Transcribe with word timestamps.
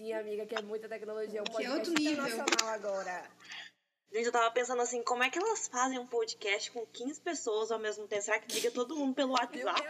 Sim, 0.00 0.14
amiga, 0.14 0.46
que 0.46 0.54
é 0.54 0.62
muita 0.62 0.88
tecnologia. 0.88 1.42
Um 1.42 1.44
Que 1.44 1.50
é 1.50 1.68
podcast 1.68 1.78
outro 1.90 1.92
nível. 2.02 2.24
internacional 2.26 2.68
agora. 2.74 3.22
Gente, 4.10 4.24
eu 4.26 4.32
tava 4.32 4.50
pensando 4.50 4.80
assim, 4.80 5.02
como 5.04 5.22
é 5.22 5.28
que 5.28 5.38
elas 5.38 5.68
fazem 5.68 5.98
um 5.98 6.06
podcast 6.06 6.70
com 6.72 6.86
15 6.86 7.20
pessoas 7.20 7.70
ao 7.70 7.78
mesmo 7.78 8.08
tempo? 8.08 8.22
Será 8.22 8.38
que 8.40 8.52
liga 8.54 8.70
todo 8.70 8.96
mundo 8.96 9.14
pelo 9.14 9.32
WhatsApp? 9.34 9.82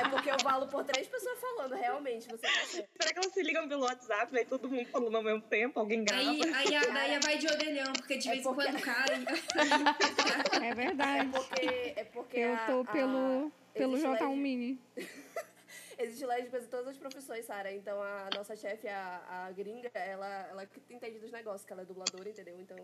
É 0.00 0.08
porque 0.08 0.30
eu 0.30 0.38
falo 0.40 0.68
por 0.68 0.84
três 0.84 1.08
pessoas 1.08 1.38
falando, 1.40 1.74
realmente, 1.74 2.26
você 2.28 2.38
tá. 2.46 2.64
Será 2.64 3.12
que 3.12 3.18
elas 3.18 3.32
se 3.34 3.42
ligam 3.42 3.68
pelo 3.68 3.82
WhatsApp? 3.82 4.38
Aí 4.38 4.44
todo 4.46 4.68
mundo 4.70 4.86
falando 4.88 5.16
ao 5.16 5.22
mesmo 5.22 5.42
tempo, 5.42 5.80
alguém 5.80 6.04
grava. 6.04 6.22
Aí, 6.30 6.40
aí 6.54 6.76
a 6.76 6.80
Daia 6.86 7.20
vai 7.20 7.38
de 7.38 7.48
orelhão, 7.48 7.92
porque 7.94 8.16
de 8.18 8.28
É 8.28 8.30
vez 8.32 8.46
em 8.46 8.48
porque- 8.54 8.64
quando 8.70 8.80
cai. 8.80 9.24
É 10.64 10.68
É 10.68 10.74
verdade. 10.74 11.28
porque. 11.32 11.66
É 11.96 12.04
porque 12.04 12.38
Eu 12.38 12.54
a- 12.54 12.66
tô 12.66 12.80
a- 12.80 12.84
pelo, 12.92 13.52
pelo 13.74 13.92
existe 13.96 14.06
J1 14.06 14.12
lésbicas- 14.12 14.38
Mini. 14.38 14.80
Existe 15.98 16.26
lésbicas 16.26 16.64
em 16.64 16.68
todas 16.68 16.88
as 16.88 16.96
profissões, 16.96 17.44
Sara. 17.44 17.72
Então 17.72 18.00
a 18.02 18.28
nossa 18.34 18.56
chefe, 18.56 18.88
a, 18.88 19.22
a 19.46 19.52
gringa, 19.52 19.90
ela, 19.94 20.46
ela 20.50 20.66
que 20.66 20.80
entende 20.94 21.18
dos 21.18 21.30
negócios, 21.30 21.64
que 21.66 21.72
ela 21.72 21.82
é 21.82 21.84
dubladora, 21.84 22.28
entendeu? 22.28 22.58
Então. 22.60 22.76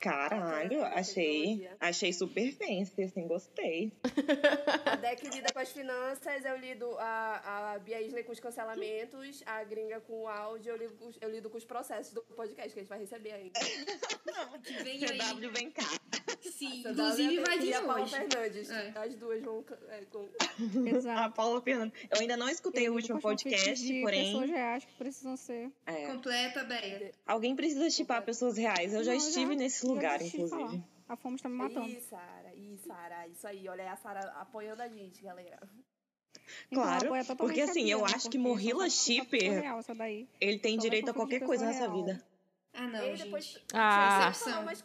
Caralho, 0.00 0.68
tem 0.68 0.82
achei, 0.84 1.40
tecnologia. 1.42 1.76
achei 1.80 2.12
super 2.12 2.52
fancy, 2.52 3.02
assim, 3.02 3.26
gostei. 3.26 3.92
A 4.86 4.96
Deck 4.96 5.28
lida 5.28 5.52
com 5.52 5.58
as 5.58 5.70
finanças, 5.70 6.44
eu 6.44 6.56
lido 6.56 6.96
a, 6.98 7.72
a 7.74 7.78
Bia 7.78 8.00
Isley 8.02 8.22
com 8.24 8.32
os 8.32 8.40
cancelamentos, 8.40 9.42
a 9.46 9.62
gringa 9.64 10.00
com 10.00 10.22
o 10.22 10.28
áudio, 10.28 10.72
eu 10.72 10.76
lido, 10.76 10.94
com 10.96 11.06
os- 11.06 11.18
eu 11.20 11.30
lido 11.30 11.48
com 11.50 11.56
os 11.56 11.64
processos 11.64 12.12
do 12.12 12.22
podcast 12.22 12.72
que 12.72 12.78
a 12.80 12.82
gente 12.82 12.88
vai 12.90 12.98
receber 12.98 13.32
ainda. 13.32 13.58
Que 14.62 14.82
vem 14.82 15.04
aí. 15.04 15.18
CW, 15.18 15.50
vem 15.52 15.70
cá. 15.70 15.82
Sim, 16.40 16.80
Essa 16.80 16.90
inclusive 16.90 17.36
Dalia 17.36 17.42
vai 17.44 17.56
e 17.56 17.60
vir 17.60 17.74
a 17.74 17.82
Paula 17.82 18.02
hoje. 18.02 18.16
Fernandes. 18.16 18.70
É. 18.70 18.92
As 18.96 19.14
duas 19.16 19.42
vão. 19.42 19.64
é, 19.88 20.04
com... 20.04 20.28
A 20.28 20.96
Exato. 20.96 21.34
Paula 21.34 21.60
Fernanda. 21.62 21.92
Eu 22.10 22.20
ainda 22.20 22.36
não 22.36 22.48
escutei 22.64 22.88
Eu 22.88 22.92
o 22.92 22.96
último 22.96 23.20
podcast, 23.20 23.84
de 23.86 23.92
pessoas 24.02 24.02
porém. 24.02 24.46
reais 24.50 24.84
que 24.84 24.92
precisam 24.94 25.36
ser. 25.36 25.70
é, 25.86 26.06
Completa, 26.06 26.64
Beia. 26.64 27.12
alguém 27.26 27.54
precisa 27.54 27.88
chipar 27.90 28.22
pessoas 28.24 28.56
reais. 28.56 28.92
Eu 28.94 29.04
já 29.04 29.12
Não, 29.12 29.18
estive 29.18 29.54
nesse 29.54 29.86
já 29.86 29.92
lugar, 29.92 30.18
desisti 30.18 30.42
de 30.42 30.48
falar. 30.48 30.62
inclusive. 30.62 30.84
A 31.06 31.16
fome 31.16 31.36
está 31.36 31.48
me 31.50 31.56
matando. 31.56 31.88
Ih, 31.88 32.00
Sara, 32.00 32.54
ih, 32.56 32.78
Sara, 32.78 33.28
isso 33.28 33.46
aí. 33.46 33.68
Olha 33.68 33.82
aí 33.84 33.88
a 33.90 33.96
Sara 33.96 34.20
apoiando 34.40 34.82
a 34.82 34.88
gente, 34.88 35.22
galera. 35.22 35.58
Então, 36.70 36.82
Claro, 36.82 37.00
totalmente 37.08 37.36
porque 37.36 37.60
assim, 37.60 37.90
eu 37.90 38.00
né? 38.00 38.12
acho 38.14 38.28
que 38.30 38.38
Morrila 38.38 38.88
Shipper, 38.88 39.60
real, 39.60 39.78
essa 39.78 39.94
daí. 39.94 40.28
ele 40.40 40.58
tem 40.58 40.78
direito 40.78 41.10
a 41.10 41.14
qualquer 41.14 41.40
coisa 41.40 41.64
nessa 41.66 41.88
vida. 41.88 42.22
Ah, 42.72 42.88
não, 42.88 43.04
e 43.04 43.16
gente. 43.16 43.24
depois. 43.24 43.58
Ah. 43.72 44.32
mais- 44.64 44.84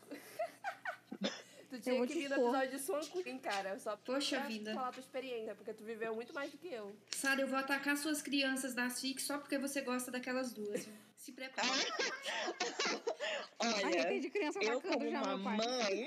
Tu 1.82 1.90
Eu 1.90 1.96
tinha 1.96 2.08
que 2.08 2.14
vir 2.14 2.30
no 2.30 2.36
episódio 2.36 2.72
de 2.72 2.80
Swan 2.80 3.00
Queen, 3.24 3.38
cara. 3.40 3.80
Só 3.80 3.96
Poxa 3.98 4.38
pra 4.40 4.48
vida. 4.48 4.74
falar 4.74 4.92
tua 4.92 5.00
experiência, 5.02 5.56
porque 5.56 5.74
tu 5.74 5.84
viveu 5.84 6.14
muito 6.16 6.34
mais 6.34 6.52
do 6.52 6.58
que 6.58 6.68
eu. 6.74 6.96
Sara, 7.12 7.42
eu 7.42 7.48
vou 7.48 7.58
atacar 7.58 7.98
suas 7.98 8.22
crianças 8.22 8.74
das 8.74 9.00
FIC 9.00 9.22
só 9.22 9.38
porque 9.38 9.58
você 9.58 9.82
gosta 9.82 10.12
daquelas 10.12 10.52
duas. 10.54 10.86
viu? 10.86 10.94
Se 11.18 11.32
prepara. 11.32 11.68
Olha, 13.60 14.20
de 14.20 14.30
criança 14.30 14.60
eu 14.62 14.82
como 14.82 15.10
já 15.10 15.22
uma 15.22 15.36
meu 15.38 15.44
pai. 15.44 15.58
mãe, 15.58 16.06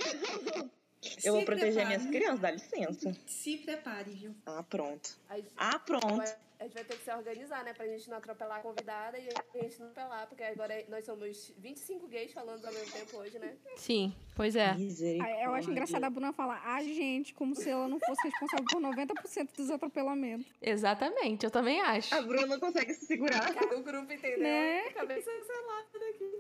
Se 1.19 1.29
eu 1.29 1.35
vou 1.35 1.45
proteger 1.45 1.75
prepare. 1.75 1.99
minhas 1.99 2.07
crianças, 2.11 2.41
dá 2.41 2.51
licença. 2.51 3.17
Se 3.27 3.59
prepare, 3.59 4.11
viu? 4.11 4.35
Ah, 4.47 4.63
pronto. 4.63 5.19
Ah, 5.57 5.79
pronto. 5.79 6.23
A 6.63 6.65
gente 6.65 6.75
vai 6.75 6.85
ter 6.85 6.97
que 6.97 7.05
se 7.05 7.13
organizar, 7.13 7.65
né? 7.65 7.73
Pra 7.73 7.87
gente 7.87 8.09
não 8.09 8.19
atropelar 8.19 8.59
a 8.59 8.63
convidada 8.63 9.19
e 9.19 9.29
a 9.29 9.63
gente 9.63 9.81
não 9.81 9.89
atropelar, 9.89 10.29
porque 10.29 10.45
agora 10.45 10.85
nós 10.89 11.05
somos 11.05 11.53
25 11.59 12.07
gays 12.07 12.33
falando 12.33 12.65
ao 12.65 12.73
mesmo 12.73 12.93
tempo 12.93 13.17
hoje, 13.17 13.37
né? 13.39 13.57
Sim, 13.77 14.15
pois 14.37 14.55
é. 14.55 14.73
Misericórdia. 14.75 15.45
Eu 15.45 15.55
acho 15.55 15.71
engraçado 15.71 16.05
a 16.05 16.11
Bruna 16.11 16.33
falar 16.33 16.63
a 16.65 16.81
gente, 16.83 17.35
como 17.35 17.57
se 17.57 17.69
ela 17.69 17.89
não 17.89 17.99
fosse 17.99 18.29
responsável 18.29 18.65
por 18.71 18.81
90% 18.81 19.57
dos 19.57 19.71
atropelamentos. 19.71 20.47
Exatamente, 20.63 21.45
eu 21.45 21.51
também 21.51 21.81
acho. 21.81 22.15
A 22.15 22.23
Bruna 22.23 22.47
não 22.47 22.61
consegue 22.61 22.95
se 22.95 23.07
segurar. 23.07 23.53
Cada 23.53 23.77
um 23.77 23.83
grupo, 23.83 24.13
entendeu? 24.13 24.39
Né? 24.39 24.91
Cabeça. 24.91 25.31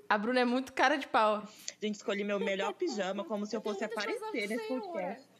A 0.09 0.19
Bruna 0.19 0.41
é 0.41 0.45
muito 0.45 0.73
cara 0.73 0.97
de 0.97 1.09
pau. 1.09 1.43
Gente, 1.81 1.97
escolhi 1.97 2.23
meu 2.23 2.39
melhor 2.39 2.73
pijama 2.75 3.25
como 3.25 3.45
se 3.45 3.57
eu 3.57 3.61
fosse 3.61 3.83
aparecer 3.85 4.49
nesse 4.49 4.69
podcast. 4.69 5.32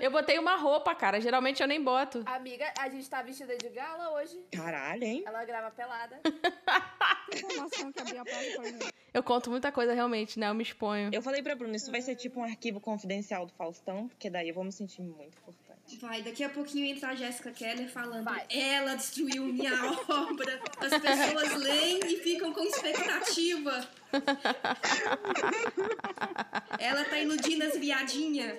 Eu 0.00 0.10
botei 0.10 0.38
uma 0.38 0.56
roupa, 0.56 0.94
cara. 0.94 1.20
Geralmente 1.20 1.62
eu 1.62 1.68
nem 1.68 1.82
boto. 1.82 2.22
Amiga, 2.26 2.72
a 2.78 2.88
gente 2.88 3.08
tá 3.08 3.22
vestida 3.22 3.56
de 3.56 3.68
gala 3.70 4.12
hoje. 4.12 4.38
Caralho, 4.52 5.04
hein? 5.04 5.22
Ela 5.26 5.44
grava 5.44 5.70
pelada. 5.70 6.20
Informação 7.34 7.92
que 7.92 8.00
a 8.00 8.04
Bia 8.04 8.24
passa 8.24 8.60
pra 8.60 8.62
mim. 8.62 8.78
Eu 9.12 9.22
conto 9.22 9.50
muita 9.50 9.72
coisa 9.72 9.94
realmente, 9.94 10.38
né? 10.38 10.48
Eu 10.48 10.54
me 10.54 10.62
exponho. 10.62 11.10
Eu 11.12 11.22
falei 11.22 11.42
pra 11.42 11.54
Bruna, 11.54 11.76
isso 11.76 11.90
vai 11.90 12.02
ser 12.02 12.16
tipo 12.16 12.40
um 12.40 12.44
arquivo 12.44 12.80
confidencial 12.80 13.46
do 13.46 13.52
Faustão, 13.52 14.08
porque 14.08 14.28
daí 14.28 14.48
eu 14.48 14.54
vou 14.54 14.64
me 14.64 14.72
sentir 14.72 15.00
muito 15.02 15.36
importante. 15.38 15.64
Vai, 16.00 16.22
daqui 16.22 16.42
a 16.42 16.48
pouquinho 16.48 16.86
entra 16.86 17.10
a 17.10 17.14
Jéssica 17.14 17.52
Keller 17.52 17.88
falando 17.90 18.24
Vai. 18.24 18.44
ela 18.50 18.94
destruiu 18.94 19.44
minha 19.44 19.72
obra. 20.08 20.60
As 20.78 20.98
pessoas 20.98 21.54
leem 21.62 22.00
e 22.06 22.16
ficam 22.20 22.52
com 22.52 22.62
expectativa. 22.62 23.86
ela 26.78 27.04
tá 27.04 27.18
iludindo 27.18 27.64
as 27.64 27.76
viadinhas. 27.76 28.56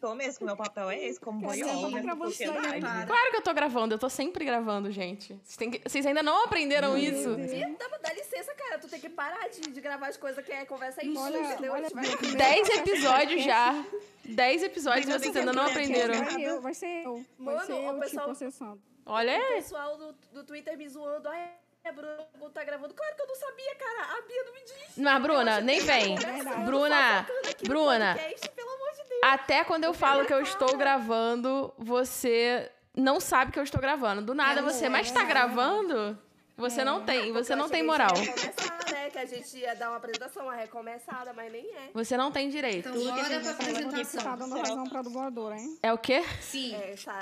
Tô 0.00 0.14
mesmo, 0.14 0.38
que 0.38 0.44
meu 0.44 0.56
papel 0.56 0.90
é 0.90 1.04
esse, 1.04 1.18
como 1.18 1.40
Quer 1.40 1.46
dizer, 1.52 1.64
boiola 1.64 1.80
eu 1.80 1.90
tô 1.90 1.96
na 1.96 2.02
gravando 2.02 2.30
isso 2.30 2.38
daí, 2.44 2.52
sociedade. 2.54 2.80
Para. 2.80 3.06
Claro 3.06 3.30
que 3.30 3.36
eu 3.36 3.42
tô 3.42 3.54
gravando, 3.54 3.94
eu 3.94 3.98
tô 3.98 4.08
sempre 4.10 4.44
gravando, 4.44 4.90
gente. 4.92 5.32
Vocês, 5.42 5.56
têm 5.56 5.70
que- 5.70 5.88
vocês 5.88 6.04
ainda 6.06 6.22
não 6.22 6.44
aprenderam 6.44 6.98
isso? 6.98 7.30
E 7.40 7.76
dá, 7.76 7.88
dá 8.02 8.12
licença, 8.12 8.54
cara. 8.54 8.78
Tu 8.78 8.88
tem 8.88 9.00
que 9.00 9.08
parar 9.08 9.48
de, 9.48 9.60
de 9.62 9.80
gravar 9.80 10.08
as 10.08 10.16
coisas 10.16 10.44
que 10.44 10.52
é 10.52 10.64
conversa 10.66 11.00
aí. 11.00 11.14
Olha, 11.16 11.38
entendeu? 11.38 11.72
olha, 11.72 11.88
vai- 11.90 12.04
Dez 12.36 12.68
episódios 12.68 13.42
já. 13.44 13.84
Dez 14.24 14.62
episódios 14.62 15.08
e 15.08 15.12
vocês 15.18 15.34
ainda 15.36 15.52
não 15.52 15.62
aqui, 15.62 15.70
aprenderam. 15.72 16.14
né? 16.14 16.24
Vai, 16.30 16.42
eu, 16.44 16.60
vai 16.60 16.74
ser 16.74 17.04
eu. 17.04 17.24
Vai 17.38 17.54
Mano, 17.54 17.66
ser 17.66 17.72
o 17.72 17.76
eu 17.76 17.94
te 17.94 18.00
pessoal- 18.00 18.24
processando. 18.26 18.82
Olha 19.06 19.32
O 19.32 19.42
aí. 19.42 19.54
pessoal 19.54 19.96
do, 19.96 20.12
do 20.32 20.44
Twitter 20.44 20.76
me 20.76 20.88
zoando. 20.88 21.28
Ai, 21.28 21.48
a 21.84 21.92
Bruna 21.92 22.26
tá 22.52 22.64
gravando. 22.64 22.92
Claro 22.92 23.14
que 23.14 23.22
eu 23.22 23.26
não 23.28 23.36
sabia, 23.36 23.74
cara. 23.76 24.18
A 24.18 24.22
Bia 24.22 24.44
não 24.44 24.52
me 24.52 24.60
disse. 24.64 25.00
Mas, 25.00 25.22
Bruna, 25.22 25.60
nem 25.60 25.80
vem. 25.80 26.16
Bruna, 26.64 27.24
Bruna, 27.62 28.14
Podcast, 28.16 28.48
pelo 28.50 28.68
amor. 28.70 28.85
Até 29.24 29.64
quando 29.64 29.84
eu 29.84 29.92
falo 29.94 30.24
que 30.26 30.32
eu 30.32 30.40
estou 30.40 30.76
gravando, 30.76 31.72
você 31.78 32.70
não 32.96 33.20
sabe 33.20 33.52
que 33.52 33.58
eu 33.58 33.62
estou 33.64 33.80
gravando. 33.80 34.22
Do 34.22 34.34
nada 34.34 34.62
você, 34.62 34.88
mas 34.88 35.10
tá 35.10 35.24
gravando? 35.24 36.18
Você 36.56 36.82
não 36.84 37.04
tem, 37.04 37.32
você 37.32 37.54
não 37.54 37.68
tem 37.68 37.82
moral. 37.82 38.14
Que 38.14 38.20
a 38.20 38.24
gente 38.24 38.38
ia 38.38 38.46
recomeçar, 38.46 38.92
né? 38.92 39.10
Que 39.10 39.18
a 39.18 39.26
gente 39.26 39.58
ia 39.58 39.74
dar 39.76 39.88
uma 39.90 39.98
apresentação, 39.98 40.42
uma 40.44 40.54
recomeçada, 40.54 41.32
mas 41.34 41.52
nem 41.52 41.66
é. 41.76 41.90
Você 41.92 42.16
não 42.16 42.32
tem 42.32 42.48
direito. 42.48 42.88
Então 42.88 43.04
bora 43.04 43.22
pra 43.24 43.34
Ela 43.34 43.40
que 43.40 43.44
tá 43.44 43.50
apresentação. 43.52 44.36
dando 44.38 44.56
razão 44.56 44.84
pra 44.84 45.02
dubladora, 45.02 45.56
hein? 45.58 45.78
É 45.82 45.92
o 45.92 45.98
quê? 45.98 46.24
Sim. 46.40 46.74
É, 46.74 46.96
Sara. 46.96 47.20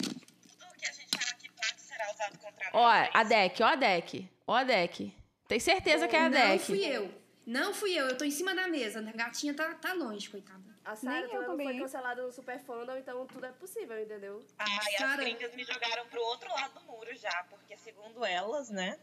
Tudo 0.00 0.74
que 0.78 0.86
a 0.88 0.92
gente 0.92 1.08
fala 1.10 1.30
aqui 1.32 1.50
pode 1.50 1.80
será 1.82 2.04
usado 2.10 2.38
contra 2.38 2.70
Ó, 2.72 3.08
a 3.12 3.22
deck, 3.24 3.62
ó 3.62 3.66
a 3.66 3.74
deck. 3.74 4.30
Ó 4.46 4.54
a 4.54 4.64
deck. 4.64 5.14
Tem 5.46 5.60
certeza 5.60 6.08
que 6.08 6.16
é 6.16 6.20
a 6.20 6.22
Não 6.22 6.30
deck. 6.30 6.64
fui 6.64 6.82
eu. 6.84 7.10
Não 7.46 7.74
fui 7.74 7.92
eu. 7.92 8.06
Eu 8.08 8.16
tô 8.16 8.24
em 8.24 8.30
cima 8.30 8.54
da 8.54 8.66
mesa. 8.68 9.00
A 9.00 9.12
gatinha 9.12 9.52
tá, 9.52 9.74
tá 9.74 9.92
longe, 9.92 10.30
coitada. 10.30 10.75
A 10.86 10.94
Sara 10.94 11.26
Nem 11.26 11.34
eu 11.34 11.44
também 11.44 11.66
foi 11.66 11.78
cancelada 11.80 12.22
no 12.22 12.32
Super 12.32 12.60
Fandom, 12.60 12.96
então 12.96 13.26
tudo 13.26 13.44
é 13.44 13.50
possível, 13.52 14.00
entendeu? 14.00 14.40
Ah, 14.58 14.66
e 14.92 15.02
as 15.02 15.16
gringas 15.16 15.54
me 15.54 15.64
jogaram 15.64 16.06
pro 16.06 16.22
outro 16.22 16.48
lado 16.50 16.78
do 16.78 16.86
muro 16.86 17.14
já, 17.16 17.44
porque 17.50 17.76
segundo 17.76 18.24
elas, 18.24 18.70
né, 18.70 18.96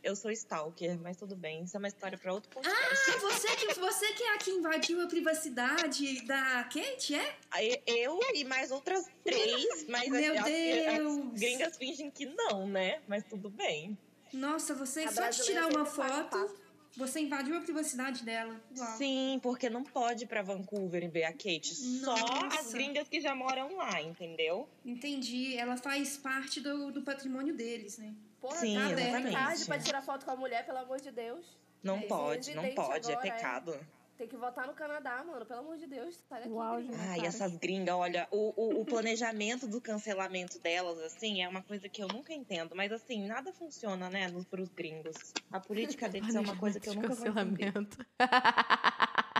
eu 0.00 0.14
sou 0.14 0.30
stalker, 0.30 0.96
mas 1.00 1.16
tudo 1.16 1.34
bem, 1.34 1.64
isso 1.64 1.76
é 1.76 1.78
uma 1.78 1.88
história 1.88 2.16
pra 2.16 2.32
outro 2.32 2.48
podcast. 2.50 2.78
Ah, 3.10 3.18
você 3.18 3.48
que, 3.56 3.74
você 3.74 4.12
que 4.12 4.22
é 4.22 4.34
a 4.34 4.38
que 4.38 4.50
invadiu 4.52 5.00
a 5.02 5.08
privacidade 5.08 6.24
da 6.24 6.64
Kate, 6.64 7.16
é? 7.16 7.36
Eu 7.84 8.20
e 8.32 8.44
mais 8.44 8.70
outras 8.70 9.04
três, 9.24 9.86
mas 9.88 10.08
Meu 10.08 10.34
as, 10.34 10.38
as- 10.38 10.44
Deus. 10.44 11.16
as 11.34 11.40
gringas 11.40 11.76
fingem 11.76 12.10
que 12.12 12.26
não, 12.26 12.68
né, 12.68 13.02
mas 13.08 13.24
tudo 13.24 13.50
bem. 13.50 13.98
Nossa, 14.32 14.72
você 14.74 15.02
A 15.04 15.10
só 15.10 15.28
de 15.28 15.42
tirar 15.44 15.66
uma 15.68 15.84
foto. 15.84 16.62
Você 16.96 17.20
invadiu 17.20 17.56
a 17.56 17.60
privacidade 17.60 18.24
dela. 18.24 18.60
Uau. 18.76 18.96
Sim, 18.96 19.40
porque 19.42 19.68
não 19.68 19.82
pode 19.82 20.24
ir 20.24 20.26
pra 20.26 20.42
Vancouver 20.42 21.02
e 21.02 21.08
ver 21.08 21.24
a 21.24 21.32
Kate, 21.32 21.74
só 21.74 22.16
Nossa. 22.16 22.60
as 22.60 22.72
gringas 22.72 23.08
que 23.08 23.20
já 23.20 23.34
moram 23.34 23.76
lá, 23.76 24.00
entendeu? 24.00 24.68
Entendi. 24.84 25.56
Ela 25.56 25.76
faz 25.76 26.16
parte 26.16 26.60
do, 26.60 26.90
do 26.92 27.02
patrimônio 27.02 27.54
deles, 27.54 27.98
né? 27.98 28.14
Porra, 28.40 28.56
Sim, 28.56 28.74
tá 28.76 28.90
exatamente. 28.92 29.32
tarde 29.32 29.64
pra 29.64 29.78
tirar 29.78 30.02
foto 30.02 30.24
com 30.24 30.30
a 30.30 30.36
mulher, 30.36 30.64
pelo 30.66 30.78
amor 30.78 31.00
de 31.00 31.10
Deus. 31.10 31.44
Não 31.82 31.98
É, 31.98 32.02
pode, 32.02 32.54
não 32.54 32.74
pode, 32.74 33.10
agora, 33.12 33.26
é 33.26 33.30
é. 33.30 33.80
Tem 34.16 34.28
que 34.28 34.36
votar 34.36 34.66
no 34.66 34.74
Canadá, 34.74 35.24
mano. 35.24 35.44
Pelo 35.44 35.60
amor 35.60 35.76
de 35.76 35.86
Deus. 35.86 36.14
Sai 36.28 36.42
daqui. 36.42 36.52
Uau, 36.52 36.76
gringa. 36.76 36.96
Ai, 37.00 37.16
cara. 37.16 37.28
essas 37.28 37.56
gringas, 37.56 37.94
olha, 37.96 38.28
o, 38.30 38.52
o, 38.56 38.80
o 38.82 38.84
planejamento 38.84 39.66
do 39.66 39.80
cancelamento 39.80 40.60
delas, 40.60 40.98
assim, 41.00 41.42
é 41.42 41.48
uma 41.48 41.62
coisa 41.62 41.88
que 41.88 42.02
eu 42.02 42.06
nunca 42.06 42.32
entendo. 42.32 42.74
Mas, 42.76 42.92
assim, 42.92 43.26
nada 43.26 43.52
funciona, 43.52 44.08
né, 44.08 44.28
nos, 44.28 44.44
pros 44.44 44.68
gringos. 44.68 45.16
A 45.50 45.58
política 45.58 46.08
deles 46.08 46.34
é 46.34 46.40
uma 46.40 46.56
coisa 46.56 46.78
que 46.78 46.88
eu 46.88 46.94
nunca 46.94 47.14
vou 47.14 47.26
entender. 47.26 47.72
Cancelamento. 47.72 48.06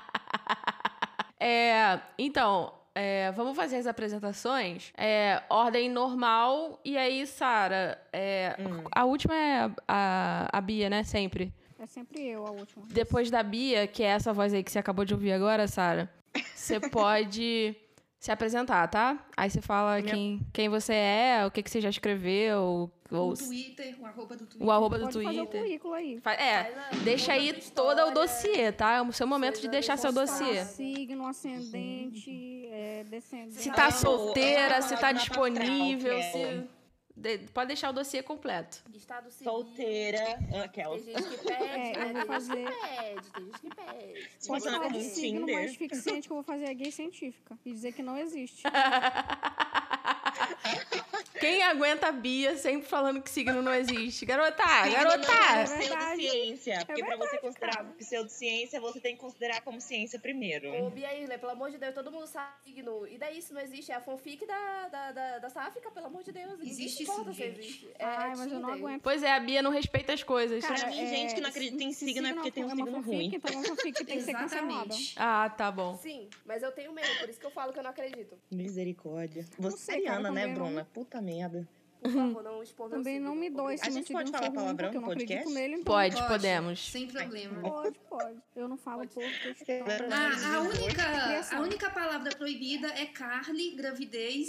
é, 1.38 2.00
então, 2.18 2.72
é, 2.94 3.32
vamos 3.32 3.56
fazer 3.56 3.76
as 3.76 3.86
apresentações. 3.86 4.92
É, 4.96 5.42
ordem 5.48 5.90
normal. 5.90 6.80
E 6.84 6.96
aí, 6.96 7.26
Sara, 7.26 8.00
é, 8.12 8.56
Hum. 8.58 8.84
a 8.92 9.04
última 9.04 9.34
é 9.34 9.70
a, 9.86 10.48
a 10.52 10.60
Bia, 10.60 10.88
né? 10.88 11.02
Sempre. 11.04 11.52
É 11.78 11.86
sempre 11.86 12.22
eu 12.26 12.46
a 12.46 12.50
última. 12.50 12.84
Depois 12.88 13.30
da 13.30 13.42
Bia, 13.42 13.86
que 13.86 14.02
é 14.02 14.06
essa 14.06 14.32
voz 14.32 14.52
aí 14.54 14.62
que 14.62 14.70
você 14.70 14.78
acabou 14.78 15.04
de 15.04 15.12
ouvir 15.14 15.32
agora, 15.32 15.66
Sara, 15.68 16.10
você 16.54 16.78
pode 16.88 17.74
se 18.18 18.30
apresentar, 18.32 18.88
tá? 18.88 19.18
Aí 19.36 19.50
você 19.50 19.60
fala 19.60 20.00
Minha- 20.00 20.14
quem, 20.14 20.40
quem 20.52 20.68
você 20.68 20.94
é, 20.94 21.44
o 21.46 21.50
que, 21.50 21.62
que 21.62 21.70
você 21.70 21.80
já 21.80 21.90
escreveu, 21.90 22.90
ou 23.10 23.30
O 23.30 23.34
Twitter, 23.34 23.94
o 24.00 24.06
arroba 24.06 24.34
do 24.34 24.46
Twitter. 24.46 24.66
o 24.66 24.70
arroba 24.70 24.98
do 24.98 25.04
Pode 25.04 25.22
fazer 25.24 25.28
o 25.40 25.46
Twitter. 25.46 25.60
currículo 25.62 25.94
aí. 25.94 26.20
Fa- 26.20 26.32
É, 26.32 26.64
Faz 26.64 26.78
a- 26.78 27.04
deixa 27.04 27.32
aí 27.34 27.52
todo 27.74 28.00
o 28.06 28.10
dossiê, 28.12 28.72
tá? 28.72 28.94
É 28.94 29.02
o 29.02 29.12
seu 29.12 29.26
momento 29.26 29.60
de 29.60 29.68
deixar 29.68 29.98
seu 29.98 30.10
dossiê. 30.10 30.64
Signo, 30.64 31.26
ascendente, 31.26 32.66
é, 32.70 33.04
descendente. 33.04 33.54
Se 33.60 33.70
tá 33.70 33.90
solteira, 33.90 34.80
se 34.80 34.96
tá 34.96 35.12
disponível, 35.12 36.16
se... 36.22 36.64
de- 37.16 37.38
Pode 37.52 37.68
deixar 37.68 37.90
o 37.90 37.92
dossiê 37.92 38.22
completo. 38.22 38.82
Estado 38.94 39.30
civil. 39.30 39.52
Solteira. 39.52 40.38
Aquela. 40.64 40.96
Tem 40.98 41.14
gente 41.16 41.28
que 41.28 41.44
pede, 41.44 41.54
É, 41.98 42.12
né? 42.12 42.24
fazer- 42.24 42.54
Tem 42.54 42.64
gente 42.66 42.74
que 42.80 42.88
pede, 42.88 43.30
tem 43.30 43.44
gente 43.44 43.60
que 43.60 43.70
pede. 43.74 44.28
Funciona 44.38 44.60
Pode 44.60 44.64
falar 44.64 44.84
como 44.84 44.98
um 44.98 45.00
signo, 45.02 45.40
Tinder. 45.46 45.54
mas 45.62 45.76
fique 45.76 45.96
ciente 45.96 46.26
que 46.28 46.32
eu 46.32 46.36
vou 46.36 46.44
fazer 46.44 46.66
a 46.68 46.72
gay 46.72 46.90
científica. 46.90 47.58
E 47.64 47.72
dizer 47.72 47.92
que 47.92 48.02
não 48.02 48.16
existe. 48.18 48.62
Quem 51.44 51.62
aguenta 51.62 52.08
a 52.08 52.12
Bia 52.12 52.56
sempre 52.56 52.88
falando 52.88 53.20
que 53.20 53.30
signo 53.30 53.60
não 53.60 53.74
existe? 53.74 54.24
Garota, 54.24 54.62
Signo 54.84 54.96
garota! 54.96 55.28
não 55.28 55.34
é 55.34 55.62
É 55.62 55.64
pseudociência. 55.64 56.86
Porque 56.86 57.04
pra 57.04 57.16
você 57.16 57.38
considerar 57.38 57.76
cara. 57.76 57.88
pseudociência, 57.98 58.80
você 58.80 59.00
tem 59.00 59.14
que 59.14 59.20
considerar 59.20 59.60
como 59.60 59.80
ciência 59.80 60.18
primeiro. 60.18 60.72
Ô, 60.84 60.90
Bia 60.90 61.14
Isler, 61.18 61.38
pelo 61.38 61.52
amor 61.52 61.70
de 61.70 61.78
Deus, 61.78 61.94
todo 61.94 62.10
mundo 62.10 62.26
sabe 62.26 62.54
signo. 62.64 63.06
E 63.06 63.18
daí 63.18 63.38
isso 63.38 63.52
não 63.52 63.60
existe? 63.60 63.92
É 63.92 63.96
a 63.96 64.00
fanfic 64.00 64.46
da, 64.46 64.88
da, 64.88 65.12
da, 65.12 65.38
da 65.38 65.50
Sáfica, 65.50 65.90
pelo 65.90 66.06
amor 66.06 66.22
de 66.22 66.32
Deus. 66.32 66.58
Existe 66.60 67.04
se 67.04 67.32
gente. 67.32 67.42
existe. 67.42 67.88
É, 67.98 68.04
Ai, 68.04 68.32
é 68.32 68.36
mas 68.36 68.52
eu 68.52 68.60
não 68.60 68.72
aguento. 68.72 69.02
Pois 69.02 69.22
é, 69.22 69.32
a 69.32 69.40
Bia 69.40 69.62
não 69.62 69.70
respeita 69.70 70.12
as 70.12 70.22
coisas. 70.22 70.64
Pra 70.64 70.86
mim, 70.86 71.06
gente 71.06 71.34
que 71.34 71.40
não 71.40 71.50
acredita 71.50 71.82
em 71.82 71.92
se 71.92 72.04
signo 72.06 72.26
é 72.26 72.32
porque 72.32 72.50
tem 72.50 72.64
um 72.64 72.68
é 72.68 72.70
signo 72.74 72.90
fanfic, 72.92 73.06
ruim. 73.06 73.32
Então 73.34 73.52
uma 73.54 73.64
fanfic 73.64 74.04
tem 74.04 74.16
que 74.18 74.22
ser 74.24 74.32
cancelada. 74.32 74.94
Ah, 75.16 75.50
tá 75.50 75.70
bom. 75.70 75.96
Sim, 75.98 76.28
mas 76.44 76.62
eu 76.62 76.72
tenho 76.72 76.92
medo, 76.92 77.18
por 77.18 77.28
isso 77.28 77.38
que 77.38 77.46
eu 77.46 77.50
falo 77.50 77.72
que 77.72 77.78
eu 77.78 77.82
não 77.82 77.90
acredito. 77.90 78.38
Misericórdia. 78.50 79.44
Você 79.58 79.92
é 79.92 80.00
cara, 80.02 80.16
Ariana, 80.16 80.30
né, 80.30 80.48
Bruna? 80.48 80.88
Puta 80.92 81.20
merda. 81.20 81.33
permeable 81.34 81.66
Por 82.04 82.12
favor, 82.12 82.42
não 82.42 82.62
expor 82.62 82.88
meu 82.90 82.98
Também 82.98 83.18
não 83.18 83.34
me 83.34 83.48
dói 83.48 83.78
se 83.78 83.86
A 83.86 83.90
gente 83.90 84.12
pode 84.12 84.30
falar 84.30 84.50
palavrão 84.50 84.74
porque 84.76 84.96
eu 84.98 85.00
no 85.00 85.06
podcast? 85.06 85.50
nele. 85.54 85.72
Então 85.76 85.84
Pode, 85.84 86.14
Pode, 86.16 86.28
podemos. 86.28 86.78
Sem 86.92 87.06
problema. 87.06 87.60
Pode, 87.62 87.98
pode. 88.10 88.36
Eu 88.54 88.68
não 88.68 88.76
falo 88.76 89.06
por 89.08 89.22
questão. 89.22 89.86
Ah, 90.12 90.56
a 90.56 90.60
única, 90.60 91.02
Criação. 91.02 91.58
a 91.58 91.62
única 91.62 91.90
palavra 91.90 92.30
proibida 92.36 92.88
é 92.88 93.06
Carly, 93.06 93.70
gravidez, 93.70 94.46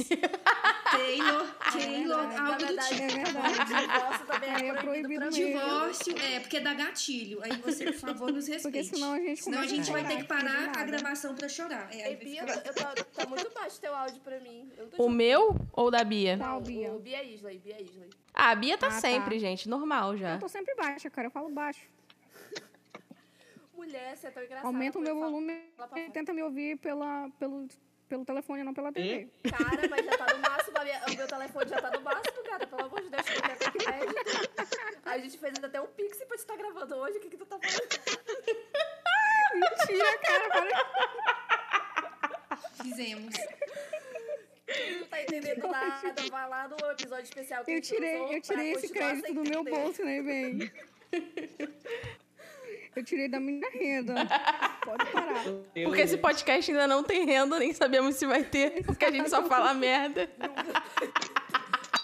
Taylor, 0.92 1.48
Taylor, 1.72 2.28
verdade, 2.28 2.40
algo 2.40 2.58
do 2.60 2.66
verdade, 2.68 2.90
tipo. 2.90 3.04
É 3.04 3.24
verdade. 3.24 3.66
divórcio 3.66 4.26
também 4.26 4.50
é 4.50 4.68
é 4.68 4.74
proibido. 4.74 5.30
Divórcio, 5.30 6.18
é, 6.18 6.40
porque 6.42 6.60
dá 6.60 6.74
gatilho. 6.74 7.40
Aí 7.42 7.52
você, 7.58 7.86
por 7.86 7.94
favor, 8.02 8.32
nos 8.34 8.48
respeite. 8.48 8.90
Porque 8.90 8.96
senão 8.96 9.14
a 9.14 9.20
gente 9.20 9.44
Senão 9.44 9.60
a 9.60 9.68
gente 9.68 9.92
vai 9.92 10.06
ter 10.06 10.18
que 10.18 10.24
parar 10.26 10.74
a 10.78 10.84
gravação 10.84 11.34
pra 11.36 11.48
chorar. 11.48 11.88
É, 11.94 12.10
Ei, 12.10 12.16
vai 12.16 12.16
Bia, 12.18 12.42
eu 12.42 12.74
tô, 12.74 13.04
tá 13.14 13.26
muito 13.28 13.50
baixo 13.54 13.80
teu 13.80 13.96
áudio 13.96 14.20
pra 14.22 14.40
mim. 14.42 14.70
Eu 14.78 14.90
O 14.98 15.10
meu 15.10 15.56
ou 15.72 15.90
da 15.90 16.04
Bia? 16.04 16.38
Tá, 16.38 16.48
Não, 16.48 16.58
o 16.58 16.62
Bia. 16.62 16.92
O 16.92 17.00
Bia 17.00 17.24
Isley, 17.50 17.60
Bia 17.60 17.82
Isley. 17.82 18.10
Ah, 18.34 18.52
a 18.52 18.56
Bia 18.56 18.78
tá 18.78 18.88
Ah, 18.88 18.92
tá. 18.92 19.00
sempre, 19.02 19.40
gente. 19.40 19.68
Normal 19.70 20.18
já. 20.18 20.34
Eu 20.34 20.40
tô 20.40 20.48
sempre 20.50 20.74
baixa, 20.76 21.10
cara. 21.10 21.28
Eu 21.28 21.32
falo 21.32 21.50
baixo. 21.50 21.82
Mulher, 23.74 24.16
você 24.16 24.28
é 24.28 24.32
tão 24.32 24.44
engraçada. 24.44 24.68
Aumenta 24.68 24.98
o 24.98 25.02
meu 25.02 25.16
volume 25.20 25.62
e 25.96 26.10
tenta 26.10 26.34
me 26.34 26.42
ouvir 26.42 26.78
pela, 26.78 27.30
pelo, 27.38 27.68
pelo 28.08 28.26
telefone, 28.26 28.64
não 28.64 28.74
pela 28.74 28.92
TV. 28.92 29.30
Cara, 29.50 29.88
mas 29.90 30.06
já 30.06 30.18
tá 30.18 30.34
no 30.34 30.40
máximo, 30.42 30.78
a 30.78 30.84
minha- 30.84 31.02
o 31.08 31.16
meu 31.16 31.28
telefone 31.28 31.70
já 31.70 31.82
tá 31.82 31.92
no 31.92 32.02
máximo, 32.02 32.44
cara. 32.46 32.66
Pelo 32.66 32.86
amor 32.86 33.02
de 33.02 33.10
Deus, 33.10 33.22
que 33.24 33.42
mulher 33.42 33.58
que 33.60 33.72
pede. 33.72 34.16
A 35.06 35.18
gente 35.20 35.38
fez 35.38 35.64
até 35.64 35.80
um 35.82 35.88
pix 35.88 36.18
pra 36.18 36.36
te 36.38 36.40
estar 36.40 36.56
gravando 36.58 36.96
hoje. 36.96 37.18
O 37.18 37.22
que 37.22 37.30
que 37.30 37.38
tu 37.38 37.46
tá 37.46 37.60
falando? 37.60 37.90
Mentira, 39.54 40.18
cara. 40.20 40.50
Para. 40.50 40.68
Fizemos. 42.82 43.36
Não 45.00 45.08
tá 45.08 45.22
entendendo 45.22 45.68
nada, 45.68 46.22
vai 46.30 46.50
lá 46.50 46.68
no 46.68 46.92
episódio 46.92 47.24
especial 47.24 47.64
que 47.64 47.72
a 47.72 47.74
Eu 47.74 47.78
gente 47.78 47.94
tirei, 47.94 48.36
eu 48.36 48.42
tirei 48.42 48.72
esse 48.72 48.90
crédito 48.90 49.34
do 49.34 49.44
meu 49.44 49.64
bolso, 49.64 50.04
né, 50.04 50.22
bem? 50.22 50.72
Eu 52.96 53.04
tirei 53.04 53.28
da 53.28 53.40
minha 53.40 53.70
renda. 53.72 54.14
Pode 54.84 55.06
parar. 55.12 55.44
Porque 55.84 56.02
esse 56.02 56.18
podcast 56.18 56.72
ainda 56.72 56.88
não 56.88 57.04
tem 57.04 57.26
renda, 57.26 57.60
nem 57.60 57.74
sabemos 57.74 58.16
se 58.16 58.26
vai 58.26 58.44
ter, 58.44 58.86
porque 58.86 59.04
a 59.04 59.12
gente 59.12 59.30
só 59.30 59.44
fala 59.44 59.74
merda. 59.74 60.30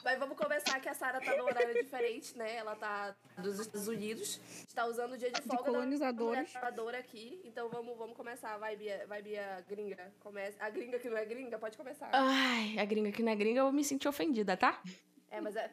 Mas 0.04 0.18
vamos 0.18 0.36
começar 0.38 0.80
que 0.80 0.90
a 0.90 0.94
Sara 0.94 1.22
tá 1.22 1.36
no 1.38 1.44
horário 1.46 1.74
diferente, 1.84 2.36
né? 2.38 2.56
Ela 2.56 2.76
tá 2.76 3.16
dos 3.38 3.60
Estados 3.60 3.88
Unidos. 3.88 4.40
Está 4.68 4.86
usando 4.86 5.14
o 5.14 5.18
dia 5.18 5.30
de 5.32 5.42
folga 5.42 5.64
da 5.64 5.70
colonizadores. 5.72 6.52
trabalhadora 6.52 6.98
aqui. 6.98 7.40
Então 7.46 7.70
vamos, 7.70 7.96
vamos 7.98 8.16
começar. 8.18 8.58
Vai, 8.58 8.76
Bia, 8.76 9.06
vai, 9.08 9.22
Bia 9.22 9.64
gringa. 9.68 10.12
Começa. 10.20 10.58
A 10.64 10.70
gringa 10.70 10.98
que 10.98 11.10
não 11.10 11.18
é 11.18 11.26
gringa, 11.26 11.60
pode 11.60 11.78
começar. 11.78 12.10
Ai, 12.12 12.78
a 12.80 12.86
gringa 12.86 13.12
que 13.12 13.22
não 13.22 13.32
é 13.32 13.36
gringa, 13.36 13.60
eu 13.62 13.72
me 13.72 13.84
senti 13.84 14.08
ofendida, 14.08 14.58
tá? 14.58 14.82
É, 15.30 15.40
mas 15.40 15.56
é, 15.56 15.72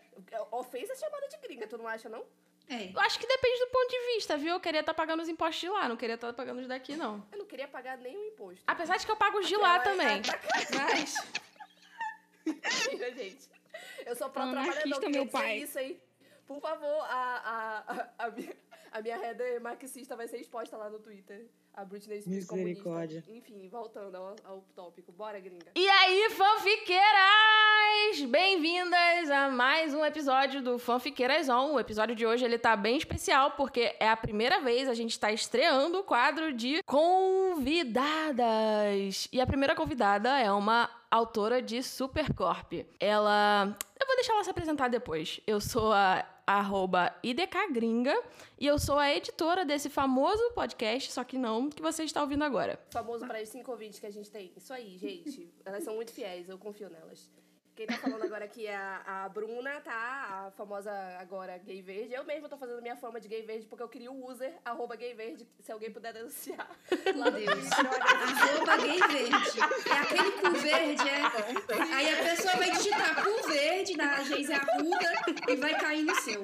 ofensa 0.52 0.92
é 0.92 0.96
chamada 0.96 1.26
de 1.28 1.36
gringa, 1.38 1.66
tu 1.66 1.78
não 1.78 1.88
acha, 1.88 2.08
não? 2.08 2.24
É. 2.68 2.92
Eu 2.94 3.00
acho 3.00 3.18
que 3.18 3.26
depende 3.26 3.58
do 3.60 3.66
ponto 3.68 3.88
de 3.90 4.14
vista, 4.14 4.36
viu? 4.36 4.52
Eu 4.52 4.60
queria 4.60 4.80
estar 4.80 4.92
pagando 4.92 5.22
os 5.22 5.28
impostos 5.28 5.60
de 5.60 5.68
lá, 5.70 5.88
não 5.88 5.96
queria 5.96 6.16
estar 6.16 6.32
pagando 6.34 6.60
os 6.60 6.68
daqui, 6.68 6.96
não. 6.96 7.26
Eu 7.32 7.38
não 7.38 7.46
queria 7.46 7.66
pagar 7.66 7.96
nenhum 7.96 8.26
imposto. 8.26 8.62
Apesar 8.66 8.98
de 8.98 9.06
que 9.06 9.10
eu 9.10 9.16
pago 9.16 9.38
os 9.38 9.48
de 9.48 9.56
lá 9.56 9.76
Ela- 9.76 9.84
também. 9.84 10.20
tá- 10.22 10.38
Mas. 10.74 11.14
Mentira, 12.44 13.10
gente. 13.14 13.57
Eu 14.06 14.16
sou 14.16 14.30
pró-trabalhador, 14.30 15.00
meu 15.00 15.10
dizer 15.24 15.30
pai. 15.30 15.58
isso, 15.58 15.78
hein? 15.78 16.00
Por 16.46 16.60
favor, 16.60 17.00
a, 17.04 17.84
a, 17.86 17.92
a, 17.92 18.26
a 18.26 18.30
minha, 18.30 18.54
a 18.92 19.00
minha 19.02 19.16
header 19.16 19.60
marxista 19.60 20.16
vai 20.16 20.26
ser 20.28 20.38
exposta 20.38 20.76
lá 20.76 20.88
no 20.90 20.98
Twitter. 20.98 21.46
A 21.74 21.84
Britney 21.84 22.20
Spears 22.20 22.50
Misericórdia. 22.50 23.22
comunista. 23.22 23.52
Enfim, 23.52 23.68
voltando 23.68 24.16
ao, 24.16 24.34
ao 24.44 24.60
tópico. 24.74 25.12
Bora, 25.12 25.38
gringa. 25.38 25.70
E 25.76 25.88
aí, 25.88 26.30
fanfiqueiras! 26.30 27.08
Bem-vindas 28.28 29.30
a 29.30 29.48
mais 29.48 29.94
um 29.94 30.04
episódio 30.04 30.60
do 30.60 30.76
Fanfiqueiras 30.78 31.48
On. 31.48 31.74
O 31.74 31.80
episódio 31.80 32.16
de 32.16 32.26
hoje 32.26 32.44
ele 32.44 32.58
tá 32.58 32.74
bem 32.74 32.96
especial 32.96 33.52
porque 33.52 33.94
é 34.00 34.08
a 34.08 34.16
primeira 34.16 34.60
vez 34.60 34.88
a 34.88 34.94
gente 34.94 35.18
tá 35.20 35.30
estreando 35.30 36.00
o 36.00 36.04
quadro 36.04 36.52
de 36.52 36.82
convidadas. 36.82 38.18
E 39.32 39.40
a 39.40 39.46
primeira 39.46 39.76
convidada 39.76 40.36
é 40.38 40.50
uma 40.50 40.90
autora 41.10 41.62
de 41.62 41.80
Supercorp. 41.82 42.72
Ela. 42.98 43.76
Eu 44.00 44.06
vou 44.06 44.16
deixar 44.16 44.32
ela 44.32 44.42
se 44.44 44.50
apresentar 44.50 44.88
depois. 44.88 45.40
Eu 45.46 45.60
sou 45.60 45.92
a 45.92 46.26
arroba 46.48 47.14
IDKGringa 47.22 48.18
e 48.58 48.66
eu 48.66 48.78
sou 48.78 48.98
a 48.98 49.14
editora 49.14 49.66
desse 49.66 49.90
famoso 49.90 50.42
podcast, 50.52 51.12
só 51.12 51.22
que 51.22 51.36
não 51.36 51.68
que 51.68 51.82
você 51.82 52.04
está 52.04 52.22
ouvindo 52.22 52.42
agora. 52.42 52.80
Famoso 52.90 53.26
para 53.26 53.42
os 53.42 53.50
cinco 53.50 53.70
ouvintes 53.70 54.00
que 54.00 54.06
a 54.06 54.10
gente 54.10 54.30
tem. 54.30 54.50
Isso 54.56 54.72
aí, 54.72 54.96
gente. 54.96 55.52
Elas 55.62 55.84
são 55.84 55.94
muito 55.94 56.10
fiéis, 56.10 56.48
eu 56.48 56.56
confio 56.56 56.88
nelas. 56.88 57.30
Quem 57.78 57.86
tá 57.86 57.96
falando 57.96 58.24
agora 58.24 58.44
aqui 58.44 58.66
é 58.66 58.74
a, 58.74 59.02
a 59.24 59.28
Bruna, 59.28 59.80
tá? 59.82 59.92
A 60.48 60.50
famosa 60.56 60.90
agora 61.20 61.56
gay 61.58 61.80
verde. 61.80 62.12
Eu 62.12 62.24
mesma 62.24 62.48
tô 62.48 62.56
fazendo 62.56 62.82
minha 62.82 62.96
fama 62.96 63.20
de 63.20 63.28
gay 63.28 63.42
verde 63.42 63.68
porque 63.68 63.80
eu 63.84 63.88
queria 63.88 64.10
o 64.10 64.28
user, 64.28 64.52
arroba 64.64 64.96
gay 64.96 65.14
verde, 65.14 65.46
se 65.60 65.70
alguém 65.70 65.88
puder 65.92 66.12
denunciar. 66.12 66.68
Lá 67.14 67.30
Deus. 67.30 67.70
Arroba 67.70 68.76
gay 68.78 68.98
verde. 68.98 69.60
É 69.88 69.92
aquele 69.92 70.32
cu 70.32 70.50
verde, 70.58 71.08
é. 71.08 71.94
Aí 71.94 72.10
a 72.14 72.16
pessoa 72.24 72.56
vai 72.56 72.68
digitar 72.72 73.22
cu 73.22 73.46
verde 73.48 73.96
na 73.96 74.24
Geise 74.24 74.52
Arruda 74.54 75.12
e 75.48 75.54
vai 75.54 75.78
cair 75.78 76.02
no 76.02 76.14
seu. 76.16 76.42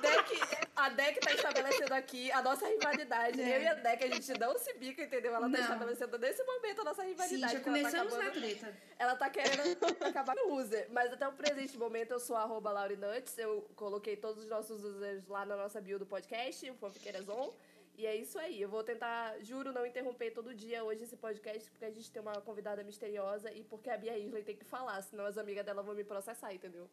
Deck, 0.00 0.40
a 0.74 0.88
Deck 0.88 1.20
tá 1.20 1.32
estabelecendo 1.34 1.94
aqui 1.94 2.32
a 2.32 2.42
nossa 2.42 2.66
rivalidade. 2.66 3.40
É. 3.40 3.58
Eu 3.58 3.62
e 3.62 3.68
a 3.68 3.74
Deck, 3.74 4.02
a 4.02 4.08
gente 4.12 4.40
não 4.40 4.58
se 4.58 4.74
bica, 4.74 5.04
entendeu? 5.04 5.30
Ela 5.36 5.42
tá 5.42 5.48
Não. 5.48 5.60
estabelecendo 5.60 6.18
nesse 6.18 6.42
momento 6.42 6.80
a 6.80 6.84
nossa 6.84 7.02
Sim, 7.02 7.08
rivalidade. 7.10 7.52
já 7.52 7.60
que 7.60 7.68
ela 7.68 7.78
tá 7.78 7.84
começamos 7.84 8.12
na 8.12 8.18
acabando- 8.24 8.40
treta. 8.40 8.74
Ela 8.98 9.14
tá 9.16 9.30
querendo 9.30 9.76
acabar 10.04 10.34
com 10.34 10.48
o 10.50 10.56
user. 10.56 10.63
Mas 10.90 11.12
até 11.12 11.26
o 11.26 11.32
presente 11.32 11.76
momento 11.76 12.12
eu 12.12 12.20
sou 12.20 12.36
arroba 12.36 12.72
Laurinuts. 12.72 13.36
Eu 13.38 13.62
coloquei 13.76 14.16
todos 14.16 14.44
os 14.44 14.48
nossos 14.48 14.84
users 14.84 15.26
lá 15.26 15.44
na 15.44 15.56
nossa 15.56 15.80
bio 15.80 15.98
do 15.98 16.06
podcast, 16.06 16.70
o 16.70 16.74
Fanfiqueiras 16.74 17.28
On. 17.28 17.52
E 17.96 18.06
é 18.06 18.16
isso 18.16 18.38
aí. 18.38 18.60
Eu 18.60 18.68
vou 18.68 18.82
tentar, 18.82 19.38
juro, 19.40 19.72
não 19.72 19.86
interromper 19.86 20.32
todo 20.32 20.54
dia 20.54 20.82
hoje 20.82 21.04
esse 21.04 21.16
podcast, 21.16 21.70
porque 21.70 21.84
a 21.84 21.90
gente 21.90 22.10
tem 22.10 22.20
uma 22.20 22.40
convidada 22.40 22.82
misteriosa 22.82 23.52
e 23.52 23.62
porque 23.62 23.88
a 23.88 23.96
Bia 23.96 24.18
Isley 24.18 24.42
tem 24.42 24.56
que 24.56 24.64
falar, 24.64 25.00
senão 25.02 25.24
as 25.24 25.38
amigas 25.38 25.64
dela 25.64 25.82
vão 25.82 25.94
me 25.94 26.04
processar, 26.04 26.52
entendeu? 26.52 26.88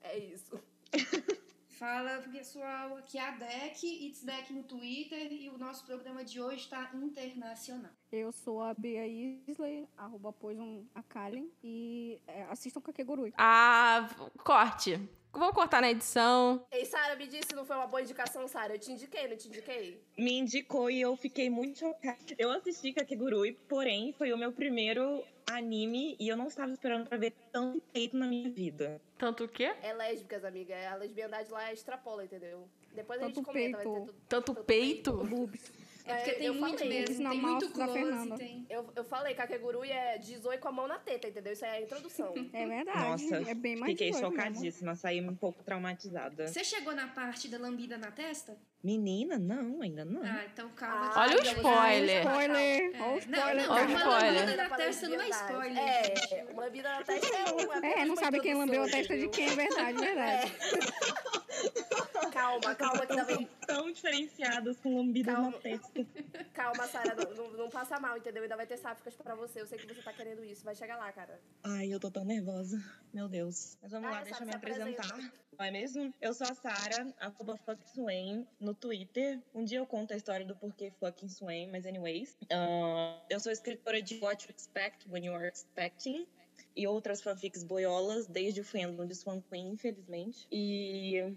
É 0.00 0.18
isso. 0.18 0.60
Fala, 1.82 2.22
pessoal, 2.30 2.96
aqui 2.96 3.18
é 3.18 3.28
a 3.28 3.32
Deck, 3.32 3.84
It's 3.84 4.22
Deck 4.22 4.52
no 4.52 4.62
Twitter 4.62 5.32
e 5.32 5.50
o 5.50 5.58
nosso 5.58 5.84
programa 5.84 6.24
de 6.24 6.40
hoje 6.40 6.58
está 6.58 6.88
internacional. 6.94 7.90
Eu 8.12 8.30
sou 8.30 8.62
a 8.62 8.72
Bea 8.72 9.04
Isley, 9.48 9.88
arroba 9.96 10.32
Poison 10.32 10.86
Akalen. 10.94 11.50
E 11.60 12.20
é, 12.28 12.44
assistam 12.44 12.80
Kakegurui. 12.80 13.34
Ah, 13.36 14.08
corte. 14.44 14.96
Vou 15.32 15.50
cortar 15.52 15.80
na 15.80 15.90
edição. 15.90 16.64
Ei, 16.70 16.84
Sara, 16.84 17.16
me 17.16 17.26
disse, 17.26 17.54
não 17.54 17.64
foi 17.64 17.74
uma 17.76 17.86
boa 17.86 18.02
indicação, 18.02 18.46
Sara? 18.46 18.74
Eu 18.74 18.78
te 18.78 18.92
indiquei, 18.92 19.26
não 19.28 19.36
te 19.36 19.48
indiquei? 19.48 20.02
Me 20.16 20.38
indicou 20.38 20.90
e 20.90 21.00
eu 21.00 21.16
fiquei 21.16 21.48
muito 21.48 21.78
chocada. 21.78 22.18
Eu 22.38 22.50
assisti 22.52 22.92
Kakegurui, 22.92 23.52
porém 23.66 24.12
foi 24.12 24.30
o 24.32 24.36
meu 24.36 24.52
primeiro 24.52 25.24
anime 25.50 26.16
e 26.20 26.28
eu 26.28 26.36
não 26.36 26.48
estava 26.48 26.70
esperando 26.72 27.08
pra 27.08 27.16
ver 27.16 27.32
tanto 27.50 27.80
peito 27.92 28.16
na 28.16 28.26
minha 28.26 28.50
vida. 28.50 29.00
Tanto 29.16 29.44
o 29.44 29.48
quê? 29.48 29.74
É 29.82 29.94
lésbicas, 29.94 30.44
amiga. 30.44 30.74
A 30.90 30.96
lesbiandade 30.96 31.50
lá 31.50 31.72
extrapola, 31.72 32.24
entendeu? 32.24 32.68
Depois 32.94 33.18
a 33.18 33.24
Tanto 33.24 33.36
gente 33.36 33.44
comenta, 33.46 33.76
vai 33.78 33.86
peito. 33.86 34.00
ter 34.00 34.06
tudo. 34.06 34.20
Tanto 34.28 34.54
Tanto 34.54 34.64
peito? 34.64 35.12
Boobs. 35.24 35.72
É 36.04 36.14
porque 36.16 36.30
É, 36.30 36.34
tem 36.34 36.46
eu 36.46 36.54
muito 36.54 36.78
falei. 36.78 37.00
mesmo. 37.00 37.30
Tem 37.30 37.40
muito 37.40 37.70
close, 37.70 37.92
Fernanda. 37.92 38.36
tem... 38.36 38.66
Eu, 38.68 38.90
eu 38.96 39.04
falei, 39.04 39.34
Kakegurui 39.34 39.90
é 39.90 40.18
18 40.18 40.60
com 40.60 40.68
a 40.68 40.72
mão 40.72 40.88
na 40.88 40.98
teta, 40.98 41.28
entendeu? 41.28 41.52
Isso 41.52 41.64
é 41.64 41.70
a 41.70 41.80
introdução. 41.80 42.32
É 42.52 42.66
verdade. 42.66 42.98
Nossa, 42.98 43.50
é 43.50 43.54
bem 43.54 43.76
mais 43.76 43.92
fiquei 43.92 44.10
18 44.10 44.30
mesmo. 44.30 44.42
chocadíssima, 44.42 44.94
saí 44.94 45.20
um 45.20 45.34
pouco 45.34 45.62
traumatizada. 45.62 46.46
Você 46.48 46.62
chegou 46.64 46.94
na 46.94 47.08
parte 47.08 47.48
da 47.48 47.58
lambida 47.58 47.96
na 47.96 48.10
testa? 48.10 48.56
Menina, 48.82 49.38
não, 49.38 49.80
ainda 49.80 50.04
não. 50.04 50.22
Ah, 50.24 50.44
então 50.52 50.68
calma. 50.70 51.12
Ah, 51.14 51.20
Olha 51.20 51.36
o 51.38 51.42
spoiler. 51.42 52.22
Spoiler. 52.26 52.94
É, 52.96 53.00
Olha 53.00 53.12
o 53.12 53.12
não, 53.12 53.18
spoiler. 53.18 53.66
não, 53.66 53.72
Olha 53.74 53.84
o 53.84 53.88
uma 53.88 53.98
spoiler. 54.00 54.34
lambida 54.40 54.56
na 54.68 54.76
testa 54.76 55.08
não 55.08 55.20
é 55.20 55.28
spoiler. 55.28 55.78
É, 55.78 56.70
vida 56.70 56.88
na 56.88 57.02
testa 57.04 57.36
é 57.36 57.44
uma. 57.52 57.86
É, 57.86 58.04
não 58.04 58.16
sabe 58.16 58.40
quem 58.40 58.54
lambeu 58.54 58.82
a 58.82 58.88
testa 58.88 59.16
de 59.16 59.28
quem, 59.28 59.48
é 59.48 59.54
verdade, 59.54 59.98
verdade. 59.98 60.52
É. 60.52 62.11
Calma, 62.32 62.74
calma, 62.74 63.06
que 63.06 63.22
vem. 63.24 63.48
Tão 63.66 63.92
diferenciadas 63.92 64.76
com 64.78 64.96
lambidas 64.96 65.34
Calma. 65.34 65.50
na 65.50 65.58
testa. 65.58 65.92
Calma, 66.54 66.86
Sara, 66.86 67.14
não, 67.14 67.34
não, 67.34 67.50
não 67.52 67.70
passa 67.70 67.98
mal, 68.00 68.16
entendeu? 68.16 68.42
Ainda 68.42 68.56
vai 68.56 68.66
ter 68.66 68.76
sáficas 68.78 69.14
pra 69.14 69.34
você. 69.34 69.60
Eu 69.60 69.66
sei 69.66 69.78
que 69.78 69.86
você 69.86 70.02
tá 70.02 70.12
querendo 70.12 70.44
isso. 70.44 70.64
Vai 70.64 70.74
chegar 70.74 70.96
lá, 70.96 71.10
cara. 71.12 71.40
Ai, 71.62 71.92
eu 71.92 72.00
tô 72.00 72.10
tão 72.10 72.24
nervosa. 72.24 72.82
Meu 73.12 73.28
Deus. 73.28 73.76
Mas 73.82 73.90
vamos 73.92 74.08
Ah, 74.08 74.12
lá, 74.12 74.22
deixa 74.22 74.42
eu 74.42 74.46
me 74.46 74.52
se 74.52 74.56
apresentar. 74.56 75.06
apresenta. 75.06 75.32
Não 75.58 75.64
é 75.66 75.70
mesmo? 75.70 76.14
Eu 76.20 76.32
sou 76.34 76.46
a 76.46 76.54
Sara, 76.54 77.14
arroba 77.20 77.56
fuckswain 77.58 78.46
no 78.58 78.74
Twitter. 78.74 79.38
Um 79.54 79.64
dia 79.64 79.78
eu 79.78 79.86
conto 79.86 80.12
a 80.12 80.16
história 80.16 80.44
do 80.46 80.56
porquê 80.56 80.90
fucking 80.98 81.28
Swain, 81.28 81.70
mas 81.70 81.84
anyways. 81.86 82.36
Ah, 82.50 83.20
eu 83.30 83.38
sou 83.38 83.52
escritora 83.52 84.00
de 84.02 84.18
What 84.18 84.46
You 84.46 84.54
Expect 84.56 85.08
When 85.10 85.26
You 85.26 85.34
Are 85.34 85.46
Expecting. 85.46 86.26
E 86.74 86.86
outras 86.86 87.20
fanfics 87.20 87.62
boiolas, 87.62 88.26
desde 88.26 88.60
o 88.62 88.64
fandom 88.64 89.06
de 89.06 89.14
Swan 89.14 89.42
Queen, 89.42 89.72
infelizmente. 89.72 90.46
E 90.50 91.34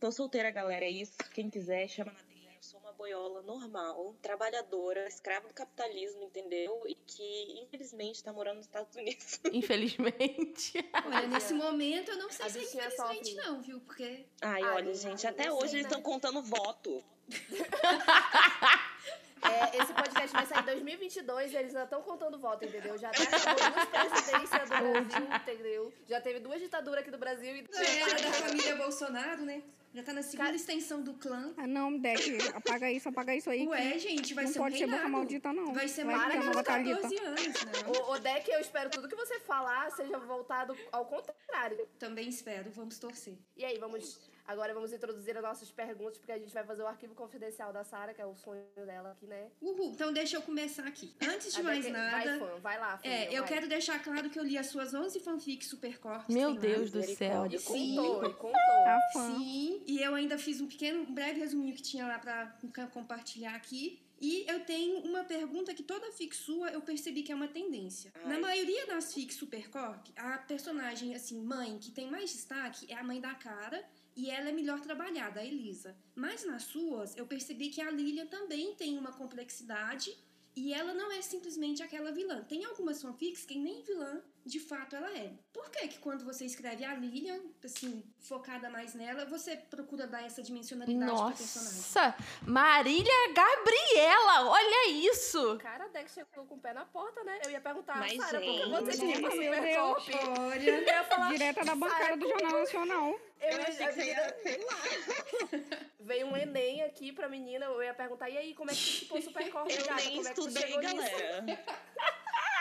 tô 0.00 0.10
solteira, 0.12 0.50
galera, 0.50 0.84
é 0.84 0.90
isso. 0.90 1.16
Quem 1.32 1.48
quiser, 1.50 1.88
chama 1.88 2.12
na 2.12 2.18
trilha. 2.18 2.50
Eu 2.56 2.62
sou 2.62 2.80
uma 2.80 2.92
boiola 2.92 3.42
normal, 3.42 4.14
trabalhadora, 4.22 5.06
escrava 5.06 5.46
do 5.48 5.54
capitalismo, 5.54 6.24
entendeu? 6.24 6.82
E 6.86 6.94
que, 6.94 7.60
infelizmente, 7.62 8.22
tá 8.24 8.32
morando 8.32 8.56
nos 8.56 8.66
Estados 8.66 8.94
Unidos. 8.96 9.40
Infelizmente. 9.52 10.72
Olha, 11.06 11.26
nesse 11.28 11.54
momento 11.54 12.10
eu 12.10 12.18
não 12.18 12.30
sei 12.30 12.46
A 12.46 12.50
se 12.50 12.58
é 12.58 12.60
bichinha 12.62 12.86
infelizmente 12.86 13.34
sofre. 13.34 13.46
não, 13.46 13.62
viu? 13.62 13.80
Porque 13.80 14.26
Ai, 14.40 14.62
Ai, 14.62 14.74
olha, 14.74 14.84
não- 14.86 14.94
gente, 14.94 15.26
até 15.26 15.46
não 15.46 15.56
hoje 15.58 15.74
eles 15.76 15.82
né? 15.84 15.88
estão 15.88 16.02
contando 16.02 16.42
voto. 16.42 17.04
É, 19.42 19.76
esse 19.78 19.92
podcast 19.92 20.32
vai 20.32 20.46
sair 20.46 20.60
em 20.62 20.64
2022 20.64 21.52
e 21.52 21.56
eles 21.56 21.68
ainda 21.70 21.84
estão 21.84 22.02
contando 22.02 22.36
voto, 22.38 22.64
entendeu? 22.64 22.98
Já 22.98 23.10
tá 23.10 23.22
acabou 23.22 23.70
duas 23.70 23.88
presidências 24.10 24.62
do 24.62 24.68
Brasil, 24.68 25.36
entendeu? 25.36 25.92
Já 26.08 26.20
teve 26.20 26.40
duas 26.40 26.60
ditaduras 26.60 27.00
aqui 27.02 27.10
do 27.12 27.18
Brasil 27.18 27.54
e. 27.54 27.64
é 27.74 28.00
era 28.00 28.22
da 28.22 28.32
família 28.32 28.74
Bolsonaro, 28.76 29.44
né? 29.44 29.62
Já 29.96 30.02
tá 30.02 30.12
na 30.12 30.20
segunda 30.22 30.44
Cara- 30.44 30.56
extensão 30.56 31.00
do 31.00 31.14
clã. 31.14 31.54
Ah, 31.56 31.66
não, 31.66 31.98
Deck, 31.98 32.20
apaga 32.54 32.92
isso, 32.92 33.08
apaga 33.08 33.34
isso 33.34 33.48
aí. 33.48 33.66
Ué, 33.66 33.92
que 33.92 33.98
gente, 34.00 34.34
vai 34.34 34.44
não 34.44 34.52
ser 34.52 34.58
pode 34.58 34.74
um 34.74 34.78
ser 34.78 34.86
boca 34.88 35.08
maldita, 35.08 35.52
não. 35.54 35.72
Vai 35.72 35.88
ser 35.88 36.04
Vai 36.04 36.16
mais 36.16 36.32
ter 36.32 36.36
a 36.36 36.40
de 36.42 36.46
nova 36.48 36.62
14 36.62 36.94
Thalita. 37.16 37.26
anos, 37.26 37.64
não. 37.64 37.92
O, 38.10 38.12
o 38.12 38.18
Deck, 38.18 38.50
eu 38.50 38.60
espero 38.60 38.90
tudo 38.90 39.08
que 39.08 39.16
você 39.16 39.40
falar 39.40 39.90
seja 39.92 40.18
voltado 40.18 40.76
ao 40.92 41.06
contrário. 41.06 41.88
Também 41.98 42.28
espero, 42.28 42.70
vamos 42.72 42.98
torcer. 42.98 43.38
E 43.56 43.64
aí, 43.64 43.78
vamos. 43.78 44.20
Agora 44.46 44.72
vamos 44.72 44.92
introduzir 44.92 45.36
as 45.36 45.42
nossas 45.42 45.72
perguntas, 45.72 46.18
porque 46.18 46.30
a 46.30 46.38
gente 46.38 46.54
vai 46.54 46.62
fazer 46.62 46.80
o 46.80 46.86
arquivo 46.86 47.16
confidencial 47.16 47.72
da 47.72 47.82
Sara, 47.82 48.14
que 48.14 48.22
é 48.22 48.26
o 48.26 48.36
sonho 48.36 48.62
dela 48.76 49.10
aqui, 49.10 49.26
né? 49.26 49.48
Uhul, 49.60 49.90
então 49.92 50.12
deixa 50.12 50.36
eu 50.36 50.42
começar 50.42 50.86
aqui. 50.86 51.12
Antes 51.20 51.52
de 51.52 51.58
A 51.60 51.64
mais 51.64 51.80
Deck- 51.84 51.92
nada, 51.92 52.38
Vai, 52.38 52.38
fã, 52.38 52.60
vai 52.60 52.78
lá, 52.78 52.96
fã, 52.96 53.08
é, 53.08 53.26
eu 53.36 53.42
vai. 53.42 53.48
quero 53.52 53.66
deixar 53.68 54.00
claro 54.04 54.30
que 54.30 54.38
eu 54.38 54.44
li 54.44 54.56
as 54.56 54.66
suas 54.68 54.94
11 54.94 55.18
fanfics 55.18 55.66
supercorpos. 55.66 56.32
Meu 56.32 56.50
lá. 56.50 56.60
Deus 56.60 56.92
do 56.92 57.02
céu. 57.02 57.50
Sim. 57.58 57.96
Contou, 57.96 58.24
ele 58.24 58.34
contou. 58.34 58.52
Tá 58.52 59.00
fã. 59.14 59.34
Sim, 59.36 59.82
e 59.86 60.00
eu 60.02 60.14
ainda 60.14 60.36
fiz 60.36 60.60
um 60.60 60.66
pequeno, 60.66 61.02
um 61.02 61.14
breve 61.14 61.38
resuminho 61.38 61.74
que 61.74 61.82
tinha 61.82 62.06
lá 62.06 62.18
pra 62.18 62.58
compartilhar 62.92 63.54
aqui. 63.54 64.00
E 64.20 64.44
eu 64.48 64.60
tenho 64.64 65.00
uma 65.00 65.24
pergunta 65.24 65.74
que 65.74 65.82
toda 65.82 66.10
fic 66.10 66.34
sua 66.34 66.70
eu 66.70 66.80
percebi 66.80 67.22
que 67.22 67.30
é 67.30 67.34
uma 67.34 67.48
tendência. 67.48 68.10
Ai. 68.14 68.28
Na 68.32 68.40
maioria 68.40 68.86
das 68.86 69.12
fics 69.12 69.36
Supercorp, 69.36 70.06
a 70.16 70.38
personagem, 70.38 71.14
assim, 71.14 71.40
mãe, 71.40 71.78
que 71.78 71.90
tem 71.90 72.10
mais 72.10 72.32
destaque 72.32 72.90
é 72.90 72.96
a 72.96 73.04
mãe 73.04 73.20
da 73.20 73.34
cara 73.34 73.84
e 74.16 74.30
ela 74.30 74.48
é 74.48 74.52
melhor 74.52 74.80
trabalhada, 74.80 75.40
a 75.40 75.44
Elisa. 75.44 75.94
Mas 76.14 76.44
nas 76.46 76.62
suas, 76.64 77.16
eu 77.16 77.26
percebi 77.26 77.68
que 77.68 77.82
a 77.82 77.90
Lilia 77.90 78.26
também 78.26 78.74
tem 78.74 78.98
uma 78.98 79.12
complexidade 79.12 80.16
e 80.56 80.72
ela 80.72 80.94
não 80.94 81.12
é 81.12 81.20
simplesmente 81.20 81.82
aquela 81.82 82.10
vilã. 82.10 82.42
Tem 82.42 82.64
algumas 82.64 83.02
fanfics 83.02 83.44
que 83.44 83.58
nem 83.58 83.82
vilã, 83.82 84.22
de 84.46 84.60
fato, 84.60 84.94
ela 84.94 85.10
é. 85.10 85.32
Por 85.52 85.68
que 85.70 85.88
que 85.88 85.98
quando 85.98 86.24
você 86.24 86.44
escreve 86.44 86.84
a 86.84 86.94
Lilian, 86.94 87.40
assim, 87.64 88.04
focada 88.20 88.70
mais 88.70 88.94
nela, 88.94 89.24
você 89.26 89.56
procura 89.56 90.06
dar 90.06 90.22
essa 90.24 90.42
dimensionalidade 90.42 91.10
pra 91.12 91.26
personagem? 91.32 91.76
Nossa! 91.76 92.16
Marília 92.46 93.32
Gabriela! 93.34 94.48
Olha 94.48 94.88
isso! 94.90 95.58
Cara, 95.58 95.88
Deck 95.88 96.10
chegou 96.10 96.44
com 96.46 96.54
o 96.54 96.58
pé 96.60 96.72
na 96.72 96.84
porta, 96.84 97.24
né? 97.24 97.40
Eu 97.44 97.50
ia 97.50 97.60
perguntar, 97.60 97.96
Mas, 97.98 98.16
Sara, 98.16 98.40
por 98.40 98.46
que 98.46 98.66
você 98.70 98.98
tinha 98.98 99.18
uma 99.18 99.30
Supercop? 99.30 100.12
Olha, 100.40 100.70
Eu 100.70 100.82
ia 100.84 101.04
falar, 101.04 101.32
Direta 101.32 101.64
da 101.64 101.74
bancada 101.74 102.16
do 102.16 102.28
Jornal 102.28 102.52
Nacional. 102.60 103.20
Eu, 103.40 103.50
Eu 103.50 103.58
ia- 103.58 103.62
achei 103.68 103.86
que 103.86 103.92
você 103.92 104.04
ia, 104.06 104.36
sei 104.42 104.64
lá. 104.64 104.76
Veio 105.98 106.26
um 106.28 106.36
Enem 106.36 106.82
aqui 106.84 107.10
pra 107.12 107.28
menina, 107.28 107.66
eu 107.66 107.82
ia 107.82 107.92
perguntar, 107.92 108.30
e 108.30 108.38
aí, 108.38 108.54
como 108.54 108.70
é 108.70 108.74
que 108.74 108.80
ficou 109.00 109.20
Supercorp? 109.22 109.68
Eu 109.70 109.84
gata? 109.84 109.94
nem 110.04 110.16
Como 110.16 110.28
é 110.28 110.30
que 110.30 110.36
tu 110.36 110.48
estudei, 110.48 110.62
chegou 110.68 110.80
nisso? 110.82 110.94
galera. 110.96 111.64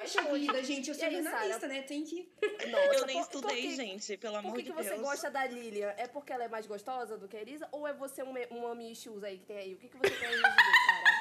Poxa 0.00 0.22
vida, 0.34 0.62
gente, 0.64 0.88
eu 0.90 0.94
E 0.94 0.98
sou 0.98 1.06
aí, 1.06 1.22
jornalista, 1.22 1.66
né? 1.68 1.82
Tem 1.82 2.04
que... 2.04 2.28
Nossa, 2.70 2.94
Eu 2.94 3.06
nem 3.06 3.16
por- 3.16 3.22
estudei, 3.22 3.62
por 3.62 3.68
que- 3.70 3.76
gente, 3.76 4.16
pelo 4.16 4.36
amor 4.36 4.50
Por 4.52 4.56
que, 4.58 4.62
de 4.64 4.70
que 4.70 4.76
você 4.76 4.90
Deus. 4.90 5.00
gosta 5.02 5.30
da 5.30 5.46
Lilian? 5.46 5.92
É 5.96 6.06
porque 6.06 6.32
ela 6.32 6.44
é 6.44 6.48
mais 6.48 6.66
gostosa 6.66 7.16
do 7.18 7.26
que 7.28 7.36
a 7.36 7.40
Elisa? 7.42 7.68
Ou 7.72 7.86
é 7.86 7.92
você 7.92 8.22
um, 8.22 8.32
um 8.50 8.62
mami 8.62 8.92
issues 8.92 9.22
aí 9.24 9.38
que 9.38 9.46
tem 9.46 9.56
aí? 9.58 9.74
O 9.74 9.78
que, 9.78 9.88
que 9.88 9.96
você 9.96 10.10
tem 10.10 10.28
aí 10.28 10.34
de 10.36 10.42
dizer, 10.42 10.54
cara? 10.86 11.18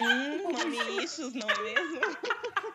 Hum, 0.00 0.52
mami 0.52 1.04
issues, 1.04 1.34
não 1.34 1.48
é 1.50 1.58
mesmo? 1.62 2.00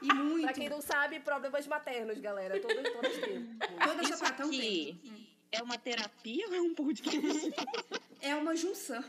E 0.01 0.13
muito. 0.13 0.44
Pra 0.44 0.54
quem 0.54 0.70
não 0.70 0.82
sabe, 0.82 1.20
problemas 1.20 1.66
maternos, 1.66 2.20
galera. 2.20 2.60
Todas, 2.60 2.94
todas 2.94 3.18
temos. 3.18 3.58
Toda 3.84 4.04
Isso 4.04 4.18
sapatão 4.18 4.48
aqui 4.50 5.00
tem. 5.04 5.38
é 5.51 5.63
uma 5.63 5.77
terapia 5.77 6.48
ou 6.48 6.54
é 6.54 6.62
um 6.62 6.75
podcast? 6.75 7.54
É 8.22 8.36
uma 8.36 8.56
junção. 8.56 9.04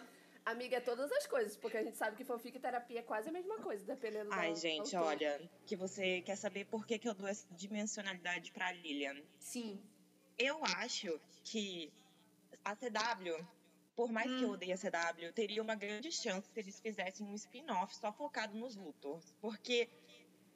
Amiga, 0.51 0.79
é 0.79 0.81
todas 0.81 1.13
as 1.13 1.27
coisas, 1.27 1.59
porque 1.59 1.77
a 1.77 1.85
gente 1.85 1.99
sabe 1.99 2.17
que 2.17 2.25
fanfic 2.25 2.57
e 2.57 2.61
terapia 2.61 3.01
é 3.01 3.03
quase 3.03 3.29
a 3.29 3.33
mesma 3.33 3.59
coisa, 3.59 3.85
dependendo 3.85 4.31
Ai, 4.33 4.49
da 4.49 4.55
gente, 4.55 4.97
olha, 4.97 5.39
que 5.67 5.77
você 5.77 6.23
quer 6.23 6.37
saber 6.37 6.65
por 6.65 6.87
que, 6.87 6.99
que 6.99 7.07
eu 7.07 7.13
dou 7.13 7.29
essa 7.29 7.47
dimensionalidade 7.51 8.51
pra 8.53 8.73
Lilian. 8.73 9.23
Sim. 9.39 9.79
Eu 10.39 10.65
acho 10.65 11.21
que 11.45 11.93
a 12.65 12.75
CW, 12.75 13.47
por 13.95 14.11
mais 14.11 14.27
que 14.27 14.43
eu 14.43 14.49
Hum. 14.49 14.53
odeie 14.53 14.73
a 14.73 14.79
CW, 14.79 15.33
teria 15.35 15.61
uma 15.63 15.75
grande 15.75 16.11
chance 16.11 16.49
se 16.51 16.59
eles 16.59 16.81
fizessem 16.81 17.27
um 17.27 17.35
spin-off 17.35 17.95
só 17.95 18.11
focado 18.11 18.57
nos 18.57 18.75
Luthors. 18.75 19.35
Porque 19.43 19.87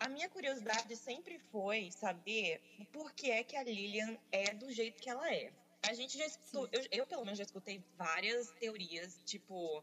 a 0.01 0.09
minha 0.09 0.29
curiosidade 0.31 0.97
sempre 0.97 1.39
foi 1.39 1.91
saber 1.91 2.63
por 2.93 3.13
que 3.13 3.31
é 3.31 3.45
que 3.45 3.57
a 3.57 3.63
Lilian 3.63 4.17
é 4.33 4.55
do 4.55 4.73
jeito 4.73 5.03
que 5.03 5.11
ela 5.11 5.31
é. 5.31 5.53
A 5.83 5.95
gente 5.95 6.17
já 6.17 6.27
escutou, 6.27 6.69
eu, 6.73 6.87
eu 6.91 7.07
pelo 7.07 7.25
menos 7.25 7.39
já 7.39 7.45
escutei 7.45 7.83
várias 7.99 8.51
teorias, 8.53 9.19
tipo, 9.25 9.83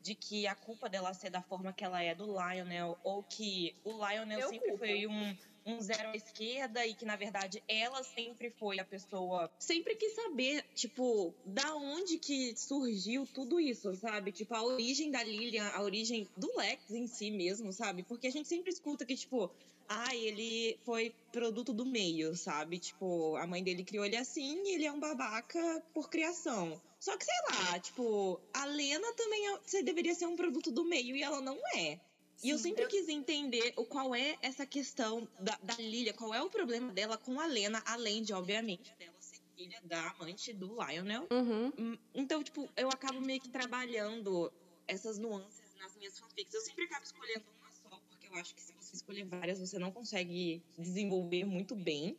de 0.00 0.14
que 0.14 0.46
a 0.46 0.54
culpa 0.54 0.88
dela 0.88 1.12
ser 1.14 1.30
da 1.30 1.42
forma 1.42 1.72
que 1.72 1.84
ela 1.84 2.02
é 2.02 2.14
do 2.14 2.26
Lionel, 2.26 2.98
ou 3.02 3.22
que 3.22 3.74
o 3.84 3.92
Lionel 3.92 4.40
Eu 4.40 4.48
sempre 4.50 4.76
foi 4.76 5.06
um, 5.06 5.36
um 5.66 5.80
zero 5.80 6.10
à 6.10 6.16
esquerda 6.16 6.86
e 6.86 6.94
que, 6.94 7.04
na 7.04 7.16
verdade, 7.16 7.62
ela 7.66 8.02
sempre 8.02 8.50
foi 8.50 8.78
a 8.78 8.84
pessoa. 8.84 9.50
Sempre 9.58 9.96
quis 9.96 10.14
saber, 10.14 10.64
tipo, 10.74 11.34
da 11.44 11.74
onde 11.76 12.18
que 12.18 12.56
surgiu 12.56 13.26
tudo 13.26 13.58
isso, 13.58 13.94
sabe? 13.96 14.32
Tipo, 14.32 14.54
a 14.54 14.62
origem 14.62 15.10
da 15.10 15.22
Lilian, 15.22 15.68
a 15.68 15.82
origem 15.82 16.28
do 16.36 16.50
Lex 16.56 16.90
em 16.90 17.06
si 17.06 17.30
mesmo, 17.30 17.72
sabe? 17.72 18.02
Porque 18.02 18.26
a 18.26 18.30
gente 18.30 18.48
sempre 18.48 18.70
escuta 18.70 19.04
que, 19.04 19.16
tipo, 19.16 19.50
ah, 19.88 20.14
ele 20.14 20.78
foi 20.84 21.14
produto 21.32 21.72
do 21.72 21.84
meio, 21.86 22.36
sabe? 22.36 22.78
Tipo, 22.78 23.36
a 23.36 23.46
mãe 23.46 23.62
dele 23.62 23.84
criou 23.84 24.04
ele 24.04 24.16
assim 24.16 24.62
e 24.64 24.74
ele 24.74 24.84
é 24.86 24.92
um 24.92 25.00
babaca 25.00 25.82
por 25.94 26.08
criação. 26.10 26.80
Só 27.00 27.16
que, 27.16 27.24
sei 27.24 27.34
lá, 27.50 27.78
tipo, 27.78 28.40
a 28.52 28.64
Lena 28.64 29.12
também 29.14 29.48
é- 29.48 29.60
você 29.64 29.82
deveria 29.82 30.14
ser 30.14 30.26
um 30.26 30.36
produto 30.36 30.70
do 30.70 30.84
meio 30.84 31.16
e 31.16 31.22
ela 31.22 31.40
não 31.40 31.56
é. 31.76 32.00
E 32.42 32.50
eu 32.50 32.56
Sim. 32.58 32.64
sempre 32.68 32.84
Eu- 32.84 32.88
quis 32.88 33.08
entender 33.08 33.72
o 33.76 33.84
qual 33.84 34.14
é 34.14 34.36
essa 34.42 34.64
questão 34.66 35.28
da, 35.40 35.56
da 35.62 35.74
Lilia, 35.74 36.12
qual 36.14 36.32
é 36.34 36.40
o 36.42 36.48
problema 36.50 36.92
dela 36.92 37.16
com 37.18 37.40
a 37.40 37.46
Lena, 37.46 37.82
além 37.86 38.22
de, 38.22 38.32
obviamente, 38.32 38.94
dela 38.96 39.16
ser 39.20 39.38
filha 39.56 39.80
da 39.82 40.10
amante 40.10 40.52
do 40.52 40.68
Lionel. 40.80 41.26
Uhum. 41.32 41.72
Hum, 41.78 41.98
Então, 42.14 42.42
tipo, 42.44 42.68
eu 42.76 42.88
acabo 42.90 43.20
meio 43.20 43.40
que 43.40 43.48
trabalhando 43.48 44.52
essas 44.86 45.18
nuances 45.18 45.74
nas 45.80 45.96
minhas 45.96 46.16
fanfics. 46.18 46.54
Eu 46.54 46.60
sempre 46.60 46.84
acabo 46.84 47.04
escolhendo 47.04 47.44
uma 47.60 47.67
eu 48.32 48.38
acho 48.38 48.54
que 48.54 48.62
se 48.62 48.72
você 48.72 48.96
escolher 48.96 49.24
várias, 49.24 49.58
você 49.58 49.78
não 49.78 49.90
consegue 49.90 50.62
desenvolver 50.78 51.44
muito 51.44 51.74
bem. 51.74 52.16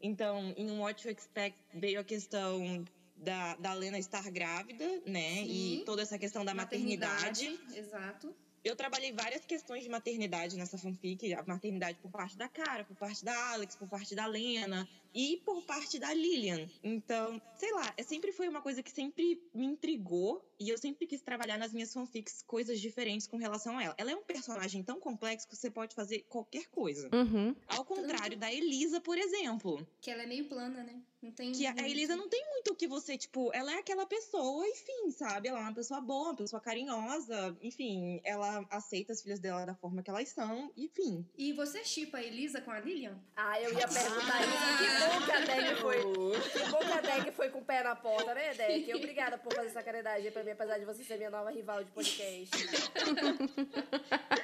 Então, 0.00 0.54
em 0.56 0.70
um 0.70 0.80
What 0.80 1.06
You 1.06 1.12
Expect 1.12 1.58
veio 1.74 2.00
a 2.00 2.04
questão 2.04 2.84
da, 3.16 3.56
da 3.56 3.72
Lena 3.72 3.98
estar 3.98 4.30
grávida, 4.30 4.84
né? 5.06 5.36
Sim. 5.36 5.80
E 5.80 5.84
toda 5.84 6.02
essa 6.02 6.18
questão 6.18 6.44
da 6.44 6.54
maternidade. 6.54 7.58
Exato. 7.74 8.34
Eu 8.62 8.74
trabalhei 8.74 9.12
várias 9.12 9.44
questões 9.44 9.84
de 9.84 9.88
maternidade 9.88 10.56
nessa 10.56 10.76
fanfic, 10.76 11.32
a 11.32 11.44
maternidade 11.44 11.98
por 12.02 12.10
parte 12.10 12.36
da 12.36 12.48
Cara, 12.48 12.84
por 12.84 12.96
parte 12.96 13.24
da 13.24 13.52
Alex, 13.52 13.76
por 13.76 13.88
parte 13.88 14.14
da 14.14 14.26
Lena. 14.26 14.88
E 15.16 15.38
por 15.38 15.62
parte 15.62 15.98
da 15.98 16.12
Lilian. 16.12 16.68
Então, 16.84 17.40
sei 17.56 17.72
lá, 17.72 17.94
é, 17.96 18.02
sempre 18.02 18.32
foi 18.32 18.46
uma 18.48 18.60
coisa 18.60 18.82
que 18.82 18.90
sempre 18.90 19.42
me 19.54 19.64
intrigou 19.64 20.46
e 20.60 20.68
eu 20.68 20.76
sempre 20.76 21.06
quis 21.06 21.22
trabalhar 21.22 21.56
nas 21.56 21.72
minhas 21.72 21.92
fanfics 21.92 22.42
coisas 22.42 22.78
diferentes 22.78 23.26
com 23.26 23.38
relação 23.38 23.78
a 23.78 23.82
ela. 23.82 23.94
Ela 23.96 24.10
é 24.12 24.16
um 24.16 24.22
personagem 24.22 24.82
tão 24.82 25.00
complexo 25.00 25.48
que 25.48 25.56
você 25.56 25.70
pode 25.70 25.94
fazer 25.94 26.26
qualquer 26.28 26.66
coisa. 26.66 27.08
Uhum. 27.14 27.56
Ao 27.66 27.84
contrário 27.84 28.36
da 28.36 28.52
Elisa, 28.52 29.00
por 29.00 29.16
exemplo. 29.16 29.86
Que 30.02 30.10
ela 30.10 30.22
é 30.22 30.26
meio 30.26 30.44
plana, 30.44 30.82
né? 30.82 31.00
Não 31.22 31.32
tem. 31.32 31.52
Que 31.52 31.66
a, 31.66 31.72
a 31.72 31.88
Elisa 31.88 32.14
não 32.14 32.28
tem 32.28 32.44
muito 32.50 32.72
o 32.72 32.76
que 32.76 32.86
você, 32.86 33.16
tipo, 33.18 33.50
ela 33.52 33.72
é 33.72 33.78
aquela 33.78 34.06
pessoa, 34.06 34.66
enfim, 34.68 35.10
sabe? 35.10 35.48
Ela 35.48 35.58
é 35.58 35.62
uma 35.62 35.74
pessoa 35.74 36.00
boa, 36.00 36.28
uma 36.28 36.36
pessoa 36.36 36.60
carinhosa, 36.60 37.56
enfim, 37.62 38.20
ela 38.22 38.64
aceita 38.70 39.12
as 39.12 39.22
filhas 39.22 39.40
dela 39.40 39.64
da 39.64 39.74
forma 39.74 40.02
que 40.02 40.10
elas 40.10 40.28
são, 40.28 40.70
enfim. 40.76 41.26
E 41.36 41.52
você 41.52 41.84
chipa 41.84 42.18
a 42.18 42.22
Elisa 42.22 42.60
com 42.60 42.70
a 42.70 42.78
Lilian? 42.80 43.18
Ah, 43.34 43.60
eu 43.60 43.72
ia 43.72 43.88
perguntar 43.88 44.40
isso. 44.42 44.78
Que 44.78 45.05
bom 45.06 45.20
que 45.24 45.32
a 45.32 45.40
Deck 45.40 45.74
foi. 45.80 45.96
Que 45.96 46.70
bom 46.70 46.78
que 46.78 46.92
a 46.92 47.00
Deck 47.00 47.32
foi 47.32 47.48
com 47.50 47.58
o 47.58 47.64
pé 47.64 47.82
na 47.82 47.94
porta, 47.96 48.34
né, 48.34 48.54
Deck? 48.54 48.94
Obrigada 48.94 49.38
por 49.38 49.54
fazer 49.54 49.68
essa 49.68 49.82
caridade 49.82 50.30
pra 50.30 50.42
mim, 50.42 50.50
apesar 50.50 50.78
de 50.78 50.84
você 50.84 51.04
ser 51.04 51.16
minha 51.16 51.30
nova 51.30 51.50
rival 51.50 51.82
de 51.82 51.90
podcast. 51.90 52.50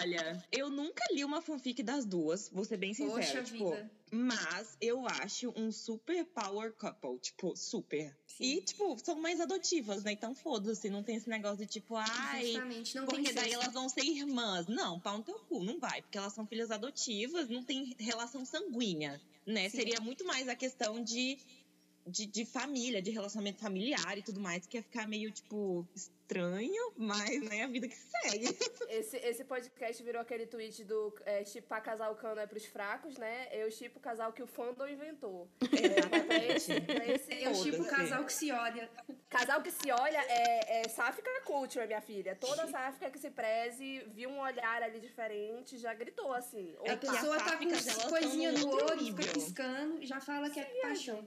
Olha, 0.00 0.44
eu 0.50 0.70
nunca 0.70 1.04
li 1.12 1.24
uma 1.24 1.42
fanfic 1.42 1.82
das 1.82 2.04
duas, 2.04 2.48
vou 2.48 2.64
ser 2.64 2.76
bem 2.76 2.94
sincera. 2.94 3.20
Poxa 3.20 3.42
tipo, 3.42 3.70
vida. 3.70 3.90
mas 4.10 4.76
eu 4.80 5.06
acho 5.06 5.52
um 5.56 5.70
super 5.70 6.24
power 6.24 6.72
couple, 6.72 7.18
tipo, 7.20 7.54
super. 7.56 8.16
E, 8.40 8.62
tipo, 8.62 8.96
são 9.04 9.20
mães 9.20 9.38
adotivas, 9.38 10.02
né? 10.02 10.12
Então 10.12 10.34
foda-se, 10.34 10.88
não 10.88 11.02
tem 11.02 11.16
esse 11.16 11.28
negócio 11.28 11.58
de 11.58 11.66
tipo, 11.66 11.94
ai. 11.94 12.46
Justamente, 12.46 12.96
não 12.96 13.04
Porque 13.04 13.24
tem 13.24 13.34
daí 13.34 13.52
elas 13.52 13.74
vão 13.74 13.88
ser 13.88 14.02
irmãs. 14.02 14.66
Não, 14.66 14.98
pau 14.98 15.18
no 15.18 15.24
teu 15.24 15.38
cu, 15.40 15.62
não 15.62 15.78
vai. 15.78 16.00
Porque 16.00 16.16
elas 16.16 16.32
são 16.32 16.46
filhas 16.46 16.70
adotivas, 16.70 17.50
não 17.50 17.62
tem 17.62 17.94
relação 17.98 18.44
sanguínea, 18.46 19.20
né? 19.46 19.68
Sim. 19.68 19.76
Seria 19.76 20.00
muito 20.00 20.24
mais 20.24 20.48
a 20.48 20.56
questão 20.56 21.02
de, 21.04 21.38
de, 22.06 22.26
de 22.26 22.44
família, 22.44 23.02
de 23.02 23.10
relacionamento 23.10 23.60
familiar 23.60 24.16
e 24.18 24.22
tudo 24.22 24.40
mais, 24.40 24.66
que 24.66 24.76
ia 24.76 24.82
ficar 24.82 25.06
meio, 25.06 25.30
tipo, 25.30 25.86
estranho, 25.94 26.92
mas, 26.96 27.42
né, 27.42 27.64
a 27.64 27.66
vida 27.66 27.88
que 27.88 27.96
segue. 27.96 28.46
Esse, 28.90 29.16
esse 29.18 29.44
podcast 29.44 30.02
virou 30.02 30.20
aquele 30.20 30.46
tweet 30.46 30.84
do 30.84 31.14
é, 31.24 31.44
chipar 31.44 31.80
casal 31.80 32.14
cano 32.16 32.40
é 32.40 32.46
pros 32.46 32.66
fracos, 32.66 33.16
né? 33.16 33.48
Eu 33.52 33.70
chipo 33.70 33.98
o 33.98 34.02
casal 34.02 34.32
que 34.32 34.42
o 34.42 34.46
fandom 34.46 34.88
inventou. 34.88 35.48
É, 36.30 36.56
esse, 36.56 36.80
pra 36.80 37.06
esse, 37.06 37.42
Eu 37.42 37.54
chipo 37.54 37.84
casal 37.84 38.24
que 38.24 38.32
se 38.32 38.52
olha. 38.52 38.90
Casal 39.28 39.62
que 39.62 39.70
se 39.70 39.90
olha 39.90 40.18
é, 40.28 40.80
é 40.80 40.88
sáfica 40.88 41.30
culture, 41.50 41.86
minha 41.86 42.00
filha. 42.00 42.36
Toda 42.36 42.66
sáfica 42.68 43.10
que 43.10 43.18
se 43.18 43.30
preze, 43.30 44.04
viu 44.14 44.30
um 44.30 44.40
olhar 44.40 44.82
ali 44.82 45.00
diferente, 45.00 45.78
já 45.78 45.92
gritou 45.94 46.32
assim. 46.32 46.74
A 46.86 46.92
É 46.92 46.96
que 46.96 47.06
pessoa 47.10 47.36
tá 47.38 47.56
com 47.56 47.64
elas 47.64 48.04
coisinha 48.04 48.52
no 48.52 48.68
olho, 48.68 49.16
fica 49.16 49.32
piscando, 49.32 50.04
já 50.04 50.20
fala 50.20 50.48
que 50.50 50.60
é 50.60 50.64
paixão. 50.82 51.26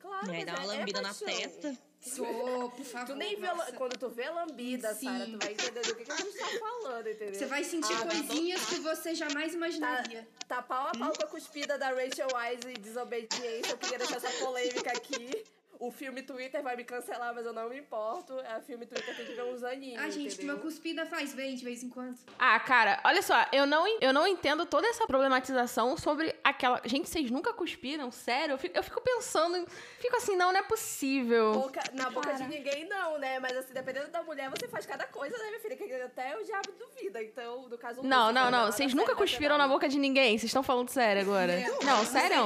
Claro, 0.00 0.26
Vai 0.26 0.36
mas 0.38 0.46
dar 0.46 0.54
uma 0.60 0.72
é- 0.72 0.76
é 0.76 0.78
lambida 0.78 1.02
na 1.02 1.14
testa. 1.14 1.78
Ô, 2.18 2.70
por 2.70 2.84
favor. 2.84 3.06
Tu 3.06 3.14
nem 3.16 3.36
vê, 3.38 3.46
nossa. 3.52 3.72
quando 3.72 3.98
tu 3.98 4.08
vê 4.08 4.30
lambida, 4.30 4.94
Sim. 4.94 5.06
Sara, 5.06 5.26
tu 5.26 5.38
vai 5.38 5.52
entender 5.52 5.80
do 5.82 5.94
que, 5.94 6.04
que 6.06 6.10
a 6.12 6.16
gente 6.16 6.38
tá 6.38 6.46
falando, 6.58 7.06
entendeu? 7.10 7.34
Você 7.34 7.44
vai 7.46 7.62
sentir 7.62 7.92
Ah, 7.92 8.06
coisinhas 8.06 8.64
que 8.64 8.76
você 8.76 9.14
jamais 9.14 9.52
imaginaria. 9.52 10.26
Tá 10.48 10.62
pau 10.62 10.88
a 10.88 10.92
pau 10.92 11.12
com 11.12 11.24
a 11.24 11.26
cuspida 11.26 11.76
da 11.76 11.88
Rachel 11.90 12.28
Wise 12.34 12.70
e 12.70 12.78
desobediência. 12.78 13.72
Eu 13.72 13.76
queria 13.78 13.98
deixar 13.98 14.16
essa 14.16 14.30
polêmica 14.44 14.90
aqui. 14.90 15.44
O 15.80 15.90
filme 15.90 16.22
Twitter 16.22 16.62
vai 16.62 16.76
me 16.76 16.84
cancelar, 16.84 17.34
mas 17.34 17.46
eu 17.46 17.54
não 17.54 17.70
me 17.70 17.78
importo. 17.78 18.38
A 18.54 18.60
filme 18.60 18.84
Twitter 18.84 19.16
tem 19.16 19.24
que 19.24 19.32
ver 19.32 19.44
uns 19.44 19.64
aninhos. 19.64 20.02
Ah, 20.02 20.10
gente, 20.10 20.34
entendeu? 20.34 20.54
uma 20.56 20.60
cuspida 20.60 21.06
faz 21.06 21.32
bem 21.32 21.54
de 21.54 21.64
vez 21.64 21.82
em 21.82 21.88
quando. 21.88 22.18
Ah, 22.38 22.60
cara, 22.60 23.00
olha 23.02 23.22
só, 23.22 23.46
eu 23.50 23.64
não, 23.66 23.86
eu 23.98 24.12
não 24.12 24.26
entendo 24.26 24.66
toda 24.66 24.86
essa 24.86 25.06
problematização 25.06 25.96
sobre 25.96 26.36
aquela. 26.44 26.82
Gente, 26.84 27.08
vocês 27.08 27.30
nunca 27.30 27.54
cuspiram? 27.54 28.10
Sério? 28.12 28.52
Eu 28.52 28.58
fico, 28.58 28.76
eu 28.76 28.82
fico 28.82 29.00
pensando, 29.00 29.66
fico 29.98 30.16
assim, 30.16 30.36
não, 30.36 30.52
não 30.52 30.60
é 30.60 30.62
possível. 30.62 31.52
Boca- 31.52 31.82
na 31.94 32.10
boca 32.10 32.30
Cara. 32.30 32.44
de 32.44 32.48
ninguém, 32.50 32.86
não, 32.86 33.18
né? 33.18 33.38
Mas 33.40 33.56
assim, 33.56 33.72
dependendo 33.72 34.08
da 34.08 34.22
mulher, 34.22 34.50
você 34.50 34.68
faz 34.68 34.84
cada 34.84 35.06
coisa, 35.06 35.34
né, 35.38 35.46
minha 35.48 35.60
filha? 35.60 35.76
Que 35.76 35.94
até 35.94 36.36
o 36.36 36.44
diabo 36.44 36.72
duvida. 36.78 37.22
Então, 37.22 37.68
no 37.70 37.78
caso. 37.78 38.02
Não, 38.02 38.30
não, 38.30 38.50
não. 38.50 38.66
Vocês 38.70 38.92
nunca 38.92 39.14
cuspiram 39.16 39.56
na 39.56 39.66
boca 39.66 39.88
de 39.88 39.98
ninguém. 39.98 40.36
Vocês 40.36 40.50
estão 40.50 40.62
falando 40.62 40.90
sério 40.90 41.22
agora. 41.22 41.54
Não, 41.82 42.04
sério? 42.04 42.44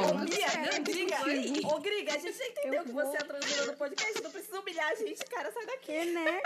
Ô, 1.67 1.81
Griga, 1.81 2.15
a 2.15 2.19
gente 2.19 2.39
já 2.39 2.47
entendeu 2.47 2.75
Eu 2.81 2.85
que 2.85 2.93
você 2.93 3.17
é 3.17 3.24
a 3.25 3.29
transmissora 3.29 3.73
do 3.73 3.77
podcast. 3.77 4.23
Não 4.23 4.31
precisa 4.31 4.61
humilhar 4.61 4.89
a 4.91 4.95
gente, 4.95 5.25
cara. 5.27 5.51
Sai 5.53 5.67
daqui. 5.67 5.85
Que, 5.87 6.05
né? 6.13 6.41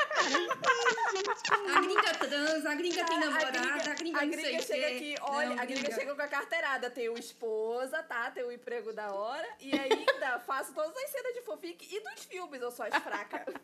A 1.75 1.81
gringa 1.81 2.15
trans, 2.15 2.67
a 2.67 2.75
gringa 2.75 3.05
tem 3.05 3.17
A- 3.17 3.21
namorada, 3.21 3.91
a 3.91 3.95
gringa, 3.95 4.19
a 4.21 4.25
não 4.27 4.33
sei 4.33 4.43
gringa 4.43 4.59
o 4.59 4.67
chega 4.67 4.87
quê. 4.89 4.95
aqui, 4.97 5.15
olha, 5.23 5.49
Não, 5.55 5.63
a 5.63 5.65
gringa 5.65 5.95
chega 5.95 6.15
com 6.15 6.23
a 6.23 6.29
carteirada. 6.29 6.91
Tem 6.91 7.09
o 7.09 7.19
esposa, 7.19 8.03
tá? 8.03 8.31
Tem 8.31 8.45
o 8.45 8.53
emprego 8.53 8.93
da 8.93 9.13
hora. 9.13 9.49
E 9.61 9.73
ainda 9.79 10.39
faço 10.47 10.73
todas 10.73 10.97
as 10.97 11.11
cenas 11.11 11.35
de 11.35 11.43
fanfic 11.43 11.95
e 11.95 12.01
dos 12.01 12.25
filmes, 12.25 12.61
eu 12.61 12.71
sou 12.71 12.87
as 12.87 12.95
fracas. 13.03 13.55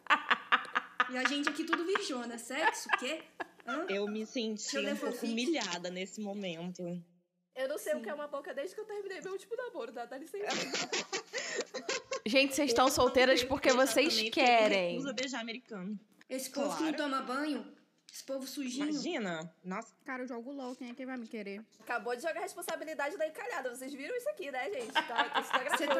E 1.10 1.16
a 1.16 1.24
gente 1.28 1.48
aqui 1.48 1.64
tudo 1.64 1.84
virjona. 1.84 2.38
Sexo, 2.38 2.88
o 2.94 2.98
quê? 2.98 3.22
Hã? 3.66 3.86
Eu 3.88 4.06
me 4.06 4.26
senti 4.26 4.76
eu 4.76 4.92
um 4.92 4.96
pouco 4.96 5.24
humilhada 5.26 5.90
nesse 5.90 6.20
momento. 6.20 6.82
Eu 7.56 7.68
não 7.68 7.78
sei 7.78 7.92
o 7.94 7.96
Sim. 7.98 8.02
que 8.02 8.10
é 8.10 8.14
uma 8.14 8.26
boca 8.26 8.52
desde 8.52 8.74
que 8.74 8.80
eu 8.80 8.84
terminei 8.84 9.20
meu 9.20 9.32
último 9.32 9.56
namoro, 9.56 9.92
tá? 9.92 10.04
Dá 10.06 10.18
licença. 10.18 10.44
Gente, 12.26 12.54
vocês 12.54 12.70
estão 12.70 12.88
solteiras 12.90 13.44
porque 13.44 13.70
vocês 13.72 14.06
Exatamente, 14.14 14.30
querem. 14.30 14.90
Recusa 14.92 15.12
beijar 15.12 15.40
americano. 15.40 15.98
Esse 16.28 16.48
povo 16.50 16.74
que 16.76 16.82
não 16.84 16.92
Claro. 16.94 17.10
toma 17.10 17.20
banho, 17.22 17.66
esse 18.10 18.24
povo 18.24 18.46
sujinho. 18.46 18.88
Imagina. 18.88 19.52
Nossa, 19.62 19.92
Cara, 20.06 20.22
eu 20.22 20.26
jogo 20.26 20.50
LOL, 20.50 20.74
quem 20.74 20.88
é 20.88 20.94
que 20.94 21.04
vai 21.04 21.18
me 21.18 21.26
querer? 21.26 21.60
Acabou 21.80 22.16
de 22.16 22.22
jogar 22.22 22.38
a 22.38 22.42
responsabilidade 22.42 23.18
da 23.18 23.26
encalhada. 23.26 23.68
Vocês 23.74 23.92
viram 23.92 24.16
isso 24.16 24.28
aqui, 24.30 24.50
né, 24.50 24.70
gente? 24.72 24.92
Tá, 24.92 25.00
isso 25.38 25.50
tá 25.50 25.58
Você 25.76 25.86
tá 25.86 25.94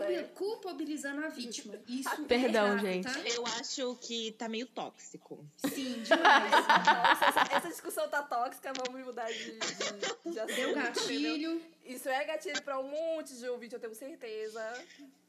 né? 0.00 0.14
É. 0.16 0.22
culpabilizando 0.34 1.24
a 1.24 1.28
vítima. 1.28 1.80
Isso 1.88 2.10
é 2.10 2.24
Perdão, 2.26 2.66
errado, 2.66 2.80
gente. 2.80 3.04
Tá? 3.04 3.20
eu 3.20 3.46
acho 3.46 3.96
que 4.02 4.32
tá 4.32 4.48
meio 4.48 4.66
tóxico. 4.66 5.42
Sim, 5.56 6.02
demais. 6.04 6.50
Nossa, 6.50 7.24
essa, 7.26 7.56
essa 7.56 7.68
discussão 7.68 8.06
tá 8.10 8.22
tóxica, 8.22 8.70
vamos 8.84 9.02
mudar 9.02 9.30
de, 9.32 9.52
de, 9.52 9.58
de 9.58 10.04
assunto, 10.04 10.34
Deu 10.34 10.44
entendeu? 10.44 10.74
gatilho. 10.74 11.62
Isso 11.86 12.08
é 12.08 12.22
gatilho 12.24 12.60
pra 12.62 12.78
um 12.78 12.88
monte 12.90 13.34
de 13.34 13.48
ouvinte, 13.48 13.74
eu 13.74 13.80
tenho 13.80 13.94
certeza. 13.94 14.60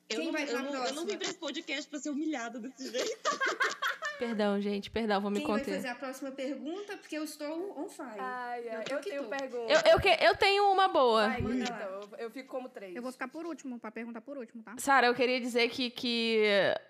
Eu 0.09 0.17
Quem 0.17 0.25
não, 0.25 0.31
vai 0.33 0.43
eu, 0.43 0.53
não, 0.53 0.59
eu 0.59 0.63
não 0.63 0.71
próxima? 0.71 1.05
vim 1.05 1.17
pra 1.17 1.27
esse 1.27 1.37
podcast 1.37 1.89
pra 1.89 1.99
ser 1.99 2.09
humilhada 2.11 2.59
desse 2.59 2.91
jeito. 2.91 3.29
Perdão, 4.17 4.61
gente, 4.61 4.89
perdão, 4.89 5.19
vou 5.19 5.29
me 5.29 5.39
Quem 5.39 5.47
vai 5.47 5.59
conter. 5.59 5.75
fazer 5.75 5.87
a 5.89 5.95
próxima 5.95 6.31
pergunta? 6.31 6.95
Porque 6.95 7.17
eu 7.17 7.25
estou 7.25 7.77
on 7.77 7.89
fire. 7.89 8.11
Ai, 8.17 8.65
ai, 8.69 8.83
eu 8.89 8.99
que 8.99 9.09
tenho 9.09 9.23
tô. 9.23 9.29
pergunta. 9.29 9.73
Eu, 9.73 9.91
eu, 9.91 9.99
que- 9.99 10.23
eu 10.25 10.37
tenho 10.37 10.71
uma 10.71 10.87
boa. 10.87 11.27
Vai, 11.27 11.41
Manda 11.41 11.63
então, 11.65 11.77
eu, 11.77 12.09
eu 12.19 12.31
fico 12.31 12.47
como 12.47 12.69
três. 12.69 12.95
Eu 12.95 13.01
vou 13.01 13.11
ficar 13.11 13.27
por 13.27 13.45
último, 13.45 13.77
pra 13.77 13.91
perguntar 13.91 14.21
por 14.21 14.37
último, 14.37 14.63
tá? 14.63 14.73
Sara, 14.77 15.07
eu 15.07 15.13
queria 15.13 15.37
dizer 15.41 15.67
que, 15.67 15.89
que 15.89 16.45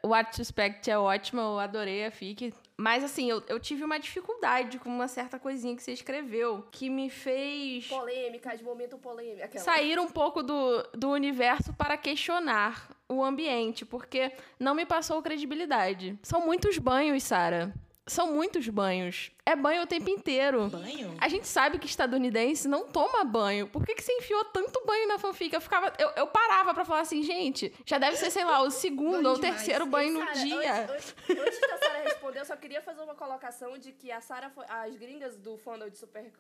What 0.06 0.36
to 0.36 0.41
Expect 0.43 0.88
é 0.91 0.99
ótimo, 0.99 1.41
eu 1.41 1.58
adorei 1.60 2.06
a 2.06 2.12
FIC. 2.12 2.54
Mas 2.78 3.04
assim, 3.04 3.28
eu, 3.32 3.41
eu 3.47 3.60
tive 3.60 3.84
uma 3.84 3.97
dificuldade 3.97 4.78
com 4.78 4.89
uma 4.89 5.08
certa 5.08 5.39
coisinha 5.39 5.75
que 5.75 5.82
você 5.82 5.93
escreveu 5.93 6.67
que 6.71 6.91
me 6.91 7.10
fez 7.10 7.88
Polêmica, 7.88 8.56
de 8.56 8.63
momento 8.63 8.99
polêmica. 8.99 9.45
Aquela. 9.45 9.63
sair 9.63 9.97
um 9.97 10.10
pouco 10.12 10.43
do, 10.43 10.84
do 10.93 11.10
universo 11.10 11.73
para 11.73 11.97
questionar 11.97 12.88
o 13.09 13.23
ambiente, 13.23 13.85
porque 13.85 14.31
não 14.59 14.73
me 14.75 14.85
passou 14.85 15.21
credibilidade. 15.21 16.17
São 16.23 16.45
muitos 16.45 16.77
banhos, 16.77 17.23
Sara. 17.23 17.73
São 18.07 18.33
muitos 18.33 18.67
banhos. 18.69 19.31
É 19.45 19.55
banho 19.55 19.84
o 19.84 19.88
tempo 19.88 20.10
inteiro. 20.10 20.69
Banho? 20.69 21.15
A 21.21 21.27
gente 21.29 21.47
sabe 21.47 21.77
que 21.77 21.86
estadunidense 21.86 22.67
não 22.67 22.88
toma 22.88 23.23
banho. 23.23 23.67
Por 23.67 23.86
que, 23.86 23.93
que 23.93 24.01
você 24.03 24.12
enfiou 24.13 24.43
tanto 24.45 24.84
banho 24.86 25.08
na 25.08 25.19
fanfic? 25.19 25.53
Eu 25.53 25.62
ficava. 25.62 25.93
Eu, 25.99 26.10
eu 26.15 26.27
parava 26.27 26.73
pra 26.73 26.84
falar 26.84 27.01
assim, 27.01 27.21
gente, 27.21 27.71
já 27.86 27.99
deve 27.99 28.17
ser, 28.17 28.31
sei 28.31 28.43
lá, 28.43 28.62
o 28.62 28.71
segundo 28.71 29.17
Banho 29.21 29.29
ou 29.29 29.36
demais. 29.36 29.58
terceiro 29.58 29.86
banho 29.86 30.13
no 30.13 30.19
Sara, 30.19 30.34
dia. 30.34 30.73
Antes, 30.91 31.15
antes- 31.29 31.39
antes 31.45 31.60
da 31.62 31.77
Sara 31.77 31.99
responder, 32.03 32.39
eu 32.39 32.45
só 32.45 32.55
queria 32.55 32.81
fazer 32.81 33.01
uma 33.01 33.13
colocação 33.13 33.77
de 33.77 33.91
que 33.91 34.12
a 34.12 34.19
Sara 34.19 34.49
foi. 34.49 34.65
As 34.67 34.95
gringas 34.95 35.38
do 35.38 35.58
fandom 35.58 35.89
de 35.89 35.97
Super 35.99 36.31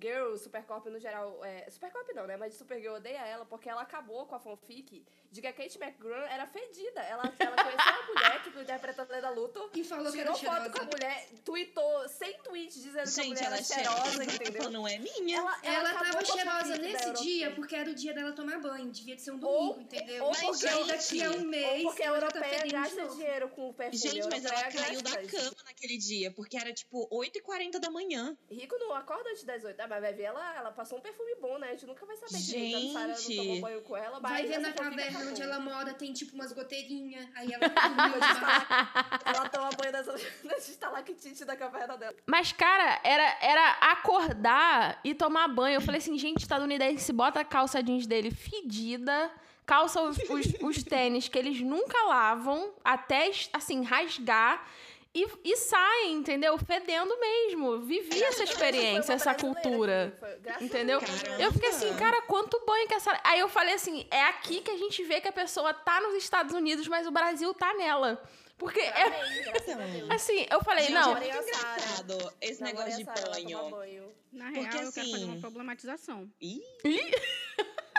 Girl, 0.00 0.36
Supercorp 0.36 0.86
no 0.86 0.98
geral. 0.98 1.42
É, 1.44 1.68
Supercorp 1.70 2.08
não, 2.14 2.26
né? 2.26 2.36
Mas 2.36 2.52
de 2.52 2.58
Supergirl 2.58 2.94
odeia 2.96 3.26
ela 3.26 3.46
porque 3.46 3.70
ela 3.70 3.80
acabou 3.82 4.26
com 4.26 4.34
a 4.34 4.38
fanfic 4.38 5.02
de 5.30 5.40
que 5.40 5.46
a 5.46 5.52
Kate 5.52 5.78
McGraw 5.82 6.26
era 6.26 6.46
fedida. 6.46 7.00
Ela, 7.00 7.22
ela 7.38 7.56
conheceu 7.56 7.92
uma 8.02 8.06
mulher 8.14 8.42
que 8.42 8.60
interpreta 8.60 9.02
a 9.02 9.12
Leda 9.12 9.30
Luthor. 9.30 9.70
E 9.74 9.82
falou 9.82 10.12
que 10.12 10.20
era 10.20 10.32
Tirou 10.34 10.52
foto 10.52 10.62
cheirosa. 10.62 10.70
com 10.78 10.82
a 10.82 10.98
mulher, 10.98 11.28
tweetou 11.44 12.08
100 12.08 12.49
tweets 12.50 12.74
dizendo 12.82 12.92
que 12.92 12.98
a 13.00 13.06
Gente, 13.06 13.28
mulher 13.28 13.44
ela 13.44 13.56
era 13.56 13.60
é 13.60 13.64
cheirosa, 13.64 14.24
entendeu? 14.24 14.70
não 14.70 14.86
é 14.88 14.98
minha. 14.98 15.38
Ela, 15.38 15.58
Ela 15.62 15.90
acabou 15.90 16.12
tava 16.12 16.24
cheirosa 16.24 16.72
da 16.72 16.78
nesse 16.78 17.12
dia 17.22 17.50
porque 17.52 17.74
era 17.76 17.90
o 17.90 17.94
dia 17.94 18.12
dela 18.12 18.32
tomar 18.32 18.58
banho. 18.60 18.90
Devia 18.90 19.16
ser 19.18 19.30
um 19.32 19.38
domingo, 19.38 19.56
Ou- 19.74 19.80
entendeu? 19.80 20.24
ou 20.24 20.30
Mas 20.30 20.40
porque- 20.60 20.84
daqui 20.84 21.22
a 21.22 21.30
um 21.30 21.40
mês. 21.44 21.84
Ou 21.84 21.90
porque 21.90 22.02
a 22.02 22.06
ela 22.06 22.18
tá 22.20 22.26
europeia 22.38 22.62
de 22.64 22.70
gasta 22.70 23.08
dinheiro 23.08 23.48
com 23.50 23.70
o 23.70 23.74
perfume. 23.74 23.98
Gente, 23.98 24.28
mas 24.28 24.44
ela 24.44 24.62
caiu 24.70 25.02
da 25.02 25.10
gasta. 25.16 25.36
cama 25.36 25.56
naquele 25.64 25.96
dia, 25.98 26.30
porque 26.32 26.56
era 26.56 26.72
tipo 26.72 27.08
8h40 27.10 27.78
da 27.78 27.90
manhã. 27.90 28.36
Rico 28.50 28.76
não 28.78 28.94
acorda 28.94 29.28
antes 29.30 29.44
das 29.44 29.64
8. 29.64 29.80
Ah, 29.80 29.88
mas 29.88 30.00
vai 30.00 30.12
ver, 30.12 30.24
ela, 30.24 30.56
ela 30.56 30.70
passou 30.72 30.98
um 30.98 31.00
perfume 31.00 31.34
bom, 31.40 31.58
né? 31.58 31.68
A 31.68 31.70
gente 31.72 31.86
nunca 31.86 32.04
vai 32.04 32.16
saber 32.16 32.38
direito. 32.38 32.76
A 32.90 32.92
Sara 32.92 33.08
não 33.08 33.16
Gente. 33.16 33.36
tomou 33.36 33.60
banho 33.60 33.82
com 33.82 33.96
ela. 33.96 34.20
Vai 34.20 34.46
ver 34.46 34.58
na 34.58 34.72
caverna 34.72 35.20
onde 35.30 35.42
ela 35.42 35.58
mora, 35.60 35.94
tem 35.94 36.12
tipo 36.12 36.34
umas 36.34 36.52
goteirinhas. 36.52 37.28
Aí 37.34 37.52
ela. 37.52 37.60
Ela 39.24 39.48
toma 39.48 39.70
banho 39.70 39.92
nessa, 39.92 40.12
nessa 40.44 40.70
estalactite 40.70 41.44
da 41.44 41.56
caverna 41.56 41.96
dela. 41.96 42.14
Mas, 42.26 42.39
cara, 42.52 43.00
era, 43.04 43.36
era 43.40 43.70
acordar 43.92 45.00
e 45.04 45.14
tomar 45.14 45.48
banho. 45.48 45.76
Eu 45.76 45.80
falei 45.80 45.98
assim, 45.98 46.16
gente, 46.18 46.38
estadunidense 46.38 47.12
bota 47.12 47.40
a 47.40 47.44
calça 47.44 47.82
jeans 47.82 48.06
dele 48.06 48.30
fedida, 48.30 49.30
calça 49.66 50.00
os, 50.02 50.18
os, 50.18 50.46
os 50.60 50.82
tênis 50.84 51.28
que 51.28 51.38
eles 51.38 51.60
nunca 51.60 52.06
lavam, 52.06 52.72
até, 52.84 53.30
assim, 53.52 53.82
rasgar. 53.82 54.66
E, 55.12 55.26
e 55.44 55.56
saem, 55.56 56.14
entendeu? 56.14 56.56
Fedendo 56.56 57.18
mesmo. 57.18 57.80
Vivi 57.80 58.22
essa 58.22 58.44
experiência, 58.44 59.12
essa 59.12 59.34
cultura. 59.34 60.16
Entendeu? 60.60 61.00
Eu 61.36 61.52
fiquei 61.52 61.70
assim, 61.70 61.92
cara, 61.96 62.22
quanto 62.22 62.64
banho 62.64 62.86
que 62.86 62.94
essa. 62.94 63.18
Aí 63.24 63.40
eu 63.40 63.48
falei 63.48 63.74
assim: 63.74 64.06
é 64.08 64.22
aqui 64.22 64.60
que 64.60 64.70
a 64.70 64.76
gente 64.76 65.02
vê 65.02 65.20
que 65.20 65.26
a 65.26 65.32
pessoa 65.32 65.74
tá 65.74 66.00
nos 66.00 66.14
Estados 66.14 66.54
Unidos, 66.54 66.86
mas 66.86 67.08
o 67.08 67.10
Brasil 67.10 67.52
tá 67.52 67.74
nela. 67.74 68.22
Porque 68.60 68.78
é. 68.80 68.92
Assim, 70.14 70.46
eu 70.50 70.62
falei, 70.62 70.84
Gente, 70.84 70.92
não. 70.94 71.16
é 71.16 71.20
muito 71.20 71.26
engraçado 71.48 72.32
esse 72.40 72.62
negócio 72.62 72.96
de 72.98 73.04
banho. 73.04 73.70
banho. 73.70 74.14
Na 74.30 74.44
Porque, 74.44 74.60
real, 74.60 74.66
eu 74.66 74.78
quero 74.78 74.92
fazer 74.92 75.00
assim- 75.00 75.24
uma 75.24 75.40
problematização. 75.40 76.30
Ih, 76.40 76.62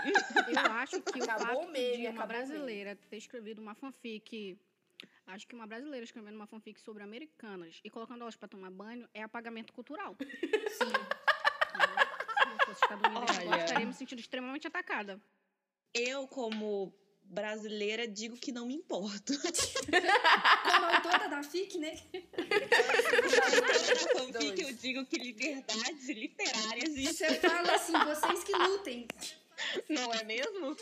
Eu 0.05 0.71
acho 0.73 1.01
que 1.01 1.19
o 1.19 1.23
Acabou 1.23 1.45
o 1.45 1.59
fato 1.63 1.71
meme, 1.71 1.97
de 2.03 2.07
uma 2.07 2.25
brasileira 2.25 2.95
ter 3.09 3.17
escrevido 3.17 3.61
uma 3.61 3.75
fanfic. 3.75 4.57
Acho 5.27 5.47
que 5.47 5.55
uma 5.55 5.65
brasileira 5.67 6.03
escrevendo 6.03 6.35
uma 6.35 6.47
fanfic 6.47 6.79
sobre 6.79 7.03
americanas 7.03 7.79
e 7.83 7.89
colocando 7.89 8.21
elas 8.21 8.35
pra 8.35 8.47
tomar 8.47 8.69
banho 8.71 9.07
é 9.13 9.21
apagamento 9.23 9.73
cultural. 9.73 10.15
Sim. 10.19 10.93
Se 10.93 12.49
eu 12.49 12.65
fosse 12.65 12.83
estadunidense, 12.83 13.47
Olha. 13.47 13.63
estaria 13.63 13.85
me 13.87 13.93
sentindo 13.93 14.19
extremamente 14.19 14.67
atacada. 14.67 15.19
eu, 15.93 16.27
como 16.27 16.93
brasileira, 17.31 18.07
digo 18.07 18.35
que 18.35 18.51
não 18.51 18.65
me 18.65 18.75
importo. 18.75 19.33
Como 19.39 20.85
autora 20.85 21.29
da 21.29 21.41
FIC, 21.41 21.77
né? 21.77 21.97
Na 22.13 24.19
fanfic, 24.19 24.61
eu 24.61 24.73
digo 24.73 25.05
que 25.05 25.17
liberdades 25.17 26.09
literárias 26.09 26.95
e 26.95 27.07
Você 27.07 27.35
fala 27.35 27.73
assim, 27.73 27.93
vocês 27.93 28.43
que 28.43 28.53
lutem. 28.53 29.07
Não 29.89 30.13
é 30.13 30.23
mesmo? 30.23 30.75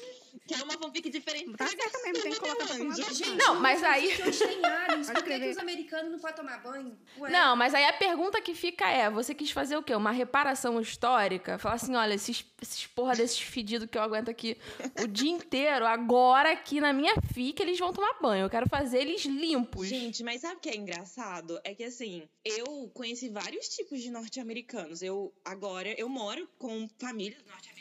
Que 0.48 0.54
é 0.56 0.64
uma 0.64 0.74
fanfic 0.78 1.10
diferente. 1.10 1.52
Tá 1.58 1.68
certo 1.68 2.02
mesmo, 2.04 2.24
tem 2.24 2.32
que 2.34 2.40
colocar 2.40 2.66
pra 2.66 2.76
tomar 2.78 2.96
banho. 2.96 3.14
Gente, 3.14 3.30
Não, 3.36 3.60
mas 3.60 3.84
aí- 3.84 4.16
por 4.18 5.24
que, 5.24 5.40
que 5.40 5.50
os 5.50 5.58
americanos 5.58 6.12
não 6.12 6.20
podem 6.20 6.36
tomar 6.38 6.58
banho? 6.62 6.98
Ué, 7.20 7.30
Não, 7.32 7.56
mas 7.56 7.74
aí 7.74 7.86
a 7.86 7.94
pergunta 7.94 8.42
que 8.42 8.54
fica 8.56 8.90
é: 8.90 9.10
você 9.10 9.34
quis 9.36 9.52
fazer 9.52 9.78
o 9.78 9.84
quê? 9.84 9.94
Uma 9.96 10.12
reparação 10.12 10.80
histórica? 10.80 11.58
Falar 11.58 11.76
assim: 11.76 11.96
olha, 11.96 12.14
esses, 12.14 12.46
esses 12.62 12.88
porra 12.88 13.16
desses 13.16 13.40
fedidos 13.40 13.88
que 13.90 13.98
eu 13.98 14.02
aguento 14.02 14.30
aqui 14.30 14.58
o 15.02 15.08
dia 15.08 15.32
inteiro, 15.32 15.86
agora 15.86 16.52
aqui 16.52 16.80
na 16.82 16.94
minha 16.94 17.14
fica 17.34 17.64
eles 17.64 17.78
vão 17.80 17.94
tomar 17.94 18.14
banho. 18.22 18.46
Eu 18.46 18.50
quero 18.50 18.68
fazer 18.70 19.00
eles 19.02 19.24
limpos. 19.26 19.88
Gente, 19.88 20.24
mas 20.24 20.42
sabe 20.42 20.56
o 20.56 20.60
que 20.60 20.70
é 20.70 20.76
engraçado? 20.76 21.60
É 21.64 21.74
que 21.76 21.84
assim, 21.84 22.28
eu 22.44 22.90
conheci 22.94 23.30
vários 23.30 23.68
tipos 23.70 24.02
de 24.02 24.10
norte-americanos. 24.10 25.02
Eu 25.02 25.34
agora 25.46 25.90
eu 26.00 26.08
moro 26.10 26.48
com 26.58 26.88
famílias 27.00 27.44
norte-americanas, 27.46 27.79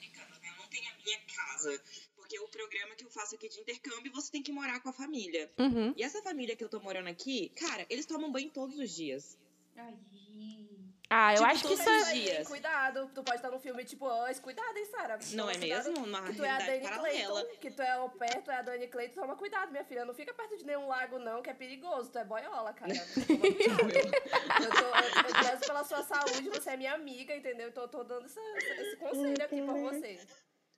minha 1.09 1.21
casa. 1.35 1.83
Porque 2.17 2.39
o 2.41 2.49
programa 2.49 2.95
que 2.95 3.05
eu 3.05 3.11
faço 3.11 3.35
aqui 3.35 3.49
de 3.49 3.59
intercâmbio, 3.61 4.13
você 4.13 4.31
tem 4.31 4.43
que 4.43 4.53
morar 4.53 4.81
com 4.81 4.91
a 4.91 4.93
família. 4.93 5.51
Uhum. 5.59 5.95
E 5.97 6.03
essa 6.03 6.21
família 6.23 6.55
que 6.55 6.63
eu 6.63 6.69
tô 6.69 6.79
morando 6.81 7.09
aqui, 7.09 7.49
cara, 7.57 7.87
eles 7.89 8.05
tomam 8.05 8.31
banho 8.31 8.51
todos 8.51 8.79
os 8.79 8.91
dias. 8.95 9.39
Ai, 9.77 9.95
Ah, 11.11 11.33
eu 11.33 11.37
Tipo, 11.39 11.47
acho 11.51 11.69
que 11.69 11.73
isso 11.75 11.89
é. 11.89 12.13
dias. 12.13 12.49
Cuidado, 12.49 13.11
tu 13.15 13.23
pode 13.23 13.39
estar 13.39 13.51
num 13.51 13.59
filme 13.59 13.83
tipo 13.83 14.07
Us, 14.29 14.39
cuidado, 14.41 14.77
hein, 14.77 14.85
Sara? 14.91 15.19
Não 15.33 15.49
é 15.49 15.57
mesmo? 15.57 16.05
Uma 16.05 16.21
Que 16.27 16.35
tu 16.37 16.45
é 16.45 16.51
a 16.51 16.59
Dani 16.59 16.81
paralela. 16.83 17.41
Clayton, 17.45 17.61
que 17.61 17.71
tu 17.71 17.81
é 17.81 17.99
o 17.99 18.11
pé, 18.11 18.27
tu 18.45 18.51
é 18.51 18.57
a 18.57 18.63
Dani 18.63 18.89
Clayton, 18.89 19.21
toma 19.23 19.35
cuidado, 19.35 19.71
minha 19.73 19.85
filha. 19.87 20.05
Não 20.05 20.13
fica 20.13 20.35
perto 20.35 20.59
de 20.59 20.67
nenhum 20.67 20.87
lago, 20.87 21.19
não, 21.19 21.41
que 21.41 21.49
é 21.49 21.55
perigoso. 21.55 22.11
Tu 22.11 22.19
é 22.19 22.25
boiola, 22.27 22.75
cara. 22.75 22.93
Eu, 24.61 24.71
tô, 24.71 24.85
eu, 24.85 25.53
eu 25.53 25.61
pela 25.61 25.85
sua 25.85 26.03
saúde, 26.03 26.49
você 26.51 26.71
é 26.71 26.77
minha 26.77 26.93
amiga, 26.95 27.35
entendeu? 27.35 27.69
Então 27.69 27.85
eu 27.85 27.89
tô 27.89 28.05
dando 28.05 28.27
essa- 28.27 28.41
essa- 28.41 28.83
esse 28.83 28.97
conselho 28.97 29.43
aqui 29.45 29.63
pra 29.63 29.73
você. 29.75 30.21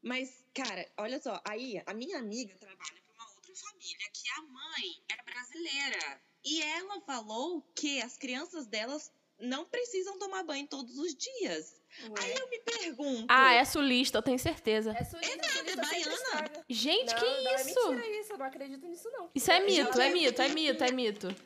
Mas, 0.03 0.45
cara, 0.55 0.87
olha 0.97 1.21
só, 1.21 1.41
aí 1.45 1.83
a 1.87 1.93
minha 1.95 2.19
amiga 2.19 2.55
trabalha 2.57 3.01
para 3.07 3.15
uma 3.25 3.33
outra 3.35 3.55
família 3.55 4.07
que 4.13 4.29
a 4.39 4.43
mãe 4.43 5.03
é 5.11 5.23
brasileira. 5.23 6.21
E 6.45 6.63
ela 6.63 7.01
falou 7.03 7.63
que 7.75 8.01
as 8.01 8.17
crianças 8.17 8.67
delas 8.67 9.13
não 9.39 9.65
precisam 9.67 10.19
tomar 10.19 10.43
banho 10.43 10.67
todos 10.67 10.97
os 10.99 11.15
dias. 11.15 11.81
Aí 12.19 12.35
eu 12.35 12.49
me 12.49 12.59
pergunto. 12.61 13.27
Ah, 13.29 13.53
é 13.55 13.65
sulista, 13.65 14.19
eu 14.19 14.23
tenho 14.23 14.39
certeza. 14.39 14.93
É 14.93 15.05
sulista, 15.05 15.37
nada, 15.37 15.53
sulista 15.53 15.71
é 15.71 15.77
baiana. 15.77 16.65
Gente, 16.69 17.13
não, 17.13 17.19
que 17.19 17.25
não, 17.25 17.55
isso? 17.57 17.61
é 17.61 17.65
mentira 17.95 18.21
isso, 18.21 18.33
eu 18.33 18.39
não 18.39 18.47
acredito 18.47 18.87
nisso, 18.87 19.11
não. 19.11 19.31
Isso 19.35 19.51
é 19.51 19.61
mito, 19.61 19.99
eu- 19.99 20.03
é 20.03 20.11
mito, 20.11 20.43
é 20.43 20.49
mito, 20.49 20.85
é 20.85 20.93
mito. 20.93 21.37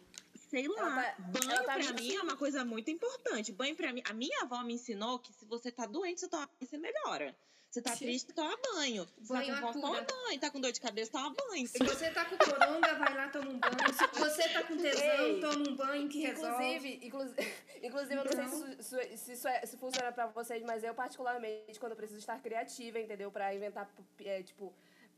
Sei 0.51 0.69
lá. 0.69 1.03
Tá- 1.03 1.17
banho 1.19 1.49
tá 1.57 1.63
pra 1.65 1.79
mim 1.79 1.87
assim. 1.95 2.17
é 2.17 2.23
uma 2.23 2.37
coisa 2.37 2.65
muito 2.65 2.89
importante. 2.91 3.51
Banho 3.53 3.75
pra 3.75 3.93
mim. 3.93 4.03
A 4.05 4.13
minha 4.13 4.43
avó 4.43 4.63
me 4.63 4.75
ensinou 4.75 5.19
que 5.19 5.33
se 5.33 5.45
você 5.45 5.73
tá 5.73 5.87
doente, 5.87 6.21
você 6.21 6.29
toma 6.29 6.47
banho, 6.47 6.69
você 6.71 6.79
melhora. 6.79 7.37
Você 7.75 7.83
tá 7.83 7.97
triste, 7.97 8.33
toma 8.33 8.57
banho. 8.73 9.05
Você 9.21 9.33
Banho 9.33 9.53
tá 9.53 9.61
com 9.63 9.81
toma 9.81 10.01
banho. 10.03 10.39
Tá 10.41 10.49
com 10.51 10.61
dor 10.61 10.71
de 10.71 10.81
cabeça, 10.81 11.11
toma 11.11 11.35
banho. 11.49 11.67
Se 11.67 11.79
você 11.83 12.09
tá 12.13 12.25
com 12.25 12.37
coronga, 12.39 12.95
vai 12.95 13.15
lá, 13.17 13.29
toma 13.29 13.51
um 13.51 13.59
banho. 13.59 13.75
Se 13.93 14.07
você 14.21 14.49
tá 14.51 14.63
com 14.63 14.77
tesão, 14.77 15.27
Ei. 15.27 15.41
toma 15.41 15.69
um 15.71 15.75
banho 15.75 16.09
que 16.09 16.21
resolve. 16.21 16.65
Inclusive, 16.65 17.07
inclusive, 17.07 17.35
inclusive, 17.83 18.15
eu 18.15 18.25
não 18.25 18.33
sei 18.33 18.47
se, 18.49 18.81
isso- 18.81 19.17
se 19.25 19.33
isso 19.33 19.49
é- 19.49 19.67
se 19.67 19.77
funciona 19.77 20.13
pra 20.13 20.27
vocês, 20.29 20.63
mas 20.63 20.85
eu, 20.85 20.95
particularmente, 20.95 21.81
quando 21.81 21.93
eu 21.93 21.97
preciso 21.97 22.21
estar 22.21 22.41
criativa, 22.41 23.01
entendeu? 23.01 23.33
Pra 23.33 23.53
inventar, 23.53 23.91
é, 24.25 24.41
tipo, 24.45 24.73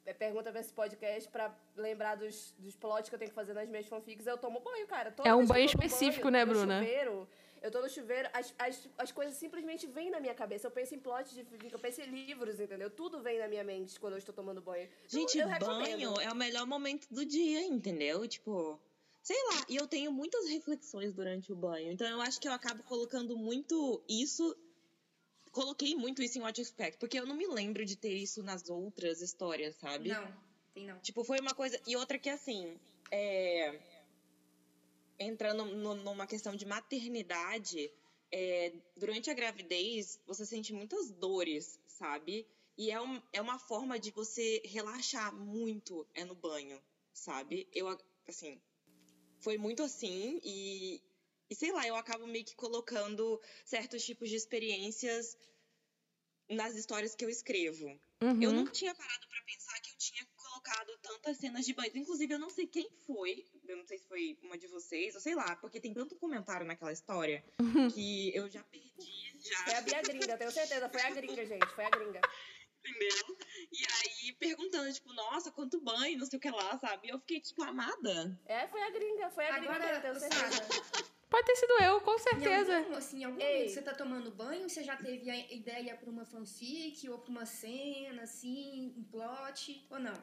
é, 0.06 0.14
pergunta 0.14 0.50
pra 0.50 0.60
esse 0.62 0.72
podcast, 0.72 1.28
pra 1.28 1.54
lembrar 1.76 2.14
dos, 2.14 2.54
dos 2.58 2.74
plots 2.74 3.10
que 3.10 3.14
eu 3.14 3.18
tenho 3.18 3.30
que 3.30 3.34
fazer 3.34 3.52
nas 3.52 3.68
minhas 3.68 3.86
fanfics, 3.86 4.26
eu 4.26 4.38
tomo 4.38 4.60
banho, 4.60 4.86
cara. 4.86 5.10
Toda 5.10 5.28
É 5.28 5.34
um 5.34 5.44
banho 5.44 5.66
específico, 5.66 6.30
banho, 6.30 6.32
né, 6.32 6.46
Bruna? 6.46 6.78
Chuveiro, 6.80 7.28
eu 7.62 7.70
tô 7.70 7.80
no 7.80 7.88
chuveiro, 7.88 8.28
as, 8.32 8.54
as, 8.58 8.88
as 8.98 9.12
coisas 9.12 9.36
simplesmente 9.36 9.86
vêm 9.86 10.10
na 10.10 10.20
minha 10.20 10.34
cabeça. 10.34 10.66
Eu 10.66 10.70
penso 10.70 10.94
em 10.94 10.98
plots 10.98 11.32
de 11.32 11.46
eu 11.70 11.78
penso 11.78 12.00
em 12.00 12.06
livros, 12.06 12.60
entendeu? 12.60 12.90
Tudo 12.90 13.20
vem 13.20 13.38
na 13.38 13.48
minha 13.48 13.64
mente 13.64 13.98
quando 13.98 14.14
eu 14.14 14.18
estou 14.18 14.34
tomando 14.34 14.60
banho. 14.60 14.88
Gente, 15.08 15.38
eu 15.38 15.48
recomendo. 15.48 15.80
banho 15.80 16.20
é 16.20 16.30
o 16.30 16.36
melhor 16.36 16.66
momento 16.66 17.06
do 17.10 17.24
dia, 17.24 17.62
entendeu? 17.62 18.26
Tipo, 18.28 18.80
sei 19.22 19.36
lá. 19.50 19.66
E 19.68 19.76
eu 19.76 19.86
tenho 19.86 20.12
muitas 20.12 20.48
reflexões 20.48 21.12
durante 21.12 21.52
o 21.52 21.56
banho. 21.56 21.90
Então 21.92 22.06
eu 22.06 22.20
acho 22.20 22.40
que 22.40 22.46
eu 22.46 22.52
acabo 22.52 22.82
colocando 22.84 23.36
muito 23.36 24.02
isso. 24.08 24.56
Coloquei 25.50 25.96
muito 25.96 26.22
isso 26.22 26.38
em 26.38 26.42
What 26.42 26.60
Expect, 26.60 26.98
porque 26.98 27.18
eu 27.18 27.26
não 27.26 27.34
me 27.34 27.46
lembro 27.46 27.84
de 27.84 27.96
ter 27.96 28.14
isso 28.14 28.42
nas 28.42 28.68
outras 28.68 29.22
histórias, 29.22 29.74
sabe? 29.76 30.10
Não, 30.10 30.34
tem 30.74 30.86
não. 30.86 30.98
Tipo, 31.00 31.24
foi 31.24 31.40
uma 31.40 31.54
coisa. 31.54 31.80
E 31.86 31.96
outra 31.96 32.18
que 32.18 32.28
assim. 32.28 32.78
É... 33.10 33.95
Entrando 35.18 35.64
no- 35.64 35.94
numa 35.94 36.26
questão 36.26 36.54
de 36.54 36.66
maternidade, 36.66 37.90
é, 38.30 38.72
durante 38.96 39.30
a 39.30 39.34
gravidez, 39.34 40.20
você 40.26 40.44
sente 40.44 40.72
muitas 40.72 41.10
dores, 41.10 41.78
sabe? 41.86 42.46
E 42.76 42.90
é, 42.90 43.00
um- 43.00 43.22
é 43.32 43.40
uma 43.40 43.58
forma 43.58 43.98
de 43.98 44.10
você 44.10 44.60
relaxar 44.64 45.34
muito 45.34 46.06
é 46.14 46.24
no 46.24 46.34
banho, 46.34 46.82
sabe? 47.12 47.66
Eu, 47.72 47.88
assim, 48.28 48.60
foi 49.40 49.56
muito 49.56 49.82
assim 49.82 50.40
e, 50.44 51.00
e 51.48 51.54
sei 51.54 51.72
lá, 51.72 51.86
eu 51.86 51.96
acabo 51.96 52.26
meio 52.26 52.44
que 52.44 52.54
colocando 52.54 53.40
certos 53.64 54.04
tipos 54.04 54.28
de 54.28 54.36
experiências 54.36 55.36
nas 56.50 56.74
histórias 56.74 57.14
que 57.14 57.24
eu 57.24 57.30
escrevo. 57.30 57.86
Uhum. 58.22 58.42
Eu 58.42 58.52
não 58.52 58.66
tinha 58.66 58.94
parado 58.94 59.26
pra 59.28 59.42
pensar 59.44 59.80
que 59.80 59.90
eu 59.90 59.96
tinha 59.98 60.26
colocado 60.66 60.98
tantas 61.02 61.36
cenas 61.38 61.64
de 61.64 61.72
banho. 61.74 61.90
Inclusive, 61.94 62.34
eu 62.34 62.38
não 62.38 62.50
sei 62.50 62.66
quem 62.66 62.88
foi. 63.06 63.44
Eu 63.68 63.76
não 63.76 63.86
sei 63.86 63.98
se 63.98 64.06
foi 64.08 64.38
uma 64.42 64.58
de 64.58 64.66
vocês, 64.66 65.14
ou 65.14 65.20
sei 65.20 65.34
lá, 65.34 65.56
porque 65.56 65.80
tem 65.80 65.94
tanto 65.94 66.16
comentário 66.16 66.66
naquela 66.66 66.92
história 66.92 67.44
Uhum. 67.60 67.90
que 67.90 68.34
eu 68.34 68.48
já 68.48 68.62
perdi, 68.64 69.36
já, 69.40 69.56
Foi 69.64 69.74
a 69.74 69.80
Bia 69.82 70.02
Gringa, 70.02 70.36
tenho 70.36 70.50
certeza. 70.50 70.88
Foi 70.88 71.00
a 71.02 71.10
gringa, 71.10 71.46
gente. 71.46 71.66
Foi 71.74 71.84
a 71.84 71.90
gringa. 71.90 72.20
entendeu? 72.84 73.36
E 73.72 73.84
aí, 73.84 74.32
perguntando, 74.38 74.92
tipo, 74.92 75.12
nossa, 75.12 75.50
quanto 75.50 75.80
banho, 75.80 76.18
não 76.18 76.26
sei 76.26 76.36
o 76.36 76.40
que 76.40 76.50
lá, 76.50 76.78
sabe? 76.78 77.08
E 77.08 77.10
eu 77.10 77.18
fiquei, 77.18 77.40
tipo, 77.40 77.62
amada. 77.64 78.38
É, 78.46 78.66
foi 78.68 78.80
a 78.82 78.90
gringa. 78.90 79.30
Foi 79.30 79.44
a 79.46 79.58
gringa, 79.58 79.72
Agora, 79.74 79.94
eu 79.96 80.02
tenho 80.02 80.20
certeza. 80.20 81.06
Pode 81.28 81.44
ter 81.44 81.56
sido 81.56 81.72
eu, 81.82 82.00
com 82.02 82.14
Em 82.14 82.18
certeza. 82.18 82.78
algum, 82.78 82.94
assim, 82.94 83.20
em 83.20 83.24
algum 83.24 83.40
Ei. 83.40 83.52
momento 83.54 83.70
você 83.74 83.82
tá 83.82 83.92
tomando 83.92 84.30
banho, 84.30 84.68
você 84.70 84.84
já 84.84 84.96
teve 84.96 85.28
a 85.28 85.52
ideia 85.52 85.96
pra 85.96 86.08
uma 86.08 86.24
fanfic 86.24 87.08
ou 87.08 87.18
pra 87.18 87.30
uma 87.30 87.44
cena, 87.44 88.22
assim, 88.22 88.94
um 88.96 89.02
plot, 89.02 89.84
ou 89.90 89.98
não? 89.98 90.14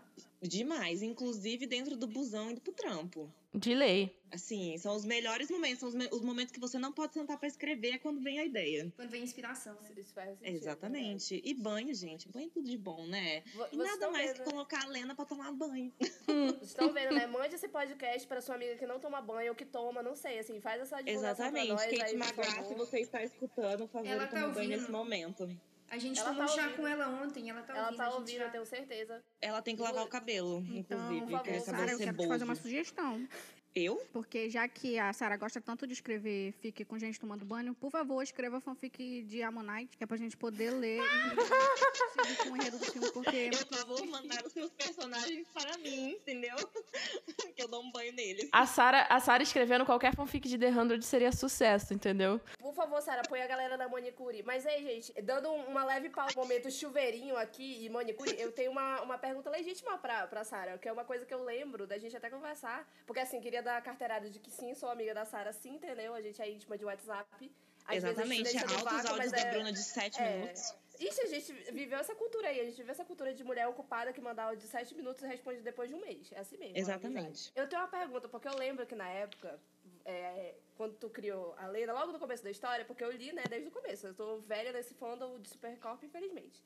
Demais. 0.47 1.01
Inclusive 1.01 1.65
dentro 1.65 1.95
do 1.95 2.08
busão 2.08 2.51
indo 2.51 2.62
pro 2.62 2.73
trampo. 2.73 3.32
De 3.53 3.73
lei. 3.75 4.15
Assim, 4.32 4.75
são 4.79 4.95
os 4.95 5.06
melhores 5.06 5.49
momentos. 5.51 5.79
São 5.79 5.89
os, 5.89 5.93
me- 5.93 6.10
os 6.12 6.21
momentos 6.21 6.51
que 6.51 6.60
você 6.60 6.79
não 6.79 6.91
pode 6.91 7.13
sentar 7.13 7.38
pra 7.38 7.47
escrever 7.47 7.91
é 7.91 7.97
quando 7.99 8.19
vem 8.19 8.39
a 8.39 8.43
ideia. 8.45 8.91
Quando 8.95 9.10
vem 9.12 9.21
inspiração, 9.21 9.75
né? 9.82 9.91
Isso 9.95 10.12
faz 10.12 10.29
sentido, 10.39 10.56
Exatamente. 10.56 11.39
E 11.43 11.53
banho, 11.53 11.93
gente. 11.93 12.27
Banho 12.29 12.47
é 12.47 12.49
tudo 12.49 12.67
de 12.67 12.77
bom, 12.77 13.06
né? 13.06 13.43
Vo- 13.53 13.67
E 13.71 13.77
nada 13.77 14.10
mais 14.10 14.32
vendo, 14.32 14.43
que 14.43 14.49
colocar 14.51 14.84
a 14.84 14.88
Lena 14.88 15.13
pra 15.13 15.23
tomar 15.25 15.51
banho. 15.51 15.93
Vocês 16.25 16.69
estão 16.69 16.91
vendo, 16.91 17.13
né? 17.13 17.27
Mande 17.27 17.53
esse 17.53 17.67
podcast 17.67 18.27
pra 18.27 18.41
sua 18.41 18.56
amiga 18.56 18.75
que 18.75 18.88
não 18.88 18.99
toma 18.99 19.21
banho 19.21 19.49
ou 19.51 19.56
que 19.56 19.65
toma, 19.65 20.01
não 20.01 20.15
sei, 20.15 20.39
assim, 20.39 20.60
faz 20.60 20.82
essa 20.82 20.99
divulgação 21.01 21.51
pra 21.51 21.62
Exatamente. 21.63 21.69
nós 21.69 21.99
Kate 21.99 22.01
aí, 22.01 22.15
McGrath, 22.15 22.67
se 22.67 22.73
você 22.73 22.99
está 23.01 23.23
escutando, 23.23 23.79
por 23.88 23.89
favor, 23.89 24.08
Ela 24.08 24.25
tá 24.25 24.41
toma 24.41 24.53
banho 24.53 24.69
nesse 24.69 24.89
momento. 24.91 25.47
A 25.93 25.97
gente 25.99 26.19
Ela 26.19 26.29
tomou 26.29 26.47
tá 26.47 26.51
chá 26.53 26.62
ouvindo. 26.63 26.75
com 26.77 26.88
ela 26.88 27.08
ontem, 27.08 27.49
ela 27.51 27.62
tá 27.62 27.71
Ela 27.73 27.84
ouvindo. 27.84 27.97
tá 27.97 28.03
a 28.03 28.10
gente 28.10 28.19
ouvindo, 28.19 28.38
já- 28.39 28.45
eu 28.45 28.51
tenho 28.51 28.65
certeza. 28.65 29.23
Ela 29.39 29.62
tem 29.62 29.75
que 29.75 29.82
lavar 29.84 30.03
o 30.03 30.08
cabelo, 30.08 30.65
Então, 30.71 30.97
inclusive, 31.13 31.19
por 31.19 31.43
que 31.43 31.51
favor, 31.51 31.53
é 31.56 31.60
Sara, 31.60 31.91
eu 31.91 31.97
quero 31.99 32.17
te 32.17 32.27
fazer 32.27 32.43
uma 32.45 32.56
sugestão. 32.56 33.27
Eu? 33.76 34.06
Porque 34.14 34.52
já 34.52 34.68
que 34.68 35.00
a 35.00 35.12
Sara 35.14 35.36
gosta 35.36 35.60
tanto 35.60 35.88
de 35.88 35.94
escrever 35.94 36.54
fic 36.62 36.86
com 36.86 37.00
gente 37.00 37.20
tomando 37.20 37.44
banho, 37.44 37.74
por 37.74 37.90
favor, 37.90 38.22
escreva 38.22 38.62
fanfic 38.62 39.24
de 39.24 39.42
Ammonite, 39.42 39.98
que 39.98 40.04
é 40.04 40.08
pra 40.08 40.16
gente 40.16 40.38
poder 40.38 40.70
ler 40.70 41.00
e 41.02 42.22
seguir 42.22 42.38
com 42.38 42.50
o 42.52 42.56
enredo 42.56 42.78
do 42.78 42.86
filme, 42.86 43.12
porque... 43.12 43.50
Eu 43.52 43.78
só 43.78 43.86
vou 43.88 44.06
mandar 44.06 44.46
os 44.46 44.54
seus 44.54 44.70
personagens 44.72 45.48
para 45.52 45.76
mim, 45.80 46.12
entendeu? 46.12 46.56
que 47.56 47.64
eu 47.64 47.68
dou 47.68 47.82
um 47.82 47.92
banho 47.92 48.14
neles. 48.14 48.48
A 48.52 48.68
Sara, 48.68 49.08
a 49.10 49.20
Sara 49.20 49.42
escrevendo 49.42 49.86
qualquer 49.86 50.14
fanfic 50.16 50.48
de 50.48 50.58
The 50.58 50.70
Hundred 50.70 51.04
seria 51.04 51.32
sucesso, 51.32 51.96
entendeu? 51.96 52.40
Por 52.60 52.76
favor, 52.76 53.02
Sara, 53.02 53.24
põe 53.28 53.42
a 53.42 53.48
galera 53.48 53.76
da 53.76 53.90
manicure. 53.90 54.44
Mas 54.44 54.68
aí, 54.68 54.84
gente, 54.84 55.22
dando 55.22 55.52
uma 55.52 55.84
leve 55.84 56.10
pausa, 56.10 56.36
momento 56.36 56.70
chuveirinho 56.70 57.36
aqui 57.38 57.84
e 57.84 57.90
manicure, 57.90 58.36
eu 58.40 58.52
tenho 58.52 58.72
uma, 58.72 59.02
uma 59.02 59.18
pergunta 59.18 59.50
legítima 59.50 59.98
pra, 59.98 60.28
pra 60.28 60.44
Sara, 60.44 60.78
que 60.78 60.88
é 60.88 60.92
uma 60.92 61.06
coisa 61.06 61.26
que 61.26 61.34
eu 61.34 61.44
lembro 61.44 61.88
da 61.88 61.98
gente 61.98 62.16
até 62.16 62.30
conversar. 62.30 62.88
Porque 63.08 63.20
assim, 63.20 63.42
queria 63.42 63.62
dar 63.63 63.82
carteirada 63.82 64.30
de 64.30 64.39
que 64.39 64.52
sim, 64.52 64.73
sou 64.76 64.89
amiga 64.89 65.13
da 65.13 65.26
Sara, 65.26 65.52
sim, 65.54 65.76
entendeu? 65.76 66.13
A 66.13 66.21
gente 66.21 66.41
é 66.41 66.49
íntima 66.49 66.78
de 66.78 66.86
WhatsApp. 66.86 67.52
Às 67.86 68.04
vezes 68.04 68.19
a 68.19 68.26
gente 68.26 68.41
Exatamente, 68.41 68.58
altos 68.58 68.84
vácuo, 68.84 69.10
áudios 69.10 69.32
da 69.32 69.39
é- 69.39 69.52
Bruna 69.52 69.73
de 69.73 69.80
7 69.84 70.21
é. 70.21 70.38
minutos. 70.38 70.76
Ixi, 70.99 71.21
a 71.21 71.28
gente 71.28 71.54
viveu 71.71 71.97
essa 71.97 72.15
cultura 72.15 72.47
aí. 72.47 72.60
A 72.60 72.65
gente 72.65 72.78
viveu 72.78 72.91
essa 72.91 73.04
cultura 73.04 73.34
de 73.34 73.43
mulher 73.43 73.67
ocupada 73.67 74.13
que 74.13 74.21
manda 74.21 74.43
áudio 74.43 74.62
de 74.62 74.67
7 74.67 74.95
minutos 74.95 75.23
e 75.23 75.28
responde 75.28 75.62
depois 75.62 75.89
de 75.89 75.95
um 75.95 75.99
mês. 75.99 76.32
É 76.32 76.39
assim 76.39 76.58
mesmo. 76.58 76.76
a 76.76 76.80
Exatamente. 76.80 77.52
Eu 77.56 77.67
tenho 77.67 77.82
uma 77.82 77.88
pergunta, 77.88 78.30
porque 78.30 78.47
eu 78.47 78.56
lembro 78.56 78.86
que 78.86 78.95
na 78.95 79.10
época, 79.10 79.60
é, 80.06 80.54
quando 80.78 80.93
tu 80.95 81.10
criou 81.10 81.56
a 81.58 81.67
lenda, 81.67 81.93
logo 81.93 82.12
no 82.12 82.19
começo 82.19 82.43
da 82.43 82.52
história, 82.52 82.86
porque 82.86 83.04
eu 83.04 83.12
li, 83.12 83.34
né, 83.34 83.43
desde 83.49 83.67
o 83.67 83.71
começo. 83.71 84.08
Eu 84.08 84.13
tô 84.13 84.38
velha 84.39 84.71
nesse 84.71 84.93
fandom 84.93 85.39
de 85.39 85.49
Supercorp, 85.49 86.04
infelizmente. 86.04 86.63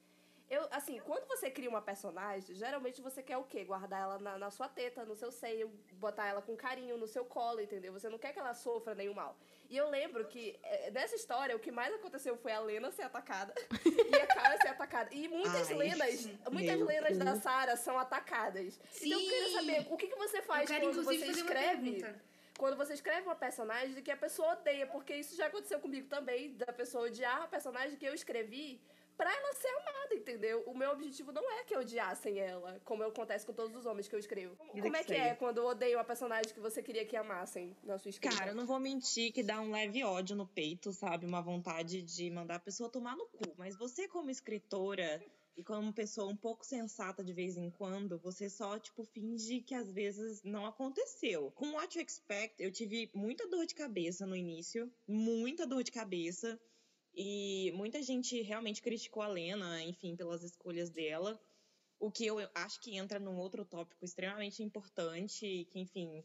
Eu, 0.50 0.66
assim, 0.72 1.00
quando 1.00 1.28
você 1.28 1.52
cria 1.52 1.70
uma 1.70 1.82
personagem, 1.82 2.56
geralmente 2.56 3.02
você 3.02 3.22
quer 3.22 3.36
o 3.36 3.44
quê? 3.44 3.66
Guardar 3.66 4.02
ela 4.02 4.18
na, 4.20 4.38
na 4.38 4.50
sua 4.50 4.70
teta, 4.70 5.04
no 5.04 5.14
seu 5.14 5.30
seio, 5.30 5.70
botar 5.94 6.26
ela 6.28 6.42
com 6.42 6.56
carinho 6.56 6.98
no 6.98 7.06
seu 7.06 7.26
colo, 7.26 7.60
entendeu? 7.60 7.92
Você 7.92 8.08
não 8.08 8.18
quer 8.18 8.32
que 8.32 8.40
ela 8.40 8.54
sofra 8.54 8.96
nenhum 8.96 9.14
mal. 9.14 9.38
E 9.70 9.76
eu 9.76 9.90
lembro 9.90 10.26
que, 10.26 10.58
é, 10.64 10.90
nessa 10.92 11.16
história, 11.16 11.54
o 11.54 11.60
que 11.60 11.70
mais 11.70 11.94
aconteceu 11.94 12.38
foi 12.38 12.54
a 12.54 12.62
Lena 12.62 12.90
ser 12.92 13.04
atacada 13.04 13.54
e 13.86 14.16
a 14.16 14.28
Cara 14.28 14.58
ser 14.58 14.70
atacada. 14.70 15.14
E 15.14 15.28
muitas 15.28 15.70
Ai, 15.70 15.76
lendas, 15.76 16.30
muitas 16.50 16.80
lendas 16.80 17.18
da 17.18 17.34
cu. 17.34 17.42
Sarah 17.42 17.76
são 17.76 18.00
atacadas. 18.00 18.80
Então 19.02 19.20
eu 19.20 19.30
queria 19.30 19.48
Sim. 19.48 19.54
saber, 19.54 19.88
o 19.90 19.98
que, 19.98 20.08
que 20.08 20.16
você 20.16 20.42
faz 20.42 20.70
quero, 20.70 20.86
quando 20.86 21.04
você 21.04 21.26
escreve 21.26 22.06
quando 22.58 22.76
você 22.76 22.94
escreve 22.94 23.22
uma 23.22 23.36
personagem 23.36 24.02
que 24.02 24.10
a 24.10 24.18
pessoa 24.18 24.54
odeia, 24.54 24.88
porque 24.88 25.14
isso 25.16 25.36
já 25.36 25.46
aconteceu 25.46 25.80
comigo 25.80 26.08
também, 26.08 26.54
da 26.56 26.74
pessoa 26.74 27.06
odiar 27.06 27.44
a 27.44 27.48
personagem 27.48 27.96
que 27.96 28.06
eu 28.06 28.16
escrevi 28.16 28.82
pra 29.18 29.34
ela 29.34 29.54
ser 29.54 29.68
amada, 29.68 30.16
entendeu? 30.16 30.64
O 30.68 30.78
meu 30.78 30.92
objetivo 30.92 31.32
não 31.32 31.52
é 31.52 31.64
que 31.64 31.76
odiassem 31.76 32.40
ela, 32.40 32.80
como 32.86 33.04
acontece 33.04 33.46
com 33.46 33.54
todos 33.54 33.76
os 33.76 33.86
homens 33.86 34.08
que 34.08 34.16
eu 34.16 34.20
escrevo. 34.20 34.56
Vida 34.74 34.82
Como 34.84 34.96
é 34.96 35.04
que 35.04 35.10
segue. 35.10 35.22
é 35.22 35.36
quando 35.36 35.66
odeio 35.66 35.98
uma 35.98 36.04
personagem 36.04 36.54
que 36.54 36.60
você 36.60 36.82
queria 36.84 37.06
que 37.06 37.18
amassem 37.18 37.76
na 37.84 37.98
sua 37.98 38.10
escrita? 38.10 38.36
Cara, 38.36 38.52
eu 38.52 38.56
não 38.56 38.66
vou 38.66 38.80
mentir 38.80 39.34
que 39.34 39.42
dá 39.44 39.60
um 39.60 39.72
leve 39.72 40.04
ódio 40.04 40.36
no 40.36 40.48
peito, 40.48 40.94
sabe? 40.94 41.26
Uma 41.26 41.42
vontade 41.42 42.02
de 42.02 42.30
mandar 42.30 42.56
a 42.56 42.60
pessoa 42.60 42.90
tomar 42.90 43.16
no 43.16 43.26
cu. 43.26 43.54
Mas 43.58 43.76
você, 43.76 44.08
como 44.08 44.30
escritora 44.30 45.22
e 45.56 45.64
como 45.64 45.92
pessoa 45.92 46.32
um 46.32 46.38
pouco 46.38 46.64
sensata 46.64 47.24
de 47.24 47.34
vez 47.34 47.58
em 47.58 47.72
quando, 47.72 48.20
você 48.20 48.48
só, 48.48 48.78
tipo, 48.78 49.04
finge 49.04 49.62
que 49.62 49.74
às 49.74 49.92
vezes 49.92 50.44
não 50.44 50.68
aconteceu. 50.68 51.52
Com 51.56 51.72
What 51.72 51.98
You 51.98 52.06
Expect, 52.06 52.62
eu 52.62 52.72
tive 52.72 53.10
muita 53.16 53.48
dor 53.48 53.66
de 53.66 53.74
cabeça 53.74 54.28
no 54.28 54.36
início. 54.36 54.92
Muita 55.08 55.66
dor 55.66 55.84
de 55.84 55.92
cabeça. 55.92 56.60
E 57.20 57.72
muita 57.72 58.00
gente 58.04 58.40
realmente 58.44 58.80
criticou 58.80 59.24
a 59.24 59.28
Lena, 59.28 59.84
enfim, 59.84 60.16
pelas 60.16 60.44
escolhas 60.44 60.92
dela. 60.92 61.42
O 62.00 62.12
que 62.12 62.28
eu 62.28 62.38
acho 62.54 62.80
que 62.80 62.96
entra 62.96 63.20
num 63.20 63.40
outro 63.40 63.66
tópico 63.66 64.06
extremamente 64.06 64.62
importante, 64.62 65.48
e 65.48 65.66
que, 65.66 65.80
enfim, 65.80 66.24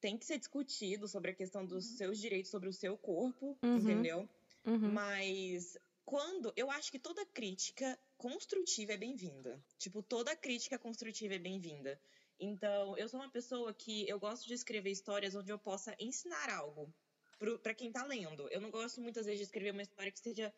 tem 0.00 0.18
que 0.18 0.26
ser 0.26 0.36
discutido 0.38 1.06
sobre 1.06 1.30
a 1.30 1.34
questão 1.34 1.64
dos 1.64 1.96
seus 1.96 2.18
direitos 2.18 2.50
sobre 2.50 2.68
o 2.68 2.72
seu 2.72 2.98
corpo, 2.98 3.56
Uhum. 3.62 3.76
entendeu? 3.76 4.28
Uhum. 4.66 4.90
Mas 4.92 5.78
quando. 6.04 6.52
Eu 6.56 6.72
acho 6.72 6.90
que 6.90 6.98
toda 6.98 7.24
crítica 7.26 7.96
construtiva 8.18 8.94
é 8.94 8.96
bem-vinda. 8.96 9.64
Tipo, 9.78 10.02
toda 10.02 10.34
crítica 10.34 10.76
construtiva 10.76 11.34
é 11.34 11.38
bem-vinda. 11.38 12.00
Então, 12.40 12.98
eu 12.98 13.08
sou 13.08 13.20
uma 13.20 13.30
pessoa 13.30 13.72
que 13.72 14.08
eu 14.08 14.18
gosto 14.18 14.44
de 14.48 14.54
escrever 14.54 14.90
histórias 14.90 15.36
onde 15.36 15.52
eu 15.52 15.58
possa 15.58 15.94
ensinar 16.00 16.50
algo 16.50 16.92
pro, 17.38 17.58
pra 17.58 17.74
quem 17.74 17.92
tá 17.92 18.04
lendo. 18.04 18.48
Eu 18.48 18.60
não 18.60 18.70
gosto 18.70 19.00
muitas 19.00 19.26
vezes 19.26 19.40
de 19.40 19.44
escrever 19.44 19.72
uma 19.72 19.82
história 19.82 20.12
que 20.12 20.20
seja 20.20 20.52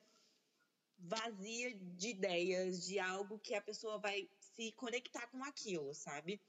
vazia 0.99 1.75
de 1.75 2.09
ideias, 2.09 2.85
de 2.85 2.99
algo 2.99 3.39
que 3.39 3.55
a 3.55 3.63
pessoa 3.63 3.99
vai 3.99 4.29
se 4.41 4.73
conectar 4.73 5.27
com 5.29 5.43
aquilo, 5.45 5.95
sabe? 5.95 6.41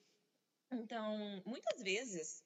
Então, 0.71 1.41
muitas 1.45 1.81
vezes 1.81 2.43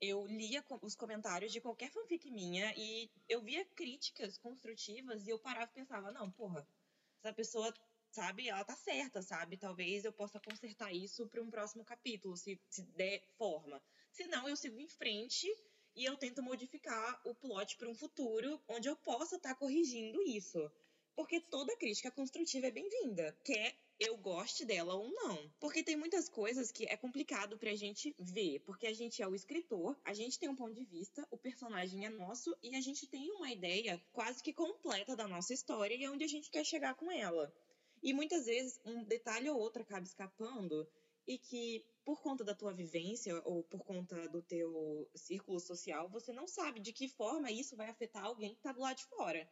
eu 0.00 0.26
lia 0.26 0.64
os 0.82 0.94
comentários 0.94 1.52
de 1.52 1.60
qualquer 1.60 1.90
fanfic 1.90 2.30
minha 2.30 2.72
e 2.76 3.10
eu 3.28 3.40
via 3.40 3.64
críticas 3.64 4.36
construtivas 4.36 5.26
e 5.26 5.30
eu 5.30 5.38
parava 5.38 5.70
e 5.70 5.74
pensava, 5.74 6.12
não, 6.12 6.30
porra, 6.30 6.66
essa 7.18 7.32
pessoa, 7.32 7.72
sabe, 8.10 8.48
ela 8.48 8.64
tá 8.64 8.76
certa, 8.76 9.22
sabe? 9.22 9.56
Talvez 9.56 10.04
eu 10.04 10.12
possa 10.12 10.38
consertar 10.38 10.92
isso 10.92 11.26
para 11.26 11.42
um 11.42 11.50
próximo 11.50 11.84
capítulo, 11.84 12.36
se, 12.36 12.60
se 12.68 12.82
der 12.82 13.22
forma. 13.38 13.82
Se 14.12 14.26
não, 14.26 14.48
eu 14.48 14.56
sigo 14.56 14.78
em 14.78 14.88
frente 14.88 15.48
e 15.96 16.04
eu 16.04 16.16
tento 16.16 16.42
modificar 16.42 17.20
o 17.24 17.34
plot 17.34 17.76
para 17.76 17.88
um 17.88 17.94
futuro 17.94 18.60
onde 18.68 18.88
eu 18.88 18.94
possa 18.94 19.36
estar 19.36 19.54
corrigindo 19.54 20.22
isso. 20.22 20.70
Porque 21.14 21.40
toda 21.40 21.76
crítica 21.78 22.10
construtiva 22.10 22.66
é 22.66 22.70
bem-vinda, 22.70 23.34
quer 23.42 23.74
eu 23.98 24.16
goste 24.18 24.64
dela 24.64 24.94
ou 24.94 25.10
não. 25.10 25.50
Porque 25.58 25.82
tem 25.82 25.96
muitas 25.96 26.28
coisas 26.28 26.70
que 26.70 26.84
é 26.84 26.96
complicado 26.96 27.56
pra 27.56 27.74
gente 27.74 28.14
ver, 28.18 28.60
porque 28.60 28.86
a 28.86 28.92
gente 28.92 29.22
é 29.22 29.26
o 29.26 29.34
escritor, 29.34 29.98
a 30.04 30.12
gente 30.12 30.38
tem 30.38 30.50
um 30.50 30.54
ponto 30.54 30.74
de 30.74 30.84
vista, 30.84 31.26
o 31.30 31.38
personagem 31.38 32.04
é 32.04 32.10
nosso 32.10 32.54
e 32.62 32.76
a 32.76 32.80
gente 32.80 33.06
tem 33.06 33.30
uma 33.32 33.50
ideia 33.50 33.98
quase 34.12 34.42
que 34.42 34.52
completa 34.52 35.16
da 35.16 35.26
nossa 35.26 35.54
história 35.54 35.94
e 35.94 36.06
onde 36.08 36.24
a 36.24 36.28
gente 36.28 36.50
quer 36.50 36.64
chegar 36.64 36.94
com 36.94 37.10
ela. 37.10 37.50
E 38.02 38.12
muitas 38.12 38.44
vezes 38.44 38.78
um 38.84 39.02
detalhe 39.02 39.48
ou 39.48 39.58
outro 39.58 39.82
acaba 39.82 40.04
escapando 40.04 40.86
e 41.26 41.38
que 41.38 41.84
por 42.04 42.20
conta 42.22 42.44
da 42.44 42.54
tua 42.54 42.72
vivência 42.72 43.40
ou 43.44 43.64
por 43.64 43.84
conta 43.84 44.28
do 44.28 44.40
teu 44.40 45.10
círculo 45.14 45.58
social, 45.58 46.08
você 46.08 46.32
não 46.32 46.46
sabe 46.46 46.80
de 46.80 46.92
que 46.92 47.08
forma 47.08 47.50
isso 47.50 47.76
vai 47.76 47.88
afetar 47.88 48.24
alguém 48.24 48.54
que 48.54 48.62
tá 48.62 48.72
do 48.72 48.80
lado 48.80 48.96
de 48.96 49.04
fora. 49.06 49.48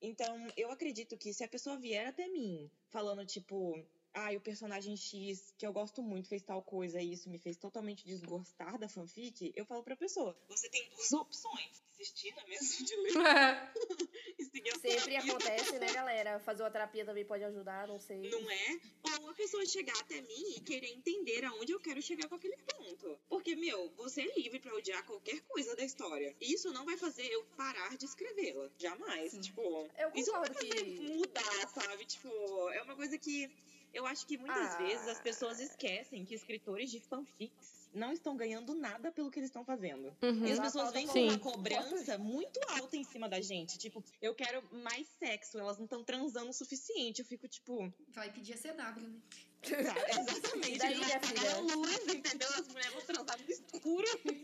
Então, 0.00 0.48
eu 0.56 0.70
acredito 0.70 1.16
que 1.16 1.32
se 1.32 1.44
a 1.44 1.48
pessoa 1.48 1.78
vier 1.78 2.08
até 2.08 2.26
mim 2.28 2.70
falando, 2.88 3.24
tipo, 3.24 3.86
ah, 4.14 4.32
o 4.32 4.40
personagem 4.40 4.96
X, 4.96 5.54
que 5.56 5.66
eu 5.66 5.72
gosto 5.72 6.02
muito, 6.02 6.28
fez 6.28 6.42
tal 6.42 6.62
coisa 6.62 7.00
e 7.00 7.12
isso 7.12 7.30
me 7.30 7.38
fez 7.38 7.56
totalmente 7.56 8.04
desgostar 8.04 8.78
da 8.78 8.88
fanfic, 8.88 9.52
eu 9.54 9.64
falo 9.64 9.82
pra 9.82 9.96
pessoa: 9.96 10.36
você 10.48 10.68
tem 10.68 10.88
duas 10.90 11.12
opções. 11.12 11.82
Desistir, 12.02 12.34
é 12.36 12.48
mesmo? 12.48 12.84
De 12.84 12.96
ler 12.96 13.12
sua 14.42 14.80
Sempre 14.80 15.16
acontece, 15.16 15.78
né, 15.78 15.92
galera? 15.92 16.40
Fazer 16.40 16.62
uma 16.64 16.70
terapia 16.70 17.04
também 17.04 17.24
pode 17.24 17.44
ajudar, 17.44 17.86
não 17.86 18.00
sei. 18.00 18.28
Não 18.28 18.50
é? 18.50 18.80
Ou 19.20 19.30
a 19.30 19.34
pessoa 19.34 19.64
chegar 19.64 19.96
até 20.00 20.20
mim 20.20 20.54
e 20.56 20.60
querer 20.60 20.88
entender 20.88 21.44
aonde 21.44 21.70
eu 21.72 21.78
quero 21.80 22.02
chegar 22.02 22.28
com 22.28 22.34
aquele 22.34 22.56
ponto. 22.56 23.16
Porque, 23.28 23.54
meu, 23.54 23.90
você 23.96 24.22
é 24.22 24.34
livre 24.38 24.58
pra 24.58 24.74
odiar 24.74 25.04
qualquer 25.04 25.40
coisa 25.42 25.76
da 25.76 25.84
história. 25.84 26.34
E 26.40 26.52
isso 26.54 26.72
não 26.72 26.84
vai 26.84 26.96
fazer 26.96 27.26
eu 27.26 27.44
parar 27.56 27.96
de 27.96 28.04
escrevê-la. 28.04 28.68
Jamais. 28.78 29.32
Tipo, 29.40 29.88
Eu 29.96 30.10
isso 30.14 30.32
não 30.32 30.40
vai 30.40 30.48
concordo 30.50 30.68
fazer 30.68 30.84
que- 30.84 31.00
mudar, 31.00 31.68
sabe? 31.68 32.04
Tipo, 32.04 32.70
é 32.70 32.82
uma 32.82 32.96
coisa 32.96 33.16
que 33.18 33.48
eu 33.94 34.04
acho 34.06 34.26
que 34.26 34.36
muitas 34.38 34.74
Ah. 34.74 34.78
vezes 34.78 35.06
as 35.06 35.20
pessoas 35.20 35.60
esquecem 35.60 36.24
que 36.24 36.34
escritores 36.34 36.90
de 36.90 36.98
fanfics 37.00 37.81
não 37.92 38.12
estão 38.12 38.36
ganhando 38.36 38.74
nada 38.74 39.10
pelo 39.12 39.30
que 39.30 39.38
eles 39.38 39.48
estão 39.48 39.64
fazendo. 39.64 40.14
Uhum. 40.22 40.46
E 40.46 40.52
as 40.52 40.58
pessoas 40.58 40.92
vêm 40.92 41.06
com 41.06 41.18
uma 41.22 41.38
cobrança 41.38 42.16
muito 42.18 42.58
alta 42.68 42.96
em 42.96 43.04
cima 43.04 43.28
da 43.28 43.40
gente. 43.40 43.78
Tipo, 43.78 44.02
eu 44.20 44.34
quero 44.34 44.62
mais 44.72 45.06
sexo, 45.18 45.58
elas 45.58 45.76
não 45.78 45.84
estão 45.84 46.02
transando 46.02 46.50
o 46.50 46.52
suficiente. 46.52 47.20
Eu 47.20 47.26
fico, 47.26 47.46
tipo, 47.48 47.92
Vai 48.08 48.30
pedir 48.32 48.54
a 48.54 48.56
CW, 48.56 49.00
né? 49.00 49.20
tá, 49.62 49.70
exatamente. 50.20 50.78
Daí, 50.78 50.96
minha 50.96 51.20
filha? 51.20 51.60
luz, 51.60 52.06
entendeu? 52.14 52.48
As 52.48 52.66
mulheres 52.68 52.92
vão 52.94 53.02
transar 53.02 53.38
no 53.38 53.50
escuro. 53.50 54.06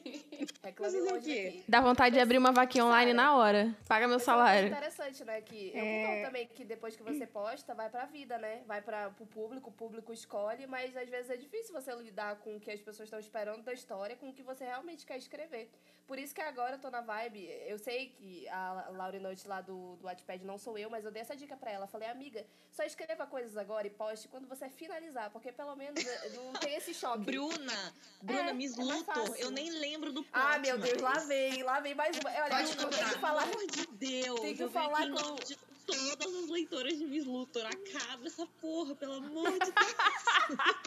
Reclame 0.62 0.92
Fazer 0.92 1.00
o 1.00 1.14
longe 1.14 1.24
quê? 1.24 1.44
daqui. 1.44 1.64
Dá 1.68 1.80
vontade 1.80 2.14
de 2.14 2.20
abrir 2.20 2.38
uma 2.38 2.52
vaquinha 2.52 2.84
online 2.84 3.12
na 3.12 3.36
hora. 3.36 3.74
Paga 3.88 4.06
meu 4.06 4.16
é 4.16 4.20
salário. 4.20 4.68
interessante, 4.68 5.24
né? 5.24 5.40
Que 5.40 5.70
eu 5.74 5.84
É. 5.84 6.22
também 6.24 6.46
que 6.48 6.64
depois 6.64 6.96
que 6.96 7.02
você 7.02 7.26
posta, 7.26 7.74
vai 7.74 7.88
pra 7.88 8.04
vida, 8.06 8.38
né? 8.38 8.62
Vai 8.66 8.82
para 8.82 9.10
pro 9.10 9.26
público, 9.26 9.70
o 9.70 9.72
público 9.72 10.12
escolhe, 10.12 10.66
mas 10.66 10.96
às 10.96 11.08
vezes 11.08 11.30
é 11.30 11.36
difícil 11.36 11.72
você 11.72 11.94
lidar 11.94 12.36
com 12.36 12.56
o 12.56 12.60
que 12.60 12.70
as 12.70 12.80
pessoas 12.80 13.06
estão 13.06 13.18
esperando 13.18 13.37
da 13.46 13.72
história, 13.72 14.16
com 14.16 14.28
o 14.30 14.32
que 14.32 14.42
você 14.42 14.64
realmente 14.64 15.06
quer 15.06 15.16
escrever. 15.16 15.70
Por 16.06 16.18
isso 16.18 16.34
que 16.34 16.40
agora 16.40 16.76
eu 16.76 16.80
tô 16.80 16.90
na 16.90 17.00
vibe. 17.02 17.44
Eu 17.66 17.78
sei 17.78 18.08
que 18.08 18.48
a 18.48 18.88
Laura 18.92 19.20
Noite 19.20 19.46
lá 19.46 19.60
do, 19.60 19.94
do 19.96 20.04
Wattpad 20.06 20.42
não 20.44 20.58
sou 20.58 20.76
eu, 20.78 20.88
mas 20.90 21.04
eu 21.04 21.10
dei 21.12 21.20
essa 21.22 21.36
dica 21.36 21.56
pra 21.56 21.70
ela. 21.70 21.86
Falei, 21.86 22.08
amiga, 22.08 22.44
só 22.72 22.82
escreva 22.82 23.26
coisas 23.26 23.56
agora 23.56 23.86
e 23.86 23.90
poste 23.90 24.26
quando 24.26 24.48
você 24.48 24.68
finalizar, 24.70 25.30
porque 25.30 25.52
pelo 25.52 25.76
menos 25.76 26.04
eh, 26.04 26.30
não 26.34 26.54
tem 26.54 26.74
esse 26.74 26.92
choque. 26.94 27.24
Bruna, 27.24 27.94
Bruna, 28.22 28.50
É, 28.50 28.52
Miss 28.54 28.72
é 28.72 28.76
mais 28.82 28.98
Luthor, 28.98 29.14
fácil. 29.14 29.34
eu 29.36 29.50
nem 29.50 29.70
lembro 29.70 30.10
do 30.12 30.24
plot 30.24 30.30
Ah, 30.32 30.58
meu 30.58 30.78
Deus, 30.78 31.00
mais. 31.02 31.18
lá 31.18 31.24
vem, 31.26 31.62
lá 31.62 31.80
vem 31.80 31.94
mais 31.94 32.18
uma. 32.18 32.30
Olha, 32.30 32.48
Pode 32.48 32.70
eu 32.70 32.76
tenho 32.76 32.90
contar. 32.90 33.12
que 33.12 33.18
falar. 33.18 33.46
Pelo 33.46 33.54
amor 33.60 33.70
de 33.70 33.86
Deus. 33.92 34.40
Tem 34.40 34.56
que 34.56 34.62
eu 34.62 34.70
falar 34.70 35.10
com- 35.10 35.34
de- 35.44 35.58
todas 35.88 36.34
as 36.34 36.50
leitoras 36.50 36.98
de 36.98 37.06
Miss 37.06 37.24
Luthor. 37.24 37.64
Acaba 37.66 38.26
essa 38.26 38.46
porra, 38.60 38.94
pelo 38.94 39.14
amor 39.14 39.50
de 39.52 39.58
Deus. 39.58 39.96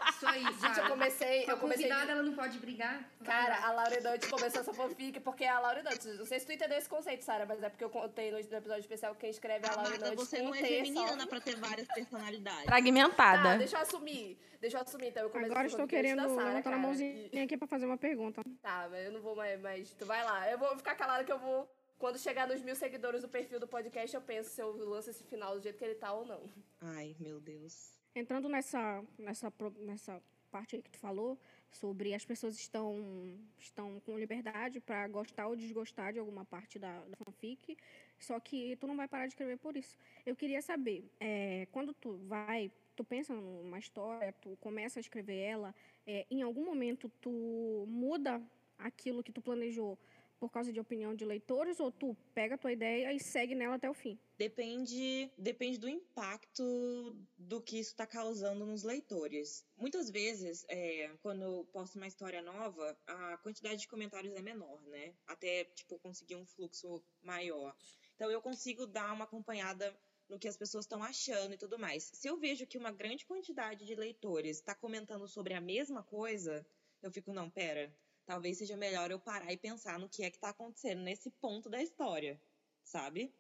Isso 0.10 0.28
aí, 0.28 0.44
Gente, 0.44 0.80
eu 0.80 0.88
comecei. 0.88 1.44
Eu 1.48 1.58
comecei. 1.58 1.84
convidada, 1.88 2.12
ela 2.12 2.24
não 2.24 2.34
pode 2.34 2.60
brigar? 2.60 3.04
Cara, 3.24 3.66
a 3.66 3.72
Laura 3.72 4.00
Dante 4.02 4.28
começou 4.30 4.62
essa 4.62 4.74
fanfic 4.74 5.20
porque 5.22 5.44
é 5.44 5.50
a 5.50 5.60
Laura 5.60 5.82
Dante. 5.84 6.08
Não 6.10 6.26
sei 6.26 6.40
se 6.40 6.46
tu 6.46 6.52
entendeu 6.52 6.78
esse 6.78 6.90
conceito, 6.90 7.24
Sara, 7.24 7.46
mas 7.46 7.62
é 7.64 7.70
porque 7.70 7.84
eu 7.84 7.90
contei 7.90 8.32
no 8.32 8.40
episódio 8.40 8.80
especial 8.82 9.14
que 9.16 9.22
quem 9.22 9.30
escreve 9.30 9.66
é 9.66 9.70
a 9.70 9.76
Laura 9.76 9.90
Amada, 9.90 10.06
Dante. 10.06 10.16
você 10.18 10.42
não 10.42 10.54
é 10.54 10.60
só. 10.60 10.66
geminiana 10.66 11.28
pra 11.28 11.42
ter 11.42 11.56
várias 11.56 11.88
personalidades. 11.88 12.66
Tá, 12.66 12.72
Fragmentada. 12.72 13.58
deixa 13.58 13.78
eu 13.78 13.82
assumir. 13.82 14.38
Deixa 14.60 14.78
eu 14.78 14.82
assumir, 14.82 15.08
então 15.08 15.24
eu 15.24 15.30
comecei 15.32 15.52
Agora 15.52 15.68
estou 15.68 15.88
querendo 15.88 16.22
levantar 16.22 16.74
a 16.74 16.78
mãozinha 16.78 17.44
aqui 17.44 17.58
pra 17.58 17.68
fazer 17.68 17.88
uma 17.88 17.98
pergunta. 17.98 18.44
Tá, 18.62 18.88
mas 18.92 19.06
eu 19.06 19.12
não 19.12 19.22
vou 19.22 19.36
mais, 19.36 19.60
mas 19.60 19.92
tu 19.96 20.06
vai 20.06 20.24
lá. 20.24 20.50
Eu 20.52 20.60
vou 20.60 20.78
ficar 20.78 20.94
calada 20.94 21.24
que 21.24 21.32
eu 21.32 21.40
vou. 21.40 21.68
Quando 22.02 22.18
chegar 22.18 22.48
nos 22.48 22.64
mil 22.64 22.76
seguidores 22.76 23.22
do 23.22 23.30
perfil 23.30 23.60
do 23.60 23.68
podcast, 23.68 24.16
eu 24.16 24.24
penso 24.24 24.50
se 24.50 24.60
eu 24.60 24.76
lanço 24.90 25.12
esse 25.12 25.24
final 25.24 25.56
do 25.56 25.62
jeito 25.62 25.78
que 25.78 25.86
ele 25.86 25.94
tá 25.94 26.12
ou 26.12 26.26
não. 26.26 26.42
Ai, 26.82 27.16
meu 27.20 27.40
Deus. 27.40 27.94
Entrando 28.16 28.50
nessa, 28.50 29.04
nessa, 29.20 29.54
nessa 29.78 30.20
parte 30.50 30.76
aí 30.76 30.82
que 30.82 30.90
tu 30.90 30.98
falou, 30.98 31.38
sobre 31.70 32.16
as 32.16 32.26
pessoas 32.26 32.58
estão, 32.58 33.38
estão 33.60 34.00
com 34.00 34.18
liberdade 34.18 34.80
pra 34.80 35.08
gostar 35.08 35.48
ou 35.48 35.56
desgostar 35.56 36.12
de 36.12 36.18
alguma 36.18 36.44
parte 36.44 36.80
da, 36.80 37.06
da 37.06 37.16
fanfic, 37.24 37.78
só 38.18 38.40
que 38.40 38.76
tu 38.78 38.88
não 38.88 38.98
vai 38.98 39.08
parar 39.08 39.28
de 39.28 39.34
escrever 39.34 39.60
por 39.60 39.78
isso. 39.78 39.96
Eu 40.26 40.36
queria 40.36 40.64
saber, 40.64 41.08
é, 41.20 41.68
quando 41.72 41.94
tu 41.94 42.18
vai, 42.26 42.72
tu 42.96 43.04
pensa 43.04 43.32
numa 43.32 43.78
história, 43.78 44.34
tu 44.42 44.58
começa 44.60 44.98
a 44.98 45.02
escrever 45.02 45.38
ela, 45.38 45.76
é, 46.08 46.26
em 46.32 46.42
algum 46.42 46.66
momento 46.66 47.12
tu 47.22 47.86
muda 47.88 48.42
aquilo 48.80 49.22
que 49.24 49.32
tu 49.32 49.40
planejou 49.40 50.00
por 50.42 50.50
causa 50.50 50.74
de 50.74 50.80
opinião 50.80 51.14
de 51.14 51.24
leitores, 51.24 51.80
ou 51.80 51.92
tu 51.92 52.18
pega 52.34 52.56
a 52.56 52.58
tua 52.58 52.72
ideia 52.72 53.14
e 53.14 53.20
segue 53.20 53.54
nela 53.54 53.76
até 53.76 53.88
o 53.88 53.94
fim? 53.94 54.20
Depende, 54.40 55.32
depende 55.38 55.78
do 55.78 55.88
impacto 55.88 57.16
do 57.38 57.62
que 57.62 57.78
isso 57.78 57.92
está 57.92 58.08
causando 58.08 58.66
nos 58.66 58.82
leitores. 58.82 59.64
Muitas 59.78 60.10
vezes, 60.10 60.66
é, 60.68 61.16
quando 61.22 61.44
eu 61.44 61.70
posto 61.72 61.98
uma 61.98 62.08
história 62.08 62.42
nova, 62.42 62.98
a 63.06 63.38
quantidade 63.38 63.82
de 63.82 63.88
comentários 63.88 64.34
é 64.34 64.42
menor, 64.42 64.82
né? 64.88 65.14
Até, 65.28 65.66
tipo, 65.76 66.00
conseguir 66.00 66.36
um 66.36 66.46
fluxo 66.46 67.04
maior. 67.22 67.76
Então, 68.16 68.32
eu 68.32 68.42
consigo 68.42 68.88
dar 68.88 69.14
uma 69.14 69.26
acompanhada 69.26 69.96
no 70.28 70.40
que 70.40 70.48
as 70.48 70.58
pessoas 70.58 70.86
estão 70.86 71.04
achando 71.04 71.54
e 71.54 71.58
tudo 71.58 71.78
mais. 71.78 72.10
Se 72.16 72.28
eu 72.28 72.36
vejo 72.36 72.66
que 72.66 72.80
uma 72.80 72.90
grande 72.92 73.28
quantidade 73.28 73.86
de 73.86 73.94
leitores 73.94 74.58
está 74.58 74.74
comentando 74.74 75.28
sobre 75.28 75.54
a 75.54 75.62
mesma 75.62 76.02
coisa, 76.02 76.66
eu 77.04 77.12
fico, 77.12 77.32
não, 77.32 77.48
pera, 77.48 77.94
talvez 78.26 78.58
seja 78.58 78.78
melhor 78.78 79.12
eu 79.12 79.20
parar 79.20 79.52
e 79.52 79.58
pensar 79.58 80.00
no 80.00 80.10
que 80.10 80.24
é 80.24 80.30
que 80.30 80.38
está 80.38 80.50
acontecendo 80.50 81.02
nesse 81.02 81.30
ponto 81.32 81.70
da 81.70 81.82
história, 81.82 82.42
sabe? 82.84 83.34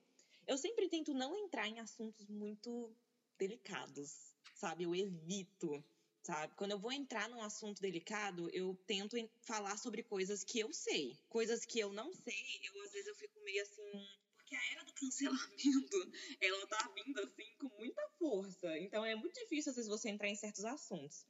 Eu 0.48 0.58
sempre 0.58 0.89
tento 0.89 1.13
não 1.13 1.36
entrar 1.38 1.67
em 1.67 1.80
assuntos 1.80 2.28
muito 2.28 2.94
delicados, 3.38 4.36
sabe? 4.56 4.84
Eu 4.84 4.96
evito, 4.96 5.84
sabe? 6.24 6.54
Quando 6.56 6.72
eu 6.72 6.80
vou 6.80 6.91
entrar 6.91 7.30
num 7.30 7.41
assunto 7.41 7.82
delicado, 7.82 8.50
eu 8.52 8.76
tento 8.86 9.17
falar 9.41 9.78
sobre 9.78 10.04
coisas 10.04 10.44
que 10.44 10.60
eu 10.60 10.72
sei. 10.74 11.17
Coisas 11.30 11.65
que 11.65 11.80
eu 11.80 11.91
não 11.91 12.12
sei, 12.13 12.60
eu 12.63 12.82
às 12.84 12.91
vezes 12.91 13.08
eu 13.08 13.15
fico 13.15 13.39
meio 13.44 13.62
assim. 13.63 14.08
Porque 14.36 14.56
a 14.56 14.72
era 14.74 14.84
do 14.84 14.94
cancelamento, 14.94 16.12
ela 16.41 16.67
tá 16.67 16.91
vindo 16.96 17.20
assim 17.20 17.56
com 17.60 17.70
muita 17.78 18.10
força. 18.20 18.78
Então 18.80 19.06
é 19.06 19.15
muito 19.15 19.34
difícil 19.39 19.70
às 19.70 19.76
vezes 19.76 19.89
você 19.89 20.10
entrar 20.10 20.28
em 20.28 20.36
certos 20.36 20.65
assuntos. 20.65 21.26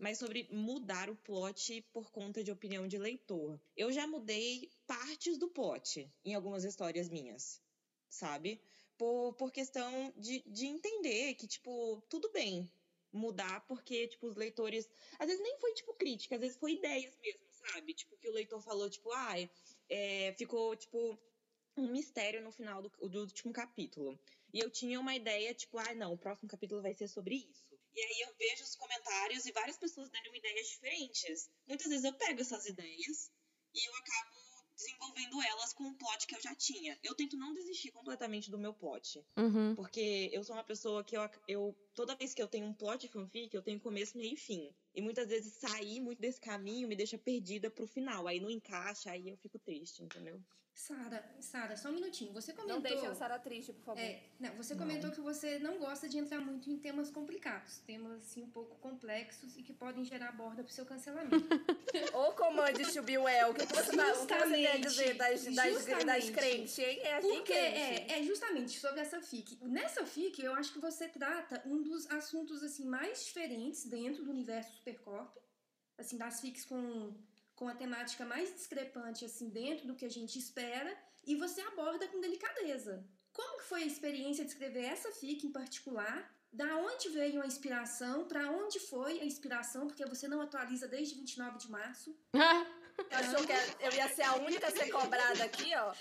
Mas 0.00 0.18
sobre 0.18 0.48
mudar 0.50 1.08
o 1.10 1.14
plot 1.14 1.82
por 1.92 2.10
conta 2.10 2.42
de 2.42 2.50
opinião 2.50 2.88
de 2.88 2.98
leitor. 2.98 3.60
Eu 3.76 3.92
já 3.92 4.06
mudei 4.06 4.70
partes 4.86 5.38
do 5.38 5.48
plot 5.48 6.10
em 6.24 6.34
algumas 6.34 6.64
histórias 6.64 7.08
minhas 7.08 7.62
sabe? 8.10 8.60
Por, 8.98 9.32
por 9.34 9.50
questão 9.50 10.12
de, 10.16 10.42
de 10.46 10.66
entender 10.66 11.34
que, 11.34 11.46
tipo, 11.46 12.02
tudo 12.08 12.30
bem 12.32 12.70
mudar, 13.12 13.66
porque, 13.66 14.08
tipo, 14.08 14.26
os 14.26 14.36
leitores. 14.36 14.90
Às 15.18 15.28
vezes 15.28 15.42
nem 15.42 15.58
foi, 15.58 15.72
tipo, 15.72 15.94
crítica, 15.94 16.34
às 16.34 16.40
vezes 16.40 16.58
foi 16.58 16.72
ideias 16.74 17.16
mesmo, 17.18 17.40
sabe? 17.50 17.94
Tipo, 17.94 18.16
que 18.18 18.28
o 18.28 18.32
leitor 18.32 18.60
falou, 18.60 18.90
tipo, 18.90 19.10
ai, 19.12 19.50
é, 19.88 20.34
ficou, 20.36 20.76
tipo, 20.76 21.18
um 21.76 21.90
mistério 21.90 22.42
no 22.42 22.52
final 22.52 22.82
do, 22.82 22.90
do 23.08 23.20
último 23.20 23.52
capítulo. 23.52 24.18
E 24.52 24.58
eu 24.58 24.70
tinha 24.70 25.00
uma 25.00 25.14
ideia, 25.14 25.54
tipo, 25.54 25.78
ai, 25.78 25.94
não, 25.94 26.12
o 26.12 26.18
próximo 26.18 26.48
capítulo 26.48 26.82
vai 26.82 26.92
ser 26.92 27.08
sobre 27.08 27.36
isso. 27.36 27.69
E 27.94 28.00
aí 28.00 28.20
eu 28.20 28.34
vejo 28.36 28.64
os 28.64 28.76
comentários 28.76 29.46
e 29.46 29.52
várias 29.52 29.76
pessoas 29.76 30.10
deram 30.10 30.34
ideias 30.34 30.68
diferentes. 30.68 31.50
Muitas 31.66 31.88
vezes 31.88 32.04
eu 32.04 32.12
pego 32.14 32.40
essas 32.40 32.66
ideias 32.66 33.30
e 33.74 33.88
eu 33.88 33.94
acabo 33.96 34.40
desenvolvendo 34.80 35.42
elas 35.42 35.72
com 35.74 35.84
um 35.84 35.94
plot 35.94 36.26
que 36.26 36.34
eu 36.34 36.40
já 36.40 36.54
tinha. 36.54 36.98
Eu 37.02 37.14
tento 37.14 37.36
não 37.36 37.52
desistir 37.52 37.90
completamente 37.90 38.50
do 38.50 38.58
meu 38.58 38.72
plot. 38.72 39.22
Uhum. 39.36 39.74
Porque 39.74 40.30
eu 40.32 40.42
sou 40.42 40.56
uma 40.56 40.64
pessoa 40.64 41.04
que 41.04 41.16
eu, 41.16 41.28
eu. 41.46 41.76
Toda 41.94 42.16
vez 42.16 42.32
que 42.32 42.42
eu 42.42 42.48
tenho 42.48 42.66
um 42.66 42.72
plot 42.72 43.06
fanfic, 43.08 43.54
eu 43.54 43.62
tenho 43.62 43.78
começo, 43.78 44.16
meio 44.16 44.32
e 44.34 44.36
fim. 44.36 44.74
E 44.94 45.02
muitas 45.02 45.28
vezes 45.28 45.52
sair 45.54 46.00
muito 46.00 46.20
desse 46.20 46.40
caminho 46.40 46.88
me 46.88 46.96
deixa 46.96 47.18
perdida 47.18 47.70
pro 47.70 47.86
final. 47.86 48.26
Aí 48.26 48.40
não 48.40 48.50
encaixa, 48.50 49.10
aí 49.10 49.28
eu 49.28 49.36
fico 49.36 49.58
triste, 49.58 50.02
entendeu? 50.02 50.42
Sara, 50.80 51.22
Sara, 51.40 51.76
só 51.76 51.90
um 51.90 51.92
minutinho. 51.92 52.32
Você 52.32 52.54
comentou. 52.54 52.76
Não 52.76 52.82
deixa 52.82 53.08
a 53.10 53.14
Sara 53.14 53.38
triste, 53.38 53.70
por 53.74 53.84
favor. 53.84 54.00
É, 54.00 54.22
não, 54.38 54.54
você 54.56 54.74
comentou 54.74 55.10
que 55.10 55.20
você 55.20 55.58
não 55.58 55.78
gosta 55.78 56.08
de 56.08 56.16
entrar 56.16 56.40
muito 56.40 56.70
em 56.70 56.78
temas 56.78 57.10
complicados, 57.10 57.78
temas 57.80 58.12
assim 58.12 58.42
um 58.44 58.50
pouco 58.50 58.76
complexos 58.76 59.58
e 59.58 59.62
que 59.62 59.74
podem 59.74 60.04
gerar 60.04 60.32
borda 60.32 60.64
pro 60.64 60.72
seu 60.72 60.86
cancelamento. 60.86 61.36
Ô, 62.14 62.32
comande 62.32 62.82
Chubiuel, 62.90 63.50
o 63.50 63.54
que, 63.54 63.66
que 63.66 63.74
você 63.74 63.94
tá, 63.94 64.04
o 64.04 64.10
que 64.10 64.14
você 64.14 64.20
Justamente, 64.20 64.80
dizer 64.80 65.14
das, 65.14 65.44
das, 65.44 65.84
das 65.84 66.30
crentes, 66.30 66.78
hein? 66.78 66.98
É 67.02 67.16
assim 67.16 67.28
Porque 67.28 67.52
crente. 67.52 68.12
é, 68.12 68.18
é 68.18 68.22
justamente 68.22 68.80
sobre 68.80 69.00
essa 69.00 69.20
fic. 69.20 69.58
Nessa 69.62 70.06
fic, 70.06 70.42
eu 70.42 70.54
acho 70.54 70.72
que 70.72 70.78
você 70.78 71.08
trata 71.08 71.62
um 71.66 71.82
dos 71.82 72.10
assuntos 72.10 72.62
assim 72.62 72.86
mais 72.86 73.26
diferentes 73.26 73.84
dentro 73.84 74.24
do 74.24 74.30
universo 74.30 74.72
Supercorp, 74.76 75.36
assim 75.98 76.16
das 76.16 76.40
fics 76.40 76.64
com 76.64 77.14
com 77.60 77.68
a 77.68 77.74
temática 77.74 78.24
mais 78.24 78.54
discrepante 78.54 79.22
assim 79.26 79.50
dentro 79.50 79.86
do 79.86 79.94
que 79.94 80.06
a 80.06 80.10
gente 80.10 80.38
espera 80.38 80.96
e 81.26 81.36
você 81.36 81.60
aborda 81.60 82.08
com 82.08 82.18
delicadeza. 82.18 83.04
Como 83.34 83.58
que 83.58 83.64
foi 83.64 83.82
a 83.82 83.86
experiência 83.86 84.46
de 84.46 84.50
escrever 84.50 84.86
essa 84.86 85.12
fic 85.12 85.46
em 85.46 85.52
particular? 85.52 86.34
Da 86.50 86.74
onde 86.76 87.10
veio 87.10 87.42
a 87.42 87.46
inspiração? 87.46 88.26
Para 88.26 88.50
onde 88.50 88.80
foi 88.80 89.20
a 89.20 89.26
inspiração? 89.26 89.86
Porque 89.86 90.06
você 90.06 90.26
não 90.26 90.40
atualiza 90.40 90.88
desde 90.88 91.14
29 91.16 91.58
de 91.58 91.70
março. 91.70 92.16
Achou 93.12 93.46
que 93.46 93.52
eu 93.84 93.92
ia 93.92 94.08
ser 94.08 94.22
a 94.22 94.36
única 94.36 94.68
a 94.68 94.70
ser 94.70 94.90
cobrada 94.90 95.44
aqui, 95.44 95.70
ó. 95.76 95.92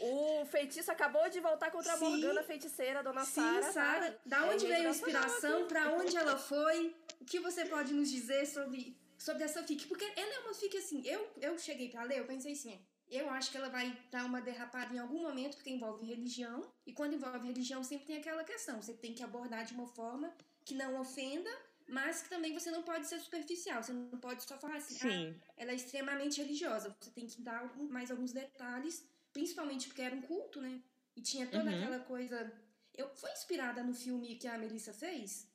O 0.00 0.44
feitiço 0.46 0.90
acabou 0.90 1.28
de 1.30 1.38
voltar 1.38 1.70
contra 1.70 1.92
a 1.92 1.96
Sim. 1.96 2.10
Morgana 2.10 2.42
feiticeira, 2.42 3.04
dona 3.04 3.24
Sim, 3.24 3.40
Sara. 3.40 3.72
Sara. 3.72 4.10
tá? 4.10 4.18
Da 4.26 4.46
É 4.46 4.50
onde 4.54 4.66
veio 4.66 4.88
a 4.88 4.90
inspiração? 4.90 5.68
Pra 5.68 5.92
onde 5.92 6.16
ela 6.16 6.36
foi? 6.36 6.94
O 7.20 7.24
que 7.24 7.38
você 7.38 7.64
pode 7.66 7.94
nos 7.94 8.10
dizer 8.10 8.46
sobre, 8.46 8.96
sobre 9.18 9.42
essa 9.44 9.62
fic? 9.62 9.86
Porque 9.86 10.04
ela 10.16 10.34
é 10.34 10.38
uma 10.40 10.54
fic 10.54 10.76
assim. 10.76 11.02
Eu, 11.06 11.28
eu 11.40 11.58
cheguei 11.58 11.88
pra 11.90 12.02
ler, 12.04 12.18
eu 12.20 12.26
pensei 12.26 12.52
assim. 12.52 12.78
Eu 13.08 13.28
acho 13.30 13.50
que 13.50 13.56
ela 13.56 13.68
vai 13.68 13.96
dar 14.10 14.24
uma 14.24 14.40
derrapada 14.40 14.94
em 14.94 14.98
algum 14.98 15.20
momento, 15.22 15.56
porque 15.56 15.70
envolve 15.70 16.06
religião. 16.06 16.72
E 16.86 16.92
quando 16.92 17.14
envolve 17.14 17.46
religião, 17.46 17.84
sempre 17.84 18.06
tem 18.06 18.16
aquela 18.18 18.42
questão. 18.44 18.80
Você 18.80 18.94
tem 18.94 19.12
que 19.14 19.22
abordar 19.22 19.64
de 19.64 19.74
uma 19.74 19.86
forma 19.86 20.34
que 20.64 20.74
não 20.74 20.98
ofenda, 21.00 21.50
mas 21.86 22.22
que 22.22 22.30
também 22.30 22.52
você 22.58 22.70
não 22.70 22.82
pode 22.82 23.06
ser 23.06 23.20
superficial. 23.20 23.82
Você 23.82 23.92
não 23.92 24.18
pode 24.18 24.42
só 24.44 24.56
falar 24.58 24.76
assim, 24.76 24.96
ah, 24.96 25.10
Sim. 25.10 25.40
ela 25.56 25.72
é 25.72 25.74
extremamente 25.74 26.40
religiosa. 26.40 26.96
Você 26.98 27.10
tem 27.10 27.26
que 27.26 27.40
dar 27.42 27.76
mais 27.76 28.10
alguns 28.10 28.32
detalhes, 28.32 29.06
principalmente 29.32 29.86
porque 29.88 30.02
era 30.02 30.14
um 30.16 30.22
culto, 30.22 30.60
né? 30.60 30.82
E 31.14 31.20
tinha 31.20 31.46
toda 31.46 31.70
Uhum. 31.70 31.76
aquela 31.76 32.00
coisa. 32.00 32.52
Eu, 32.94 33.14
foi 33.14 33.30
inspirada 33.32 33.82
no 33.84 33.92
filme 33.94 34.36
que 34.36 34.48
a 34.48 34.56
Melissa 34.56 34.92
fez? 34.94 35.46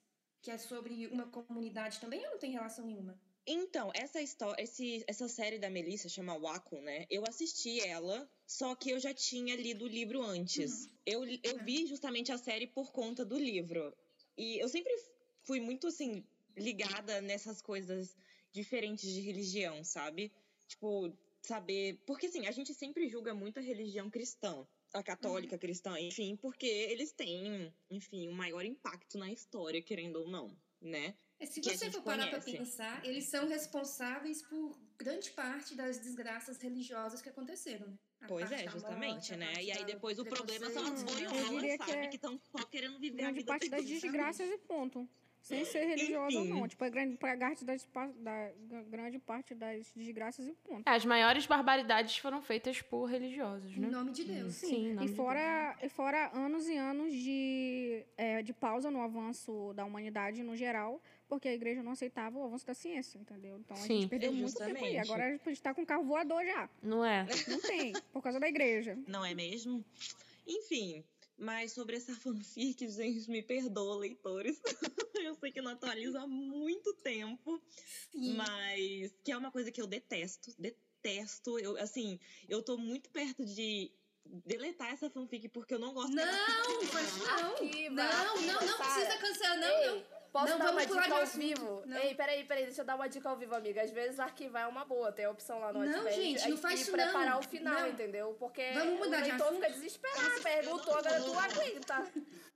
Que 0.42 0.52
é 0.52 0.58
sobre 0.58 1.08
uma 1.08 1.28
comunidade 1.28 2.00
também 2.00 2.24
ou 2.26 2.32
não 2.34 2.38
tem 2.40 2.52
relação 2.52 2.86
nenhuma? 2.86 3.20
Então, 3.52 3.92
essa 3.96 4.22
história, 4.22 4.62
esse, 4.62 5.04
essa 5.08 5.28
série 5.28 5.58
da 5.58 5.70
Melissa 5.70 6.08
chama 6.08 6.38
Wacom, 6.38 6.82
né? 6.82 7.06
Eu 7.10 7.24
assisti 7.28 7.80
ela, 7.82 8.30
só 8.46 8.76
que 8.76 8.92
eu 8.92 9.00
já 9.00 9.12
tinha 9.14 9.56
lido 9.56 9.86
o 9.86 9.88
livro 9.88 10.22
antes. 10.22 10.88
Eu, 11.06 11.24
li- 11.24 11.40
eu 11.44 11.58
vi 11.66 11.88
justamente 11.88 12.32
a 12.32 12.38
série 12.38 12.68
por 12.68 12.92
conta 12.92 13.26
do 13.26 13.38
livro. 13.38 13.92
E 14.38 14.60
eu 14.64 14.70
sempre 14.70 14.94
fui 15.44 15.60
muito, 15.60 15.88
assim, 15.88 16.24
ligada 16.56 17.22
nessas 17.22 17.60
coisas 17.62 18.16
diferentes 18.52 19.12
de 19.12 19.22
religião, 19.22 19.84
sabe? 19.84 20.32
Tipo, 20.68 21.12
saber. 21.42 21.98
Porque, 22.06 22.28
assim, 22.28 22.46
a 22.46 22.52
gente 22.52 22.74
sempre 22.74 23.10
julga 23.10 23.34
muito 23.34 23.58
a 23.58 23.64
religião 23.64 24.10
cristã. 24.12 24.68
A 24.94 25.04
católica 25.04 25.58
cristã, 25.58 26.00
enfim, 26.00 26.36
porque 26.36 26.66
eles 26.66 27.12
têm, 27.12 27.74
enfim, 27.92 28.28
um 28.28 28.32
maior 28.34 28.66
impacto 28.66 29.18
na 29.20 29.32
história, 29.32 29.82
querendo 29.84 30.18
ou 30.18 30.28
não, 30.28 30.56
né? 30.82 31.16
É, 31.40 31.46
Se 31.46 31.62
Que 31.62 31.70
a 31.72 31.78
você 31.78 31.92
for 31.92 32.02
parar 32.04 32.28
pra 32.30 32.42
conhece. 32.42 32.58
pensar, 32.58 33.06
eles 33.06 33.26
são 33.26 33.48
responsáveis 33.48 34.42
por 34.42 34.78
grande 34.98 35.32
parte 35.32 35.74
das 35.76 35.98
desgraças 36.00 36.58
religiosas 36.62 37.22
que 37.22 37.30
aconteceram, 37.30 37.88
né? 37.88 37.94
A 38.22 38.28
Pois 38.28 38.52
é, 38.52 38.70
justamente, 38.70 39.14
morte, 39.14 39.34
a 39.34 39.38
né? 39.38 39.54
E 39.62 39.72
aí 39.72 39.86
depois 39.86 40.20
o 40.20 40.26
problema 40.26 40.70
são 40.70 40.84
as 40.86 41.04
boiolas, 41.04 41.62
que 41.62 41.78
sabe? 41.78 41.92
é 41.92 42.08
Que 42.08 42.16
estão 42.18 42.38
só 42.52 42.66
querendo 42.66 43.00
viver 43.00 43.22
a 43.22 43.26
Grande 43.26 43.40
vida 43.40 43.52
parte 43.54 43.70
das 43.70 43.86
desgraças 43.86 44.50
e 44.50 44.58
ponto. 44.58 45.08
Sem 45.42 45.64
ser 45.64 45.86
religiosa 45.86 46.38
ou 46.38 46.46
não. 46.46 46.68
Tipo, 46.68 46.84
é 46.84 46.90
grande, 46.90 47.16
pra 47.16 47.38
parte 47.38 47.64
das, 47.64 47.88
da, 48.18 48.52
grande 48.90 49.18
parte 49.20 49.56
das 49.56 49.90
desgraças 49.96 50.46
e 50.46 50.52
ponto. 50.54 50.84
As 50.86 51.06
maiores 51.06 51.46
barbaridades 51.46 52.18
foram 52.18 52.42
feitas 52.42 52.82
por 52.82 53.06
religiosos, 53.06 53.72
Em 53.76 53.80
né? 53.80 53.88
nome 53.88 54.12
de 54.12 54.26
Deus. 54.26 54.54
Sim, 54.56 54.90
em 54.90 54.94
nome 54.94 55.08
E 55.08 55.10
de 55.10 55.16
fora, 55.16 55.78
e 55.82 55.88
fora 55.88 56.30
anos 56.34 56.68
e 56.68 56.76
anos 56.76 57.14
de, 57.14 58.06
é, 58.18 58.44
de 58.44 58.52
pausa 58.54 58.92
no 58.92 59.02
avanço 59.02 59.72
da 59.74 59.86
humanidade 59.86 60.44
no 60.44 60.58
geral, 60.58 61.02
porque 61.30 61.48
a 61.48 61.54
igreja 61.54 61.84
não 61.84 61.92
aceitava 61.92 62.40
o 62.40 62.44
avanço 62.44 62.66
da 62.66 62.74
ciência, 62.74 63.20
entendeu? 63.20 63.58
Então 63.60 63.78
a 63.78 63.80
Sim. 63.80 64.02
gente 64.02 64.10
perdeu 64.10 64.34
muito 64.34 64.56
tempo 64.56 64.84
aí. 64.84 64.98
Agora 64.98 65.28
a 65.28 65.50
gente 65.50 65.62
tá 65.62 65.74
com 65.74 65.86
carro 65.86 66.04
voador 66.04 66.44
já. 66.44 66.68
Não 66.82 67.06
é? 67.06 67.26
Não 67.48 67.62
tem, 67.62 67.94
por 68.12 68.24
causa 68.24 68.40
da 68.40 68.50
igreja. 68.50 68.98
Não 69.08 69.24
é 69.24 69.36
mesmo? 69.36 69.86
Enfim, 70.48 71.06
mas 71.38 71.72
sobre 71.72 71.96
essa 71.96 72.14
fanfic, 72.18 72.90
gente, 72.90 73.30
me 73.30 73.44
perdoa, 73.44 73.96
leitores. 73.96 74.60
eu 75.24 75.36
sei 75.36 75.52
que 75.52 75.62
não 75.62 75.72
atualiza 75.72 76.20
há 76.20 76.28
muito 76.28 76.94
tempo, 76.96 77.62
Sim. 78.12 78.34
mas 78.34 79.14
que 79.24 79.32
é 79.32 79.38
uma 79.38 79.52
coisa 79.52 79.72
que 79.72 79.80
eu 79.80 79.86
detesto, 79.88 80.52
detesto. 80.58 81.60
Eu, 81.60 81.78
assim, 81.78 82.20
eu 82.50 82.64
tô 82.64 82.76
muito 82.76 83.10
perto 83.12 83.46
de 83.46 83.92
deletar 84.46 84.92
essa 84.92 85.10
fanfic 85.10 85.48
porque 85.50 85.76
eu 85.76 85.80
não 85.80 85.94
gosto 85.94 86.16
dela. 86.16 86.32
Não, 86.32 86.82
faz 86.88 87.18
não. 87.18 87.56
Não, 87.92 88.42
não, 88.42 88.68
não 88.68 88.78
precisa 88.78 89.18
cancelar, 89.18 89.60
não, 89.60 89.68
Ei, 89.68 89.88
não. 89.88 90.19
Posso 90.32 90.52
Não, 90.52 90.60
dar 90.60 90.66
vamos 90.72 90.86
uma 90.92 91.02
dica 91.02 91.16
ao 91.16 91.26
vivo? 91.26 91.84
Não. 91.86 91.98
Ei, 91.98 92.14
peraí, 92.14 92.44
peraí, 92.46 92.66
deixa 92.66 92.82
eu 92.82 92.86
dar 92.86 92.96
uma 92.96 93.08
dica 93.10 93.28
ao 93.30 93.36
vivo, 93.38 93.56
amiga. 93.56 93.82
Às 93.82 93.92
vezes 93.92 94.20
arquivar 94.20 94.64
é 94.64 94.68
uma 94.68 94.86
boa, 94.86 95.12
tem 95.12 95.26
a 95.26 95.32
opção 95.32 95.60
lá 95.60 95.74
no 95.74 95.84
Não, 95.84 96.12
gente, 96.12 96.48
não 96.48 96.58
faz 96.58 96.80
e 96.80 96.84
isso 96.84 96.92
preparar 96.92 97.32
não. 97.32 97.40
o 97.40 97.44
final, 97.44 97.82
Não. 97.82 97.88
entendeu? 97.90 98.36
Porque 98.40 98.72
Vamos 98.74 99.00
mudar 99.00 99.20
o 99.20 99.24
de 99.24 99.30
leitor 99.30 99.54
fica 99.56 99.70
desesperado, 99.72 100.42
perguntou, 100.44 100.94
agora 100.98 101.22
tu 101.22 101.34
aguenta. 101.40 102.12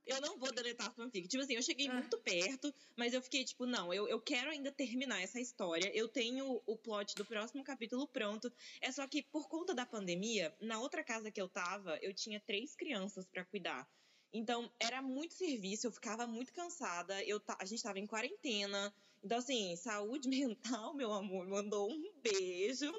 Eu 0.06 0.20
não 0.20 0.38
vou 0.38 0.52
deletar 0.54 0.88
a 0.88 0.92
fanfic. 0.92 1.28
Tipo 1.30 1.44
assim, 1.44 1.56
eu 1.56 1.62
cheguei 1.62 1.88
Ah. 1.88 1.94
muito 1.94 2.18
perto, 2.20 2.74
mas 2.98 3.14
eu 3.14 3.22
fiquei 3.22 3.44
tipo, 3.46 3.66
não, 3.66 3.94
eu, 3.94 4.08
eu 4.08 4.20
quero 4.20 4.50
ainda 4.52 4.72
terminar 4.72 5.22
essa 5.22 5.40
história. 5.40 5.90
Eu 5.96 6.08
tenho 6.10 6.62
o 6.66 6.78
plot 6.78 7.16
do 7.16 7.24
próximo 7.26 7.64
capítulo 7.64 8.06
pronto. 8.08 8.52
É 8.82 8.92
só 8.92 9.08
que 9.08 9.24
por 9.24 9.48
conta 9.48 9.74
da 9.74 9.86
pandemia, 9.86 10.54
na 10.60 10.80
outra 10.80 11.04
casa 11.04 11.32
que 11.32 11.42
eu 11.42 11.48
tava, 11.48 11.98
eu 12.02 12.14
tinha 12.14 12.40
três 12.42 12.76
crianças 12.76 13.26
pra 13.26 13.46
cuidar. 13.46 13.88
Então, 14.34 14.72
era 14.80 15.00
muito 15.00 15.36
serviço, 15.36 15.86
eu 15.86 15.92
ficava 15.92 16.26
muito 16.26 16.52
cansada. 16.52 17.24
Eu 17.24 17.40
a 17.60 17.66
gente 17.66 17.84
tava 17.84 18.00
em 18.00 18.08
quarentena. 18.08 18.94
Então, 19.24 19.38
assim, 19.38 19.76
saúde 19.76 20.28
mental, 20.28 20.96
meu 20.96 21.14
amor, 21.14 21.48
mandou 21.48 21.92
um 21.92 22.14
beijo. 22.22 22.92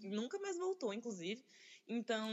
Nunca 0.00 0.38
mais 0.38 0.56
voltou, 0.56 0.94
inclusive. 0.94 1.44
Então, 1.86 2.28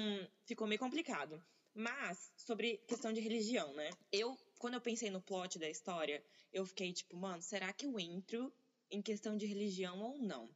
ficou 0.45 0.65
meio 0.65 0.79
complicado. 0.79 1.43
Mas, 1.73 2.31
sobre 2.37 2.77
questão 2.87 3.11
de 3.11 3.19
religião, 3.19 3.73
né? 3.73 3.89
Eu, 4.11 4.37
quando 4.59 4.75
eu 4.75 4.81
pensei 4.81 5.09
no 5.09 5.21
plot 5.21 5.59
da 5.59 5.69
história, 5.69 6.23
eu 6.53 6.65
fiquei 6.65 6.93
tipo, 6.93 7.17
mano, 7.17 7.41
será 7.41 7.73
que 7.73 7.85
eu 7.85 7.99
entro 7.99 8.53
em 8.89 9.01
questão 9.01 9.35
de 9.37 9.45
religião 9.45 10.01
ou 10.01 10.17
não? 10.17 10.49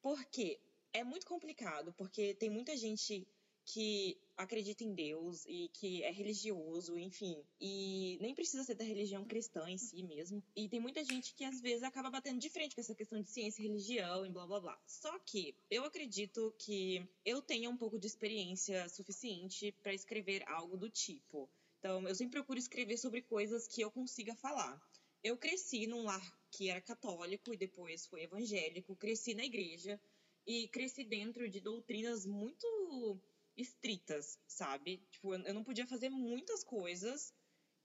Porque 0.00 0.60
é 0.92 1.02
muito 1.04 1.26
complicado, 1.26 1.92
porque 1.94 2.34
tem 2.34 2.50
muita 2.50 2.76
gente 2.76 3.26
que 3.68 4.18
acredita 4.34 4.82
em 4.82 4.94
Deus 4.94 5.44
e 5.46 5.68
que 5.74 6.02
é 6.02 6.10
religioso, 6.10 6.96
enfim, 6.96 7.44
e 7.60 8.16
nem 8.20 8.34
precisa 8.34 8.64
ser 8.64 8.74
da 8.74 8.84
religião 8.84 9.26
cristã 9.26 9.68
em 9.68 9.76
si 9.76 10.02
mesmo. 10.02 10.42
E 10.56 10.68
tem 10.68 10.80
muita 10.80 11.04
gente 11.04 11.34
que 11.34 11.44
às 11.44 11.60
vezes 11.60 11.82
acaba 11.82 12.10
batendo 12.10 12.38
de 12.38 12.48
frente 12.48 12.74
com 12.74 12.80
essa 12.80 12.94
questão 12.94 13.20
de 13.20 13.28
ciência 13.28 13.60
e 13.60 13.66
religião 13.66 14.24
e 14.24 14.30
blá 14.30 14.46
blá 14.46 14.60
blá. 14.60 14.82
Só 14.86 15.18
que 15.18 15.54
eu 15.70 15.84
acredito 15.84 16.54
que 16.58 17.06
eu 17.26 17.42
tenha 17.42 17.68
um 17.68 17.76
pouco 17.76 17.98
de 17.98 18.06
experiência 18.06 18.88
suficiente 18.88 19.72
para 19.82 19.92
escrever 19.92 20.42
algo 20.48 20.78
do 20.78 20.88
tipo. 20.88 21.50
Então, 21.78 22.08
eu 22.08 22.14
sempre 22.14 22.38
procuro 22.38 22.58
escrever 22.58 22.96
sobre 22.96 23.20
coisas 23.20 23.68
que 23.68 23.82
eu 23.82 23.90
consiga 23.90 24.34
falar. 24.34 24.80
Eu 25.22 25.36
cresci 25.36 25.86
num 25.86 26.04
lar 26.04 26.38
que 26.50 26.70
era 26.70 26.80
católico 26.80 27.52
e 27.52 27.56
depois 27.56 28.06
foi 28.06 28.22
evangélico, 28.22 28.96
cresci 28.96 29.34
na 29.34 29.44
igreja 29.44 30.00
e 30.46 30.66
cresci 30.68 31.04
dentro 31.04 31.50
de 31.50 31.60
doutrinas 31.60 32.24
muito 32.24 33.20
estritas, 33.58 34.38
sabe? 34.46 35.02
Tipo, 35.10 35.34
eu 35.34 35.52
não 35.52 35.64
podia 35.64 35.86
fazer 35.86 36.08
muitas 36.08 36.62
coisas 36.62 37.34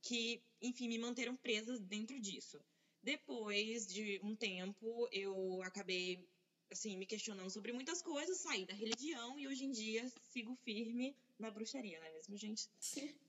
que, 0.01 0.41
enfim, 0.61 0.87
me 0.87 0.99
manteram 0.99 1.35
presas 1.35 1.81
dentro 1.81 2.19
disso. 2.19 2.63
Depois 3.01 3.87
de 3.87 4.19
um 4.23 4.35
tempo, 4.35 5.09
eu 5.11 5.61
acabei, 5.63 6.25
assim, 6.71 6.95
me 6.95 7.05
questionando 7.05 7.49
sobre 7.49 7.73
muitas 7.73 8.01
coisas, 8.01 8.37
saí 8.37 8.65
da 8.65 8.73
religião 8.73 9.37
e 9.37 9.47
hoje 9.47 9.65
em 9.65 9.71
dia 9.71 10.07
sigo 10.31 10.55
firme 10.63 11.15
na 11.39 11.49
bruxaria, 11.49 11.99
não 11.99 12.07
é 12.07 12.13
mesmo, 12.13 12.37
gente? 12.37 12.69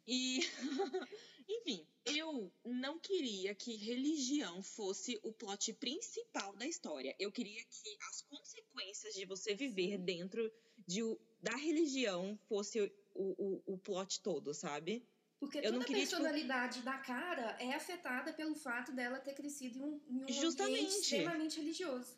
E, 0.06 0.40
enfim, 1.48 1.86
eu 2.04 2.52
não 2.64 2.98
queria 2.98 3.54
que 3.54 3.76
religião 3.76 4.62
fosse 4.62 5.18
o 5.22 5.32
plot 5.32 5.72
principal 5.74 6.54
da 6.56 6.66
história. 6.66 7.16
Eu 7.18 7.32
queria 7.32 7.64
que 7.64 7.96
as 8.10 8.22
consequências 8.22 9.14
de 9.14 9.24
você 9.24 9.54
viver 9.54 9.98
dentro 9.98 10.52
de, 10.86 11.00
da 11.42 11.56
religião 11.56 12.38
fosse 12.48 12.80
o, 13.14 13.62
o, 13.66 13.74
o 13.74 13.78
plot 13.78 14.20
todo, 14.20 14.52
sabe? 14.54 15.06
Porque 15.40 15.58
Eu 15.58 15.64
toda 15.64 15.76
a 15.78 15.80
tipo- 15.80 15.98
personalidade 15.98 16.80
da 16.82 16.96
cara 16.98 17.56
é 17.60 17.74
afetada 17.74 18.32
pelo 18.32 18.54
fato 18.54 18.92
dela 18.92 19.18
ter 19.18 19.34
crescido 19.34 19.78
em 19.78 19.82
um, 19.82 20.00
em 20.08 20.24
um 20.24 20.28
Justamente. 20.28 20.78
ambiente 20.78 21.00
extremamente 21.00 21.60
religioso. 21.60 22.16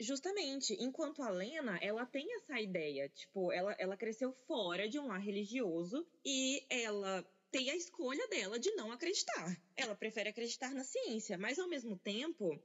Justamente, 0.00 0.74
enquanto 0.80 1.22
a 1.22 1.28
Lena, 1.28 1.78
ela 1.82 2.04
tem 2.06 2.26
essa 2.34 2.58
ideia, 2.60 3.08
tipo, 3.10 3.52
ela, 3.52 3.72
ela 3.78 3.96
cresceu 3.96 4.32
fora 4.46 4.88
de 4.88 4.98
um 4.98 5.06
lar 5.06 5.20
religioso 5.20 6.04
e 6.24 6.64
ela 6.68 7.24
tem 7.52 7.70
a 7.70 7.76
escolha 7.76 8.26
dela 8.28 8.58
de 8.58 8.70
não 8.72 8.90
acreditar. 8.90 9.56
Ela 9.76 9.94
prefere 9.94 10.30
acreditar 10.30 10.74
na 10.74 10.82
ciência, 10.82 11.38
mas 11.38 11.58
ao 11.58 11.68
mesmo 11.68 11.96
tempo, 11.98 12.58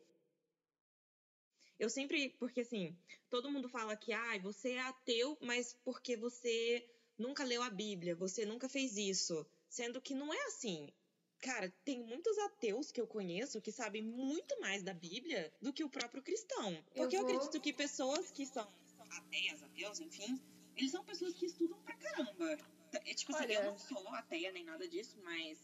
eu 1.82 1.90
sempre, 1.90 2.30
porque 2.40 2.62
assim, 2.62 2.96
todo 3.30 3.50
mundo 3.52 3.68
fala 3.68 3.98
que, 3.98 4.14
ah, 4.14 4.38
você 4.40 4.74
é 4.74 4.82
ateu, 4.82 5.36
mas 5.42 5.74
porque 5.84 6.16
você 6.16 6.88
nunca 7.18 7.44
leu 7.44 7.62
a 7.64 7.70
Bíblia, 7.72 8.16
você 8.16 8.46
nunca 8.46 8.70
fez 8.70 8.98
isso, 8.98 9.46
sendo 9.68 10.00
que 10.00 10.14
não 10.14 10.32
é 10.32 10.42
assim. 10.46 10.88
Cara, 11.40 11.74
tem 11.84 12.00
muitos 12.04 12.38
ateus 12.38 12.92
que 12.92 13.02
eu 13.02 13.08
conheço 13.08 13.60
que 13.60 13.72
sabem 13.72 14.04
muito 14.04 14.60
mais 14.60 14.84
da 14.84 14.94
Bíblia 14.94 15.52
do 15.60 15.74
que 15.74 15.84
o 15.84 15.90
próprio 15.90 16.22
cristão. 16.22 16.72
Eu 16.94 17.02
Porque 17.04 17.18
eu, 17.18 17.22
vou- 17.22 17.30
acredito 17.32 17.60
que 17.60 17.74
pessoas 17.74 18.30
que 18.30 18.46
são, 18.46 18.68
são 18.96 19.06
ateias, 19.12 19.64
ateus, 19.64 20.00
enfim, 20.00 20.40
eles 20.78 20.92
são 20.92 21.04
pessoas 21.04 21.34
que 21.34 21.48
estudam 21.48 21.80
pra 21.82 21.96
caramba. 21.96 22.58
É 22.94 23.14
tipo 23.16 23.34
assim, 23.34 23.46
Olha. 23.46 23.54
eu 23.56 23.64
não 23.72 23.78
sou 23.80 24.08
ateia 24.10 24.52
nem 24.52 24.64
nada 24.64 24.88
disso, 24.88 25.18
mas. 25.24 25.58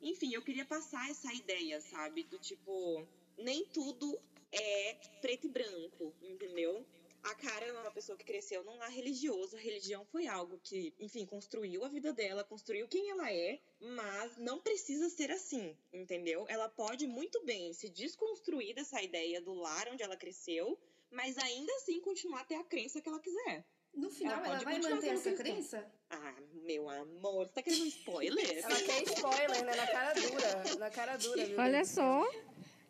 Enfim, 0.00 0.32
eu 0.32 0.42
queria 0.42 0.64
passar 0.64 1.10
essa 1.10 1.32
ideia, 1.34 1.80
sabe? 1.80 2.22
Do 2.22 2.38
tipo, 2.38 3.04
nem 3.38 3.64
tudo 3.66 4.16
é 4.52 4.94
preto 5.20 5.46
e 5.46 5.50
branco, 5.50 6.14
entendeu? 6.22 6.86
A 7.22 7.34
cara 7.34 7.66
é 7.66 7.72
uma 7.72 7.90
pessoa 7.90 8.16
que 8.16 8.24
cresceu 8.24 8.62
num 8.62 8.76
lar 8.76 8.90
religioso. 8.90 9.56
A 9.56 9.60
religião 9.60 10.04
foi 10.04 10.28
algo 10.28 10.60
que, 10.62 10.94
enfim, 11.00 11.26
construiu 11.26 11.84
a 11.84 11.88
vida 11.88 12.12
dela, 12.12 12.44
construiu 12.44 12.86
quem 12.86 13.10
ela 13.10 13.32
é, 13.32 13.58
mas 13.80 14.36
não 14.36 14.60
precisa 14.60 15.08
ser 15.08 15.32
assim, 15.32 15.76
entendeu? 15.92 16.44
Ela 16.48 16.68
pode 16.68 17.06
muito 17.06 17.44
bem 17.44 17.72
se 17.72 17.88
desconstruir 17.88 18.74
dessa 18.74 19.02
ideia 19.02 19.40
do 19.40 19.54
lar 19.54 19.88
onde 19.90 20.04
ela 20.04 20.16
cresceu, 20.16 20.78
mas 21.10 21.36
ainda 21.36 21.72
assim 21.76 22.00
continuar 22.00 22.42
a 22.42 22.44
ter 22.44 22.54
a 22.56 22.64
crença 22.64 23.00
que 23.00 23.08
ela 23.08 23.18
quiser. 23.18 23.66
No 23.92 24.10
final, 24.10 24.34
Ela 24.34 24.46
ela, 24.46 24.52
pode 24.52 24.64
vai 24.64 24.78
manter 24.78 25.08
essa 25.08 25.32
crença? 25.32 25.92
Ah, 26.10 26.34
meu 26.52 26.88
amor, 26.88 27.46
você 27.46 27.54
tá 27.54 27.62
querendo 27.62 27.82
um 27.82 27.86
spoiler? 27.86 28.58
Ela 28.58 28.82
quer 28.82 29.02
spoiler, 29.04 29.64
né? 29.64 29.74
Na 29.74 29.86
cara 29.86 30.12
dura. 30.12 30.78
Na 30.78 30.90
cara 30.90 31.16
dura, 31.16 31.46
viu? 31.46 31.58
Olha 31.58 31.84
só. 31.84 32.22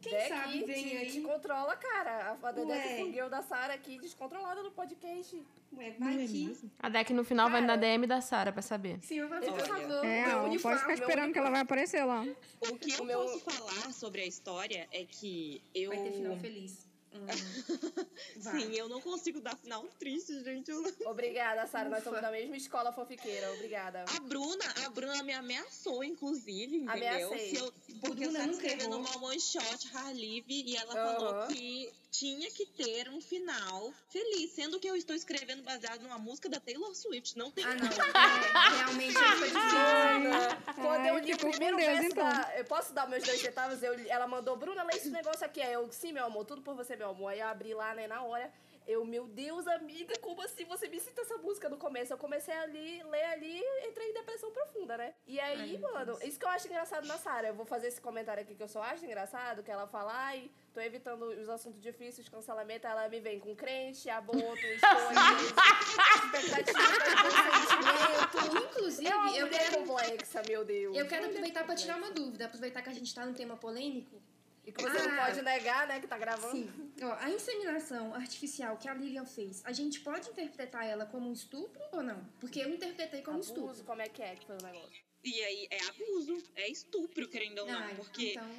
Quem 0.09 0.19
Deck 0.19 0.29
sabe 0.29 0.65
vem 0.65 0.85
te, 0.89 0.97
aí. 0.97 1.11
te 1.11 1.21
controla, 1.21 1.77
cara. 1.77 2.37
A 2.43 2.53
Dedé 2.53 2.73
Ué. 2.73 2.97
Fungueu 2.99 3.29
da 3.29 3.43
Sara 3.43 3.75
aqui, 3.75 3.99
descontrolada 3.99 4.63
no 4.63 4.71
podcast. 4.71 5.43
Ué, 5.77 5.91
vai 5.99 6.27
que... 6.27 6.57
A 6.79 6.89
deck 6.89 7.13
no 7.13 7.25
final 7.25 7.51
vai 7.51 7.61
na 7.61 7.67
Cara. 7.69 7.81
DM 7.81 8.07
da 8.07 8.21
Sara 8.21 8.53
pra 8.53 8.63
saber. 8.63 8.99
Vai 9.29 9.41
por 9.43 9.53
Olha. 9.53 9.65
favor. 9.67 10.05
É, 10.07 10.29
ó, 10.29 10.33
pode 10.39 10.49
uniforme, 10.51 10.79
ficar 10.79 10.93
meu 10.97 10.99
esperando 11.09 11.33
que 11.33 11.39
ela 11.39 11.51
vai 11.51 11.61
aparecer 11.61 12.05
lá. 12.05 12.25
O 12.61 12.79
que 12.79 12.93
eu 12.95 13.03
O 13.03 13.05
meu- 13.05 13.21
posso 13.25 13.41
falar 13.41 13.93
sobre 13.93 14.23
a 14.23 14.27
história 14.27 14.89
é 14.93 15.05
que 15.05 15.63
eu. 15.75 15.91
Vai 15.91 15.99
ter 16.03 16.13
final 16.13 16.37
feliz. 16.37 16.86
Hum. 17.17 17.27
Sim, 18.41 18.75
eu 18.75 18.89
não 18.89 19.01
consigo 19.01 19.41
dar 19.41 19.57
final 19.57 19.85
triste, 19.99 20.43
gente. 20.45 20.71
Não- 20.71 20.85
Obrigada, 21.11 21.67
Sara. 21.67 21.89
Nós 21.89 22.05
somos 22.05 22.21
da 22.21 22.31
mesma 22.31 22.57
escola 22.57 22.93
fofiqueira. 22.93 23.53
Obrigada. 23.55 24.05
A 24.17 24.21
Bruna, 24.21 24.65
a 24.85 24.91
Bruna 24.91 25.23
me 25.23 25.33
ameaçou, 25.33 26.05
inclusive, 26.05 26.77
entendeu? 26.77 26.93
Ameacei. 26.93 27.51
Se 27.51 27.57
eu, 27.57 27.73
porque 28.01 28.25
eu 28.25 28.31
Bruna 28.31 28.39
estava 28.39 28.51
escrevendo 28.53 28.97
uma 28.97 29.25
one 29.25 29.41
shot 29.41 29.89
Harlive 29.95 30.45
e 30.49 30.77
ela 30.77 30.93
Aham. 30.95 31.15
falou 31.15 31.47
que 31.49 31.93
tinha 32.11 32.51
que 32.51 32.65
ter 32.65 33.11
um 33.11 33.21
final 33.21 33.93
feliz, 34.09 34.51
sendo 34.53 34.81
que 34.81 34.89
eu 34.89 34.97
estou 34.97 35.15
escrevendo 35.15 35.63
baseado 35.63 36.01
numa 36.03 36.19
música 36.19 36.49
da 36.49 36.59
Taylor 36.59 36.95
Swift. 36.95 37.37
Não 37.37 37.51
tem 37.51 37.63
Ah, 37.65 37.75
não. 37.75 37.87
É, 37.87 38.77
realmente 38.79 39.13
foi 39.13 39.49
difícil. 39.51 40.75
Quando 40.77 41.07
eu 41.07 41.19
li 41.19 41.35
o 41.35 41.37
primeiro 41.39 41.77
Deus, 41.77 41.89
verso 41.89 42.07
então. 42.13 42.25
da... 42.25 42.53
Eu 42.57 42.65
posso 42.65 42.93
dar 42.95 43.07
meus 43.09 43.23
dois 43.23 43.39
centavos? 43.41 43.83
Eu, 43.83 43.95
ela 44.09 44.27
mandou, 44.27 44.57
Bruna, 44.57 44.83
lê 44.85 44.95
esse 44.97 45.11
negócio 45.11 45.45
aqui. 45.45 45.61
Aí 45.61 45.73
eu, 45.75 45.91
sim, 45.93 46.13
meu 46.13 46.25
amor, 46.25 46.45
tudo 46.47 46.63
por 46.63 46.75
você, 46.75 46.97
meu 46.97 47.06
amor. 47.11 47.29
Aí 47.33 47.41
eu 47.41 47.47
abri 47.49 47.75
lá, 47.75 47.95
né, 47.95 48.07
na 48.07 48.23
hora. 48.23 48.53
Eu, 48.87 49.05
meu 49.05 49.27
Deus, 49.27 49.67
amiga, 49.67 50.17
como 50.21 50.41
assim 50.43 50.65
você 50.65 50.87
me 50.87 51.01
cita 51.01 51.21
essa 51.23 51.37
música 51.39 51.69
no 51.69 51.77
começo? 51.77 52.13
Eu 52.13 52.19
comecei 52.19 52.55
ali, 52.55 53.03
ler 53.03 53.25
ali, 53.25 53.61
entrei 53.85 54.11
em 54.11 54.15
depressão 54.15 54.53
profunda, 54.53 54.97
né? 54.97 55.13
E 55.27 55.41
aí, 55.41 55.75
Ai, 55.75 55.79
mano, 55.79 56.07
Deus. 56.13 56.23
isso 56.23 56.39
que 56.39 56.45
eu 56.45 56.49
acho 56.51 56.69
engraçado 56.69 57.05
na 57.05 57.19
Sarah. 57.19 57.49
Eu 57.49 57.55
vou 57.55 57.67
fazer 57.67 57.89
esse 57.89 58.01
comentário 58.01 58.45
aqui 58.45 58.55
que 58.55 58.63
eu 58.63 58.69
só 58.69 58.81
acho 58.85 59.05
engraçado, 59.05 59.65
que 59.65 59.73
ela 59.73 59.89
fala, 59.89 60.13
ai, 60.15 60.49
tô 60.73 60.81
evitando 60.81 61.23
os 61.25 61.49
assuntos 61.49 61.81
difíceis, 61.81 62.29
cancelamento, 62.29 62.87
ela 62.87 63.09
me 63.09 63.19
vem 63.19 63.41
com 63.41 63.57
crente, 63.57 64.09
aborto, 64.09 64.65
escolhas, 64.65 65.43
expectativas, 66.23 67.15
consentimento. 67.23 68.67
Inclusive, 68.69 69.09
É 69.11 69.17
uma 69.17 69.37
eu 69.37 69.49
quero, 69.49 69.77
complexa, 69.85 70.43
meu 70.49 70.65
Deus. 70.65 70.97
eu 70.97 71.09
quero 71.09 71.27
aproveitar 71.27 71.65
pra 71.65 71.75
tirar 71.75 71.97
uma 71.97 72.13
dúvida, 72.13 72.47
aproveitar 72.47 72.83
que 72.83 72.89
a 72.91 72.95
gente 72.95 73.13
tá 73.13 73.27
num 73.27 73.35
tema 73.35 73.57
polêmico. 73.57 74.23
E 74.67 74.73
que 74.73 74.83
você 74.83 74.99
não 75.09 75.15
Ah. 75.23 75.27
pode 75.27 75.43
negar, 75.43 75.87
né, 75.87 76.01
que 76.01 76.09
tá 76.09 76.19
gravando. 76.19 76.51
Sim. 76.57 76.93
Ó, 77.03 77.13
a 77.21 77.31
inseminação 77.31 78.13
artificial 78.15 78.77
que 78.77 78.89
a 78.89 78.95
Lilian 78.95 79.25
fez, 79.25 79.65
a 79.65 79.73
gente 79.73 80.01
pode 80.01 80.29
interpretar 80.29 80.85
ela 80.85 81.07
como 81.07 81.29
um 81.29 81.33
estupro 81.33 81.81
ou 81.93 82.03
não? 82.03 82.25
Porque 82.41 82.59
eu 82.61 82.69
interpretei 82.69 83.23
como 83.23 83.37
Abuso, 83.37 83.53
estupro. 83.55 83.85
como 83.85 84.03
é 84.03 84.09
que 84.09 84.23
é 84.23 84.35
que 84.35 84.45
foi 84.47 84.57
o 84.57 84.63
negócio? 84.63 85.05
E 85.23 85.41
aí 85.43 85.69
é 85.71 85.85
abuso, 85.89 86.43
é 86.57 86.69
estupro, 86.69 87.29
querendo 87.29 87.61
ou 87.61 87.67
não, 87.67 87.79
Ah, 87.81 87.95
porque 87.97 88.33
então. 88.33 88.51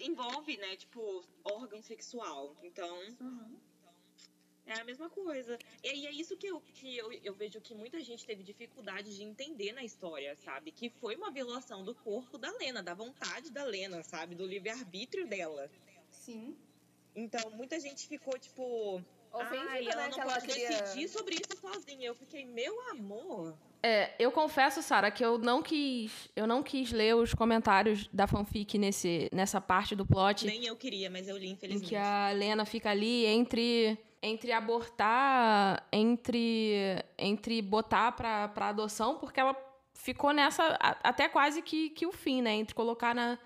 envolve, 0.00 0.56
né, 0.56 0.76
tipo, 0.76 1.24
órgão 1.44 1.80
sexual. 1.82 2.56
Então, 2.62 2.98
uhum. 3.20 3.56
É 4.74 4.80
a 4.80 4.84
mesma 4.84 5.08
coisa. 5.10 5.58
E 5.82 5.88
aí 5.88 6.06
é 6.06 6.12
isso 6.12 6.36
que, 6.36 6.46
eu, 6.46 6.60
que 6.74 6.96
eu, 6.96 7.12
eu 7.24 7.34
vejo 7.34 7.60
que 7.60 7.74
muita 7.74 8.00
gente 8.00 8.24
teve 8.24 8.42
dificuldade 8.42 9.14
de 9.16 9.22
entender 9.22 9.72
na 9.72 9.82
história, 9.84 10.36
sabe? 10.36 10.70
Que 10.70 10.88
foi 10.88 11.16
uma 11.16 11.30
violação 11.30 11.84
do 11.84 11.94
corpo 11.94 12.38
da 12.38 12.50
Lena, 12.58 12.82
da 12.82 12.94
vontade 12.94 13.50
da 13.50 13.64
Lena, 13.64 14.02
sabe? 14.02 14.34
Do 14.34 14.46
livre-arbítrio 14.46 15.26
dela. 15.26 15.70
Sim. 16.10 16.56
Então, 17.14 17.50
muita 17.50 17.78
gente 17.80 18.06
ficou, 18.06 18.38
tipo... 18.38 19.02
Ofendida, 19.32 19.70
Ai, 19.70 19.82
né, 19.84 19.90
ela 19.92 20.02
não 20.06 20.10
que 20.12 20.20
ela 20.20 20.32
pode 20.34 20.46
queria- 20.48 20.68
decidir 20.68 21.08
sobre 21.08 21.36
isso 21.36 21.56
sozinha. 21.60 22.08
Eu 22.08 22.14
fiquei, 22.16 22.44
meu 22.44 22.90
amor... 22.90 23.56
É, 23.82 24.12
eu 24.18 24.30
confesso, 24.30 24.82
Sara, 24.82 25.10
que 25.10 25.24
eu 25.24 25.38
não 25.38 25.62
quis, 25.62 26.28
eu 26.36 26.46
não 26.46 26.62
quis 26.62 26.92
ler 26.92 27.16
os 27.16 27.32
comentários 27.32 28.06
da 28.12 28.26
fanfic 28.26 28.76
nesse, 28.76 29.30
nessa 29.32 29.58
parte 29.58 29.96
do 29.96 30.04
plot 30.04 30.44
Nem 30.44 30.66
eu 30.66 30.76
queria, 30.76 31.08
mas 31.08 31.28
eu 31.28 31.36
li, 31.38 31.46
em 31.46 31.52
infelizmente. 31.52 31.88
que 31.88 31.96
a 31.96 32.30
Lena 32.30 32.66
fica 32.66 32.90
ali 32.90 33.24
entre 33.24 33.96
entre 34.22 34.52
abortar, 34.52 35.86
entre 35.92 37.04
entre 37.18 37.62
botar 37.62 38.12
pra 38.12 38.68
adoção, 38.68 39.16
porque 39.18 39.40
ela 39.40 39.56
ficou 39.94 40.32
nessa 40.32 40.78
até 41.02 41.28
quase 41.28 41.62
que, 41.62 41.90
que 41.90 42.06
o 42.06 42.12
fim, 42.12 42.42
né, 42.42 42.52
entre 42.54 42.74
colocar 42.74 43.14
na 43.14 43.38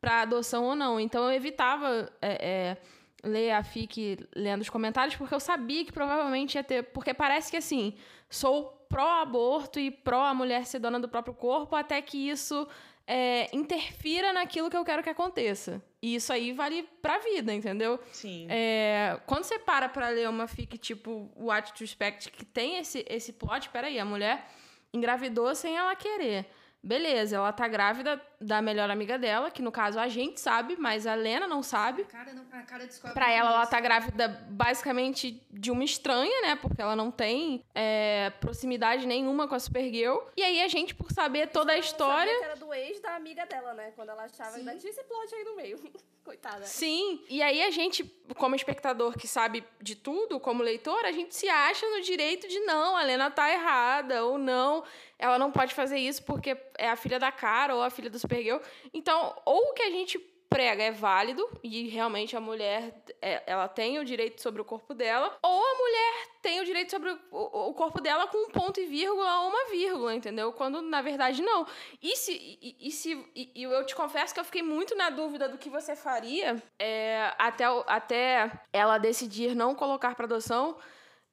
pra 0.00 0.22
adoção 0.22 0.64
ou 0.64 0.74
não. 0.74 0.98
Então 0.98 1.24
eu 1.24 1.32
evitava 1.32 2.10
é, 2.22 2.76
é, 3.22 3.28
ler 3.28 3.52
a 3.52 3.62
FIC 3.62 4.18
lendo 4.34 4.62
os 4.62 4.70
comentários, 4.70 5.16
porque 5.16 5.34
eu 5.34 5.40
sabia 5.40 5.84
que 5.84 5.92
provavelmente 5.92 6.54
ia 6.54 6.64
ter. 6.64 6.84
Porque 6.84 7.12
parece 7.12 7.50
que 7.50 7.56
assim, 7.56 7.94
sou 8.28 8.86
pró-aborto 8.88 9.78
e 9.78 9.90
pró 9.90 10.24
a 10.24 10.34
mulher 10.34 10.66
ser 10.66 10.78
dona 10.78 10.98
do 11.00 11.08
próprio 11.08 11.34
corpo, 11.34 11.76
até 11.76 12.00
que 12.00 12.28
isso 12.30 12.66
é, 13.10 13.48
interfira 13.56 14.34
naquilo 14.34 14.68
que 14.68 14.76
eu 14.76 14.84
quero 14.84 15.02
que 15.02 15.08
aconteça. 15.08 15.82
E 16.02 16.14
isso 16.14 16.30
aí 16.30 16.52
vale 16.52 16.82
pra 17.00 17.18
vida, 17.18 17.54
entendeu? 17.54 17.98
Sim. 18.12 18.46
É, 18.50 19.18
quando 19.26 19.44
você 19.44 19.58
para 19.58 19.88
pra 19.88 20.10
ler 20.10 20.28
uma 20.28 20.46
fic 20.46 20.76
tipo 20.76 21.32
What 21.34 21.72
to 21.72 21.82
Expect, 21.82 22.30
que 22.30 22.44
tem 22.44 22.76
esse, 22.76 23.06
esse 23.08 23.32
plot, 23.32 23.70
peraí, 23.70 23.98
a 23.98 24.04
mulher 24.04 24.46
engravidou 24.92 25.54
sem 25.54 25.74
ela 25.74 25.96
querer. 25.96 26.46
Beleza, 26.82 27.36
ela 27.36 27.52
tá 27.52 27.66
grávida 27.66 28.20
da 28.40 28.62
melhor 28.62 28.88
amiga 28.88 29.18
dela, 29.18 29.50
que 29.50 29.60
no 29.60 29.72
caso 29.72 29.98
a 29.98 30.06
gente 30.06 30.40
sabe, 30.40 30.76
mas 30.78 31.06
a 31.06 31.14
Lena 31.14 31.48
não 31.48 31.60
sabe. 31.62 32.02
A 32.02 32.04
cara, 32.04 32.32
não, 32.32 32.46
a 32.52 32.62
cara 32.62 32.86
descobre. 32.86 33.14
Pra 33.14 33.30
ela, 33.30 33.50
ela 33.50 33.66
tá 33.66 33.80
grávida 33.80 34.28
basicamente 34.48 35.42
de 35.50 35.70
uma 35.72 35.82
estranha, 35.82 36.40
né? 36.42 36.56
Porque 36.56 36.80
ela 36.80 36.94
não 36.94 37.10
tem 37.10 37.64
é, 37.74 38.30
proximidade 38.40 39.06
nenhuma 39.06 39.48
com 39.48 39.56
a 39.56 39.58
Supergirl. 39.58 40.18
E 40.36 40.42
aí 40.42 40.62
a 40.62 40.68
gente, 40.68 40.94
por 40.94 41.10
saber 41.10 41.48
toda 41.48 41.72
a 41.72 41.74
Ela 41.74 41.84
história. 41.84 42.38
que 42.38 42.44
era 42.44 42.56
do 42.56 42.72
ex 42.72 43.00
da 43.00 43.16
amiga 43.16 43.44
dela, 43.44 43.74
né? 43.74 43.92
Quando 43.96 44.10
ela 44.10 44.24
achava 44.24 44.52
Sim. 44.52 44.60
ainda 44.60 44.76
tinha 44.76 44.90
esse 44.90 45.02
plot 45.02 45.34
aí 45.34 45.44
no 45.44 45.56
meio. 45.56 45.78
Coitada. 46.28 46.62
Sim, 46.66 47.24
e 47.30 47.40
aí 47.40 47.62
a 47.62 47.70
gente, 47.70 48.04
como 48.36 48.54
espectador 48.54 49.16
que 49.16 49.26
sabe 49.26 49.64
de 49.80 49.96
tudo, 49.96 50.38
como 50.38 50.62
leitor, 50.62 51.02
a 51.06 51.10
gente 51.10 51.34
se 51.34 51.48
acha 51.48 51.88
no 51.88 52.02
direito 52.02 52.46
de 52.46 52.60
não, 52.60 52.94
a 52.98 53.02
Lena 53.02 53.30
tá 53.30 53.50
errada, 53.50 54.22
ou 54.26 54.36
não, 54.36 54.84
ela 55.18 55.38
não 55.38 55.50
pode 55.50 55.74
fazer 55.74 55.98
isso 55.98 56.22
porque 56.22 56.56
é 56.78 56.88
a 56.88 56.96
filha 56.96 57.18
da 57.18 57.32
cara 57.32 57.74
ou 57.74 57.82
a 57.82 57.90
filha 57.90 58.08
do 58.08 58.18
Supergirl. 58.18 58.60
Então, 58.94 59.34
ou 59.44 59.70
o 59.70 59.74
que 59.74 59.82
a 59.82 59.90
gente 59.90 60.18
prega 60.48 60.82
é 60.82 60.90
válido, 60.90 61.46
e 61.62 61.88
realmente 61.88 62.36
a 62.36 62.40
mulher, 62.40 62.94
é, 63.20 63.42
ela 63.46 63.68
tem 63.68 63.98
o 63.98 64.04
direito 64.04 64.40
sobre 64.40 64.62
o 64.62 64.64
corpo 64.64 64.94
dela, 64.94 65.36
ou 65.42 65.62
a 65.62 65.74
mulher 65.74 66.28
tem 66.40 66.60
o 66.60 66.64
direito 66.64 66.90
sobre 66.90 67.14
o, 67.30 67.74
corpo 67.74 68.00
dela 68.00 68.26
com 68.26 68.38
um 68.38 68.50
ponto 68.50 68.80
e 68.80 68.86
vírgula 68.86 69.40
ou 69.40 69.50
uma 69.50 69.70
vírgula, 69.70 70.14
entendeu? 70.14 70.52
Quando, 70.52 70.80
na 70.80 71.02
verdade, 71.02 71.42
não. 71.42 71.66
E 72.02 72.16
se, 72.16 72.32
e, 72.32 72.76
e 72.80 72.90
se 72.90 73.30
e, 73.34 73.62
eu 73.62 73.84
te 73.84 73.94
confesso 73.94 74.32
que 74.32 74.40
eu 74.40 74.44
fiquei 74.44 74.62
muito 74.62 74.96
na 74.96 75.10
dúvida 75.10 75.48
do 75.48 75.58
que 75.58 75.68
você 75.68 75.94
faria 75.94 76.56
é, 76.78 77.34
até, 77.38 77.64
até 77.86 78.50
ela 78.72 78.96
decidir 78.96 79.54
não 79.54 79.74
colocar 79.74 80.14
para 80.14 80.24
adoção. 80.24 80.78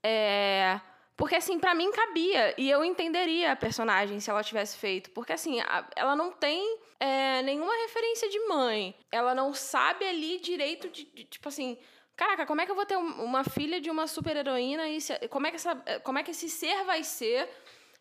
É, 0.03 0.79
porque, 1.17 1.35
assim, 1.35 1.57
pra 1.59 1.73
mim 1.73 1.91
cabia. 1.91 2.53
E 2.57 2.69
eu 2.69 2.83
entenderia 2.83 3.51
a 3.51 3.55
personagem 3.55 4.19
se 4.19 4.29
ela 4.29 4.43
tivesse 4.43 4.77
feito. 4.77 5.09
Porque, 5.11 5.31
assim, 5.33 5.61
a- 5.61 5.87
ela 5.95 6.15
não 6.15 6.31
tem 6.31 6.79
é, 6.99 7.41
nenhuma 7.41 7.73
referência 7.83 8.29
de 8.29 8.39
mãe. 8.47 8.95
Ela 9.11 9.35
não 9.35 9.53
sabe 9.53 10.05
ali 10.05 10.39
direito 10.39 10.89
de, 10.89 11.03
de- 11.05 11.23
tipo 11.25 11.47
assim. 11.49 11.77
Caraca, 12.15 12.45
como 12.45 12.61
é 12.61 12.65
que 12.65 12.71
eu 12.71 12.75
vou 12.75 12.85
ter 12.85 12.97
um- 12.97 13.23
uma 13.23 13.43
filha 13.43 13.79
de 13.81 13.89
uma 13.89 14.07
super-heroína 14.07 14.87
e 14.89 15.01
se- 15.01 15.27
como, 15.27 15.45
é 15.47 15.49
que 15.49 15.57
essa, 15.57 15.75
como 16.03 16.17
é 16.19 16.23
que 16.23 16.31
esse 16.31 16.49
ser 16.49 16.83
vai 16.85 17.03
ser? 17.03 17.49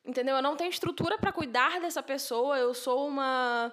Entendeu? 0.04 0.36
Eu 0.36 0.42
não 0.42 0.56
tenho 0.56 0.70
estrutura 0.70 1.18
pra 1.18 1.32
cuidar 1.32 1.80
dessa 1.80 2.02
pessoa. 2.02 2.56
Eu 2.58 2.72
sou 2.74 3.08
uma 3.08 3.72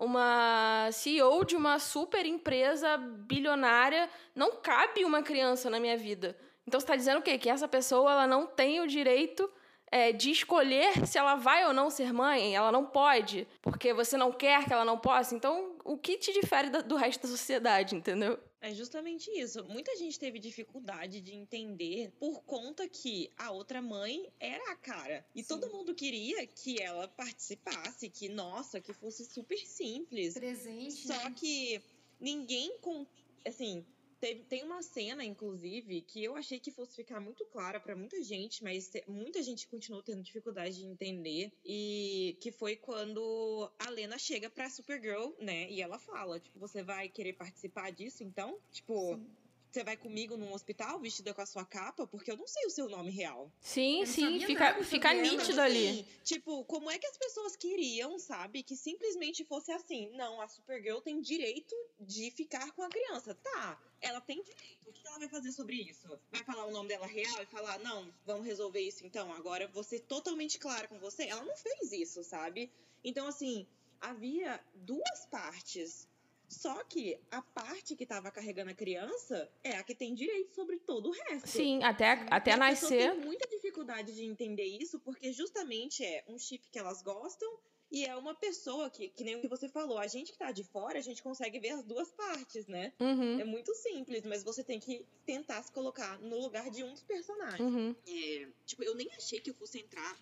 uma 0.00 0.88
CEO 0.92 1.44
de 1.44 1.56
uma 1.56 1.78
super 1.80 2.24
empresa 2.24 2.96
bilionária. 2.98 4.08
Não 4.34 4.52
cabe 4.56 5.04
uma 5.04 5.22
criança 5.22 5.68
na 5.68 5.80
minha 5.80 5.96
vida. 5.96 6.38
Então 6.68 6.78
você 6.78 6.84
está 6.84 6.96
dizendo 6.96 7.20
o 7.20 7.22
quê? 7.22 7.38
Que 7.38 7.48
essa 7.48 7.66
pessoa 7.66 8.12
ela 8.12 8.26
não 8.26 8.46
tem 8.46 8.78
o 8.80 8.86
direito 8.86 9.50
é, 9.90 10.12
de 10.12 10.30
escolher 10.30 11.06
se 11.06 11.16
ela 11.16 11.34
vai 11.34 11.66
ou 11.66 11.72
não 11.72 11.88
ser 11.88 12.12
mãe? 12.12 12.54
Ela 12.54 12.70
não 12.70 12.84
pode, 12.84 13.48
porque 13.62 13.94
você 13.94 14.18
não 14.18 14.30
quer 14.30 14.66
que 14.66 14.72
ela 14.72 14.84
não 14.84 14.98
possa. 14.98 15.34
Então, 15.34 15.78
o 15.82 15.96
que 15.96 16.18
te 16.18 16.30
difere 16.30 16.68
do 16.82 16.94
resto 16.94 17.22
da 17.22 17.28
sociedade, 17.28 17.96
entendeu? 17.96 18.38
É 18.60 18.74
justamente 18.74 19.30
isso. 19.30 19.64
Muita 19.64 19.96
gente 19.96 20.18
teve 20.18 20.38
dificuldade 20.38 21.22
de 21.22 21.34
entender 21.34 22.12
por 22.20 22.42
conta 22.42 22.86
que 22.86 23.32
a 23.38 23.50
outra 23.50 23.80
mãe 23.80 24.30
era 24.38 24.72
a 24.72 24.76
cara. 24.76 25.24
E 25.34 25.42
Sim. 25.42 25.48
todo 25.48 25.72
mundo 25.72 25.94
queria 25.94 26.46
que 26.46 26.82
ela 26.82 27.08
participasse, 27.08 28.10
que, 28.10 28.28
nossa, 28.28 28.78
que 28.78 28.92
fosse 28.92 29.24
super 29.24 29.56
simples. 29.56 30.34
Presente. 30.34 31.06
Só 31.06 31.14
né? 31.14 31.34
que 31.34 31.80
ninguém 32.20 32.76
com. 32.82 33.06
Assim, 33.46 33.86
teve- 34.20 34.44
tem 34.44 34.62
uma 34.64 34.82
cena, 34.82 35.24
inclusive, 35.24 36.02
que 36.02 36.22
eu 36.24 36.36
achei 36.36 36.58
que 36.58 36.70
fosse 36.70 36.94
ficar 36.96 37.20
muito 37.20 37.44
clara 37.46 37.78
pra 37.80 37.96
muita 37.96 38.22
gente, 38.22 38.62
mas 38.62 38.88
te- 38.88 39.04
muita 39.08 39.42
gente 39.42 39.66
continuou 39.68 40.02
tendo 40.02 40.22
dificuldade 40.22 40.76
de 40.76 40.86
entender. 40.86 41.52
E 41.64 42.36
que 42.40 42.50
foi 42.52 42.76
quando 42.76 43.70
a 43.78 43.90
Lena 43.90 44.18
chega 44.18 44.50
pra 44.50 44.68
Supergirl, 44.70 45.30
né? 45.40 45.70
E 45.70 45.80
ela 45.80 45.98
fala: 45.98 46.38
tipo, 46.40 46.58
você 46.58 46.82
vai 46.82 47.08
querer 47.08 47.32
participar 47.34 47.90
disso 47.90 48.22
então? 48.24 48.58
Tipo. 48.72 49.14
Sim. 49.16 49.26
Você 49.70 49.84
vai 49.84 49.98
comigo 49.98 50.34
num 50.34 50.54
hospital 50.54 50.98
vestida 50.98 51.34
com 51.34 51.42
a 51.42 51.46
sua 51.46 51.62
capa? 51.62 52.06
Porque 52.06 52.30
eu 52.30 52.38
não 52.38 52.46
sei 52.48 52.64
o 52.64 52.70
seu 52.70 52.88
nome 52.88 53.10
real. 53.10 53.52
Sim, 53.60 54.06
sim, 54.06 54.40
fica, 54.40 54.70
nada 54.72 54.82
fica 54.82 55.12
nítido 55.12 55.60
ali. 55.60 55.88
Assim, 55.90 56.06
tipo, 56.24 56.64
como 56.64 56.90
é 56.90 56.98
que 56.98 57.06
as 57.06 57.18
pessoas 57.18 57.54
queriam, 57.54 58.18
sabe, 58.18 58.62
que 58.62 58.74
simplesmente 58.74 59.44
fosse 59.44 59.70
assim? 59.70 60.08
Não, 60.16 60.40
a 60.40 60.48
Supergirl 60.48 61.00
tem 61.00 61.20
direito 61.20 61.76
de 62.00 62.30
ficar 62.30 62.72
com 62.72 62.82
a 62.82 62.88
criança. 62.88 63.34
Tá, 63.34 63.78
ela 64.00 64.20
tem 64.20 64.42
direito. 64.42 64.88
O 64.88 64.92
que 64.92 65.06
ela 65.06 65.18
vai 65.18 65.28
fazer 65.28 65.52
sobre 65.52 65.76
isso? 65.76 66.08
Vai 66.30 66.44
falar 66.44 66.66
o 66.66 66.70
nome 66.70 66.88
dela 66.88 67.06
real 67.06 67.42
e 67.42 67.46
falar, 67.46 67.78
não, 67.80 68.12
vamos 68.24 68.46
resolver 68.46 68.80
isso 68.80 69.04
então? 69.06 69.32
Agora 69.32 69.64
eu 69.64 69.68
vou 69.68 69.82
ser 69.82 70.00
totalmente 70.00 70.58
clara 70.58 70.88
com 70.88 70.98
você. 70.98 71.24
Ela 71.24 71.44
não 71.44 71.56
fez 71.56 71.92
isso, 71.92 72.22
sabe? 72.24 72.70
Então, 73.04 73.26
assim, 73.26 73.66
havia 74.00 74.60
duas 74.74 75.26
partes. 75.26 76.08
Só 76.48 76.82
que 76.84 77.20
a 77.30 77.42
parte 77.42 77.94
que 77.94 78.06
tava 78.06 78.30
carregando 78.30 78.70
a 78.70 78.74
criança 78.74 79.50
é 79.62 79.76
a 79.76 79.82
que 79.82 79.94
tem 79.94 80.14
direito 80.14 80.54
sobre 80.54 80.78
todo 80.78 81.10
o 81.10 81.12
resto. 81.12 81.46
Sim, 81.46 81.82
até, 81.84 82.12
até 82.30 82.52
E 82.52 82.54
as 82.54 82.70
pessoas 82.70 82.90
nascer. 82.90 83.10
têm 83.12 83.20
muita 83.20 83.46
dificuldade 83.48 84.14
de 84.14 84.24
entender 84.24 84.64
isso, 84.64 84.98
porque 85.00 85.30
justamente 85.30 86.02
é 86.02 86.24
um 86.26 86.38
chip 86.38 86.66
que 86.70 86.78
elas 86.78 87.02
gostam 87.02 87.58
e 87.90 88.04
é 88.04 88.14
uma 88.16 88.34
pessoa 88.34 88.90
que, 88.90 89.08
que 89.08 89.24
nem 89.24 89.36
o 89.36 89.40
que 89.40 89.48
você 89.48 89.68
falou, 89.68 89.98
a 89.98 90.06
gente 90.06 90.32
que 90.32 90.38
tá 90.38 90.52
de 90.52 90.64
fora, 90.64 90.98
a 90.98 91.02
gente 91.02 91.22
consegue 91.22 91.58
ver 91.58 91.70
as 91.70 91.84
duas 91.84 92.10
partes, 92.12 92.66
né? 92.66 92.92
Uhum, 93.00 93.40
É 93.40 93.44
muito 93.44 93.74
simples, 93.74 94.24
mas 94.24 94.44
você 94.44 94.62
tem 94.62 94.78
que 94.78 95.04
tentar 95.24 95.62
se 95.62 95.72
colocar 95.72 96.18
no 96.20 96.38
lugar 96.38 96.70
de 96.70 96.84
um 96.84 96.92
dos 96.92 97.02
personagens. 97.02 97.60
uhum. 97.60 97.94
É, 98.06 98.48
tipo, 98.66 98.82
eu 98.84 98.94
nem 98.94 99.08
achei 99.16 99.40
que 99.40 99.50
eu 99.50 99.54
fosse 99.54 99.78
entrar 99.78 100.16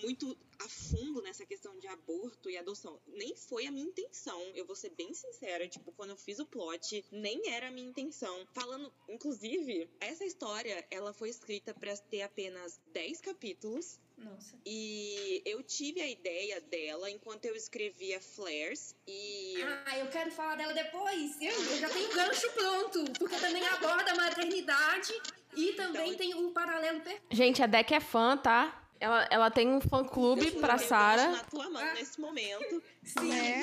muito 0.00 0.36
a 0.58 0.68
fundo 0.68 1.20
nessa 1.22 1.44
questão 1.44 1.76
de 1.78 1.86
aborto 1.88 2.48
e 2.48 2.56
adoção. 2.56 3.00
Nem 3.06 3.34
foi 3.36 3.66
a 3.66 3.70
minha 3.72 3.86
intenção, 3.86 4.40
eu 4.54 4.64
vou 4.64 4.76
ser 4.76 4.90
bem 4.90 5.12
sincera. 5.12 5.66
Tipo, 5.68 5.92
quando 5.92 6.10
eu 6.10 6.16
fiz 6.16 6.38
o 6.38 6.46
plot, 6.46 7.04
nem 7.10 7.48
era 7.50 7.68
a 7.68 7.70
minha 7.70 7.88
intenção. 7.88 8.46
Falando, 8.54 8.92
inclusive, 9.08 9.88
essa 10.00 10.24
história, 10.24 10.86
ela 10.90 11.12
foi 11.12 11.28
escrita 11.30 11.74
para 11.74 11.96
ter 11.96 12.22
apenas 12.22 12.80
10 12.92 13.20
capítulos. 13.20 13.98
Nossa. 14.16 14.56
E 14.64 15.42
eu 15.44 15.62
tive 15.64 16.00
a 16.00 16.08
ideia 16.08 16.60
dela 16.60 17.10
enquanto 17.10 17.44
eu 17.46 17.56
escrevia 17.56 18.20
Flares. 18.20 18.94
E. 19.06 19.54
Ah, 19.86 19.98
eu 19.98 20.08
quero 20.10 20.30
falar 20.30 20.54
dela 20.56 20.72
depois. 20.72 21.40
Eu, 21.40 21.50
eu 21.50 21.78
já 21.78 21.88
tenho 21.88 22.12
gancho 22.14 22.50
pronto. 22.52 23.04
Porque 23.18 23.36
também 23.36 23.66
aborda 23.66 24.12
a 24.12 24.14
maternidade 24.14 25.12
e 25.56 25.72
também 25.72 26.08
Então- 26.12 26.18
tem 26.18 26.34
um 26.34 26.52
paralelo 26.52 27.00
perfeito. 27.00 27.26
Gente, 27.32 27.62
a 27.62 27.66
Deck 27.66 27.92
é 27.92 28.00
fã, 28.00 28.36
tá? 28.36 28.81
Ela, 29.02 29.26
ela 29.32 29.50
tem 29.50 29.66
um 29.68 29.80
fã-clube 29.80 30.52
pra 30.52 30.78
Sara. 30.78 31.28
na 31.32 31.42
tua 31.42 31.68
mão 31.68 31.82
Ah. 31.82 31.94
nesse 31.94 32.20
momento. 32.20 32.80
Sim. 33.02 33.28
Né? 33.30 33.60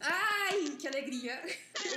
Ai, 0.00 0.70
que 0.76 0.88
alegria. 0.88 1.40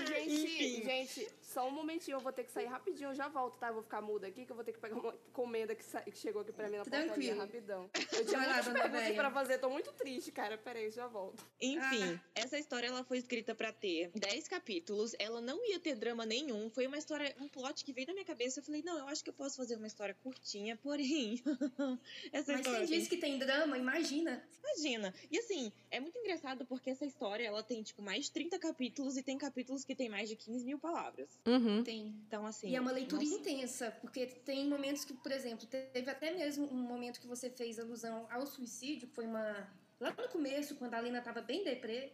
Gente, 0.07 0.29
Enfim. 0.29 0.83
gente, 0.85 1.27
só 1.55 1.65
um 1.67 1.71
momentinho, 1.71 2.15
eu 2.17 2.19
vou 2.19 2.33
ter 2.33 2.43
que 2.43 2.51
sair 2.51 2.65
rapidinho, 2.65 3.09
eu 3.11 3.15
já 3.15 3.29
volto, 3.29 3.57
tá? 3.57 3.69
Eu 3.69 3.75
vou 3.75 3.83
ficar 3.83 4.01
muda 4.01 4.27
aqui, 4.27 4.45
que 4.45 4.51
eu 4.51 4.55
vou 4.57 4.65
ter 4.65 4.73
que 4.73 4.79
pegar 4.79 4.95
uma 4.97 5.15
encomenda 5.29 5.73
que, 5.73 5.85
sa- 5.85 6.01
que 6.01 6.17
chegou 6.17 6.41
aqui 6.41 6.51
pra 6.51 6.67
mim 6.67 6.75
na 6.77 6.83
portaria 6.83 7.07
Tranquilo. 7.07 7.39
rapidão. 7.39 7.89
Eu 8.11 8.25
tinha 8.25 8.39
muitas 8.41 8.67
perguntas 8.67 9.15
pra 9.15 9.31
fazer, 9.31 9.57
tô 9.59 9.69
muito 9.69 9.93
triste, 9.93 10.31
cara. 10.33 10.57
Peraí, 10.57 10.91
já 10.91 11.07
volto. 11.07 11.41
Enfim, 11.61 12.19
essa 12.35 12.59
história 12.59 12.87
ela 12.87 13.03
foi 13.05 13.17
escrita 13.19 13.55
pra 13.55 13.71
ter 13.71 14.11
10 14.13 14.47
capítulos. 14.49 15.15
Ela 15.17 15.39
não 15.39 15.65
ia 15.65 15.79
ter 15.79 15.95
drama 15.95 16.25
nenhum. 16.25 16.69
Foi 16.69 16.85
uma 16.87 16.97
história, 16.97 17.33
um 17.39 17.47
plot 17.47 17.85
que 17.85 17.93
veio 17.93 18.05
da 18.07 18.13
minha 18.13 18.25
cabeça. 18.25 18.59
Eu 18.59 18.63
falei, 18.63 18.83
não, 18.83 18.97
eu 18.99 19.07
acho 19.07 19.23
que 19.23 19.29
eu 19.29 19.33
posso 19.33 19.55
fazer 19.55 19.77
uma 19.77 19.87
história 19.87 20.13
curtinha, 20.21 20.75
porém. 20.75 21.41
essa 22.33 22.51
Mas 22.51 22.61
história. 22.61 22.85
quem 22.87 22.99
diz 22.99 23.07
que 23.07 23.17
tem 23.17 23.37
drama, 23.39 23.77
imagina. 23.77 24.43
Imagina. 24.61 25.13
E 25.31 25.37
assim, 25.39 25.71
é 25.89 25.99
muito 26.01 26.17
engraçado 26.17 26.65
porque 26.65 26.89
essa 26.89 27.05
história 27.05 27.45
ela 27.47 27.63
tem, 27.63 27.81
tipo, 27.81 28.01
mais 28.01 28.25
de 28.25 28.31
30 28.31 28.59
capítulos 28.59 29.15
e 29.15 29.23
tem 29.23 29.37
capítulos 29.37 29.85
que 29.85 29.95
tem 29.95 30.09
mais 30.09 30.27
de 30.27 30.35
15 30.35 30.65
mil 30.65 30.77
palavras. 30.79 31.29
Uhum. 31.47 31.83
Tem. 31.83 32.07
Então, 32.27 32.45
assim. 32.45 32.69
E 32.69 32.75
é 32.75 32.81
uma 32.81 32.91
leitura 32.91 33.21
nossa, 33.23 33.35
intensa, 33.35 33.91
porque 34.01 34.25
tem 34.25 34.67
momentos 34.67 35.05
que, 35.05 35.13
por 35.13 35.31
exemplo, 35.31 35.67
teve 35.67 36.09
até 36.09 36.31
mesmo 36.31 36.65
um 36.65 36.75
momento 36.77 37.19
que 37.21 37.27
você 37.27 37.49
fez 37.49 37.77
alusão 37.79 38.27
ao 38.31 38.45
suicídio, 38.47 39.07
que 39.07 39.13
foi 39.15 39.25
uma. 39.27 39.67
Lá 39.99 40.11
no 40.11 40.27
começo, 40.29 40.75
quando 40.75 40.93
a 40.95 40.99
Lena 40.99 41.21
tava 41.21 41.41
bem 41.41 41.63
deprê, 41.63 42.13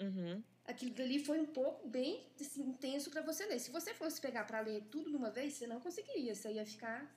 Uhum. 0.00 0.42
aquilo 0.64 0.92
dali 0.94 1.24
foi 1.24 1.38
um 1.40 1.46
pouco 1.46 1.88
bem 1.88 2.26
assim, 2.40 2.62
intenso 2.62 3.10
pra 3.10 3.22
você 3.22 3.46
ler. 3.46 3.58
Se 3.60 3.70
você 3.70 3.94
fosse 3.94 4.20
pegar 4.20 4.44
pra 4.44 4.60
ler 4.60 4.82
tudo 4.90 5.10
de 5.10 5.16
uma 5.16 5.30
vez, 5.30 5.54
você 5.54 5.66
não 5.66 5.80
conseguiria, 5.80 6.34
você 6.34 6.52
ia 6.52 6.66
ficar 6.66 7.14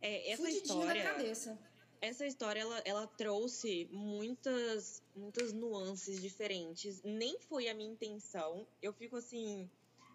É, 0.00 0.30
essa 0.30 0.48
história. 0.50 1.04
na 1.04 1.10
cabeça. 1.10 1.58
Essa 2.00 2.24
história 2.26 2.60
ela, 2.60 2.78
ela 2.84 3.06
trouxe 3.08 3.88
muitas 3.92 5.02
muitas 5.14 5.52
nuances 5.52 6.20
diferentes. 6.22 7.02
Nem 7.02 7.38
foi 7.40 7.68
a 7.68 7.74
minha 7.74 7.90
intenção. 7.92 8.66
Eu 8.80 8.92
fico 8.92 9.16
assim, 9.16 9.68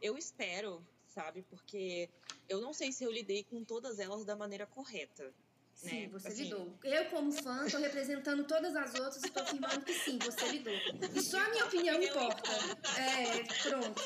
eu 0.03 0.17
espero, 0.17 0.85
sabe? 1.07 1.41
Porque 1.49 2.09
eu 2.49 2.59
não 2.61 2.73
sei 2.73 2.91
se 2.91 3.03
eu 3.03 3.11
lidei 3.11 3.43
com 3.45 3.63
todas 3.63 3.97
elas 3.99 4.25
da 4.25 4.35
maneira 4.35 4.67
correta. 4.67 5.33
Sim, 5.73 6.01
né? 6.01 6.07
você 6.09 6.27
Assim- 6.27 6.43
lidou. 6.43 6.77
Eu, 6.83 7.09
como 7.09 7.31
fã, 7.31 7.65
tô 7.67 7.77
representando 7.79 8.45
todas 8.45 8.75
as 8.75 8.93
outras 8.93 9.23
e 9.23 9.29
tô 9.31 9.39
afirmando 9.39 9.83
que 9.83 9.93
sim, 9.93 10.19
você 10.19 10.47
lidou. 10.49 10.73
E 11.15 11.21
só 11.21 11.39
a 11.39 11.49
minha 11.49 11.65
opinião 11.65 12.01
importa. 12.03 12.51
É, 12.99 13.43
pronto. 13.63 14.01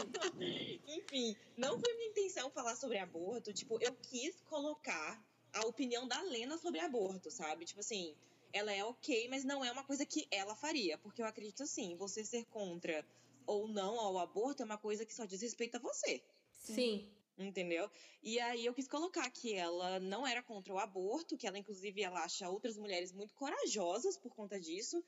Enfim, 0.87 1.35
não 1.57 1.77
foi 1.79 1.93
minha 1.95 2.09
intenção 2.09 2.49
falar 2.51 2.75
sobre 2.75 2.97
aborto. 2.99 3.51
Tipo, 3.51 3.77
eu 3.81 3.93
quis 3.95 4.39
colocar 4.49 5.21
a 5.53 5.65
opinião 5.65 6.07
da 6.07 6.21
Lena 6.21 6.57
sobre 6.57 6.79
aborto, 6.79 7.29
sabe? 7.31 7.65
Tipo 7.65 7.81
assim, 7.81 8.15
ela 8.53 8.71
é 8.71 8.83
ok, 8.83 9.27
mas 9.29 9.43
não 9.43 9.63
é 9.65 9.71
uma 9.71 9.83
coisa 9.83 10.05
que 10.05 10.25
ela 10.31 10.55
faria. 10.55 10.97
Porque 10.97 11.21
eu 11.21 11.25
acredito 11.25 11.63
assim, 11.63 11.95
você 11.97 12.23
ser 12.23 12.45
contra 12.45 13.05
ou 13.47 13.67
não 13.67 13.99
ao 13.99 14.19
aborto 14.19 14.61
é 14.61 14.65
uma 14.65 14.77
coisa 14.77 15.05
que 15.05 15.13
só 15.13 15.25
diz 15.25 15.41
respeito 15.41 15.77
a 15.77 15.79
você. 15.79 16.21
Sim. 16.53 17.09
Entendeu? 17.39 17.89
E 18.23 18.39
aí 18.39 18.65
eu 18.65 18.73
quis 18.73 18.87
colocar 18.87 19.29
que 19.29 19.53
ela 19.53 19.99
não 19.99 20.25
era 20.25 20.41
contra 20.41 20.73
o 20.73 20.79
aborto, 20.79 21.37
que 21.37 21.45
ela 21.45 21.57
inclusive 21.57 22.01
ela 22.01 22.23
acha 22.23 22.49
outras 22.49 22.77
mulheres 22.77 23.11
muito 23.11 23.35
corajosas 23.35 24.17
por 24.17 24.33
conta 24.33 24.59
disso, 24.59 25.03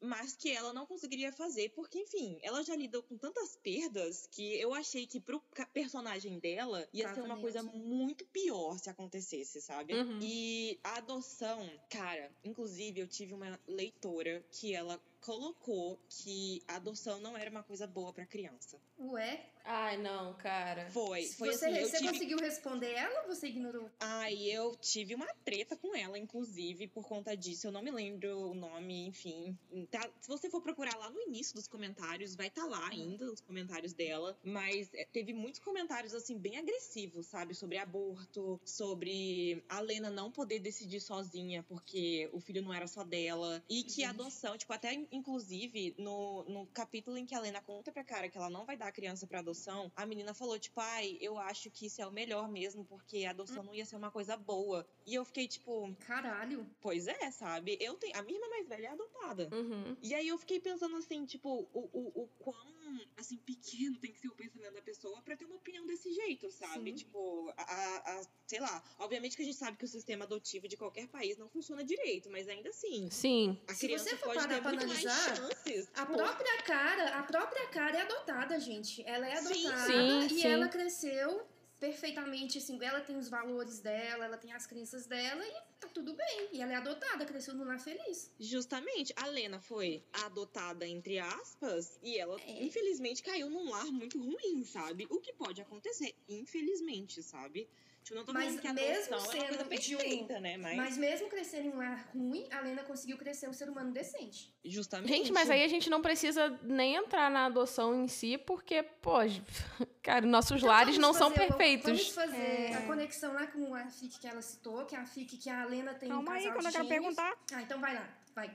mas 0.00 0.34
que 0.34 0.50
ela 0.50 0.72
não 0.72 0.86
conseguiria 0.86 1.30
fazer 1.30 1.70
porque, 1.70 1.98
enfim, 1.98 2.38
ela 2.42 2.62
já 2.62 2.74
lidou 2.74 3.02
com 3.02 3.18
tantas 3.18 3.56
perdas 3.56 4.26
que 4.30 4.58
eu 4.58 4.72
achei 4.72 5.06
que 5.06 5.20
pro 5.20 5.42
personagem 5.74 6.38
dela 6.38 6.88
ia 6.90 7.12
ser 7.12 7.20
uma 7.20 7.38
coisa 7.38 7.62
muito 7.62 8.24
pior 8.26 8.78
se 8.78 8.88
acontecesse, 8.88 9.60
sabe? 9.60 9.94
Uhum. 9.94 10.18
E 10.22 10.80
a 10.82 10.96
adoção, 10.96 11.70
cara, 11.90 12.34
inclusive 12.42 12.98
eu 13.00 13.06
tive 13.06 13.34
uma 13.34 13.60
leitora 13.66 14.42
que 14.50 14.74
ela 14.74 14.98
colocou 15.24 15.98
que 16.08 16.62
a 16.68 16.76
adoção 16.76 17.18
não 17.18 17.36
era 17.36 17.50
uma 17.50 17.62
coisa 17.62 17.86
boa 17.86 18.12
pra 18.12 18.26
criança. 18.26 18.78
Ué, 18.98 19.54
Ai, 19.66 19.96
não, 19.96 20.34
cara. 20.34 20.90
Foi, 20.90 21.26
foi 21.28 21.52
você, 21.52 21.64
assim, 21.66 21.80
você 21.80 21.96
tive 21.96 22.12
conseguiu 22.12 22.38
responder 22.38 22.92
ela 22.92 23.22
ou 23.22 23.34
você 23.34 23.46
ignorou? 23.46 23.90
Ai, 23.98 24.34
eu 24.50 24.76
tive 24.76 25.14
uma 25.14 25.26
treta 25.42 25.74
com 25.74 25.96
ela, 25.96 26.18
inclusive, 26.18 26.86
por 26.88 27.08
conta 27.08 27.34
disso. 27.34 27.66
Eu 27.66 27.72
não 27.72 27.82
me 27.82 27.90
lembro 27.90 28.50
o 28.50 28.54
nome, 28.54 29.06
enfim. 29.06 29.58
Tá- 29.90 30.10
se 30.20 30.28
você 30.28 30.50
for 30.50 30.60
procurar 30.60 30.94
lá 30.98 31.08
no 31.08 31.18
início 31.22 31.54
dos 31.54 31.66
comentários, 31.66 32.36
vai 32.36 32.48
estar 32.48 32.66
lá 32.66 32.88
ainda 32.88 33.24
os 33.32 33.40
comentários 33.40 33.94
dela. 33.94 34.38
Mas 34.44 34.92
é, 34.92 35.06
teve 35.06 35.32
muitos 35.32 35.60
comentários, 35.60 36.12
assim, 36.12 36.36
bem 36.36 36.58
agressivos, 36.58 37.26
sabe? 37.26 37.54
Sobre 37.54 37.78
aborto, 37.78 38.60
sobre 38.66 39.64
a 39.66 39.80
Lena 39.80 40.10
não 40.10 40.30
poder 40.30 40.58
decidir 40.58 41.00
sozinha 41.00 41.62
porque 41.62 42.28
o 42.34 42.40
filho 42.40 42.60
não 42.60 42.74
era 42.74 42.86
só 42.86 43.02
dela. 43.02 43.64
E 43.70 43.82
que 43.82 44.04
a 44.04 44.10
adoção, 44.10 44.58
tipo, 44.58 44.74
até 44.74 44.92
inclusive 45.16 45.94
no, 45.98 46.44
no 46.44 46.66
capítulo 46.68 47.16
em 47.16 47.26
que 47.26 47.34
a 47.34 47.40
Lena 47.40 47.60
conta 47.60 47.90
pra 47.92 48.04
cara 48.04 48.28
que 48.28 48.36
ela 48.36 48.50
não 48.50 48.64
vai 48.64 48.76
dar 48.76 48.88
a 48.88 48.92
criança 48.92 49.26
pra 49.26 49.38
adoção, 49.40 49.90
a 49.96 50.04
menina 50.06 50.34
falou, 50.34 50.58
tipo, 50.58 50.80
ai, 50.80 51.16
eu 51.20 51.38
acho 51.38 51.70
que 51.70 51.86
isso 51.86 52.00
é 52.00 52.06
o 52.06 52.12
melhor 52.12 52.48
mesmo, 52.50 52.84
porque 52.84 53.24
a 53.24 53.30
adoção 53.30 53.62
não 53.62 53.74
ia 53.74 53.84
ser 53.84 53.96
uma 53.96 54.10
coisa 54.10 54.36
boa. 54.36 54.86
E 55.06 55.14
eu 55.14 55.24
fiquei, 55.24 55.46
tipo, 55.48 55.94
Caralho. 56.06 56.66
pois 56.80 57.06
é, 57.06 57.30
sabe? 57.30 57.76
Eu 57.80 57.94
tenho. 57.94 58.16
A 58.16 58.22
minha 58.22 58.36
irmã 58.36 58.48
mais 58.48 58.68
velha 58.68 58.86
é 58.86 58.90
adotada. 58.90 59.48
Uhum. 59.52 59.96
E 60.02 60.14
aí 60.14 60.28
eu 60.28 60.38
fiquei 60.38 60.60
pensando 60.60 60.96
assim, 60.96 61.24
tipo, 61.26 61.68
o, 61.72 61.80
o, 61.92 62.22
o 62.22 62.28
quão 62.38 62.74
assim, 63.16 63.36
pequeno 63.38 63.96
tem 63.98 64.12
que 64.12 64.18
ser 64.18 64.28
o 64.28 64.34
pensamento 64.34 64.74
da 64.74 64.82
pessoa 64.82 65.20
pra 65.22 65.36
ter 65.36 65.44
uma 65.44 65.56
opinião 65.56 65.86
desse 65.86 66.12
jeito, 66.12 66.50
sabe? 66.50 66.90
Sim. 66.90 66.96
Tipo, 66.96 67.52
a, 67.56 67.62
a- 67.62 68.22
sei 68.46 68.60
lá, 68.60 68.82
obviamente 68.98 69.36
que 69.36 69.42
a 69.42 69.44
gente 69.44 69.56
sabe 69.56 69.76
que 69.76 69.84
o 69.84 69.88
sistema 69.88 70.24
adotivo 70.24 70.68
de 70.68 70.76
qualquer 70.76 71.08
país 71.08 71.36
não 71.36 71.48
funciona 71.48 71.82
direito, 71.84 72.30
mas 72.30 72.48
ainda 72.48 72.68
assim. 72.70 73.08
Sim. 73.10 73.58
A 73.68 73.74
Se 73.74 73.86
criança 73.86 74.04
você 74.10 74.16
for 74.16 74.26
pode 74.34 74.38
parar 74.40 74.60
pra 74.60 74.70
muito 74.70 74.86
analisar, 75.08 75.36
chances. 75.36 75.90
A 75.94 76.06
própria 76.06 76.62
cara, 76.62 77.18
a 77.18 77.22
própria 77.22 77.66
cara 77.68 77.96
é 77.98 78.00
adotada, 78.02 78.58
gente. 78.60 79.02
Ela 79.06 79.28
é 79.28 79.36
Sim, 79.36 79.66
adotada 79.66 79.86
sim, 79.86 80.26
e 80.26 80.40
sim. 80.40 80.46
ela 80.46 80.68
cresceu 80.68 81.46
perfeitamente, 81.80 82.56
assim, 82.58 82.82
ela 82.82 83.00
tem 83.00 83.16
os 83.16 83.28
valores 83.28 83.80
dela, 83.80 84.24
ela 84.24 84.38
tem 84.38 84.52
as 84.54 84.66
crenças 84.66 85.06
dela 85.06 85.44
e 85.46 85.52
tá 85.78 85.86
tudo 85.88 86.14
bem. 86.14 86.48
E 86.52 86.62
ela 86.62 86.72
é 86.72 86.76
adotada, 86.76 87.26
cresceu 87.26 87.54
no 87.54 87.64
lar 87.64 87.78
feliz. 87.78 88.32
Justamente, 88.40 89.12
a 89.16 89.26
Lena 89.26 89.60
foi 89.60 90.02
adotada, 90.24 90.86
entre 90.86 91.18
aspas, 91.18 91.98
e 92.02 92.16
ela, 92.16 92.40
É. 92.40 92.64
infelizmente, 92.64 93.22
caiu 93.22 93.50
num 93.50 93.68
lar 93.70 93.84
muito 93.86 94.18
ruim, 94.18 94.64
sabe? 94.64 95.06
O 95.10 95.20
que 95.20 95.32
pode 95.34 95.60
acontecer, 95.60 96.14
infelizmente, 96.26 97.22
sabe? 97.22 97.68
Tipo, 98.04 98.16
não 98.18 98.24
tô 98.26 98.32
Mas 98.34 98.60
que 98.60 98.68
a 98.68 98.72
mesmo 98.74 99.14
é 99.14 99.16
uma 99.16 99.26
coisa 99.26 99.40
sendo 99.46 99.56
de 99.58 99.64
um- 99.64 99.66
perfeita, 99.68 100.38
né? 100.38 100.58
Mas, 100.58 100.76
Mas 100.76 100.98
mesmo 100.98 101.28
crescendo 101.30 101.68
em 101.68 101.72
um 101.72 101.78
lar 101.78 102.10
ruim, 102.14 102.46
a 102.52 102.60
Lena 102.60 102.82
conseguiu 102.84 103.16
crescer 103.16 103.48
um 103.48 103.52
ser 103.54 103.68
humano 103.70 103.92
decente. 103.92 104.54
justamente. 104.62 105.08
Gente, 105.08 105.32
mas 105.32 105.48
aí 105.50 105.62
a 105.64 105.68
gente 105.68 105.88
não 105.88 106.02
precisa 106.02 106.50
nem 106.62 106.96
entrar 106.96 107.30
na 107.30 107.46
adoção 107.46 107.94
em 108.04 108.06
si, 108.06 108.36
porque, 108.36 108.82
pô, 108.82 109.14
cara, 110.02 110.26
nossos 110.26 110.58
Então 110.58 110.68
lares 110.68 110.98
não 110.98 111.14
são 111.14 111.30
fazer- 111.30 111.46
perfeitos. 111.48 111.86
Vamos 111.86 112.08
fazer 112.10 112.36
É. 112.36 112.74
a 112.74 112.86
conexão 112.86 113.32
lá 113.32 113.46
com 113.46 113.74
a 113.74 113.86
FIC 113.88 114.20
que 114.20 114.26
ela 114.26 114.42
citou, 114.42 114.84
que 114.84 114.94
é 114.94 114.98
a 114.98 115.06
FIC 115.06 115.38
que 115.38 115.48
a 115.48 115.64
Lena 115.64 115.94
tem 115.94 116.10
um 116.12 116.16
Calma 116.16 116.32
aí, 116.34 116.42
casal 116.44 116.52
quando 116.56 116.66
eu 116.66 116.72
quero 116.72 116.88
perguntar. 116.88 117.34
Ah, 117.52 117.62
então 117.62 117.80
vai 117.80 117.94
lá, 117.94 118.06
vai. 118.34 118.54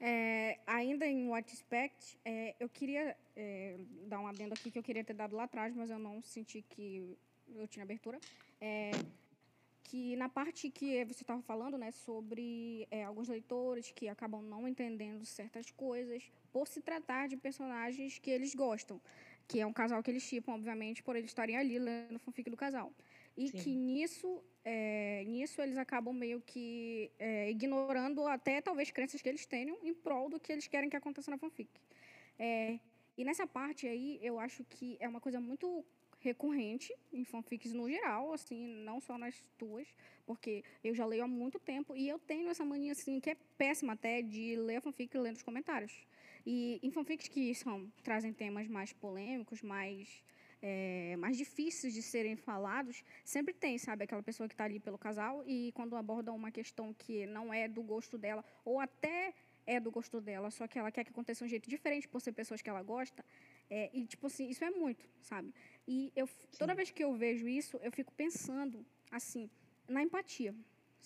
É, 0.00 0.58
ainda 0.66 1.06
em 1.06 1.28
What 1.28 1.50
Expect, 1.54 2.18
é, 2.24 2.54
eu 2.60 2.68
queria 2.68 3.16
é, 3.34 3.76
dar 4.08 4.18
um 4.20 4.26
adendo 4.26 4.52
aqui 4.54 4.70
que 4.70 4.78
eu 4.78 4.82
queria 4.82 5.02
ter 5.04 5.14
dado 5.14 5.34
lá 5.36 5.44
atrás, 5.44 5.74
mas 5.74 5.88
eu 5.88 5.98
não 5.98 6.20
senti 6.22 6.60
que 6.62 7.16
eu 7.54 7.66
tinha 7.66 7.82
abertura. 7.82 8.18
É, 8.60 8.90
que 9.86 10.16
na 10.16 10.28
parte 10.28 10.68
que 10.68 11.04
você 11.04 11.22
estava 11.22 11.40
falando, 11.42 11.78
né, 11.78 11.92
sobre 11.92 12.86
é, 12.90 13.04
alguns 13.04 13.28
leitores 13.28 13.92
que 13.92 14.08
acabam 14.08 14.42
não 14.42 14.66
entendendo 14.66 15.24
certas 15.24 15.70
coisas 15.70 16.24
por 16.52 16.66
se 16.66 16.80
tratar 16.80 17.28
de 17.28 17.36
personagens 17.36 18.18
que 18.18 18.30
eles 18.30 18.54
gostam, 18.54 19.00
que 19.46 19.60
é 19.60 19.66
um 19.66 19.72
casal 19.72 20.02
que 20.02 20.10
eles 20.10 20.24
chipam, 20.24 20.54
obviamente, 20.54 21.02
por 21.02 21.14
eles 21.14 21.30
estarem 21.30 21.56
ali 21.56 21.78
lendo 21.78 22.18
fanfic 22.18 22.50
do 22.50 22.56
casal. 22.56 22.92
E 23.36 23.48
Sim. 23.48 23.58
que 23.58 23.74
nisso, 23.76 24.42
é, 24.64 25.22
nisso 25.24 25.60
eles 25.60 25.76
acabam 25.76 26.12
meio 26.12 26.40
que 26.40 27.10
é, 27.18 27.50
ignorando 27.50 28.26
até 28.26 28.60
talvez 28.60 28.90
crenças 28.90 29.22
que 29.22 29.28
eles 29.28 29.46
tenham 29.46 29.78
em 29.82 29.94
prol 29.94 30.28
do 30.28 30.40
que 30.40 30.50
eles 30.50 30.66
querem 30.66 30.90
que 30.90 30.96
aconteça 30.96 31.30
na 31.30 31.38
fanfic. 31.38 31.70
É, 32.38 32.80
e 33.16 33.24
nessa 33.24 33.46
parte 33.46 33.86
aí, 33.86 34.18
eu 34.20 34.40
acho 34.40 34.64
que 34.64 34.96
é 34.98 35.08
uma 35.08 35.20
coisa 35.20 35.40
muito 35.40 35.84
recorrente 36.26 36.92
em 37.12 37.24
fanfics 37.24 37.72
no 37.72 37.88
geral, 37.88 38.32
assim, 38.32 38.66
não 38.84 39.00
só 39.00 39.16
nas 39.16 39.36
tuas, 39.56 39.86
porque 40.26 40.64
eu 40.82 40.92
já 40.94 41.06
leio 41.06 41.24
há 41.24 41.28
muito 41.28 41.58
tempo 41.58 41.94
e 41.96 42.08
eu 42.08 42.18
tenho 42.18 42.48
essa 42.48 42.64
mania, 42.64 42.92
assim, 42.92 43.20
que 43.20 43.30
é 43.30 43.36
péssima 43.56 43.92
até, 43.92 44.22
de 44.22 44.56
ler 44.56 44.76
a 44.76 44.80
fanfic 44.80 45.16
lendo 45.16 45.36
os 45.36 45.42
comentários. 45.42 45.94
E 46.44 46.80
em 46.82 46.90
fanfics 46.90 47.28
que 47.28 47.54
são, 47.54 47.90
trazem 48.02 48.32
temas 48.32 48.66
mais 48.66 48.92
polêmicos, 48.92 49.62
mais, 49.62 50.22
é, 50.60 51.14
mais 51.16 51.36
difíceis 51.36 51.94
de 51.94 52.02
serem 52.02 52.36
falados, 52.36 53.04
sempre 53.24 53.54
tem, 53.54 53.78
sabe, 53.78 54.04
aquela 54.04 54.22
pessoa 54.22 54.48
que 54.48 54.54
está 54.54 54.64
ali 54.64 54.80
pelo 54.80 54.98
casal 54.98 55.44
e 55.46 55.70
quando 55.76 55.96
abordam 55.96 56.34
uma 56.34 56.50
questão 56.50 56.92
que 56.92 57.24
não 57.26 57.54
é 57.54 57.68
do 57.68 57.82
gosto 57.82 58.18
dela, 58.18 58.44
ou 58.64 58.80
até 58.80 59.32
é 59.66 59.80
do 59.80 59.90
gosto 59.90 60.20
dela, 60.20 60.50
só 60.50 60.66
que 60.68 60.78
ela 60.78 60.90
quer 60.92 61.04
que 61.04 61.10
aconteça 61.10 61.40
de 61.40 61.46
um 61.46 61.48
jeito 61.48 61.68
diferente 61.68 62.06
por 62.06 62.20
ser 62.20 62.32
pessoas 62.32 62.62
que 62.62 62.70
ela 62.70 62.82
gosta, 62.82 63.24
é, 63.68 63.90
e, 63.92 64.06
tipo 64.06 64.26
assim, 64.28 64.48
isso 64.48 64.64
é 64.64 64.70
muito, 64.70 65.08
sabe? 65.20 65.52
E 65.86 66.12
eu, 66.16 66.28
toda 66.58 66.74
vez 66.74 66.90
que 66.90 67.04
eu 67.04 67.14
vejo 67.14 67.46
isso, 67.48 67.78
eu 67.82 67.92
fico 67.92 68.12
pensando, 68.12 68.84
assim, 69.10 69.48
na 69.88 70.02
empatia, 70.02 70.54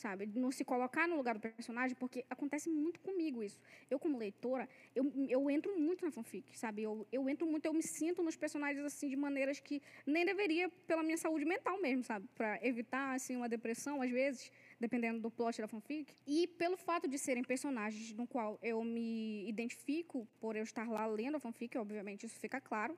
sabe? 0.00 0.26
Não 0.34 0.50
se 0.50 0.64
colocar 0.64 1.06
no 1.06 1.16
lugar 1.16 1.34
do 1.34 1.40
personagem, 1.40 1.94
porque 1.94 2.24
acontece 2.30 2.70
muito 2.70 2.98
comigo 3.00 3.42
isso. 3.42 3.60
Eu, 3.90 3.98
como 3.98 4.16
leitora, 4.16 4.68
eu, 4.94 5.12
eu 5.28 5.50
entro 5.50 5.78
muito 5.78 6.04
na 6.04 6.10
fanfic, 6.10 6.58
sabe? 6.58 6.82
Eu, 6.82 7.06
eu 7.12 7.28
entro 7.28 7.46
muito, 7.46 7.66
eu 7.66 7.74
me 7.74 7.82
sinto 7.82 8.22
nos 8.22 8.36
personagens, 8.36 8.82
assim, 8.84 9.08
de 9.08 9.16
maneiras 9.16 9.60
que 9.60 9.82
nem 10.06 10.24
deveria 10.24 10.68
pela 10.86 11.02
minha 11.02 11.18
saúde 11.18 11.44
mental 11.44 11.78
mesmo, 11.80 12.02
sabe? 12.02 12.26
Para 12.34 12.58
evitar, 12.66 13.14
assim, 13.14 13.36
uma 13.36 13.48
depressão, 13.48 14.00
às 14.00 14.10
vezes, 14.10 14.50
dependendo 14.80 15.20
do 15.20 15.30
plot 15.30 15.60
da 15.60 15.68
fanfic. 15.68 16.16
E 16.26 16.46
pelo 16.46 16.78
fato 16.78 17.06
de 17.06 17.18
serem 17.18 17.44
personagens 17.44 18.14
no 18.14 18.26
qual 18.26 18.58
eu 18.62 18.82
me 18.82 19.46
identifico, 19.46 20.26
por 20.40 20.56
eu 20.56 20.62
estar 20.62 20.88
lá 20.88 21.06
lendo 21.06 21.36
a 21.36 21.40
fanfic, 21.40 21.76
obviamente 21.76 22.24
isso 22.24 22.38
fica 22.40 22.60
claro, 22.60 22.96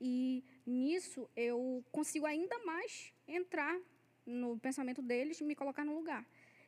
e 0.00 0.44
nisso 0.66 1.28
eu 1.36 1.84
consigo 1.90 2.26
ainda 2.26 2.58
mais 2.64 3.12
entrar 3.26 3.78
no 4.26 4.58
pensamento 4.58 5.02
deles 5.02 5.40
me 5.40 5.54
colocar 5.54 5.84
no 5.84 5.94
lugar. 5.94 6.26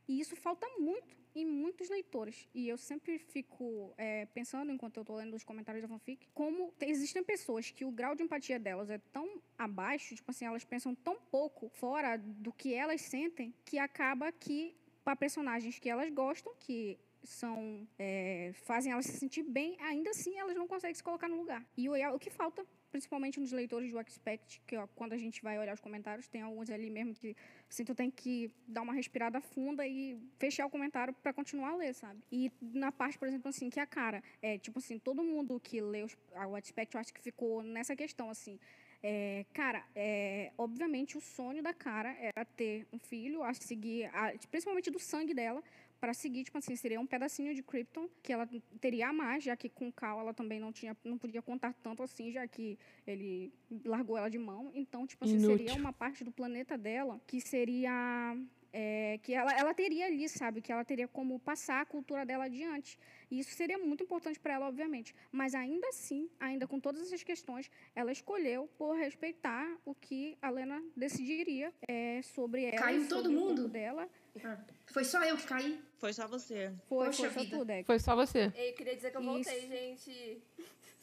E 0.09 0.21
isso 0.21 0.37
falta 0.37 0.67
muito 0.79 1.17
em 1.35 1.45
muitos 1.45 1.91
leitores. 1.91 2.49
E 2.55 2.69
eu 2.69 2.79
sempre 2.79 3.19
fico 3.19 3.93
é, 3.99 4.27
pensando, 4.27 4.73
enquanto 4.73 4.97
eu 4.97 5.03
estou 5.03 5.17
lendo 5.17 5.35
os 5.35 5.45
comentários 5.45 5.83
da 5.83 5.89
fanfic, 5.89 6.27
como 6.33 6.73
existem 6.81 7.23
pessoas 7.23 7.71
que 7.71 7.85
o 7.85 7.91
grau 7.91 8.15
de 8.15 8.23
empatia 8.23 8.59
delas 8.59 8.89
é 8.89 8.99
tão 9.13 9.41
abaixo, 9.59 10.15
tipo 10.15 10.31
assim, 10.31 10.47
elas 10.47 10.65
pensam 10.65 10.95
tão 10.95 11.17
pouco 11.31 11.69
fora 11.69 12.17
do 12.17 12.53
que 12.53 12.73
elas 12.73 13.03
sentem, 13.03 13.53
que 13.65 13.79
acaba 13.79 14.33
que, 14.33 14.75
para 15.05 15.15
personagens 15.15 15.79
que 15.79 15.91
elas 15.91 16.11
gostam, 16.11 16.55
que 16.59 16.99
são 17.23 17.87
é, 17.99 18.53
fazem 18.65 18.93
elas 18.93 19.05
se 19.05 19.19
sentir 19.19 19.43
bem, 19.43 19.77
ainda 19.81 20.11
assim 20.11 20.39
elas 20.39 20.57
não 20.57 20.67
conseguem 20.67 20.95
se 20.95 21.03
colocar 21.03 21.29
no 21.29 21.37
lugar. 21.37 21.67
E 21.77 21.89
o 21.89 22.19
que 22.19 22.31
falta 22.31 22.65
principalmente 22.97 23.39
nos 23.39 23.53
leitores 23.53 23.93
do 23.93 24.01
Expect, 24.01 24.63
que 24.67 24.75
ó, 24.75 24.87
quando 24.97 25.13
a 25.13 25.19
gente 25.19 25.43
vai 25.43 25.59
olhar 25.59 25.75
os 25.75 25.81
comentários, 25.81 26.27
tem 26.29 26.41
alguns 26.41 26.71
ali 26.71 26.89
mesmo 26.89 27.13
que 27.13 27.37
assim, 27.69 27.85
tu 27.85 27.95
tem 27.95 28.11
que 28.11 28.51
dar 28.67 28.81
uma 28.81 28.95
respirada 28.95 29.39
funda 29.39 29.87
e 29.87 30.19
fechar 30.39 30.65
o 30.65 30.71
comentário 30.71 31.13
para 31.23 31.31
continuar 31.35 31.73
a 31.73 31.77
ler, 31.77 31.93
sabe? 31.95 32.19
E 32.33 32.51
na 32.61 32.91
parte, 32.91 33.19
por 33.19 33.29
exemplo, 33.29 33.51
assim, 33.51 33.69
que 33.69 33.79
a 33.79 33.87
cara, 33.87 34.23
é 34.41 34.57
tipo 34.57 34.79
assim, 34.79 34.99
todo 34.99 35.23
mundo 35.23 35.61
que 35.61 35.79
lê 35.79 36.05
os, 36.05 36.17
o 36.35 36.57
Expect, 36.57 36.95
eu 36.95 37.01
acho 37.03 37.13
que 37.13 37.21
ficou 37.21 37.63
nessa 37.63 37.95
questão, 37.95 38.31
assim, 38.31 38.59
é, 39.03 39.45
cara, 39.53 39.85
é, 39.95 40.53
obviamente 40.57 41.19
o 41.19 41.21
sonho 41.21 41.63
da 41.63 41.75
cara 41.75 42.17
era 42.19 42.45
ter 42.45 42.87
um 42.91 42.99
filho, 42.99 43.43
a 43.43 43.53
seguir, 43.53 44.07
a, 44.07 44.33
principalmente 44.51 44.91
do 44.91 44.99
sangue 44.99 45.35
dela, 45.35 45.63
para 46.01 46.13
seguir, 46.13 46.45
tipo 46.45 46.59
assim, 46.59 46.77
seria 46.77 47.01
um 47.01 47.07
pedacinho 47.07 47.55
de 47.55 47.63
Krypton 47.63 48.09
que 48.23 48.33
ela 48.33 48.49
teria 48.81 49.09
a 49.09 49.13
mais, 49.13 49.43
já 49.45 49.57
que 49.57 49.69
com 49.69 49.91
Cal 49.91 50.21
ela 50.21 50.35
também 50.35 50.61
não 50.61 50.73
tinha, 50.73 50.97
não 51.05 51.19
podia 51.19 51.41
contar 51.41 51.73
tanto 51.75 52.03
assim, 52.03 52.31
já 52.31 52.47
que 52.47 52.79
ele 53.07 53.53
largou 53.85 54.17
ela 54.17 54.29
de 54.29 54.39
mão. 54.39 54.71
Então, 54.75 55.07
tipo 55.07 55.25
assim, 55.25 55.37
Inútil. 55.37 55.59
seria 55.59 55.75
uma 55.75 55.93
parte 55.93 56.23
do 56.25 56.31
planeta 56.31 56.77
dela 56.77 57.21
que 57.27 57.41
seria 57.41 58.37
é, 58.73 59.19
que 59.23 59.35
ela, 59.35 59.53
ela 59.53 59.75
teria 59.75 60.07
ali, 60.07 60.29
sabe? 60.29 60.61
Que 60.61 60.73
ela 60.73 60.85
teria 60.85 61.09
como 61.09 61.39
passar 61.39 61.81
a 61.81 61.85
cultura 61.87 62.25
dela 62.25 62.45
adiante. 62.45 62.99
E 63.31 63.39
isso 63.39 63.55
seria 63.55 63.79
muito 63.79 64.03
importante 64.03 64.39
para 64.39 64.55
ela, 64.55 64.67
obviamente. 64.67 65.15
Mas 65.33 65.55
ainda 65.55 65.89
assim, 65.89 66.29
ainda 66.39 66.67
com 66.67 66.79
todas 66.79 67.03
essas 67.03 67.23
questões, 67.23 67.71
ela 67.95 68.13
escolheu 68.13 68.69
por 68.79 68.97
respeitar 68.97 69.67
o 69.85 69.95
que 69.95 70.37
a 70.41 70.51
Lena 70.51 70.83
decidiria 70.97 71.73
é, 71.89 72.21
sobre 72.23 72.65
ela. 72.65 72.79
Caiu 72.79 73.09
todo 73.09 73.31
mundo 73.31 73.69
dela. 73.69 74.09
Ah, 74.45 74.59
foi 74.87 75.05
só 75.05 75.23
eu 75.25 75.37
que 75.37 75.47
caí? 75.47 75.81
Foi 75.99 76.13
só 76.13 76.29
você. 76.29 76.73
Foi, 76.89 77.07
Poxa 77.07 77.31
foi 77.31 77.45
só 77.45 77.51
tudo, 77.59 77.71
é. 77.71 77.83
Foi 77.85 77.99
só 77.99 78.15
você. 78.15 78.53
Eu 78.55 78.75
queria 78.75 78.95
dizer 78.95 79.11
que 79.11 79.17
eu 79.17 79.23
voltei, 79.23 79.59
isso. 79.59 79.69
gente. 79.69 80.43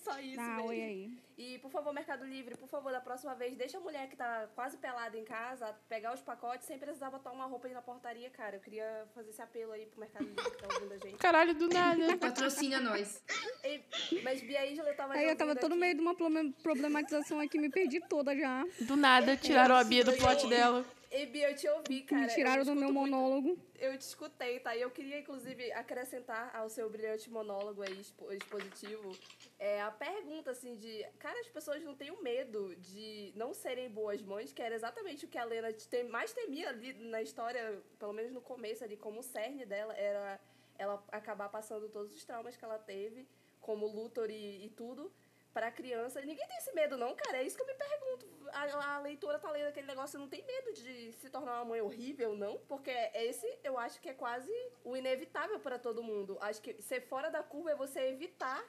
Só 0.03 0.19
isso 0.19 0.39
ah, 0.39 0.55
mesmo. 0.55 0.67
Oi 0.67 0.81
aí. 0.81 1.17
E, 1.37 1.57
por 1.59 1.71
favor, 1.71 1.93
Mercado 1.93 2.25
Livre, 2.25 2.55
por 2.55 2.67
favor, 2.67 2.91
da 2.91 2.99
próxima 2.99 3.33
vez, 3.33 3.55
deixa 3.55 3.77
a 3.77 3.81
mulher 3.81 4.07
que 4.09 4.15
tá 4.15 4.47
quase 4.53 4.77
pelada 4.77 5.17
em 5.17 5.23
casa 5.23 5.73
pegar 5.87 6.13
os 6.13 6.21
pacotes 6.21 6.67
sem 6.67 6.77
precisar 6.77 7.09
botar 7.09 7.31
uma 7.31 7.45
roupa 7.45 7.67
aí 7.67 7.73
na 7.73 7.81
portaria, 7.81 8.29
cara. 8.29 8.57
Eu 8.57 8.59
queria 8.59 9.07
fazer 9.15 9.29
esse 9.29 9.41
apelo 9.41 9.71
aí 9.71 9.85
pro 9.85 10.01
Mercado 10.01 10.25
Livre 10.25 10.43
que 10.43 10.57
tá 10.57 10.75
ouvindo 10.75 10.93
a 10.93 10.97
gente. 10.97 11.17
Caralho, 11.17 11.53
do 11.55 11.69
nada. 11.69 12.17
Patrocina 12.19 12.81
nós. 12.81 13.23
E, 13.63 14.21
mas 14.21 14.41
Bia 14.41 14.65
Isla 14.65 14.93
tava 14.93 15.13
Aí 15.13 15.27
eu 15.27 15.35
tava 15.37 15.55
todo 15.55 15.71
aqui. 15.71 15.81
meio 15.81 15.95
de 15.95 16.01
uma 16.01 16.15
problematização 16.61 17.39
aqui, 17.39 17.57
me 17.57 17.69
perdi 17.69 18.01
toda 18.01 18.35
já. 18.35 18.63
Do 18.81 18.97
nada, 18.97 19.37
tiraram 19.37 19.75
a 19.75 19.83
Bia 19.83 20.03
do 20.03 20.13
plot 20.13 20.47
dela. 20.47 20.85
E 21.13 21.27
Bia, 21.27 21.51
eu 21.51 21.55
te 21.55 21.69
ouvi, 21.69 22.01
cara. 22.01 22.23
Me 22.23 22.33
tiraram 22.33 22.65
do 22.65 22.75
meu 22.75 22.91
monólogo. 22.91 23.49
Muito, 23.49 23.77
eu 23.77 23.95
te 23.95 24.01
escutei, 24.01 24.59
tá? 24.59 24.75
E 24.75 24.81
eu 24.81 24.89
queria, 24.89 25.19
inclusive, 25.19 25.71
acrescentar 25.73 26.55
ao 26.55 26.67
seu 26.69 26.89
brilhante 26.89 27.29
monólogo 27.29 27.83
aí, 27.83 28.01
expositivo, 28.01 29.15
é, 29.59 29.79
a 29.79 29.91
pergunta, 29.91 30.49
assim, 30.49 30.75
de... 30.75 31.05
Cara, 31.19 31.39
as 31.39 31.47
pessoas 31.47 31.83
não 31.83 31.93
têm 31.93 32.09
o 32.09 32.23
medo 32.23 32.75
de 32.77 33.31
não 33.35 33.53
serem 33.53 33.91
boas 33.91 34.23
mães, 34.23 34.51
que 34.51 34.61
era 34.61 34.73
exatamente 34.73 35.25
o 35.25 35.27
que 35.27 35.37
a 35.37 35.45
Lena 35.45 35.71
tem, 35.87 36.03
mais 36.03 36.33
temia 36.33 36.69
ali 36.69 36.93
na 36.93 37.21
história, 37.21 37.79
pelo 37.99 38.13
menos 38.13 38.31
no 38.31 38.41
começo 38.41 38.83
ali, 38.83 38.97
como 38.97 39.19
o 39.19 39.23
cerne 39.23 39.67
dela, 39.67 39.93
era 39.93 40.39
ela 40.79 41.03
acabar 41.11 41.47
passando 41.49 41.87
todos 41.89 42.15
os 42.15 42.25
traumas 42.25 42.57
que 42.57 42.65
ela 42.65 42.79
teve, 42.79 43.27
como 43.61 43.85
Luthor 43.85 44.31
e, 44.31 44.65
e 44.65 44.69
tudo 44.69 45.13
pra 45.53 45.71
criança. 45.71 46.19
Ninguém 46.21 46.47
tem 46.47 46.57
esse 46.57 46.73
medo, 46.73 46.97
não, 46.97 47.15
cara. 47.15 47.37
É 47.37 47.43
isso 47.43 47.55
que 47.55 47.61
eu 47.61 47.67
me 47.67 47.75
pergunto. 47.75 48.25
A, 48.53 48.95
a 48.95 48.99
leitora 48.99 49.39
tá 49.39 49.49
lendo 49.51 49.67
aquele 49.67 49.87
negócio, 49.87 50.19
não 50.19 50.27
tem 50.27 50.45
medo 50.45 50.73
de 50.73 51.11
se 51.13 51.29
tornar 51.29 51.55
uma 51.55 51.65
mãe 51.65 51.81
horrível, 51.81 52.35
não? 52.35 52.57
Porque 52.67 52.91
esse 53.13 53.47
eu 53.63 53.77
acho 53.77 53.99
que 53.99 54.09
é 54.09 54.13
quase 54.13 54.51
o 54.83 54.95
inevitável 54.95 55.59
para 55.59 55.79
todo 55.79 56.03
mundo. 56.03 56.37
Acho 56.41 56.61
que 56.61 56.81
ser 56.81 57.01
fora 57.01 57.29
da 57.29 57.43
curva 57.43 57.71
é 57.71 57.75
você 57.75 57.99
evitar 58.09 58.63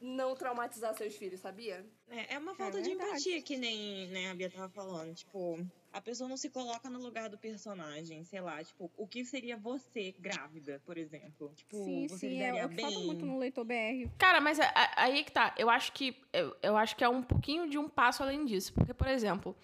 não 0.00 0.34
traumatizar 0.34 0.94
seus 0.94 1.16
filhos, 1.16 1.40
sabia? 1.40 1.84
É, 2.08 2.34
é 2.34 2.38
uma 2.38 2.54
falta 2.54 2.78
é 2.78 2.82
de 2.82 2.90
empatia, 2.90 3.40
que 3.42 3.56
nem 3.56 4.08
né, 4.08 4.30
a 4.30 4.34
Bia 4.34 4.50
tava 4.50 4.68
falando. 4.68 5.14
Tipo, 5.14 5.58
a 5.92 6.00
pessoa 6.00 6.28
não 6.28 6.36
se 6.36 6.50
coloca 6.50 6.90
no 6.90 6.98
lugar 6.98 7.30
do 7.30 7.38
personagem, 7.38 8.24
sei 8.24 8.40
lá, 8.40 8.62
tipo, 8.62 8.90
o 8.96 9.06
que 9.06 9.24
seria 9.24 9.56
você 9.56 10.12
grávida, 10.18 10.82
por 10.84 10.98
exemplo? 10.98 11.52
Tipo, 11.54 11.84
sim, 11.84 12.08
você 12.08 12.28
sim, 12.28 12.42
é, 12.42 12.58
é, 12.58 12.68
bem... 12.68 12.84
falta 12.84 12.98
muito 13.00 13.24
no 13.24 13.38
leitor 13.38 13.64
BR. 13.64 14.10
Cara, 14.18 14.40
mas 14.40 14.58
é, 14.58 14.64
é, 14.64 14.90
aí 14.96 15.24
que 15.24 15.32
tá, 15.32 15.54
eu 15.56 15.70
acho 15.70 15.92
que 15.92 16.16
eu, 16.32 16.56
eu 16.62 16.76
acho 16.76 16.96
que 16.96 17.04
é 17.04 17.08
um 17.08 17.22
pouquinho 17.22 17.70
de 17.70 17.78
um 17.78 17.88
passo 17.88 18.22
além 18.22 18.44
disso, 18.44 18.72
porque 18.74 18.92
por 18.92 19.06
exemplo, 19.06 19.56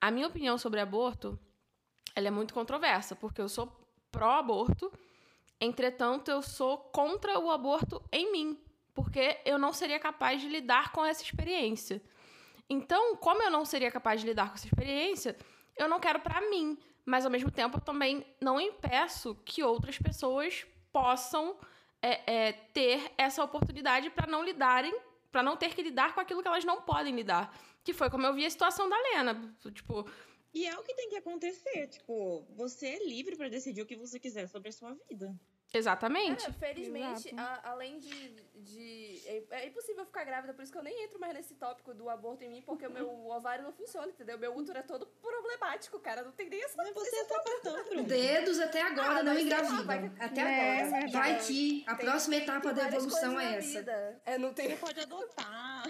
a 0.00 0.10
minha 0.10 0.26
opinião 0.26 0.56
sobre 0.56 0.80
aborto, 0.80 1.38
ela 2.14 2.28
é 2.28 2.30
muito 2.30 2.54
controversa, 2.54 3.14
porque 3.14 3.40
eu 3.40 3.48
sou 3.48 3.70
pró-aborto, 4.10 4.90
entretanto 5.60 6.30
eu 6.30 6.40
sou 6.40 6.78
contra 6.78 7.38
o 7.38 7.50
aborto 7.50 8.02
em 8.10 8.32
mim, 8.32 8.58
porque 8.96 9.38
eu 9.44 9.58
não 9.58 9.74
seria 9.74 10.00
capaz 10.00 10.40
de 10.40 10.48
lidar 10.48 10.90
com 10.90 11.04
essa 11.04 11.22
experiência. 11.22 12.02
Então, 12.68 13.14
como 13.16 13.42
eu 13.42 13.50
não 13.50 13.64
seria 13.64 13.90
capaz 13.90 14.22
de 14.22 14.26
lidar 14.26 14.48
com 14.48 14.54
essa 14.54 14.66
experiência, 14.66 15.36
eu 15.76 15.86
não 15.86 16.00
quero 16.00 16.18
para 16.18 16.40
mim, 16.40 16.78
mas 17.04 17.26
ao 17.26 17.30
mesmo 17.30 17.50
tempo 17.50 17.76
eu 17.76 17.80
também 17.82 18.26
não 18.40 18.58
impeço 18.58 19.34
que 19.44 19.62
outras 19.62 19.98
pessoas 19.98 20.66
possam 20.90 21.56
é, 22.00 22.48
é, 22.48 22.52
ter 22.52 23.12
essa 23.18 23.44
oportunidade 23.44 24.08
para 24.08 24.26
não 24.26 24.42
lidarem, 24.42 24.98
para 25.30 25.42
não 25.42 25.58
ter 25.58 25.74
que 25.74 25.82
lidar 25.82 26.14
com 26.14 26.20
aquilo 26.20 26.40
que 26.40 26.48
elas 26.48 26.64
não 26.64 26.80
podem 26.80 27.14
lidar. 27.14 27.54
Que 27.84 27.92
foi 27.92 28.08
como 28.08 28.26
eu 28.26 28.32
vi 28.32 28.46
a 28.46 28.50
situação 28.50 28.88
da 28.88 28.96
Lena. 28.96 29.54
Tipo, 29.72 30.08
e 30.54 30.66
é 30.66 30.74
o 30.76 30.82
que 30.82 30.94
tem 30.94 31.10
que 31.10 31.16
acontecer. 31.16 31.86
Tipo, 31.88 32.46
você 32.56 32.86
é 32.86 33.06
livre 33.06 33.36
para 33.36 33.50
decidir 33.50 33.82
o 33.82 33.86
que 33.86 33.94
você 33.94 34.18
quiser 34.18 34.48
sobre 34.48 34.70
a 34.70 34.72
sua 34.72 34.94
vida. 35.08 35.38
Exatamente. 35.72 36.42
Cara, 36.42 36.52
felizmente, 36.54 37.34
a, 37.36 37.70
além 37.70 37.98
de. 37.98 38.30
de 38.54 39.22
é, 39.26 39.42
é, 39.50 39.66
impossível 39.66 40.04
ficar 40.06 40.24
grávida, 40.24 40.54
por 40.54 40.62
isso 40.62 40.72
que 40.72 40.78
eu 40.78 40.82
nem 40.82 41.04
entro 41.04 41.18
mais 41.18 41.34
nesse 41.34 41.54
tópico 41.54 41.92
do 41.92 42.08
aborto 42.08 42.44
em 42.44 42.48
mim, 42.48 42.62
porque 42.62 42.86
o 42.86 42.90
meu 42.90 43.08
ovário 43.30 43.64
não 43.64 43.72
funciona, 43.72 44.08
entendeu? 44.08 44.38
Meu 44.38 44.56
útero 44.56 44.78
é 44.78 44.82
todo 44.82 45.06
problemático, 45.06 45.98
cara. 45.98 46.22
Não 46.22 46.32
tem 46.32 46.48
nem 46.48 46.62
essa. 46.62 46.76
Mas 46.76 46.94
você 46.94 47.24
tá 47.24 47.42
tão 47.62 48.04
Dedos 48.04 48.60
até 48.60 48.82
agora 48.82 49.20
ah, 49.20 49.22
não 49.22 49.38
engravidam. 49.38 50.14
Até 50.18 50.40
é, 50.40 50.82
agora. 50.82 51.08
Vai 51.08 51.38
que 51.40 51.84
a 51.86 51.94
tem, 51.94 52.06
próxima 52.06 52.36
etapa 52.36 52.72
da 52.72 52.86
evolução 52.86 53.38
é 53.40 53.56
essa. 53.56 54.20
É, 54.24 54.38
não 54.38 54.52
tem... 54.52 54.70
Você 54.70 54.76
pode 54.76 55.00
adotar. 55.00 55.82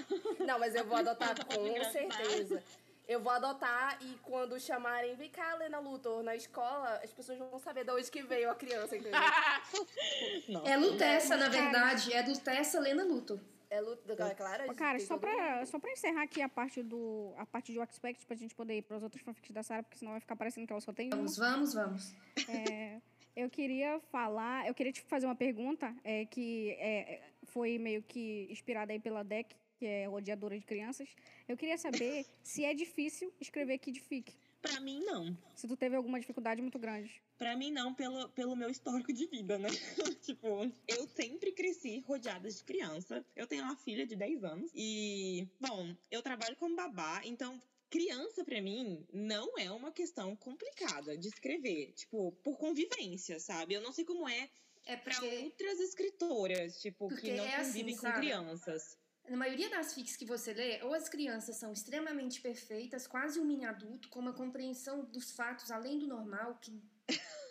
Não, 0.46 0.58
mas 0.58 0.74
eu 0.74 0.84
vou 0.84 0.96
adotar 0.96 1.34
com 1.46 1.84
certeza. 1.84 2.62
Eu 3.08 3.20
vou 3.20 3.32
adotar 3.32 3.98
e 4.02 4.18
quando 4.22 4.58
chamarem, 4.58 5.14
vem 5.14 5.30
cá, 5.30 5.54
Lena 5.54 5.78
Luthor, 5.78 6.24
na 6.24 6.34
escola, 6.34 7.00
as 7.04 7.12
pessoas 7.12 7.38
vão 7.38 7.58
saber 7.58 7.84
de 7.84 7.90
onde 7.92 8.10
que 8.10 8.22
veio 8.22 8.50
a 8.50 8.54
criança, 8.54 8.96
entendeu? 8.96 9.20
é 10.66 10.76
Lutessa, 10.76 11.36
na 11.36 11.48
verdade. 11.48 12.12
É 12.12 12.22
Lutessa 12.22 12.80
Lena 12.80 13.04
Luthor. 13.04 13.38
É 13.68 13.80
luta, 13.80 14.12
é 14.12 14.34
claro. 14.34 14.74
Cara, 14.74 15.00
só 15.00 15.18
pra, 15.18 15.56
mundo. 15.56 15.66
só 15.66 15.78
pra 15.78 15.90
encerrar 15.90 16.22
aqui 16.22 16.40
a 16.40 16.48
parte 16.48 16.82
do. 16.82 17.34
a 17.36 17.44
parte 17.44 17.72
de 17.72 17.80
Expect 17.80 18.24
pra 18.24 18.36
gente 18.36 18.54
poder 18.54 18.78
ir 18.78 18.82
pros 18.82 19.02
outros 19.02 19.22
fanfics 19.22 19.50
da 19.50 19.62
Sarah, 19.62 19.82
porque 19.82 19.98
senão 19.98 20.12
vai 20.12 20.20
ficar 20.20 20.36
parecendo 20.36 20.66
que 20.66 20.72
ela 20.72 20.80
só 20.80 20.92
tem 20.92 21.08
uma. 21.08 21.16
Vamos, 21.16 21.36
vamos, 21.36 21.74
vamos. 21.74 22.14
É, 22.48 23.00
eu 23.34 23.50
queria 23.50 24.00
falar, 24.12 24.68
eu 24.68 24.74
queria 24.74 24.92
te 24.92 25.00
fazer 25.02 25.26
uma 25.26 25.34
pergunta 25.34 25.94
é, 26.04 26.24
que 26.26 26.70
é, 26.78 27.22
foi 27.44 27.76
meio 27.78 28.02
que 28.02 28.46
inspirada 28.50 28.92
aí 28.92 29.00
pela 29.00 29.24
Deck, 29.24 29.54
que 29.76 29.86
é 29.86 30.08
odiadora 30.08 30.58
de 30.58 30.64
crianças. 30.64 31.08
Eu 31.46 31.56
queria 31.56 31.78
saber 31.78 32.26
se 32.42 32.64
é 32.64 32.74
difícil 32.74 33.32
escrever 33.40 33.78
Kidfic. 33.78 34.32
Pra 34.62 34.80
mim, 34.80 35.00
não. 35.04 35.36
Se 35.54 35.68
tu 35.68 35.76
teve 35.76 35.94
alguma 35.94 36.18
dificuldade 36.18 36.60
muito 36.60 36.78
grande. 36.78 37.22
Pra 37.38 37.54
mim, 37.54 37.70
não, 37.70 37.94
pelo, 37.94 38.28
pelo 38.30 38.56
meu 38.56 38.68
histórico 38.70 39.12
de 39.12 39.26
vida, 39.26 39.58
né? 39.58 39.68
tipo, 40.22 40.48
eu 40.88 41.06
sempre 41.06 41.52
cresci 41.52 42.00
rodeada 42.00 42.50
de 42.50 42.64
criança. 42.64 43.24
Eu 43.36 43.46
tenho 43.46 43.62
uma 43.62 43.76
filha 43.76 44.06
de 44.06 44.16
10 44.16 44.42
anos. 44.44 44.70
E, 44.74 45.46
bom, 45.60 45.94
eu 46.10 46.22
trabalho 46.22 46.56
como 46.56 46.74
babá, 46.74 47.20
então. 47.24 47.60
Criança, 47.88 48.44
pra 48.44 48.60
mim, 48.60 49.06
não 49.12 49.56
é 49.56 49.70
uma 49.70 49.92
questão 49.92 50.34
complicada 50.34 51.16
de 51.16 51.28
escrever. 51.28 51.92
Tipo, 51.92 52.32
por 52.42 52.58
convivência, 52.58 53.38
sabe? 53.38 53.74
Eu 53.74 53.80
não 53.80 53.92
sei 53.92 54.04
como 54.04 54.28
é 54.28 54.48
É 54.84 54.96
pra 54.96 55.14
porque 55.14 55.44
outras 55.44 55.78
escritoras, 55.78 56.80
tipo, 56.82 57.06
Porque 57.08 57.30
que 57.30 57.36
não 57.36 57.44
é 57.44 57.54
assim, 57.56 57.70
convivem 57.70 57.94
com 57.94 58.02
sabe? 58.02 58.18
crianças. 58.18 58.98
Na 59.28 59.36
maioria 59.36 59.68
das 59.70 59.92
fics 59.94 60.16
que 60.16 60.24
você 60.24 60.52
lê, 60.52 60.82
ou 60.82 60.94
as 60.94 61.08
crianças 61.08 61.56
são 61.56 61.72
extremamente 61.72 62.40
perfeitas, 62.40 63.06
quase 63.06 63.38
um 63.40 63.44
mini 63.44 63.64
adulto, 63.64 64.08
com 64.08 64.20
uma 64.20 64.32
compreensão 64.32 65.04
dos 65.04 65.32
fatos 65.32 65.70
além 65.70 65.98
do 65.98 66.06
normal, 66.06 66.58
que, 66.60 66.72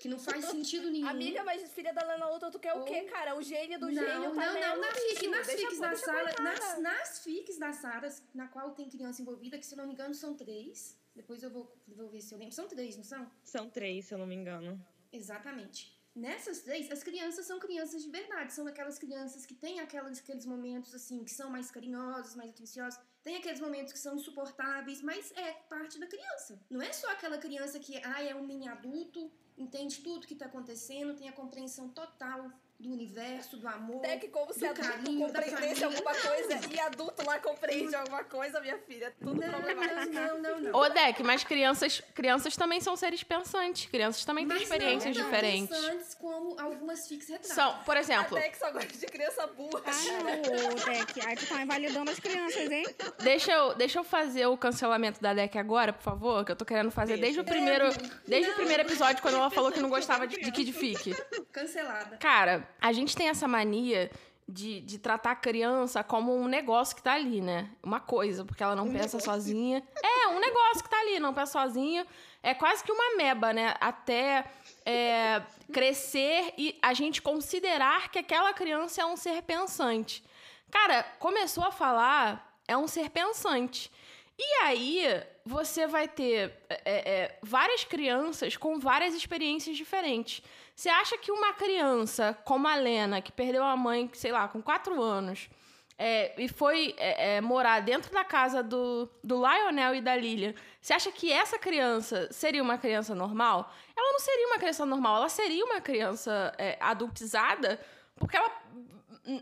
que 0.01 0.07
não 0.07 0.19
faz 0.19 0.45
sentido 0.45 0.89
nenhum. 0.91 1.07
Amiga, 1.07 1.43
mas 1.43 1.71
filha 1.73 1.93
da 1.93 2.03
Lana 2.05 2.29
Luta, 2.29 2.49
tu 2.51 2.59
quer 2.59 2.73
o 2.73 2.79
Ou- 2.79 2.85
quê, 2.85 3.01
cara? 3.03 3.35
O 3.37 3.41
gênio 3.41 3.79
do 3.79 3.87
não, 3.87 3.93
gênio 3.93 4.35
tá 4.35 4.53
não, 4.53 4.59
não, 4.59 4.81
na 4.81 4.91
fic, 4.93 5.27
nas 5.27 5.47
Deixa- 5.47 5.61
fics 5.67 5.79
da 5.79 5.89
coitada. 5.91 6.41
nas, 6.43 6.79
nas 6.79 7.19
fics 7.23 7.57
da 7.57 7.73
Saras, 7.73 8.23
na 8.33 8.47
qual 8.47 8.71
tem 8.71 8.89
criança 8.89 9.21
envolvida, 9.21 9.57
que 9.57 9.65
se 9.65 9.73
eu 9.73 9.77
não 9.77 9.87
me 9.87 9.93
engano 9.93 10.13
são 10.13 10.33
três. 10.35 10.97
Depois 11.15 11.41
eu 11.43 11.49
vou, 11.49 11.73
vou 11.87 12.09
ver 12.09 12.21
se 12.21 12.33
eu 12.33 12.37
lembro. 12.37 12.53
São 12.53 12.67
três, 12.67 12.97
não 12.97 13.03
são? 13.03 13.31
São 13.43 13.69
três, 13.69 14.05
se 14.05 14.13
eu 14.13 14.17
não 14.17 14.27
me 14.27 14.35
engano. 14.35 14.83
Exatamente. 15.13 15.95
Nessas 16.15 16.61
três, 16.61 16.89
as 16.89 17.03
crianças 17.03 17.45
são 17.45 17.59
crianças 17.59 18.01
de 18.01 18.09
verdade. 18.09 18.53
São 18.53 18.65
aquelas 18.65 18.97
crianças 18.97 19.45
que 19.45 19.53
têm 19.53 19.81
aquelas, 19.81 20.19
aqueles 20.19 20.45
momentos, 20.45 20.95
assim, 20.95 21.25
que 21.25 21.31
são 21.31 21.49
mais 21.49 21.69
carinhosos, 21.69 22.35
mais 22.35 22.51
atenciosos. 22.51 22.97
Tem 23.21 23.35
aqueles 23.35 23.59
momentos 23.59 23.91
que 23.91 23.99
são 23.99 24.15
insuportáveis, 24.15 25.01
mas 25.01 25.33
é 25.35 25.51
parte 25.67 25.99
da 25.99 26.07
criança. 26.07 26.57
Não 26.69 26.81
é 26.81 26.93
só 26.93 27.11
aquela 27.11 27.37
criança 27.37 27.79
que, 27.79 27.99
ah, 28.01 28.23
é 28.23 28.33
um 28.33 28.47
mini 28.47 28.65
adulto, 28.65 29.29
entende 29.57 30.01
tudo 30.01 30.25
que 30.25 30.35
tá 30.35 30.45
acontecendo, 30.45 31.17
tem 31.17 31.27
a 31.27 31.33
compreensão 31.33 31.89
total 31.89 32.49
do 32.79 32.91
universo, 32.91 33.57
do 33.57 33.67
amor. 33.67 33.97
Até 33.97 34.17
que 34.17 34.27
como 34.27 34.53
se 34.53 34.65
adulto 34.65 34.89
carinho, 34.89 35.25
compreendesse 35.27 35.83
alguma 35.83 36.13
coisa 36.13 36.59
e 36.73 36.79
adulto 36.79 37.25
lá 37.25 37.39
compreende 37.39 37.95
alguma 37.95 38.23
coisa, 38.23 38.59
minha 38.59 38.77
filha. 38.79 39.13
Tudo 39.19 39.39
Não, 39.39 39.49
problemático. 39.49 40.13
não, 40.13 40.37
não, 40.41 40.59
não. 40.61 40.79
Ô, 40.79 40.89
Deck, 40.89 41.23
mas 41.23 41.43
crianças, 41.43 42.01
crianças 42.13 42.55
também 42.55 42.81
são 42.81 42.95
seres 42.95 43.23
pensantes. 43.23 43.89
Crianças 43.89 44.25
também 44.25 44.45
têm 44.45 44.55
Mas 44.55 44.63
experiências 44.63 45.15
não 45.15 45.23
tão 45.23 45.31
diferentes. 45.31 45.69
pensantes 45.77 46.13
como 46.15 46.59
algumas 46.59 47.07
fics 47.07 47.29
retratam. 47.29 47.55
São, 47.55 47.83
por 47.83 47.95
exemplo, 47.97 48.37
Até 48.37 48.49
que 48.49 48.57
só 48.57 48.71
gosta 48.71 48.97
de 48.97 49.05
criança 49.05 49.47
burra. 49.47 49.81
Ah, 49.85 50.23
não, 50.23 50.93
Deck. 50.93 51.25
Aí 51.27 51.35
tu 51.37 51.47
tá 51.47 51.61
invalidando 51.61 52.11
as 52.11 52.19
crianças, 52.19 52.69
hein? 52.71 52.85
deixa 53.23 53.51
eu, 53.51 53.73
deixa 53.75 53.99
eu 53.99 54.03
fazer 54.03 54.45
o 54.47 54.57
cancelamento 54.57 55.21
da 55.21 55.33
Deck 55.33 55.57
agora, 55.57 55.93
por 55.93 56.03
favor, 56.03 56.43
que 56.45 56.51
eu 56.51 56.55
tô 56.55 56.65
querendo 56.65 56.91
fazer 56.91 57.17
desde 57.17 57.39
o 57.39 57.43
primeiro, 57.43 57.85
desde 58.27 58.51
o 58.51 58.55
primeiro 58.55 58.83
episódio, 58.83 59.21
quando 59.21 59.35
ela 59.35 59.49
falou 59.49 59.71
que 59.71 59.79
não 59.79 59.89
gostava 59.89 60.27
de, 60.27 60.37
de 60.37 60.51
Kid 60.51 60.73
Fic. 60.73 61.15
Cancelada. 61.51 62.17
Cara, 62.17 62.64
a 62.81 62.91
gente 62.91 63.15
tem 63.15 63.29
essa 63.29 63.47
mania 63.47 64.11
de, 64.47 64.81
de 64.81 64.99
tratar 64.99 65.31
a 65.31 65.35
criança 65.35 66.03
como 66.03 66.35
um 66.35 66.47
negócio 66.47 66.95
que 66.95 67.01
tá 67.01 67.13
ali, 67.13 67.41
né? 67.41 67.69
Uma 67.81 67.99
coisa, 67.99 68.45
porque 68.45 68.61
ela 68.61 68.75
não 68.75 68.91
pensa 68.91 69.19
sozinha. 69.19 69.83
É, 70.03 70.27
um 70.27 70.39
negócio 70.39 70.83
que 70.83 70.89
tá 70.89 70.99
ali, 70.99 71.19
não 71.19 71.33
pensa 71.33 71.53
sozinha. 71.53 72.05
É 72.43 72.53
quase 72.53 72.83
que 72.83 72.91
uma 72.91 73.15
meba, 73.17 73.51
né? 73.51 73.73
Até 73.79 74.45
é, 74.85 75.41
crescer 75.73 76.53
e 76.57 76.77
a 76.81 76.93
gente 76.93 77.21
considerar 77.21 78.11
que 78.11 78.19
aquela 78.19 78.53
criança 78.53 79.01
é 79.01 79.05
um 79.05 79.17
ser 79.17 79.41
pensante. 79.41 80.23
Cara, 80.69 81.03
começou 81.19 81.63
a 81.63 81.71
falar, 81.71 82.59
é 82.67 82.77
um 82.77 82.87
ser 82.87 83.09
pensante. 83.09 83.91
E 84.37 84.63
aí, 84.63 85.23
você 85.45 85.87
vai 85.87 86.07
ter 86.07 86.53
é, 86.69 86.79
é, 86.85 87.39
várias 87.41 87.83
crianças 87.83 88.57
com 88.57 88.77
várias 88.79 89.15
experiências 89.15 89.77
diferentes. 89.77 90.43
Você 90.75 90.89
acha 90.89 91.17
que 91.17 91.31
uma 91.31 91.53
criança 91.53 92.37
como 92.43 92.67
a 92.67 92.75
Lena, 92.75 93.21
que 93.21 93.31
perdeu 93.31 93.63
a 93.63 93.77
mãe, 93.77 94.09
sei 94.13 94.31
lá, 94.31 94.47
com 94.47 94.61
quatro 94.61 95.01
anos, 95.01 95.49
é, 95.97 96.33
e 96.37 96.49
foi 96.49 96.93
é, 96.97 97.35
é, 97.35 97.41
morar 97.41 97.79
dentro 97.79 98.11
da 98.11 98.25
casa 98.25 98.61
do, 98.61 99.09
do 99.23 99.37
Lionel 99.37 99.95
e 99.95 100.01
da 100.01 100.15
Lilian, 100.17 100.53
você 100.81 100.93
acha 100.93 101.09
que 101.11 101.31
essa 101.31 101.57
criança 101.57 102.27
seria 102.31 102.61
uma 102.61 102.77
criança 102.77 103.15
normal? 103.15 103.73
Ela 103.95 104.11
não 104.11 104.19
seria 104.19 104.47
uma 104.47 104.57
criança 104.57 104.85
normal, 104.85 105.15
ela 105.15 105.29
seria 105.29 105.63
uma 105.63 105.79
criança 105.79 106.53
é, 106.57 106.77
adultizada, 106.81 107.79
porque 108.17 108.35
ela 108.35 108.51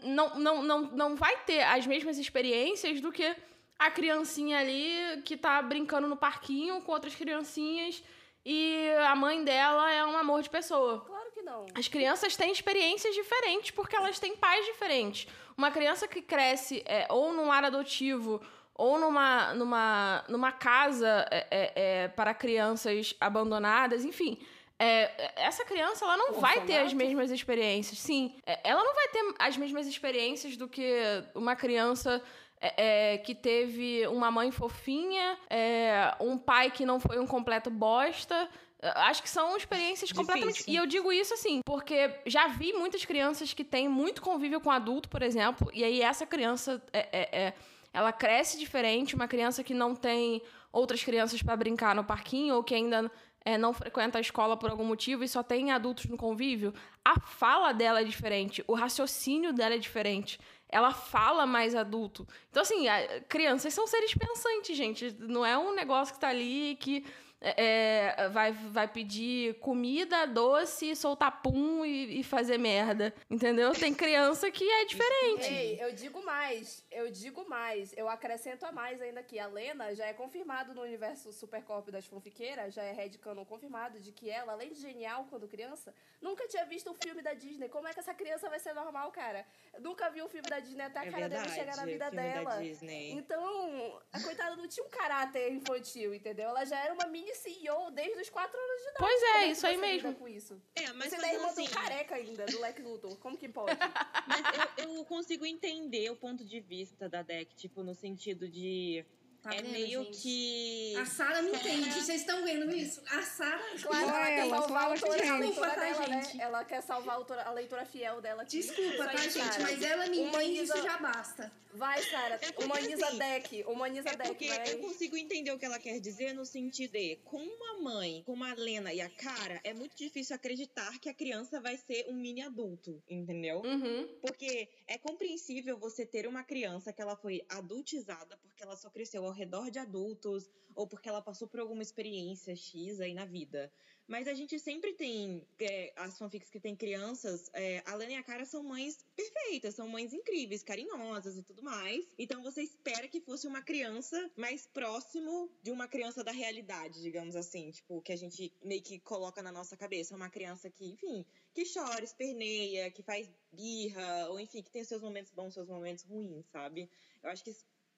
não, 0.03 0.39
não, 0.39 0.61
não, 0.61 0.81
não 0.83 1.15
vai 1.15 1.35
ter 1.37 1.63
as 1.63 1.87
mesmas 1.87 2.19
experiências 2.19 3.01
do 3.01 3.11
que 3.11 3.35
a 3.79 3.89
criancinha 3.89 4.59
ali 4.59 5.21
que 5.25 5.35
tá 5.35 5.59
brincando 5.63 6.07
no 6.07 6.15
parquinho 6.15 6.79
com 6.81 6.91
outras 6.91 7.15
criancinhas 7.15 8.03
e 8.45 8.89
a 9.07 9.15
mãe 9.15 9.43
dela 9.43 9.91
é 9.91 10.05
um 10.05 10.17
amor 10.17 10.41
de 10.41 10.49
pessoa. 10.49 11.05
Que 11.33 11.41
não. 11.41 11.65
As 11.73 11.87
crianças 11.87 12.35
têm 12.35 12.51
experiências 12.51 13.15
diferentes 13.15 13.71
porque 13.71 13.95
elas 13.95 14.19
têm 14.19 14.35
pais 14.35 14.65
diferentes. 14.65 15.27
Uma 15.57 15.71
criança 15.71 16.07
que 16.07 16.21
cresce 16.21 16.83
é, 16.85 17.07
ou 17.09 17.33
num 17.33 17.47
lar 17.47 17.63
adotivo 17.63 18.41
ou 18.75 18.99
numa, 18.99 19.53
numa, 19.53 20.23
numa 20.27 20.51
casa 20.51 21.27
é, 21.31 21.47
é, 21.49 21.73
é, 21.75 22.07
para 22.07 22.33
crianças 22.33 23.15
abandonadas, 23.19 24.03
enfim. 24.03 24.39
é, 24.79 25.31
essa 25.35 25.63
criança 25.63 26.03
ela 26.05 26.17
não 26.17 26.33
vai 26.33 26.61
ter 26.65 26.77
as 26.79 26.93
mesmas 26.93 27.31
experiências. 27.31 27.99
Sim, 27.99 28.35
é, 28.45 28.59
ela 28.63 28.83
não 28.83 28.93
vai 28.93 29.07
ter 29.09 29.35
as 29.39 29.55
mesmas 29.57 29.87
experiências 29.87 30.57
do 30.57 30.67
que 30.67 31.01
uma 31.35 31.55
criança 31.55 32.21
é, 32.59 33.13
é, 33.13 33.17
que 33.17 33.35
teve 33.35 34.07
uma 34.07 34.31
mãe 34.31 34.49
fofinha, 34.51 35.37
é, 35.49 36.15
um 36.19 36.37
pai 36.37 36.71
que 36.71 36.85
não 36.85 36.99
foi 36.99 37.19
um 37.19 37.27
completo 37.27 37.69
bosta. 37.69 38.49
É, 38.83 38.89
Acho 38.99 39.23
que 39.23 39.29
são 39.29 39.55
experiências 39.55 40.11
completamente. 40.11 40.57
Difícil. 40.57 40.73
E 40.73 40.75
eu 40.77 40.85
digo 40.85 41.11
isso 41.11 41.33
assim, 41.33 41.61
porque 41.65 42.11
já 42.25 42.47
vi 42.47 42.73
muitas 42.73 43.05
crianças 43.05 43.53
que 43.53 43.63
têm 43.63 43.87
muito 43.87 44.21
convívio 44.21 44.59
com 44.59 44.69
adulto, 44.69 45.07
por 45.09 45.21
exemplo, 45.23 45.69
e 45.73 45.83
aí 45.83 46.01
essa 46.01 46.25
criança 46.25 46.81
é, 46.91 47.07
é- 47.11 47.39
é- 47.47 47.53
ela 47.93 48.11
cresce 48.11 48.57
diferente, 48.59 49.15
uma 49.15 49.27
criança 49.27 49.63
que 49.63 49.73
não 49.73 49.95
tem 49.95 50.41
outras 50.71 51.03
crianças 51.03 51.41
para 51.41 51.55
brincar 51.55 51.95
no 51.95 52.03
parquinho 52.03 52.55
ou 52.55 52.63
que 52.63 52.73
ainda 52.75 53.09
é, 53.45 53.57
não 53.57 53.73
frequenta 53.73 54.17
a 54.17 54.21
escola 54.21 54.55
por 54.57 54.69
algum 54.71 54.85
motivo 54.85 55.23
e 55.23 55.27
só 55.27 55.43
tem 55.43 55.69
adultos 55.71 56.05
no 56.05 56.15
convívio, 56.17 56.73
a 57.05 57.19
fala 57.19 57.73
dela 57.73 57.99
é 58.01 58.03
diferente, 58.03 58.63
o 58.67 58.73
raciocínio 58.73 59.51
dela 59.53 59.75
é 59.75 59.77
diferente. 59.77 60.39
Ela 60.69 60.91
fala 60.91 61.45
mais 61.45 61.75
adulto. 61.75 62.25
Então, 62.49 62.63
assim, 62.63 62.87
a- 62.87 63.19
crianças 63.29 63.73
são 63.73 63.85
seres 63.85 64.15
pensantes, 64.15 64.75
gente. 64.75 65.13
Não 65.19 65.45
é 65.45 65.55
um 65.57 65.75
negócio 65.75 66.13
que 66.15 66.19
tá 66.19 66.29
ali 66.29 66.75
que 66.79 67.05
é, 67.43 68.15
é, 68.17 68.29
vai, 68.29 68.53
vai 68.53 68.87
pedir 68.87 69.55
comida, 69.59 70.25
doce, 70.25 70.95
soltar 70.95 71.41
pum 71.41 71.85
e, 71.85 72.21
e 72.21 72.23
fazer 72.23 72.57
merda. 72.57 73.13
Entendeu? 73.29 73.73
Tem 73.73 73.93
criança 73.93 74.49
que 74.49 74.63
é 74.63 74.85
diferente. 74.85 75.53
Ei, 75.53 75.83
eu 75.83 75.93
digo 75.93 76.23
mais, 76.23 76.85
eu 76.89 77.11
digo 77.11 77.47
mais, 77.49 77.93
eu 77.97 78.07
acrescento 78.07 78.65
a 78.65 78.71
mais 78.71 79.01
ainda 79.01 79.21
que 79.21 79.37
a 79.37 79.47
Lena 79.47 79.93
já 79.93 80.05
é 80.05 80.13
confirmado 80.13 80.73
no 80.73 80.81
universo 80.81 81.33
Supercorp 81.33 81.89
das 81.89 82.05
fanfiqueiras, 82.05 82.73
já 82.73 82.83
é 82.83 82.93
headcanon 82.93 83.43
confirmado 83.43 83.99
de 83.99 84.13
que 84.13 84.29
ela, 84.29 84.53
além 84.53 84.71
de 84.71 84.79
genial 84.79 85.27
quando 85.29 85.47
criança, 85.47 85.93
nunca 86.21 86.47
tinha 86.47 86.65
visto 86.65 86.89
um 86.89 86.95
filme 86.95 87.21
da 87.21 87.33
Disney. 87.33 87.67
Como 87.67 87.87
é 87.87 87.93
que 87.93 87.99
essa 87.99 88.13
criança 88.13 88.49
vai 88.49 88.59
ser 88.59 88.73
normal, 88.73 89.11
cara? 89.11 89.45
Nunca 89.79 90.09
viu 90.09 90.25
um 90.25 90.29
filme 90.29 90.47
da 90.49 90.59
Disney 90.61 90.83
até 90.83 90.99
a 90.99 91.05
É 91.05 91.11
cara 91.11 91.27
dela 91.27 91.43
verdade, 91.43 91.59
chegar 91.59 91.75
na 91.75 91.85
vida 91.85 92.09
dela. 92.09 92.63
Então, 92.63 94.01
a 94.13 94.21
coitada 94.21 94.55
não 94.55 94.67
tinha 94.67 94.85
um 94.85 94.89
caráter 94.89 95.51
infantil, 95.51 96.13
entendeu? 96.13 96.49
Ela 96.49 96.63
já 96.63 96.79
era 96.79 96.93
uma 96.93 97.07
mini 97.07 97.32
CEO 97.35 97.91
desde 97.91 98.21
os 98.21 98.29
4 98.29 98.57
anos 98.57 98.75
de 98.75 98.81
idade. 98.83 98.97
Pois 98.99 99.23
é, 99.23 99.31
Como 99.31 99.43
que 99.45 99.51
isso 99.51 99.67
aí 99.67 99.77
mesmo. 99.77 100.15
Com 100.15 100.27
isso? 100.27 100.61
É, 100.75 100.93
mas 100.93 101.09
Você 101.09 101.15
ainda 101.15 101.27
é 101.27 101.45
assim, 101.45 101.65
do 101.65 101.71
careca 101.71 102.15
ainda, 102.15 102.45
do 102.45 102.59
Lex 102.59 102.83
Luthor. 102.83 103.17
Como 103.17 103.37
que 103.37 103.49
pode? 103.49 103.77
Mas 104.27 104.41
eu, 104.77 104.95
eu 104.95 105.05
consigo 105.05 105.45
entender 105.45 106.09
o 106.09 106.15
ponto 106.15 106.45
de 106.45 106.59
vista 106.59 107.09
da 107.09 107.21
deck, 107.21 107.55
tipo, 107.55 107.83
no 107.83 107.93
sentido 107.93 108.47
de. 108.47 109.05
Tá 109.43 109.53
é 109.53 109.61
vendo, 109.61 109.71
meio 109.73 110.03
gente? 110.05 110.21
que. 110.21 110.95
A 110.95 111.05
Sara 111.05 111.41
me 111.41 111.51
entende, 111.51 111.91
vocês 111.91 112.21
estão 112.21 112.45
vendo 112.45 112.73
isso? 112.73 113.01
A 113.07 113.21
Sara. 113.21 113.57
Claro, 113.81 114.05
Só 114.07 114.15
ela 114.15 114.25
quer 114.25 114.39
ela, 114.39 114.57
salvar 114.57 114.77
a 114.77 114.85
ela 114.85 114.93
autora, 114.93 115.21
que 115.21 115.27
a 115.27 115.37
Desculpa, 115.37 115.69
tá, 115.69 115.75
dela, 115.81 116.07
né? 116.07 116.23
gente? 116.23 116.41
Ela 116.41 116.63
quer 116.63 116.81
salvar 116.81 117.15
a, 117.15 117.17
autora, 117.17 117.43
a 117.43 117.51
leitura 117.51 117.85
fiel 117.85 118.21
dela. 118.21 118.43
aqui. 118.43 118.51
Desculpa, 118.61 119.03
tá, 119.05 119.17
gente? 119.17 119.59
Mas 119.61 119.81
ela 119.81 120.07
me 120.07 120.17
entende, 120.19 120.29
Humaniza- 120.29 120.73
isso 120.75 120.83
já 120.83 120.97
basta. 120.97 121.51
Vai, 121.73 122.01
Sara. 122.03 122.39
Humaniza 122.63 123.03
assim, 123.07 123.17
deck. 123.17 123.63
Humaniza 123.67 124.09
É 124.09 124.15
deck, 124.15 124.29
porque 124.29 124.47
vai. 124.47 124.73
eu 124.73 124.77
consigo 124.79 125.17
entender 125.17 125.51
o 125.51 125.57
que 125.59 125.65
ela 125.65 125.79
quer 125.79 125.99
dizer 125.99 126.31
no 126.33 126.45
sentido 126.45 126.91
de, 126.93 127.17
com 127.25 127.37
uma 127.43 127.81
mãe, 127.81 128.21
como 128.25 128.43
a 128.45 128.53
Lena 128.53 128.93
e 128.93 129.01
a 129.01 129.09
Cara, 129.09 129.59
é 129.63 129.73
muito 129.73 129.97
difícil 129.97 130.35
acreditar 130.35 130.99
que 130.99 131.09
a 131.09 131.13
criança 131.13 131.59
vai 131.59 131.75
ser 131.75 132.05
um 132.07 132.13
mini 132.13 132.41
adulto, 132.43 133.01
entendeu? 133.09 133.61
Uhum. 133.65 134.07
Porque 134.21 134.69
é 134.87 134.97
compreensível 134.99 135.75
você 135.77 136.05
ter 136.05 136.27
uma 136.27 136.43
criança 136.43 136.93
que 136.93 137.01
ela 137.01 137.15
foi 137.15 137.43
adultizada 137.49 138.37
porque 138.37 138.61
ela 138.63 138.77
só 138.77 138.89
cresceu 138.89 139.25
ao 139.25 139.32
redor 139.33 139.69
de 139.69 139.79
adultos 139.79 140.49
ou 140.75 140.87
porque 140.87 141.09
ela 141.09 141.21
passou 141.21 141.47
por 141.47 141.59
alguma 141.59 141.81
experiência 141.81 142.55
X 142.55 142.99
aí 142.99 143.13
na 143.13 143.25
vida. 143.25 143.71
Mas 144.05 144.27
a 144.27 144.33
gente 144.33 144.59
sempre 144.59 144.93
tem 144.93 145.47
é, 145.59 145.93
as 145.95 146.17
fanfics 146.17 146.49
que 146.49 146.59
tem 146.59 146.75
crianças, 146.75 147.49
é, 147.53 147.81
a 147.85 147.95
Lena 147.95 148.13
e 148.13 148.15
a 148.15 148.23
Cara 148.23 148.45
são 148.45 148.61
mães 148.61 149.05
perfeitas, 149.15 149.75
são 149.75 149.87
mães 149.87 150.13
incríveis, 150.13 150.61
carinhosas 150.61 151.37
e 151.37 151.43
tudo 151.43 151.63
mais. 151.63 152.05
Então 152.17 152.43
você 152.43 152.61
espera 152.61 153.07
que 153.07 153.21
fosse 153.21 153.47
uma 153.47 153.61
criança 153.61 154.29
mais 154.35 154.67
próximo 154.67 155.49
de 155.61 155.71
uma 155.71 155.87
criança 155.87 156.21
da 156.23 156.31
realidade, 156.31 157.01
digamos 157.01 157.35
assim, 157.35 157.71
tipo, 157.71 158.01
que 158.01 158.11
a 158.11 158.17
gente 158.17 158.53
meio 158.61 158.81
que 158.81 158.99
coloca 158.99 159.41
na 159.41 159.51
nossa 159.51 159.77
cabeça, 159.77 160.15
uma 160.15 160.29
criança 160.29 160.69
que, 160.69 160.85
enfim, 160.85 161.25
que 161.53 161.63
chora, 161.71 162.03
esperneia, 162.03 162.91
que 162.91 163.03
faz 163.03 163.29
birra, 163.53 164.29
ou 164.29 164.39
enfim, 164.39 164.61
que 164.61 164.71
tem 164.71 164.83
seus 164.83 165.01
momentos 165.01 165.31
bons, 165.31 165.53
seus 165.53 165.69
momentos 165.69 166.03
ruins, 166.03 166.45
sabe? 166.47 166.89
Eu 167.23 167.29
acho 167.29 167.43
que 167.43 167.55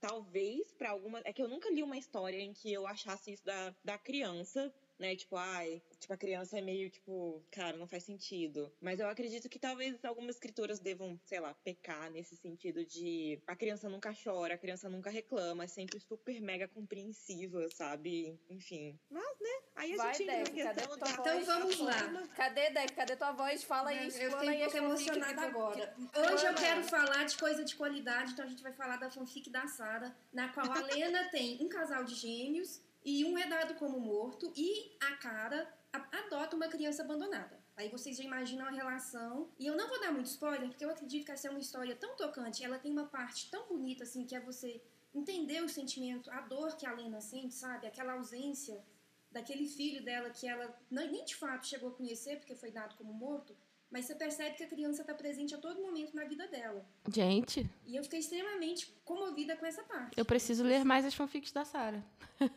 talvez 0.08 0.72
pra 0.74 0.91
alguma. 0.91 1.20
É 1.26 1.34
que 1.34 1.41
eu 1.41 1.47
nunca 1.47 1.70
li 1.72 1.82
uma 1.82 1.97
história 1.97 2.39
em 2.39 2.53
que 2.53 2.72
eu 2.72 2.86
achasse 2.86 3.34
isso 3.34 3.43
da, 3.43 3.76
da 3.84 3.97
criança. 3.97 4.72
Né, 4.97 5.13
tipo, 5.15 5.35
ai, 5.35 5.81
tipo, 5.99 6.13
a 6.13 6.17
criança 6.17 6.57
é 6.57 6.61
meio, 6.61 6.89
tipo, 6.89 7.43
cara, 7.51 7.75
não 7.75 7.85
faz 7.85 8.03
sentido. 8.03 8.71
Mas 8.79 8.97
eu 8.99 9.09
acredito 9.09 9.49
que 9.49 9.59
talvez 9.59 10.03
algumas 10.05 10.35
escritoras 10.35 10.79
devam, 10.79 11.19
sei 11.25 11.41
lá, 11.41 11.53
pecar 11.53 12.09
nesse 12.09 12.37
sentido 12.37 12.85
de 12.85 13.41
a 13.45 13.55
criança 13.57 13.89
nunca 13.89 14.13
chora, 14.23 14.53
a 14.53 14.57
criança 14.57 14.87
nunca 14.89 15.09
reclama, 15.09 15.65
é 15.65 15.67
sempre 15.67 15.99
super 15.99 16.39
mega 16.41 16.65
compreensiva, 16.69 17.67
sabe? 17.71 18.39
Enfim. 18.49 18.97
Mas, 19.09 19.23
né, 19.41 19.49
aí 19.75 19.93
a 19.93 19.97
Vai, 19.97 20.13
gente 20.13 20.23
entra 20.23 20.37
na 20.37 20.43
Deck, 20.45 20.63
cadê 20.63 20.81
questão 20.81 20.97
tua 20.97 21.07
da 21.07 21.15
voz? 21.15 21.43
Então 21.43 21.59
vamos 21.59 21.79
lá. 21.79 21.93
forma. 21.93 22.27
Cadê, 22.29 22.69
Deck? 22.69 22.93
Cadê 22.93 23.15
tua 23.17 23.31
voz? 23.33 23.63
Fala 23.65 23.89
aí, 23.89 24.05
eu 24.07 24.11
fiquei 24.31 24.49
um 24.49 24.59
pouco 24.59 24.77
emocionada 24.77 25.33
tu- 25.41 25.47
agora. 25.47 25.87
que- 26.13 26.19
Hoje 26.19 26.45
eu 26.45 26.55
quero 26.55 26.83
falar 26.85 27.25
de 27.25 27.37
coisa 27.37 27.65
de 27.65 27.75
qualidade, 27.75 28.31
então 28.31 28.45
a 28.45 28.47
gente 28.47 28.63
vai 28.63 28.71
falar 28.71 28.95
da 28.95 29.09
fanfic 29.11 29.49
da 29.49 29.67
Sara, 29.67 30.15
na 30.31 30.47
qual 30.53 30.71
a 30.71 30.79
Lena 30.79 31.29
tem 31.31 31.61
um 31.61 31.67
casal 31.67 32.05
de 32.05 32.15
gêmeos 32.15 32.79
e 33.06 33.24
um 33.24 33.38
é 33.38 33.47
dado 33.47 33.76
como 33.76 33.99
morto 33.99 34.51
e 34.56 34.97
a 34.99 35.16
Cara 35.18 35.72
adota 35.93 36.56
uma 36.56 36.68
criança 36.68 37.03
abandonada. 37.03 37.64
Aí 37.78 37.88
vocês 37.89 38.18
já 38.18 38.24
imaginam 38.24 38.66
a 38.66 38.72
relação. 38.72 39.49
E 39.60 39.68
eu 39.68 39.76
não 39.76 39.88
vou 39.88 39.99
dar 39.99 40.12
muito 40.12 40.26
spoiler, 40.26 40.68
porque 40.70 40.84
eu 40.84 40.89
acredito 40.89 41.26
que 41.26 41.32
essa 41.32 41.47
é 41.47 41.51
uma 41.51 41.60
história 41.60 41.95
tão 41.95 42.16
tocante. 42.16 42.64
Ela 42.64 42.80
tem 42.80 42.91
uma 42.91 43.06
parte 43.06 43.49
tão 43.51 43.68
bonita, 43.68 44.03
assim, 44.03 44.26
que 44.26 44.36
é 44.36 44.39
você 44.39 44.82
entender 45.14 45.62
o 45.64 45.70
sentimento, 45.70 46.32
a 46.32 46.41
dor 46.41 46.76
que 46.76 46.86
a 46.86 46.93
Lena 46.93 47.22
sente, 47.22 47.53
sabe? 47.53 47.86
Aquela 47.86 48.14
ausência 48.14 48.84
daquele 49.32 49.68
filho 49.68 50.03
dela 50.03 50.30
que 50.30 50.47
ela 50.47 50.76
nem 50.89 51.24
de 51.24 51.36
fato 51.36 51.68
chegou 51.68 51.89
a 51.89 51.93
conhecer, 51.93 52.38
porque 52.38 52.56
foi 52.56 52.72
dado 52.72 52.95
como 52.95 53.14
morto. 53.14 53.56
Mas 53.95 54.03
você 54.07 54.13
percebe 54.13 54.57
que 54.57 54.63
a 54.65 54.67
criança 54.67 55.03
está 55.03 55.13
presente 55.13 55.55
a 55.55 55.57
todo 55.57 55.81
momento 55.81 56.13
na 56.13 56.25
vida 56.25 56.45
dela. 56.49 56.85
Gente, 57.07 57.65
E 57.85 57.95
eu 57.95 58.03
fiquei 58.03 58.19
extremamente 58.19 58.93
comovida 59.05 59.55
com 59.55 59.65
essa 59.65 59.81
parte. 59.83 60.19
eu 60.19 60.25
preciso 60.25 60.65
ler 60.65 60.83
mais 60.83 61.05
as 61.05 61.15
fanfics 61.15 61.53
da 61.53 61.63
Sara. 61.63 62.03
Eu 62.37 62.47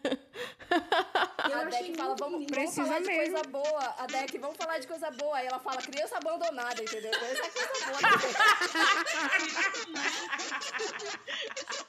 a 1.60 1.64
Deck 1.66 1.96
fala, 1.96 2.08
muito 2.08 2.18
vamos, 2.18 2.46
vamos 2.50 2.74
falar 2.74 2.98
de 2.98 3.06
mesmo. 3.06 3.34
coisa 3.34 3.48
boa. 3.50 3.94
A 3.98 4.06
Deck, 4.06 4.36
vamos 4.36 4.56
falar 4.56 4.78
de 4.80 4.88
coisa 4.88 5.12
boa. 5.12 5.36
Aí 5.36 5.46
ela 5.46 5.60
fala, 5.60 5.80
criança 5.80 6.16
abandonada, 6.16 6.82
entendeu? 6.82 7.12
Essa 7.12 7.46
é 7.46 7.50
coisa 7.50 7.86
boa. 7.86 7.98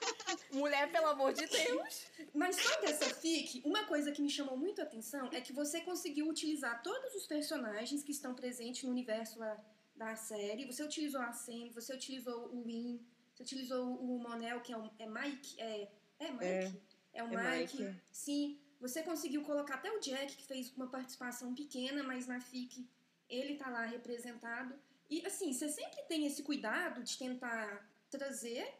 Mulher, 0.51 0.91
pelo 0.91 1.07
amor 1.07 1.33
de 1.33 1.45
Deus. 1.45 2.07
Mas 2.33 2.55
sobre 2.55 2.89
essa 2.89 3.13
fic, 3.15 3.61
uma 3.65 3.85
coisa 3.85 4.11
que 4.11 4.21
me 4.21 4.29
chamou 4.29 4.57
muito 4.57 4.81
a 4.81 4.83
atenção 4.83 5.29
é 5.31 5.41
que 5.41 5.53
você 5.53 5.81
conseguiu 5.81 6.27
utilizar 6.27 6.81
todos 6.81 7.13
os 7.15 7.27
personagens 7.27 8.03
que 8.03 8.11
estão 8.11 8.33
presentes 8.33 8.83
no 8.83 8.91
universo 8.91 9.39
da, 9.39 9.57
da 9.95 10.15
série. 10.15 10.65
Você 10.65 10.83
utilizou 10.83 11.21
a 11.21 11.31
Sam, 11.31 11.69
você 11.73 11.93
utilizou 11.93 12.49
o 12.53 12.63
Win, 12.63 13.05
você 13.33 13.43
utilizou 13.43 13.95
o 13.95 14.19
Monel, 14.19 14.61
que 14.61 14.73
é, 14.73 14.77
o, 14.77 14.89
é 14.97 15.05
Mike. 15.05 15.61
É, 15.61 15.91
é 16.19 16.31
Mike? 16.31 16.45
É, 16.45 16.71
É, 17.13 17.23
o 17.23 17.27
é 17.27 17.59
Mike. 17.59 17.81
Mike. 17.81 18.01
Sim. 18.11 18.59
Você 18.79 19.03
conseguiu 19.03 19.43
colocar 19.43 19.75
até 19.75 19.91
o 19.91 19.99
Jack, 19.99 20.35
que 20.37 20.45
fez 20.45 20.71
uma 20.75 20.87
participação 20.87 21.53
pequena, 21.53 22.01
mas 22.01 22.27
na 22.27 22.39
fic 22.39 22.87
ele 23.29 23.55
tá 23.55 23.69
lá 23.69 23.85
representado. 23.85 24.73
E 25.09 25.25
assim, 25.25 25.51
você 25.51 25.69
sempre 25.69 26.01
tem 26.03 26.25
esse 26.25 26.43
cuidado 26.43 27.03
de 27.03 27.17
tentar 27.17 27.89
trazer 28.09 28.73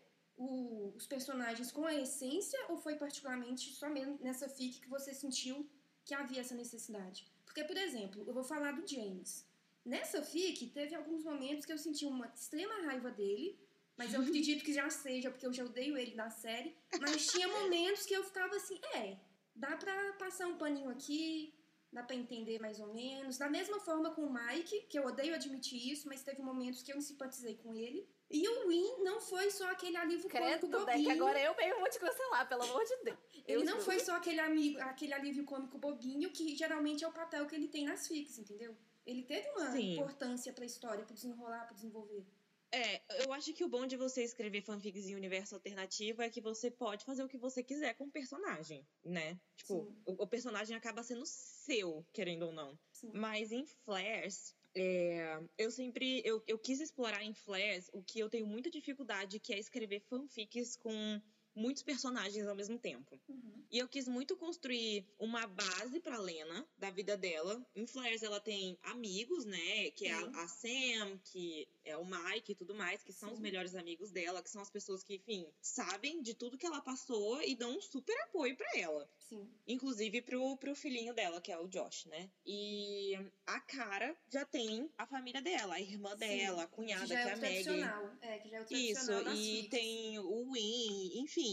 o- 0.45 0.93
os 0.95 1.05
personagens 1.05 1.69
com 1.71 1.85
a 1.85 1.93
essência 1.93 2.59
ou 2.69 2.77
foi 2.77 2.95
particularmente 2.95 3.65
somente 3.73 4.23
nessa 4.23 4.47
fic 4.47 4.79
que 4.81 4.89
você 4.89 5.13
sentiu 5.13 5.69
que 6.05 6.13
havia 6.13 6.41
essa 6.41 6.55
necessidade? 6.55 7.27
Porque, 7.45 7.63
por 7.63 7.77
exemplo, 7.77 8.23
eu 8.27 8.33
vou 8.33 8.43
falar 8.43 8.71
do 8.71 8.87
James. 8.87 9.45
Nessa 9.85 10.21
fic, 10.23 10.67
teve 10.67 10.95
alguns 10.95 11.23
momentos 11.23 11.65
que 11.65 11.73
eu 11.73 11.77
senti 11.77 12.05
uma 12.05 12.27
extrema 12.33 12.75
raiva 12.85 13.11
dele, 13.11 13.59
mas 13.97 14.13
eu 14.13 14.21
acredito 14.43 14.63
que 14.63 14.73
já 14.73 14.89
seja 14.89 15.29
porque 15.29 15.45
eu 15.45 15.53
já 15.53 15.65
odeio 15.65 15.97
ele 15.97 16.15
da 16.15 16.29
série. 16.29 16.75
Mas 17.01 17.27
tinha 17.27 17.47
momentos 17.59 18.05
que 18.05 18.13
eu 18.13 18.23
ficava 18.23 18.55
assim, 18.55 18.79
é, 18.95 19.17
dá 19.55 19.75
pra 19.77 20.13
passar 20.13 20.47
um 20.47 20.57
paninho 20.57 20.89
aqui, 20.89 21.53
dá 21.91 22.01
pra 22.03 22.15
entender 22.15 22.59
mais 22.59 22.79
ou 22.79 22.93
menos. 22.93 23.37
Da 23.37 23.49
mesma 23.49 23.79
forma 23.79 24.11
com 24.11 24.21
o 24.25 24.33
Mike, 24.33 24.81
que 24.89 24.97
eu 24.97 25.05
odeio 25.05 25.35
admitir 25.35 25.91
isso, 25.91 26.07
mas 26.07 26.23
teve 26.23 26.41
momentos 26.41 26.81
que 26.83 26.91
eu 26.91 26.95
me 26.97 27.01
simpatizei 27.01 27.55
com 27.57 27.73
ele. 27.75 28.07
E 28.29 28.47
o 28.47 28.67
Win 28.67 29.03
não 29.03 29.19
foi 29.19 29.49
só 29.49 29.71
aquele 29.71 29.97
alívio 29.97 30.29
Credo, 30.29 30.61
cômico 30.61 30.85
Deck, 30.85 30.97
bobinho. 30.97 31.11
agora 31.11 31.41
eu 31.41 31.55
mesmo 31.55 31.79
vou 31.79 31.89
te 31.89 31.99
cancelar, 31.99 32.47
pelo 32.47 32.63
amor 32.63 32.85
de 32.85 32.95
Deus. 33.03 33.17
Ele 33.47 33.63
não 33.63 33.79
foi 33.81 33.99
só 33.99 34.15
aquele, 34.15 34.39
amigo, 34.39 34.79
aquele 34.81 35.13
alívio 35.13 35.43
cômico 35.45 35.79
bobinho, 35.79 36.31
que 36.31 36.55
geralmente 36.55 37.03
é 37.03 37.07
o 37.07 37.11
papel 37.11 37.47
que 37.47 37.55
ele 37.55 37.67
tem 37.67 37.85
nas 37.85 38.07
fics, 38.07 38.37
entendeu? 38.37 38.77
Ele 39.03 39.23
teve 39.23 39.49
uma 39.49 39.71
Sim. 39.71 39.93
importância 39.93 40.53
pra 40.53 40.63
história, 40.63 41.03
pro 41.03 41.15
desenrolar, 41.15 41.65
pro 41.65 41.73
desenvolver. 41.73 42.23
É, 42.71 43.01
eu 43.23 43.33
acho 43.33 43.51
que 43.53 43.63
o 43.63 43.67
bom 43.67 43.87
de 43.87 43.97
você 43.97 44.23
escrever 44.23 44.61
fanfics 44.61 45.07
em 45.07 45.15
universo 45.15 45.55
alternativo 45.55 46.21
é 46.21 46.29
que 46.29 46.39
você 46.39 46.69
pode 46.69 47.03
fazer 47.03 47.23
o 47.23 47.27
que 47.27 47.37
você 47.37 47.63
quiser 47.63 47.95
com 47.95 48.03
o 48.03 48.11
personagem, 48.11 48.87
né? 49.03 49.39
Tipo, 49.55 49.91
o, 50.05 50.23
o 50.23 50.27
personagem 50.27 50.77
acaba 50.77 51.01
sendo 51.01 51.25
seu, 51.25 52.05
querendo 52.13 52.43
ou 52.43 52.51
não. 52.51 52.77
Sim. 52.91 53.09
Mas 53.11 53.51
em 53.51 53.65
Flares, 53.65 54.55
é, 54.75 55.39
eu 55.57 55.71
sempre. 55.71 56.21
Eu, 56.23 56.43
eu 56.47 56.57
quis 56.57 56.79
explorar 56.79 57.23
em 57.23 57.33
Flares 57.33 57.89
o 57.93 58.03
que 58.03 58.19
eu 58.19 58.29
tenho 58.29 58.45
muita 58.45 58.69
dificuldade, 58.69 59.39
que 59.39 59.53
é 59.53 59.59
escrever 59.59 60.01
fanfics 60.01 60.75
com 60.75 61.21
muitos 61.59 61.83
personagens 61.83 62.47
ao 62.47 62.55
mesmo 62.55 62.79
tempo. 62.79 63.19
Uhum. 63.27 63.59
E 63.71 63.77
eu 63.77 63.87
quis 63.87 64.07
muito 64.07 64.35
construir 64.35 65.05
uma 65.19 65.45
base 65.45 65.99
pra 65.99 66.17
Lena, 66.17 66.67
da 66.77 66.89
vida 66.89 67.15
dela. 67.15 67.63
Em 67.75 67.85
Flares 67.85 68.23
ela 68.23 68.39
tem 68.39 68.79
amigos, 68.81 69.45
né? 69.45 69.91
Que 69.91 70.07
é 70.07 70.13
a, 70.13 70.43
a 70.43 70.47
Sam, 70.47 71.19
que 71.25 71.67
é 71.83 71.95
o 71.95 72.05
Mike 72.05 72.51
e 72.51 72.55
tudo 72.55 72.73
mais, 72.73 73.03
que 73.03 73.13
são 73.13 73.31
os 73.31 73.39
melhores 73.39 73.75
amigos 73.75 74.11
dela, 74.11 74.41
que 74.41 74.49
são 74.49 74.61
as 74.61 74.69
pessoas 74.69 75.03
que, 75.03 75.15
enfim, 75.15 75.45
sabem 75.61 76.21
de 76.21 76.33
tudo 76.33 76.57
que 76.57 76.65
ela 76.65 76.81
passou 76.81 77.41
e 77.43 77.55
dão 77.55 77.77
um 77.77 77.81
super 77.81 78.17
apoio 78.23 78.55
pra 78.55 78.67
ela. 78.75 79.07
Sim. 79.19 79.47
Inclusive 79.67 80.21
pro, 80.23 80.57
pro 80.57 80.73
filhinho 80.73 81.13
dela, 81.13 81.39
que 81.39 81.51
é 81.51 81.59
o 81.59 81.67
Josh, 81.67 82.05
né? 82.05 82.31
E 82.45 83.13
a 83.45 83.59
Cara 83.59 84.17
já 84.29 84.45
tem 84.45 84.89
a 84.97 85.05
família 85.05 85.41
dela, 85.41 85.75
a 85.75 85.81
irmã 85.81 86.11
Sim. 86.11 86.17
dela, 86.17 86.63
a 86.63 86.67
Que 86.67 86.75
cunhada, 86.75 87.05
já 87.05 87.15
que 87.15 87.21
é 87.21 87.29
é 87.29 87.33
a 87.33 87.37
Maggie. 87.37 88.17
É, 88.21 88.39
que 88.39 88.49
já 88.49 88.57
é 88.57 88.61
o 88.61 88.63
Isso, 88.63 89.05
tradicional 89.05 89.23
das 89.23 89.39
e 89.39 89.67
tem 89.69 90.19
o 90.19 90.51
Win, 90.53 91.19
enfim. 91.19 91.48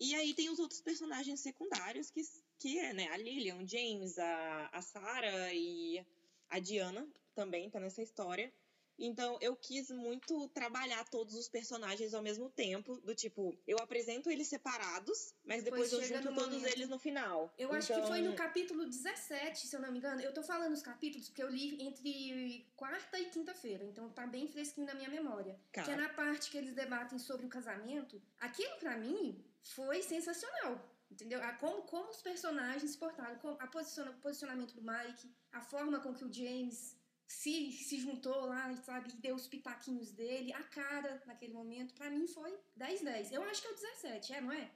E 0.00 0.14
aí 0.14 0.34
tem 0.34 0.50
os 0.50 0.58
outros 0.58 0.80
personagens 0.80 1.40
secundários 1.40 2.10
que, 2.10 2.22
que 2.58 2.78
é, 2.78 2.92
né, 2.92 3.08
a 3.08 3.16
Lilian, 3.16 3.56
o 3.56 3.68
James, 3.68 4.18
a, 4.18 4.68
a 4.72 4.82
Sarah 4.82 5.54
e 5.54 6.04
a 6.50 6.58
Diana 6.58 7.08
também 7.34 7.70
tá 7.70 7.78
nessa 7.78 8.02
história. 8.02 8.52
Então 8.98 9.38
eu 9.40 9.56
quis 9.56 9.90
muito 9.90 10.48
trabalhar 10.48 11.04
todos 11.08 11.34
os 11.34 11.48
personagens 11.48 12.14
ao 12.14 12.22
mesmo 12.22 12.50
tempo, 12.50 12.98
do 13.00 13.14
tipo, 13.14 13.56
eu 13.66 13.78
apresento 13.78 14.30
eles 14.30 14.48
separados, 14.48 15.34
mas 15.44 15.62
Depois 15.62 15.90
depois, 15.90 16.10
eu 16.10 16.16
junto 16.16 16.34
todos 16.34 16.54
momento. 16.54 16.72
eles 16.72 16.88
no 16.88 16.98
final. 16.98 17.52
Eu 17.58 17.72
acho 17.72 17.88
que 17.88 18.00
foi 18.06 18.20
Então, 18.20 18.30
no 18.30 18.36
capítulo 18.36 18.86
17, 18.86 19.66
se 19.66 19.74
eu 19.76 19.80
não 19.80 19.90
me 19.90 19.98
engano. 19.98 20.20
Eu 20.20 20.32
tô 20.32 20.42
falando 20.42 20.72
os 20.72 20.82
capítulos 20.82 21.28
porque 21.28 21.42
eu 21.42 21.48
li 21.48 21.82
entre 21.82 22.66
quarta 22.76 23.18
e 23.18 23.26
quinta-feira, 23.30 23.84
então 23.84 24.08
tá 24.10 24.26
bem 24.26 24.46
fresquinho 24.46 24.86
na 24.86 24.94
minha 24.94 25.08
memória. 25.08 25.58
Tá. 25.72 25.82
Que 25.82 25.90
é 25.90 25.96
na 25.96 26.08
parte 26.10 26.50
que 26.50 26.58
eles 26.58 26.74
debatem 26.74 27.18
sobre 27.18 27.46
o 27.46 27.48
casamento. 27.48 28.22
Aquilo 28.38 28.76
pra 28.78 28.96
mim 28.96 29.44
foi 29.62 30.02
sensacional. 30.02 30.80
Entendeu? 31.10 31.42
A, 31.42 31.52
como, 31.52 31.82
como 31.82 32.08
os 32.08 32.22
personagens 32.22 32.92
se 32.92 32.96
portaram, 32.96 33.36
como, 33.38 33.54
a 33.60 33.66
posiciona, 33.66 34.12
o 34.12 34.14
posicionamento 34.14 34.72
do 34.74 34.80
Mike, 34.82 35.30
a 35.52 35.60
forma 35.60 36.00
com 36.00 36.14
que 36.14 36.24
o 36.24 36.32
James 36.32 36.96
se, 37.32 37.72
se 37.72 37.98
juntou 37.98 38.46
lá, 38.46 38.74
sabe, 38.76 39.10
e 39.10 39.16
deu 39.16 39.34
os 39.34 39.46
pitaquinhos 39.48 40.12
dele, 40.12 40.52
a 40.52 40.62
cara 40.64 41.22
naquele 41.26 41.54
momento, 41.54 41.94
pra 41.94 42.10
mim 42.10 42.26
foi 42.26 42.52
10-10. 42.78 43.32
Eu 43.32 43.42
acho 43.44 43.62
que 43.62 43.68
é 43.68 43.70
o 43.70 43.74
17, 43.74 44.32
é, 44.34 44.40
não 44.40 44.52
é? 44.52 44.68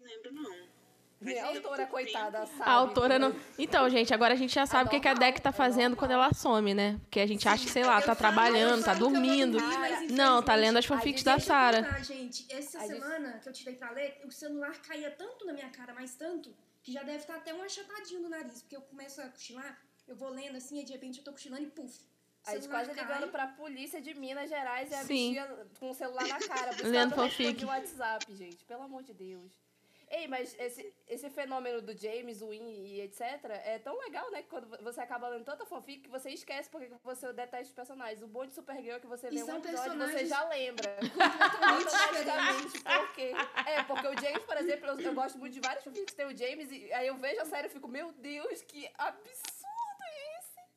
lembro, 0.00 0.32
não. 0.32 0.80
Minha 1.20 1.44
Faz 1.44 1.56
autora, 1.56 1.76
muito 1.82 1.90
coitada, 1.90 2.38
tempo. 2.40 2.56
sabe. 2.56 2.70
A 2.70 2.72
autora 2.72 3.18
não. 3.18 3.36
Então, 3.58 3.90
gente, 3.90 4.14
agora 4.14 4.32
a 4.32 4.36
gente 4.36 4.54
já 4.54 4.64
sabe 4.64 4.88
o 4.88 4.90
que, 4.90 4.98
que 5.00 5.06
a 5.08 5.12
Deck 5.12 5.42
tá 5.42 5.50
é 5.50 5.52
fazendo 5.52 5.94
quando 5.94 6.12
ela 6.12 6.32
some, 6.32 6.72
né? 6.72 6.98
Porque 7.02 7.20
a 7.20 7.26
gente 7.26 7.46
acha 7.46 7.62
que, 7.66 7.70
sei 7.70 7.84
lá, 7.84 8.00
tá 8.00 8.14
trabalhando, 8.14 8.82
tá 8.82 8.94
dormindo. 8.94 9.58
mas, 9.60 10.10
Não, 10.10 10.42
tá 10.42 10.54
lendo 10.54 10.78
as 10.78 10.86
fanfics 10.86 11.26
a 11.26 11.34
da 11.34 11.38
Sara. 11.38 12.02
Gente, 12.02 12.46
essa 12.50 12.78
A 12.78 12.86
gente- 12.86 12.94
semana 12.94 13.38
que 13.38 13.46
eu 13.46 13.52
tirei 13.52 13.74
pra 13.76 13.90
ler, 13.90 14.18
o 14.24 14.30
celular 14.30 14.72
caía 14.80 15.10
tanto 15.10 15.44
na 15.44 15.52
minha 15.52 15.68
cara, 15.68 15.92
mas 15.92 16.14
tanto, 16.14 16.56
que 16.82 16.90
já 16.90 17.02
deve 17.02 17.18
estar 17.18 17.36
até 17.36 17.52
um 17.52 17.60
achatadinho 17.62 18.22
no 18.22 18.30
nariz, 18.30 18.62
porque 18.62 18.76
eu 18.76 18.80
começo 18.80 19.20
a 19.20 19.28
cochilar, 19.28 19.78
eu 20.10 20.16
vou 20.16 20.28
lendo 20.30 20.56
assim, 20.56 20.80
e 20.80 20.84
de 20.84 20.92
repente 20.92 21.18
eu 21.18 21.24
tô 21.24 21.32
cochilando 21.32 21.62
e 21.62 21.70
puf. 21.70 21.98
A 22.46 22.54
gente 22.54 22.68
quase 22.68 22.90
cai. 22.90 23.04
ligando 23.04 23.30
pra 23.30 23.46
polícia 23.48 24.00
de 24.00 24.14
Minas 24.14 24.48
Gerais 24.48 24.90
e 24.90 24.94
a 24.94 25.04
Sim. 25.04 25.34
bichinha 25.34 25.66
com 25.78 25.90
o 25.90 25.94
celular 25.94 26.26
na 26.26 26.38
cara. 26.38 26.72
buscando 26.72 27.14
fanfic. 27.14 27.64
o 27.64 27.68
WhatsApp, 27.68 28.34
gente. 28.34 28.64
Pelo 28.64 28.82
amor 28.82 29.02
de 29.02 29.12
Deus. 29.12 29.52
Ei, 30.10 30.26
mas 30.26 30.56
esse, 30.58 30.92
esse 31.06 31.30
fenômeno 31.30 31.80
do 31.80 31.96
James, 31.96 32.40
Win 32.40 32.84
e 32.84 33.00
etc. 33.02 33.22
é 33.64 33.78
tão 33.78 33.96
legal, 34.00 34.28
né? 34.32 34.42
Que 34.42 34.48
quando 34.48 34.66
você 34.82 35.00
acaba 35.00 35.28
lendo 35.28 35.44
tanta 35.44 35.64
fanfic 35.64 36.00
que 36.00 36.10
você 36.10 36.30
esquece 36.30 36.68
porque 36.68 36.90
você 37.04 37.32
detesta 37.32 37.68
os 37.68 37.72
personagens. 37.72 38.20
O 38.20 38.26
bom 38.26 38.44
de 38.44 38.52
Supergirl 38.52 38.96
é 38.96 39.00
que 39.00 39.06
você 39.06 39.28
E 39.28 39.36
vê 39.36 39.44
um 39.44 39.58
episódio 39.58 39.68
e 39.68 39.76
você 39.76 39.88
personagens 39.88 40.28
já 40.28 40.48
lembra. 40.48 40.96
Completamente 40.96 41.94
Automaticamente. 41.94 42.80
Por 42.80 43.12
quê? 43.12 43.32
É, 43.64 43.82
porque 43.84 44.08
o 44.08 44.20
James, 44.20 44.42
por 44.42 44.56
exemplo, 44.56 44.88
eu, 44.88 45.00
eu 45.00 45.14
gosto 45.14 45.38
muito 45.38 45.52
de 45.52 45.60
vários 45.60 45.84
fanfics 45.84 46.10
que 46.10 46.16
tem 46.16 46.26
o 46.26 46.36
James 46.36 46.72
e 46.72 46.92
aí 46.92 47.06
eu 47.06 47.16
vejo 47.16 47.42
a 47.42 47.44
série 47.44 47.68
e 47.68 47.70
fico, 47.70 47.86
meu 47.86 48.10
Deus, 48.10 48.62
que 48.62 48.90
absurdo? 48.98 49.59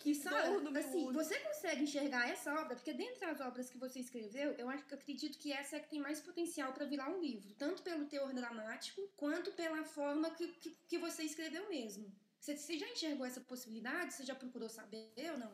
Que 0.03 0.13
sabe, 0.13 0.77
assim, 0.77 1.05
olho. 1.05 1.13
você 1.13 1.39
consegue 1.39 1.83
enxergar 1.83 2.27
essa 2.29 2.53
obra, 2.61 2.75
porque 2.75 2.93
dentre 2.93 3.23
as 3.25 3.39
obras 3.39 3.69
que 3.69 3.77
você 3.77 3.99
escreveu, 3.99 4.51
eu 4.53 4.69
acho 4.69 4.83
que 4.85 4.93
eu 4.93 4.97
acredito 4.97 5.37
que 5.39 5.51
essa 5.53 5.77
é 5.77 5.79
a 5.79 5.81
que 5.81 5.89
tem 5.89 6.01
mais 6.01 6.19
potencial 6.19 6.73
para 6.73 6.85
virar 6.85 7.09
um 7.09 7.21
livro, 7.21 7.53
tanto 7.55 7.81
pelo 7.81 8.05
teor 8.05 8.33
dramático, 8.33 9.01
quanto 9.15 9.51
pela 9.53 9.83
forma 9.85 10.29
que, 10.31 10.47
que, 10.61 10.77
que 10.89 10.97
você 10.97 11.23
escreveu 11.23 11.69
mesmo. 11.69 12.11
Você, 12.39 12.57
você 12.57 12.77
já 12.77 12.87
enxergou 12.89 13.25
essa 13.25 13.39
possibilidade? 13.39 14.13
Você 14.13 14.25
já 14.25 14.35
procurou 14.35 14.67
saber 14.67 15.13
ou 15.31 15.37
não? 15.37 15.53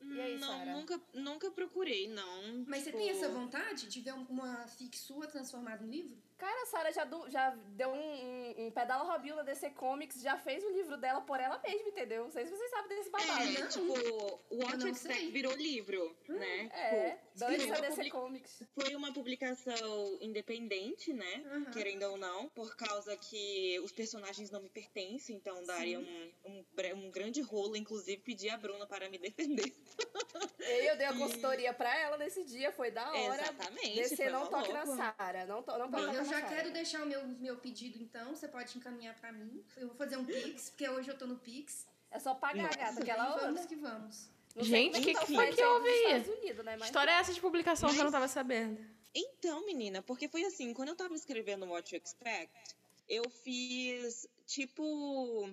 E 0.00 0.20
aí, 0.20 0.38
não, 0.38 0.48
Sara? 0.48 0.72
nunca, 0.72 1.00
nunca 1.14 1.50
procurei, 1.52 2.08
não. 2.08 2.64
Mas 2.66 2.82
você 2.82 2.90
Tipo, 2.90 2.98
tem 2.98 3.10
essa 3.10 3.28
vontade 3.28 3.86
de 3.88 4.00
ver 4.00 4.14
um- 4.14 4.26
uma 4.28 4.66
fic 4.66 4.96
sua 4.98 5.26
transformada 5.28 5.84
em 5.84 5.88
livro? 5.90 6.16
Cara, 6.38 6.62
a 6.62 6.66
Sarah 6.66 6.92
já, 6.92 7.04
du- 7.04 7.28
já 7.28 7.50
deu 7.50 7.88
um, 7.88 8.54
um, 8.56 8.66
um 8.66 8.70
pedala 8.70 9.02
Robinho 9.12 9.34
na 9.34 9.42
DC 9.42 9.70
Comics, 9.70 10.22
já 10.22 10.38
fez 10.38 10.62
o 10.64 10.70
livro 10.70 10.96
dela 10.96 11.20
por 11.20 11.40
ela 11.40 11.58
mesma, 11.58 11.88
entendeu? 11.88 12.24
Não 12.24 12.30
sei 12.30 12.46
se 12.46 12.56
vocês 12.56 12.70
sabem 12.70 12.96
desse 12.96 13.10
babado. 13.10 13.42
É, 13.42 13.66
tipo, 13.66 14.40
o 14.50 14.62
Expect 14.62 14.98
sei. 14.98 15.30
virou 15.32 15.52
livro, 15.56 16.16
né? 16.28 16.70
É, 16.72 17.10
Tipo, 17.10 17.28
dane-se 17.34 17.66
foi 17.66 17.76
a 17.76 17.80
uma 17.80 17.88
DC 17.88 18.10
Comics. 18.10 18.62
Foi 18.74 18.94
uma 18.94 19.12
publicação 19.12 20.18
independente, 20.20 21.12
né? 21.12 21.44
Aham. 21.46 21.64
Querendo 21.72 22.04
ou 22.04 22.16
não, 22.16 22.48
por 22.50 22.76
causa 22.76 23.16
que 23.16 23.80
os 23.80 23.90
personagens 23.90 24.48
não 24.50 24.62
me 24.62 24.68
pertencem, 24.68 25.34
então 25.36 25.64
daria 25.64 25.98
um, 25.98 26.32
um, 26.44 26.64
um 26.94 27.10
grande 27.10 27.40
rolo, 27.40 27.76
inclusive 27.76 28.22
pedi 28.22 28.48
a 28.48 28.56
Bruna 28.56 28.86
para 28.86 29.08
me 29.10 29.18
defender. 29.18 29.72
E 30.60 30.86
eu 30.86 30.96
dei 30.96 31.06
a 31.06 31.14
consultoria 31.14 31.72
pra 31.72 31.96
ela 31.96 32.18
nesse 32.18 32.44
dia, 32.44 32.70
foi 32.70 32.90
da 32.90 33.10
hora. 33.10 33.42
Exatamente. 33.42 33.94
DC 34.00 34.28
não 34.28 34.46
toque 34.48 34.70
na 34.72 34.84
loucura. 34.84 35.14
Sara. 35.16 35.46
Não, 35.46 35.62
to, 35.62 35.78
não 35.78 35.86
eu 35.86 36.12
na 36.12 36.24
já 36.28 36.42
quero 36.42 36.72
deixar 36.72 37.02
o 37.02 37.06
meu, 37.06 37.26
meu 37.26 37.56
pedido 37.56 37.98
então, 38.02 38.34
você 38.34 38.48
pode 38.48 38.76
encaminhar 38.76 39.14
pra 39.14 39.32
mim. 39.32 39.64
Eu 39.76 39.88
vou 39.88 39.96
fazer 39.96 40.16
um 40.16 40.24
Pix, 40.24 40.70
porque 40.70 40.88
hoje 40.88 41.08
eu 41.08 41.18
tô 41.18 41.26
no 41.26 41.36
Pix. 41.36 41.86
É 42.10 42.18
só 42.18 42.34
pagar, 42.34 42.74
gata, 42.76 43.02
que 43.02 43.10
ela 43.10 43.36
vamos 43.36 43.66
que 43.66 43.76
vamos. 43.76 44.30
Não 44.54 44.64
Gente, 44.64 45.00
que 45.00 45.12
o 45.12 45.14
que 45.14 45.24
que 45.26 45.62
aí 45.62 45.64
houve 45.64 45.88
aí? 45.88 46.28
Unidos, 46.30 46.64
né? 46.64 46.72
Que 46.72 46.78
Mas 46.78 46.88
história 46.88 47.10
é 47.10 47.14
essa 47.14 47.32
de 47.32 47.40
publicação 47.40 47.92
que 47.92 47.98
eu 47.98 48.04
não 48.04 48.10
tava 48.10 48.28
sabendo? 48.28 48.84
Então, 49.14 49.64
menina, 49.64 50.02
porque 50.02 50.28
foi 50.28 50.44
assim, 50.44 50.72
quando 50.72 50.88
eu 50.88 50.96
tava 50.96 51.14
escrevendo 51.14 51.66
What 51.66 51.94
You 51.94 52.00
Expect, 52.02 52.76
eu 53.08 53.28
fiz 53.30 54.28
tipo. 54.46 55.50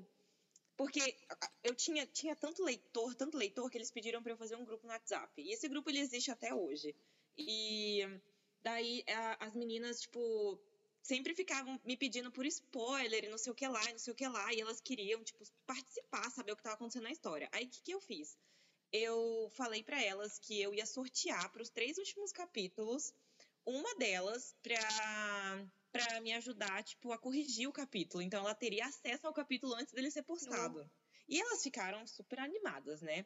Porque 0.78 1.16
eu 1.64 1.74
tinha, 1.74 2.06
tinha 2.06 2.36
tanto 2.36 2.64
leitor, 2.64 3.16
tanto 3.16 3.38
leitor, 3.38 3.70
que 3.70 3.78
eles 3.78 3.90
pediram 3.90 4.22
pra 4.22 4.34
eu 4.34 4.38
fazer 4.38 4.56
um 4.56 4.66
grupo 4.66 4.86
no 4.86 4.92
WhatsApp. 4.92 5.32
E 5.42 5.54
esse 5.54 5.70
grupo 5.70 5.90
ele 5.90 6.00
existe 6.00 6.32
até 6.32 6.54
hoje. 6.54 6.94
E 7.38 8.06
daí 8.66 9.04
a- 9.08 9.46
as 9.46 9.56
meninas, 9.56 10.02
tipo, 10.02 10.60
sempre 11.02 11.36
ficavam 11.36 11.80
me 11.86 11.96
pedindo 11.96 12.32
por 12.32 12.46
spoiler 12.48 13.24
e 13.24 13.30
não 13.30 13.38
sei 13.38 13.52
o 13.52 13.56
que 13.56 13.68
lá, 13.68 13.84
e 13.90 13.92
não 13.92 14.00
sei 14.00 14.12
o 14.12 14.16
que 14.16 14.28
lá. 14.28 14.52
E 14.54 14.60
elas 14.60 14.82
queriam, 14.82 15.24
tipo, 15.24 15.44
participar, 15.68 16.30
saber 16.32 16.52
o 16.52 16.58
que 16.58 16.64
tava 16.64 16.76
acontecendo 16.76 17.04
na 17.04 17.12
história. 17.12 17.48
Aí 17.52 17.66
o 17.66 17.70
que, 17.70 17.82
que 17.82 17.92
eu 17.94 18.02
fiz? 18.02 18.38
Eu 18.92 19.52
falei 19.56 19.84
pra 19.84 20.02
elas 20.02 20.40
que 20.40 20.60
eu 20.60 20.74
ia 20.74 20.86
sortear 20.86 21.52
pros 21.52 21.70
três 21.70 21.98
últimos 22.00 22.32
capítulos 22.32 23.14
uma 23.66 23.96
delas 23.96 24.56
pra, 24.64 24.80
pra 25.92 26.22
me 26.22 26.34
ajudar, 26.34 26.84
tipo, 26.84 27.12
a 27.12 27.18
corrigir 27.20 27.68
o 27.68 27.74
capítulo. 27.74 28.22
Então 28.24 28.40
ela 28.40 28.56
teria 28.56 28.86
acesso 28.88 29.28
ao 29.28 29.34
capítulo 29.34 29.74
antes 29.76 29.94
dele 29.94 30.10
ser 30.12 30.24
postado. 30.24 30.90
E 31.28 31.40
elas 31.40 31.62
ficaram 31.64 32.06
super 32.08 32.40
animadas, 32.40 33.02
né? 33.02 33.26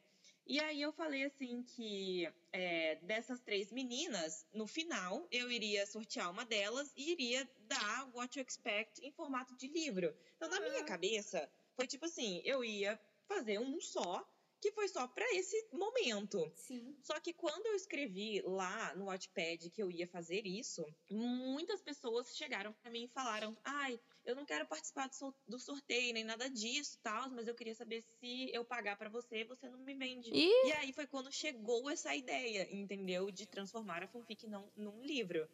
E 0.50 0.60
aí 0.60 0.82
eu 0.82 0.92
falei 0.92 1.26
assim 1.26 1.62
que 1.62 2.28
é, 2.52 2.96
dessas 3.04 3.40
três 3.40 3.72
meninas, 3.72 4.48
no 4.52 4.66
final, 4.66 5.28
eu 5.30 5.52
iria 5.52 5.86
sortear 5.86 6.32
uma 6.32 6.44
delas 6.44 6.92
e 6.98 7.12
iria 7.12 7.48
dar 7.68 8.10
What 8.16 8.40
You 8.40 8.44
Expect 8.48 9.00
em 9.06 9.12
formato 9.12 9.56
de 9.56 9.68
livro. 9.68 10.12
Então, 10.36 10.50
na 10.50 10.60
minha 10.60 10.84
cabeça, 10.84 11.48
foi 11.76 11.86
tipo 11.86 12.06
assim, 12.06 12.42
eu 12.44 12.64
ia 12.64 13.00
fazer 13.28 13.60
um 13.60 13.80
só, 13.80 14.28
que 14.60 14.72
foi 14.72 14.88
só 14.88 15.08
pra 15.08 15.24
esse 15.36 15.68
momento. 15.72 16.52
Sim. 16.56 16.98
Só 17.04 17.20
que 17.20 17.32
quando 17.32 17.68
eu 17.68 17.76
escrevi 17.76 18.42
lá 18.42 18.96
no 18.96 19.06
Wattpad 19.06 19.70
que 19.70 19.84
eu 19.84 19.92
ia 19.92 20.08
fazer 20.08 20.48
isso, 20.48 20.84
muitas 21.12 21.80
pessoas 21.80 22.36
chegaram 22.36 22.74
pra 22.74 22.90
mim 22.90 23.04
e 23.04 23.08
falaram: 23.08 23.56
"Ai, 23.64 24.00
eu 24.30 24.36
não 24.36 24.46
quero 24.46 24.68
participar 24.68 25.08
do, 25.08 25.16
sor- 25.16 25.36
do 25.48 25.60
sorteio 25.60 26.14
nem 26.14 26.24
nada 26.24 26.50
disso, 26.50 26.98
tal, 27.02 27.30
mas 27.32 27.48
eu 27.48 27.56
queria 27.56 27.76
saber 27.76 28.04
se 28.20 28.50
eu 28.54 28.64
pagar 28.64 28.96
pra 28.98 29.10
você, 29.10 29.44
você 29.44 29.68
não 29.68 29.80
me 29.80 29.96
vende". 29.96 30.30
Ih! 30.30 30.68
E 30.68 30.72
aí 30.74 30.94
foi 30.94 31.08
quando 31.08 31.32
chegou 31.32 31.90
essa 31.90 32.16
ideia, 32.16 32.68
entendeu, 32.72 33.32
de 33.32 33.48
transformar 33.48 34.04
a 34.04 34.08
fanfic 34.08 34.48
não, 34.48 34.72
num 34.76 35.02
livro. 35.02 35.48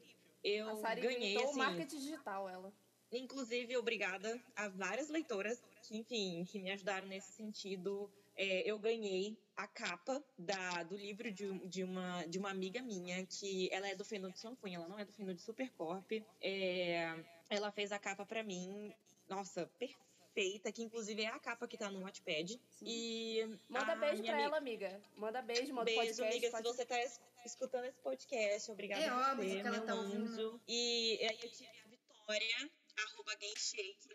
Eu 0.44 0.70
a 0.70 0.76
Sara 0.76 1.00
ganhei 1.00 1.32
inventou 1.32 1.44
o 1.44 1.50
assim, 1.50 1.58
marketing 1.58 2.00
digital, 2.00 2.50
ela. 2.50 2.74
Inclusive, 3.12 3.78
obrigada 3.78 4.38
a 4.56 4.68
várias 4.70 5.10
leitoras 5.10 5.60
que, 5.84 5.98
enfim, 5.98 6.44
que 6.46 6.60
me 6.60 6.72
ajudaram 6.72 7.08
nesse 7.08 7.32
sentido. 7.32 8.12
É, 8.38 8.70
eu 8.70 8.78
ganhei 8.78 9.38
a 9.56 9.68
capa 9.68 10.22
da, 10.38 10.84
do 10.84 10.98
livro 10.98 11.32
de, 11.32 11.48
de, 11.70 11.84
uma, 11.84 12.26
de 12.26 12.38
uma 12.38 12.50
amiga 12.50 12.82
minha, 12.82 13.26
que 13.26 13.70
ela 13.72 13.88
é 13.88 13.96
do 13.96 14.04
Feno 14.04 14.30
de 14.32 14.40
Sanfunha, 14.40 14.78
ela 14.78 14.88
não 14.90 15.00
é 15.00 15.06
do 15.06 15.14
Feno 15.14 15.34
de 15.34 15.42
Supercorp. 15.42 16.12
É, 16.42 17.24
ela 17.50 17.72
fez 17.72 17.92
a 17.92 18.00
capa 18.00 18.26
pra 18.26 18.44
mim, 18.44 18.94
nossa, 19.30 19.66
perfeita, 19.80 20.72
que 20.72 20.82
inclusive 20.84 21.24
é 21.24 21.28
a 21.28 21.40
capa 21.40 21.68
que 21.68 21.78
tá 21.78 21.90
no 21.90 22.02
Wattpad. 22.04 22.60
E 22.82 23.58
Manda 23.70 23.96
beijo 23.96 24.22
pra 24.24 24.32
amiga- 24.34 24.42
ela, 24.42 24.58
amiga. 24.58 25.02
Manda 25.16 25.42
beijo, 25.42 25.74
manda 25.74 25.86
Beijo, 25.86 26.00
podcast. 26.02 26.24
amiga, 26.24 26.48
se 26.48 26.52
pode- 26.52 26.68
você 26.68 26.86
tá 26.86 27.00
es- 27.02 27.22
escutando 27.46 27.86
esse 27.86 28.00
podcast, 28.02 28.72
obrigada 28.72 29.04
É 29.04 29.08
a 29.10 29.32
óbvio 29.32 29.62
que 29.62 29.68
ela 29.68 29.82
tá 29.82 29.96
ouvindo. 29.96 30.24
anjo. 30.32 30.62
E 30.68 31.20
aí 31.22 31.40
eu 31.42 31.52
tive 31.52 31.70
a 31.70 31.86
Vitória, 31.88 32.72
arroba 32.98 33.32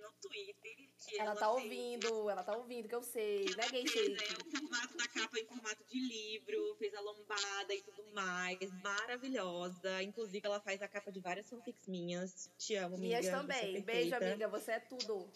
no 0.00 0.12
Twitter. 0.20 0.76
Que 0.98 1.18
Ela 1.18 1.34
tá 1.34 1.52
fez- 1.54 1.64
ouvindo, 1.64 2.30
ela 2.30 2.42
tá 2.42 2.56
ouvindo, 2.56 2.88
que 2.88 2.94
eu 2.94 3.02
sei. 3.02 3.44
que 3.44 3.56
Né, 3.56 3.62
ela 3.62 3.72
gay 3.72 3.86
fez, 3.88 4.18
shake? 4.18 4.32
é, 4.34 4.36
o 4.36 4.50
formato 4.50 4.96
da 4.96 5.08
capa 5.08 5.38
em 5.38 5.46
formato 5.46 5.84
de 5.84 5.98
livro, 5.98 6.76
fez 6.78 6.94
a 6.94 7.00
lombada 7.00 7.74
e 7.74 7.82
tudo 7.82 8.04
mais, 8.12 8.58
maravilhosa. 8.82 10.02
Inclusive, 10.02 10.40
ela 10.46 10.60
faz 10.60 10.80
a 10.82 10.88
capa 10.88 11.10
de 11.10 11.20
várias 11.20 11.48
fanfics 11.48 11.86
minhas. 11.86 12.50
Te 12.58 12.74
amo, 12.76 12.96
amiga. 12.96 13.08
Minhas 13.20 13.26
é 13.26 13.30
também. 13.30 13.80
Beijo, 13.82 14.14
amiga, 14.14 14.48
você 14.48 14.72
é 14.72 14.80
tudo. 14.80 15.28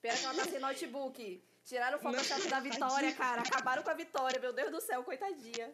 Pena 0.00 0.16
que 0.18 0.24
ela 0.24 0.34
tá 0.34 0.44
sem 0.50 0.58
notebook. 0.60 1.42
Tiraram 1.64 1.98
o 1.98 2.00
Photoshop 2.00 2.48
da 2.48 2.60
Vitória, 2.60 3.12
cara. 3.14 3.42
Acabaram 3.42 3.82
com 3.82 3.90
a 3.90 3.94
Vitória, 3.94 4.40
meu 4.40 4.52
Deus 4.52 4.70
do 4.70 4.80
céu, 4.80 5.04
coitadinha. 5.04 5.72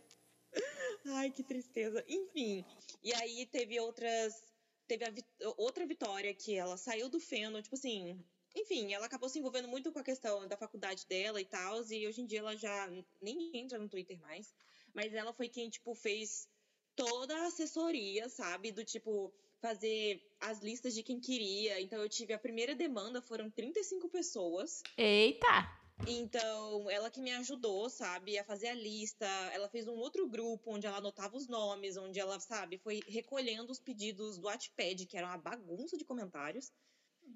Ai, 1.07 1.31
que 1.31 1.43
tristeza. 1.43 2.05
Enfim. 2.09 2.64
E 3.03 3.14
aí 3.14 3.47
teve 3.47 3.79
outras. 3.81 4.43
Teve 4.89 5.05
a 5.05 5.11
outra 5.57 5.87
Vitória 5.87 6.32
que 6.34 6.55
ela 6.55 6.76
saiu 6.76 7.09
do 7.09 7.20
Feno, 7.20 7.62
tipo 7.62 7.74
assim. 7.74 8.22
Enfim, 8.55 8.95
ela 8.95 9.07
acabou 9.07 9.28
se 9.28 9.39
envolvendo 9.39 9.68
muito 9.68 9.93
com 9.93 9.99
a 9.99 10.05
questão 10.05 10.49
da 10.49 10.57
faculdade 10.57 11.07
dela 11.07 11.41
e 11.41 11.45
tal. 11.45 11.84
E 11.91 12.07
hoje 12.07 12.22
em 12.22 12.26
dia 12.26 12.39
ela 12.39 12.57
já 12.57 12.91
nem 13.20 13.51
entra 13.55 13.78
no 13.78 13.89
Twitter 13.89 14.18
mais. 14.20 14.55
Mas 14.95 15.12
ela 15.12 15.32
foi 15.32 15.49
quem, 15.49 15.68
tipo, 15.68 15.95
fez 15.95 16.49
toda 16.95 17.37
a 17.37 17.47
assessoria, 17.47 18.30
sabe? 18.30 18.72
Do 18.72 18.82
tipo, 18.82 19.30
fazer 19.61 20.22
as 20.41 20.61
listas 20.61 20.95
de 20.95 21.03
quem 21.03 21.20
queria. 21.20 21.80
Então 21.80 22.01
eu 22.01 22.09
tive 22.09 22.32
a 22.32 22.39
primeira 22.39 22.74
demanda, 22.74 23.20
foram 23.20 23.51
35 23.51 24.09
pessoas. 24.09 24.82
Eita! 24.97 25.86
Então, 26.07 26.90
ela 26.90 27.11
que 27.11 27.20
me 27.20 27.32
ajudou, 27.32 27.88
sabe, 27.88 28.38
a 28.38 28.44
fazer 28.44 28.68
a 28.68 28.74
lista. 28.74 29.26
Ela 29.53 29.68
fez 29.68 29.88
um 29.88 29.94
outro 29.94 30.28
grupo 30.28 30.74
onde 30.74 30.86
ela 30.86 30.99
anotava 30.99 31.36
os 31.36 31.49
nomes, 31.49 31.97
onde 31.97 32.20
ela, 32.20 32.38
sabe, 32.38 32.78
foi 32.78 33.01
recolhendo 33.09 33.72
os 33.72 33.80
pedidos 33.80 34.36
do 34.36 34.47
Wattpad, 34.47 35.07
que 35.07 35.16
era 35.16 35.26
uma 35.26 35.38
bagunça 35.38 35.97
de 35.97 36.05
comentários. 36.05 36.70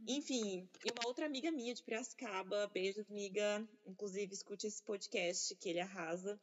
Enfim, 0.07 0.69
e 0.85 0.91
uma 0.93 1.07
outra 1.07 1.27
amiga 1.27 1.51
minha 1.51 1.75
de 1.75 1.83
Piracicaba, 1.83 2.69
beijo, 2.69 3.05
amiga. 3.09 3.67
Inclusive, 3.87 4.35
escute 4.35 4.67
esse 4.67 4.83
podcast, 4.83 5.55
que 5.57 5.69
ele 5.69 5.81
arrasa. 5.81 6.41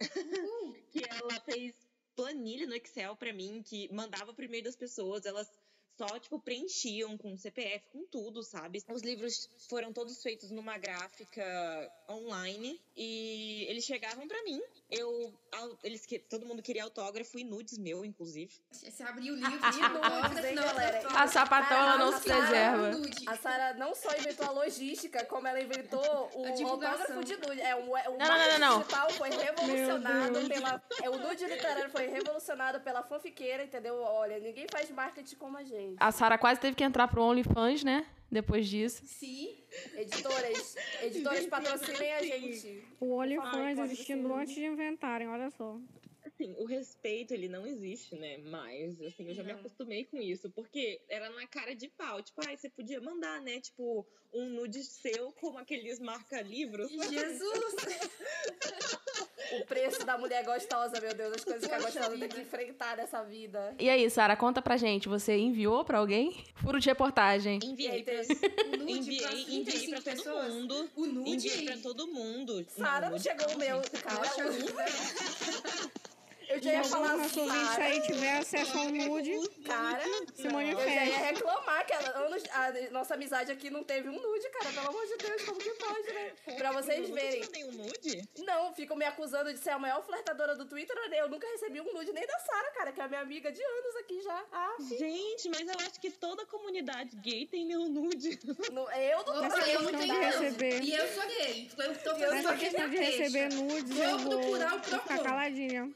que 0.90 1.02
ela 1.08 1.40
fez 1.40 1.74
planilha 2.16 2.66
no 2.66 2.74
Excel 2.74 3.16
pra 3.16 3.32
mim, 3.32 3.62
que 3.62 3.92
mandava 3.92 4.34
primeiro 4.34 4.66
das 4.66 4.76
pessoas, 4.76 5.24
elas 5.24 5.50
só, 6.00 6.18
tipo, 6.18 6.40
preenchiam 6.40 7.18
com 7.18 7.36
CPF, 7.36 7.84
com 7.92 8.06
tudo, 8.06 8.42
sabe? 8.42 8.82
Os 8.88 9.02
livros 9.02 9.50
foram 9.68 9.92
todos 9.92 10.22
feitos 10.22 10.50
numa 10.50 10.78
gráfica 10.78 11.44
online 12.08 12.80
e 12.96 13.66
eles 13.68 13.84
chegavam 13.84 14.26
pra 14.26 14.42
mim. 14.44 14.62
Eu, 14.90 15.38
eles, 15.84 16.06
todo 16.30 16.46
mundo 16.46 16.62
queria 16.62 16.84
autógrafo 16.84 17.38
e 17.38 17.44
nudes 17.44 17.76
meu, 17.76 18.02
inclusive. 18.02 18.50
Você 18.72 19.02
abriu 19.02 19.34
o 19.34 19.36
livro, 19.36 19.50
nudes, 19.50 19.74
tinha 19.76 19.88
autógrafo, 19.88 20.46
hein, 20.46 20.54
não, 20.54 20.62
galera? 20.62 21.08
A 21.08 21.28
sapatão, 21.28 21.76
ela 21.76 21.98
não 21.98 22.12
se 22.18 22.24
preserva. 22.24 22.90
A 23.26 23.36
Sara 23.36 23.74
não 23.74 23.94
só 23.94 24.16
inventou 24.16 24.46
a 24.46 24.50
logística, 24.52 25.22
como 25.26 25.46
ela 25.46 25.60
inventou 25.60 26.30
o 26.34 26.66
autógrafo 26.66 27.22
de 27.22 27.36
nude. 27.36 27.60
É, 27.60 27.76
o, 27.76 27.90
o 27.90 28.18
não, 28.18 28.26
marketing 28.26 28.60
não, 28.60 28.70
não. 28.70 28.78
digital 28.78 29.10
foi 29.10 29.30
revolucionado 29.30 30.48
pela. 30.48 30.82
É, 31.02 31.10
o 31.10 31.18
nude 31.18 31.44
literário 31.44 31.90
foi 31.90 32.06
revolucionado 32.06 32.80
pela 32.80 33.02
fanfiqueira, 33.02 33.64
entendeu? 33.64 34.00
Olha, 34.00 34.38
ninguém 34.38 34.66
faz 34.70 34.90
marketing 34.90 35.36
como 35.36 35.58
a 35.58 35.62
gente. 35.62 35.89
A 35.98 36.12
Sara 36.12 36.38
quase 36.38 36.60
teve 36.60 36.74
que 36.76 36.84
entrar 36.84 37.08
pro 37.08 37.22
OnlyFans, 37.22 37.84
né? 37.84 38.06
Depois 38.30 38.68
disso. 38.68 39.02
Sim. 39.04 39.56
Editoras, 39.96 40.76
editoras 41.02 41.46
patrocinem 41.46 42.12
a 42.14 42.22
gente. 42.22 42.84
O 43.00 43.14
OnlyFans 43.14 43.78
existindo 43.78 44.32
antes 44.34 44.54
de 44.54 44.64
inventarem, 44.64 45.28
olha 45.28 45.50
só. 45.50 45.76
Assim, 46.40 46.54
o 46.56 46.64
respeito, 46.64 47.34
ele 47.34 47.48
não 47.48 47.66
existe, 47.66 48.16
né? 48.16 48.38
Mas, 48.38 48.98
assim, 49.02 49.28
eu 49.28 49.34
já 49.34 49.42
me 49.42 49.52
Não. 49.52 49.60
acostumei 49.60 50.06
com 50.06 50.16
isso. 50.16 50.48
Porque 50.50 50.98
era 51.06 51.28
na 51.28 51.46
cara 51.46 51.74
de 51.74 51.86
pau. 51.88 52.22
Tipo, 52.22 52.40
ai, 52.46 52.56
você 52.56 52.70
podia 52.70 52.98
mandar, 52.98 53.42
né? 53.42 53.60
Tipo, 53.60 54.06
um 54.32 54.48
nude 54.48 54.82
seu 54.82 55.32
como 55.32 55.58
aqueles 55.58 55.98
marca-livros. 56.00 56.90
Jesus! 57.10 57.74
O 59.60 59.64
preço 59.66 60.06
da 60.06 60.16
mulher 60.16 60.44
gostosa, 60.44 60.98
meu 61.00 61.12
Deus, 61.12 61.34
as 61.34 61.44
coisas 61.44 61.66
que 61.66 61.74
a 61.74 61.80
gostosa 61.80 62.16
tem 62.16 62.28
que 62.28 62.40
enfrentar 62.40 62.96
nessa 62.96 63.22
vida. 63.24 63.74
E 63.78 63.90
aí, 63.90 64.08
Sara, 64.08 64.34
conta 64.36 64.62
pra 64.62 64.76
gente. 64.78 65.08
Você 65.08 65.36
enviou 65.36 65.84
pra 65.84 65.98
alguém? 65.98 66.42
Furo 66.54 66.78
de 66.80 66.88
reportagem. 66.88 67.58
Aí 67.62 67.68
Enviei 67.68 68.02
pra, 68.02 68.14
O 68.14 68.76
nude 68.78 68.92
enviei, 68.92 69.20
pra 69.20 69.32
enviei 69.34 69.64
35 69.64 69.90
pra 69.90 70.00
todo 70.00 70.16
pessoas. 70.16 70.54
mundo. 70.54 70.90
O 70.96 71.06
nude. 71.06 71.30
Enviei 71.48 71.64
pra 71.66 71.76
todo 71.78 72.06
mundo. 72.06 72.64
Sara, 72.70 73.10
não 73.10 73.18
chegou 73.18 73.46
o 73.54 73.58
meu. 73.58 73.82
gente. 73.82 74.70
Eu 76.50 76.60
já 76.60 76.72
ia 76.72 76.84
falar 76.84 77.16
nosso 77.16 77.40
ouvinte 77.40 77.80
aí 77.80 78.00
tiver 78.02 78.38
acesso 78.38 78.76
ao 78.76 78.90
nude, 78.90 79.32
Cara, 79.64 80.02
se 80.34 80.46
eu 80.46 80.50
já 80.50 81.04
ia 81.04 81.18
reclamar 81.18 81.86
que 81.86 81.92
ela- 81.92 82.26
anos- 82.26 82.42
a 82.50 82.90
nossa 82.90 83.14
amizade 83.14 83.52
aqui 83.52 83.70
não 83.70 83.84
teve 83.84 84.08
um 84.08 84.20
nude, 84.20 84.48
cara. 84.50 84.70
Pelo 84.72 84.88
amor 84.88 85.06
de 85.06 85.16
Deus, 85.16 85.42
como 85.44 85.58
que 85.60 85.70
pode, 85.74 86.12
né? 86.12 86.32
Pra 86.58 86.72
vocês 86.72 87.08
Nunca 87.08 87.20
verem. 87.20 87.40
te 87.40 87.46
mandei 87.46 87.64
um 87.64 87.72
nude? 87.72 88.28
Não, 88.38 88.74
ficam 88.74 88.96
me 88.96 89.04
acusando 89.04 89.52
de 89.52 89.60
ser 89.60 89.70
a 89.70 89.78
maior 89.78 90.02
flertadora 90.04 90.56
do 90.56 90.64
Twitter. 90.66 90.96
Eu 91.12 91.28
nunca 91.28 91.46
recebi 91.46 91.80
um 91.80 91.92
nude 91.92 92.12
nem 92.12 92.26
da 92.26 92.38
Sara, 92.40 92.70
cara, 92.72 92.92
que 92.92 93.00
é 93.00 93.04
a 93.04 93.08
minha 93.08 93.20
amiga 93.20 93.52
de 93.52 93.62
anos 93.62 93.96
aqui 93.96 94.20
já. 94.22 94.44
Ah, 94.52 94.76
Gente, 94.98 95.48
mas 95.50 95.68
eu 95.68 95.74
acho 95.86 96.00
que 96.00 96.10
toda 96.10 96.44
comunidade 96.46 97.14
gay 97.16 97.46
tem 97.46 97.64
meu 97.64 97.80
nude. 97.88 98.38
não, 98.72 98.90
eu 98.92 99.24
não 99.24 99.42
Nossa, 99.42 99.70
eu 99.70 99.82
não 99.82 99.92
tenho 99.92 100.14
nude. 100.14 100.26
receber. 100.26 100.82
E 100.82 100.94
eu 100.96 101.08
sou 101.08 101.26
gay. 101.28 101.70
Eu 101.78 101.98
tô 101.98 102.10
Eu 102.10 102.42
sou 102.42 102.56
questão 102.56 102.88
de 102.88 102.96
receber 102.96 103.52
nudes, 103.54 103.98
eu 103.98 104.18
vou, 104.18 104.42
vou 104.42 104.80
ficar 104.82 105.22
caladinha. 105.22 105.92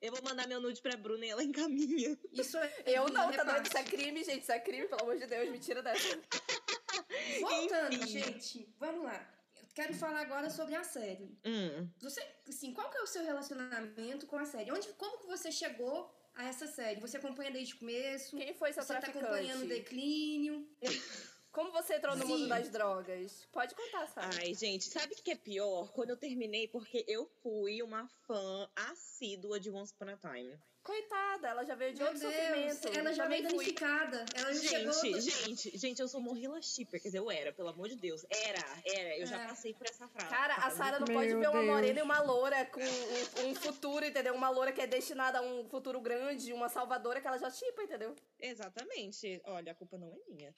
Eu 0.00 0.12
vou 0.12 0.22
mandar 0.22 0.48
meu 0.48 0.60
nude 0.60 0.80
pra 0.80 0.96
Bruna 0.96 1.26
e 1.26 1.28
ela 1.28 1.44
encaminha. 1.44 2.18
Isso 2.32 2.56
é. 2.56 2.82
Eu 2.86 3.08
não, 3.08 3.30
tá 3.32 3.44
doido? 3.44 3.66
Isso 3.66 3.76
é 3.78 3.82
crime, 3.84 4.24
gente. 4.24 4.42
Isso 4.42 4.52
é 4.52 4.58
crime, 4.58 4.88
pelo 4.88 5.02
amor 5.02 5.18
de 5.18 5.26
Deus. 5.26 5.50
Me 5.50 5.58
tira 5.58 5.82
dessa. 5.82 6.18
Voltando, 7.40 7.94
Enfim. 7.94 8.06
gente, 8.06 8.74
vamos 8.78 9.04
lá. 9.04 9.28
Eu 9.56 9.66
quero 9.74 9.94
falar 9.94 10.20
agora 10.20 10.48
sobre 10.50 10.74
a 10.74 10.82
série. 10.84 11.38
Hum. 11.44 11.88
Você, 12.00 12.20
assim, 12.48 12.72
qual 12.72 12.90
que 12.90 12.98
é 12.98 13.02
o 13.02 13.06
seu 13.06 13.22
relacionamento 13.24 14.26
com 14.26 14.36
a 14.36 14.44
série? 14.44 14.72
Onde, 14.72 14.88
como 14.94 15.18
que 15.18 15.26
você 15.26 15.52
chegou 15.52 16.10
a 16.34 16.46
essa 16.46 16.66
série? 16.66 17.00
Você 17.00 17.18
acompanha 17.18 17.50
desde 17.50 17.74
o 17.74 17.78
começo? 17.78 18.36
Quem 18.36 18.54
foi 18.54 18.72
seu 18.72 18.82
Você 18.82 18.94
tá 18.94 19.00
traficante? 19.00 19.26
acompanhando 19.26 19.64
o 19.64 19.68
declínio? 19.68 20.68
Como 21.52 21.72
você 21.72 21.96
entrou 21.96 22.14
no 22.16 22.22
Sim. 22.22 22.28
mundo 22.28 22.48
das 22.48 22.68
drogas? 22.70 23.46
Pode 23.50 23.74
contar, 23.74 24.06
Sara. 24.06 24.30
Ai, 24.38 24.54
gente, 24.54 24.84
sabe 24.84 25.14
o 25.14 25.16
que 25.16 25.32
é 25.32 25.36
pior? 25.36 25.90
Quando 25.92 26.10
eu 26.10 26.16
terminei, 26.16 26.68
porque 26.68 27.04
eu 27.08 27.26
fui 27.42 27.82
uma 27.82 28.06
fã 28.26 28.70
assídua 28.76 29.58
de 29.58 29.68
Once 29.68 29.92
Upon 29.92 30.10
a 30.10 30.16
Time. 30.16 30.56
Coitada, 30.82 31.48
ela 31.48 31.62
já 31.64 31.74
veio 31.74 31.92
de 31.92 31.98
Meu 31.98 32.06
outro 32.10 32.20
Deus, 32.20 32.32
sofrimento. 32.34 32.98
ela 32.98 33.12
já 33.12 33.26
veio 33.26 33.42
danificada. 33.42 34.24
Ela 34.34 34.54
já 34.54 34.60
Gente, 34.60 34.94
chegou. 34.94 35.20
gente, 35.20 35.76
gente, 35.76 36.00
eu 36.00 36.08
sou 36.08 36.20
Morrila 36.22 36.62
Shipper, 36.62 37.02
quer 37.02 37.08
dizer, 37.08 37.18
eu 37.18 37.30
era, 37.30 37.52
pelo 37.52 37.68
amor 37.68 37.88
de 37.88 37.96
Deus. 37.96 38.24
Era, 38.30 38.64
era, 38.86 39.18
eu 39.18 39.26
já 39.26 39.42
É. 39.42 39.46
passei 39.48 39.74
por 39.74 39.86
essa 39.86 40.08
frase. 40.08 40.30
Cara, 40.30 40.54
a 40.54 40.70
Sara 40.70 40.98
não 41.00 41.06
Meu 41.06 41.16
pode 41.16 41.28
ver 41.34 41.48
uma 41.50 41.60
Deus. 41.60 41.66
morena 41.66 41.98
e 41.98 42.02
uma 42.02 42.22
loura 42.22 42.64
com 42.66 42.80
um, 42.80 43.48
um 43.50 43.54
futuro, 43.56 44.06
entendeu? 44.06 44.34
Uma 44.34 44.48
loura 44.48 44.72
que 44.72 44.80
é 44.80 44.86
destinada 44.86 45.40
a 45.40 45.42
um 45.42 45.68
futuro 45.68 46.00
grande, 46.00 46.52
uma 46.52 46.68
salvadora 46.70 47.20
que 47.20 47.26
ela 47.26 47.38
já 47.38 47.50
chipa, 47.50 47.82
entendeu? 47.82 48.16
Exatamente. 48.38 49.40
Olha, 49.44 49.72
a 49.72 49.74
culpa 49.74 49.98
não 49.98 50.08
é 50.10 50.16
minha. 50.28 50.54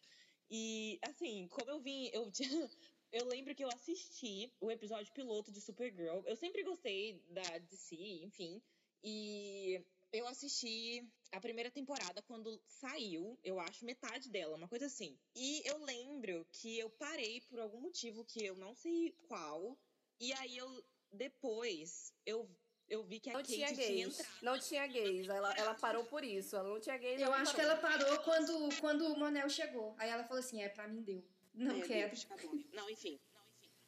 E, 0.55 0.99
assim, 1.03 1.49
como 1.49 1.71
eu 1.71 1.81
vim, 1.81 2.11
eu 2.13 2.31
tinha. 2.31 2.71
Eu 3.11 3.27
lembro 3.27 3.55
que 3.55 3.65
eu 3.65 3.69
assisti 3.69 4.53
o 4.61 4.71
episódio 4.71 5.13
piloto 5.13 5.51
de 5.51 5.61
Supergirl. 5.61 6.23
Eu 6.27 6.37
sempre 6.37 6.63
gostei 6.63 7.23
da 7.31 7.59
DC, 7.59 7.97
enfim. 8.23 8.63
E 9.03 9.83
eu 10.13 10.27
assisti 10.29 11.07
a 11.33 11.41
primeira 11.41 11.71
temporada 11.71 12.21
quando 12.23 12.61
saiu, 12.67 13.39
eu 13.43 13.59
acho, 13.59 13.85
metade 13.87 14.29
dela, 14.29 14.57
uma 14.57 14.69
coisa 14.69 14.87
assim. 14.87 15.19
E 15.35 15.63
eu 15.65 15.79
lembro 15.85 16.47
que 16.53 16.79
eu 16.79 16.91
parei 16.91 17.41
por 17.43 17.59
algum 17.59 17.81
motivo 17.81 18.25
que 18.25 18.45
eu 18.45 18.55
não 18.55 18.75
sei 18.75 19.15
qual. 19.27 19.77
E 20.21 20.33
aí 20.35 20.57
eu, 20.57 20.85
depois, 21.11 22.13
eu, 22.27 22.49
eu 22.89 23.03
vi 23.05 23.21
que 23.21 23.31
a 23.31 23.33
Não 23.35 23.41
Kate 23.41 23.55
tinha 23.55 23.67
tinha 23.69 23.87
gays. 23.87 24.19
entrado. 24.21 24.37
Não 24.43 24.59
tinha 24.59 24.87
gays. 24.87 25.29
Ela, 25.29 25.55
ela 25.57 25.75
parou 25.75 26.05
por 26.05 26.25
isso. 26.25 26.57
Ela 26.57 26.69
não 26.69 26.81
tinha 26.81 26.97
gays. 26.99 27.21
Eu 27.21 27.33
acho 27.33 27.55
que 27.55 27.61
parou. 27.63 27.73
ela 27.73 27.81
parou 27.81 28.19
quando, 28.21 28.81
quando 28.81 29.07
o 29.13 29.19
Manel 29.19 29.49
chegou. 29.49 29.95
Aí 29.99 30.11
ela 30.11 30.25
falou 30.25 30.41
assim: 30.41 30.63
é, 30.63 30.69
pra 30.69 30.87
mim 30.89 31.03
deu. 31.03 31.25
Não 31.55 31.77
É, 31.77 31.81
quero. 31.83 32.17
Não, 32.73 32.89
enfim. 32.91 33.19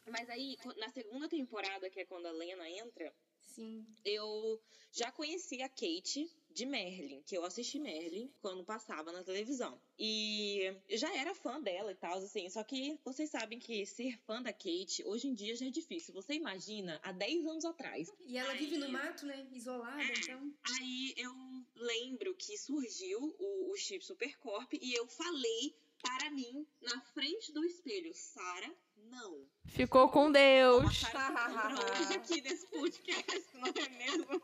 Mas 0.07 0.29
aí, 0.29 0.55
na 0.77 0.89
segunda 0.89 1.27
temporada, 1.27 1.89
que 1.89 1.99
é 1.99 2.05
quando 2.05 2.27
a 2.27 2.31
Lena 2.31 2.69
entra, 2.69 3.11
Sim. 3.41 3.85
eu 4.03 4.61
já 4.91 5.11
conheci 5.11 5.61
a 5.63 5.69
Kate 5.69 6.29
de 6.55 6.65
Merlin, 6.65 7.21
que 7.25 7.37
eu 7.37 7.43
assisti 7.43 7.77
Merlin 7.77 8.31
quando 8.41 8.63
passava 8.63 9.11
na 9.11 9.23
televisão. 9.25 9.77
E 9.99 10.73
eu 10.87 10.97
já 10.97 11.13
era 11.13 11.35
fã 11.35 11.59
dela 11.59 11.91
e 11.91 11.95
tal, 11.95 12.17
assim. 12.17 12.49
Só 12.49 12.63
que 12.63 12.97
vocês 13.03 13.29
sabem 13.29 13.59
que 13.59 13.85
ser 13.85 14.17
fã 14.25 14.41
da 14.41 14.53
Kate 14.53 15.03
hoje 15.05 15.27
em 15.27 15.33
dia 15.33 15.53
já 15.55 15.65
é 15.65 15.69
difícil. 15.69 16.13
Você 16.13 16.33
imagina 16.33 16.97
há 17.03 17.11
10 17.11 17.45
anos 17.45 17.65
atrás. 17.65 18.09
E 18.25 18.37
ela 18.37 18.53
vive 18.53 18.77
no 18.77 18.89
mato, 18.89 19.25
né? 19.25 19.45
Isolada, 19.51 20.01
então. 20.01 20.53
Aí 20.79 21.13
eu 21.17 21.33
lembro 21.75 22.33
que 22.35 22.57
surgiu 22.57 23.35
o, 23.37 23.71
o 23.73 23.75
chip 23.75 24.03
Supercorp 24.05 24.73
e 24.81 24.93
eu 24.93 25.05
falei 25.07 25.75
para 26.05 26.29
mim 26.31 26.65
na 26.81 27.01
frente 27.13 27.51
do 27.51 27.63
espelho, 27.65 28.11
Sara, 28.13 28.71
não. 28.95 29.45
Ficou 29.67 30.07
com 30.09 30.31
Deus. 30.31 30.83
hoje 30.85 32.15
aqui 32.15 32.41
nesse 32.41 32.67
podcast, 32.67 33.43
não 33.55 33.67
é 33.67 33.89
mesmo? 33.89 34.41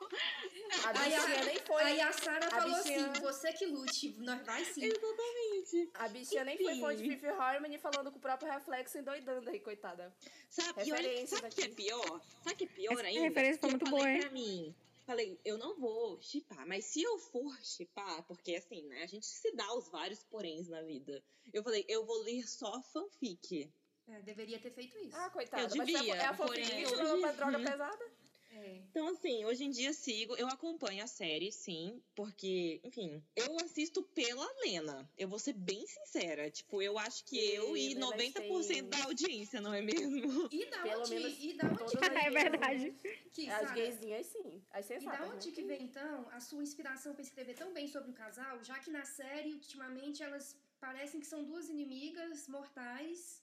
A 0.85 1.01
Aí 1.01 1.13
a- 1.15 1.21
bichinha 1.21 1.45
nem 1.45 1.59
foi. 1.59 1.83
Aí 1.83 2.01
a 2.01 2.11
Sarah 2.11 2.47
a 2.47 2.49
falou 2.49 2.75
bichinha- 2.77 3.07
assim: 3.11 3.21
você 3.21 3.53
que 3.53 3.65
lute, 3.67 4.15
nós 4.19 4.45
vai 4.45 4.65
sim. 4.65 4.85
Exatamente. 4.85 5.89
A 5.93 6.07
bichinha 6.07 6.43
nem 6.45 6.57
foi 6.57 6.79
fã 6.79 6.95
de 6.95 7.03
Enfim. 7.05 7.15
Fifi 7.15 7.27
Harmony 7.27 7.77
falando 7.77 8.11
com 8.11 8.17
o 8.17 8.21
próprio 8.21 8.51
reflexo 8.51 8.97
endoidando 8.97 9.49
aí, 9.49 9.59
coitada. 9.59 10.13
Sabe, 10.49 10.83
e 10.87 10.91
olha, 10.93 11.27
sabe 11.27 11.49
que 11.49 11.61
é 11.63 11.67
pior? 11.69 12.21
Sabe 12.43 12.53
o 12.53 12.57
que 12.57 12.63
é 12.63 12.67
pior 12.67 12.93
Essa 12.93 13.03
ainda? 13.07 13.21
referência 13.21 13.59
foi 13.61 13.69
muito 13.69 13.89
boa, 13.89 14.09
hein? 14.09 14.19
pra 14.21 14.29
mim. 14.31 14.75
Falei, 15.11 15.37
eu 15.43 15.57
não 15.57 15.77
vou 15.77 16.21
chipar, 16.21 16.65
mas 16.65 16.85
se 16.85 17.03
eu 17.03 17.17
for 17.19 17.53
chipar, 17.61 18.25
porque 18.27 18.55
assim, 18.55 18.87
né, 18.87 19.03
a 19.03 19.07
gente 19.07 19.25
se 19.25 19.51
dá 19.53 19.73
os 19.75 19.89
vários 19.89 20.23
poréns 20.23 20.69
na 20.69 20.81
vida. 20.83 21.21
Eu 21.51 21.61
falei, 21.63 21.83
eu 21.89 22.05
vou 22.05 22.21
ler 22.23 22.47
só 22.47 22.81
fanfic. 22.81 23.69
É, 24.07 24.21
deveria 24.21 24.57
ter 24.57 24.71
feito 24.71 24.97
isso. 24.99 25.13
Ah, 25.17 25.29
coitada. 25.29 25.63
Eu 25.63 25.75
mas 25.75 25.85
devia, 25.85 26.15
é 26.15 26.25
a 26.27 26.33
porém, 26.33 26.63
fofinha 26.63 26.87
hoje- 26.87 26.95
tirando 26.95 27.19
pra 27.19 27.31
droga 27.33 27.57
Uhum. 27.57 27.63
pesada? 27.65 28.11
É. 28.53 28.81
Então, 28.89 29.07
assim, 29.07 29.45
hoje 29.45 29.63
em 29.63 29.69
dia 29.69 29.93
sigo, 29.93 30.35
eu 30.35 30.47
acompanho 30.47 31.03
a 31.03 31.07
série, 31.07 31.51
sim, 31.51 32.01
porque, 32.13 32.81
enfim, 32.83 33.23
eu 33.35 33.55
assisto 33.63 34.03
pela 34.03 34.45
Lena. 34.65 35.09
Eu 35.17 35.29
vou 35.29 35.39
ser 35.39 35.53
bem 35.53 35.85
sincera. 35.87 36.49
Tipo, 36.51 36.81
eu 36.81 36.97
acho 36.99 37.23
que 37.23 37.39
Sim, 37.39 37.47
eu 37.55 37.77
e 37.77 37.93
Lena 37.93 38.07
90% 38.07 38.89
da 38.89 39.03
audiência, 39.05 39.61
não 39.61 39.73
é 39.73 39.81
mesmo? 39.81 40.49
E 40.51 40.69
da 40.69 40.81
Pelo 40.81 41.01
onde, 41.01 41.13
menos 41.15 41.37
e 41.39 41.53
da 41.53 41.67
onde 41.67 42.05
É 42.05 42.29
verdade. 42.29 42.93
que, 43.31 43.49
As 43.49 43.59
Sarah, 43.61 43.75
gaysinhas, 43.75 44.25
sim. 44.27 44.61
As 44.71 44.89
E 44.89 44.99
da 44.99 45.25
onde 45.25 45.47
né? 45.47 45.55
que 45.55 45.63
vem, 45.63 45.83
então, 45.83 46.27
a 46.29 46.39
sua 46.39 46.61
inspiração 46.61 47.13
para 47.13 47.21
escrever 47.21 47.55
tão 47.55 47.73
bem 47.73 47.87
sobre 47.87 48.11
o 48.11 48.13
casal, 48.13 48.61
já 48.63 48.77
que 48.79 48.91
na 48.91 49.05
série, 49.05 49.53
ultimamente, 49.53 50.21
elas 50.21 50.57
parecem 50.79 51.21
que 51.21 51.27
são 51.27 51.43
duas 51.43 51.69
inimigas 51.69 52.47
mortais 52.49 53.41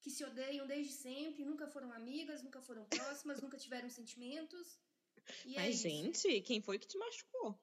que 0.00 0.10
se 0.10 0.24
odeiam 0.24 0.66
desde 0.66 0.92
sempre, 0.92 1.44
nunca 1.44 1.66
foram 1.66 1.92
amigas, 1.92 2.42
nunca 2.42 2.60
foram 2.60 2.84
próximas, 2.86 3.40
nunca 3.40 3.58
tiveram 3.58 3.88
sentimentos. 3.88 4.78
E 5.44 5.56
é 5.56 5.60
Mas, 5.60 5.74
isso. 5.74 5.82
gente, 5.82 6.40
quem 6.42 6.60
foi 6.60 6.78
que 6.78 6.86
te 6.86 6.98
machucou? 6.98 7.58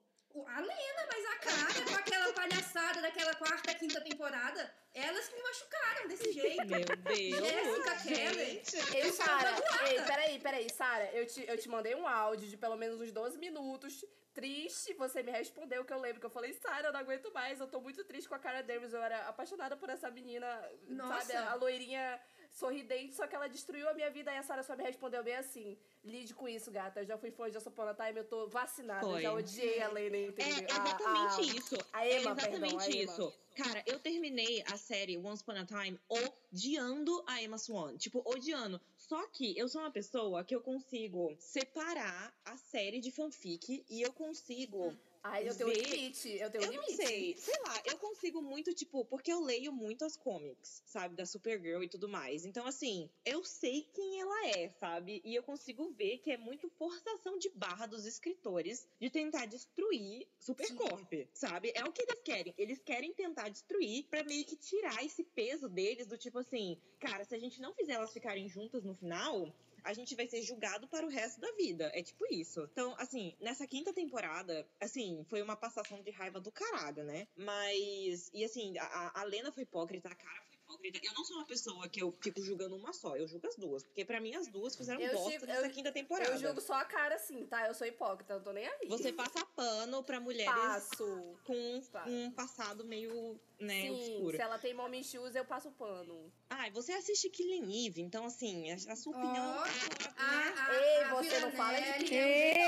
A 0.46 0.60
Lena, 0.60 1.08
mas 1.12 1.26
a 1.26 1.36
cara 1.38 1.86
com 1.86 1.96
aquela 1.96 2.34
palhaçada 2.34 3.02
daquela 3.02 3.34
quarta, 3.36 3.74
quinta 3.74 4.02
temporada, 4.02 4.74
elas 4.94 5.28
que 5.28 5.36
me 5.36 5.44
machucaram 5.44 6.08
desse 6.08 6.32
jeito. 6.32 6.66
Meu 6.66 6.86
Deus. 6.86 7.50
Jéssica 7.50 7.96
Kelly. 8.04 8.62
Ei, 8.94 9.02
Eu 9.02 9.12
Sara, 9.14 9.56
ei, 9.88 10.02
peraí, 10.02 10.40
peraí, 10.40 10.70
Sara, 10.70 11.12
eu 11.14 11.26
te, 11.26 11.46
eu 11.48 11.58
te 11.58 11.70
mandei 11.70 11.96
um 11.96 12.08
áudio 12.08 12.48
de 12.48 12.58
pelo 12.58 12.76
menos 12.78 13.00
uns 13.00 13.12
12 13.12 13.38
minutos. 13.38 14.06
Triste, 14.34 14.94
você 14.94 15.24
me 15.24 15.32
respondeu 15.32 15.84
que 15.84 15.92
eu 15.92 16.00
lembro 16.00 16.20
que 16.20 16.26
eu 16.28 16.30
falei, 16.30 16.54
Sara, 16.54 16.90
eu 16.90 16.94
não 16.94 17.00
aguento 17.00 17.34
mais, 17.34 17.60
eu 17.60 17.66
tô 17.68 17.82
muito 17.82 18.04
triste 18.04 18.30
com 18.30 18.36
a 18.36 18.40
cara 18.40 18.62
Davis. 18.62 18.94
Eu 18.94 19.02
era 19.02 19.28
apaixonada 19.28 19.76
por 19.76 19.90
essa 19.90 20.12
menina, 20.12 20.48
Nossa. 20.88 21.22
sabe, 21.22 21.34
a, 21.34 21.52
a 21.54 21.56
loirinha 21.56 22.22
sorridente, 22.52 23.14
só 23.16 23.28
que 23.28 23.36
ela 23.36 23.48
destruiu 23.48 23.88
a 23.90 23.94
minha 23.94 24.10
vida 24.10 24.32
e 24.32 24.38
a 24.38 24.44
Sara 24.44 24.64
só 24.64 24.76
me 24.76 24.84
respondeu 24.84 25.24
bem 25.24 25.36
assim: 25.36 25.78
lide 26.04 26.34
com 26.34 26.48
isso, 26.48 26.72
gata. 26.72 27.02
Eu 27.02 27.06
já 27.06 27.18
fui 27.18 27.32
fã 27.32 27.50
de 27.50 27.58
Once 27.58 27.68
Upon 27.68 27.84
a 27.84 27.94
Time, 27.94 28.20
eu 28.20 28.26
tô 28.26 28.48
vacinada, 28.48 29.06
Foi. 29.06 29.22
já 29.22 29.34
odiei 29.34 29.82
a 29.82 29.90
Lena, 29.90 30.18
É 30.18 30.26
entendeu? 30.28 30.54
A- 30.56 30.62
exatamente 30.88 31.40
a- 31.52 31.54
isso. 31.58 31.76
a 31.94 32.08
é 32.08 32.12
Emma, 32.22 32.32
exatamente 32.32 32.60
perdão, 32.60 32.80
a 32.80 32.88
Emma. 32.90 33.04
isso. 33.14 33.34
Cara, 33.56 33.84
eu 33.88 34.00
terminei 34.00 34.64
a 34.72 34.78
série 34.78 35.18
Once 35.18 35.42
Upon 35.42 35.54
a 35.54 35.66
Time 35.66 36.00
odiando 36.08 37.24
a 37.26 37.42
Emma 37.42 37.58
Swan. 37.58 37.98
Tipo, 37.98 38.22
odiando. 38.26 38.80
Só 38.98 39.26
que 39.28 39.58
eu 39.58 39.68
sou 39.68 39.82
uma 39.82 39.90
pessoa 39.92 40.44
que 40.44 40.54
eu 40.56 40.62
consigo 40.62 41.36
separar 41.40 42.34
a 42.46 42.56
série 42.58 43.00
de 43.00 43.12
fanfic 43.12 43.84
e 43.90 44.02
eu 44.02 44.14
consigo. 44.14 44.96
Ai, 45.30 45.48
eu 45.50 45.56
tenho 45.56 45.70
um 45.70 45.74
limite, 45.74 46.30
eu 46.30 46.50
tenho 46.50 46.64
um 46.64 46.68
Eu 46.68 46.74
não 46.74 46.82
limite. 46.88 46.96
sei, 47.06 47.36
sei 47.38 47.60
lá, 47.62 47.82
eu 47.86 47.98
consigo 47.98 48.42
muito, 48.42 48.74
tipo, 48.74 49.04
porque 49.06 49.32
eu 49.32 49.42
leio 49.42 49.72
muito 49.74 50.06
as 50.06 50.16
comics, 50.16 50.82
sabe, 50.86 51.16
da 51.16 51.26
Supergirl 51.26 51.84
e 51.84 51.90
tudo 51.90 52.08
mais. 52.08 52.46
Então, 52.46 52.66
assim, 52.66 53.10
eu 53.26 53.44
sei 53.44 53.82
quem 53.94 54.22
ela 54.22 54.48
é, 54.48 54.70
sabe? 54.70 55.22
E 55.26 55.36
eu 55.36 55.44
consigo 55.44 55.90
ver 55.92 56.20
que 56.20 56.32
é 56.32 56.38
muito 56.38 56.70
forçação 56.70 57.38
de 57.38 57.50
barra 57.50 57.86
dos 57.86 58.06
escritores 58.06 58.88
de 59.00 59.10
tentar 59.10 59.46
destruir 59.46 60.28
Supercorp, 60.40 61.12
sabe? 61.34 61.72
É 61.76 61.84
o 61.84 61.92
que 61.92 62.02
eles 62.04 62.22
querem. 62.22 62.54
Eles 62.58 62.80
querem 62.80 63.14
tentar 63.14 63.50
destruir 63.50 64.06
pra 64.10 64.24
meio 64.24 64.46
que 64.46 64.56
tirar 64.56 65.04
esse 65.04 65.24
peso 65.24 65.68
deles 65.68 66.08
do 66.08 66.18
tipo 66.18 66.40
assim, 66.40 66.78
cara, 67.00 67.26
se 67.26 67.36
a 67.36 67.40
gente 67.40 67.60
não 67.62 67.74
fizer 67.74 67.94
elas 67.94 68.14
ficarem 68.14 68.48
juntas 68.48 68.84
no 68.84 68.94
final, 68.94 69.54
a 69.84 69.94
gente 69.94 70.16
vai 70.16 70.28
ser 70.28 70.42
julgado 70.42 70.88
para 70.88 71.06
o 71.06 71.10
resto 71.10 71.40
da 71.40 71.52
vida. 71.54 71.92
É 71.94 72.02
tipo 72.02 72.26
isso. 72.32 72.68
Então, 72.72 72.96
assim, 72.98 73.36
nessa 73.40 73.68
quinta 73.68 73.94
temporada, 73.94 74.68
assim, 74.80 75.24
foi 75.30 75.42
uma 75.42 75.56
passação 75.56 76.02
de 76.02 76.12
raiva 76.12 76.40
do 76.40 76.52
caralho, 76.52 77.04
né? 77.04 77.28
Mas, 77.36 78.30
e 78.34 78.44
assim, 78.44 78.78
a, 78.78 79.22
a 79.22 79.24
Lena 79.24 79.52
foi 79.52 79.64
hipócrita, 79.64 80.10
a 80.10 80.16
cara 80.16 80.42
foi. 80.50 80.57
Eu 81.04 81.14
não 81.14 81.24
sou 81.24 81.38
uma 81.38 81.46
pessoa 81.46 81.88
que 81.88 82.02
eu 82.02 82.12
fico 82.22 82.42
julgando 82.42 82.76
uma 82.76 82.92
só, 82.94 83.16
eu 83.16 83.28
julgo 83.28 83.48
as 83.48 83.56
duas. 83.56 83.84
Porque 83.84 84.04
pra 84.04 84.20
mim 84.20 84.36
as 84.36 84.48
duas 84.48 84.76
fizeram 84.76 85.00
Eu 85.02 85.14
bosta 85.14 85.32
julgo- 85.32 85.46
nessa 85.46 85.68
eu- 85.68 85.72
quinta 85.72 85.92
temporada. 85.92 86.30
Eu 86.32 86.38
julgo 86.38 86.60
só 86.62 86.74
a 86.74 86.86
cara 86.86 87.16
assim, 87.16 87.46
tá? 87.46 87.68
Eu 87.68 87.74
sou 87.74 87.88
hipócrita, 87.88 88.36
não 88.36 88.44
tô 88.44 88.52
nem 88.52 88.68
aí. 88.68 88.88
Você 88.90 89.14
passa 89.14 89.46
pano 89.56 90.04
pra 90.04 90.20
mulheres 90.20 90.54
Passo. 90.54 91.36
com 91.46 91.82
Passo. 91.92 92.10
um 92.10 92.32
passado 92.32 92.84
meio, 92.86 93.40
né, 93.60 93.82
Sim, 93.82 93.90
obscuro. 93.92 94.36
se 94.36 94.42
ela 94.42 94.60
tem 94.60 94.74
mommy 94.74 95.04
shoes, 95.04 95.36
eu 95.36 95.46
passo 95.46 95.72
pano. 95.72 96.32
Ai, 96.50 96.70
você 96.72 96.92
assiste 96.94 97.30
Killing 97.30 97.88
Eve, 97.88 98.02
então 98.02 98.26
assim, 98.26 98.70
a, 98.72 98.76
a 98.76 98.96
sua 98.96 99.18
opinião... 99.18 99.60
a, 99.60 99.66
né? 99.66 99.72
a, 100.18 100.74
Ei, 100.76 101.04
a 101.04 101.14
você 101.16 101.40
não 101.40 101.52
fala 101.52 101.80
de! 101.80 102.16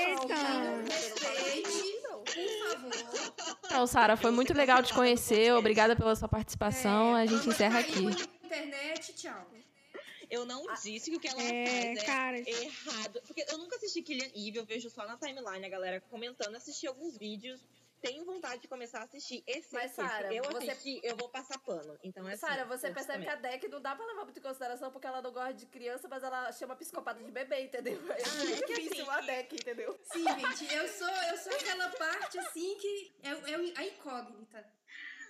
Não, 0.08 0.28
Você 0.28 0.34
não 0.34 0.84
respeite. 0.84 2.00
Não. 2.24 2.90
por 2.90 2.92
favor. 2.92 3.58
Então, 3.66 3.86
Sara, 3.86 4.16
foi 4.16 4.30
muito 4.30 4.52
legal 4.54 4.82
te 4.82 4.92
conhecer. 4.94 5.52
Obrigada 5.54 5.94
pela 5.96 6.14
sua 6.16 6.28
participação. 6.28 7.16
É, 7.16 7.22
A 7.22 7.26
gente 7.26 7.48
encerra 7.48 7.78
aqui. 7.80 8.00
internet, 8.44 9.12
tchau. 9.14 9.46
Eu 10.28 10.44
não 10.44 10.62
disse 10.82 11.10
que 11.10 11.16
o 11.16 11.20
que 11.20 11.26
ela 11.26 11.42
É, 11.42 11.66
faz 11.66 11.98
é 11.98 12.04
cara. 12.06 12.38
errado. 12.38 13.20
Porque 13.26 13.44
eu 13.48 13.58
nunca 13.58 13.76
assisti 13.76 14.00
Killian 14.00 14.28
Eve, 14.34 14.58
eu 14.58 14.64
vejo 14.64 14.88
só 14.88 15.04
na 15.06 15.16
timeline 15.16 15.64
a 15.66 15.68
galera 15.68 16.00
comentando, 16.08 16.54
assisti 16.54 16.86
alguns 16.86 17.16
vídeos. 17.18 17.60
Tenho 18.00 18.24
vontade 18.24 18.62
de 18.62 18.68
começar 18.68 19.00
a 19.00 19.04
assistir 19.04 19.42
esse. 19.46 19.72
Mas, 19.74 19.86
esse. 19.92 19.96
Sara, 19.96 20.32
eu 20.32 20.42
você- 20.44 20.70
assisti, 20.70 21.00
eu 21.04 21.16
vou 21.16 21.28
passar 21.28 21.58
pano. 21.58 21.98
Então 22.02 22.26
é 22.28 22.32
assim, 22.32 22.40
Sara, 22.40 22.64
você 22.64 22.88
eu 22.88 22.94
percebe 22.94 23.24
que 23.24 23.30
também. 23.30 23.48
a 23.50 23.50
Deck 23.52 23.68
não 23.68 23.80
dá 23.80 23.94
pra 23.94 24.06
levar 24.06 24.24
muito 24.24 24.38
em 24.38 24.42
consideração 24.42 24.90
porque 24.90 25.06
ela 25.06 25.20
não 25.20 25.32
gosta 25.32 25.52
de 25.54 25.66
criança, 25.66 26.08
mas 26.08 26.22
ela 26.22 26.50
chama 26.52 26.74
psicopata 26.76 27.22
de 27.22 27.30
bebê, 27.30 27.62
entendeu? 27.64 28.00
É 28.12 28.22
Ah, 28.22 28.44
muito 28.44 28.62
é 28.64 28.66
que 28.66 28.74
difícil 28.82 29.10
assim- 29.10 29.10
a 29.10 29.20
Deck, 29.26 29.54
entendeu? 29.54 30.00
Sim, 30.12 30.24
gente, 30.24 30.74
eu 30.74 30.88
sou, 30.88 31.08
eu 31.08 31.36
sou 31.36 31.52
aquela 31.52 31.88
parte 31.90 32.38
assim 32.38 32.76
que 32.78 33.14
é, 33.22 33.28
é 33.52 33.54
a 33.76 33.84
incógnita. 33.84 34.80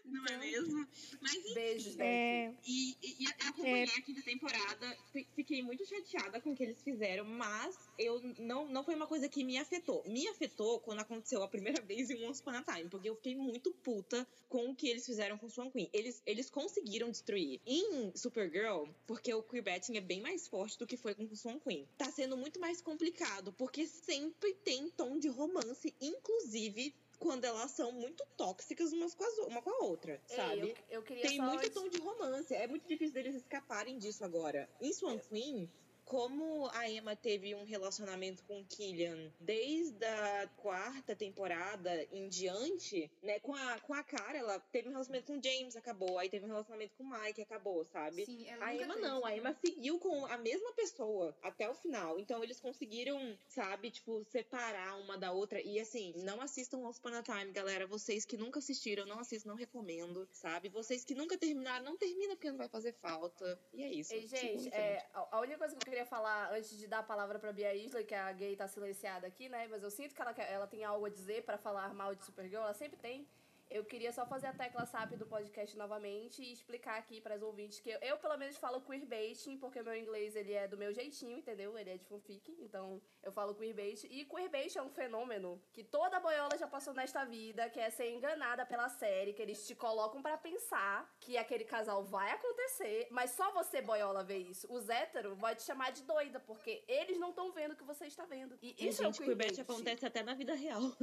Não 0.11 0.25
é 0.27 0.37
mesmo? 0.39 0.87
Mas 1.21 1.35
enfim. 1.37 1.55
Beijos. 1.55 1.97
É, 1.99 2.53
E, 2.67 2.97
e, 3.03 3.25
e 3.25 3.27
acompanhei 3.47 3.85
a 3.85 4.03
quinta 4.03 4.23
temporada, 4.23 4.97
fi- 5.13 5.27
fiquei 5.35 5.63
muito 5.63 5.85
chateada 5.87 6.41
com 6.41 6.53
o 6.53 6.57
que 6.57 6.63
eles 6.63 6.83
fizeram, 6.83 7.25
mas 7.25 7.77
eu 7.99 8.21
não, 8.39 8.69
não 8.69 8.83
foi 8.85 8.95
uma 8.95 9.07
coisa 9.07 9.29
que 9.29 9.45
me 9.45 9.59
afetou. 9.59 10.03
Me 10.07 10.27
afetou 10.29 10.81
quando 10.81 11.01
aconteceu 11.01 11.43
a 11.43 11.49
primeira 11.49 11.81
vez 11.87 12.11
em 12.11 12.25
Once 12.27 12.41
Upon 12.41 12.51
a 12.51 12.63
Time, 12.63 12.89
porque 12.89 13.09
eu 13.09 13.15
fiquei 13.17 13.35
muito 13.37 13.73
puta 13.73 14.27
com 14.49 14.71
o 14.71 14.75
que 14.75 14.89
eles 14.89 15.07
fizeram 15.07 15.39
com 15.39 15.49
Swan 15.49 15.71
Queen. 15.71 15.89
Eles, 15.93 16.23
eles 16.27 16.51
conseguiram 16.51 17.11
destruir. 17.11 17.61
Em 17.67 18.11
Supergirl, 18.17 18.85
porque 19.07 19.33
o 19.33 19.43
queerbaiting 19.43 19.97
é 19.97 20.01
bem 20.01 20.21
mais 20.21 20.49
forte 20.49 20.79
do 20.79 20.87
que 20.87 20.97
foi 20.97 21.15
com 21.15 21.33
Swan 21.35 21.59
Queen. 21.61 21.87
Tá 21.97 22.11
sendo 22.11 22.37
muito 22.37 22.59
mais 22.59 22.81
complicado, 22.81 23.53
porque 23.53 23.87
sempre 23.87 24.55
tem 24.65 24.89
tom 24.91 25.19
de 25.19 25.29
romance, 25.29 25.95
inclusive 26.01 26.95
quando 27.21 27.45
elas 27.45 27.71
são 27.71 27.93
muito 27.93 28.25
tóxicas 28.37 28.93
umas 28.93 29.15
com, 29.15 29.23
as, 29.23 29.39
uma 29.47 29.63
com 29.63 29.71
a 29.71 29.85
outra, 29.85 30.21
sabe? 30.27 30.63
Ei, 30.63 30.71
eu, 30.89 30.99
eu 30.99 31.03
queria 31.03 31.23
Tem 31.23 31.41
muito 31.41 31.71
tom 31.71 31.89
de 31.89 31.99
romance. 31.99 32.53
É 32.53 32.67
muito 32.67 32.89
difícil 32.89 33.13
deles 33.13 33.37
escaparem 33.37 33.99
disso 33.99 34.25
agora. 34.25 34.69
Em 34.81 34.93
Swan 34.93 35.19
Queen, 35.19 35.71
como 36.11 36.69
a 36.75 36.91
Emma 36.91 37.15
teve 37.15 37.55
um 37.55 37.63
relacionamento 37.63 38.43
com 38.43 38.61
o 38.61 38.65
Killian 38.65 39.33
desde 39.39 40.05
a 40.05 40.51
quarta 40.57 41.15
temporada 41.15 42.05
em 42.11 42.29
diante, 42.29 43.09
né? 43.23 43.39
Com 43.39 43.55
a, 43.55 43.79
com 43.79 43.95
a 43.95 44.03
cara, 44.03 44.37
ela 44.37 44.59
teve 44.59 44.89
um 44.89 44.91
relacionamento 44.91 45.29
com 45.29 45.39
o 45.39 45.41
James, 45.41 45.77
acabou. 45.77 46.19
Aí 46.19 46.29
teve 46.29 46.45
um 46.45 46.49
relacionamento 46.49 46.97
com 46.97 47.05
o 47.05 47.09
Mike, 47.09 47.41
acabou, 47.41 47.85
sabe? 47.85 48.27
Sim, 48.27 48.45
A 48.61 48.75
Emma 48.75 48.95
teve. 48.95 49.07
não, 49.07 49.25
a 49.25 49.37
Emma 49.37 49.57
seguiu 49.65 50.01
com 50.01 50.27
a 50.27 50.37
mesma 50.37 50.73
pessoa 50.73 51.33
até 51.45 51.71
o 51.71 51.75
final. 51.77 52.19
Então 52.19 52.43
eles 52.43 52.59
conseguiram, 52.59 53.39
sabe, 53.47 53.93
tipo, 53.93 54.25
separar 54.25 54.99
uma 54.99 55.17
da 55.17 55.31
outra. 55.31 55.63
E 55.63 55.79
assim, 55.79 56.13
não 56.25 56.41
assistam 56.41 56.79
Once 56.79 56.99
Upon 56.99 57.15
a 57.15 57.23
Time, 57.23 57.53
galera. 57.53 57.87
Vocês 57.87 58.25
que 58.25 58.37
nunca 58.37 58.59
assistiram, 58.59 59.07
não 59.07 59.21
assistam, 59.21 59.51
não 59.51 59.57
recomendo, 59.57 60.29
sabe? 60.33 60.69
Vocês 60.71 61.05
que 61.05 61.15
nunca 61.15 61.39
terminaram, 61.39 61.85
não 61.85 61.97
termina 61.97 62.35
porque 62.35 62.51
não 62.51 62.59
vai 62.59 62.69
fazer 62.69 62.95
falta. 62.95 63.57
E 63.73 63.85
é 63.85 63.93
isso. 63.93 64.13
Em 64.13 64.27
gente, 64.27 64.75
é, 64.75 65.07
a 65.15 65.39
única 65.39 65.57
coisa 65.59 65.77
que 65.77 65.83
eu 65.83 65.85
queria 65.85 66.00
falar 66.05 66.53
antes 66.53 66.77
de 66.77 66.87
dar 66.87 67.01
a 67.01 67.03
palavra 67.03 67.39
pra 67.39 67.53
Bia 67.53 67.75
Isla, 67.75 68.03
que 68.03 68.15
a 68.15 68.33
gay 68.33 68.57
tá 68.57 68.67
silenciada 68.69 69.27
aqui, 69.27 69.49
né? 69.49 69.67
Mas 69.69 69.83
eu 69.83 69.91
sinto 69.91 70.15
que 70.15 70.23
ela, 70.23 70.33
ela 70.43 70.67
tem 70.67 70.85
algo 70.85 71.07
a 71.07 71.11
dizer 71.11 71.45
pra 71.45 71.59
falar 71.59 71.95
mal 71.95 72.15
de 72.15 72.25
Supergirl, 72.25 72.63
ela 72.63 72.75
sempre 72.75 72.99
tem. 72.99 73.27
Eu 73.71 73.85
queria 73.85 74.11
só 74.13 74.27
fazer 74.27 74.49
a 74.49 74.53
tecla 74.53 74.85
SAP 74.85 75.13
do 75.13 75.25
podcast 75.27 75.77
novamente 75.77 76.43
e 76.43 76.53
explicar 76.53 76.99
aqui 76.99 77.21
para 77.21 77.37
as 77.37 77.43
ouvintes 77.43 77.79
que 77.79 77.89
eu, 77.91 77.99
eu, 78.01 78.19
pelo 78.19 78.37
menos, 78.37 78.57
falo 78.57 78.81
queerbaiting, 78.81 79.59
porque 79.59 79.81
meu 79.81 79.95
inglês 79.95 80.35
ele 80.35 80.53
é 80.53 80.67
do 80.67 80.77
meu 80.77 80.93
jeitinho, 80.93 81.39
entendeu? 81.39 81.79
Ele 81.79 81.91
é 81.91 81.97
de 81.97 82.05
fanfic, 82.05 82.51
então 82.61 83.01
eu 83.23 83.31
falo 83.31 83.55
queerbait. 83.55 84.05
E 84.11 84.25
queerbait 84.25 84.77
é 84.77 84.83
um 84.83 84.91
fenômeno 84.91 85.63
que 85.73 85.85
toda 85.85 86.19
boiola 86.19 86.59
já 86.59 86.67
passou 86.67 86.93
nesta 86.93 87.25
vida, 87.25 87.71
que 87.71 87.79
é 87.79 87.91
ser 87.91 88.11
enganada 88.11 88.67
pela 88.67 88.89
série, 88.89 89.33
que 89.33 89.41
eles 89.43 89.65
te 89.65 89.75
colocam 89.77 90.21
pra 90.21 90.37
pensar 90.37 91.09
que 91.21 91.37
aquele 91.39 91.65
casal 91.65 92.03
vai 92.05 92.33
acontecer, 92.33 93.07
mas 93.13 93.31
só 93.31 93.53
você, 93.53 93.81
boiola, 93.81 94.25
vê 94.25 94.39
isso. 94.39 94.67
Os 94.73 94.89
héteros 94.89 95.39
vai 95.39 95.55
te 95.55 95.63
chamar 95.63 95.93
de 95.93 96.03
doida, 96.03 96.41
porque 96.41 96.83
eles 96.89 97.19
não 97.19 97.31
estão 97.31 97.53
vendo 97.53 97.73
o 97.73 97.77
que 97.77 97.85
você 97.85 98.07
está 98.07 98.25
vendo. 98.25 98.59
E 98.61 98.75
E, 98.79 98.89
isso 98.89 99.03
é 99.05 99.09
o 99.09 99.13
gente, 99.13 99.23
queerbait 99.23 99.55
queerbait. 99.55 99.61
acontece 99.61 100.05
até 100.07 100.23
na 100.25 100.35
vida 100.35 100.55
real. 100.55 100.81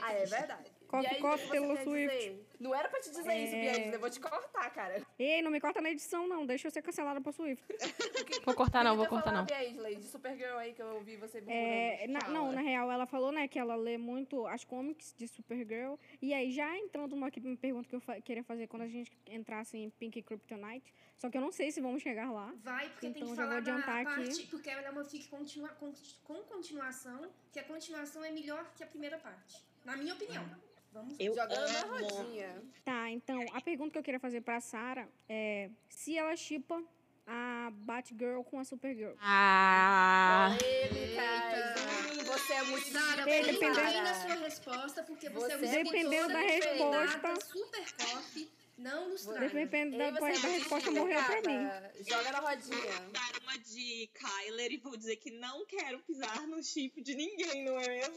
Ah, 0.00 0.12
é 0.12 0.24
verdade. 0.24 0.70
Coffee, 0.86 1.04
E 1.10 1.14
aí, 1.16 1.20
coffee, 1.20 1.57
Taylor 1.60 1.82
Swift. 1.82 2.16
dizer? 2.18 2.46
Não 2.60 2.74
era 2.74 2.88
pra 2.88 3.00
te 3.00 3.10
dizer 3.10 3.20
isso, 3.36 3.54
É. 3.54 3.60
Bia 3.60 3.80
Isla, 3.80 3.94
eu 3.94 4.00
vou 4.00 4.10
te 4.10 4.20
cortar, 4.20 4.70
cara. 4.70 5.02
Ei, 5.18 5.42
não 5.42 5.50
me 5.50 5.60
corta 5.60 5.80
na 5.80 5.90
edição, 5.90 6.26
não. 6.26 6.44
Deixa 6.46 6.66
eu 6.66 6.70
ser 6.70 6.82
cancelada 6.82 7.20
por 7.20 7.32
Swift. 7.32 7.62
Vou 8.44 8.54
cortar 8.54 8.82
não, 8.82 8.96
vou 8.96 9.04
Queria 9.04 9.22
cortar 9.22 9.32
não. 9.36 9.44
Bia 9.44 9.64
Isla, 9.64 9.94
de 9.94 10.04
Supergirl 10.06 10.56
aí 10.56 10.72
que 10.72 10.80
eu 10.82 10.94
ouvi 10.94 11.16
você 11.16 11.42
É, 11.46 12.06
na- 12.08 12.28
não, 12.28 12.50
na 12.52 12.60
real, 12.62 12.90
ela 12.90 13.04
falou, 13.06 13.30
né, 13.30 13.46
que 13.46 13.58
ela 13.58 13.76
lê 13.76 13.98
muito 13.98 14.46
as 14.46 14.64
comics 14.64 15.14
de 15.18 15.28
Supergirl. 15.28 15.94
E 16.22 16.32
aí, 16.32 16.50
já 16.50 16.76
entrando 16.78 17.14
numa 17.14 17.30
que- 17.30 17.40
pergunta 17.56 17.88
que 17.88 17.94
eu 17.94 18.00
fa- 18.00 18.20
queria 18.20 18.42
fazer 18.42 18.66
quando 18.66 18.82
a 18.82 18.88
gente 18.88 19.12
entrasse 19.26 19.76
em 19.76 19.90
Pink 19.90 20.22
Kryptonite. 20.22 20.92
Só 21.16 21.28
que 21.28 21.36
eu 21.36 21.42
não 21.42 21.52
sei 21.52 21.70
se 21.70 21.80
vamos 21.80 22.00
chegar 22.02 22.30
lá. 22.30 22.54
Vai, 22.62 22.88
porque 22.90 23.00
tem 23.00 23.10
Então, 23.10 23.22
que 23.28 23.36
já 23.36 23.42
vou 23.42 23.50
falar 23.50 23.50
da 23.50 23.56
adiantar 23.58 24.04
parte, 24.04 24.30
aqui. 24.30 24.46
porque 24.46 24.70
ela 24.70 24.82
é 24.82 24.90
uma 24.90 25.04
fic 25.04 25.28
continua, 25.28 25.68
com, 25.70 25.92
com 26.24 26.34
continuação, 26.44 27.28
que 27.52 27.58
a 27.58 27.64
continuação 27.64 28.24
é 28.24 28.30
melhor 28.30 28.64
que 28.76 28.82
a 28.82 28.86
primeira 28.86 29.18
parte. 29.18 29.62
Na 29.84 29.96
minha 29.96 30.14
opinião. 30.14 30.44
Vamos 30.92 31.14
Eu 31.18 31.34
Jogando 31.34 31.72
na 31.72 31.82
rodinha. 31.82 32.62
Tá, 32.84 33.10
então, 33.10 33.44
a 33.52 33.60
pergunta 33.60 33.92
que 33.92 33.98
eu 33.98 34.02
queria 34.02 34.20
fazer 34.20 34.40
pra 34.40 34.60
Sarah 34.60 35.06
é 35.28 35.70
se 35.88 36.16
ela 36.16 36.34
chipa 36.36 36.82
a 37.26 37.70
Batgirl 37.72 38.40
com 38.42 38.58
a 38.58 38.64
Supergirl. 38.64 39.12
Ah. 39.20 40.50
Hum, 40.54 42.24
você 42.24 42.52
é 42.54 42.62
muito 42.64 42.88
Sara, 42.88 43.24
dependendo- 43.24 43.74
bem 43.76 44.02
na 44.02 44.14
sua 44.14 44.34
resposta, 44.36 45.02
porque 45.02 45.28
você, 45.28 45.58
Você 45.58 45.66
é 45.78 45.84
Dependendo 45.84 46.28
da 46.28 46.40
resposta. 46.40 47.40
super 47.46 47.84
cop, 47.96 48.50
não 48.78 49.10
nos 49.10 49.24
Vou- 49.26 49.34
traga. 49.34 49.48
Depende 49.54 49.94
Ei, 49.96 49.98
da, 49.98 50.10
da 50.20 50.26
resposta, 50.26 50.90
morreu 50.90 51.22
pra 51.22 51.42
mim. 51.42 51.68
Joga 52.08 52.32
na 52.32 52.38
rodinha. 52.40 52.76
Vou 52.92 53.10
dar 53.12 53.42
uma 53.42 53.58
de 53.58 54.10
Kyler 54.14 54.72
e 54.72 54.76
vou 54.78 54.96
dizer 54.96 55.16
que 55.16 55.30
não 55.32 55.66
quero 55.66 55.98
pisar 56.00 56.46
no 56.46 56.62
chip 56.62 57.00
de 57.02 57.14
ninguém, 57.14 57.62
não 57.64 57.78
é 57.78 57.88
mesmo? 57.88 58.16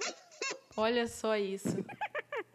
olha 0.77 1.06
só 1.07 1.35
isso. 1.35 1.68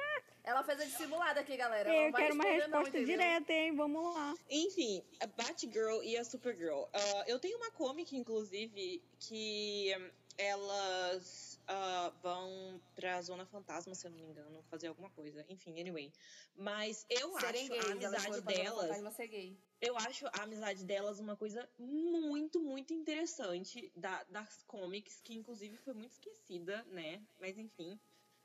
Ela 0.46 0.62
fez 0.62 0.80
a 0.80 0.84
dissimulada 0.84 1.40
aqui, 1.40 1.56
galera. 1.56 1.92
Eu 1.92 2.04
não 2.04 2.12
quero 2.12 2.34
uma 2.34 2.44
não, 2.44 2.50
resposta 2.52 2.88
entendeu? 2.90 3.18
direta, 3.18 3.52
hein? 3.52 3.74
Vamos 3.74 4.14
lá. 4.14 4.32
Enfim, 4.48 5.02
a 5.18 5.26
Batgirl 5.26 6.04
e 6.04 6.16
a 6.16 6.24
Supergirl. 6.24 6.84
Ah, 6.92 7.24
eu 7.26 7.40
tenho 7.40 7.56
uma 7.58 7.72
comic, 7.72 8.16
inclusive, 8.16 9.02
que 9.18 9.90
elas 10.38 11.60
ah, 11.66 12.12
vão 12.22 12.80
pra 12.94 13.20
Zona 13.22 13.44
Fantasma, 13.44 13.92
se 13.96 14.06
eu 14.06 14.10
não 14.12 14.18
me 14.18 14.24
engano, 14.24 14.62
fazer 14.70 14.86
alguma 14.86 15.10
coisa. 15.10 15.44
Enfim, 15.48 15.80
anyway. 15.80 16.12
Mas 16.54 17.04
eu 17.10 17.32
Serem 17.40 17.62
acho 17.62 17.72
gays, 17.72 17.84
a 17.84 17.92
amizade 17.92 18.40
delas. 18.42 18.86
Fantasma 18.86 19.10
ser 19.10 19.26
gay. 19.26 19.58
Eu 19.80 19.96
acho 19.96 20.28
a 20.28 20.44
amizade 20.44 20.84
delas 20.84 21.18
uma 21.18 21.36
coisa 21.36 21.68
muito, 21.76 22.60
muito 22.60 22.94
interessante 22.94 23.90
da- 23.96 24.22
das 24.30 24.62
comics, 24.62 25.20
que 25.20 25.34
inclusive 25.34 25.76
foi 25.78 25.92
muito 25.92 26.12
esquecida, 26.12 26.84
né? 26.84 27.20
Mas 27.40 27.58
enfim. 27.58 27.98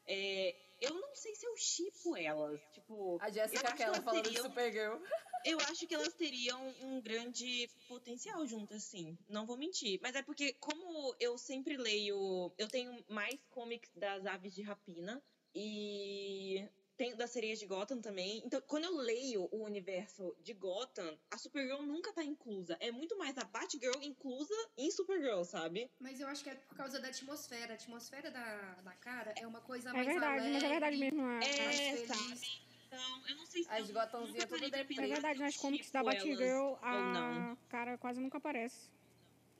É, 0.07 0.55
eu 0.81 0.93
não 0.95 1.15
sei 1.15 1.35
se 1.35 1.45
eu 1.45 1.55
chipo 1.57 2.15
elas. 2.17 2.59
Tipo, 2.73 3.17
A 3.21 3.29
Jessica 3.29 3.75
elas 3.83 3.99
falando 4.03 4.23
de 4.23 4.29
teriam- 4.29 4.45
Supergirl. 4.45 4.97
eu 5.45 5.59
acho 5.61 5.87
que 5.87 5.93
elas 5.95 6.13
teriam 6.13 6.75
um 6.81 6.99
grande 7.01 7.69
potencial 7.87 8.45
juntas, 8.47 8.83
sim. 8.83 9.17
Não 9.29 9.45
vou 9.45 9.57
mentir. 9.57 9.99
Mas 10.01 10.15
é 10.15 10.21
porque, 10.23 10.53
como 10.53 11.15
eu 11.19 11.37
sempre 11.37 11.77
leio. 11.77 12.51
Eu 12.57 12.67
tenho 12.67 13.03
mais 13.07 13.39
comics 13.51 13.89
das 13.95 14.25
aves 14.25 14.53
de 14.55 14.61
rapina. 14.63 15.21
E. 15.53 16.67
Tenho 17.01 17.17
das 17.17 17.31
sereias 17.31 17.57
de 17.57 17.65
Gotham 17.65 17.99
também. 17.99 18.43
Então, 18.45 18.61
quando 18.67 18.83
eu 18.83 18.95
leio 18.95 19.49
o 19.51 19.63
universo 19.63 20.35
de 20.39 20.53
Gotham, 20.53 21.17
a 21.31 21.37
Supergirl 21.39 21.81
nunca 21.81 22.13
tá 22.13 22.23
inclusa. 22.23 22.77
É 22.79 22.91
muito 22.91 23.17
mais 23.17 23.35
a 23.39 23.43
Batgirl 23.43 23.99
inclusa 24.03 24.53
em 24.77 24.91
Supergirl, 24.91 25.43
sabe? 25.43 25.89
Mas 25.99 26.19
eu 26.19 26.27
acho 26.27 26.43
que 26.43 26.51
é 26.51 26.53
por 26.53 26.75
causa 26.77 26.99
da 26.99 27.07
atmosfera. 27.07 27.71
A 27.71 27.75
atmosfera 27.75 28.29
da, 28.29 28.75
da 28.83 28.91
cara 28.91 29.33
é 29.35 29.47
uma 29.47 29.61
coisa 29.61 29.89
É 29.89 29.93
mais 29.93 30.05
verdade, 30.05 30.41
alegre. 30.41 30.53
mas 30.53 30.63
é 30.63 30.69
verdade 30.69 30.97
mesmo. 30.97 31.21
É, 31.21 31.55
É, 31.57 31.65
mais 31.65 31.79
feliz. 31.79 32.07
sabe? 32.07 32.47
Então, 32.85 33.27
eu 33.29 33.35
não 33.35 33.45
sei 33.47 33.63
se. 33.63 33.69
As 33.71 33.89
eu 33.89 33.95
Gothamzinhas 33.95 34.33
nunca 34.35 34.47
tudo 34.47 34.69
depende. 34.69 35.01
é 35.01 35.07
verdade, 35.07 35.39
nas 35.39 35.55
comics 35.57 35.89
da 35.89 36.01
elas 36.01 36.15
Batgirl, 36.17 36.73
a 36.83 37.57
cara 37.67 37.97
quase 37.97 38.21
nunca 38.21 38.37
aparece. 38.37 38.91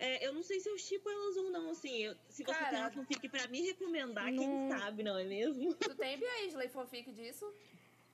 É, 0.03 0.25
eu 0.25 0.33
não 0.33 0.41
sei 0.41 0.59
se 0.59 0.67
eu 0.67 0.75
chipo 0.79 1.07
elas 1.07 1.37
ou 1.37 1.51
não, 1.51 1.69
assim. 1.69 1.95
eu- 2.05 2.15
se 2.27 2.43
você 2.43 2.51
Cara, 2.57 2.69
tem 2.71 2.79
uma 2.79 2.89
fanfic 2.91 3.29
pra 3.29 3.47
me 3.47 3.61
recomendar, 3.61 4.31
não- 4.31 4.43
quem 4.43 4.79
sabe, 4.79 5.03
não 5.03 5.15
é 5.15 5.23
mesmo? 5.23 5.75
Tu 5.93 5.95
tem 5.95 6.17
Beasley 6.17 6.69
fanfic 6.69 7.11
disso? 7.11 7.45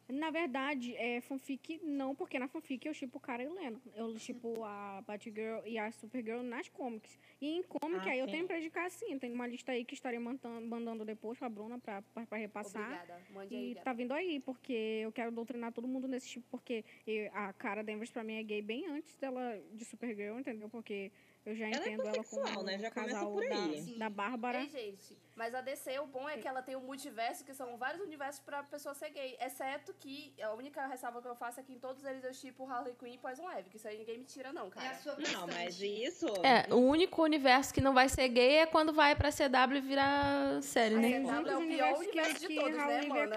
Na 0.10 0.30
verdade, 0.30 0.96
é 0.96 1.20
fanfic 1.22 1.82
não, 1.84 2.16
porque 2.16 2.40
na 2.40 2.48
fanfic 2.48 2.86
eu 2.88 2.94
chipo 2.94 3.18
o 3.18 3.22
cara 3.22 3.44
e 3.44 3.48
o 3.48 3.54
Leno. 3.54 3.82
Eu 3.94 4.18
chipo 4.18 4.64
a 4.64 5.02
Batgirl 5.06 5.66
e 5.66 5.78
a 5.78 5.92
Supergirl 5.92 6.42
nas 6.44 6.70
comics. 6.70 7.18
E 7.42 7.58
em 7.58 7.64
comic, 7.64 8.08
Ah, 8.08 8.12
aí 8.14 8.20
eu 8.20 8.26
sim. 8.26 8.32
tenho 8.32 8.48
pra 8.48 8.58
indicar 8.58 8.90
sim. 8.90 9.20
Tem 9.20 9.34
uma 9.34 9.46
lista 9.46 9.74
aí 9.74 9.84
que 9.84 9.94
estarei 9.94 10.18
mandando, 10.18 10.66
mandando 10.66 11.04
depois 11.04 11.38
pra 11.38 11.50
Bruna 11.50 11.78
pra, 11.78 12.02
pra, 12.02 12.26
pra 12.26 12.38
repassar. 12.38 12.84
Obrigada. 12.86 13.22
Mande 13.34 13.54
aí, 13.56 13.72
E 13.72 13.76
tá 13.76 13.92
vindo 13.92 14.14
aí, 14.14 14.40
porque 14.40 14.72
eu 15.04 15.12
quero 15.12 15.30
doutrinar 15.30 15.74
todo 15.74 15.88
mundo 15.90 16.08
nesse 16.08 16.30
tipo, 16.30 16.46
porque 16.50 16.86
eu- 17.06 17.30
a 17.34 17.52
cara 17.52 17.84
Danvers 17.84 18.10
pra 18.12 18.24
mim 18.24 18.36
é 18.36 18.44
gay 18.44 18.62
bem 18.62 18.88
antes 18.88 19.14
dela 19.18 19.62
de 19.74 19.84
Supergirl, 19.84 20.40
entendeu? 20.40 20.70
Porque 20.70 21.12
eu 21.48 21.56
já 21.56 21.65
Ela 21.65 21.76
é 21.76 21.80
entendo 21.80 22.02
ela 22.02 22.11
pansexual, 22.11 22.45
como 22.56 22.64
né? 22.64 22.78
Já 22.78 22.91
casal 22.91 23.32
por 23.32 23.44
aí. 23.44 23.82
da, 23.94 23.99
da 23.99 24.10
Bárbara. 24.10 24.60
Ei, 24.60 24.69
gente, 24.69 25.18
mas 25.38 25.54
a 25.56 25.62
DC, 25.62 26.00
o 26.00 26.08
bom 26.08 26.28
é 26.28 26.38
que 26.38 26.48
ela 26.48 26.62
tem 26.62 26.76
um 26.76 26.82
multiverso, 26.82 27.46
que 27.46 27.54
são 27.54 27.78
vários 27.78 28.02
universos 28.04 28.42
pra 28.42 28.64
pessoa 28.64 28.94
ser 28.96 29.12
gay. 29.12 29.38
Exceto 29.40 29.94
que 29.94 30.34
a 30.42 30.52
única 30.54 30.86
ressalva 30.88 31.22
que 31.22 31.28
eu 31.28 31.36
faço 31.36 31.60
é 31.60 31.64
que 31.64 31.72
em 31.72 31.80
todos 31.80 32.04
eles 32.04 32.24
eu 32.24 32.34
chipo 32.34 32.66
Harley 32.70 32.96
Quinn 32.96 33.14
e 33.14 33.18
Poison 33.20 33.48
Ivy, 33.50 33.70
que 33.70 33.78
isso 33.78 33.88
aí 33.88 33.98
ninguém 34.00 34.18
me 34.18 34.26
tira, 34.26 34.52
não, 34.52 34.66
É 34.66 34.68
a 34.68 34.72
cara. 34.72 34.96
sua 34.96 35.16
Não, 35.20 35.48
mas 35.48 35.80
isso. 35.80 36.26
É, 36.44 36.74
o 36.74 36.78
único 36.78 37.22
universo 37.24 37.74
que 37.74 37.80
não 37.80 37.94
vai 37.94 38.10
ser 38.10 38.28
gay 38.30 38.58
é 38.58 38.66
quando 38.66 38.92
vai 38.92 39.16
pra 39.16 39.32
CW 39.32 39.82
virar 39.82 40.62
série, 40.64 40.96
A 40.96 41.00
né? 41.00 41.22
CW 41.22 41.30
é 41.30 41.40
o 41.40 41.44
pior 41.44 41.58
universos 41.60 42.00
que, 42.08 42.10
universo 42.12 42.40
de 42.42 42.48
que 42.48 42.56
todos, 42.56 42.78
né, 42.78 43.04
e 43.06 43.08
mano? 43.08 43.34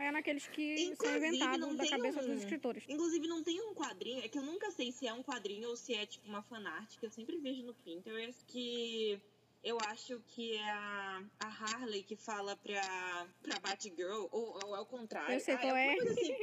É 0.00 0.10
naqueles 0.10 0.48
que 0.48 0.76
são 0.78 0.92
Inclusive, 0.92 1.26
inventados 1.28 1.58
não 1.60 1.76
da 1.76 1.86
cabeça 1.88 2.20
um- 2.22 2.26
dos 2.26 2.38
escritores. 2.38 2.84
Inclusive, 2.88 3.28
não 3.28 3.42
tem 3.42 3.60
um 3.60 3.74
quadrinho, 3.74 4.24
é 4.24 4.28
que 4.28 4.38
eu 4.38 4.42
nunca 4.42 4.70
sei 4.70 4.90
se 4.90 5.06
é 5.06 5.12
um 5.12 5.22
quadrinho 5.22 5.68
ou 5.68 5.76
se 5.76 5.94
é 5.94 6.06
tipo 6.06 6.26
uma 6.28 6.42
fanart, 6.42 6.98
que 6.98 7.04
eu 7.04 7.10
sempre 7.10 7.36
vejo 7.38 7.62
no 7.62 7.74
Pinterest, 7.74 8.42
que 8.46 9.20
eu 9.62 9.78
acho 9.88 10.20
que 10.26 10.56
é 10.56 10.70
a, 10.70 11.22
a 11.40 11.46
Harley 11.48 12.02
que 12.02 12.16
fala 12.16 12.56
pra, 12.56 13.26
pra 13.42 13.60
Batgirl, 13.60 14.28
ou, 14.30 14.58
ou 14.64 14.76
é 14.76 14.80
o 14.80 14.86
contrário. 14.86 15.34
Eu 15.34 15.40
sei 15.40 15.54
Ah, 15.54 15.58
qual 15.58 15.76
é. 15.76 15.96
coisa 15.96 16.10
assim, 16.12 16.36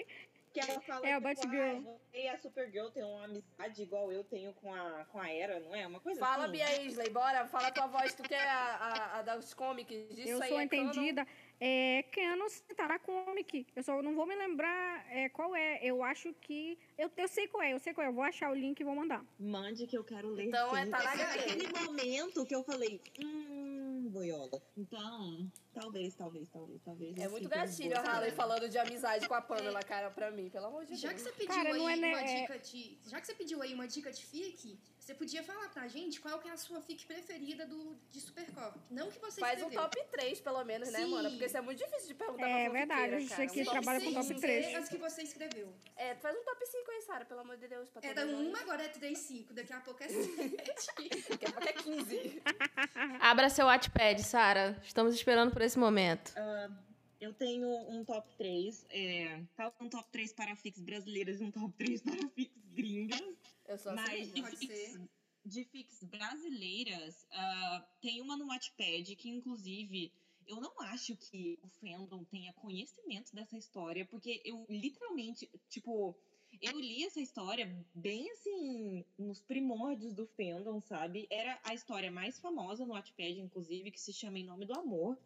que 0.54 0.60
ela 0.60 0.82
fala 0.82 1.08
É 1.08 1.14
a 1.14 1.18
tipo, 1.22 1.24
Batgirl. 1.28 1.78
"Ah, 1.78 1.80
você 2.12 2.22
e 2.24 2.28
a 2.30 2.38
Supergirl 2.40 2.90
tem 2.90 3.04
uma 3.04 3.26
amizade 3.26 3.84
igual 3.84 4.12
eu 4.12 4.24
tenho 4.24 4.54
com 4.54 4.74
a, 4.74 5.06
com 5.06 5.20
a 5.20 5.30
Era, 5.32 5.60
não 5.60 5.76
é? 5.76 5.86
Uma 5.86 6.00
coisa 6.00 6.20
Fala, 6.20 6.44
assim. 6.46 6.54
Bia 6.54 6.82
Isley, 6.82 7.10
bora, 7.10 7.46
fala 7.48 7.72
tua 7.72 7.88
voz, 7.88 8.14
tu 8.16 8.24
que 8.24 8.34
é 8.34 8.50
a, 8.50 8.76
a, 8.76 9.20
a 9.20 9.22
das 9.22 9.54
comics, 9.54 10.16
disso 10.16 10.30
Eu 10.30 10.42
aí 10.42 10.50
sou 10.50 10.60
é 10.60 10.68
canon? 10.68 10.90
entendida. 10.90 11.28
É, 11.62 12.04
tá 12.76 12.88
na 12.88 13.00
comic. 13.00 13.68
Eu 13.76 13.84
só 13.84 14.02
não 14.02 14.16
vou 14.16 14.26
me 14.26 14.36
lembrar 14.36 15.06
é, 15.12 15.28
qual 15.30 15.56
é. 15.56 15.80
Eu 15.84 16.02
acho 16.04 16.34
que. 16.42 16.78
Eu, 16.98 17.12
eu 17.18 17.28
sei 17.28 17.48
qual 17.48 17.62
é, 17.62 17.74
eu 17.74 17.80
sei 17.80 17.94
qual 17.94 18.06
é. 18.06 18.10
Eu 18.10 18.14
vou 18.14 18.24
achar 18.24 18.50
o 18.52 18.56
link 18.56 18.80
e 18.80 18.84
vou 18.84 18.96
mandar. 18.96 19.26
Mande 19.40 19.86
que 19.86 19.98
eu 19.98 20.04
quero 20.04 20.30
ler. 20.30 20.46
Então, 20.48 20.76
é, 20.76 20.86
sim. 20.86 20.92
tá 20.92 21.04
na 21.04 21.12
Foi 21.12 21.22
HQ. 21.22 21.40
aquele 21.40 21.68
momento 21.68 22.46
que 22.46 22.56
eu 22.56 22.64
falei, 22.64 23.02
hum, 23.22 24.08
boiola. 24.10 24.62
Então, 24.78 25.52
talvez, 25.80 26.16
talvez, 26.16 26.50
talvez, 26.50 26.82
talvez. 26.84 27.18
É 27.18 27.28
muito 27.28 27.48
gatilho 27.50 27.96
a 27.96 28.00
Harley 28.00 28.32
semana. 28.32 28.36
falando 28.36 28.70
de 28.70 28.78
amizade 28.78 29.28
com 29.28 29.34
a 29.34 29.42
Pamela, 29.42 29.82
cara, 29.84 30.10
pra 30.12 30.30
mim, 30.32 30.50
pelo 30.50 30.66
amor 30.68 30.86
de 30.86 30.96
Já 30.96 31.10
que 31.10 31.16
Deus. 31.16 31.24
você 31.24 31.32
pediu 31.32 31.56
Cara, 31.56 31.74
não 31.74 31.88
aí 31.88 31.94
é, 31.94 32.02
né, 32.02 32.08
uma 32.10 32.22
é- 32.22 32.42
dica 32.42 32.60
de. 32.60 32.98
Já 33.08 33.20
que 33.22 33.28
você 33.28 33.34
pediu 33.36 33.62
aí 33.62 33.74
uma 33.74 33.88
dica 33.88 34.12
de 34.12 34.24
fic, 34.26 34.78
você 35.00 35.14
podia 35.16 35.42
falar 35.44 35.70
pra 35.70 35.88
gente 35.88 36.20
qual 36.22 36.38
que 36.40 36.48
é 36.48 36.52
a 36.52 36.58
sua 36.58 36.82
fic 36.82 37.06
preferida 37.06 37.66
do, 37.66 37.96
de 38.12 38.20
Supercorp. 38.22 38.76
Não 38.92 39.10
que 39.10 39.18
você 39.20 39.40
Faz 39.40 39.60
um 39.62 39.68
escreveu. 39.70 39.82
top 39.90 40.08
3, 40.12 40.40
pelo 40.42 40.64
menos, 40.64 40.92
né, 40.92 41.00
Sim. 41.00 41.12
mano? 41.12 41.30
Porque 41.32 41.46
isso 41.46 41.58
é 41.58 41.62
muito 41.62 41.80
difícil 41.80 42.08
de 42.10 42.14
perguntar 42.14 42.48
É 42.48 42.64
pra 42.70 42.74
verdade, 42.80 43.02
fanfiqueira, 43.02 43.16
a 43.18 43.20
gente 43.48 43.60
aqui 43.60 43.62
Um 43.62 43.72
trabalha 43.72 44.02
com 44.02 44.14
top 44.14 44.26
Sem 44.28 44.40
três. 44.40 44.66
ser 44.68 44.76
as 44.76 44.90
que 44.90 44.98
você 44.98 45.22
escreveu. 45.24 45.74
É, 45.96 46.16
faz 46.16 46.38
um 46.38 46.44
top 46.44 46.66
5 46.66 46.92
aí, 46.92 47.02
Sara, 47.02 47.26
pelo 47.26 47.40
amor 47.40 47.58
de 47.58 47.68
Deus. 47.68 47.90
Pra 47.90 48.08
Era 48.08 48.26
mundo. 48.26 48.50
uma, 48.50 48.60
agora 48.60 48.84
é 48.84 48.88
3, 48.90 49.18
5. 49.18 49.54
Daqui 49.54 49.74
a 49.74 49.80
pouco 49.80 50.04
é 50.04 50.08
7. 50.08 50.30
Daqui 51.30 51.46
a 51.46 51.52
pouco 51.52 51.68
é 51.70 51.74
15. 51.74 52.42
Abra 53.20 53.50
seu 53.50 53.66
Wattpad, 53.66 54.24
Sara. 54.24 54.80
Estamos 54.84 55.14
esperando 55.16 55.52
por 55.52 55.62
esse 55.62 55.69
momento. 55.78 56.34
Ah, 56.36 56.70
eu 57.20 57.34
tenho 57.34 57.68
um 57.90 58.04
top 58.06 58.28
3. 58.38 58.86
É, 58.90 59.44
tá 59.56 59.74
um 59.80 59.90
top 59.90 60.10
3 60.12 60.34
para 60.34 60.56
fics 60.56 60.82
brasileiras 60.82 61.42
e 61.42 61.44
um 61.44 61.52
top 61.52 61.74
3 61.78 62.02
para 62.02 62.28
fics 62.30 62.66
gringas. 62.72 63.22
Eu 63.68 63.78
sou 63.78 63.92
assim. 63.92 64.42
Mas 64.42 64.60
de 64.60 64.68
ser. 64.68 65.02
de 65.46 65.64
fics 65.66 66.04
brasileiras, 66.04 67.28
ah, 67.32 67.86
tem 68.02 68.22
uma 68.22 68.38
no 68.38 68.48
Wattpad 68.48 69.16
que, 69.16 69.30
inclusive, 69.30 70.12
eu 70.48 70.60
não 70.60 70.72
acho 70.82 71.16
que 71.16 71.60
o 71.62 71.68
fandom 71.68 72.24
tenha 72.24 72.54
conhecimento 72.54 73.36
dessa 73.36 73.58
história, 73.58 74.06
porque 74.06 74.42
eu 74.44 74.66
literalmente, 74.70 75.50
tipo, 75.70 76.18
eu 76.62 76.80
li 76.80 77.06
essa 77.06 77.22
história 77.22 77.86
bem 77.94 78.30
assim, 78.32 79.06
nos 79.18 79.40
primórdios 79.40 80.14
do 80.14 80.26
fandom, 80.26 80.82
sabe? 80.82 81.28
Era 81.30 81.60
a 81.64 81.74
história 81.74 82.12
mais 82.12 82.40
famosa 82.40 82.86
no 82.86 82.94
Wattpad, 82.94 83.40
inclusive, 83.40 83.92
que 83.92 84.02
se 84.02 84.12
chama 84.12 84.40
Em 84.40 84.46
Nome 84.46 84.66
do 84.66 84.78
Amor. 84.78 85.18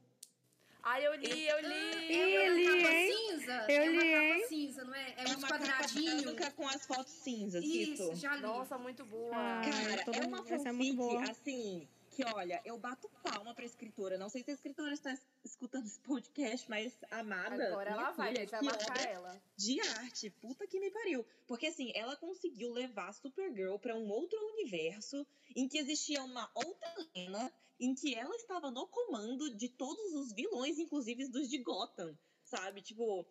Ai, 0.86 1.06
eu 1.08 1.14
li, 1.16 1.48
eu 1.48 1.60
li. 1.62 2.14
É 2.14 2.50
li, 2.50 2.68
uma 2.68 2.82
capa 2.84 2.94
hein? 2.94 3.14
cinza. 3.30 3.66
Eu 3.70 3.76
é 3.84 3.90
uma 3.90 4.02
li, 4.04 4.12
capa 4.12 4.24
hein? 4.24 4.46
cinza, 4.50 4.84
não 4.84 4.94
é? 4.96 5.10
É, 5.12 5.16
É 5.18 5.24
uns 5.24 5.36
uma 5.36 5.48
capa 5.48 5.60
quadradinhos. 5.66 6.52
com 6.56 6.68
as 6.68 6.86
fotos 6.86 7.14
cinzas, 7.14 7.64
Isso, 7.64 8.04
isso. 8.04 8.16
já 8.16 8.36
li. 8.36 8.42
Nossa, 8.42 8.78
muito 8.78 9.06
boa. 9.06 9.32
Ah, 9.34 9.62
Cara, 9.64 10.02
é 10.02 10.22
mundo- 10.22 10.28
uma 10.28 10.40
essa 10.54 10.70
é 10.70 10.72
muito 10.74 10.96
fanfic, 10.96 10.96
boa. 10.98 11.32
assim, 11.32 11.88
que 12.14 12.23
olha, 12.26 12.61
eu 12.64 12.77
bato 12.77 13.10
palma 13.23 13.53
pra 13.53 13.65
escritora. 13.65 14.18
Não 14.18 14.30
sei 14.30 14.44
se 14.44 14.52
a 14.52 14.53
escritora 14.53 14.94
está 14.94 15.11
es- 15.11 15.26
escutando 15.44 15.85
esse 15.85 15.99
podcast, 15.99 16.69
mas 16.69 16.98
amada. 17.11 17.68
Agora 17.68 17.90
ela 17.91 18.02
minha 18.02 18.11
vai, 18.14 18.27
filha, 18.30 18.41
gente, 18.41 18.52
vai 18.52 18.61
marcar 18.61 19.10
ela. 19.10 19.41
De 19.57 19.80
arte, 19.81 20.30
puta 20.30 20.68
que 20.68 20.80
me 20.80 20.91
pariu. 20.91 21.26
Porque 21.48 21.68
assim, 21.68 21.91
ela 21.95 22.15
conseguiu 22.15 22.72
levar 22.72 23.10
a 23.10 23.14
Supergirl 23.14 23.77
pra 23.77 23.95
um 23.95 24.07
outro 24.10 24.38
universo 24.53 25.26
em 25.56 25.68
que 25.68 25.77
existia 25.77 26.23
uma 26.23 26.49
outra 26.53 26.94
Lena, 27.15 27.52
em 27.80 27.94
que 27.95 28.14
ela 28.15 28.35
estava 28.35 28.69
no 28.72 28.88
comando 28.88 29.49
de 29.56 29.68
todos 29.69 30.14
os 30.14 30.31
vilões, 30.34 30.77
inclusive 30.80 31.27
dos 31.27 31.49
de 31.49 31.57
Gotham, 31.57 32.18
sabe? 32.44 32.81
Tipo, 32.81 33.26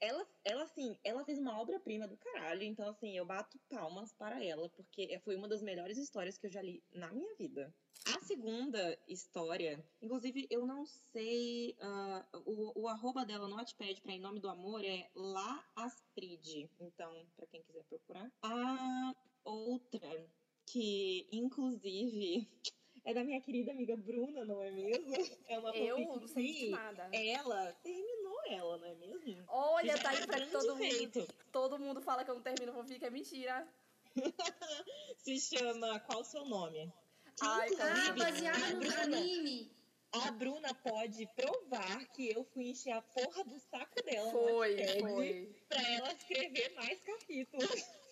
ela, 0.00 0.26
ela 0.44 0.62
assim, 0.64 0.98
ela 1.02 1.24
fez 1.24 1.38
uma 1.38 1.60
obra-prima 1.60 2.06
do 2.06 2.16
caralho, 2.16 2.62
então 2.62 2.88
assim, 2.88 3.16
eu 3.16 3.24
bato 3.24 3.58
palmas 3.68 4.12
para 4.12 4.42
ela, 4.44 4.68
porque 4.70 5.18
foi 5.24 5.36
uma 5.36 5.48
das 5.48 5.62
melhores 5.62 5.98
histórias 5.98 6.36
que 6.38 6.46
eu 6.46 6.50
já 6.50 6.62
li 6.62 6.82
na 6.92 7.10
minha 7.12 7.34
vida. 7.36 7.74
A 8.14 8.20
segunda 8.20 8.96
história, 9.08 9.84
inclusive, 10.00 10.46
eu 10.48 10.64
não 10.64 10.86
sei, 10.86 11.76
ah, 11.80 12.24
o, 12.44 12.82
o 12.82 12.88
arroba 12.88 13.24
dela 13.24 13.48
no 13.48 13.56
Wattpad 13.56 14.00
pra 14.00 14.12
Em 14.12 14.20
Nome 14.20 14.38
do 14.38 14.48
Amor 14.48 14.84
é 14.84 15.10
La 15.14 15.64
Astrid, 15.74 16.70
então, 16.78 17.26
pra 17.34 17.46
quem 17.46 17.62
quiser 17.64 17.82
procurar. 17.84 18.30
A 18.42 19.12
outra, 19.44 20.30
que 20.66 21.26
inclusive 21.32 22.48
é 23.04 23.14
da 23.14 23.24
minha 23.24 23.40
querida 23.40 23.72
amiga 23.72 23.96
Bruna, 23.96 24.44
não 24.44 24.62
é 24.62 24.70
mesmo? 24.70 25.14
É 25.48 25.58
uma 25.58 25.74
Eu 25.76 25.98
não 25.98 26.26
sei 26.28 26.52
de 26.52 26.70
nada. 26.70 27.08
Ela 27.12 27.72
terminou 27.82 28.25
ela, 28.52 28.78
não 28.78 28.86
é 28.86 28.94
mesmo? 28.94 29.44
Olha, 29.48 29.98
tá 29.98 30.10
aí 30.10 30.26
pra 30.26 30.46
todo 30.46 30.76
mundo. 30.76 31.28
Todo 31.52 31.78
mundo 31.78 32.00
fala 32.02 32.24
que 32.24 32.30
eu 32.30 32.34
não 32.34 32.42
termino 32.42 32.72
fanfic, 32.72 33.04
é 33.04 33.10
mentira. 33.10 33.66
Se 35.18 35.38
chama 35.40 36.00
Qual 36.00 36.20
o 36.20 36.24
seu 36.24 36.44
nome? 36.44 36.92
Que, 37.36 37.44
Ai, 37.44 37.68
inclusive, 37.68 38.46
Ah, 38.48 38.54
a 38.54 38.70
no 38.70 38.78
Bruna- 38.80 39.02
anime. 39.02 39.76
A 40.12 40.30
Bruna 40.30 40.74
pode 40.74 41.26
provar 41.34 42.06
que 42.12 42.30
eu 42.30 42.44
fui 42.44 42.70
encher 42.70 42.92
a 42.92 43.02
porra 43.02 43.44
do 43.44 43.58
saco 43.58 44.02
dela 44.04 44.30
Foi, 44.30 44.76
foi. 45.00 45.64
pra 45.68 45.82
ela 45.90 46.12
escrever 46.12 46.72
mais 46.74 46.98
capítulos. 47.04 47.68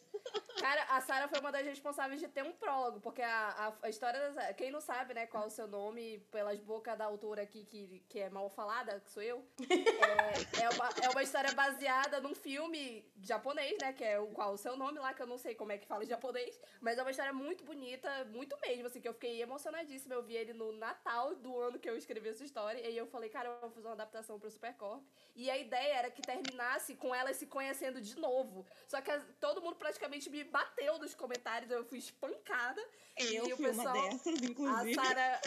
Cara, 0.60 0.82
a 0.84 1.00
Sarah 1.00 1.28
foi 1.28 1.40
uma 1.40 1.52
das 1.52 1.66
responsáveis 1.66 2.20
de 2.20 2.28
ter 2.28 2.42
um 2.42 2.52
prólogo, 2.52 3.00
porque 3.00 3.20
a, 3.20 3.48
a, 3.50 3.86
a 3.86 3.88
história. 3.90 4.30
da- 4.30 4.54
Quem 4.54 4.70
não 4.70 4.80
sabe, 4.80 5.12
né, 5.12 5.26
qual 5.26 5.44
é 5.44 5.46
o 5.46 5.50
seu 5.50 5.66
nome, 5.66 6.18
pelas 6.30 6.58
bocas 6.60 6.96
da 6.96 7.04
autora 7.04 7.42
aqui 7.42 7.64
que, 7.64 8.02
que 8.08 8.20
é 8.20 8.30
mal 8.30 8.48
falada, 8.48 9.00
que 9.00 9.10
sou 9.10 9.22
eu, 9.22 9.44
é, 9.60 10.62
é, 10.62 10.68
uma, 10.70 10.88
é 11.02 11.08
uma 11.10 11.22
história 11.22 11.52
baseada 11.52 12.20
num 12.20 12.34
filme 12.34 13.04
japonês, 13.20 13.76
né, 13.80 13.92
que 13.92 14.04
é 14.04 14.18
o 14.18 14.28
qual 14.28 14.52
o 14.54 14.56
seu 14.56 14.76
nome 14.76 14.98
lá, 14.98 15.12
que 15.12 15.20
eu 15.22 15.26
não 15.26 15.36
sei 15.36 15.54
como 15.54 15.72
é 15.72 15.76
que 15.78 15.86
fala 15.86 16.04
em 16.04 16.06
japonês, 16.06 16.58
mas 16.80 16.96
é 16.98 17.02
uma 17.02 17.10
história 17.10 17.32
muito 17.32 17.64
bonita, 17.64 18.24
muito 18.26 18.56
mesmo, 18.60 18.86
assim, 18.86 19.00
que 19.00 19.08
eu 19.08 19.14
fiquei 19.14 19.42
emocionadíssima. 19.42 20.14
Eu 20.14 20.22
vi 20.22 20.36
ele 20.36 20.52
no 20.52 20.72
Natal 20.72 21.34
do 21.34 21.58
ano 21.60 21.78
que 21.78 21.90
eu 21.90 21.96
escrevi 21.96 22.28
essa 22.28 22.44
história, 22.44 22.80
e 22.80 22.86
aí 22.86 22.96
eu 22.96 23.06
falei, 23.06 23.28
cara, 23.28 23.48
eu 23.48 23.60
vou 23.60 23.70
fazer 23.70 23.86
uma 23.88 23.94
adaptação 23.94 24.38
pro 24.38 24.50
Supercorp. 24.50 25.02
E 25.34 25.50
a 25.50 25.58
ideia 25.58 25.94
era 25.96 26.10
que 26.10 26.22
terminasse 26.22 26.94
com 26.94 27.14
elas 27.14 27.36
se 27.36 27.46
conhecendo 27.46 28.00
de 28.00 28.16
novo. 28.18 28.64
Só 28.86 29.00
que 29.00 29.10
todo 29.40 29.60
mundo 29.60 29.74
praticamente 29.76 30.03
me 30.08 30.44
bateu 30.44 30.98
nos 30.98 31.14
comentários, 31.14 31.70
eu 31.70 31.84
fui 31.84 31.98
espancada. 31.98 32.80
Eu 33.16 33.46
E 33.48 33.52
o 33.52 33.56
fui 33.56 33.70
uma 33.70 33.84
pessoal- 33.84 34.10
dessas, 34.10 34.42
A 34.42 34.46
inclusive. 34.46 34.94
Sara. 34.94 35.40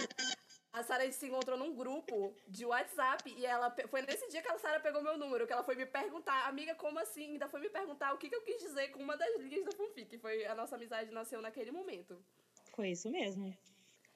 A 0.74 0.84
Sara 0.84 1.12
se 1.12 1.26
encontrou 1.28 1.58
num 1.58 1.74
grupo 1.76 2.36
de 2.48 2.64
WhatsApp 2.66 3.34
e 3.36 3.46
ela 3.46 3.76
foi 3.90 4.02
nesse 4.04 4.28
dia 4.30 4.42
que 4.44 4.48
a 4.50 4.60
Sara 4.60 4.80
pegou 4.80 5.02
meu 5.02 5.18
número, 5.18 5.48
que 5.48 5.54
ela 5.54 5.64
foi 5.64 5.76
me 5.76 5.86
perguntar, 5.88 6.48
amiga, 6.48 6.76
como 6.76 7.00
assim? 7.00 7.32
Ainda 7.32 7.48
foi 7.50 7.60
me 7.62 7.70
perguntar 7.70 8.14
o 8.14 8.18
que, 8.18 8.30
que 8.30 8.36
eu 8.36 8.42
quis 8.44 8.62
dizer 8.62 8.90
com 8.90 9.02
uma 9.02 9.18
das 9.18 9.40
linhas 9.40 9.66
da 9.66 9.72
fanfic. 9.72 10.18
Foi 10.20 10.46
a 10.46 10.54
nossa 10.54 10.76
amizade 10.76 11.10
nasceu 11.12 11.42
naquele 11.42 11.72
momento. 11.72 12.24
Foi 12.76 12.92
isso 12.92 13.10
mesmo. 13.10 13.58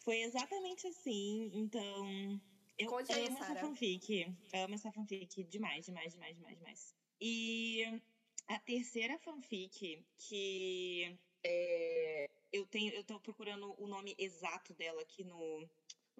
Foi 0.03 0.17
exatamente 0.21 0.85
assim, 0.87 1.49
então. 1.53 2.39
Eu 2.77 2.87
Conte 2.89 3.11
aí, 3.11 3.27
amo 3.27 3.37
essa 3.37 3.47
Sara. 3.47 3.59
fanfic. 3.61 4.35
Eu 4.53 4.63
amo 4.65 4.73
essa 4.75 4.91
fanfic 4.91 5.43
demais, 5.45 5.85
demais, 5.85 6.13
demais, 6.13 6.35
demais, 6.35 6.57
demais. 6.57 6.95
E 7.19 8.01
a 8.47 8.59
terceira 8.59 9.17
fanfic 9.19 10.05
que 10.17 11.17
é, 11.43 12.29
eu 12.51 12.65
tenho, 12.65 12.93
eu 12.93 13.03
tô 13.03 13.19
procurando 13.19 13.73
o 13.81 13.87
nome 13.87 14.15
exato 14.17 14.73
dela 14.73 15.01
aqui 15.01 15.23
no, 15.23 15.69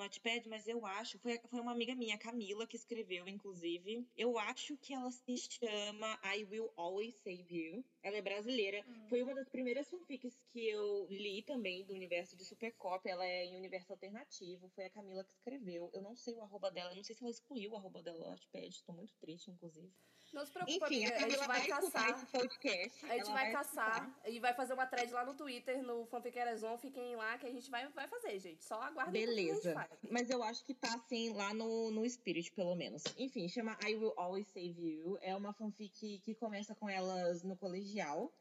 Wattpad, 0.02 0.48
mas 0.50 0.68
eu 0.68 0.86
acho, 0.86 1.18
foi, 1.20 1.40
foi 1.50 1.60
uma 1.60 1.72
amiga 1.72 1.96
minha, 1.96 2.18
Camila, 2.18 2.66
que 2.68 2.76
escreveu, 2.76 3.28
inclusive. 3.28 4.06
Eu 4.18 4.38
acho 4.38 4.76
que 4.78 4.94
ela 4.94 5.12
se 5.12 5.38
chama 5.38 6.20
I 6.36 6.44
Will 6.46 6.72
Always 6.76 7.16
Save 7.16 7.46
You. 7.50 7.86
Ela 8.04 8.18
é 8.18 8.22
brasileira. 8.22 8.84
Foi 9.10 9.22
uma 9.22 9.34
das 9.36 9.50
primeiras 9.50 9.90
fanfics 9.90 10.38
que 10.52 10.68
eu 10.68 11.08
li 11.10 11.42
também 11.44 11.86
do 11.86 11.94
universo 11.94 12.36
de 12.36 12.44
Supercop. 12.46 13.08
Ela 13.08 13.26
é 13.26 13.46
em 13.46 13.56
universo 13.56 13.92
alternativo. 13.92 14.70
Foi 14.70 14.86
a 14.86 14.90
Camila 14.90 15.24
que 15.24 15.34
escreveu. 15.34 15.90
Eu 15.94 16.02
não 16.02 16.16
sei 16.16 16.34
o 16.36 16.42
arroba 16.42 16.72
dela. 16.72 16.92
Eu 16.92 16.98
não 16.98 17.04
sei 17.04 17.16
se 17.16 17.24
ela 17.24 17.32
excluiu 17.32 17.72
o 17.72 17.76
arroba 17.76 18.02
dela 18.02 18.18
no 18.20 18.26
Wattpad. 18.26 18.84
Tô 18.84 18.94
muito 18.94 19.14
triste, 19.20 19.52
inclusive. 19.52 19.92
Não 20.34 20.46
se 20.46 20.52
preocupa, 20.54 20.86
Enfim, 20.86 21.06
amiga, 21.06 21.14
a 21.14 21.18
a 21.18 21.20
gente 21.20 21.38
Camila 21.38 21.48
vai 21.48 21.60
vai 21.60 21.68
caçar. 21.68 22.10
esse 22.12 22.26
podcast. 22.28 23.06
A 23.06 23.10
gente 23.18 23.22
ela 23.22 23.34
vai 23.34 23.52
caçar 23.52 24.10
escutar. 24.10 24.30
e 24.32 24.40
vai 24.40 24.54
fazer 24.54 24.74
uma 24.74 24.88
thread 24.88 25.12
lá 25.12 25.26
no 25.26 25.34
Twitter, 25.36 25.84
no 25.84 26.06
Fanfiqueirazon. 26.06 26.78
Fiquem 26.78 27.16
lá 27.18 27.38
que 27.38 27.48
a 27.48 27.52
gente 27.52 27.70
vai, 27.70 27.88
vai 27.90 28.08
fazer, 28.08 28.40
gente. 28.40 28.64
Só 28.64 28.82
aguardem 28.82 29.26
o 29.26 29.26
que 29.28 29.34
a 29.34 29.36
gente 29.36 29.52
Beleza. 29.52 29.74
Mas 30.10 30.30
eu 30.30 30.42
acho 30.44 30.64
que 30.66 30.74
tá 30.74 30.94
assim 30.96 31.34
lá 31.34 31.54
no, 31.54 31.92
no 31.92 32.10
Spirit, 32.10 32.52
pelo 32.52 32.76
menos. 32.76 33.04
Enfim, 33.18 33.48
chama 33.48 33.78
I 33.86 33.96
Will 33.96 34.14
Always 34.18 34.48
Save 34.48 34.80
You. 34.80 35.18
É 35.22 35.36
uma 35.36 35.54
fanfic 35.54 36.20
que 36.20 36.36
começa 36.36 36.76
com 36.76 36.90
elas 36.90 37.44
no 37.44 37.56
colegial. 37.56 38.32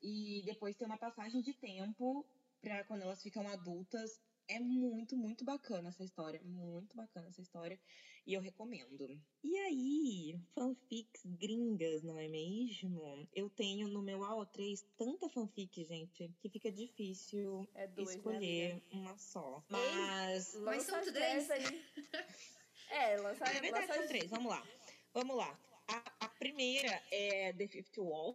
E 0.00 0.42
depois 0.44 0.76
tem 0.76 0.86
uma 0.86 0.96
passagem 0.96 1.40
de 1.40 1.52
tempo 1.52 2.24
pra 2.60 2.84
quando 2.84 3.02
elas 3.02 3.22
ficam 3.22 3.46
adultas. 3.48 4.20
É 4.48 4.58
muito, 4.58 5.16
muito 5.16 5.44
bacana 5.44 5.90
essa 5.90 6.02
história. 6.02 6.40
Muito 6.42 6.96
bacana 6.96 7.28
essa 7.28 7.42
história. 7.42 7.78
E 8.26 8.34
eu 8.34 8.40
recomendo. 8.40 9.18
E 9.42 9.56
aí, 9.58 10.38
fanfics 10.54 11.22
gringas, 11.24 12.02
não 12.02 12.18
é 12.18 12.28
mesmo? 12.28 13.28
Eu 13.34 13.48
tenho 13.48 13.88
no 13.88 14.02
meu 14.02 14.20
AO3 14.20 14.84
tanta 14.96 15.28
fanfic, 15.28 15.84
gente, 15.84 16.30
que 16.40 16.48
fica 16.48 16.70
difícil 16.70 17.66
É 17.74 17.86
dois, 17.86 18.08
né, 18.08 18.14
escolher 18.16 18.70
amiga? 18.72 18.86
uma 18.92 19.16
só. 19.18 19.64
Mas. 19.68 20.54
Mas 20.56 20.82
são 20.84 21.00
três. 21.04 21.50
aí. 21.50 21.62
É, 22.90 23.18
lança, 23.18 23.44
É 23.44 23.60
verdade, 23.60 23.86
lança 23.86 23.98
são 23.98 24.08
três. 24.08 24.30
Vamos 24.30 24.50
lá. 24.50 24.66
Vamos 25.12 25.36
lá. 25.36 25.60
A, 25.88 26.24
a 26.24 26.28
primeira 26.30 27.02
é 27.10 27.52
The 27.52 27.68
Fifth 27.68 27.98
Wall, 27.98 28.34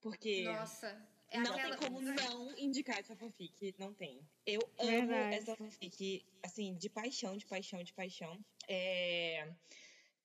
porque 0.00 0.44
Nossa. 0.44 0.96
É 1.30 1.40
não 1.40 1.54
tem 1.54 1.76
como 1.76 2.00
não 2.00 2.58
indicar 2.58 2.98
essa 2.98 3.14
fanfic. 3.14 3.74
Não 3.78 3.92
tem. 3.92 4.26
Eu 4.46 4.60
amo 4.78 5.08
Verdade. 5.08 5.36
essa 5.36 5.56
fanfic, 5.56 6.24
assim, 6.42 6.74
de 6.74 6.88
paixão, 6.88 7.36
de 7.36 7.44
paixão, 7.44 7.82
de 7.82 7.92
paixão. 7.92 8.38
É... 8.66 9.52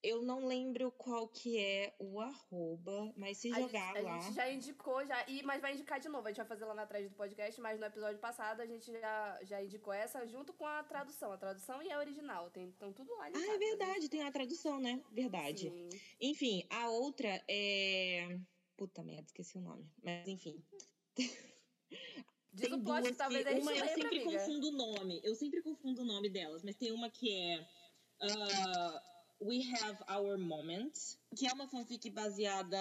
Eu 0.02 0.22
não 0.22 0.46
lembro 0.46 0.92
qual 0.92 1.30
que 1.30 1.58
é 1.58 1.96
o 1.98 2.20
arroba, 2.20 3.14
mas 3.16 3.38
se 3.38 3.50
A 3.54 3.56
gente, 3.56 3.68
jogar 3.68 3.96
a 3.96 4.02
lá... 4.02 4.20
gente 4.20 4.36
já 4.36 4.52
indicou, 4.52 5.06
já, 5.06 5.26
e, 5.30 5.42
mas 5.44 5.62
vai 5.62 5.74
indicar 5.74 5.98
de 5.98 6.10
novo. 6.10 6.28
A 6.28 6.30
gente 6.30 6.38
vai 6.38 6.46
fazer 6.46 6.66
lá 6.66 6.74
na 6.74 6.86
thread 6.86 7.08
do 7.08 7.16
podcast, 7.16 7.60
mas 7.62 7.80
no 7.80 7.86
episódio 7.86 8.20
passado 8.20 8.60
a 8.60 8.66
gente 8.66 8.92
já, 8.92 9.40
já 9.44 9.64
indicou 9.64 9.94
essa 9.94 10.26
junto 10.28 10.52
com 10.54 10.66
a 10.66 10.84
tradução. 10.84 11.32
A 11.32 11.38
tradução 11.38 11.82
e 11.82 11.90
a 11.90 12.00
original. 12.00 12.50
Tem, 12.50 12.68
estão 12.68 12.92
tudo 12.92 13.16
lá 13.16 13.28
Ah, 13.34 13.56
é 13.56 13.58
verdade, 13.58 14.10
tem 14.10 14.24
a 14.24 14.32
tradução, 14.32 14.78
né? 14.78 15.02
Verdade. 15.10 15.70
Sim. 15.70 15.90
Enfim, 16.20 16.66
a 16.70 16.90
outra 16.90 17.42
é... 17.48 18.38
Puta 18.76 19.04
merda, 19.04 19.24
esqueci 19.28 19.58
o 19.58 19.62
nome. 19.62 19.90
Mas 20.04 20.28
enfim, 20.28 20.62
Diz 21.16 22.70
Tem 22.70 22.74
o 22.74 22.84
plot 22.84 23.02
duas 23.02 23.18
talvez 23.18 23.44
que, 23.44 23.50
a 23.50 23.54
gente 23.54 23.64
uma 23.64 23.76
eu 23.76 23.88
sempre 23.88 24.20
amiga. 24.20 24.32
confundo 24.32 24.68
o 24.68 24.72
nome. 24.72 25.22
Eu 25.24 25.36
sempre 25.36 25.62
confundo 25.62 26.02
o 26.02 26.06
nome 26.06 26.30
delas, 26.30 26.64
mas 26.64 26.76
tem 26.76 26.92
uma 26.92 27.10
que 27.10 27.34
é 27.34 27.68
ah, 28.22 29.04
We 29.42 29.62
Have 29.82 30.00
Our 30.10 30.38
Moments, 30.38 31.20
que 31.36 31.48
é 31.48 31.54
uma 31.54 31.68
fanfic 31.68 32.10
baseada 32.10 32.80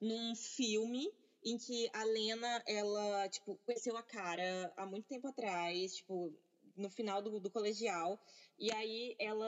num 0.00 0.34
filme 0.34 1.12
em 1.44 1.58
que 1.58 1.90
a 1.92 2.04
Lena, 2.04 2.62
ela, 2.66 3.28
tipo, 3.28 3.56
conheceu 3.64 3.96
a 3.96 4.02
cara 4.02 4.72
há 4.76 4.86
muito 4.86 5.06
tempo 5.06 5.28
atrás, 5.28 5.96
tipo, 5.96 6.32
no 6.76 6.90
final 6.90 7.22
do, 7.22 7.40
do 7.40 7.50
colegial, 7.50 8.20
e 8.58 8.72
aí 8.72 9.16
ela, 9.18 9.46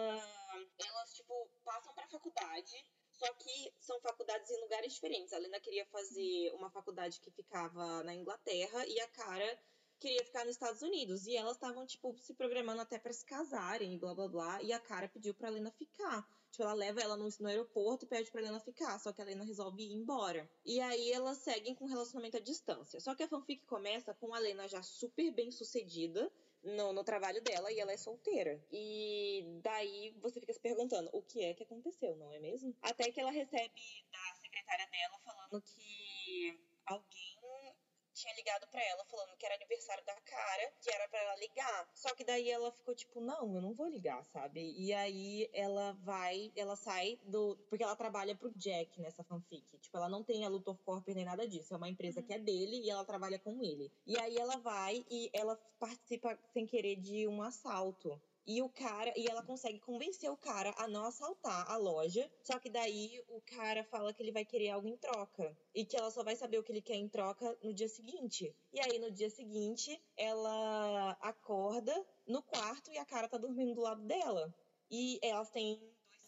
elas, 0.78 1.14
tipo, 1.14 1.48
passam 1.64 1.92
pra 1.94 2.08
faculdade, 2.08 2.84
só 3.20 3.30
que 3.34 3.74
são 3.78 4.00
faculdades 4.00 4.50
em 4.50 4.58
lugares 4.62 4.94
diferentes. 4.94 5.34
A 5.34 5.38
Lena 5.38 5.60
queria 5.60 5.84
fazer 5.84 6.50
uma 6.54 6.70
faculdade 6.70 7.20
que 7.20 7.30
ficava 7.30 8.02
na 8.02 8.14
Inglaterra 8.14 8.86
e 8.86 8.98
a 8.98 9.08
cara 9.08 9.58
queria 9.98 10.24
ficar 10.24 10.46
nos 10.46 10.54
Estados 10.54 10.80
Unidos. 10.80 11.26
E 11.26 11.36
elas 11.36 11.56
estavam, 11.56 11.84
tipo, 11.84 12.16
se 12.16 12.32
programando 12.32 12.80
até 12.80 12.98
pra 12.98 13.12
se 13.12 13.26
casarem 13.26 13.92
e 13.92 13.98
blá 13.98 14.14
blá 14.14 14.26
blá. 14.26 14.62
E 14.62 14.72
a 14.72 14.80
cara 14.80 15.06
pediu 15.06 15.34
pra 15.34 15.50
Lena 15.50 15.70
ficar. 15.70 16.26
Tipo, 16.50 16.62
ela 16.62 16.72
leva 16.72 17.02
ela 17.02 17.14
no, 17.14 17.28
no 17.40 17.48
aeroporto 17.48 18.06
e 18.06 18.08
pede 18.08 18.30
pra 18.30 18.40
Lena 18.40 18.58
ficar. 18.58 18.98
Só 18.98 19.12
que 19.12 19.20
a 19.20 19.24
Lena 19.26 19.44
resolve 19.44 19.82
ir 19.82 19.92
embora. 19.92 20.50
E 20.64 20.80
aí 20.80 21.12
elas 21.12 21.38
seguem 21.38 21.74
com 21.74 21.84
relacionamento 21.84 22.38
à 22.38 22.40
distância. 22.40 23.00
Só 23.00 23.14
que 23.14 23.22
a 23.22 23.28
fanfic 23.28 23.66
começa 23.66 24.14
com 24.14 24.32
a 24.34 24.38
Lena 24.38 24.66
já 24.66 24.82
super 24.82 25.30
bem 25.30 25.50
sucedida 25.50 26.32
no, 26.62 26.92
no 26.92 27.04
trabalho 27.04 27.42
dela 27.42 27.72
e 27.72 27.80
ela 27.80 27.92
é 27.92 27.96
solteira. 27.96 28.62
E 28.70 29.44
daí 29.62 30.14
você 30.20 30.40
fica 30.40 30.52
se 30.52 30.60
perguntando 30.60 31.10
o 31.12 31.22
que 31.22 31.44
é 31.44 31.54
que 31.54 31.62
aconteceu, 31.62 32.16
não 32.16 32.32
é 32.32 32.38
mesmo? 32.38 32.76
Até 32.82 33.10
que 33.10 33.20
ela 33.20 33.30
recebe 33.30 33.72
da 34.10 34.34
secretária 34.36 34.86
dela 34.90 35.18
falando 35.24 35.62
que 35.62 36.60
alguém 36.86 37.29
tinha 38.20 38.34
ligado 38.34 38.66
pra 38.68 38.82
ela 38.84 39.04
falando 39.04 39.36
que 39.36 39.46
era 39.46 39.54
aniversário 39.54 40.04
da 40.04 40.14
cara, 40.14 40.72
que 40.80 40.90
era 40.90 41.08
pra 41.08 41.18
ela 41.20 41.36
ligar. 41.36 41.90
Só 41.94 42.14
que 42.14 42.24
daí 42.24 42.50
ela 42.50 42.70
ficou 42.70 42.94
tipo, 42.94 43.20
não, 43.20 43.54
eu 43.54 43.62
não 43.62 43.72
vou 43.72 43.88
ligar, 43.88 44.22
sabe? 44.26 44.74
E 44.76 44.92
aí 44.92 45.48
ela 45.52 45.92
vai, 46.04 46.52
ela 46.54 46.76
sai 46.76 47.18
do. 47.24 47.56
Porque 47.68 47.82
ela 47.82 47.96
trabalha 47.96 48.34
pro 48.36 48.52
Jack 48.56 49.00
nessa 49.00 49.24
fanfic. 49.24 49.78
Tipo, 49.78 49.96
ela 49.96 50.08
não 50.08 50.22
tem 50.22 50.44
a 50.44 50.48
Luthor 50.48 50.76
Corp 50.84 51.08
nem 51.08 51.24
nada 51.24 51.48
disso. 51.48 51.72
É 51.72 51.76
uma 51.76 51.88
empresa 51.88 52.22
que 52.22 52.32
é 52.32 52.38
dele 52.38 52.80
e 52.80 52.90
ela 52.90 53.04
trabalha 53.04 53.38
com 53.38 53.62
ele. 53.62 53.90
E 54.06 54.18
aí 54.18 54.36
ela 54.36 54.56
vai 54.58 55.04
e 55.10 55.30
ela 55.32 55.56
participa 55.78 56.38
sem 56.52 56.66
querer 56.66 56.96
de 56.96 57.26
um 57.26 57.42
assalto. 57.42 58.20
E 58.46 58.62
o 58.62 58.68
cara, 58.68 59.12
e 59.16 59.26
ela 59.28 59.42
consegue 59.42 59.78
convencer 59.80 60.30
o 60.30 60.36
cara 60.36 60.74
a 60.76 60.88
não 60.88 61.04
assaltar 61.04 61.70
a 61.70 61.76
loja. 61.76 62.30
Só 62.42 62.58
que 62.58 62.70
daí 62.70 63.22
o 63.28 63.40
cara 63.42 63.84
fala 63.84 64.12
que 64.12 64.22
ele 64.22 64.32
vai 64.32 64.44
querer 64.44 64.70
algo 64.70 64.88
em 64.88 64.96
troca. 64.96 65.56
E 65.74 65.84
que 65.84 65.96
ela 65.96 66.10
só 66.10 66.24
vai 66.24 66.34
saber 66.34 66.58
o 66.58 66.62
que 66.62 66.72
ele 66.72 66.82
quer 66.82 66.96
em 66.96 67.08
troca 67.08 67.56
no 67.62 67.72
dia 67.72 67.88
seguinte. 67.88 68.54
E 68.72 68.80
aí 68.80 68.98
no 68.98 69.10
dia 69.10 69.30
seguinte, 69.30 70.00
ela 70.16 71.12
acorda 71.20 71.94
no 72.26 72.42
quarto 72.42 72.90
e 72.90 72.98
a 72.98 73.04
cara 73.04 73.28
tá 73.28 73.38
dormindo 73.38 73.74
do 73.74 73.82
lado 73.82 74.02
dela. 74.02 74.52
E 74.90 75.18
elas 75.22 75.50
têm 75.50 75.80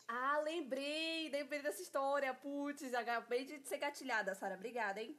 Ah, 0.06 0.38
lembrei, 0.44 1.28
lembrei 1.30 1.62
dessa 1.62 1.82
história. 1.82 2.32
Putz, 2.34 2.94
acabei 2.94 3.44
de 3.44 3.66
ser 3.66 3.78
gatilhada, 3.78 4.34
Sara. 4.34 4.54
Obrigada, 4.54 5.02
hein? 5.02 5.16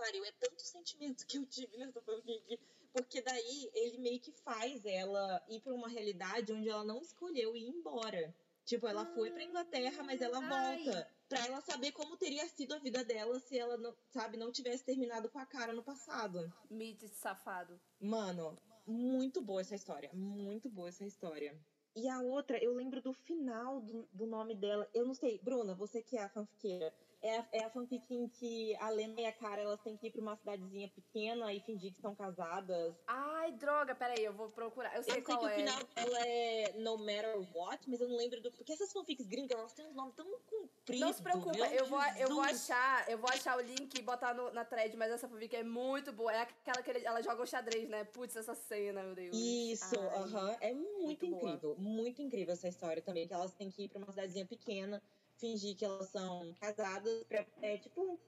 Pariu. 0.00 0.24
É 0.24 0.32
tanto 0.32 0.62
sentimento 0.62 1.26
que 1.26 1.36
eu 1.36 1.46
tive 1.46 1.76
nessa 1.76 2.00
fanfic. 2.00 2.58
Porque 2.92 3.20
daí 3.20 3.70
ele 3.74 3.98
meio 3.98 4.18
que 4.18 4.32
faz 4.32 4.84
ela 4.84 5.44
ir 5.48 5.60
pra 5.60 5.74
uma 5.74 5.88
realidade 5.88 6.52
onde 6.52 6.68
ela 6.68 6.84
não 6.84 7.00
escolheu 7.00 7.54
ir 7.54 7.68
embora. 7.68 8.34
Tipo, 8.64 8.88
ela 8.88 9.06
foi 9.14 9.30
pra 9.30 9.44
Inglaterra, 9.44 10.02
mas 10.02 10.20
ela 10.20 10.38
Ai. 10.38 10.84
volta. 10.84 11.08
Pra 11.28 11.46
ela 11.46 11.60
saber 11.60 11.92
como 11.92 12.16
teria 12.16 12.48
sido 12.48 12.74
a 12.74 12.78
vida 12.78 13.04
dela 13.04 13.38
se 13.38 13.56
ela, 13.56 13.76
não, 13.76 13.94
sabe, 14.10 14.36
não 14.36 14.50
tivesse 14.50 14.84
terminado 14.84 15.28
com 15.28 15.38
a 15.38 15.46
cara 15.46 15.72
no 15.72 15.82
passado. 15.82 16.52
Mid 16.68 17.00
safado. 17.12 17.80
Mano, 18.00 18.58
muito 18.86 19.40
boa 19.40 19.60
essa 19.60 19.76
história. 19.76 20.10
Muito 20.12 20.68
boa 20.68 20.88
essa 20.88 21.04
história. 21.04 21.56
E 21.94 22.08
a 22.08 22.20
outra, 22.20 22.58
eu 22.62 22.72
lembro 22.74 23.00
do 23.00 23.12
final 23.12 23.80
do, 23.80 24.08
do 24.12 24.26
nome 24.26 24.54
dela. 24.54 24.88
Eu 24.92 25.04
não 25.04 25.14
sei, 25.14 25.38
Bruna, 25.38 25.74
você 25.74 26.02
que 26.02 26.16
é 26.16 26.22
a 26.22 26.28
fanfiqueira. 26.28 26.92
É 27.22 27.38
a, 27.38 27.46
é 27.52 27.64
a 27.64 27.70
fanfic 27.70 28.02
em 28.14 28.28
que 28.28 28.74
a 28.76 28.88
Lena 28.88 29.20
e 29.20 29.26
a 29.26 29.32
Cara 29.32 29.60
elas 29.60 29.80
têm 29.82 29.94
que 29.96 30.06
ir 30.06 30.10
pra 30.10 30.22
uma 30.22 30.36
cidadezinha 30.36 30.88
pequena 30.88 31.52
e 31.52 31.60
fingir 31.60 31.90
que 31.92 31.98
estão 31.98 32.14
casadas. 32.14 32.94
Ai, 33.06 33.52
droga, 33.52 33.94
peraí, 33.94 34.24
eu 34.24 34.32
vou 34.32 34.48
procurar. 34.50 34.96
Eu 34.96 35.02
sei 35.02 35.12
eu 35.12 35.14
sei 35.16 35.22
qual 35.24 35.38
que 35.40 35.44
é. 35.44 35.48
o 35.48 35.54
final 35.54 35.84
dela 35.94 36.18
é 36.26 36.72
No 36.78 36.96
Matter 36.96 37.36
What, 37.54 37.88
mas 37.90 38.00
eu 38.00 38.08
não 38.08 38.16
lembro 38.16 38.40
do. 38.40 38.50
Porque 38.52 38.72
essas 38.72 38.90
fanfics 38.92 39.26
gringas, 39.26 39.58
elas 39.58 39.72
têm 39.74 39.86
um 39.86 39.92
nome 39.92 40.12
tão 40.12 40.26
comprido. 40.46 41.00
Não 41.04 41.12
se 41.12 41.22
preocupa, 41.22 41.58
eu 41.68 41.86
vou, 41.86 42.02
eu 42.18 42.28
vou 42.28 42.40
achar, 42.40 43.10
eu 43.10 43.18
vou 43.18 43.28
achar 43.28 43.58
o 43.58 43.60
link 43.60 43.98
e 43.98 44.02
botar 44.02 44.32
no- 44.32 44.50
na 44.52 44.64
thread, 44.64 44.96
mas 44.96 45.12
essa 45.12 45.28
fanfic 45.28 45.54
é 45.54 45.62
muito 45.62 46.12
boa. 46.12 46.32
É 46.32 46.40
aquela 46.40 46.82
que 46.82 46.90
ele- 46.90 47.04
ela 47.04 47.20
joga 47.22 47.42
o 47.42 47.46
xadrez, 47.46 47.86
né? 47.88 48.02
Putz, 48.04 48.34
essa 48.34 48.54
cena, 48.54 49.02
meu 49.02 49.14
Deus. 49.14 49.36
Isso, 49.36 49.94
aham. 50.00 50.56
É 50.60 50.72
muito, 50.72 51.00
muito 51.04 51.26
boa. 51.26 51.42
incrível. 51.42 51.76
Muito 51.78 52.22
incrível 52.22 52.52
essa 52.54 52.66
história 52.68 53.02
também. 53.02 53.28
Que 53.28 53.34
elas 53.34 53.52
têm 53.52 53.70
que 53.70 53.84
ir 53.84 53.88
pra 53.90 53.98
uma 53.98 54.10
cidadezinha 54.10 54.46
pequena, 54.46 55.02
fingir 55.40 55.76
que 55.76 55.84
elas 55.84 56.08
são 56.08 56.54
casadas. 56.60 57.24
Pra, 57.24 57.44
é 57.62 57.78
tipo, 57.78 58.18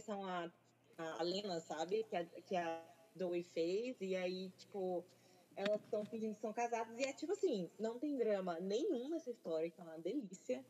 são 0.00 0.24
a, 0.26 0.50
a 0.98 1.22
Lena, 1.22 1.60
sabe? 1.60 2.04
Que 2.04 2.16
a, 2.16 2.24
que 2.24 2.56
a 2.56 2.84
Zoe 3.16 3.42
fez. 3.42 3.96
E 4.00 4.16
aí, 4.16 4.50
tipo, 4.58 5.04
elas 5.56 5.80
estão 5.82 6.04
fingindo 6.04 6.34
que 6.34 6.40
são 6.40 6.52
casadas. 6.52 6.98
E 6.98 7.04
é 7.04 7.12
tipo 7.12 7.32
assim, 7.32 7.70
não 7.78 7.98
tem 7.98 8.16
drama 8.16 8.58
nenhum 8.60 9.08
nessa 9.08 9.30
história, 9.30 9.70
que 9.70 9.80
é 9.80 9.84
uma 9.84 9.98
delícia. 9.98 10.64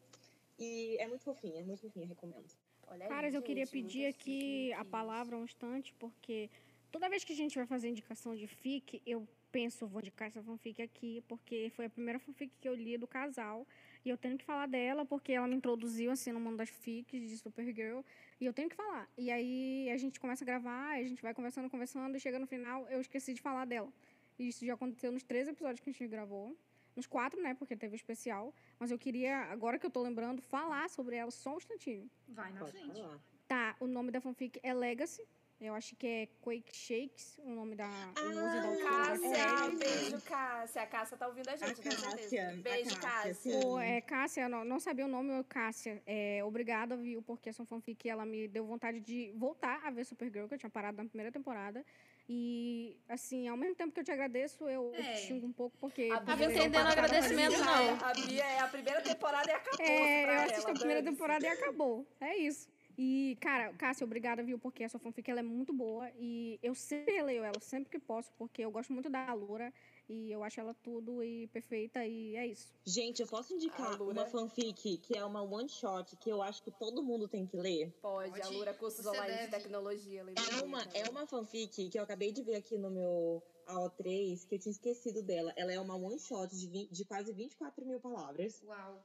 E 0.59 0.97
é 0.98 1.06
muito 1.06 1.24
fofinha, 1.24 1.60
é 1.60 1.65
muito 1.65 1.82
fofinha, 1.82 2.06
recomendo. 2.06 2.47
Olha 2.89 3.05
aí, 3.05 3.09
Caras, 3.09 3.35
eu 3.35 3.43
queria 3.43 3.65
gente, 3.65 3.73
pedir 3.73 4.06
aqui 4.06 4.73
a 4.73 4.85
palavra 4.85 5.36
um 5.36 5.44
instante, 5.44 5.94
porque 5.98 6.51
toda 6.90 7.09
vez 7.09 7.23
que 7.23 7.32
a 7.32 7.36
gente 7.36 7.56
vai 7.56 7.66
fazer 7.66 7.89
indicação 7.89 8.35
de 8.35 8.47
fic, 8.47 9.01
eu 9.06 9.28
penso, 9.52 9.86
vou 9.86 10.01
indicar 10.01 10.28
essa 10.28 10.43
fanfic 10.43 10.82
aqui, 10.82 11.23
porque 11.28 11.70
foi 11.74 11.86
a 11.86 11.90
primeira 11.90 12.19
fanfic 12.19 12.52
que 12.60 12.69
eu 12.69 12.74
li 12.74 12.98
do 12.98 13.06
casal. 13.06 13.66
E 14.04 14.08
eu 14.10 14.16
tenho 14.16 14.38
que 14.38 14.44
falar 14.44 14.66
dela, 14.66 15.04
porque 15.04 15.32
ela 15.32 15.46
me 15.46 15.56
introduziu, 15.56 16.10
assim, 16.10 16.32
no 16.32 16.40
mundo 16.40 16.56
das 16.56 16.68
fics 16.68 17.20
de 17.28 17.36
Supergirl. 17.36 18.00
E 18.40 18.46
eu 18.46 18.52
tenho 18.52 18.68
que 18.68 18.76
falar. 18.76 19.08
E 19.16 19.30
aí 19.30 19.90
a 19.90 19.96
gente 19.96 20.18
começa 20.20 20.44
a 20.44 20.46
gravar, 20.46 20.94
a 20.94 21.02
gente 21.02 21.20
vai 21.20 21.34
conversando, 21.34 21.68
conversando, 21.68 22.16
e 22.16 22.20
chega 22.20 22.38
no 22.38 22.46
final, 22.46 22.86
eu 22.88 23.00
esqueci 23.00 23.34
de 23.34 23.40
falar 23.40 23.64
dela. 23.64 23.92
E 24.38 24.48
isso 24.48 24.64
já 24.64 24.74
aconteceu 24.74 25.10
nos 25.10 25.24
três 25.24 25.48
episódios 25.48 25.80
que 25.80 25.90
a 25.90 25.92
gente 25.92 26.06
gravou. 26.06 26.56
Nos 26.94 27.06
quatro, 27.06 27.40
né? 27.40 27.54
Porque 27.54 27.76
teve 27.76 27.94
o 27.94 27.96
especial. 27.96 28.52
Mas 28.78 28.90
eu 28.90 28.98
queria, 28.98 29.36
agora 29.52 29.78
que 29.78 29.86
eu 29.86 29.90
tô 29.90 30.02
lembrando, 30.02 30.42
falar 30.42 30.88
sobre 30.90 31.14
ela 31.16 31.30
só 31.30 31.54
um 31.54 31.58
instantinho. 31.58 32.10
Vai 32.26 32.52
na 32.52 32.60
Pode 32.60 32.72
frente. 32.72 33.00
falar. 33.00 33.20
Tá, 33.46 33.76
o 33.80 33.86
nome 33.86 34.10
da 34.10 34.20
fanfic 34.20 34.58
é 34.62 34.74
Legacy. 34.74 35.22
Eu 35.60 35.74
acho 35.74 35.97
que 35.97 36.06
é 36.06 36.28
Quake 36.40 36.72
Shakes, 36.74 37.36
o 37.44 37.51
nome 37.51 37.74
da. 37.74 37.89
o 38.16 38.24
nome 38.28 38.35
da 38.36 38.89
Ah. 38.89 39.09
Cássia, 39.09 39.36
É. 39.36 39.70
beijo, 39.76 40.20
Cássia. 40.22 40.82
A 40.82 40.86
Cássia 40.86 41.16
tá 41.16 41.26
ouvindo 41.26 41.48
a 41.48 41.56
gente, 41.56 41.64
A 41.64 41.68
eu 41.70 41.74
tenho 41.74 41.94
certeza. 41.98 42.16
Cássia, 42.16 42.48
a 42.51 42.52
Beijo, 42.62 43.01
Cássia, 43.01 43.10
Cássia. 43.35 43.60
Pô, 43.60 43.78
é 43.80 44.01
Cássia, 44.01 44.48
não, 44.48 44.64
não 44.64 44.78
sabia 44.78 45.05
o 45.05 45.09
nome, 45.09 45.32
é 45.32 45.43
Cássia. 45.43 46.01
É, 46.06 46.44
obrigada, 46.44 46.97
viu, 46.97 47.20
porque 47.22 47.48
essa 47.48 47.64
fanfic 47.64 48.09
ela 48.09 48.24
me 48.24 48.47
deu 48.47 48.64
vontade 48.64 49.01
de 49.01 49.32
voltar 49.35 49.80
a 49.85 49.90
ver 49.90 50.05
Supergirl, 50.05 50.47
que 50.47 50.55
eu 50.55 50.59
tinha 50.59 50.70
parado 50.70 51.02
na 51.02 51.09
primeira 51.09 51.32
temporada. 51.32 51.85
E, 52.28 52.97
assim, 53.09 53.48
ao 53.48 53.56
mesmo 53.56 53.74
tempo 53.74 53.90
que 53.93 53.98
eu 53.98 54.05
te 54.05 54.12
agradeço, 54.12 54.68
eu 54.68 54.93
É. 54.94 55.14
te 55.14 55.22
xingo 55.26 55.44
um 55.47 55.52
pouco, 55.52 55.76
porque. 55.78 56.09
A 56.12 56.20
Bia 56.20 56.47
entendendo 56.47 56.86
agradecimento, 56.86 57.59
não. 57.59 57.94
A 58.05 58.12
Bia 58.12 58.44
é 58.44 58.59
a 58.60 58.68
primeira 58.68 59.01
temporada 59.01 59.51
e 59.51 59.55
acabou. 59.55 59.85
É, 59.86 60.24
eu 60.24 60.28
ela, 60.28 60.44
assisto 60.44 60.70
a 60.70 60.74
primeira 60.74 61.02
dane-se. 61.02 61.16
temporada 61.20 61.44
e 61.44 61.48
acabou. 61.48 62.06
É 62.20 62.36
isso. 62.36 62.68
E, 63.00 63.38
cara, 63.40 63.72
Cássia, 63.74 64.04
obrigada, 64.04 64.42
viu? 64.42 64.58
Porque 64.58 64.82
a 64.82 64.88
sua 64.88 64.98
fanfic 64.98 65.30
ela 65.30 65.38
é 65.38 65.42
muito 65.42 65.72
boa. 65.72 66.10
E 66.18 66.58
eu 66.60 66.74
sempre 66.74 67.22
leio 67.22 67.44
ela, 67.44 67.60
sempre 67.60 67.88
que 67.88 67.98
posso, 68.00 68.32
porque 68.36 68.60
eu 68.64 68.72
gosto 68.72 68.92
muito 68.92 69.08
da 69.08 69.32
Loura. 69.32 69.72
E 70.08 70.32
eu 70.32 70.42
acho 70.42 70.58
ela 70.58 70.74
tudo 70.74 71.22
e 71.22 71.46
perfeita. 71.46 72.04
E 72.04 72.34
é 72.34 72.44
isso. 72.48 72.74
Gente, 72.84 73.22
eu 73.22 73.28
posso 73.28 73.54
indicar 73.54 73.92
A 73.92 73.96
Lura. 73.96 74.12
uma 74.22 74.26
fanfic 74.26 74.98
que 74.98 75.16
é 75.16 75.24
uma 75.24 75.42
one 75.42 75.68
shot 75.68 76.16
que 76.16 76.28
eu 76.28 76.42
acho 76.42 76.60
que 76.62 76.72
todo 76.72 77.00
mundo 77.02 77.28
tem 77.28 77.46
que 77.46 77.56
ler? 77.56 77.92
Pode, 78.02 78.40
a 78.40 78.44
Pode. 78.44 78.56
Lura 78.56 78.74
cursos 78.74 79.04
Você 79.04 79.08
online 79.16 79.32
de 79.32 79.38
deve. 79.46 79.50
tecnologia. 79.62 80.24
lembrei 80.24 80.44
É 80.58 80.62
uma, 80.64 80.82
é 80.94 81.08
uma 81.08 81.24
fanfic 81.24 81.88
que 81.90 81.98
eu 81.98 82.02
acabei 82.02 82.32
de 82.32 82.42
ver 82.42 82.56
aqui 82.56 82.76
no 82.76 82.90
meu 82.90 83.40
AO3, 83.68 84.44
que 84.48 84.56
eu 84.56 84.58
tinha 84.58 84.72
esquecido 84.72 85.22
dela. 85.22 85.52
Ela 85.56 85.72
é 85.72 85.78
uma 85.80 85.94
one 85.94 86.18
shot 86.18 86.48
de, 86.56 86.66
vi- 86.66 86.88
de 86.90 87.04
quase 87.04 87.32
24 87.32 87.86
mil 87.86 88.00
palavras, 88.00 88.60
Uau. 88.66 89.04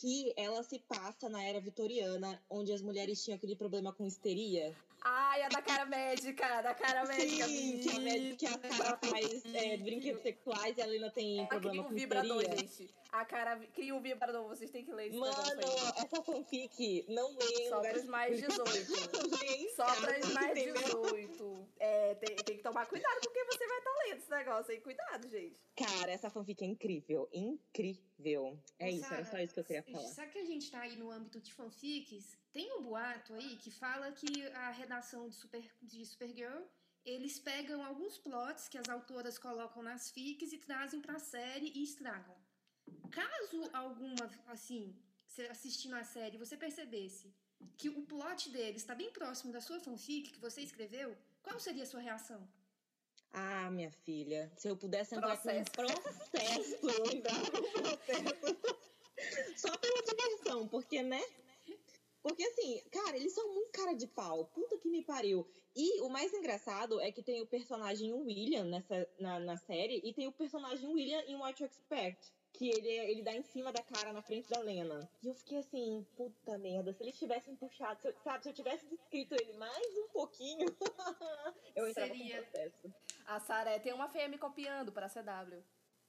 Que 0.00 0.32
ela 0.36 0.62
se 0.62 0.78
passa 0.80 1.28
na 1.28 1.42
era 1.42 1.60
vitoriana, 1.60 2.42
onde 2.50 2.72
as 2.72 2.82
mulheres 2.82 3.22
tinham 3.22 3.36
aquele 3.36 3.54
problema 3.56 3.92
com 3.92 4.06
histeria. 4.06 4.74
Ai, 5.02 5.42
a 5.42 5.48
da 5.48 5.60
cara 5.60 5.84
médica, 5.84 6.62
da 6.62 6.74
cara 6.74 7.04
médica. 7.04 7.46
Sim, 7.46 7.78
que 7.78 7.90
a, 7.90 8.00
médica, 8.00 8.36
que 8.36 8.46
a 8.46 8.58
cara 8.58 8.96
faz 8.96 9.44
é, 9.54 9.76
brinquedos 9.76 10.22
sexuais 10.22 10.76
e 10.78 10.82
a 10.82 10.86
Lena 10.86 11.10
tem 11.10 11.38
Ela 11.40 11.46
cria 11.46 11.60
problema 11.60 11.82
um 11.82 11.88
com 11.88 11.94
vibrador, 11.94 12.40
histeria. 12.42 12.66
gente. 12.66 12.94
A 13.14 13.24
cara 13.24 13.56
cria 13.72 13.94
um 13.94 14.00
vibrador, 14.00 14.48
vocês 14.48 14.72
têm 14.72 14.84
que 14.84 14.92
ler 14.92 15.06
esse 15.06 15.16
Mano, 15.16 15.32
essa 15.96 16.20
fanfic 16.20 17.06
não 17.08 17.30
em 17.30 17.68
Só 17.68 17.76
lugares 17.76 17.98
pros 17.98 18.10
mais 18.10 18.40
18. 18.40 19.36
Leem 19.38 19.64
em 19.66 19.70
Só 19.70 19.84
pras 20.00 20.32
mais 20.32 20.58
entendeu? 20.58 21.02
18. 21.02 21.68
É, 21.78 22.14
tem, 22.16 22.34
tem 22.34 22.56
que 22.56 22.62
tomar 22.64 22.86
cuidado 22.86 23.20
porque 23.20 23.44
você 23.44 23.68
vai 23.68 23.78
estar 23.78 23.92
lendo 24.04 24.18
esse 24.18 24.30
negócio 24.30 24.72
aí. 24.72 24.80
Cuidado, 24.80 25.28
gente. 25.28 25.56
Cara, 25.76 26.10
essa 26.10 26.28
fanfic 26.28 26.64
é 26.64 26.66
incrível. 26.66 27.28
Incrível. 27.32 28.58
É 28.80 28.90
isso, 28.90 29.06
era 29.06 29.24
Sara, 29.24 29.24
só 29.26 29.38
isso 29.38 29.54
que 29.54 29.60
eu 29.60 29.64
queria 29.64 29.84
falar. 29.84 30.08
Sabe 30.08 30.32
que 30.32 30.38
a 30.40 30.44
gente 30.44 30.68
tá 30.72 30.80
aí 30.80 30.96
no 30.96 31.12
âmbito 31.12 31.40
de 31.40 31.54
fanfics? 31.54 32.36
Tem 32.52 32.72
um 32.72 32.82
boato 32.82 33.32
aí 33.34 33.54
que 33.58 33.70
fala 33.70 34.10
que 34.10 34.44
a 34.48 34.72
redação 34.72 35.28
de, 35.28 35.36
Super, 35.36 35.64
de 35.80 36.04
Supergirl, 36.04 36.62
eles 37.04 37.38
pegam 37.38 37.84
alguns 37.84 38.18
plots 38.18 38.66
que 38.66 38.76
as 38.76 38.88
autoras 38.88 39.38
colocam 39.38 39.84
nas 39.84 40.10
fics 40.10 40.52
e 40.52 40.58
trazem 40.58 41.00
pra 41.00 41.20
série 41.20 41.70
e 41.76 41.84
estragam. 41.84 42.34
Caso 43.14 43.70
alguma, 43.72 44.30
assim, 44.48 44.94
você 45.26 45.42
assistindo 45.46 45.94
a 45.94 46.04
série, 46.04 46.36
você 46.36 46.56
percebesse 46.56 47.32
que 47.78 47.88
o 47.88 48.02
plot 48.02 48.50
deles 48.50 48.82
está 48.82 48.94
bem 48.94 49.10
próximo 49.10 49.52
da 49.52 49.60
sua 49.60 49.78
fanfic 49.80 50.32
que 50.32 50.40
você 50.40 50.60
escreveu, 50.62 51.16
qual 51.42 51.58
seria 51.60 51.84
a 51.84 51.86
sua 51.86 52.00
reação? 52.00 52.46
Ah, 53.32 53.70
minha 53.70 53.90
filha, 53.90 54.50
se 54.56 54.68
eu 54.68 54.76
pudesse 54.76 55.14
entrar 55.14 55.36
Processo. 55.36 55.70
com 55.72 55.82
um 55.82 55.86
processo, 55.86 56.86
um 56.86 57.82
processo. 57.82 58.58
Só 59.56 59.76
pela 59.76 60.02
diversão, 60.02 60.68
porque, 60.68 61.02
né? 61.02 61.22
Porque 62.22 62.42
assim, 62.42 62.80
cara, 62.90 63.16
eles 63.16 63.34
são 63.34 63.52
muito 63.52 63.70
cara 63.70 63.92
de 63.92 64.06
pau. 64.06 64.46
Puta 64.46 64.78
que 64.78 64.88
me 64.88 65.02
pariu. 65.02 65.46
E 65.76 66.00
o 66.00 66.08
mais 66.08 66.32
engraçado 66.32 67.00
é 67.00 67.12
que 67.12 67.22
tem 67.22 67.42
o 67.42 67.46
personagem 67.46 68.12
William 68.12 68.64
nessa, 68.64 69.06
na, 69.20 69.38
na 69.38 69.56
série 69.56 70.00
e 70.02 70.12
tem 70.14 70.26
o 70.26 70.32
personagem 70.32 70.88
William 70.88 71.20
em 71.26 71.36
What 71.36 71.62
You 71.62 71.68
Expect. 71.68 72.32
Que 72.56 72.70
ele, 72.70 72.88
ele 72.88 73.22
dá 73.22 73.32
em 73.32 73.42
cima 73.42 73.72
da 73.72 73.82
cara 73.82 74.12
na 74.12 74.22
frente 74.22 74.48
da 74.48 74.60
Lena. 74.60 75.10
E 75.22 75.26
eu 75.28 75.34
fiquei 75.34 75.58
assim, 75.58 76.06
puta 76.16 76.56
merda, 76.56 76.92
se 76.92 77.02
eles 77.02 77.18
tivessem 77.18 77.56
puxado, 77.56 78.00
se 78.00 78.06
eu- 78.08 78.14
sabe, 78.22 78.44
se 78.44 78.48
eu 78.48 78.54
tivesse 78.54 78.86
descrito 78.86 79.34
ele 79.34 79.52
mais 79.54 79.98
um 79.98 80.08
pouquinho, 80.08 80.66
eu 81.74 81.88
entrava 81.88 82.14
Seria. 82.14 82.36
com 82.42 82.50
processo. 82.50 82.94
A 83.26 83.40
Saré 83.40 83.78
tem 83.80 83.92
uma 83.92 84.08
feia 84.08 84.28
me 84.28 84.38
copiando 84.38 84.92
pra 84.92 85.08
CW. 85.08 85.62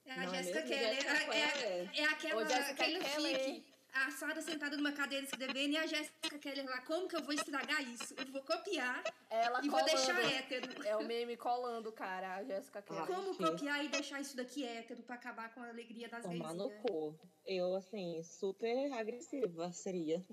É 0.06 0.12
a 0.12 0.24
é 0.24 0.28
Jéssica? 0.28 0.62
Keller. 0.62 0.86
É, 0.86 1.40
é, 1.40 1.52
Keller. 1.52 1.90
é 1.96 2.04
aquela, 2.06 2.42
Ô, 2.44 2.46
Jéssica 2.48 2.72
aquele 2.84 3.00
Keller. 3.00 3.64
A 3.96 4.12
Sara 4.12 4.42
sentada 4.42 4.76
numa 4.76 4.92
cadeira 4.92 5.24
escrevendo 5.26 5.72
e 5.74 5.78
a 5.78 5.86
Jéssica 5.86 6.38
Keller 6.38 6.66
lá. 6.66 6.82
Como 6.82 7.08
que 7.08 7.16
eu 7.16 7.24
vou 7.24 7.34
estragar 7.34 7.82
isso? 7.82 8.14
Eu 8.18 8.26
vou 8.32 8.42
copiar 8.42 9.02
Ela 9.30 9.60
e 9.64 9.70
vou 9.70 9.80
colando. 9.80 9.86
deixar 9.98 10.34
hétero. 10.34 10.86
É 10.88 10.98
o 10.98 11.06
meme 11.06 11.38
colando, 11.38 11.92
cara, 11.94 12.36
a 12.36 12.44
Jéssica 12.44 12.82
Keller. 12.82 13.06
Como 13.08 13.36
copiar 13.38 13.86
e 13.86 13.88
deixar 13.88 14.20
isso 14.20 14.36
daqui 14.36 14.66
hétero 14.66 15.02
pra 15.04 15.16
acabar 15.16 15.54
com 15.54 15.62
a 15.62 15.70
alegria 15.70 16.10
das 16.10 16.24
Tomar 16.24 16.54
no 16.54 16.70
cu. 16.82 17.18
Eu, 17.46 17.74
assim, 17.76 18.22
super 18.24 18.92
agressiva 18.94 19.72
seria. 19.72 20.26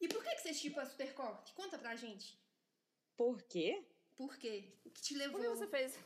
E 0.00 0.06
por 0.06 0.22
que, 0.22 0.30
que 0.36 0.40
você 0.42 0.54
chipa 0.54 0.86
Supercorp? 0.86 1.48
Conta 1.56 1.76
pra 1.76 1.96
gente. 1.96 2.38
Por 3.16 3.42
quê? 3.42 3.84
Por 4.16 4.36
quê? 4.38 4.72
O 4.84 4.90
que 4.90 5.02
te 5.02 5.14
Por 5.14 5.18
levou? 5.18 5.40
que 5.40 5.48
você 5.48 5.66
fez? 5.66 5.98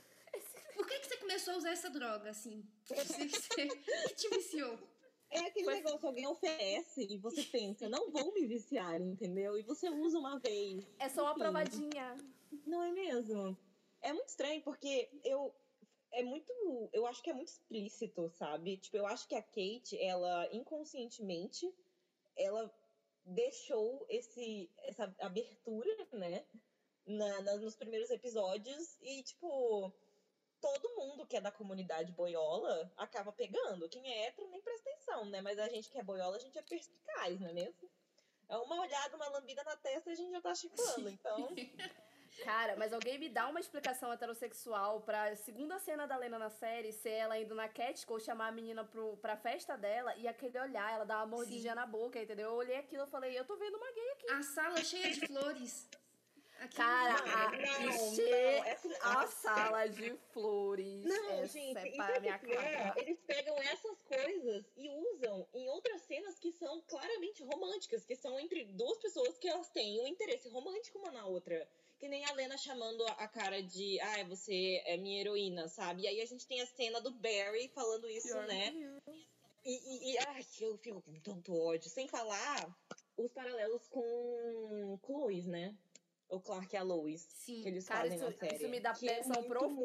Por 0.74 0.86
que, 0.86 0.98
que 1.00 1.06
você 1.08 1.16
começou 1.18 1.54
a 1.54 1.56
usar 1.58 1.70
essa 1.72 1.90
droga, 1.90 2.30
assim? 2.30 2.66
Você- 2.88 3.28
você- 3.28 3.66
que 3.68 4.14
te 4.14 4.28
viciou? 4.30 4.78
É 5.32 5.38
aquele 5.46 5.64
Foi- 5.64 5.74
negócio, 5.74 6.06
alguém 6.06 6.26
oferece 6.26 7.06
e 7.10 7.16
você 7.18 7.42
pensa, 7.50 7.88
não 7.88 8.10
vou 8.10 8.32
me 8.34 8.46
viciar, 8.46 9.00
entendeu? 9.00 9.58
E 9.58 9.62
você 9.62 9.88
usa 9.88 10.18
uma 10.18 10.38
vez. 10.38 10.84
É 10.98 11.08
só 11.08 11.22
uma 11.22 11.30
Enfim. 11.32 11.40
provadinha. 11.40 12.16
Não 12.66 12.82
é 12.82 12.92
mesmo? 12.92 13.56
É 14.02 14.12
muito 14.12 14.28
estranho 14.28 14.60
porque 14.62 15.08
eu. 15.24 15.54
É 16.12 16.22
muito. 16.22 16.52
Eu 16.92 17.06
acho 17.06 17.22
que 17.22 17.30
é 17.30 17.32
muito 17.32 17.48
explícito, 17.48 18.30
sabe? 18.34 18.76
Tipo, 18.76 18.98
eu 18.98 19.06
acho 19.06 19.26
que 19.26 19.34
a 19.34 19.42
Kate, 19.42 19.98
ela 19.98 20.46
inconscientemente, 20.54 21.72
ela 22.36 22.70
deixou 23.24 24.04
esse, 24.10 24.68
essa 24.78 25.14
abertura, 25.20 25.90
né? 26.12 26.44
Na, 27.06 27.40
na- 27.42 27.56
nos 27.56 27.74
primeiros 27.74 28.10
episódios 28.10 28.96
e, 29.00 29.22
tipo, 29.22 29.92
todo 30.62 30.94
mundo 30.96 31.26
que 31.26 31.36
é 31.36 31.40
da 31.40 31.50
comunidade 31.50 32.12
boiola 32.12 32.90
acaba 32.96 33.32
pegando. 33.32 33.88
Quem 33.88 34.08
é 34.10 34.28
hétero 34.28 34.48
nem 34.48 34.62
presta 34.62 34.88
atenção, 34.88 35.26
né? 35.26 35.42
Mas 35.42 35.58
a 35.58 35.68
gente 35.68 35.90
que 35.90 35.98
é 35.98 36.02
boiola, 36.02 36.36
a 36.36 36.40
gente 36.40 36.56
é 36.56 36.62
perspicaz, 36.62 37.40
não 37.40 37.48
é 37.48 37.52
mesmo? 37.52 37.90
É 38.48 38.56
uma 38.56 38.80
olhada, 38.80 39.16
uma 39.16 39.28
lambida 39.28 39.64
na 39.64 39.76
testa 39.76 40.10
e 40.10 40.12
a 40.12 40.16
gente 40.16 40.30
já 40.30 40.40
tá 40.40 40.54
chipando. 40.54 41.08
Então, 41.08 41.48
Cara, 42.44 42.76
mas 42.76 42.92
alguém 42.92 43.18
me 43.18 43.28
dá 43.28 43.46
uma 43.48 43.60
explicação 43.60 44.10
heterossexual 44.12 45.02
pra 45.02 45.36
segunda 45.36 45.78
cena 45.78 46.06
da 46.06 46.16
Lena 46.16 46.38
na 46.38 46.48
série 46.48 46.90
ser 46.90 47.10
ela 47.10 47.38
indo 47.38 47.54
na 47.54 47.68
Catcall 47.68 48.18
chamar 48.18 48.48
a 48.48 48.52
menina 48.52 48.84
pro, 48.84 49.16
pra 49.18 49.36
festa 49.36 49.76
dela 49.76 50.16
e 50.16 50.26
aquele 50.26 50.58
olhar, 50.58 50.92
ela 50.92 51.04
dá 51.04 51.18
uma 51.18 51.26
mordidinha 51.26 51.72
Sim. 51.72 51.78
na 51.78 51.86
boca, 51.86 52.20
entendeu? 52.20 52.50
Eu 52.50 52.56
olhei 52.56 52.76
aquilo 52.76 53.04
e 53.04 53.10
falei, 53.10 53.38
eu 53.38 53.44
tô 53.44 53.56
vendo 53.56 53.76
uma 53.76 53.92
gay 53.92 54.10
aqui. 54.12 54.30
A 54.32 54.42
sala 54.42 54.82
cheia 54.82 55.12
de 55.12 55.26
flores. 55.26 55.88
Aqui, 56.62 56.76
Cara, 56.76 57.16
a, 57.16 57.50
Não, 57.50 57.88
encher 57.88 58.58
não, 58.58 58.64
essa- 58.66 58.98
a 59.02 59.26
sala 59.26 59.86
de 59.88 60.14
flores. 60.32 61.04
Não, 61.04 61.44
gente, 61.46 61.76
é 61.76 61.96
para 61.96 62.16
é 62.16 62.20
minha 62.20 62.38
que 62.38 62.52
é, 62.52 62.72
cara. 62.76 62.94
eles 63.00 63.18
pegam 63.26 63.56
essas 63.62 64.00
coisas 64.02 64.64
e 64.76 64.88
usam 64.88 65.44
em 65.54 65.68
outras 65.68 66.02
cenas 66.02 66.38
que 66.38 66.52
são 66.52 66.80
claramente 66.82 67.42
românticas, 67.42 68.04
que 68.04 68.14
são 68.14 68.38
entre 68.38 68.64
duas 68.64 68.96
pessoas 68.98 69.36
que 69.38 69.48
elas 69.48 69.68
têm 69.70 70.00
um 70.02 70.06
interesse 70.06 70.48
romântico 70.48 70.98
uma 71.00 71.10
na 71.10 71.26
outra. 71.26 71.68
Que 71.98 72.08
nem 72.08 72.24
a 72.26 72.32
Lena 72.32 72.56
chamando 72.56 73.04
a 73.06 73.26
cara 73.28 73.60
de, 73.62 74.00
ah, 74.00 74.24
você 74.24 74.82
é 74.86 74.96
minha 74.96 75.20
heroína, 75.20 75.68
sabe? 75.68 76.02
E 76.02 76.06
aí 76.08 76.20
a 76.20 76.26
gente 76.26 76.46
tem 76.46 76.60
a 76.60 76.66
cena 76.66 77.00
do 77.00 77.10
Barry 77.10 77.68
falando 77.74 78.08
isso, 78.08 78.34
né? 78.42 78.72
E, 79.64 79.70
e, 80.10 80.12
e 80.12 80.18
ai, 80.18 80.44
eu 80.60 80.76
fico 80.78 81.00
com 81.02 81.12
tanto 81.20 81.56
ódio. 81.56 81.88
Sem 81.90 82.06
falar 82.08 82.68
os 83.16 83.32
paralelos 83.32 83.86
com 83.88 84.98
Chloe, 85.04 85.42
né? 85.42 85.74
O 86.34 86.40
Clark 86.40 86.74
e 86.74 86.76
a 86.78 86.82
Lois. 86.82 87.20
Sim. 87.20 87.60
Que 87.62 87.68
eles 87.68 87.86
Cara, 87.86 88.00
fazem 88.02 88.16
isso, 88.16 88.24
na 88.26 88.32
série. 88.32 88.54
isso 88.56 88.68
me 88.68 88.80
dá 88.80 88.90
é 88.90 88.94
pressão 88.94 89.34
muito, 89.36 89.48
profunda. 89.48 89.80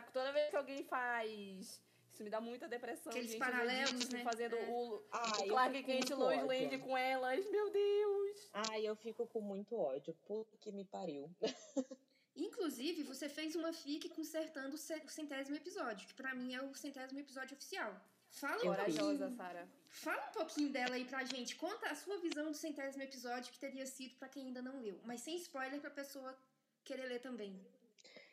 muito 0.00 0.12
Toda 0.12 0.32
vez 0.32 0.50
que 0.50 0.56
alguém 0.56 0.82
faz. 0.84 1.82
Isso 2.12 2.22
me 2.22 2.30
dá 2.30 2.40
muita 2.40 2.68
depressão, 2.68 3.10
Aqueles 3.10 3.30
gente. 3.32 3.40
paralelos, 3.40 3.92
isso 4.04 4.12
né? 4.12 4.22
fazendo 4.22 4.54
É. 4.56 4.68
o, 4.70 5.02
Ai, 5.10 5.44
o 5.44 5.48
Clark 5.48 5.76
fico 5.76 5.86
Kent 5.88 6.10
e 6.10 6.14
Lois 6.14 6.38
ódio. 6.42 6.46
Lane 6.48 6.78
com 6.78 6.96
elas. 6.96 7.50
Meu 7.50 7.70
Deus. 7.70 8.50
Ai, 8.52 8.86
eu 8.86 8.94
fico 8.96 9.26
com 9.26 9.40
muito 9.40 9.76
ódio. 9.76 10.14
Puta 10.26 10.56
que 10.58 10.70
me 10.70 10.84
pariu. 10.84 11.28
Inclusive, 12.36 13.04
você 13.04 13.28
fez 13.28 13.54
uma 13.54 13.72
fic 13.72 14.08
consertando 14.08 14.74
o 14.74 14.78
ce- 14.78 15.02
o 15.04 15.08
centésimo 15.08 15.56
episódio, 15.56 16.06
que 16.08 16.14
pra 16.14 16.34
mim 16.34 16.54
é 16.54 16.62
o 16.62 16.74
centésimo 16.74 17.20
episódio 17.20 17.54
oficial. 17.56 17.94
Fala 18.34 18.56
um 18.56 18.66
Corajosa, 18.66 19.00
pouquinho. 19.00 19.36
Sara. 19.36 19.68
Fala 19.88 20.28
um 20.28 20.32
pouquinho 20.32 20.72
dela 20.72 20.94
aí 20.96 21.04
pra 21.04 21.24
gente. 21.24 21.54
Conta 21.54 21.88
a 21.88 21.94
sua 21.94 22.18
visão 22.18 22.50
do 22.50 22.56
centésimo 22.56 23.02
episódio 23.02 23.52
que 23.52 23.58
teria 23.58 23.86
sido 23.86 24.16
pra 24.16 24.28
quem 24.28 24.46
ainda 24.46 24.60
não 24.60 24.80
leu. 24.80 24.98
Mas 25.04 25.20
sem 25.20 25.36
spoiler 25.36 25.80
pra 25.80 25.90
pessoa 25.90 26.36
querer 26.84 27.06
ler 27.06 27.20
também. 27.20 27.58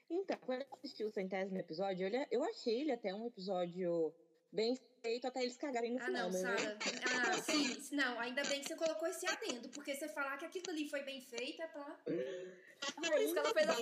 Então, 0.09 0.37
quando 0.41 0.61
eu 0.61 0.67
assisti 0.73 1.03
o 1.03 1.11
centésimo 1.11 1.57
episódio, 1.57 2.09
eu 2.31 2.43
achei 2.43 2.81
ele 2.81 2.91
até 2.91 3.13
um 3.13 3.27
episódio 3.27 4.13
bem 4.51 4.75
feito, 5.01 5.27
até 5.27 5.41
eles 5.43 5.57
cagarem 5.57 5.91
no 5.91 5.99
Ah, 5.99 6.05
final, 6.05 6.29
não, 6.29 6.41
né? 6.41 6.57
Sara. 6.57 6.77
Ah, 7.09 7.41
sim. 7.41 7.95
Não, 7.95 8.19
ainda 8.19 8.43
bem 8.43 8.61
que 8.61 8.67
você 8.67 8.75
colocou 8.75 9.07
esse 9.07 9.25
adendo, 9.27 9.69
porque 9.69 9.95
você 9.95 10.07
falar 10.09 10.37
que 10.37 10.45
aquilo 10.45 10.69
ali 10.69 10.87
foi 10.89 11.03
bem 11.03 11.21
feito 11.21 11.61
é 11.61 11.67
pra. 11.67 11.83
Por 12.95 13.21
isso 13.21 13.33
que 13.33 13.39
ela 13.39 13.53
fez 13.53 13.69
a 13.69 13.79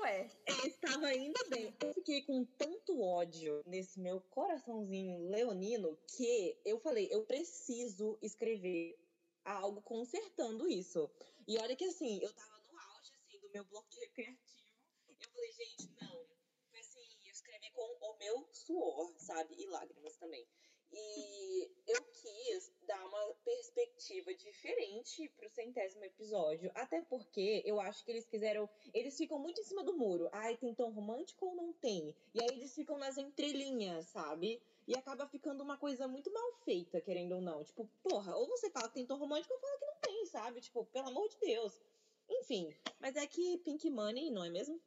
ué. 0.00 0.30
É, 0.46 0.66
estava 0.66 1.06
ainda 1.06 1.44
bem. 1.48 1.74
Eu 1.82 1.92
fiquei 1.92 2.22
com 2.22 2.44
tanto 2.44 3.00
ódio 3.00 3.62
nesse 3.66 4.00
meu 4.00 4.20
coraçãozinho 4.20 5.28
leonino 5.28 5.98
que 6.16 6.56
eu 6.64 6.78
falei, 6.78 7.08
eu 7.10 7.24
preciso 7.24 8.18
escrever 8.22 8.98
algo 9.44 9.82
consertando 9.82 10.68
isso. 10.68 11.10
E 11.46 11.58
olha 11.58 11.74
que 11.74 11.84
assim, 11.84 12.20
eu 12.22 12.32
tava 12.32 12.58
no 12.70 12.78
auge 12.78 13.12
assim 13.14 13.40
do 13.40 13.50
meu 13.50 13.64
bloqueio 13.64 14.10
criativo. 14.12 14.62
Eu 15.08 15.30
falei, 15.30 15.52
gente, 15.52 15.90
não. 16.00 16.26
Foi 16.70 16.80
assim, 16.80 17.06
eu 17.24 17.32
escrevi 17.32 17.70
com 17.98 18.12
o 18.12 18.18
meu 18.18 18.48
suor, 18.52 19.12
sabe? 19.18 19.54
E 19.58 19.66
lágrimas 19.66 20.16
também. 20.16 20.46
E 20.94 21.70
eu 21.86 22.04
quis 22.04 22.70
dar 22.86 23.02
uma 23.06 23.34
perspectiva 23.44 24.34
diferente 24.34 25.26
pro 25.30 25.48
centésimo 25.48 26.04
episódio. 26.04 26.70
Até 26.74 27.00
porque 27.00 27.62
eu 27.64 27.80
acho 27.80 28.04
que 28.04 28.10
eles 28.10 28.26
quiseram 28.26 28.68
eles 28.92 29.16
ficam 29.16 29.38
muito 29.38 29.60
em 29.60 29.64
cima 29.64 29.82
do 29.82 29.96
muro. 29.96 30.28
Ai, 30.32 30.56
tem 30.58 30.74
tom 30.74 30.90
romântico 30.90 31.46
ou 31.46 31.54
não 31.54 31.72
tem? 31.72 32.14
E 32.34 32.42
aí 32.42 32.48
eles 32.48 32.74
ficam 32.74 32.98
nas 32.98 33.16
entrelinhas, 33.16 34.06
sabe? 34.08 34.60
E 34.86 34.94
acaba 34.94 35.26
ficando 35.26 35.62
uma 35.62 35.78
coisa 35.78 36.06
muito 36.06 36.30
mal 36.30 36.52
feita, 36.64 37.00
querendo 37.00 37.36
ou 37.36 37.40
não. 37.40 37.64
Tipo, 37.64 37.88
porra, 38.02 38.36
ou 38.36 38.46
você 38.48 38.68
fala 38.68 38.88
que 38.88 38.94
tem 38.94 39.06
tom 39.06 39.16
romântico 39.16 39.54
ou 39.54 39.60
fala 39.60 39.78
que 39.78 39.86
não 39.86 40.00
tem, 40.00 40.26
sabe? 40.26 40.60
Tipo, 40.60 40.84
pelo 40.86 41.08
amor 41.08 41.26
de 41.28 41.38
Deus. 41.38 41.80
Enfim, 42.28 42.74
mas 43.00 43.16
é 43.16 43.26
que 43.26 43.58
Pink 43.58 43.88
Money, 43.88 44.30
não 44.30 44.44
é 44.44 44.50
mesmo? 44.50 44.78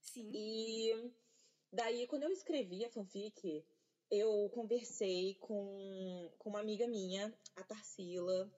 Sim. 0.00 0.30
E 0.32 1.12
daí, 1.74 2.06
quando 2.06 2.22
eu 2.22 2.30
escrevi 2.30 2.84
a 2.84 2.90
fanfic, 2.90 3.64
eu 4.10 4.50
conversei 4.54 5.34
com, 5.40 6.30
com 6.38 6.50
uma 6.50 6.60
amiga 6.60 6.86
minha, 6.86 7.32
a 7.56 7.64
Tarsila. 7.64 8.50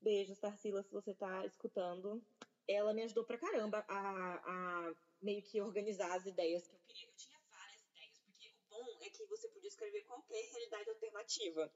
Beijos, 0.00 0.38
Tarsila, 0.38 0.82
se 0.82 0.92
você 0.92 1.14
tá 1.14 1.44
escutando. 1.46 2.22
Ela 2.66 2.92
me 2.92 3.02
ajudou 3.02 3.24
pra 3.24 3.38
caramba 3.38 3.84
a, 3.88 4.88
a 4.88 4.94
meio 5.22 5.42
que 5.42 5.60
organizar 5.60 6.14
as 6.14 6.26
ideias 6.26 6.66
que 6.66 6.74
eu 6.74 6.80
queria. 6.80 7.08
Eu 7.08 7.14
tinha 7.16 7.38
várias 7.50 7.80
ideias, 7.82 8.18
porque 8.24 8.48
o 8.48 8.70
bom 8.70 8.98
é 9.02 9.10
que 9.10 9.24
você 9.26 9.48
podia 9.48 9.68
escrever 9.68 10.02
qualquer 10.02 10.42
realidade 10.50 10.90
alternativa. 10.90 11.72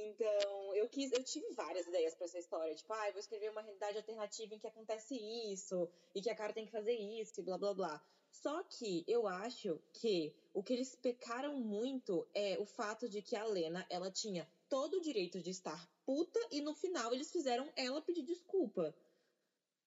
Então, 0.00 0.74
eu 0.76 0.88
quis, 0.88 1.10
eu 1.10 1.24
tive 1.24 1.50
várias 1.54 1.86
ideias 1.88 2.14
pra 2.14 2.24
essa 2.26 2.38
história. 2.38 2.72
Tipo, 2.74 2.92
ah, 2.92 3.10
vou 3.10 3.18
escrever 3.18 3.50
uma 3.50 3.60
realidade 3.60 3.96
alternativa 3.96 4.54
em 4.54 4.58
que 4.58 4.66
acontece 4.68 5.16
isso, 5.52 5.88
e 6.14 6.22
que 6.22 6.30
a 6.30 6.36
cara 6.36 6.52
tem 6.52 6.64
que 6.64 6.70
fazer 6.70 6.94
isso, 6.94 7.40
e 7.40 7.42
blá 7.42 7.58
blá 7.58 7.74
blá. 7.74 8.02
Só 8.30 8.62
que 8.62 9.04
eu 9.08 9.26
acho 9.26 9.80
que 9.94 10.32
o 10.54 10.62
que 10.62 10.72
eles 10.72 10.94
pecaram 10.94 11.56
muito 11.56 12.28
é 12.32 12.56
o 12.60 12.64
fato 12.64 13.08
de 13.08 13.20
que 13.20 13.34
a 13.34 13.44
Lena, 13.44 13.84
ela 13.90 14.10
tinha 14.10 14.48
todo 14.68 14.98
o 14.98 15.00
direito 15.00 15.40
de 15.40 15.50
estar 15.50 15.88
puta 16.06 16.38
e 16.52 16.60
no 16.60 16.74
final 16.74 17.12
eles 17.12 17.32
fizeram 17.32 17.68
ela 17.74 18.00
pedir 18.00 18.22
desculpa. 18.22 18.94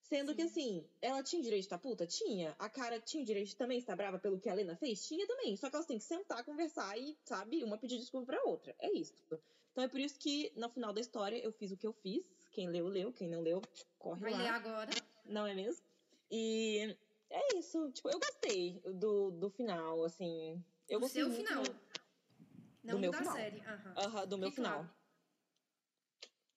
Sendo 0.01 0.35
que 0.35 0.41
assim, 0.41 0.85
ela 1.01 1.23
tinha 1.23 1.39
o 1.39 1.43
direito 1.43 1.61
de 1.61 1.67
estar 1.67 1.77
puta? 1.77 2.05
Tinha. 2.05 2.53
A 2.59 2.69
cara 2.69 2.99
tinha 2.99 3.23
o 3.23 3.25
direito 3.25 3.47
de 3.47 3.55
também 3.55 3.77
estar 3.77 3.95
brava 3.95 4.19
pelo 4.19 4.39
que 4.39 4.49
a 4.49 4.53
Lena 4.53 4.75
fez? 4.75 5.07
Tinha 5.07 5.25
também. 5.25 5.55
Só 5.55 5.69
que 5.69 5.75
elas 5.75 5.87
têm 5.87 5.99
que 5.99 6.03
sentar, 6.03 6.43
conversar 6.43 6.97
e, 6.97 7.17
sabe, 7.23 7.63
uma 7.63 7.77
pedir 7.77 7.97
desculpa 7.97 8.25
pra 8.25 8.43
outra. 8.43 8.75
É 8.79 8.91
isso. 8.91 9.13
Então 9.71 9.83
é 9.83 9.87
por 9.87 9.99
isso 9.99 10.19
que 10.19 10.51
no 10.55 10.69
final 10.69 10.93
da 10.93 10.99
história 11.01 11.37
eu 11.37 11.51
fiz 11.51 11.71
o 11.71 11.77
que 11.77 11.87
eu 11.87 11.93
fiz. 11.93 12.25
Quem 12.51 12.69
leu, 12.69 12.87
leu. 12.87 13.13
Quem 13.13 13.29
não 13.29 13.41
leu, 13.41 13.61
corre 13.97 14.19
Vai 14.21 14.31
lá 14.33 14.37
ler 14.39 14.47
agora. 14.49 14.91
não 15.25 15.47
é 15.47 15.53
mesmo? 15.53 15.83
E 16.29 16.95
é 17.29 17.57
isso. 17.57 17.89
Tipo, 17.91 18.09
eu 18.09 18.19
gostei 18.19 18.81
do, 18.85 19.31
do 19.31 19.49
final, 19.49 20.03
assim. 20.03 20.63
Eu 20.89 20.99
Do 20.99 21.03
gostei 21.03 21.23
seu 21.23 21.31
muito 21.31 21.47
final. 21.47 21.63
Não 22.83 22.99
meu 22.99 23.11
da 23.11 23.17
final. 23.19 23.35
série. 23.35 23.61
Aham. 23.61 24.27
Do 24.27 24.37
meu 24.37 24.49
Fique 24.49 24.61
claro. 24.61 24.89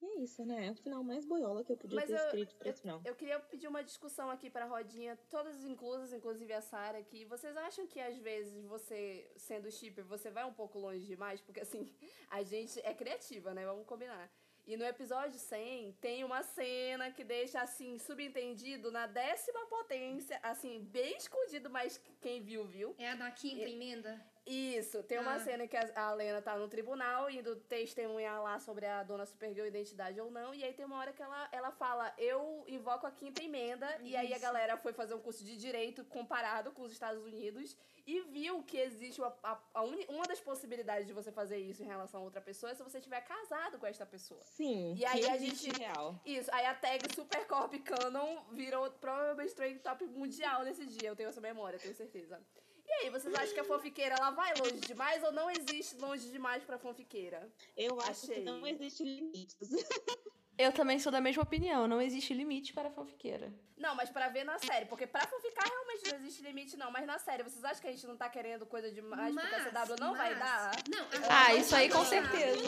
E 0.04 0.18
é 0.18 0.20
isso, 0.22 0.44
né? 0.44 0.66
É 0.66 0.70
o 0.70 0.74
final 0.74 1.02
mais 1.02 1.24
boiola 1.24 1.64
que 1.64 1.72
eu 1.72 1.76
podia 1.76 1.96
Mas 1.96 2.08
ter 2.08 2.12
eu- 2.12 2.24
escrito 2.26 2.54
pra 2.56 2.68
esse 2.68 2.80
final. 2.82 3.00
Eu 3.04 3.14
queria 3.14 3.40
pedir 3.40 3.66
uma 3.68 3.82
discussão 3.82 4.28
aqui 4.30 4.50
pra 4.50 4.66
rodinha, 4.66 5.18
todas 5.30 5.64
inclusas, 5.64 6.12
inclusive 6.12 6.52
a 6.52 6.60
Sara 6.60 6.98
aqui. 6.98 7.24
Vocês 7.24 7.56
acham 7.56 7.86
que 7.86 7.98
às 8.00 8.16
vezes 8.18 8.64
você, 8.66 9.30
sendo 9.36 9.70
shipper, 9.70 10.04
você 10.04 10.30
vai 10.30 10.44
um 10.44 10.52
pouco 10.52 10.78
longe 10.78 11.06
demais? 11.06 11.40
Porque 11.40 11.60
assim, 11.60 11.90
a 12.28 12.42
gente 12.42 12.78
é 12.80 12.92
criativa, 12.92 13.54
né? 13.54 13.64
Vamos 13.64 13.86
combinar. 13.86 14.30
E 14.66 14.76
no 14.78 14.84
episódio 14.84 15.38
100 15.38 15.92
tem 16.00 16.24
uma 16.24 16.42
cena 16.42 17.10
que 17.10 17.22
deixa 17.22 17.60
assim 17.60 17.98
subentendido 17.98 18.90
na 18.90 19.06
décima 19.06 19.66
potência, 19.66 20.38
assim, 20.42 20.80
bem 20.80 21.16
escondido, 21.16 21.68
mas 21.68 22.00
quem 22.20 22.40
viu, 22.42 22.64
viu. 22.64 22.94
É 22.98 23.10
a 23.10 23.14
da 23.14 23.30
quinta 23.30 23.62
emenda? 23.68 24.18
Isso, 24.46 25.02
tem 25.02 25.18
uma 25.18 25.34
Ah. 25.36 25.40
cena 25.40 25.66
que 25.66 25.76
a 25.76 25.84
a 25.96 26.12
Lena 26.12 26.42
tá 26.42 26.56
no 26.58 26.68
tribunal 26.68 27.30
indo 27.30 27.56
testemunhar 27.56 28.42
lá 28.42 28.58
sobre 28.60 28.84
a 28.86 29.02
dona 29.02 29.24
Supergirl 29.24 29.66
identidade 29.66 30.20
ou 30.20 30.30
não, 30.30 30.52
e 30.54 30.62
aí 30.62 30.72
tem 30.74 30.84
uma 30.84 30.98
hora 30.98 31.12
que 31.12 31.22
ela, 31.22 31.48
ela 31.52 31.70
fala, 31.70 32.12
eu 32.18 32.64
invoco 32.68 33.06
a 33.06 33.10
quinta 33.10 33.42
emenda, 33.42 33.86
e 34.02 34.14
aí 34.16 34.28
a 34.32 34.36
Isso. 34.36 34.42
galera 34.42 34.76
foi 34.76 34.92
fazer 34.92 35.14
um 35.14 35.20
curso 35.20 35.42
de 35.44 35.56
direito 35.56 36.04
comparado 36.04 36.72
com 36.72 36.82
os 36.82 36.92
Estados 36.92 37.22
Unidos 37.24 37.76
e 38.06 38.20
viu 38.22 38.62
que 38.62 38.76
existe 38.78 39.20
uma, 39.20 39.34
a, 39.42 39.58
a 39.72 39.82
uni- 39.82 40.06
uma 40.10 40.24
das 40.26 40.40
possibilidades 40.40 41.06
de 41.06 41.12
você 41.14 41.32
fazer 41.32 41.56
isso 41.58 41.82
em 41.82 41.86
relação 41.86 42.20
a 42.20 42.24
outra 42.24 42.40
pessoa 42.40 42.70
é 42.72 42.74
se 42.74 42.82
você 42.82 43.00
tiver 43.00 43.22
casado 43.22 43.78
com 43.78 43.86
esta 43.86 44.04
pessoa. 44.04 44.42
Sim, 44.44 44.94
E 44.96 45.06
aí 45.06 45.26
a 45.26 45.38
gente- 45.38 45.70
real. 45.78 46.20
Isso, 46.26 46.50
aí 46.52 46.66
a 46.66 46.74
tag 46.74 47.14
Supercorp 47.14 47.72
Canon 47.82 48.42
virou 48.52 48.90
provavelmente 48.90 49.54
trending 49.54 49.78
top 49.78 50.04
mundial 50.06 50.62
nesse 50.64 50.84
dia, 50.86 51.08
eu 51.08 51.16
tenho 51.16 51.30
essa 51.30 51.40
memória, 51.40 51.78
tenho 51.78 51.94
certeza. 51.94 52.38
E 53.00 53.06
aí, 53.06 53.10
vocês 53.10 53.34
acham 53.34 53.54
que 53.54 53.60
a 53.60 53.64
fanfiqueira 53.64 54.14
ela 54.14 54.30
vai 54.30 54.54
longe 54.54 54.80
demais 54.80 55.22
ou 55.24 55.32
não 55.32 55.50
existe 55.50 55.96
longe 55.96 56.30
demais 56.30 56.62
pra 56.62 56.78
fanfiqueira? 56.78 57.52
Eu 57.76 58.00
acho 58.00 58.26
Achei. 58.26 58.36
que 58.36 58.40
não 58.42 58.66
existe 58.66 59.02
limites. 59.04 59.56
Eu 60.56 60.72
também 60.72 60.98
sou 61.00 61.10
da 61.10 61.20
mesma 61.20 61.42
opinião, 61.42 61.88
não 61.88 62.00
existe 62.00 62.32
limite 62.32 62.72
para 62.72 62.88
a 62.88 62.92
fanfiqueira. 62.92 63.52
Não, 63.76 63.94
mas 63.96 64.08
pra 64.08 64.28
ver 64.28 64.44
na 64.44 64.56
série, 64.58 64.86
porque 64.86 65.04
pra 65.06 65.26
fanficar 65.26 65.68
realmente 65.68 66.08
não 66.12 66.18
existe 66.20 66.42
limite 66.42 66.76
não, 66.76 66.92
mas 66.92 67.04
na 67.04 67.18
série, 67.18 67.42
vocês 67.42 67.64
acham 67.64 67.82
que 67.82 67.88
a 67.88 67.92
gente 67.92 68.06
não 68.06 68.16
tá 68.16 68.28
querendo 68.28 68.64
coisa 68.64 68.90
demais 68.90 69.34
porque 69.34 69.54
a 69.54 69.64
CW 69.84 69.96
não 70.00 70.14
vai 70.14 70.30
mas- 70.30 70.38
dar? 70.38 70.70
Não, 70.88 71.04
Ah, 71.28 71.48
não 71.50 71.56
isso 71.58 71.74
aí 71.74 71.88
vai 71.88 71.98
com 71.98 72.04
certeza. 72.08 72.62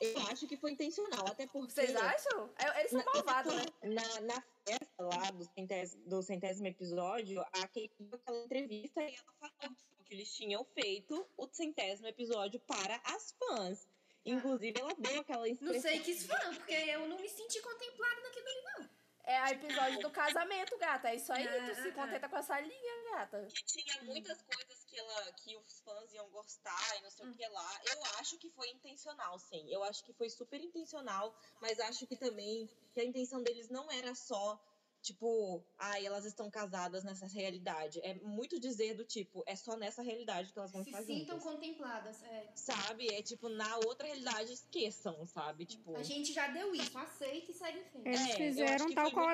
Eu 0.00 0.20
acho 0.30 0.46
que 0.46 0.56
foi 0.58 0.72
intencional, 0.72 1.26
até 1.26 1.46
porque... 1.46 1.72
Vocês 1.72 1.96
acham? 1.96 2.50
É, 2.58 2.80
Eles 2.80 2.90
são 2.90 3.02
malvados, 3.14 3.54
né? 3.54 3.64
Na, 3.84 4.20
na 4.20 4.42
festa 4.68 5.02
lá 5.02 5.30
do 5.30 5.44
centésimo, 5.44 6.04
do 6.06 6.22
centésimo 6.22 6.66
episódio, 6.68 7.40
a 7.40 7.62
Kate 7.62 7.90
deu 7.98 8.14
aquela 8.18 8.44
entrevista 8.44 9.00
e 9.02 9.14
ela 9.14 9.52
falou 9.60 9.76
que 10.04 10.14
eles 10.14 10.30
tinham 10.34 10.62
feito 10.74 11.26
o 11.38 11.48
centésimo 11.50 12.06
episódio 12.06 12.60
para 12.60 13.00
as 13.06 13.34
fãs. 13.38 13.88
Inclusive, 14.24 14.80
ela 14.80 14.94
deu 14.96 15.20
aquela 15.20 15.40
Não 15.40 15.46
expressão. 15.46 15.80
sei 15.82 16.00
que 16.00 16.14
fã, 16.14 16.54
porque 16.54 16.72
eu 16.72 17.06
não 17.06 17.18
me 17.18 17.28
senti 17.28 17.60
contemplada 17.60 18.20
naquilo 18.22 18.46
ali, 18.46 18.62
não. 18.78 19.04
É 19.26 19.42
o 19.42 19.46
episódio 19.46 20.00
do 20.00 20.10
casamento, 20.10 20.76
gata. 20.76 21.08
É 21.08 21.16
isso 21.16 21.32
aí. 21.32 21.48
Ah, 21.48 21.66
tu 21.66 21.82
se 21.82 21.88
ah, 21.88 21.92
contenta 21.92 22.28
com 22.28 22.36
essa 22.36 22.60
linha, 22.60 23.10
gata. 23.10 23.46
que 23.46 23.64
tinha 23.64 24.02
muitas 24.02 24.42
coisas 24.42 24.84
que, 24.84 24.98
ela, 24.98 25.32
que 25.32 25.56
os 25.56 25.80
fãs 25.80 26.12
iam 26.12 26.28
gostar 26.28 26.98
e 26.98 27.02
não 27.02 27.10
sei 27.10 27.26
o 27.26 27.32
que 27.34 27.46
lá. 27.48 27.80
Eu 27.90 28.04
acho 28.18 28.36
que 28.38 28.50
foi 28.50 28.68
intencional, 28.68 29.38
sim. 29.38 29.66
Eu 29.72 29.82
acho 29.82 30.04
que 30.04 30.12
foi 30.12 30.28
super 30.28 30.60
intencional, 30.60 31.34
mas 31.58 31.80
acho 31.80 32.06
que 32.06 32.16
também 32.16 32.68
que 32.92 33.00
a 33.00 33.04
intenção 33.04 33.42
deles 33.42 33.70
não 33.70 33.90
era 33.90 34.14
só, 34.14 34.62
tipo, 35.04 35.62
ai, 35.78 36.06
elas 36.06 36.24
estão 36.24 36.50
casadas 36.50 37.04
nessa 37.04 37.26
realidade. 37.26 38.00
É 38.02 38.14
muito 38.14 38.58
dizer 38.58 38.94
do 38.94 39.04
tipo, 39.04 39.42
é 39.46 39.54
só 39.54 39.76
nessa 39.76 40.02
realidade 40.02 40.50
que 40.52 40.58
elas 40.58 40.72
vão 40.72 40.82
Se 40.82 40.88
estar 40.90 41.02
sintam 41.02 41.38
juntas. 41.38 41.42
contempladas. 41.52 42.22
É. 42.24 42.50
Sabe? 42.54 43.06
É 43.14 43.22
tipo, 43.22 43.48
na 43.50 43.76
outra 43.78 44.06
realidade, 44.06 44.52
esqueçam, 44.52 45.24
sabe? 45.26 45.66
Tipo. 45.66 45.94
A 45.96 46.02
gente 46.02 46.32
já 46.32 46.48
deu 46.48 46.74
isso, 46.74 46.96
aceita 46.96 47.50
e 47.50 47.54
segue 47.54 47.78
em 47.80 47.84
frente. 47.84 48.08
Eles 48.08 48.20
É, 48.20 48.32
eu 48.32 48.36
fizeram 48.36 48.74
acho 48.74 48.86
que 48.86 48.94
tal 48.94 49.10
qual 49.12 49.28
a 49.28 49.32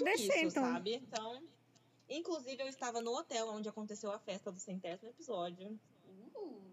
então. 0.49 0.51
sabe? 0.51 0.95
Então, 0.97 1.43
inclusive 2.09 2.61
eu 2.63 2.69
estava 2.69 3.01
no 3.01 3.17
hotel 3.17 3.49
onde 3.49 3.69
aconteceu 3.69 4.11
a 4.11 4.19
festa 4.19 4.51
do 4.51 4.59
centésimo 4.59 5.09
episódio. 5.11 5.79
Uh, 6.05 6.71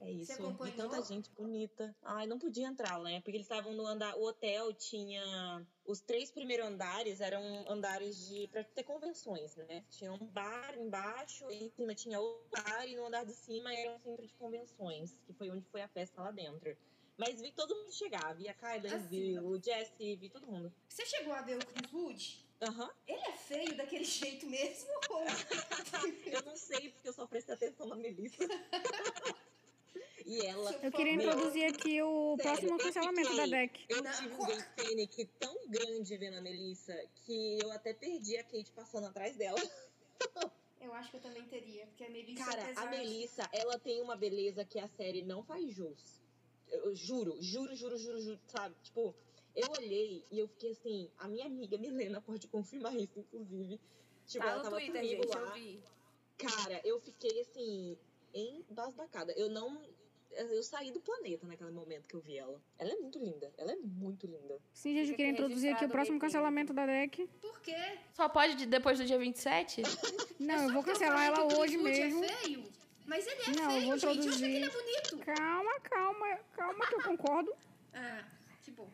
É 0.00 0.10
isso. 0.10 0.32
Você 0.32 0.40
E 0.40 0.44
acompanhou? 0.46 0.76
tanta 0.76 1.02
gente 1.02 1.30
bonita. 1.32 1.94
Ai, 2.02 2.26
não 2.26 2.38
podia 2.38 2.66
entrar, 2.66 2.98
né? 3.00 3.20
Porque 3.20 3.36
eles 3.36 3.44
estavam 3.46 3.74
no 3.74 3.86
andar. 3.86 4.16
O 4.16 4.24
hotel 4.24 4.72
tinha. 4.72 5.66
Os 5.90 6.00
três 6.00 6.30
primeiros 6.30 6.66
andares 6.66 7.20
eram 7.20 7.42
andares 7.68 8.28
de. 8.28 8.46
pra 8.46 8.62
ter 8.62 8.84
convenções, 8.84 9.56
né? 9.56 9.84
Tinha 9.90 10.12
um 10.12 10.24
bar 10.24 10.78
embaixo, 10.78 11.50
e 11.50 11.64
em 11.64 11.68
cima 11.70 11.92
tinha 11.96 12.20
outro 12.20 12.48
bar, 12.48 12.86
e 12.86 12.94
no 12.94 13.06
andar 13.06 13.24
de 13.24 13.34
cima 13.34 13.74
era 13.74 13.96
um 13.96 13.98
centro 13.98 14.24
de 14.24 14.32
convenções, 14.34 15.18
que 15.26 15.32
foi 15.32 15.50
onde 15.50 15.66
foi 15.66 15.82
a 15.82 15.88
festa 15.88 16.22
lá 16.22 16.30
dentro. 16.30 16.76
Mas 17.16 17.40
vi 17.40 17.50
todo 17.50 17.74
mundo 17.74 17.92
chegar. 17.92 18.36
Vi 18.36 18.48
a 18.48 18.54
Kylie, 18.54 18.94
Assim, 18.94 19.08
vi 19.08 19.38
o 19.40 19.60
Jesse, 19.60 20.14
vi 20.14 20.30
todo 20.30 20.46
mundo. 20.46 20.72
Você 20.88 21.04
chegou 21.06 21.32
a 21.32 21.42
ver 21.42 21.56
o 21.56 21.66
Chris 21.66 21.92
Wood? 21.92 22.46
Aham. 22.62 22.90
Ele 23.08 23.22
é 23.22 23.32
feio 23.32 23.76
daquele 23.76 24.04
jeito 24.04 24.46
mesmo? 24.46 24.88
Eu 26.24 26.42
não 26.42 26.56
sei 26.56 26.90
porque 26.90 27.08
eu 27.08 27.12
só 27.12 27.26
prestei 27.26 27.56
atenção 27.56 27.86
na 27.88 27.96
Melissa. 27.96 28.38
e 30.30 30.46
ela. 30.46 30.72
Eu 30.82 30.92
queria 30.92 31.12
introduzir 31.14 31.64
aqui 31.64 32.00
o 32.02 32.36
sério, 32.36 32.42
próximo 32.68 32.78
cancelamento 32.78 33.36
da 33.36 33.46
deck. 33.46 33.84
Eu 33.88 34.02
Não, 34.02 34.12
tive 34.12 34.34
um 34.34 34.46
game 34.46 34.64
panic 34.76 35.24
tão 35.40 35.68
grande 35.68 36.16
vendo 36.16 36.36
a 36.36 36.40
Melissa 36.40 36.96
que 37.26 37.58
eu 37.60 37.72
até 37.72 37.92
perdi 37.92 38.36
a 38.36 38.44
Kate 38.44 38.70
passando 38.72 39.06
atrás 39.08 39.36
dela. 39.36 39.60
Eu 40.80 40.94
acho 40.94 41.10
que 41.10 41.16
eu 41.16 41.20
também 41.20 41.44
teria, 41.44 41.86
porque 41.86 42.04
a 42.04 42.10
Melissa 42.10 42.44
Cara, 42.44 42.62
apesar 42.62 42.86
a 42.86 42.90
Melissa, 42.90 43.48
ela 43.52 43.78
tem 43.78 44.00
uma 44.00 44.16
beleza 44.16 44.64
que 44.64 44.78
a 44.78 44.88
série 44.88 45.22
não 45.22 45.42
faz 45.42 45.70
jus. 45.74 46.20
Eu 46.68 46.94
juro, 46.94 47.36
juro, 47.40 47.74
juro, 47.74 47.98
juro, 47.98 48.20
juro, 48.20 48.40
sabe? 48.46 48.74
Tipo, 48.84 49.14
eu 49.56 49.68
olhei 49.78 50.24
e 50.30 50.38
eu 50.38 50.46
fiquei 50.48 50.70
assim, 50.72 51.10
a 51.18 51.26
minha 51.26 51.46
amiga 51.46 51.76
Milena 51.76 52.20
pode 52.20 52.46
confirmar 52.46 52.94
isso, 52.94 53.18
inclusive. 53.18 53.80
Tipo, 54.26 54.44
Tá 54.44 54.50
ela 54.52 54.58
no 54.58 54.64
tava 54.64 54.76
Twitter, 54.76 55.02
comigo 55.02 55.22
gente, 55.24 55.34
lá. 55.34 55.40
eu 55.40 55.52
vi. 55.54 55.82
Cara, 56.38 56.80
eu 56.84 57.00
fiquei 57.00 57.40
assim, 57.40 57.98
embasbacada. 58.32 59.32
Eu 59.32 59.50
não. 59.50 59.82
Eu 60.32 60.62
saí 60.62 60.90
do 60.92 61.00
planeta 61.00 61.46
naquele 61.46 61.70
momento 61.72 62.06
que 62.08 62.14
eu 62.14 62.20
vi 62.20 62.38
ela. 62.38 62.60
Ela 62.78 62.92
é 62.92 62.96
muito 62.96 63.18
linda. 63.18 63.52
Ela 63.58 63.72
é 63.72 63.76
muito 63.76 64.26
linda. 64.26 64.58
Sim, 64.72 64.94
gente, 64.94 65.10
eu 65.10 65.16
queria 65.16 65.32
introduzir 65.32 65.74
aqui 65.74 65.84
o 65.84 65.88
próximo 65.88 66.18
cancelamento 66.18 66.72
da 66.72 66.86
deck. 66.86 67.26
Por 67.40 67.60
quê? 67.60 67.98
Só 68.12 68.28
pode 68.28 68.54
de- 68.54 68.66
depois 68.66 68.98
do 68.98 69.04
dia 69.04 69.18
27? 69.18 69.82
Não, 70.38 70.68
eu 70.68 70.72
vou 70.72 70.82
cancelar 70.82 71.26
ela 71.26 71.44
hoje 71.58 71.76
Wood 71.76 71.90
mesmo. 71.90 72.24
É 72.24 72.28
feio, 72.28 72.64
mas 73.06 73.26
ele 73.26 73.42
é 73.42 73.50
Não, 73.60 73.64
eu 73.64 73.70
feio, 73.70 73.86
vou 73.88 73.98
gente. 73.98 74.04
Eu 74.04 74.10
achei 74.32 74.32
que 74.32 74.44
ele 74.44 74.64
é 74.64 74.66
introduzir. 74.68 75.10
bonito. 75.12 75.18
Calma, 75.36 75.80
calma, 75.80 76.36
calma 76.56 76.86
que 76.86 76.94
eu 76.94 77.02
concordo. 77.02 77.54
Ah, 77.92 78.24
que 78.62 78.70
bom. 78.70 78.88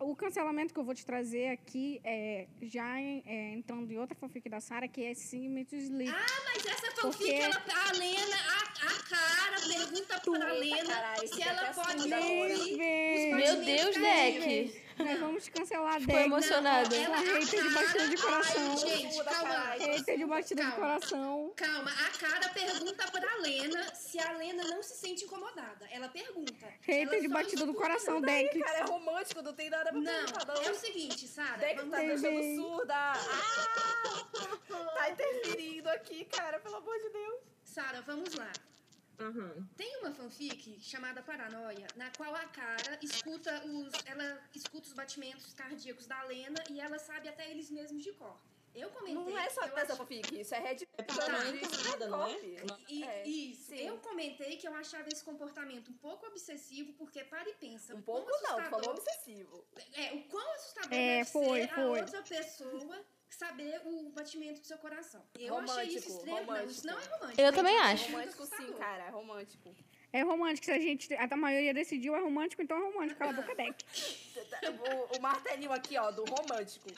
O- 0.00 0.10
cancelamento 0.16 0.74
que 0.74 0.80
eu 0.80 0.84
vou 0.84 0.94
te 0.94 1.06
trazer 1.06 1.48
aqui 1.48 2.00
é 2.04 2.46
já 2.62 3.00
em- 3.00 3.22
é, 3.24 3.52
entrando 3.52 3.90
em 3.90 3.98
outra 3.98 4.14
fanfic 4.16 4.48
da 4.48 4.60
Sarah, 4.60 4.88
que 4.88 5.04
é 5.04 5.14
Sigmund 5.14 5.66
Sleep. 5.72 6.10
Mas 6.44 6.66
essa 6.66 6.90
fanfic, 6.92 7.00
Porque- 7.18 7.30
ela, 7.32 7.54
a 7.54 7.92
Lena, 7.92 8.36
a, 8.36 8.86
a 8.86 9.02
cara 9.08 9.60
pergunta 9.68 10.20
pra 10.20 10.52
Lena 10.52 11.16
se 11.20 11.28
fica 11.28 11.48
ela 11.50 11.72
pode 11.72 12.12
ouvir 12.12 12.76
Meu 13.36 13.64
Deus. 13.64 13.94
Deck. 13.96 14.82
Nós 14.98 15.18
vamos 15.20 15.48
cancelar 15.48 15.96
a 15.96 16.00
Ficou 16.00 16.14
deck. 16.14 16.26
emocionada. 16.26 16.96
Não, 16.96 17.06
Uma 17.10 17.16
hater 17.18 17.62
de 17.62 17.68
batida 17.70 18.08
de 18.08 18.16
coração. 18.16 18.76
Gente, 18.76 19.14
Surda, 19.14 19.30
calma. 19.30 19.58
Hater 19.78 20.18
de 20.18 20.26
batida 20.26 20.64
de 20.64 20.70
Calma. 20.70 20.86
coração. 20.86 21.52
Calma, 21.56 21.90
a 21.90 22.18
cara 22.18 22.48
pergunta 22.50 23.10
pra 23.10 23.36
Lena 23.36 23.94
se 23.94 24.18
a 24.18 24.32
Lena 24.32 24.64
não 24.64 24.82
se 24.82 24.94
sente 24.96 25.24
incomodada. 25.24 25.86
Ela 25.90 26.08
pergunta. 26.08 26.66
Hater 26.80 27.08
Ela 27.08 27.20
de 27.20 27.28
batida 27.28 27.64
do 27.66 27.74
coração, 27.74 28.20
deck. 28.20 28.58
Cara, 28.58 28.78
é 28.78 28.82
romântico, 28.82 29.42
não 29.42 29.52
tem 29.54 29.70
nada 29.70 29.90
pra 29.90 30.00
perguntar, 30.00 30.44
Não, 30.54 30.62
é 30.62 30.70
o 30.70 30.74
seguinte, 30.74 31.26
Sara. 31.26 31.56
Deck 31.58 31.76
vamos 31.76 31.90
tá 31.92 31.96
lá. 31.98 32.02
deixando 32.04 32.22
bem. 32.40 32.56
surda. 32.56 32.94
Ah! 32.94 34.26
Tá 34.94 35.10
interferindo 35.10 35.88
aqui, 35.90 36.24
cara, 36.26 36.58
pelo 36.60 36.76
amor 36.76 36.96
de 36.98 37.08
Deus. 37.10 37.40
Sara, 37.64 38.02
vamos 38.02 38.34
lá. 38.34 38.50
Aham. 39.20 39.68
Tem 39.76 39.96
uma 39.98 40.12
fanfic 40.12 40.80
chamada 40.80 41.22
Paranoia, 41.22 41.86
na 41.94 42.10
qual 42.16 42.34
a 42.34 42.44
cara 42.46 42.98
escuta 43.02 43.62
os, 43.66 43.92
ela 44.06 44.42
escuta 44.54 44.86
os 44.88 44.94
batimentos 44.94 45.52
cardíacos 45.52 46.06
da 46.06 46.22
Lena 46.24 46.62
e 46.70 46.80
ela 46.80 46.98
sabe 46.98 47.28
até 47.28 47.50
eles 47.50 47.70
mesmos 47.70 48.02
de 48.02 48.12
cor. 48.12 48.36
Eu 48.72 48.88
comentei. 48.90 49.14
Não 49.14 49.36
é 49.36 49.50
só 49.50 49.62
que 49.64 49.70
eu 49.70 49.74
dessa 49.74 49.92
ach- 49.94 49.98
fanfic, 49.98 50.40
isso 50.40 50.54
é 50.54 50.58
Red 50.60 50.86
É 50.96 51.02
Tá, 51.02 51.14
encarnada, 51.48 52.08
não 52.08 52.24
é? 52.26 52.38
E, 52.88 53.02
É, 53.04 53.26
isso. 53.26 53.70
sim. 53.70 53.80
Eu 53.80 53.98
comentei 53.98 54.56
que 54.56 54.66
eu 54.66 54.72
achava 54.74 55.08
esse 55.12 55.24
comportamento 55.24 55.90
um 55.90 55.94
pouco 55.96 56.24
obsessivo, 56.26 56.92
porque 56.92 57.24
para 57.24 57.48
e 57.50 57.54
pensa. 57.54 57.94
Um 57.96 58.00
pouco 58.02 58.30
não, 58.42 58.62
tu 58.62 58.70
falou 58.70 58.90
obsessivo. 58.92 59.66
É, 59.92 60.12
o 60.14 60.22
quão 60.28 60.54
assustador 60.54 60.92
É, 60.92 61.18
deve 61.18 61.30
foi, 61.30 61.62
ser 61.62 61.70
a 61.72 61.74
foi. 61.74 62.00
outra 62.00 62.22
pessoa 62.22 63.04
saber 63.34 63.80
o 63.84 64.10
batimento 64.10 64.60
do 64.60 64.66
seu 64.66 64.78
coração. 64.78 65.24
Eu 65.38 65.56
achei 65.58 65.94
isso 65.94 66.08
Romântico, 66.08 66.12
extremo. 66.16 66.36
Não, 66.36 66.44
romântico. 66.44 66.70
isso 66.70 66.86
não 66.86 66.98
é 66.98 67.04
romântico. 67.04 67.40
Eu 67.40 67.52
também 67.52 67.78
gente, 67.78 67.86
acho. 67.92 68.04
é 68.04 68.10
Romântico 68.12 68.46
sim, 68.46 68.72
cara, 68.74 69.04
é 69.04 69.10
romântico. 69.10 69.76
É 70.12 70.22
romântico. 70.22 70.64
Se 70.64 70.72
a 70.72 70.78
gente. 70.80 71.14
A 71.14 71.36
maioria 71.36 71.72
decidiu 71.72 72.16
é 72.16 72.20
romântico, 72.20 72.60
então 72.62 72.76
é 72.76 72.80
romântico. 72.90 73.18
Cala 73.18 73.30
a 73.30 73.34
boca, 73.34 73.54
deck. 73.54 73.84
O, 75.12 75.16
o 75.16 75.20
martelinho 75.22 75.72
aqui, 75.72 75.96
ó, 75.96 76.10
do 76.10 76.24
romântico. 76.24 76.88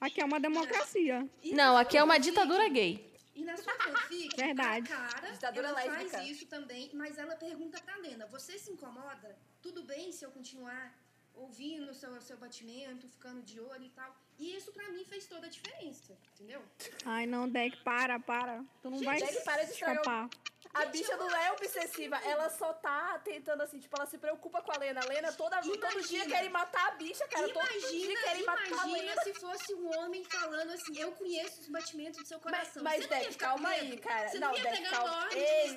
Aqui 0.00 0.20
é 0.20 0.24
uma 0.24 0.40
democracia. 0.40 1.28
E 1.42 1.54
Não, 1.54 1.74
na 1.74 1.80
aqui 1.80 1.96
é 1.96 2.02
uma 2.02 2.18
ditadura 2.18 2.68
gay. 2.68 3.08
E 3.34 3.44
na 3.44 3.56
sua 3.56 3.72
fanfic, 3.74 4.36
Verdade. 4.36 4.92
a 4.92 4.96
cara, 4.96 5.30
Ditadura 5.30 5.68
ela 5.68 5.82
lésbica. 5.84 6.10
faz 6.10 6.28
isso 6.28 6.46
também, 6.46 6.90
mas 6.92 7.16
ela 7.16 7.36
pergunta 7.36 7.80
pra 7.80 7.96
Lena, 7.96 8.26
você 8.26 8.58
se 8.58 8.70
incomoda? 8.70 9.38
Tudo 9.62 9.82
bem 9.84 10.10
se 10.12 10.24
eu 10.26 10.30
continuar 10.30 10.92
ouvindo 11.40 11.90
o 11.90 11.94
seu, 11.94 12.20
seu 12.20 12.36
batimento, 12.36 13.08
ficando 13.08 13.42
de 13.42 13.60
olho 13.60 13.84
e 13.84 13.90
tal? 13.90 14.14
E 14.38 14.56
isso 14.56 14.72
pra 14.72 14.88
mim 14.90 15.04
fez 15.04 15.26
toda 15.26 15.46
a 15.46 15.50
diferença, 15.50 16.16
entendeu? 16.34 16.62
Ai, 17.04 17.26
não, 17.26 17.48
deck, 17.48 17.76
para, 17.82 18.18
para. 18.18 18.64
Tu 18.82 18.90
não 18.90 18.98
vai 19.02 19.18
Deck, 19.20 19.44
para 19.44 19.64
de 19.64 19.72
escapar. 19.72 20.28
A 20.72 20.84
bicha 20.86 21.16
não 21.16 21.28
é 21.34 21.50
obsessiva, 21.52 22.16
ela 22.24 22.48
só 22.48 22.72
tá 22.72 23.18
tentando 23.24 23.60
assim, 23.62 23.80
tipo, 23.80 23.96
ela 23.96 24.06
se 24.06 24.16
preocupa 24.16 24.62
com 24.62 24.70
a 24.70 24.78
Lena. 24.78 25.00
A 25.00 25.04
Lena 25.04 25.32
toda, 25.32 25.60
todo 25.60 25.72
dia 25.72 26.20
Imagina. 26.22 26.26
querem 26.26 26.48
matar 26.50 26.88
a 26.88 26.90
bicha, 26.92 27.26
cara. 27.26 27.48
todo 27.52 27.66
dia 27.68 27.78
Imagina, 27.80 28.20
querem 28.22 28.44
matar 28.44 28.78
a 28.78 28.84
Lena. 28.84 28.98
imagina 28.98 29.22
se 29.22 29.34
fosse 29.34 29.74
um 29.74 29.98
homem 29.98 30.22
falando 30.24 30.70
assim, 30.70 30.96
eu 30.96 31.10
conheço 31.12 31.60
os 31.60 31.68
batimentos 31.68 32.20
do 32.20 32.26
seu 32.26 32.38
Mas, 32.44 32.52
coração. 32.52 32.82
mas 32.84 33.02
ia 33.02 33.08
Deck, 33.08 33.34
calma 33.34 33.68
aí, 33.68 33.98
cara. 33.98 34.28
Você 34.28 34.38
não, 34.38 34.48
não 34.48 34.56
ia 34.56 34.62
Deck, 34.62 34.76
pegar 34.76 34.90
calma. 34.90 35.28
Ei? 35.32 35.76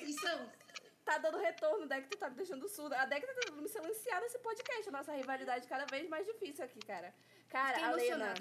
Tá 1.04 1.18
dando 1.18 1.38
retorno, 1.38 1.86
Deck, 1.88 2.08
tu 2.08 2.18
tá 2.18 2.30
me 2.30 2.36
deixando 2.36 2.68
surda. 2.68 2.98
A 3.00 3.06
Deck 3.06 3.26
tá 3.26 3.34
tentando 3.34 3.62
me 3.62 3.70
silenciar 3.70 4.22
nesse 4.22 4.40
podcast. 4.40 4.90
A 4.90 4.92
nossa 4.92 5.14
rivalidade 5.14 5.68
cada 5.68 5.86
vez 5.86 6.08
mais 6.10 6.26
difícil 6.26 6.64
aqui, 6.66 6.80
cara. 6.80 7.14
Cara, 7.50 7.76
Fiquei 7.76 7.84
a 7.84 7.92
Lena. 7.92 8.34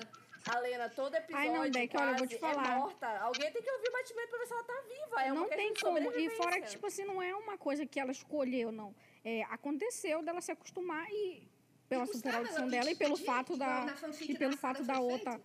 A 0.51 0.59
Lena, 0.59 0.89
todo 0.89 1.15
episódio. 1.15 1.51
Ai, 1.51 1.57
não, 1.57 1.71
Deck, 1.71 1.97
olha, 1.97 2.11
eu 2.11 2.17
vou 2.17 2.27
te 2.27 2.39
quase, 2.39 2.55
falar. 2.55 2.75
É 2.75 2.79
morta. 2.79 3.19
Alguém 3.21 3.53
tem 3.53 3.63
que 3.63 3.71
ouvir 3.71 3.89
o 3.89 3.93
batimento 3.93 4.29
pra 4.29 4.39
ver 4.39 4.47
se 4.47 4.53
ela 4.53 4.65
tá 4.65 4.83
viva. 4.89 5.23
É 5.23 5.33
não 5.33 5.49
tem 5.49 5.75
como. 5.75 5.99
E 5.99 6.31
fora 6.31 6.61
que, 6.61 6.71
tipo 6.71 6.87
assim, 6.87 7.05
não 7.05 7.23
é 7.23 7.35
uma 7.35 7.59
coisa 7.59 7.87
que 7.87 8.01
ela 8.01 8.11
escolheu, 8.11 8.73
não. 8.73 8.95
É, 9.25 9.43
aconteceu 9.45 10.23
dela 10.23 10.41
se 10.41 10.51
acostumar 10.51 11.07
e 11.11 11.49
pela 11.89 12.07
superaudição 12.07 12.63
ela 12.63 12.71
dela 12.71 12.91
e 12.91 12.97
pelo 12.97 13.17
fato 13.17 13.57
da 13.57 13.87
e 14.21 14.37
pelo 14.37 14.57
fato 14.57 14.83
da 14.83 14.99
outra. 14.99 15.41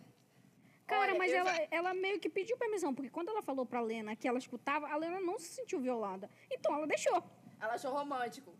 Cara, 0.87 1.01
Olha, 1.11 1.15
mas 1.19 1.31
ela, 1.33 1.53
já- 1.53 1.67
ela 1.69 1.93
meio 1.93 2.19
que 2.19 2.29
pediu 2.29 2.55
permissão, 2.57 2.95
porque 2.95 3.09
quando 3.09 3.29
ela 3.29 3.41
falou 3.43 3.65
pra 3.65 3.81
Lena 3.81 4.15
que 4.15 4.27
ela 4.27 4.37
escutava, 4.37 4.87
a 4.87 4.95
Lena 4.95 5.19
não 5.19 5.37
se 5.37 5.49
sentiu 5.49 5.79
violada. 5.81 6.29
Então 6.49 6.73
ela 6.73 6.87
deixou. 6.87 7.21
Ela 7.59 7.73
achou 7.73 7.91
romântico. 7.91 8.55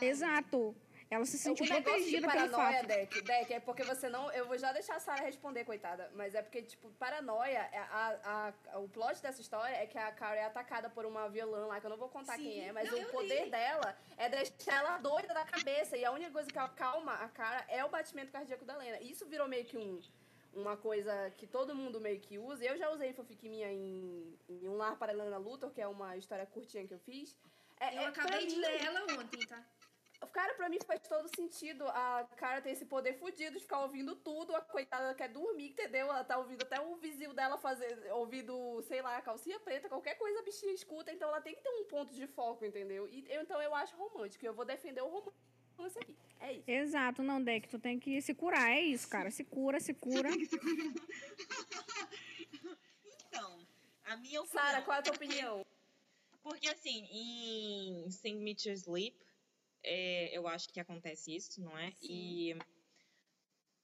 Exato. 0.00 0.74
Ela 1.10 1.26
se 1.26 1.38
sentiu 1.38 1.66
o 1.66 1.68
negócio 1.68 1.98
de 2.06 2.18
protegida 2.20 2.28
pelo 2.32 2.50
paranoia, 2.50 2.76
fato. 2.78 2.86
Deck, 2.86 3.20
Deck, 3.20 3.52
é 3.52 3.60
porque 3.60 3.84
você 3.84 4.08
não. 4.08 4.32
Eu 4.32 4.46
vou 4.46 4.56
já 4.56 4.72
deixar 4.72 4.96
a 4.96 4.98
Sarah 4.98 5.22
responder, 5.22 5.62
coitada. 5.62 6.10
Mas 6.14 6.34
é 6.34 6.40
porque, 6.40 6.62
tipo, 6.62 6.88
paranoia, 6.92 7.68
é 7.70 7.78
a, 7.78 8.52
a- 8.72 8.78
o 8.78 8.88
plot 8.88 9.20
dessa 9.20 9.38
história 9.42 9.76
é 9.76 9.86
que 9.86 9.98
a 9.98 10.10
Carrie 10.10 10.38
é 10.40 10.44
atacada 10.46 10.88
por 10.88 11.04
uma 11.04 11.28
vilã 11.28 11.66
lá, 11.66 11.78
que 11.78 11.84
eu 11.86 11.90
não 11.90 11.98
vou 11.98 12.08
contar 12.08 12.36
Sim. 12.36 12.44
quem 12.44 12.66
é, 12.66 12.72
mas 12.72 12.90
Não, 12.90 12.98
o 12.98 13.06
poder 13.10 13.44
li. 13.44 13.50
dela 13.50 13.94
é 14.16 14.30
deixar 14.30 14.78
ela 14.78 14.96
doida 14.98 15.34
da 15.34 15.44
cabeça. 15.44 15.98
E 15.98 16.04
a 16.04 16.10
única 16.10 16.30
coisa 16.30 16.50
que 16.50 16.58
acalma 16.58 17.12
a 17.16 17.28
cara 17.28 17.62
é 17.68 17.84
o 17.84 17.90
batimento 17.90 18.32
cardíaco 18.32 18.64
da 18.64 18.74
Lena. 18.78 18.98
Isso 19.02 19.26
virou 19.26 19.46
meio 19.46 19.66
que 19.66 19.76
um. 19.76 20.00
Uma 20.54 20.76
coisa 20.76 21.30
que 21.38 21.46
todo 21.46 21.74
mundo 21.74 22.00
meio 22.00 22.20
que 22.20 22.38
usa. 22.38 22.64
Eu 22.64 22.76
já 22.76 22.90
usei 22.90 23.12
fanfic 23.14 23.48
minha 23.48 23.72
em, 23.72 24.38
em 24.48 24.68
Um 24.68 24.76
Lar 24.76 24.98
para 24.98 25.12
Helena 25.12 25.38
Luthor, 25.38 25.70
que 25.70 25.80
é 25.80 25.88
uma 25.88 26.16
história 26.16 26.44
curtinha 26.46 26.86
que 26.86 26.92
eu 26.92 26.98
fiz. 26.98 27.36
É, 27.80 27.96
Eu 27.96 28.02
é, 28.02 28.06
acabei 28.06 28.46
de 28.46 28.54
mim- 28.56 28.60
ler 28.60 28.84
ela 28.84 29.02
ontem, 29.18 29.46
tá? 29.46 29.64
Cara, 30.30 30.54
pra 30.54 30.68
mim 30.68 30.78
faz 30.86 31.00
todo 31.08 31.28
sentido. 31.34 31.84
A 31.88 32.24
cara 32.36 32.60
tem 32.60 32.72
esse 32.72 32.84
poder 32.84 33.14
fudido 33.14 33.56
de 33.56 33.62
ficar 33.62 33.80
ouvindo 33.80 34.14
tudo. 34.14 34.54
A 34.54 34.60
coitada 34.60 35.12
quer 35.14 35.28
dormir, 35.28 35.70
entendeu? 35.70 36.06
Ela 36.06 36.22
tá 36.22 36.38
ouvindo 36.38 36.62
até 36.62 36.80
o 36.80 36.94
vizinho 36.96 37.32
dela 37.32 37.58
fazer, 37.58 38.08
ouvindo, 38.12 38.80
sei 38.82 39.02
lá, 39.02 39.20
calcinha 39.20 39.58
preta, 39.58 39.88
qualquer 39.88 40.14
coisa 40.16 40.38
a 40.38 40.42
bichinha 40.42 40.72
escuta. 40.72 41.10
Então 41.12 41.28
ela 41.28 41.40
tem 41.40 41.54
que 41.56 41.60
ter 41.62 41.70
um 41.70 41.84
ponto 41.84 42.14
de 42.14 42.26
foco, 42.28 42.64
entendeu? 42.64 43.08
E 43.08 43.26
eu, 43.28 43.42
então 43.42 43.60
eu 43.60 43.74
acho 43.74 43.96
romântico. 43.96 44.46
Eu 44.46 44.54
vou 44.54 44.64
defender 44.64 45.02
o 45.02 45.08
romance 45.76 45.98
aqui. 45.98 46.16
É 46.40 46.52
isso. 46.54 46.70
Exato, 46.70 47.22
não, 47.22 47.42
Deck, 47.42 47.68
tu 47.68 47.78
tem 47.78 47.98
que 47.98 48.20
se 48.20 48.34
curar, 48.34 48.70
é 48.70 48.80
isso, 48.80 49.08
cara. 49.08 49.30
Se 49.30 49.44
cura, 49.44 49.80
se 49.80 49.94
cura. 49.94 50.28
Então, 53.34 53.66
a 54.04 54.16
minha 54.16 54.42
opinião. 54.42 54.46
Sara, 54.46 54.82
qual 54.82 54.94
é 54.94 55.00
a 55.00 55.02
tua 55.02 55.14
opinião? 55.14 55.64
Porque 56.42 56.68
assim, 56.68 57.08
em 57.10 58.10
Sing 58.10 58.34
Me 58.34 58.54
to 58.54 58.68
Sleep, 58.68 59.16
é, 59.82 60.36
eu 60.36 60.46
acho 60.46 60.68
que 60.68 60.78
acontece 60.78 61.34
isso, 61.34 61.62
não 61.62 61.76
é? 61.78 61.92
Sim. 61.92 61.96
E 62.02 62.56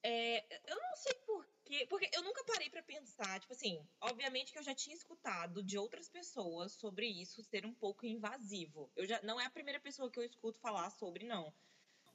é, 0.03 0.45
eu 0.71 0.77
não 0.77 0.97
sei 0.97 1.15
porquê, 1.27 1.87
porque 1.89 2.09
eu 2.13 2.23
nunca 2.23 2.45
parei 2.45 2.71
pra 2.71 2.83
pensar, 2.83 3.41
tipo 3.41 3.53
assim, 3.53 3.85
obviamente 4.01 4.53
que 4.53 4.59
eu 4.59 4.63
já 4.63 4.75
tinha 4.75 4.95
escutado 4.95 5.63
de 5.63 5.77
outras 5.77 6.09
pessoas 6.09 6.73
sobre 6.73 7.07
isso 7.07 7.43
ser 7.43 7.67
um 7.67 7.75
pouco 7.75 8.07
invasivo. 8.07 8.91
Eu 8.95 9.07
já 9.07 9.21
não 9.23 9.41
é 9.41 9.47
a 9.47 9.51
primeira 9.51 9.81
pessoa 9.81 10.11
que 10.11 10.19
eu 10.19 10.25
escuto 10.25 10.61
falar 10.61 10.91
sobre, 10.91 11.25
não. 11.25 11.53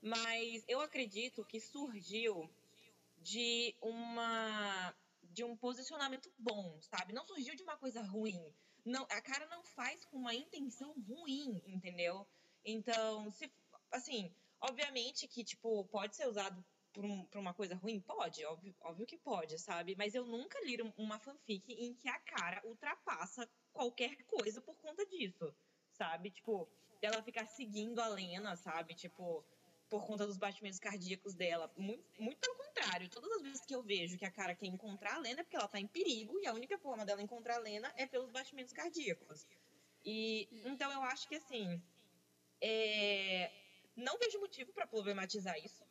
Mas 0.03 0.65
eu 0.67 0.81
acredito 0.81 1.45
que 1.45 1.61
surgiu 1.61 2.49
de 3.19 3.73
uma 3.81 4.93
de 5.31 5.45
um 5.45 5.55
posicionamento 5.55 6.30
bom, 6.38 6.77
sabe? 6.81 7.13
Não 7.13 7.25
surgiu 7.25 7.55
de 7.55 7.63
uma 7.63 7.77
coisa 7.77 8.01
ruim. 8.03 8.53
Não, 8.85 9.03
a 9.03 9.21
cara 9.21 9.45
não 9.47 9.63
faz 9.63 10.03
com 10.03 10.17
uma 10.17 10.35
intenção 10.35 10.93
ruim, 11.07 11.63
entendeu? 11.65 12.27
Então, 12.65 13.31
se 13.31 13.49
assim, 13.93 14.30
obviamente 14.59 15.25
que 15.25 15.41
tipo 15.41 15.85
pode 15.85 16.17
ser 16.17 16.27
usado 16.27 16.63
por, 16.91 17.05
um, 17.05 17.23
por 17.27 17.39
uma 17.39 17.53
coisa 17.53 17.73
ruim, 17.75 18.01
pode, 18.01 18.43
óbvio, 18.45 18.75
óbvio 18.81 19.05
que 19.07 19.17
pode, 19.17 19.57
sabe? 19.57 19.95
Mas 19.95 20.13
eu 20.13 20.25
nunca 20.25 20.59
li 20.65 20.81
um- 20.84 20.93
uma 20.97 21.17
fanfic 21.17 21.71
em 21.71 21.93
que 21.95 22.09
a 22.09 22.19
cara 22.19 22.61
ultrapassa 22.65 23.49
qualquer 23.71 24.17
coisa 24.25 24.61
por 24.61 24.75
conta 24.75 25.05
disso, 25.05 25.55
sabe? 25.93 26.30
Tipo, 26.30 26.67
dela 26.99 27.23
ficar 27.23 27.45
seguindo 27.47 27.99
a 27.99 28.07
Lena, 28.09 28.57
sabe? 28.57 28.93
Tipo, 28.93 29.43
por 29.94 30.07
conta 30.07 30.26
dos 30.26 30.38
batimentos 30.38 30.80
cardíacos 30.80 31.36
dela. 31.36 31.72
Muito, 31.78 32.03
muito 32.20 32.40
pelo 32.40 32.56
contrário. 32.56 33.07
Todas 33.10 33.32
as 33.34 33.44
vezes 33.44 33.61
que 33.64 33.76
eu 33.76 33.84
vejo 33.84 34.18
que 34.18 34.26
a 34.26 34.32
cara 34.32 34.56
quer 34.56 34.65
encontrar 34.65 35.18
a 35.18 35.20
Lena 35.20 35.41
é 35.41 35.44
porque 35.44 35.56
ela 35.56 35.68
tá 35.68 35.80
em 35.80 35.86
perigo 35.86 36.40
e 36.40 36.48
a 36.48 36.53
única 36.53 36.80
forma 36.80 37.06
dela 37.06 37.22
encontrar 37.22 37.57
a 37.57 37.60
Lena 37.60 37.94
é 37.95 38.07
pelos 38.07 38.32
batimentos 38.32 38.74
cardíacos. 38.74 39.45
E 40.03 40.49
então 40.65 40.91
eu 40.91 41.03
acho 41.03 41.30
que 41.30 41.36
assim, 41.36 41.80
é, 42.60 43.52
não 43.95 44.18
vejo 44.18 44.40
motivo 44.40 44.74
pra 44.74 44.88
problematizar 44.88 45.56
isso. 45.64 45.86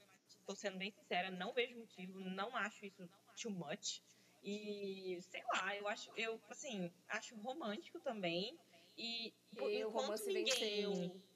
Tô 0.44 0.56
sendo 0.56 0.78
bem 0.78 0.90
sincera, 0.90 1.30
não 1.30 1.52
vejo 1.52 1.78
motivo, 1.78 2.18
não 2.18 2.56
acho 2.56 2.84
isso 2.84 3.08
too 3.40 3.52
much. 3.52 4.02
E 4.42 5.16
sei 5.30 5.44
lá, 5.54 5.76
eu 5.76 5.86
acho, 5.86 6.10
eu 6.16 6.42
assim, 6.50 6.92
acho 7.08 7.36
romântico 7.36 8.00
também. 8.00 8.58
E 8.98 9.32
E 9.52 9.80
enquanto 9.80 10.26
ninguém 10.26 10.44
venceu. 10.44 11.31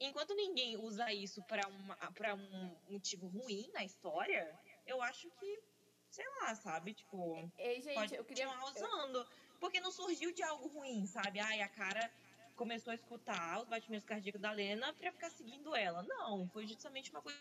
Enquanto 0.00 0.34
ninguém 0.34 0.76
usa 0.76 1.12
isso 1.12 1.42
para 1.44 2.34
um 2.34 2.76
motivo 2.88 3.28
ruim 3.28 3.70
na 3.72 3.84
história, 3.84 4.58
eu 4.86 5.02
acho 5.02 5.30
que 5.30 5.58
sei 6.10 6.26
lá, 6.40 6.54
sabe, 6.54 6.94
tipo, 6.94 7.50
Ei, 7.58 7.80
gente, 7.80 7.94
pode 7.94 8.14
eu 8.14 8.24
queria. 8.24 8.46
continuar 8.46 8.70
usando, 8.70 9.26
porque 9.60 9.80
não 9.80 9.90
surgiu 9.90 10.32
de 10.32 10.42
algo 10.42 10.68
ruim, 10.68 11.06
sabe? 11.06 11.38
Ai, 11.38 11.60
a 11.60 11.68
cara 11.68 12.10
começou 12.56 12.90
a 12.90 12.94
escutar 12.94 13.60
os 13.60 13.68
batimentos 13.68 14.06
cardíacos 14.06 14.40
da 14.40 14.50
Lena 14.50 14.92
pra 14.94 15.12
ficar 15.12 15.30
seguindo 15.30 15.74
ela. 15.76 16.02
Não, 16.02 16.48
foi 16.48 16.66
justamente 16.66 17.10
uma 17.10 17.22
coisa 17.22 17.38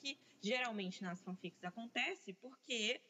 que 0.00 0.18
geralmente 0.40 1.02
nas 1.02 1.20
fanfics 1.22 1.64
acontece, 1.64 2.32
porque 2.34 3.00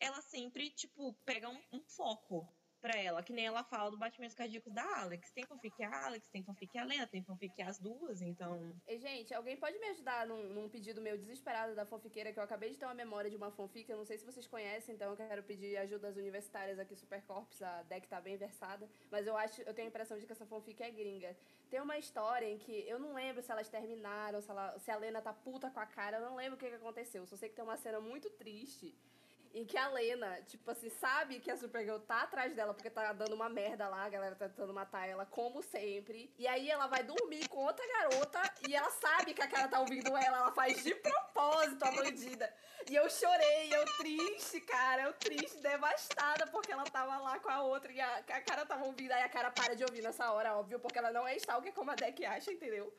ela 0.00 0.20
sempre, 0.22 0.70
tipo, 0.70 1.12
pega 1.24 1.48
um, 1.48 1.62
um 1.72 1.80
foco 1.82 2.48
pra 2.84 3.00
ela, 3.00 3.22
que 3.22 3.32
nem 3.32 3.46
ela 3.46 3.64
fala 3.64 3.90
do 3.90 3.96
batimentos 3.96 4.34
cardíacos 4.34 4.70
da 4.70 4.84
Alex. 5.00 5.30
Tem 5.30 5.46
fanfic 5.46 5.82
a 5.82 6.04
Alex, 6.04 6.28
tem 6.28 6.42
fanfic 6.42 6.76
a 6.76 6.84
Lena, 6.84 7.06
tem 7.06 7.22
fanfic 7.22 7.62
as 7.62 7.78
duas, 7.78 8.20
então... 8.20 8.78
Ei, 8.86 8.98
gente, 8.98 9.32
alguém 9.32 9.56
pode 9.56 9.78
me 9.78 9.86
ajudar 9.86 10.26
num, 10.26 10.42
num 10.52 10.68
pedido 10.68 11.00
meu 11.00 11.16
desesperado 11.16 11.74
da 11.74 11.86
fanfiqueira, 11.86 12.30
que 12.30 12.38
eu 12.38 12.42
acabei 12.42 12.68
de 12.68 12.76
ter 12.76 12.84
uma 12.84 12.92
memória 12.92 13.30
de 13.30 13.36
uma 13.36 13.50
fanfic, 13.50 13.90
eu 13.90 13.96
não 13.96 14.04
sei 14.04 14.18
se 14.18 14.26
vocês 14.26 14.46
conhecem, 14.46 14.94
então 14.94 15.10
eu 15.10 15.16
quero 15.16 15.42
pedir 15.42 15.78
ajuda 15.78 16.08
às 16.08 16.16
universitárias 16.18 16.78
aqui, 16.78 16.94
Supercorps, 16.94 17.62
a 17.62 17.82
deck 17.84 18.06
tá 18.06 18.20
bem 18.20 18.36
versada, 18.36 18.86
mas 19.10 19.26
eu 19.26 19.34
acho, 19.34 19.62
eu 19.62 19.72
tenho 19.72 19.86
a 19.86 19.88
impressão 19.88 20.18
de 20.18 20.26
que 20.26 20.32
essa 20.32 20.44
fanfic 20.44 20.82
é 20.82 20.90
gringa. 20.90 21.34
Tem 21.70 21.80
uma 21.80 21.96
história 21.96 22.44
em 22.44 22.58
que, 22.58 22.86
eu 22.86 22.98
não 22.98 23.14
lembro 23.14 23.42
se 23.42 23.50
elas 23.50 23.66
terminaram, 23.66 24.42
se, 24.42 24.50
ela, 24.50 24.78
se 24.78 24.90
a 24.90 24.96
Lena 24.98 25.22
tá 25.22 25.32
puta 25.32 25.70
com 25.70 25.80
a 25.80 25.86
cara, 25.86 26.18
eu 26.18 26.26
não 26.26 26.36
lembro 26.36 26.56
o 26.56 26.58
que, 26.58 26.68
que 26.68 26.74
aconteceu, 26.74 27.26
só 27.26 27.34
sei 27.34 27.48
que 27.48 27.54
tem 27.54 27.64
uma 27.64 27.78
cena 27.78 27.98
muito 27.98 28.28
triste, 28.28 28.94
em 29.54 29.64
que 29.64 29.78
a 29.78 29.88
Lena, 29.88 30.42
tipo 30.48 30.68
assim, 30.70 30.90
sabe 30.90 31.38
que 31.38 31.50
a 31.50 31.56
Supergirl 31.56 31.98
tá 32.00 32.22
atrás 32.22 32.54
dela 32.54 32.74
porque 32.74 32.90
tá 32.90 33.12
dando 33.12 33.34
uma 33.34 33.48
merda 33.48 33.88
lá, 33.88 34.04
a 34.04 34.08
galera 34.08 34.34
tá 34.34 34.48
tentando 34.48 34.74
matar 34.74 35.08
ela, 35.08 35.24
como 35.24 35.62
sempre. 35.62 36.34
E 36.36 36.46
aí 36.48 36.68
ela 36.68 36.88
vai 36.88 37.04
dormir 37.04 37.48
com 37.48 37.58
outra 37.58 37.86
garota 37.86 38.42
e 38.68 38.74
ela 38.74 38.90
sabe 38.90 39.32
que 39.32 39.40
a 39.40 39.46
cara 39.46 39.68
tá 39.68 39.78
ouvindo 39.78 40.08
ela, 40.08 40.38
ela 40.38 40.52
faz 40.52 40.82
de 40.82 40.92
propósito 40.96 41.84
a 41.84 41.90
bandida. 41.92 42.52
E 42.90 42.96
eu 42.96 43.08
chorei, 43.08 43.72
eu 43.72 43.84
triste, 43.96 44.60
cara, 44.60 45.02
eu 45.02 45.12
triste, 45.14 45.58
devastada, 45.58 46.48
porque 46.48 46.72
ela 46.72 46.84
tava 46.84 47.16
lá 47.18 47.38
com 47.38 47.48
a 47.48 47.62
outra 47.62 47.92
e 47.92 48.00
a, 48.00 48.16
a 48.16 48.40
cara 48.40 48.66
tava 48.66 48.84
ouvindo, 48.84 49.12
aí 49.12 49.22
a 49.22 49.28
cara 49.28 49.50
para 49.52 49.74
de 49.74 49.84
ouvir 49.84 50.02
nessa 50.02 50.30
hora, 50.32 50.56
óbvio, 50.56 50.80
porque 50.80 50.98
ela 50.98 51.12
não 51.12 51.26
é 51.26 51.36
stalker 51.36 51.72
como 51.72 51.92
a 51.92 51.94
Deck 51.94 52.24
acha, 52.26 52.52
entendeu? 52.52 52.92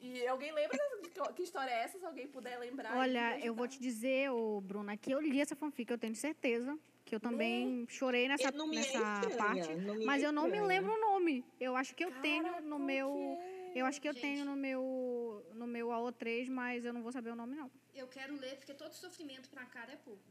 E 0.00 0.26
alguém 0.26 0.52
lembra 0.52 0.76
dessa- 0.76 1.32
que 1.32 1.42
história 1.42 1.70
é 1.70 1.82
essa? 1.84 1.98
Se 1.98 2.04
alguém 2.04 2.26
puder 2.26 2.58
lembrar. 2.58 2.96
Olha, 2.96 3.38
eu 3.40 3.54
vou 3.54 3.66
te 3.66 3.80
dizer, 3.80 4.30
ô, 4.30 4.60
Bruna, 4.60 4.96
que 4.96 5.10
eu 5.12 5.20
li 5.20 5.40
essa 5.40 5.56
fanfic, 5.56 5.90
eu 5.90 5.98
tenho 5.98 6.14
certeza. 6.14 6.78
Que 7.04 7.14
eu 7.14 7.20
também 7.20 7.86
chorei 7.88 8.26
nessa, 8.28 8.50
nessa 8.50 8.98
estranha, 8.98 9.36
parte. 9.36 9.68
Mas 10.06 10.22
eu 10.22 10.32
não 10.32 10.48
me 10.48 10.58
lembro 10.60 10.92
o 10.94 11.00
nome. 11.00 11.44
Eu 11.60 11.76
acho 11.76 11.94
que 11.94 12.02
eu 12.04 12.10
tenho 12.22 12.60
no 12.62 12.78
meu. 12.78 13.12
que 13.12 13.78
é? 13.78 13.80
Eu 13.82 13.86
acho 13.86 14.00
que 14.00 14.08
eu 14.08 14.12
Gente. 14.12 14.22
tenho 14.22 14.44
no 14.44 14.56
meu. 14.56 15.44
No 15.54 15.66
meu 15.66 15.88
AO3, 15.88 16.48
mas 16.48 16.84
eu 16.84 16.92
não 16.92 17.02
vou 17.02 17.12
saber 17.12 17.30
o 17.30 17.36
nome, 17.36 17.54
não. 17.56 17.70
Eu 17.94 18.08
quero 18.08 18.34
ler 18.40 18.56
porque 18.56 18.72
todo 18.72 18.92
sofrimento 18.94 19.50
pra 19.50 19.64
cara 19.66 19.92
é 19.92 19.96
pouco. 19.96 20.22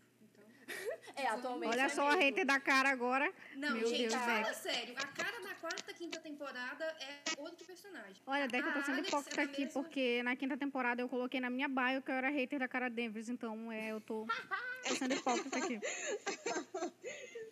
É, 1.16 1.28
atualmente. 1.28 1.70
Olha 1.70 1.84
é 1.84 1.90
só 1.90 2.08
a 2.10 2.16
hater 2.16 2.44
da 2.44 2.60
cara 2.60 2.90
agora. 2.90 3.32
não, 3.56 3.76
Meu 3.76 3.86
gente, 3.88 4.08
Deus, 4.10 4.16
fala 4.16 4.52
sério. 4.54 4.96
A 4.98 5.06
cara 5.08 5.40
da 5.42 5.54
quarta, 5.54 5.94
quinta 5.94 6.20
temporada 6.20 6.84
é 7.00 7.40
outro 7.40 7.64
personagem. 7.68 8.16
Olha, 8.26 8.48
Deck, 8.48 8.66
eu 8.68 8.74
tô 8.74 8.82
sendo 8.82 9.06
hipócrita 9.06 9.42
é 9.42 9.44
aqui, 9.44 9.66
mesma- 9.66 9.84
porque 9.84 10.24
na 10.24 10.36
quinta 10.36 10.58
temporada 10.58 11.02
eu 11.04 11.08
coloquei 11.08 11.40
na 11.40 11.52
minha 11.52 11.68
bio 11.68 12.02
que 12.02 12.10
eu 12.10 12.16
era 12.16 12.30
hater 12.30 12.58
da 12.60 12.68
cara 12.68 12.90
Denver, 12.90 13.24
então 13.30 13.72
é, 13.72 13.92
eu 13.92 14.02
tô, 14.02 14.26
tô 14.88 14.96
sendo 14.96 15.14
hipócrita 15.14 15.60
aqui. 15.60 15.80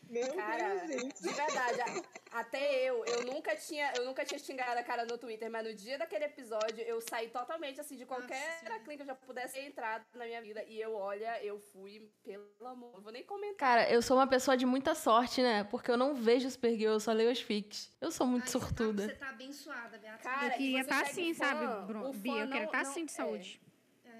Meu 0.09 0.33
Cara, 0.35 0.75
Deus, 0.85 1.01
gente. 1.03 1.21
de 1.21 1.33
verdade, 1.33 2.05
até 2.33 2.83
eu, 2.83 3.05
eu 3.05 3.23
nunca 3.23 3.55
tinha, 3.55 3.93
eu 3.95 4.03
nunca 4.05 4.25
tinha 4.25 4.37
xingado 4.37 4.77
a 4.77 4.83
cara 4.83 5.05
no 5.05 5.17
Twitter, 5.17 5.49
mas 5.49 5.63
no 5.65 5.73
dia 5.73 5.97
daquele 5.97 6.25
episódio 6.25 6.83
eu 6.83 6.99
saí 6.99 7.29
totalmente 7.29 7.79
assim 7.79 7.95
de 7.95 8.05
qualquer 8.05 8.61
Nossa, 8.63 8.79
clínica 8.81 8.95
que 8.97 9.01
eu 9.03 9.05
já 9.05 9.15
pudesse 9.15 9.53
ter 9.53 9.65
entrado 9.67 10.03
na 10.13 10.25
minha 10.25 10.41
vida. 10.41 10.63
E 10.65 10.81
eu, 10.81 10.93
olha, 10.95 11.41
eu 11.41 11.57
fui, 11.59 12.11
pelo 12.25 12.67
amor, 12.67 13.00
não 13.01 13.03
vou 13.03 13.11
nem 13.11 13.23
comentar. 13.23 13.57
Cara, 13.57 13.89
eu 13.91 13.99
sou 14.01 14.15
uma 14.17 14.27
pessoa 14.27 14.55
de 14.55 14.65
muita 14.65 14.93
sorte, 14.93 15.41
né? 15.41 15.63
Porque 15.65 15.89
eu 15.89 15.97
não 15.97 16.13
vejo 16.13 16.49
Supergirl, 16.49 16.93
eu 16.93 16.99
só 16.99 17.11
leio 17.11 17.31
as 17.31 17.41
fics. 17.41 17.91
Eu 17.99 18.11
sou 18.11 18.27
muito 18.27 18.43
Ai, 18.43 18.47
você 18.49 18.59
tá- 18.59 18.65
sortuda. 18.65 19.03
Você 19.07 19.15
tá 19.15 19.29
abençoada, 19.29 19.97
Beatriz. 19.97 20.21
Cara, 20.23 20.45
Eu 20.47 20.51
queria 20.57 20.77
você 20.77 20.81
estar 20.89 21.05
segue 21.07 21.09
assim, 21.09 21.33
fã, 21.33 21.45
sabe, 21.45 21.85
Bruno? 21.87 22.09
o 22.09 22.13
Bia? 22.13 22.31
Eu 22.33 22.47
quero 22.47 22.59
não- 22.59 22.65
estar 22.65 22.83
não- 22.83 22.91
assim 22.91 23.05
de 23.05 23.11
é. 23.11 23.15
saúde. 23.15 23.61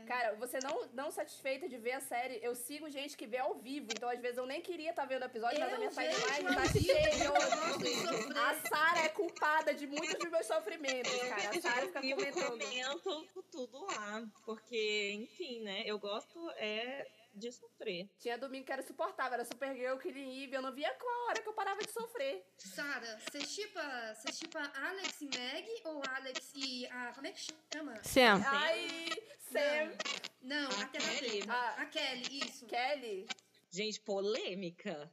Cara, 0.08 0.36
você 0.36 0.60
não, 0.62 0.88
não 0.94 1.10
satisfeita 1.12 1.70
de 1.70 1.78
ver 1.78 1.94
a 1.94 2.02
série, 2.02 2.38
eu 2.44 2.54
sigo 2.54 2.90
gente 2.90 3.16
que 3.16 3.26
vê 3.26 3.38
ao 3.38 3.54
vivo. 3.54 3.88
Então, 3.96 4.10
às 4.10 4.20
vezes, 4.20 4.38
eu 4.38 4.46
nem 4.46 4.60
queria 4.60 4.90
estar 4.90 5.06
vendo 5.06 5.22
o 5.22 5.26
episódio, 5.26 5.58
mas 5.60 5.70
a 5.70 5.74
Eu 5.76 5.78
minha 5.80 5.90
timeline 5.90 6.56
tá 6.56 6.66
cheia. 6.68 7.24
eu 7.24 7.32
gosto 7.32 7.78
de 7.78 7.96
sofrer. 7.96 8.38
A 8.38 8.56
Sara 8.68 9.00
é 9.06 9.10
culpada 9.10 9.74
de 9.74 9.88
muitos 9.88 10.16
dos 10.16 10.30
meus 10.30 10.46
sofrimentos, 10.48 11.14
cara. 11.30 11.50
A 11.58 11.62
Sara 11.62 11.86
fica 11.88 12.06
eu 12.06 12.18
comentando. 12.18 12.46
comento 12.50 13.44
tudo 13.50 13.86
lá, 13.86 14.22
porque, 14.44 15.12
enfim, 15.14 15.62
né, 15.62 15.84
eu 15.86 15.98
gosto 15.98 16.50
é 16.58 17.08
de 17.34 17.52
sofrer. 17.52 18.10
Tinha 18.20 18.38
domingo 18.38 18.66
que 18.66 18.72
era 18.72 18.82
insuportável, 18.82 19.34
era 19.34 19.46
Supergirl, 19.46 19.98
Killing 19.98 20.44
Eve, 20.44 20.56
eu 20.56 20.62
não 20.62 20.74
via 20.74 20.94
qual 20.96 21.28
hora 21.28 21.42
que 21.42 21.48
eu 21.48 21.54
parava 21.54 21.82
de 21.82 21.92
sofrer. 21.92 22.46
Sara, 22.58 23.20
você 23.20 23.42
chipa, 23.46 24.14
você 24.16 24.32
chipa 24.34 24.60
Alex 24.76 25.22
e 25.22 25.26
Meg 25.26 25.82
ou 25.86 26.02
Alex 26.16 26.52
e 26.56 26.86
a. 26.88 27.14
Como 27.14 27.28
é 27.28 27.32
que 27.32 27.40
chama? 27.74 28.04
Sam, 28.04 28.42
Ai, 28.46 29.10
Sam, 29.40 29.98
Não, 30.42 30.68
A 30.70 30.82
a 30.82 30.88
terapeuta. 30.88 31.20
Kelly. 31.20 31.44
Ah. 31.48 31.76
A 31.82 31.86
Kelly, 31.86 32.40
isso. 32.46 32.66
Kelly. 32.66 33.28
Gente, 33.70 34.00
polêmica. 34.02 35.10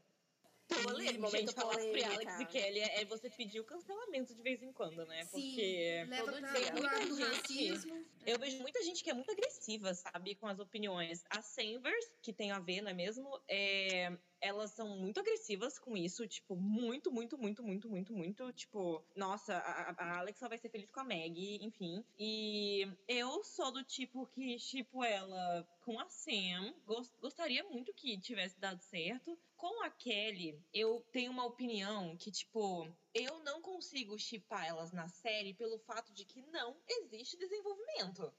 Polêmica, 0.68 1.18
momento 1.18 1.54
polêmica. 1.54 2.12
Alex 2.14 2.40
e 2.40 2.44
Kelly 2.46 2.80
é 2.80 3.00
é 3.00 3.04
você 3.04 3.30
pedir 3.30 3.60
o 3.60 3.64
cancelamento 3.64 4.34
de 4.34 4.42
vez 4.42 4.62
em 4.62 4.72
quando, 4.72 5.04
né? 5.06 5.24
Sim, 5.24 5.30
Porque 5.30 6.04
leva 6.08 6.24
todo 6.32 6.40
pra, 6.40 6.52
do 6.52 6.80
Muita 6.80 7.06
gente- 7.16 7.68
racismo. 7.68 8.06
eu 8.26 8.38
vejo 8.38 8.58
muita 8.60 8.82
gente 8.82 9.02
que 9.02 9.10
é 9.10 9.14
muito 9.14 9.30
agressiva, 9.30 9.94
sabe, 9.94 10.34
com 10.34 10.46
as 10.46 10.58
opiniões. 10.58 11.24
A 11.30 11.40
Sanvers, 11.40 12.04
que 12.22 12.32
tem 12.32 12.50
a 12.50 12.58
ver, 12.58 12.82
não 12.82 12.90
é 12.90 12.94
mesmo? 12.94 13.40
É, 13.48 14.12
elas 14.40 14.70
são 14.72 14.88
muito 14.98 15.18
agressivas 15.20 15.78
com 15.78 15.96
isso, 15.96 16.26
tipo, 16.26 16.54
muito, 16.56 17.10
muito, 17.10 17.38
muito, 17.38 17.62
muito, 17.62 17.88
muito, 17.88 18.12
muito, 18.12 18.52
tipo, 18.52 19.02
nossa, 19.16 19.56
a, 19.56 19.94
a 19.96 20.18
Alexa 20.18 20.48
vai 20.48 20.58
ser 20.58 20.68
feliz 20.68 20.90
com 20.90 21.00
a 21.00 21.04
Maggie, 21.04 21.58
enfim. 21.62 22.04
E 22.18 22.86
eu 23.08 23.42
sou 23.42 23.72
do 23.72 23.82
tipo 23.84 24.26
que, 24.26 24.56
tipo, 24.56 25.02
ela 25.02 25.66
com 25.84 25.98
a 25.98 26.08
Sam, 26.08 26.74
gost, 26.84 27.12
gostaria 27.20 27.64
muito 27.64 27.92
que 27.94 28.18
tivesse 28.20 28.58
dado 28.60 28.80
certo. 28.82 29.38
Com 29.58 29.82
a 29.82 29.90
Kelly, 29.90 30.56
eu 30.72 31.04
tenho 31.10 31.32
uma 31.32 31.44
opinião 31.44 32.16
que, 32.16 32.30
tipo, 32.30 32.88
eu 33.12 33.40
não 33.40 33.60
consigo 33.60 34.16
chipar 34.16 34.64
elas 34.64 34.92
na 34.92 35.08
série 35.08 35.52
pelo 35.52 35.80
fato 35.80 36.12
de 36.12 36.24
que 36.24 36.40
não 36.42 36.80
existe 36.88 37.36
desenvolvimento. 37.36 38.32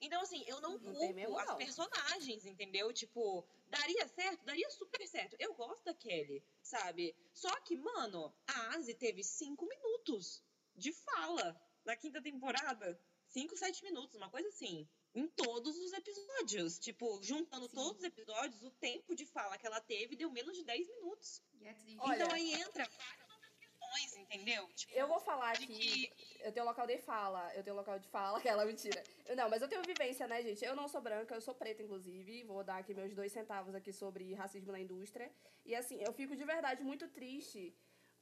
Então, 0.00 0.20
assim, 0.20 0.42
eu 0.48 0.60
não, 0.60 0.76
culpo 0.76 1.38
as 1.38 1.54
personagens, 1.54 2.44
entendeu? 2.44 2.92
Tipo, 2.92 3.46
daria 3.68 4.08
certo? 4.08 4.44
Daria 4.44 4.68
super 4.70 5.06
certo. 5.06 5.36
Eu 5.38 5.54
gosto 5.54 5.84
da 5.84 5.94
Kelly, 5.94 6.44
sabe? 6.60 7.14
Só 7.32 7.54
que, 7.60 7.76
mano, 7.76 8.34
a 8.48 8.74
Asi 8.74 8.92
teve 8.92 9.22
cinco 9.22 9.66
minutos 9.66 10.42
de 10.74 10.92
fala 10.92 11.58
na 11.84 11.96
quinta 11.96 12.20
temporada. 12.20 13.00
Cinco, 13.28 13.56
sete 13.56 13.84
minutos, 13.84 14.16
uma 14.16 14.30
coisa 14.30 14.48
assim. 14.48 14.88
Em 15.16 15.26
todos 15.28 15.76
os 15.78 15.92
episódios. 15.94 16.78
Tipo, 16.78 17.20
juntando 17.22 17.68
Sim. 17.68 17.74
todos 17.74 17.98
os 17.98 18.04
episódios, 18.04 18.62
o 18.62 18.70
tempo 18.70 19.14
de 19.14 19.24
fala 19.24 19.56
que 19.56 19.66
ela 19.66 19.80
teve 19.80 20.14
deu 20.14 20.30
menos 20.30 20.56
de 20.56 20.62
10 20.62 20.86
minutos. 20.88 21.42
E 21.60 21.66
é. 21.66 21.74
Olha- 21.98 22.16
então 22.22 22.34
aí 22.34 22.52
entra 22.52 22.84
várias 22.84 23.30
outras 23.30 23.56
questões, 23.58 24.16
entendeu? 24.16 24.68
Tipo, 24.74 24.92
Eu 24.94 25.08
vou 25.08 25.18
falar 25.18 25.56
de 25.56 25.64
aqui. 25.64 26.06
que 26.08 26.40
Eu 26.42 26.52
tenho 26.52 26.66
local 26.66 26.86
de 26.86 26.98
fala, 26.98 27.50
eu 27.54 27.64
tenho 27.64 27.74
local 27.76 27.98
de 27.98 28.06
fala, 28.08 28.36
aquela 28.60 28.64
mentira. 28.66 29.02
Não, 29.34 29.48
mas 29.48 29.62
eu 29.62 29.68
tenho 29.68 29.82
vivência, 29.82 30.26
né, 30.28 30.42
gente? 30.42 30.62
Eu 30.64 30.76
não 30.76 30.86
sou 30.86 31.00
branca, 31.00 31.34
eu 31.34 31.40
sou 31.40 31.54
preta, 31.54 31.82
inclusive. 31.82 32.44
Vou 32.44 32.62
dar 32.62 32.76
aqui 32.78 32.92
meus 32.92 33.14
dois 33.14 33.32
centavos 33.32 33.74
aqui 33.74 33.92
sobre 33.92 34.34
racismo 34.34 34.70
na 34.70 34.78
indústria. 34.80 35.32
E 35.64 35.74
assim, 35.74 35.98
eu 36.02 36.12
fico 36.12 36.36
de 36.36 36.44
verdade 36.44 36.82
muito 36.84 37.08
triste 37.08 37.74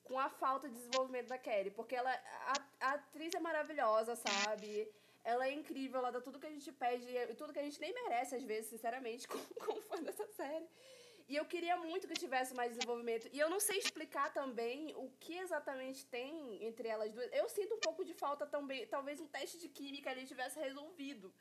com 0.05 0.19
a 0.19 0.29
falta 0.29 0.69
de 0.69 0.75
desenvolvimento 0.77 1.27
da 1.29 1.39
Kelly. 1.39 1.71
Porque 1.73 1.95
ela. 1.97 2.11
A, 2.13 2.55
a 2.81 2.93
atriz 2.95 3.35
é 3.35 3.41
maravilhosa, 3.41 4.15
sabe? 4.15 4.89
Ela 5.25 5.47
é 5.49 5.53
incrível, 5.53 5.99
ela 6.01 6.13
dá 6.13 6.21
tudo 6.21 6.39
que 6.39 6.47
a 6.47 6.51
gente 6.51 6.71
pede 6.71 7.07
e 7.09 7.35
tudo 7.35 7.53
que 7.53 7.59
a 7.59 7.63
gente 7.63 7.81
nem 7.81 7.93
merece, 7.95 8.37
às 8.37 8.45
vezes, 8.45 8.71
sinceramente, 8.71 9.27
como, 9.33 9.45
como 9.65 9.81
fã 9.83 10.03
dessa 10.03 10.27
série. 10.27 10.69
E 11.27 11.37
eu 11.37 11.45
queria 11.47 11.77
muito 11.79 12.07
que 12.07 12.15
tivesse 12.15 12.53
mais 12.55 12.75
desenvolvimento. 12.75 13.29
E 13.33 13.39
eu 13.39 13.49
não 13.49 13.59
sei 13.59 13.79
explicar 13.79 14.33
também 14.33 14.95
o 14.95 15.11
que 15.19 15.39
exatamente 15.39 16.05
tem 16.07 16.63
entre 16.63 16.87
elas 16.87 17.13
duas. 17.15 17.31
Eu 17.33 17.49
sinto 17.49 17.75
um 17.77 17.81
pouco 17.81 18.05
de 18.05 18.13
falta 18.13 18.47
também. 18.47 18.87
Talvez 18.87 19.21
um 19.21 19.27
teste 19.27 19.59
de 19.59 19.69
química 19.69 20.11
ali 20.11 20.27
tivesse 20.27 20.59
resolvido. 20.61 21.33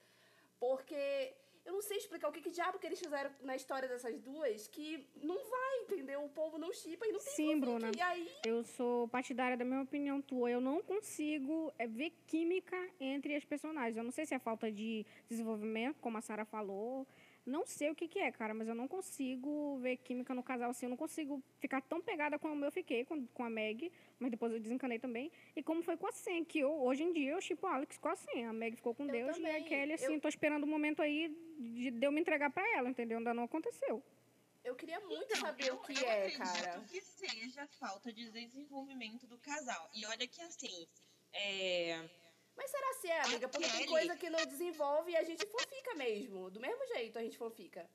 Porque 0.57 1.35
eu 1.65 1.73
não 1.73 1.81
sei 1.81 1.98
explicar 1.98 2.27
o 2.30 2.31
que, 2.31 2.41
que 2.41 2.49
diabo 2.49 2.77
que 2.77 2.85
eles 2.85 2.99
fizeram 2.99 3.31
na 3.41 3.56
história 3.56 3.88
dessas 3.88 4.19
duas 4.19 4.68
que 4.68 5.07
não 5.22 5.35
vai, 5.35 5.80
entendeu? 5.84 6.23
O 6.23 6.30
povo 6.30 6.57
não 6.57 6.73
chipa 6.73 7.06
e 7.06 7.11
não 7.11 7.19
tem 7.19 7.34
Sim. 7.34 7.60
Bruna. 7.60 7.91
E 7.95 8.02
aí, 8.02 8.30
Eu 8.45 8.64
sou 8.64 9.07
partidária 9.07 9.56
da 9.56 9.64
mesma 9.64 9.84
opinião 9.84 10.22
tua. 10.22 10.52
Eu 10.52 10.60
não 10.60 10.81
consigo 10.81 11.73
é, 11.80 11.88
ver 11.88 12.11
química 12.27 12.77
entre 12.99 13.35
as 13.35 13.45
personagens. 13.45 13.95
Eu 13.95 14.03
não 14.03 14.11
sei 14.11 14.26
se 14.26 14.35
é 14.35 14.40
falta 14.40 14.72
de 14.72 15.06
desenvolvimento, 15.30 15.99
como 16.02 16.18
a 16.18 16.22
Sara 16.22 16.45
falou. 16.45 17.07
Não 17.45 17.65
sei 17.65 17.90
o 17.91 17.95
que, 17.95 18.07
que 18.07 18.20
é, 18.20 18.32
cara, 18.32 18.53
mas 18.53 18.70
eu 18.70 18.76
não 18.76 18.88
consigo 18.88 19.78
ver 19.80 19.98
química 19.98 20.34
no 20.34 20.41
casal 20.41 20.70
assim. 20.70 20.86
Eu 20.86 20.91
não 20.91 20.98
consigo 20.98 21.44
ficar 21.60 21.82
tão 21.82 22.02
pegada 22.02 22.40
como 22.40 22.64
eu 22.64 22.72
fiquei 22.72 23.03
com, 23.03 23.28
com 23.28 23.44
a 23.44 23.49
Meg, 23.49 23.91
mas 24.18 24.32
depois 24.32 24.53
eu 24.53 24.60
desencanei 24.61 24.98
também. 24.98 25.30
E 25.53 25.61
como 25.61 25.84
foi 25.84 25.98
com 25.98 26.07
a 26.07 26.11
Sen, 26.14 26.45
que 26.45 26.60
eu, 26.60 26.72
hoje 26.82 27.03
em 27.03 27.11
dia 27.11 27.32
eu 27.32 27.41
chipo 27.41 27.68
a 27.68 27.76
Alex 27.76 27.98
com 27.98 28.07
a 28.07 28.15
Sen. 28.15 28.45
A 28.45 28.53
Meg 28.53 28.78
ficou 28.78 28.95
com 28.95 29.03
Eu 29.06 29.11
Deus 29.11 29.38
e 29.38 29.45
a 29.45 29.49
também. 29.49 29.64
Kelly, 29.65 29.94
assim, 29.94 30.14
Eu- 30.14 30.22
tô 30.22 30.30
esperando 30.30 30.64
o 30.64 30.68
momento 30.68 31.02
aí 31.02 31.28
de, 31.60 31.91
de 31.91 32.06
eu 32.06 32.11
me 32.14 32.22
entregar 32.22 32.49
pra 32.49 32.65
ela, 32.78 32.90
entendeu? 32.90 33.18
Ainda 33.18 33.34
não 33.34 33.44
aconteceu. 33.44 34.02
eu 34.64 34.76
queria 34.76 35.02
muito 35.02 35.26
Então, 35.26 35.41
saber 35.41 35.68
eu, 35.68 35.76
o 35.76 35.80
que 35.82 35.91
eu 36.02 36.07
é, 36.10 36.20
acredito 36.28 36.40
cara. 36.64 36.80
que 36.88 37.02
seja 37.02 37.68
falta 37.78 38.14
de 38.14 38.32
desenvolvimento 38.32 39.28
do 39.28 39.38
casal. 39.38 39.90
E 39.94 40.06
olha 40.06 40.26
que 40.26 40.41
assim, 40.41 40.88
é, 41.34 42.10
Mas 42.56 42.70
será 42.70 42.94
se 42.94 43.08
é, 43.08 43.20
amiga? 43.22 43.50
Porque 43.50 43.68
tem 43.70 43.86
coisa 43.88 44.16
que 44.16 44.30
não 44.30 44.46
desenvolve 44.46 45.12
e 45.12 45.16
a 45.16 45.24
gente 45.24 45.46
fanfica 45.48 45.96
mesmo. 45.96 46.50
Do 46.52 46.60
mesmo 46.60 46.86
jeito 46.88 47.18
a 47.18 47.24
gente 47.24 47.38
fanfica. 47.38 47.90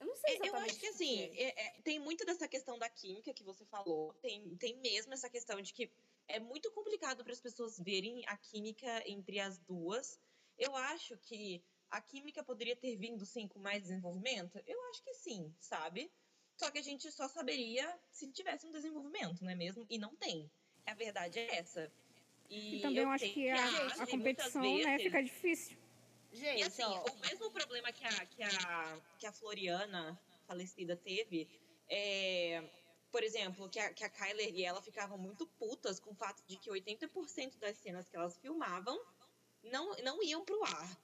Eu 0.00 0.06
não 0.06 0.16
sei 0.16 0.30
É, 0.30 0.34
exatamente. 0.36 0.54
Eu 0.54 0.70
acho 0.70 0.80
que 0.80 0.86
assim, 0.86 1.22
é- 1.36 1.66
é, 1.66 1.80
tem 1.82 1.98
muito 1.98 2.24
dessa 2.24 2.46
questão 2.48 2.78
da 2.78 2.88
química 2.88 3.34
que 3.34 3.42
você 3.42 3.64
falou. 3.66 4.14
Tem, 4.14 4.56
tem 4.56 4.76
mesmo 4.76 5.12
essa 5.12 5.28
questão 5.28 5.60
de 5.60 5.72
que 5.72 5.90
é 6.26 6.38
muito 6.38 6.70
complicado 6.72 7.24
para 7.24 7.32
as 7.32 7.40
pessoas 7.40 7.78
verem 7.78 8.22
a 8.26 8.36
química 8.36 9.02
entre 9.06 9.40
as 9.40 9.58
duas. 9.58 10.18
Eu 10.56 10.74
acho 10.76 11.16
que 11.18 11.62
a 11.90 12.00
química 12.00 12.42
poderia 12.44 12.76
ter 12.76 12.96
vindo 12.96 13.24
sim 13.26 13.48
com 13.48 13.58
mais 13.58 13.82
desenvolvimento. 13.82 14.60
Eu 14.66 14.80
acho 14.90 15.02
que 15.02 15.14
sim, 15.14 15.54
sabe? 15.58 16.10
Só 16.56 16.70
que 16.70 16.78
a 16.78 16.82
gente 16.82 17.10
só 17.12 17.28
saberia 17.28 17.98
se 18.10 18.30
tivesse 18.30 18.66
um 18.66 18.70
desenvolvimento, 18.70 19.42
não 19.42 19.50
é 19.50 19.54
mesmo? 19.54 19.86
E 19.88 19.98
não 19.98 20.14
tem. 20.16 20.50
A 20.86 20.94
verdade 20.94 21.38
é 21.38 21.56
essa. 21.56 21.90
E, 22.48 22.76
E 22.76 22.80
também 22.80 23.02
eu, 23.02 23.10
acho 23.10 23.24
sei 23.24 23.34
que 23.34 23.50
a, 23.50 23.86
a 23.86 24.06
competição, 24.06 24.62
né, 24.62 24.84
vezes, 24.84 25.02
fica 25.02 25.22
difícil. 25.22 25.78
Gente, 26.32 26.60
e 26.60 26.62
assim, 26.62 26.82
ó, 26.82 27.04
o 27.04 27.18
mesmo 27.20 27.50
problema 27.50 27.92
que 27.92 28.04
a, 28.04 28.26
que 28.26 28.42
a, 28.42 29.00
que 29.18 29.26
a 29.26 29.32
Floriana 29.32 30.20
falecida 30.46 30.96
teve, 30.96 31.48
é, 31.88 32.62
por 33.10 33.22
exemplo, 33.22 33.68
que 33.68 33.78
a, 33.78 33.92
que 33.92 34.04
a 34.04 34.08
Kyler 34.08 34.54
e 34.54 34.64
ela 34.64 34.80
ficavam 34.82 35.18
muito 35.18 35.46
putas 35.46 35.98
com 35.98 36.10
o 36.10 36.14
fato 36.14 36.42
de 36.46 36.56
que 36.56 36.70
80% 36.70 37.58
das 37.58 37.76
cenas 37.78 38.08
que 38.08 38.16
elas 38.16 38.36
filmavam 38.38 38.98
não, 39.62 39.94
não 39.96 40.22
iam 40.22 40.44
pro 40.44 40.62
ar. 40.64 40.98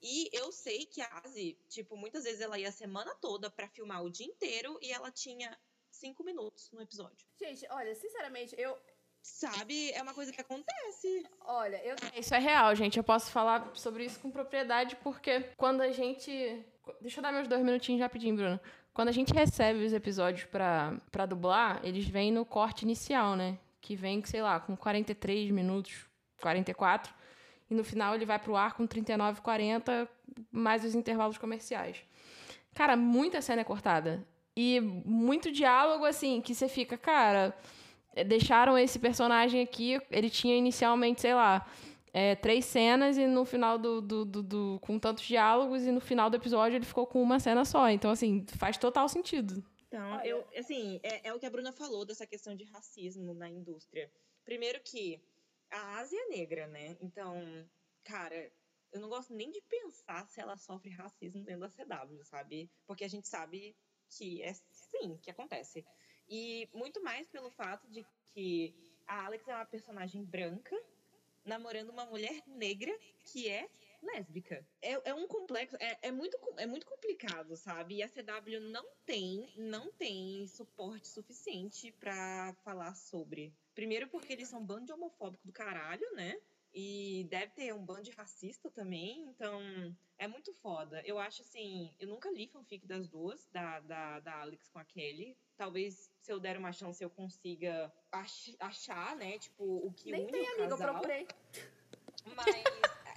E 0.00 0.28
eu 0.32 0.52
sei 0.52 0.86
que 0.86 1.00
a 1.00 1.22
Asi, 1.24 1.58
tipo, 1.68 1.96
muitas 1.96 2.24
vezes 2.24 2.40
ela 2.40 2.58
ia 2.58 2.68
a 2.68 2.72
semana 2.72 3.14
toda 3.16 3.50
pra 3.50 3.68
filmar 3.68 4.04
o 4.04 4.10
dia 4.10 4.26
inteiro 4.26 4.78
e 4.80 4.92
ela 4.92 5.10
tinha 5.10 5.58
cinco 5.90 6.22
minutos 6.22 6.70
no 6.70 6.80
episódio. 6.80 7.26
gente, 7.36 7.66
olha, 7.70 7.94
sinceramente, 7.94 8.54
eu. 8.58 8.78
Sabe? 9.28 9.92
É 9.92 10.02
uma 10.02 10.14
coisa 10.14 10.32
que 10.32 10.40
acontece. 10.40 11.24
Olha, 11.44 11.80
eu. 11.84 11.94
Isso 12.16 12.34
é 12.34 12.38
real, 12.38 12.74
gente. 12.74 12.96
Eu 12.96 13.04
posso 13.04 13.30
falar 13.30 13.70
sobre 13.74 14.04
isso 14.04 14.18
com 14.18 14.30
propriedade 14.30 14.96
porque 14.96 15.40
quando 15.56 15.82
a 15.82 15.92
gente. 15.92 16.30
Deixa 17.00 17.20
eu 17.20 17.22
dar 17.22 17.30
meus 17.30 17.46
dois 17.46 17.62
minutinhos 17.62 18.00
rapidinho, 18.00 18.34
Bruno. 18.34 18.58
Quando 18.92 19.08
a 19.08 19.12
gente 19.12 19.32
recebe 19.32 19.84
os 19.84 19.92
episódios 19.92 20.44
pra, 20.46 20.96
pra 21.12 21.26
dublar, 21.26 21.80
eles 21.84 22.08
vêm 22.08 22.32
no 22.32 22.44
corte 22.44 22.82
inicial, 22.82 23.36
né? 23.36 23.58
Que 23.80 23.94
vem, 23.94 24.24
sei 24.24 24.42
lá, 24.42 24.58
com 24.58 24.76
43 24.76 25.50
minutos, 25.50 26.06
44. 26.40 27.14
E 27.70 27.74
no 27.74 27.84
final 27.84 28.14
ele 28.14 28.24
vai 28.24 28.38
pro 28.38 28.56
ar 28.56 28.72
com 28.72 28.86
39, 28.86 29.40
40, 29.42 30.08
mais 30.50 30.84
os 30.84 30.94
intervalos 30.94 31.38
comerciais. 31.38 32.02
Cara, 32.74 32.96
muita 32.96 33.40
cena 33.40 33.60
é 33.60 33.64
cortada. 33.64 34.26
E 34.56 34.80
muito 34.80 35.52
diálogo, 35.52 36.04
assim, 36.04 36.40
que 36.40 36.54
você 36.54 36.66
fica, 36.66 36.96
cara. 36.96 37.54
Eh, 38.20 38.24
Deixaram 38.24 38.76
esse 38.78 38.98
personagem 38.98 39.62
aqui, 39.62 40.00
ele 40.10 40.28
tinha 40.30 40.56
inicialmente, 40.56 41.20
sei 41.20 41.34
lá, 41.34 41.66
é, 42.12 42.34
três 42.34 42.64
cenas 42.64 43.16
e 43.18 43.26
no 43.26 43.44
final 43.44 43.78
do, 43.78 44.00
do, 44.00 44.24
do, 44.24 44.42
do- 44.42 44.78
com 44.80 44.98
tantos 44.98 45.24
diálogos 45.24 45.82
e 45.84 45.90
no 45.92 46.00
final 46.00 46.28
do 46.30 46.36
episódio 46.36 46.76
ele 46.76 46.84
ficou 46.84 47.06
com 47.06 47.22
uma 47.22 47.38
cena 47.38 47.64
só. 47.64 47.88
Então, 47.90 48.10
assim, 48.10 48.44
faz 48.56 48.76
total 48.76 49.08
sentido. 49.08 49.62
Então, 49.86 50.22
eu, 50.24 50.44
assim, 50.56 51.00
é, 51.02 51.28
é 51.28 51.34
o 51.34 51.38
que 51.38 51.46
a 51.46 51.50
Bruna 51.50 51.72
falou 51.72 52.04
dessa 52.04 52.26
questão 52.26 52.54
de 52.54 52.64
racismo 52.64 53.32
na 53.34 53.48
indústria. 53.48 54.10
Primeiro 54.44 54.80
que 54.82 55.20
a 55.70 55.98
Ásia 55.98 56.18
é 56.18 56.28
negra, 56.36 56.66
né? 56.66 56.96
Então, 57.00 57.34
cara, 58.04 58.50
eu 58.92 59.00
não 59.00 59.08
gosto 59.08 59.34
nem 59.34 59.50
de 59.50 59.60
pensar 59.62 60.26
se 60.28 60.40
ela 60.40 60.56
sofre 60.56 60.90
racismo 60.90 61.42
dentro 61.44 61.60
da 61.60 61.68
CW, 61.70 62.24
sabe? 62.24 62.70
Porque 62.86 63.04
a 63.04 63.08
gente 63.08 63.28
sabe 63.28 63.76
que 64.10 64.42
é 64.42 64.52
sim, 64.54 65.18
que 65.22 65.30
acontece. 65.30 65.84
E 66.28 66.68
muito 66.72 67.02
mais 67.02 67.28
pelo 67.28 67.50
fato 67.50 67.88
de 67.88 68.04
que 68.32 68.74
a 69.06 69.26
Alex 69.26 69.46
é 69.48 69.54
uma 69.54 69.64
personagem 69.64 70.22
branca 70.24 70.76
namorando 71.44 71.90
uma 71.90 72.04
mulher 72.04 72.42
negra 72.46 72.96
que 73.24 73.48
é 73.48 73.68
lésbica. 74.02 74.64
É, 74.80 75.10
é 75.10 75.14
um 75.14 75.26
complexo, 75.26 75.76
é, 75.80 75.98
é, 76.02 76.12
muito, 76.12 76.38
é 76.56 76.66
muito 76.66 76.86
complicado, 76.86 77.56
sabe? 77.56 77.96
E 77.96 78.02
a 78.02 78.08
CW 78.08 78.60
não 78.60 78.86
tem, 79.04 79.50
não 79.56 79.90
tem 79.92 80.46
suporte 80.46 81.08
suficiente 81.08 81.90
pra 81.92 82.54
falar 82.62 82.94
sobre. 82.94 83.52
Primeiro 83.74 84.08
porque 84.08 84.32
eles 84.32 84.48
são 84.48 84.60
um 84.60 84.64
bando 84.64 84.86
de 84.86 84.92
homofóbico 84.92 85.46
do 85.46 85.52
caralho, 85.52 86.06
né? 86.14 86.38
E 86.80 87.24
deve 87.24 87.50
ter 87.54 87.74
um 87.74 87.84
bando 87.84 88.02
de 88.02 88.12
racista 88.12 88.70
também, 88.70 89.26
então 89.30 89.60
é 90.16 90.28
muito 90.28 90.54
foda. 90.54 91.02
Eu 91.04 91.18
acho 91.18 91.42
assim, 91.42 91.92
eu 91.98 92.06
nunca 92.06 92.30
li 92.30 92.46
fanfic 92.46 92.86
das 92.86 93.08
duas, 93.08 93.48
da, 93.48 93.80
da, 93.80 94.20
da 94.20 94.40
Alex 94.42 94.68
com 94.68 94.78
a 94.78 94.84
Kelly. 94.84 95.36
Talvez 95.56 96.08
se 96.22 96.30
eu 96.32 96.38
der 96.38 96.56
uma 96.56 96.72
chance 96.72 97.02
eu 97.02 97.10
consiga 97.10 97.92
ach- 98.12 98.54
achar, 98.60 99.16
né, 99.16 99.40
tipo, 99.40 99.64
o 99.64 99.92
que 99.92 100.12
Nem 100.12 100.22
une 100.22 100.30
tem, 100.30 100.40
o 100.42 100.46
amiga, 100.52 100.62
eu 100.62 100.68
casal. 100.78 100.92
procurei. 100.92 101.26
Mas 102.36 102.64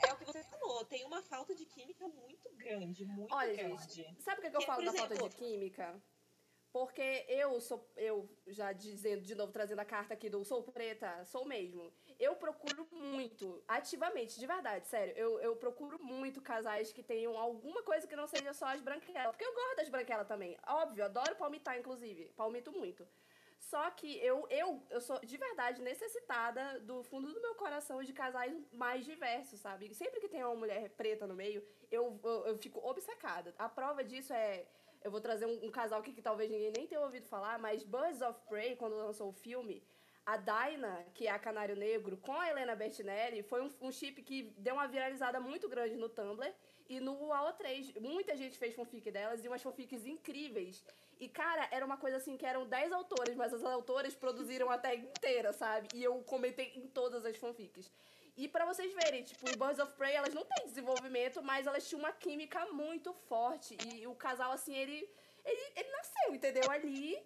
é 0.08 0.12
o 0.14 0.18
que 0.18 0.26
você 0.26 0.44
falou, 0.44 0.84
tem 0.86 1.06
uma 1.06 1.22
falta 1.22 1.54
de 1.54 1.66
química 1.68 2.08
muito 2.08 2.50
grande, 2.56 3.06
muito 3.06 3.32
Olha, 3.36 3.56
grande. 3.56 3.94
gente, 3.94 4.24
sabe 4.24 4.40
o 4.40 4.42
que, 4.42 4.50
que 4.50 4.58
eu 4.58 4.62
falo 4.64 4.84
da 4.84 4.94
falta 4.94 5.16
de 5.16 5.30
química? 5.36 6.02
Porque 6.74 7.26
eu 7.28 7.60
sou, 7.60 7.92
eu 7.98 8.28
já 8.48 8.72
dizendo 8.72 9.22
de 9.24 9.36
novo, 9.36 9.52
trazendo 9.52 9.80
a 9.80 9.86
carta 9.86 10.14
aqui 10.16 10.30
do 10.30 10.44
sou 10.46 10.64
preta, 10.64 11.24
sou 11.26 11.46
mesmo. 11.46 11.94
Eu 12.22 12.36
procuro 12.36 12.88
muito, 12.92 13.64
ativamente, 13.68 14.40
de 14.40 14.46
verdade, 14.46 14.88
sério. 14.88 15.12
Eu, 15.18 15.40
eu 15.40 15.56
procuro 15.56 15.98
muito 16.04 16.40
casais 16.40 16.94
que 16.94 17.02
tenham 17.02 17.36
alguma 17.36 17.82
coisa 17.82 18.06
que 18.06 18.16
não 18.16 18.28
seja 18.28 18.54
só 18.54 18.68
as 18.68 18.80
branquelas. 18.80 19.32
Porque 19.32 19.44
eu 19.44 19.56
gosto 19.56 19.78
das 19.78 19.90
branquelas 19.90 20.28
também. 20.28 20.56
Óbvio, 20.68 21.04
adoro 21.04 21.36
palmitar, 21.36 21.80
inclusive. 21.80 22.26
Palmito 22.38 22.72
muito. 22.72 23.08
Só 23.58 23.90
que 23.90 24.24
eu, 24.24 24.46
eu, 24.52 24.84
eu 24.92 25.02
sou 25.02 25.20
de 25.20 25.36
verdade 25.36 25.82
necessitada 25.82 26.80
do 26.82 27.02
fundo 27.02 27.34
do 27.34 27.42
meu 27.42 27.56
coração 27.56 28.04
de 28.04 28.14
casais 28.14 28.54
mais 28.72 29.04
diversos, 29.04 29.60
sabe? 29.60 29.92
Sempre 29.96 30.20
que 30.20 30.30
tem 30.30 30.44
uma 30.44 30.54
mulher 30.54 30.90
preta 30.92 31.26
no 31.26 31.34
meio, 31.34 31.66
eu, 31.90 32.20
eu, 32.24 32.46
eu 32.48 32.58
fico 32.60 32.80
obcecada. 32.88 33.52
A 33.58 33.68
prova 33.68 34.04
disso 34.04 34.32
é 34.32 34.68
eu 35.04 35.10
vou 35.10 35.20
trazer 35.20 35.48
um, 35.48 35.66
um, 35.66 35.72
casal 35.72 36.02
que, 36.04 36.14
que 36.14 36.22
talvez 36.22 36.52
ninguém 36.52 36.72
nem 36.76 36.86
tenha 36.86 37.02
ouvido 37.02 37.28
falar, 37.28 37.58
mas 37.58 37.84
Birds 37.84 38.22
of 38.22 38.40
Prey, 38.48 38.76
quando 38.76 38.96
lançou 38.96 39.30
o 39.30 39.34
filme, 39.34 39.84
a 40.26 40.38
Dinah, 40.38 41.04
que 41.14 41.28
é 41.28 41.32
a 41.32 41.40
Canário 41.40 41.76
Negro, 41.76 42.18
com 42.18 42.34
a 42.34 42.50
Helena 42.50 42.76
Bertinelli, 42.76 43.42
foi 43.44 43.62
um, 43.62 43.70
um 43.82 43.92
chip 43.92 44.22
que 44.22 44.54
deu 44.58 44.76
uma 44.76 44.88
viralizada 44.88 45.40
muito 45.40 45.68
grande 45.68 45.96
no 45.96 46.10
Tumblr. 46.10 46.54
E 46.88 47.00
no 47.00 47.16
AO3, 47.30 48.00
muita 48.02 48.36
gente 48.36 48.58
fez 48.58 48.76
fanfic 48.76 49.10
delas 49.12 49.44
e 49.44 49.48
umas 49.48 49.62
fanfics 49.62 50.06
incríveis. 50.06 50.84
E, 51.20 51.30
cara, 51.30 51.68
era 51.72 51.86
uma 51.86 51.98
coisa 51.98 52.18
assim 52.18 52.36
que 52.36 52.46
eram 52.46 52.68
10 52.68 52.92
autores, 52.92 53.36
mas 53.36 53.54
as 53.54 53.64
autoras 53.64 54.14
produziram 54.14 54.70
até 54.70 54.96
inteira, 54.96 55.54
sabe? 55.54 55.88
E 55.94 56.04
eu 56.04 56.22
comentei 56.24 56.74
em 56.76 56.88
todas 56.88 57.24
as 57.26 57.38
fanfics. 57.38 57.90
E 58.36 58.48
para 58.48 58.66
vocês 58.66 58.94
verem, 58.94 59.24
tipo, 59.24 59.46
o 59.50 59.58
Birds 59.58 59.80
of 59.80 59.94
Prey, 59.94 60.14
elas 60.14 60.34
não 60.34 60.44
têm 60.44 60.66
desenvolvimento, 60.66 61.42
mas 61.44 61.68
elas 61.68 61.88
tinham 61.88 62.00
uma 62.00 62.12
química 62.12 62.66
muito 62.68 63.14
forte. 63.14 63.78
E 63.86 64.08
o 64.08 64.16
casal, 64.16 64.52
assim, 64.52 64.76
ele, 64.76 65.10
ele, 65.46 65.62
ele 65.76 65.92
nasceu, 65.92 66.36
entendeu? 66.36 66.70
Ali 66.70 67.18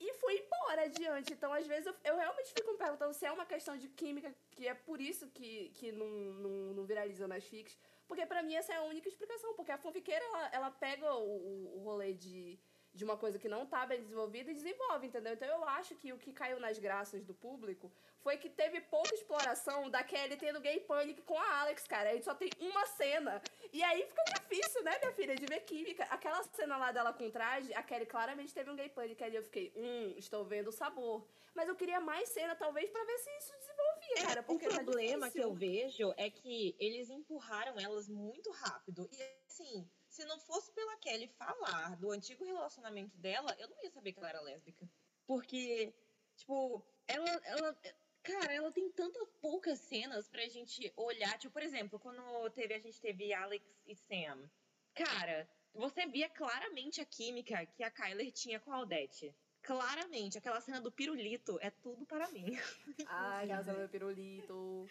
e 0.00 0.12
foi 0.14 0.38
embora 0.38 0.82
adiante. 0.82 1.32
Então, 1.32 1.52
às 1.52 1.66
vezes, 1.66 1.86
eu, 1.86 1.94
eu, 2.04 2.16
realmente 2.16 2.52
fico 2.52 2.72
me 2.72 2.78
perguntando 2.78 3.12
se 3.12 3.26
é 3.26 3.32
uma 3.32 3.46
questão 3.46 3.76
de 3.76 3.88
química, 3.88 4.34
que 4.50 4.66
é 4.66 4.74
por 4.74 5.00
isso 5.00 5.28
que, 5.28 5.70
que 5.70 5.90
não, 5.92 6.08
não, 6.08 6.50
não 6.74 6.84
viraliza 6.84 7.26
nas 7.26 7.44
fics. 7.44 7.76
Porque 8.06 8.24
para 8.24 8.42
mim 8.42 8.54
essa 8.54 8.72
é 8.72 8.76
a 8.76 8.82
única 8.82 9.08
explicação. 9.08 9.54
Porque 9.54 9.72
a 9.72 9.78
fanfiqueira, 9.78 10.24
ela, 10.24 10.48
ela 10.52 10.70
pega 10.70 11.14
o, 11.14 11.76
o 11.76 11.82
rolê 11.84 12.12
de 12.12 12.58
de 12.98 13.04
uma 13.04 13.16
coisa 13.16 13.38
que 13.38 13.48
não 13.48 13.62
está 13.62 13.86
bem 13.86 14.00
desenvolvida 14.00 14.50
e 14.50 14.54
desenvolve, 14.54 15.06
entendeu? 15.06 15.32
Então 15.32 15.48
eu 15.48 15.64
acho 15.64 15.94
que 15.94 16.12
o 16.12 16.18
que 16.18 16.32
caiu 16.32 16.58
nas 16.58 16.78
graças 16.78 17.22
do 17.24 17.32
público 17.32 17.92
foi 18.24 18.36
que 18.36 18.50
teve 18.50 18.80
pouca 18.80 19.14
exploração 19.14 19.88
da 19.88 20.02
Kelly 20.02 20.36
tendo 20.36 20.60
gay 20.60 20.80
panic 20.80 21.22
com 21.22 21.38
a 21.38 21.60
Alex, 21.60 21.86
cara. 21.86 22.10
A 22.10 22.14
gente 22.14 22.24
só 22.24 22.34
tem 22.34 22.50
uma 22.58 22.84
cena. 22.86 23.40
E 23.72 23.84
aí 23.84 24.04
fica 24.04 24.24
difícil, 24.40 24.82
né, 24.82 24.98
minha 24.98 25.12
filha, 25.12 25.36
de 25.36 25.46
ver 25.46 25.60
química. 25.60 26.02
Aquela 26.10 26.42
cena 26.42 26.76
lá 26.76 26.90
dela 26.90 27.12
com 27.12 27.30
traje, 27.30 27.72
a 27.72 27.84
Kelly 27.84 28.06
claramente 28.06 28.52
teve 28.52 28.68
um 28.68 28.74
gay 28.74 28.88
panic 28.88 29.22
ali. 29.22 29.36
Eu 29.36 29.44
fiquei, 29.44 29.72
hum, 29.76 30.14
estou 30.16 30.44
vendo 30.44 30.68
o 30.68 30.72
sabor. 30.72 31.24
Mas 31.54 31.68
eu 31.68 31.76
queria 31.76 32.00
mais 32.00 32.28
cena, 32.30 32.56
talvez, 32.56 32.90
para 32.90 33.04
ver 33.04 33.18
se 33.18 33.30
isso 33.38 33.52
desenvolvia, 33.58 34.18
é, 34.18 34.26
cara. 34.26 34.42
Porque 34.42 34.66
o 34.66 34.70
tá 34.70 34.82
problema 34.82 35.26
tá 35.26 35.32
que 35.32 35.38
eu 35.38 35.54
vejo 35.54 36.12
é 36.16 36.28
que 36.28 36.74
eles 36.80 37.10
empurraram 37.10 37.78
elas 37.78 38.08
muito 38.08 38.50
rápido. 38.50 39.08
E 39.12 39.22
assim 39.46 39.88
se 40.18 40.24
não 40.24 40.40
fosse 40.40 40.72
pela 40.72 40.96
Kelly 40.96 41.28
falar 41.28 41.96
do 41.96 42.10
antigo 42.10 42.44
relacionamento 42.44 43.16
dela, 43.18 43.54
eu 43.56 43.68
não 43.68 43.84
ia 43.84 43.90
saber 43.90 44.12
que 44.12 44.18
ela 44.18 44.28
era 44.28 44.40
lésbica. 44.40 44.88
Porque, 45.28 45.94
tipo, 46.36 46.84
ela, 47.06 47.30
ela 47.44 47.78
cara, 48.20 48.52
ela 48.52 48.72
tem 48.72 48.90
tantas 48.90 49.30
poucas 49.40 49.78
cenas 49.78 50.28
pra 50.28 50.48
gente 50.48 50.92
olhar. 50.96 51.38
Tipo, 51.38 51.52
por 51.52 51.62
exemplo, 51.62 52.00
quando 52.00 52.50
teve, 52.50 52.74
a 52.74 52.80
gente 52.80 53.00
teve 53.00 53.32
Alex 53.32 53.64
e 53.86 53.94
Sam. 53.94 54.50
Cara, 54.92 55.48
você 55.72 56.04
via 56.06 56.28
claramente 56.28 57.00
a 57.00 57.04
química 57.04 57.64
que 57.66 57.84
a 57.84 57.90
Kyler 57.90 58.32
tinha 58.32 58.58
com 58.58 58.72
a 58.72 58.76
Aldete. 58.76 59.32
Claramente, 59.62 60.36
aquela 60.36 60.60
cena 60.60 60.80
do 60.80 60.90
pirulito 60.90 61.58
é 61.60 61.70
tudo 61.70 62.04
para 62.06 62.28
mim. 62.30 62.58
Ai, 63.06 63.44
aquela 63.44 63.62
cena 63.62 63.86
do 63.86 63.88
pirulito. 63.90 64.88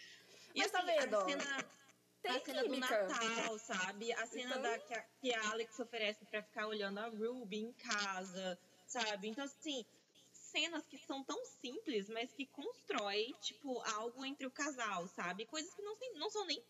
E 0.56 0.60
Mas 0.62 0.72
tá 0.72 0.80
assim, 0.80 0.88
vendo? 0.88 1.18
A 1.18 1.26
cena, 1.26 1.70
tem 2.28 2.38
a 2.38 2.46
cena 2.46 2.64
química. 2.64 3.04
do 3.04 3.10
Natal, 3.10 3.60
sabe? 3.60 4.14
A 4.14 4.28
cena 4.28 4.58
então... 4.58 4.62
da, 4.62 4.80
que, 4.80 4.94
a, 4.94 5.02
que 5.02 5.34
a 5.34 5.50
Alex 5.52 5.80
oferece 5.80 6.26
para 6.26 6.42
ficar 6.44 6.68
olhando 6.68 7.00
a 7.00 7.08
Ruby 7.08 7.58
em 7.58 7.74
casa, 7.74 8.60
sabe? 8.86 9.28
Então, 9.30 9.46
assim, 9.46 9.86
cenas 10.32 10.86
que 10.88 10.98
são 10.98 11.24
tão 11.24 11.44
simples, 11.46 12.10
mas 12.10 12.32
que 12.34 12.46
constrói, 12.46 13.34
tipo, 13.42 13.82
algo 13.82 14.26
entre 14.26 14.46
o 14.46 14.52
casal, 14.52 15.08
sabe? 15.08 15.46
Coisas 15.46 15.74
que 15.74 15.82
não, 15.82 15.98
não 16.16 16.30
são 16.30 16.46
nem 16.46 16.64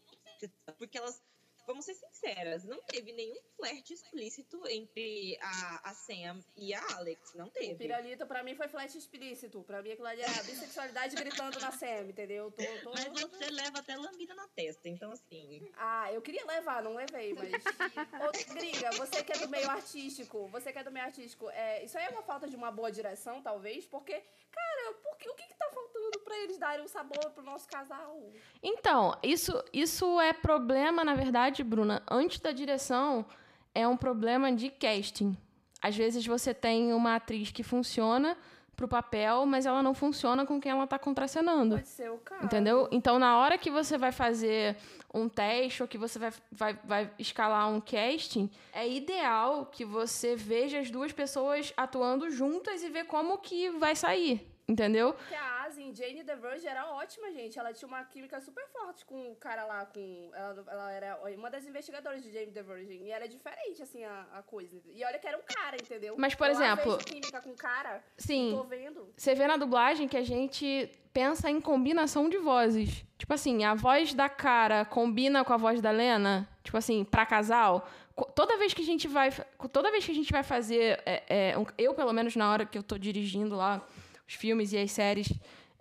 porque 0.78 0.98
elas 0.98 1.22
vamos 1.68 1.84
ser 1.84 1.96
sinceras, 1.96 2.64
não 2.64 2.82
teve 2.84 3.12
nenhum 3.12 3.36
flerte 3.58 3.94
explícito 3.94 4.66
entre 4.70 5.38
a, 5.42 5.90
a 5.90 5.94
Sam 5.94 6.40
e 6.56 6.74
a 6.74 6.82
Alex. 6.96 7.34
Não 7.36 7.50
teve. 7.50 7.74
O 7.74 7.78
Piralito, 7.78 8.26
pra 8.26 8.42
mim, 8.42 8.56
foi 8.56 8.70
flerte 8.70 8.98
explícito. 8.98 9.62
Pra 9.64 9.82
mim, 9.82 9.92
aquilo 9.92 10.08
ali 10.08 10.22
era 10.22 10.44
bissexualidade 10.44 11.16
gritando 11.18 11.60
na 11.60 11.72
Sam, 11.72 12.08
entendeu? 12.08 12.50
Tô, 12.52 12.64
tô... 12.84 12.92
Mas 12.92 13.22
você 13.22 13.50
leva 13.50 13.80
até 13.80 13.98
lambida 13.98 14.34
na 14.34 14.48
testa, 14.48 14.88
então 14.88 15.12
assim. 15.12 15.70
Ah, 15.76 16.12
eu 16.14 16.22
queria 16.22 16.46
levar, 16.46 16.82
não 16.82 16.96
levei, 16.96 17.34
mas. 17.34 17.52
Ô, 18.24 18.54
Gringa, 18.54 18.92
você 18.92 19.22
que 19.22 19.34
é 19.34 19.38
do 19.40 19.50
meio 19.50 19.70
artístico, 19.70 20.48
você 20.48 20.72
que 20.72 20.80
é 20.80 20.84
do 20.84 20.92
meio 20.92 21.06
artístico, 21.06 21.50
é, 21.50 21.84
isso 21.84 21.98
aí 21.98 22.06
é 22.06 22.10
uma 22.10 22.24
falta 22.24 22.48
de 22.48 22.56
uma 22.56 22.72
boa 22.72 22.90
direção, 22.90 23.42
talvez, 23.42 23.86
porque, 23.86 24.14
cara, 24.14 24.94
porque, 25.04 25.30
o 25.30 25.36
que, 25.36 25.48
que 25.48 25.56
tá 25.56 25.70
faltando 25.74 26.20
pra 26.24 26.38
eles 26.38 26.58
darem 26.58 26.86
um 26.86 26.88
sabor 26.88 27.32
pro 27.32 27.44
nosso 27.44 27.68
casal? 27.68 28.32
Então, 28.64 29.18
isso, 29.22 29.62
isso 29.74 30.22
é 30.22 30.32
problema, 30.32 31.04
na 31.04 31.14
verdade 31.14 31.57
verdade, 31.58 31.64
Bruna, 31.64 32.04
antes 32.10 32.40
da 32.40 32.52
direção, 32.52 33.26
é 33.74 33.88
um 33.88 33.98
problema 33.98 34.52
de 34.52 34.70
casting. 34.70 35.36
Às 35.82 35.96
vezes 35.96 36.26
você 36.26 36.54
tem 36.54 36.94
uma 36.94 37.16
atriz 37.16 37.52
que 37.52 37.64
funciona 37.64 38.38
pro 38.76 38.88
papel, 38.88 39.46
mas 39.46 39.66
ela 39.66 39.82
não 39.82 39.94
funciona 39.94 40.46
com 40.46 40.60
quem 40.60 40.72
ela 40.72 40.86
tá 40.86 41.00
contracenando. 41.00 41.76
Pode 41.76 41.88
ser 41.88 42.12
o 42.12 42.18
caso. 42.18 42.46
Entendeu? 42.46 42.88
Então, 42.92 43.18
na 43.18 43.38
hora 43.38 43.58
que 43.58 43.72
você 43.72 43.98
vai 43.98 44.12
fazer 44.12 44.78
um 45.12 45.28
teste 45.28 45.82
ou 45.82 45.88
que 45.88 45.98
você 45.98 46.20
vai, 46.20 46.32
vai, 46.52 46.80
vai 46.84 47.12
escalar 47.18 47.70
um 47.70 47.82
casting, 47.82 48.50
é 48.72 48.88
ideal 48.88 49.66
que 49.66 49.84
você 49.84 50.36
veja 50.36 50.80
as 50.80 50.92
duas 50.92 51.12
pessoas 51.12 51.74
atuando 51.76 52.30
juntas 52.30 52.84
e 52.84 52.90
ver 52.90 53.06
como 53.06 53.40
que 53.40 53.72
vai 53.72 53.96
sair. 53.96 54.48
Entendeu? 54.68 55.14
Porque 55.14 55.34
a 55.34 55.64
Asin, 55.64 55.96
Jane 55.96 56.26
the 56.26 56.36
Verge, 56.36 56.68
era 56.68 56.86
ótima, 56.92 57.32
gente. 57.32 57.58
Ela 57.58 57.72
tinha 57.72 57.88
uma 57.88 58.04
química 58.04 58.42
super 58.42 58.68
forte 58.68 59.06
com 59.06 59.32
o 59.32 59.36
cara 59.38 59.66
lá, 59.66 59.86
com. 59.86 60.30
Ela, 60.34 60.66
ela 60.68 60.92
era 60.92 61.20
uma 61.38 61.50
das 61.50 61.66
investigadoras 61.66 62.22
de 62.22 62.30
Jane 62.34 62.52
the 62.52 62.62
Virgin. 62.62 63.06
E 63.06 63.12
era 63.12 63.30
diferente, 63.30 63.82
assim, 63.82 64.04
a, 64.04 64.26
a 64.34 64.44
coisa. 64.44 64.78
E 64.94 65.06
olha 65.06 65.18
que 65.20 65.26
era 65.26 65.38
um 65.38 65.42
cara, 65.42 65.78
entendeu? 65.78 66.16
Mas, 66.18 66.36
por 66.36 66.50
então, 66.50 66.62
exemplo. 66.62 66.98
química 66.98 67.40
com 67.40 67.56
cara. 67.56 68.04
Sim. 68.18 68.52
Tô 68.58 68.64
vendo. 68.64 69.08
Você 69.16 69.34
vê 69.34 69.48
na 69.48 69.56
dublagem 69.56 70.06
que 70.06 70.18
a 70.18 70.24
gente 70.24 70.92
pensa 71.14 71.50
em 71.50 71.62
combinação 71.62 72.28
de 72.28 72.38
vozes. 72.38 73.06
Tipo 73.18 73.34
assim, 73.34 73.64
a 73.64 73.74
voz 73.74 74.14
da 74.14 74.28
cara 74.28 74.84
combina 74.84 75.46
com 75.46 75.54
a 75.54 75.58
voz 75.58 75.80
da 75.80 75.92
Lena, 75.92 76.48
tipo 76.62 76.76
assim, 76.76 77.06
pra 77.06 77.26
casal. 77.26 77.88
Toda 78.36 78.58
vez 78.58 78.74
que 78.74 78.82
a 78.82 78.86
gente 78.86 79.08
vai. 79.08 79.32
Toda 79.72 79.92
vez 79.92 80.06
que 80.06 80.12
a 80.12 80.16
gente 80.16 80.32
vai 80.32 80.44
fazer. 80.44 81.02
É, 81.06 81.24
é, 81.30 81.56
eu, 81.78 81.94
pelo 81.94 82.12
menos, 82.12 82.36
na 82.36 82.52
hora 82.52 82.66
que 82.66 82.78
eu 82.78 82.84
tô 82.84 82.98
dirigindo 82.98 83.56
lá 83.56 83.82
os 84.28 84.34
filmes 84.34 84.74
e 84.74 84.78
as 84.78 84.92
séries 84.92 85.32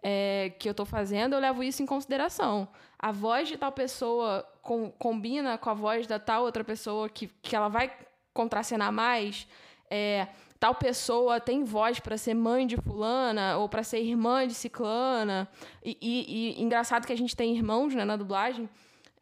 é, 0.02 0.52
que 0.58 0.68
eu 0.68 0.70
estou 0.70 0.86
fazendo, 0.86 1.34
eu 1.34 1.40
levo 1.40 1.62
isso 1.62 1.82
em 1.82 1.86
consideração. 1.86 2.68
A 2.98 3.10
voz 3.10 3.48
de 3.48 3.56
tal 3.56 3.72
pessoa 3.72 4.46
com, 4.62 4.90
combina 4.92 5.58
com 5.58 5.68
a 5.68 5.74
voz 5.74 6.06
da 6.06 6.18
tal 6.18 6.44
outra 6.44 6.62
pessoa 6.62 7.08
que, 7.08 7.28
que 7.42 7.56
ela 7.56 7.68
vai 7.68 7.92
contracenar 8.32 8.92
mais. 8.92 9.46
É, 9.90 10.28
tal 10.60 10.74
pessoa 10.74 11.40
tem 11.40 11.64
voz 11.64 12.00
para 12.00 12.16
ser 12.16 12.34
mãe 12.34 12.66
de 12.66 12.76
fulana 12.76 13.58
ou 13.58 13.68
para 13.68 13.82
ser 13.82 14.00
irmã 14.00 14.46
de 14.46 14.54
ciclana. 14.54 15.48
E, 15.84 15.96
e, 16.00 16.58
e, 16.58 16.62
engraçado 16.62 17.06
que 17.06 17.12
a 17.12 17.16
gente 17.16 17.34
tem 17.36 17.56
irmãos 17.56 17.94
né, 17.94 18.04
na 18.04 18.16
dublagem. 18.16 18.68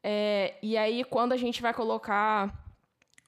É, 0.02 0.54
e 0.62 0.76
aí, 0.76 1.02
quando 1.02 1.32
a 1.32 1.36
gente 1.36 1.62
vai 1.62 1.72
colocar 1.72 2.52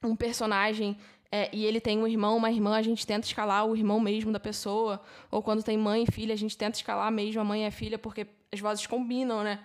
um 0.03 0.15
personagem 0.15 0.97
é, 1.37 1.51
e 1.53 1.67
ele 1.67 1.81
tem 1.83 1.99
um 1.99 2.07
irmão, 2.07 2.35
uma 2.39 2.51
irmã, 2.51 2.77
a 2.77 2.83
gente 2.83 3.07
tenta 3.07 3.27
escalar 3.27 3.67
o 3.67 3.77
irmão 3.77 4.01
mesmo 4.01 4.33
da 4.33 4.41
pessoa. 4.41 5.03
Ou 5.31 5.43
quando 5.43 5.63
tem 5.63 5.77
mãe 5.77 6.05
e 6.05 6.11
filha, 6.11 6.33
a 6.33 6.39
gente 6.39 6.57
tenta 6.57 6.79
escalar 6.79 7.13
mesmo 7.13 7.43
a 7.43 7.45
mãe 7.45 7.65
e 7.65 7.67
a 7.67 7.71
filha, 7.71 7.99
porque 7.99 8.27
as 8.51 8.59
vozes 8.59 8.87
combinam, 8.87 9.43
né? 9.45 9.61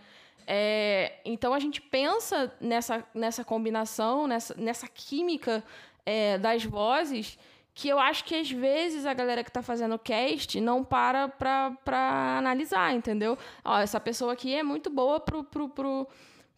É, 0.46 1.20
então 1.24 1.54
a 1.54 1.60
gente 1.60 1.80
pensa 1.80 2.54
nessa, 2.60 3.06
nessa 3.14 3.46
combinação, 3.46 4.28
nessa, 4.28 4.54
nessa 4.58 4.86
química 4.86 5.64
é, 6.06 6.38
das 6.38 6.66
vozes, 6.66 7.40
que 7.74 7.88
eu 7.88 7.98
acho 7.98 8.26
que 8.26 8.36
às 8.36 8.52
vezes 8.52 9.06
a 9.06 9.14
galera 9.14 9.42
que 9.42 9.50
está 9.50 9.62
fazendo 9.62 9.98
cast 9.98 10.60
não 10.60 10.84
para 10.84 11.30
para 11.30 12.38
analisar, 12.38 12.94
entendeu? 12.94 13.38
Ó, 13.64 13.80
essa 13.80 14.00
pessoa 14.00 14.34
aqui 14.34 14.54
é 14.54 14.62
muito 14.62 14.90
boa 14.90 15.22
pro, 15.22 15.42
pro, 15.42 15.70
pro, 15.70 16.08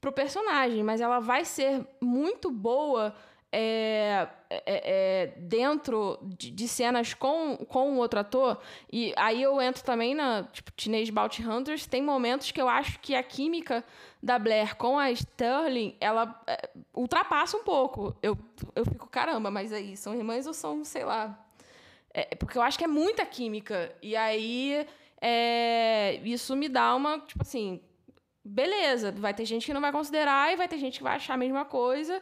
pro 0.02 0.12
personagem, 0.12 0.82
mas 0.82 1.02
ela 1.02 1.20
vai 1.20 1.46
ser 1.46 1.86
muito 2.02 2.50
boa 2.50 3.14
é, 3.56 4.28
é, 4.50 4.62
é, 4.66 5.28
dentro 5.38 6.18
de, 6.24 6.50
de, 6.50 6.68
cenas 6.68 7.14
com, 7.14 7.58
com 7.68 7.98
outro 7.98 8.20
ator, 8.20 8.60
e 8.92 9.14
aí 9.16 9.44
eu 9.44 9.62
entro 9.62 9.84
também 9.84 10.16
na 10.16 10.44
tipo, 10.52 10.72
Teenage 10.72 11.12
Bounty 11.12 11.48
Hunters, 11.48 11.86
tem 11.86 12.02
momentos 12.02 12.50
que 12.50 12.60
eu 12.60 12.68
acho 12.68 13.00
que 13.00 13.14
a 13.14 13.22
química 13.22 13.84
da 14.22 14.40
Blair 14.40 14.76
com 14.76 14.98
a 14.98 15.12
Sterling, 15.12 15.96
ela 16.02 16.42
é, 16.48 16.70
ultrapassa 16.96 17.56
um 17.56 17.64
pouco. 17.64 18.16
Eu, 18.24 18.36
eu 18.76 18.86
fico, 18.86 19.08
caramba, 19.08 19.52
mas 19.52 19.72
aí, 19.72 19.96
são 19.96 20.16
irmãs 20.16 20.48
ou 20.48 20.54
são, 20.54 20.84
sei 20.84 21.04
lá... 21.04 21.40
É, 22.16 22.36
porque 22.36 22.58
eu 22.58 22.62
acho 22.62 22.78
que 22.78 22.84
é 22.84 22.88
muita 22.88 23.26
química. 23.26 23.94
E 24.00 24.16
aí, 24.16 24.88
é, 25.20 26.20
isso 26.24 26.56
me 26.56 26.70
dá 26.70 26.94
uma, 26.96 27.20
tipo 27.20 27.42
assim, 27.42 27.82
beleza, 28.44 29.12
vai 29.12 29.34
ter 29.34 29.46
gente 29.46 29.66
que 29.66 29.74
não 29.74 29.82
vai 29.82 29.92
considerar 29.92 30.52
e 30.52 30.56
vai 30.56 30.68
ter 30.68 30.78
gente 30.78 30.98
que 30.98 31.04
vai 31.04 31.16
achar 31.16 31.34
a 31.34 31.38
mesma 31.38 31.66
coisa. 31.66 32.22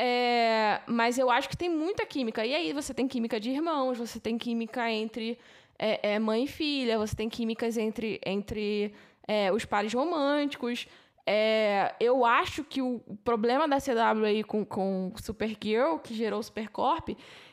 É, 0.00 0.80
mas 0.86 1.18
eu 1.18 1.28
acho 1.28 1.48
que 1.48 1.56
tem 1.56 1.68
muita 1.68 2.06
química. 2.06 2.46
E 2.46 2.54
aí 2.54 2.72
você 2.72 2.94
tem 2.94 3.08
química 3.08 3.40
de 3.40 3.50
irmãos, 3.50 3.98
você 3.98 4.20
tem 4.20 4.38
química 4.38 4.88
entre 4.88 5.36
é, 5.76 6.12
é, 6.14 6.18
mãe 6.20 6.44
e 6.44 6.46
filha, 6.46 6.96
você 6.96 7.16
tem 7.16 7.28
químicas 7.28 7.76
entre, 7.76 8.20
entre 8.24 8.94
é, 9.26 9.50
os 9.52 9.64
pares 9.64 9.92
românticos. 9.92 10.86
É, 11.26 11.96
eu 11.98 12.24
acho 12.24 12.62
que 12.62 12.80
o 12.80 13.00
problema 13.24 13.66
da 13.66 13.78
CW 13.78 14.24
aí 14.24 14.44
com, 14.44 14.64
com 14.64 15.12
Supergirl, 15.20 15.98
que 15.98 16.14
gerou 16.14 16.38
o 16.38 16.42
Supercorp, 16.44 17.08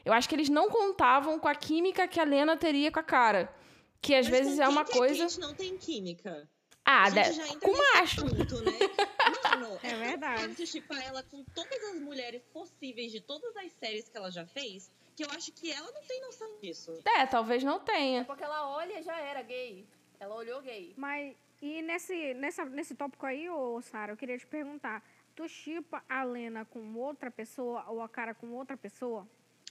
eu 0.05 0.13
acho 0.13 0.29
que 0.29 0.35
eles 0.35 0.47
não 0.47 0.69
contavam 0.69 1.39
com 1.39 1.47
a 1.47 1.55
química 1.55 2.07
que 2.07 2.19
a 2.19 2.23
Lena 2.23 2.55
teria 2.55 2.91
com 2.91 2.99
a 2.99 3.03
cara. 3.03 3.51
Que 3.99 4.13
às 4.13 4.29
Mas 4.29 4.37
vezes 4.37 4.59
é 4.59 4.67
uma 4.67 4.85
que 4.85 4.95
coisa. 4.95 5.25
A 5.25 5.27
gente 5.27 5.39
não 5.39 5.55
tem 5.55 5.75
química. 5.77 6.47
Ah, 6.85 7.05
a 7.05 7.09
gente 7.09 7.29
de- 7.29 7.33
já 7.33 7.47
entra 7.47 7.59
com 7.59 7.71
nesse 7.71 7.93
macho. 7.95 8.21
Ponto, 8.21 8.61
né? 8.61 8.71
Mano, 9.43 9.79
É 9.81 9.95
verdade. 9.95 10.67
chipar 10.67 11.01
ela 11.03 11.23
com 11.23 11.43
todas 11.55 11.83
as 11.85 11.99
mulheres 11.99 12.41
possíveis 12.53 13.11
de 13.11 13.19
todas 13.21 13.55
as 13.57 13.71
séries 13.73 14.07
que 14.07 14.15
ela 14.17 14.29
já 14.31 14.45
fez, 14.45 14.91
que 15.15 15.23
eu 15.23 15.29
acho 15.31 15.51
que 15.51 15.71
ela 15.71 15.91
não 15.91 16.01
tem 16.03 16.21
noção 16.21 16.47
disso. 16.61 16.99
É, 17.05 17.25
talvez 17.25 17.63
não 17.63 17.77
É 17.77 17.79
tenha. 17.79 18.25
porque 18.25 18.43
ela 18.43 18.69
olha 18.69 18.99
e 18.99 19.03
já 19.03 19.19
era 19.19 19.41
gay. 19.41 19.85
Ela 20.19 20.35
olhou 20.35 20.61
gay. 20.61 20.93
Mas, 20.97 21.35
e 21.61 21.81
nesse, 21.81 22.33
nessa, 22.35 22.65
nesse 22.65 22.93
tópico 22.95 23.25
aí, 23.25 23.49
ô 23.49 23.81
Sara, 23.81 24.11
eu 24.13 24.17
queria 24.17 24.37
te 24.37 24.45
perguntar. 24.45 25.03
Tu 25.35 25.47
chipa 25.49 26.03
a 26.07 26.23
Lena 26.23 26.65
com 26.65 26.95
outra 26.95 27.29
pessoa 27.31 27.83
ou 27.89 28.01
a 28.01 28.07
cara 28.07 28.33
com 28.33 28.51
outra 28.53 28.77
pessoa? 28.77 29.27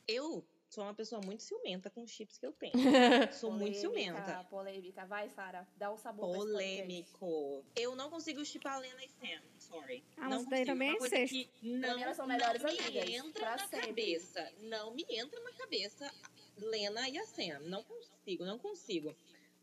Eu 0.07 0.45
sou 0.74 0.84
uma 0.84 0.94
pessoa 0.94 1.20
muito 1.24 1.42
ciumenta 1.42 1.88
com 1.88 2.02
os 2.02 2.10
chips 2.10 2.36
que 2.38 2.44
eu 2.46 2.52
tenho. 2.52 2.72
sou 3.32 3.51
muito 3.52 3.80
Polêmica, 3.80 4.24
ciumenta. 4.24 4.44
Polêmica. 4.51 5.06
Vai, 5.06 5.28
Sara. 5.30 5.66
Dá 5.76 5.92
um 5.92 5.96
sabor. 5.96 6.34
Polêmico. 6.36 7.64
Eu 7.76 7.94
não 7.94 8.10
consigo 8.10 8.44
chipar 8.44 8.74
a 8.74 8.78
Lena 8.78 9.02
e 9.05 9.09
Sam. 9.09 9.42
Sorry. 9.59 10.05
Ah, 10.16 10.28
não 10.28 10.38
mas 10.42 10.48
daí 10.48 10.59
consigo. 10.60 10.66
também 10.66 10.96
Uma 10.98 11.06
é 11.06 11.26
que 11.28 11.51
não, 11.62 11.98
elas 11.98 12.16
são 12.16 12.26
melhores 12.26 12.62
não 12.62 12.70
amigas, 12.70 12.92
me 12.92 13.14
entra 13.14 13.51
na 13.51 13.59
sempre. 13.59 13.86
cabeça. 13.86 14.52
Não 14.60 14.94
me 14.94 15.06
entra 15.09 15.40
na 15.40 15.52
cabeça 15.52 16.12
Lena 16.59 17.09
e 17.09 17.18
a 17.18 17.26
Sam. 17.26 17.60
Não 17.60 17.82
consigo, 17.84 18.44
não 18.44 18.59
consigo. 18.59 19.14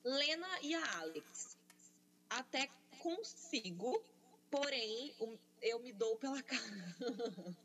Lena 0.03 0.47
e 0.61 0.73
a 0.73 0.99
Alex. 0.99 1.57
Até 2.29 2.69
consigo, 2.99 4.01
porém, 4.49 5.13
o- 5.19 5.37
eu 5.61 5.79
me 5.79 5.91
dou 5.91 6.15
pela 6.15 6.41
cara. 6.43 7.55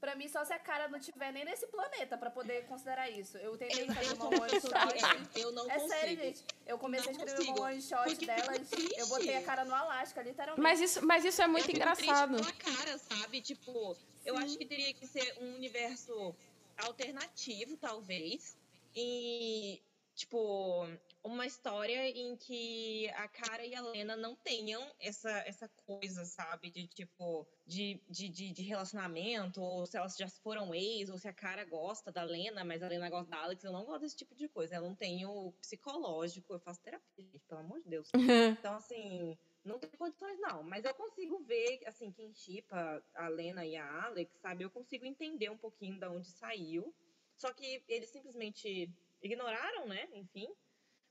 Pra 0.00 0.14
mim, 0.14 0.28
só 0.28 0.44
se 0.44 0.52
a 0.52 0.58
cara 0.60 0.86
não 0.88 1.00
tiver 1.00 1.32
nem 1.32 1.44
nesse 1.44 1.66
planeta 1.66 2.16
pra 2.16 2.30
poder 2.30 2.64
considerar 2.66 3.10
isso. 3.10 3.36
Eu 3.38 3.56
tentei 3.58 3.84
escrever 3.84 4.10
eu 4.12 4.14
uma 4.14 4.26
one 4.42 4.60
shot. 4.60 5.34
é, 5.34 5.40
eu 5.42 5.50
não 5.50 5.68
É 5.68 5.74
consigo. 5.74 5.88
sério, 5.92 6.16
gente. 6.16 6.44
Eu 6.66 6.78
comecei 6.78 7.12
Não 7.12 7.20
a 7.20 7.24
escrever 7.24 7.36
consigo. 7.46 7.58
uma 7.58 7.66
one 7.68 7.82
shot 7.82 8.04
Porque 8.04 8.26
delas. 8.26 8.70
fico 8.70 9.00
Eu 9.00 9.06
botei 9.08 9.36
a 9.36 9.42
cara 9.42 9.64
no 9.64 9.74
Alasca, 9.74 10.22
literalmente. 10.22 10.62
Mas 10.62 10.80
isso, 10.80 11.04
mas 11.04 11.24
isso 11.24 11.42
é 11.42 11.48
muito 11.48 11.64
eu 11.64 11.66
fico 11.74 11.76
engraçado. 11.78 12.36
Cara, 12.58 12.96
sabe? 12.98 13.40
Tipo, 13.40 13.96
eu 14.24 14.36
acho 14.38 14.56
que 14.56 14.64
teria 14.66 14.94
que 14.94 15.04
ser 15.06 15.36
um 15.40 15.56
universo 15.56 16.32
alternativo, 16.76 17.76
talvez. 17.76 18.56
E, 18.94 19.80
tipo, 20.18 20.84
uma 21.22 21.46
história 21.46 22.08
em 22.10 22.36
que 22.36 23.08
a 23.10 23.28
Cara 23.28 23.64
e 23.64 23.74
a 23.74 23.80
Lena 23.80 24.16
não 24.16 24.34
tenham 24.34 24.84
essa, 24.98 25.30
essa 25.46 25.68
coisa, 25.86 26.24
sabe? 26.24 26.70
De, 26.70 26.88
tipo, 26.88 27.46
de, 27.64 28.00
de, 28.08 28.28
de, 28.28 28.52
de 28.52 28.62
relacionamento, 28.62 29.62
ou 29.62 29.86
se 29.86 29.96
elas 29.96 30.16
já 30.16 30.28
foram 30.28 30.74
ex, 30.74 31.08
ou 31.08 31.18
se 31.18 31.28
a 31.28 31.32
Cara 31.32 31.64
gosta 31.64 32.10
da 32.10 32.24
Lena, 32.24 32.64
mas 32.64 32.82
a 32.82 32.88
Lena 32.88 33.08
gosta 33.08 33.30
da 33.30 33.42
Alex. 33.42 33.62
Eu 33.62 33.72
não 33.72 33.84
gosto 33.84 34.00
desse 34.00 34.16
tipo 34.16 34.34
de 34.34 34.48
coisa. 34.48 34.74
Eu 34.74 34.82
não 34.82 34.94
tenho 34.94 35.52
psicológico, 35.60 36.52
eu 36.52 36.60
faço 36.60 36.82
terapia, 36.82 37.24
gente, 37.24 37.46
pelo 37.46 37.60
amor 37.60 37.80
de 37.80 37.88
Deus. 37.88 38.08
Então, 38.58 38.74
assim, 38.74 39.38
não 39.64 39.78
tem 39.78 39.90
condições, 39.90 40.38
não. 40.40 40.62
Mas 40.64 40.84
eu 40.84 40.94
consigo 40.94 41.38
ver, 41.44 41.80
assim, 41.86 42.10
quem 42.10 42.32
chipa 42.34 43.02
a 43.14 43.28
Lena 43.28 43.64
e 43.64 43.76
a 43.76 44.06
Alex, 44.06 44.36
sabe? 44.40 44.64
Eu 44.64 44.70
consigo 44.70 45.04
entender 45.04 45.48
um 45.48 45.56
pouquinho 45.56 45.98
da 45.98 46.10
onde 46.10 46.28
saiu. 46.28 46.92
Só 47.36 47.52
que 47.52 47.84
eles 47.86 48.10
simplesmente 48.10 48.92
ignoraram, 49.22 49.86
né? 49.86 50.08
Enfim. 50.12 50.48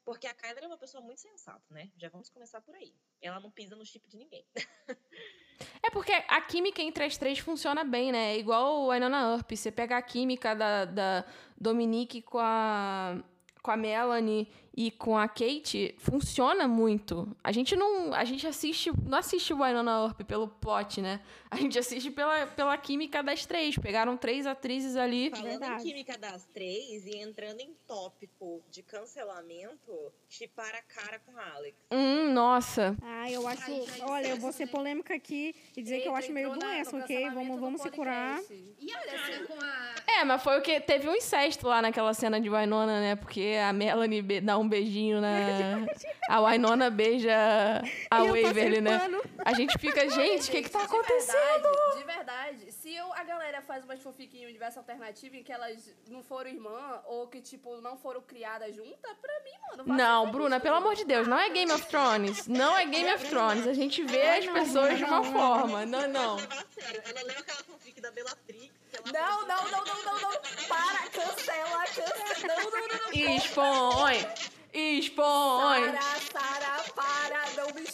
Porque 0.06 0.26
a 0.26 0.34
Kyler 0.34 0.64
é 0.64 0.68
uma 0.68 0.78
pessoa 0.78 1.04
muito 1.04 1.20
sensata, 1.20 1.66
né? 1.70 1.92
Já 1.98 2.08
vamos 2.08 2.30
começar 2.30 2.62
por 2.62 2.74
aí. 2.76 2.94
Ela 3.22 3.42
não 3.42 3.52
pisa 3.52 3.76
no 3.76 3.86
chip 3.86 4.08
de 4.08 4.18
ninguém. 4.18 4.46
É 5.82 5.90
porque 5.90 6.12
a 6.12 6.40
química 6.42 6.82
entre 6.82 7.04
as 7.04 7.18
três 7.18 7.40
funciona 7.40 7.84
bem, 7.84 8.12
né? 8.12 8.36
É 8.36 8.38
igual 8.38 8.84
o 8.84 8.92
Ainona 8.92 9.34
Earp. 9.34 9.52
Você 9.52 9.72
pega 9.72 9.98
a 9.98 10.02
química 10.02 10.54
da, 10.54 10.86
da 10.86 11.26
Dominique 11.60 12.22
com 12.22 12.38
a, 12.40 13.24
com 13.64 13.72
a 13.72 13.78
Melanie 13.78 14.52
e 14.78 14.92
com 14.92 15.18
a 15.18 15.28
Kate, 15.28 15.96
funciona 15.98 16.68
muito. 16.68 17.36
A 17.44 17.52
gente 17.52 17.76
não. 17.76 18.14
A 18.14 18.24
gente 18.24 18.46
assiste. 18.46 18.92
Não 19.04 19.18
assiste 19.18 19.52
o 19.52 19.64
Ainona 19.64 20.04
Earp 20.04 20.22
pelo 20.22 20.48
plot, 20.48 21.02
né? 21.02 21.20
A 21.50 21.56
gente 21.56 21.80
assiste 21.80 22.12
pela, 22.12 22.46
pela 22.46 22.78
química 22.78 23.24
das 23.24 23.44
três. 23.44 23.76
Pegaram 23.76 24.16
três 24.16 24.46
atrizes 24.46 24.96
ali. 24.96 25.32
Falando 25.32 25.50
Verdade. 25.50 25.82
em 25.82 25.86
química 25.86 26.16
das 26.20 26.46
três 26.46 27.08
e 27.08 27.18
entrando 27.18 27.60
em 27.62 27.74
tópico 27.88 28.62
de 28.70 28.84
cancelamento, 28.84 30.14
chipar 30.30 30.76
a 30.76 30.82
cara 30.84 31.20
com 31.26 31.36
a 31.36 31.56
Alex. 31.56 31.76
Hum, 31.92 32.32
nossa. 32.32 32.96
Ah, 33.02 33.32
eu 33.32 33.48
acho. 33.48 33.72
É 33.72 34.06
Olha, 34.06 34.28
eu 34.28 34.38
vou 34.38 34.52
ser 34.52 34.68
polêmica 34.68 35.16
aqui 35.16 35.56
e 35.76 35.82
dizer 35.82 36.02
que 36.02 36.08
eu 36.08 36.12
Eita, 36.12 36.20
acho 36.20 36.32
meio 36.32 36.52
doença, 36.52 36.96
ok? 36.96 37.32
Vamos, 37.32 37.60
vamos 37.60 37.82
se 37.82 37.90
curar. 37.90 38.40
E 38.52 38.94
a 38.94 39.00
Olha, 39.00 39.12
cara 39.12 39.36
assim, 39.36 39.46
com 39.46 39.60
a. 39.60 39.96
É, 40.20 40.24
mas 40.24 40.44
foi 40.44 40.60
o 40.60 40.62
que 40.62 40.80
teve 40.82 41.10
um 41.10 41.16
incesto 41.16 41.68
lá 41.68 41.82
naquela 41.82 42.14
cena 42.14 42.40
de 42.40 42.48
Wynonna, 42.48 43.00
né? 43.00 43.16
Porque 43.16 43.58
a 43.60 43.74
Melanie 43.74 44.22
dá 44.42 44.58
um 44.58 44.67
beijinho 44.68 45.22
na. 45.22 45.86
A 46.30 46.42
Wynonna 46.42 46.90
beija 46.90 47.82
a 48.12 48.24
E 48.24 48.28
eu 48.28 48.44
Waverly, 48.44 48.82
né? 48.82 49.00
pano. 49.00 49.22
A 49.46 49.54
gente 49.54 49.78
fica, 49.78 50.10
gente, 50.10 50.50
o 50.50 50.52
que 50.52 50.64
que 50.64 50.70
tá 50.70 50.80
de 50.80 50.86
acontecendo? 50.86 51.38
Verdade, 51.38 51.98
de 51.98 52.04
verdade, 52.04 52.72
se 52.74 52.94
eu, 52.94 53.14
a 53.14 53.24
galera 53.24 53.62
faz 53.62 53.86
umas 53.86 54.02
fanfic 54.02 54.38
em 54.38 54.46
universo 54.46 54.80
alternativo 54.80 55.38
em 55.38 55.44
que 55.44 55.54
elas 55.54 55.96
não 56.10 56.22
foram 56.22 56.50
irmã 56.50 57.02
ou 57.06 57.28
que, 57.28 57.40
tipo, 57.42 57.80
não 57.80 57.98
foram 57.98 58.22
criadas 58.22 58.76
juntas, 58.76 59.16
pra 59.22 59.34
mim, 59.44 59.78
mano. 59.78 59.98
Não, 59.98 60.26
ser 60.26 60.32
Bruna, 60.32 60.60
pelo 60.60 60.76
amor 60.76 60.96
de 60.96 61.06
Deus, 61.06 61.28
não 61.28 61.40
é 61.40 61.50
Game 61.50 61.72
of 61.72 61.86
Thrones. 61.86 62.48
Não 62.48 62.78
é 62.78 62.86
Game 62.86 63.14
of 63.14 63.26
Thrones. 63.30 63.68
A 63.68 63.74
gente 63.74 64.04
vê 64.04 64.22
as 64.22 64.46
não, 64.46 64.54
pessoas 64.54 64.98
de 64.98 65.04
não, 65.04 65.10
uma 65.10 65.22
não, 65.22 65.32
forma. 65.32 65.86
Não, 65.86 66.08
não. 66.08 66.40
Ela 66.40 67.24
leu 67.24 67.40
aquela 67.40 67.64
fanfic 67.64 68.02
da 68.02 68.12
Bellatrix. 68.12 68.74
Não, 69.14 69.48
não, 69.48 69.64
não, 69.70 69.86
não, 69.86 70.04
não, 70.04 70.22
não. 70.22 70.32
Para, 70.68 71.10
cancela, 71.10 71.86
cancela. 71.86 72.56
Não, 72.56 72.72
não, 72.72 72.88
não, 72.88 73.12
não. 73.12 73.36
Expõe! 73.36 74.57
Expõe! 74.74 75.86
Sara, 75.86 76.02
Sara, 76.32 76.84
para, 76.94 77.52
não 77.56 77.74
me. 77.74 77.88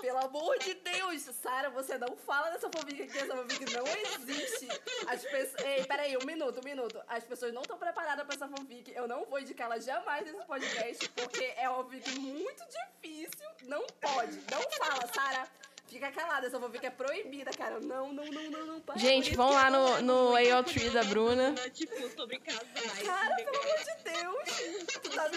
Pelo 0.00 0.18
amor 0.18 0.58
de 0.58 0.74
Deus, 0.74 1.22
Sara, 1.22 1.70
você 1.70 1.98
não 1.98 2.16
fala 2.16 2.50
dessa 2.50 2.70
fanfic 2.70 3.02
aqui, 3.02 3.18
essa 3.18 3.36
fanfic 3.36 3.64
não 3.72 3.84
existe. 3.86 4.68
As 5.08 5.22
pessoas. 5.22 5.64
Ei, 5.64 5.84
peraí, 5.84 6.16
um 6.16 6.24
minuto, 6.24 6.60
um 6.60 6.64
minuto. 6.64 7.00
As 7.08 7.24
pessoas 7.24 7.52
não 7.52 7.62
estão 7.62 7.76
preparadas 7.76 8.24
pra 8.24 8.34
essa 8.34 8.48
fanfic. 8.48 8.92
Eu 8.94 9.08
não 9.08 9.24
vou 9.24 9.40
indicar 9.40 9.66
ela 9.66 9.80
jamais 9.80 10.24
nesse 10.24 10.46
podcast, 10.46 11.08
porque 11.10 11.52
é 11.56 11.68
uma 11.68 11.82
fanfic 11.84 12.18
muito 12.20 12.64
difícil. 13.02 13.48
Não 13.64 13.84
pode, 14.00 14.38
não 14.50 14.62
fala, 14.78 15.06
Sara. 15.12 15.48
Fica 15.88 16.12
calada, 16.12 16.46
essa 16.46 16.60
fanfic 16.60 16.84
é 16.84 16.90
proibida, 16.90 17.50
cara. 17.52 17.80
Não, 17.80 18.12
não, 18.12 18.26
não, 18.26 18.50
não, 18.50 18.66
não. 18.66 18.80
Para. 18.80 18.98
Gente, 18.98 19.34
vão 19.34 19.50
lá 19.50 19.70
no, 19.70 20.02
no 20.02 20.32
AO3 20.34 20.90
da 20.92 21.02
Bruna. 21.04 21.54
Tipo, 21.72 22.08
sobre 22.10 22.38
casais. 22.38 23.02
Cara, 23.04 23.34
pelo 23.36 23.48
amor 23.48 23.78
de 23.78 24.04
Deus. 24.04 24.86
Tu 25.02 25.10
tá 25.10 25.28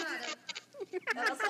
Ela 1.14 1.36
tá 1.36 1.48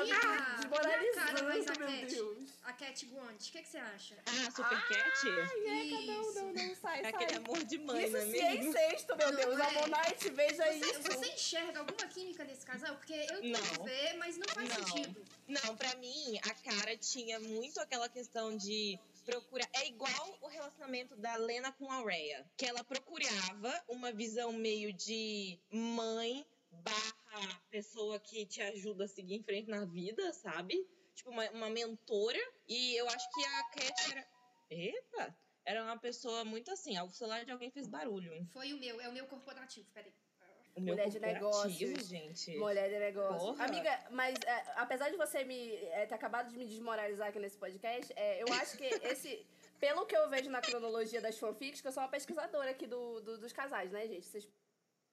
desmoralizando, 0.59 1.45
meu 1.81 1.89
Cat? 2.01 2.07
Deus. 2.15 2.49
A 2.65 2.73
Cat 2.73 3.07
Guant, 3.07 3.35
o 3.49 3.53
que, 3.53 3.63
que 3.63 3.69
você 3.69 3.79
acha? 3.79 4.17
Ah, 4.27 4.51
Super 4.51 4.89
Cat? 4.89 5.29
Eca, 5.29 6.01
não, 6.07 6.23
Isso. 6.23 6.35
não, 6.43 6.53
não, 6.53 6.75
sai, 6.77 6.99
É 7.01 7.03
sai. 7.03 7.11
aquele 7.15 7.35
amor 7.37 7.65
de 7.65 7.79
mãe, 7.79 8.05
Isso 8.05 8.13
não 8.13 8.21
é 8.21 8.27
se 8.27 8.39
é 8.41 8.57
incesto, 8.57 9.17
meu 9.17 9.31
Não 9.31 9.37
Deus. 9.37 9.59
é. 9.59 9.63
Amor 9.63 9.89
Night, 9.89 10.31
veja 10.31 10.65
Você, 10.65 10.75
isso. 10.91 11.03
você 11.03 11.27
enxerga 11.29 11.79
alguma 11.81 12.09
química 12.09 12.45
nesse 12.45 12.65
casal? 12.67 12.95
Porque 12.97 13.13
eu 13.15 13.43
Não. 13.43 13.85
ver, 13.85 14.15
mas 14.19 14.37
não 14.37 14.47
faz 14.49 14.69
Não. 14.69 14.87
sentido. 14.87 15.25
Não, 15.49 15.77
pra 15.77 15.95
mim, 15.97 16.39
a 16.45 16.55
cara 16.71 16.97
tinha 16.97 17.39
muito 17.41 17.81
aquela 17.81 18.09
questão 18.09 18.57
de 18.57 18.99
procurar. 19.25 19.69
É 19.75 19.87
igual 19.87 20.39
o 20.41 20.49
relacionamento 20.49 21.15
da 21.17 21.37
Lena 21.37 21.73
com 21.73 21.91
a 21.91 22.03
Rhea. 22.03 22.45
Que 22.57 22.67
ela 22.67 22.83
procurava 22.85 23.85
uma 23.89 24.11
visão 24.13 24.53
meio 24.53 24.93
de 24.93 25.59
mãe 25.71 26.45
barra 26.73 27.63
pessoa 27.71 28.19
que 28.21 28.45
te 28.47 28.61
ajuda 28.63 29.05
a 29.05 29.09
seguir 29.09 29.35
em 29.35 29.43
frente 29.43 29.69
na 29.71 29.85
vida, 29.85 30.33
sabe? 30.33 30.75
Tipo, 31.15 31.31
uma, 31.31 31.49
uma 31.51 31.71
mentora. 31.71 32.39
E 32.69 32.95
eu 32.97 33.07
acho 33.09 33.31
que 33.31 33.45
a 33.45 33.63
Cat 33.71 34.11
era. 34.13 34.27
Eita! 34.71 35.37
Era 35.65 35.83
uma 35.85 35.99
pessoa 35.99 36.45
muito 36.45 36.71
assim. 36.73 36.99
O 37.01 37.11
celular 37.11 37.45
de 37.45 37.53
alguém 37.53 37.71
fez 37.71 37.87
barulho. 37.87 38.33
Foi 38.53 38.73
o 38.73 38.79
meu, 38.81 39.01
é 39.01 39.09
o 39.09 39.13
meu 39.13 39.27
corporativo, 39.27 39.87
peraí. 39.93 40.13
O 40.75 40.81
meu 40.81 40.95
Mulher 40.95 41.11
de 41.11 41.21
negócios. 41.21 42.09
gente. 42.09 42.57
Mulher 42.57 42.89
de 42.89 42.99
negócio. 42.99 43.39
Porra. 43.49 43.67
Amiga, 43.67 44.07
mas 44.11 44.35
é, 44.47 44.73
apesar 44.77 45.11
de 45.11 45.17
você 45.19 45.45
me 45.45 45.75
é, 45.77 46.07
ter 46.07 46.15
acabado 46.15 46.49
de 46.51 46.57
me 46.57 46.65
desmoralizar 46.67 47.29
aqui 47.29 47.39
nesse 47.39 47.59
podcast, 47.59 48.11
é, 48.17 48.43
eu 48.43 48.53
acho 48.55 48.77
que 48.79 48.85
esse. 48.85 49.47
Pelo 49.79 50.07
que 50.07 50.17
eu 50.17 50.31
vejo 50.31 50.49
na 50.49 50.61
cronologia 50.63 51.21
das 51.21 51.37
fanfics, 51.39 51.81
que 51.81 51.89
eu 51.89 51.93
sou 51.93 52.03
uma 52.05 52.09
pesquisadora 52.09 52.71
aqui 52.71 52.87
do, 52.87 53.21
do- 53.21 53.39
dos 53.39 53.53
casais, 53.53 53.91
né, 53.91 54.07
gente? 54.07 54.25
Vocês 54.25 54.49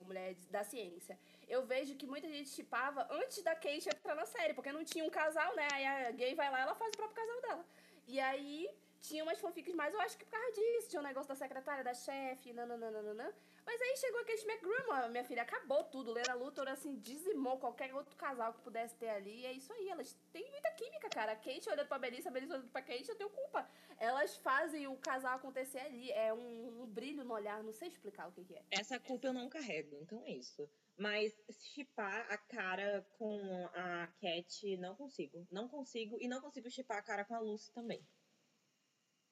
mulher 0.05 0.35
da 0.49 0.63
ciência. 0.63 1.17
Eu 1.47 1.65
vejo 1.65 1.95
que 1.95 2.05
muita 2.05 2.27
gente 2.27 2.49
chipava 2.49 3.07
antes 3.11 3.43
da 3.43 3.55
Kate 3.55 3.89
entrar 3.89 4.15
na 4.15 4.25
série, 4.25 4.53
porque 4.53 4.71
não 4.71 4.83
tinha 4.83 5.03
um 5.03 5.09
casal, 5.09 5.55
né? 5.55 5.67
Aí 5.73 5.85
a 5.85 6.11
gay 6.11 6.35
vai 6.35 6.49
lá 6.49 6.59
ela 6.59 6.75
faz 6.75 6.93
o 6.93 6.97
próprio 6.97 7.15
casal 7.15 7.41
dela. 7.41 7.65
E 8.07 8.19
aí 8.19 8.69
tinha 9.01 9.23
umas 9.23 9.39
fanfics 9.39 9.73
mais, 9.73 9.93
eu 9.93 10.01
acho 10.01 10.17
que 10.17 10.25
por 10.25 10.31
causa 10.31 10.51
disso. 10.53 10.89
Tinha 10.89 11.01
um 11.01 11.03
negócio 11.03 11.29
da 11.29 11.35
secretária, 11.35 11.83
da 11.83 11.93
chefe, 11.93 12.53
nananana. 12.53 13.33
Mas 13.69 13.79
aí 13.83 13.97
chegou 13.97 14.19
a 14.21 14.25
Kate 14.25 14.47
McGrum, 14.47 15.09
minha 15.11 15.23
filha, 15.23 15.43
acabou 15.43 15.83
tudo. 15.83 16.11
Lena 16.11 16.33
Luthor, 16.33 16.67
assim, 16.67 16.95
dizimou 16.95 17.59
qualquer 17.59 17.93
outro 17.93 18.15
casal 18.15 18.51
que 18.51 18.61
pudesse 18.63 18.95
ter 18.95 19.09
ali. 19.09 19.41
E 19.41 19.45
é 19.45 19.53
isso 19.53 19.71
aí, 19.71 19.89
elas 19.89 20.17
têm 20.33 20.49
muita 20.49 20.71
química, 20.71 21.07
cara. 21.07 21.33
A 21.33 21.35
Kate 21.35 21.69
olhando 21.69 21.87
pra 21.87 21.99
Melissa, 21.99 22.29
a 22.29 22.31
Melissa 22.31 22.55
olhando 22.55 22.71
pra 22.71 22.81
Kate, 22.81 23.07
eu 23.07 23.15
tenho 23.15 23.29
culpa. 23.29 23.69
Elas 23.99 24.35
fazem 24.37 24.87
o 24.87 24.97
casal 24.97 25.35
acontecer 25.35 25.81
ali. 25.81 26.11
É 26.13 26.33
um, 26.33 26.81
um 26.81 26.87
brilho 26.87 27.23
no 27.23 27.31
olhar, 27.31 27.61
não 27.61 27.71
sei 27.71 27.89
explicar 27.89 28.27
o 28.27 28.31
que, 28.31 28.43
que 28.43 28.55
é. 28.55 28.63
Essa 28.71 28.99
culpa 28.99 29.27
eu 29.27 29.33
não 29.33 29.47
carrego, 29.47 29.99
então 30.01 30.19
é 30.23 30.31
isso. 30.31 30.67
Mas 30.97 31.39
chipar 31.51 32.25
a 32.31 32.39
cara 32.39 33.07
com 33.19 33.69
a 33.75 34.07
Cat, 34.19 34.77
não 34.77 34.95
consigo. 34.95 35.47
Não 35.51 35.69
consigo. 35.69 36.17
E 36.19 36.27
não 36.27 36.41
consigo 36.41 36.71
chipar 36.71 36.97
a 36.97 37.03
cara 37.03 37.23
com 37.23 37.35
a 37.35 37.39
Lucy 37.39 37.71
também. 37.71 38.03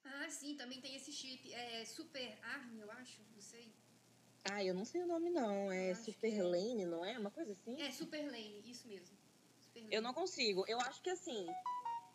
Ah, 0.04 0.30
sim, 0.30 0.56
também 0.56 0.80
tem 0.80 0.94
esse 0.94 1.12
chip. 1.12 1.52
É 1.52 1.84
Super 1.84 2.38
Arm, 2.44 2.78
eu 2.78 2.88
acho, 2.92 3.20
não 3.32 3.40
sei. 3.40 3.74
Ah, 4.44 4.64
eu 4.64 4.74
não 4.74 4.84
sei 4.84 5.02
o 5.02 5.06
nome 5.06 5.30
não. 5.30 5.70
É 5.70 5.90
Acho 5.92 6.04
Super 6.04 6.30
que 6.30 6.38
é. 6.38 6.42
Lane, 6.42 6.84
não 6.86 7.04
é? 7.04 7.18
Uma 7.18 7.30
coisa 7.30 7.52
assim? 7.52 7.80
É 7.82 7.90
Super 7.90 8.24
Lane, 8.26 8.62
isso 8.66 8.86
mesmo. 8.88 9.16
Eu 9.90 10.02
não 10.02 10.12
consigo. 10.12 10.64
Eu 10.66 10.80
acho 10.80 11.00
que 11.02 11.10
assim. 11.10 11.46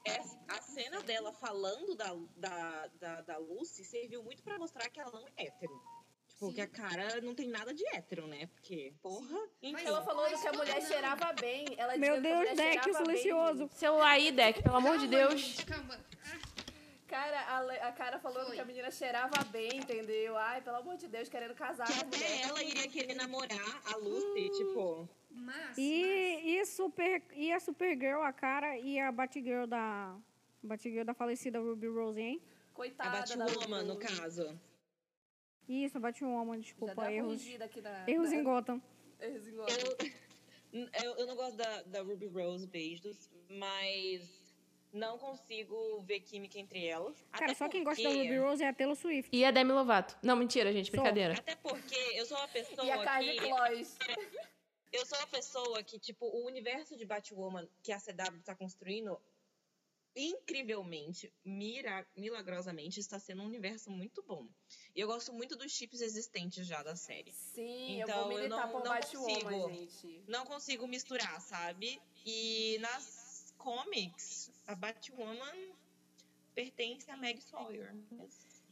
essa- 0.06 0.38
a 0.50 0.62
cena 0.62 1.02
dela 1.02 1.32
falando 1.32 1.96
da, 1.96 2.14
da, 2.36 2.88
da, 3.00 3.22
da 3.22 3.38
Lucy 3.38 3.86
serviu 3.86 4.22
muito 4.24 4.44
pra 4.44 4.58
mostrar 4.60 4.90
que 4.90 5.00
ela 5.00 5.12
não 5.12 5.26
é 5.38 5.46
hétero. 5.46 5.82
Tipo, 6.28 6.48
Sim. 6.48 6.54
que 6.54 6.62
a 6.62 6.68
cara 6.68 7.22
não 7.22 7.34
tem 7.36 7.48
nada 7.48 7.74
de 7.74 7.86
hétero, 7.96 8.28
né? 8.28 8.48
Porque, 8.48 8.94
porra. 9.02 9.40
Mas 9.62 9.86
Ela 9.86 10.02
falou 10.04 10.26
que 10.28 10.34
a 10.34 10.52
não, 10.52 10.58
mulher 10.60 10.82
não. 10.82 10.88
cheirava 10.88 11.32
bem. 11.34 11.66
Ela 11.78 11.96
Meu 11.98 12.20
Deus, 12.20 12.50
Deck, 12.56 12.84
bem, 12.86 12.94
silencioso. 12.96 13.60
gente. 13.60 13.76
Celular 13.76 14.10
aí, 14.12 14.32
Deck, 14.32 14.62
pelo 14.64 14.76
amor 14.76 14.98
de 14.98 15.08
Deus. 15.08 15.40
gente, 15.40 15.66
Calma. 15.66 15.98
Cara, 17.14 17.40
a, 17.42 17.90
a 17.90 17.92
cara 17.92 18.18
falando 18.18 18.48
Foi. 18.48 18.56
que 18.56 18.62
a 18.62 18.66
menina 18.66 18.90
cheirava 18.90 19.44
bem, 19.52 19.70
entendeu? 19.78 20.36
Ai, 20.36 20.64
pelo 20.64 20.78
amor 20.78 20.98
de 20.98 21.08
Deus, 21.08 21.30
querendo 21.30 21.54
casar 21.54 21.86
Que 21.86 21.94
com 21.94 22.00
a 22.00 22.08
até 22.08 22.18
mulher. 22.18 22.42
ela 22.50 22.64
iria 22.64 22.88
querer 22.88 23.14
namorar 23.14 23.82
a 23.86 23.96
Lucy, 23.98 24.50
tipo. 24.58 25.08
mas, 25.30 25.56
mas... 25.68 25.78
E, 25.78 26.58
e, 26.58 26.66
super, 26.66 27.24
e 27.36 27.52
a 27.54 27.60
Supergirl, 27.60 28.24
a 28.24 28.34
cara, 28.34 28.80
e 28.80 29.00
a 29.00 29.12
Batgirl 29.12 29.68
da. 29.68 30.18
Batgirl 30.64 31.06
da 31.06 31.14
falecida 31.14 31.60
Ruby 31.60 31.88
Rose, 31.88 32.20
hein? 32.20 32.42
A 32.72 32.74
Coitada 32.74 33.38
da 33.38 33.46
Batwoman, 33.46 33.84
no 33.84 33.98
caso. 33.98 34.60
Isso, 35.70 35.96
a 36.00 36.02
Batwoman, 36.02 36.60
desculpa. 36.60 37.12
Erros, 37.12 37.46
na... 37.46 38.10
erros 38.10 38.32
na- 38.32 38.36
em 38.38 38.44
Gotham. 38.44 38.82
Erros 39.22 39.48
em 39.48 39.54
Eu, 39.54 40.90
eu, 41.04 41.16
eu 41.20 41.28
não 41.28 41.36
gosto 41.36 41.58
da, 41.58 41.84
da 41.84 42.02
Ruby 42.02 42.26
Rose, 42.26 42.66
beijos, 42.66 43.30
mas 43.48 44.43
não 44.94 45.18
consigo 45.18 46.00
ver 46.04 46.20
química 46.22 46.58
entre 46.60 46.86
elas. 46.86 47.18
Cara, 47.32 47.46
Até 47.46 47.54
só 47.56 47.68
quem 47.68 47.84
gosta 47.84 48.02
da 48.04 48.10
porque- 48.10 48.24
Ruby 48.28 48.38
Rose 48.38 48.64
é 48.64 48.68
a 48.70 48.74
Taylor 48.74 48.96
Swift. 48.96 49.36
E 49.36 49.44
a 49.44 49.52
Demi 49.52 49.72
Lovato. 49.74 50.16
Não, 50.24 50.36
mentira, 50.36 50.72
gente, 50.72 50.92
brincadeira. 50.92 51.34
Até 51.34 51.56
porque 51.56 51.96
eu 52.16 52.26
sou 52.26 52.38
uma 52.38 52.48
pessoa 52.48 52.86
E 52.86 52.92
a 52.92 53.04
Carly 53.04 53.36
que. 53.40 53.50
Eu 54.94 55.04
sou 55.08 55.18
uma 55.18 55.26
pessoa 55.26 55.82
que, 55.82 55.98
tipo, 55.98 56.24
o 56.28 56.46
universo 56.46 56.96
de 56.96 57.04
Batwoman 57.04 57.68
que 57.82 57.92
a 57.92 58.00
CW 58.00 58.44
tá 58.46 58.54
construindo, 58.56 59.20
incrivelmente, 60.16 61.34
mira, 61.44 62.06
milagrosamente, 62.16 63.00
está 63.00 63.18
sendo 63.18 63.42
um 63.42 63.46
universo 63.48 63.90
muito 63.90 64.22
bom. 64.22 64.48
E 64.96 65.00
eu 65.02 65.08
gosto 65.08 65.34
muito 65.34 65.56
dos 65.56 65.72
chips 65.72 66.00
existentes 66.00 66.68
já 66.68 66.84
da 66.84 66.96
série. 66.96 67.32
Sim, 67.32 68.02
eu 68.02 68.08
Então, 68.08 68.24
vou 68.26 68.32
eu 68.34 68.38
militar 68.38 68.68
não- 68.68 68.72
por 68.72 68.84
não 68.84 68.92
Batwoman, 68.94 69.34
consigo. 69.42 69.70
gente. 69.74 70.24
Não 70.28 70.46
consigo 70.46 70.88
misturar, 70.88 71.42
sabe? 71.42 72.00
E 72.24 72.78
nas 72.80 73.04
comics, 73.64 74.52
a 74.68 74.76
Batwoman 74.76 75.58
pertence 76.54 77.10
a 77.10 77.16
Meg 77.16 77.42
Sawyer. 77.42 77.96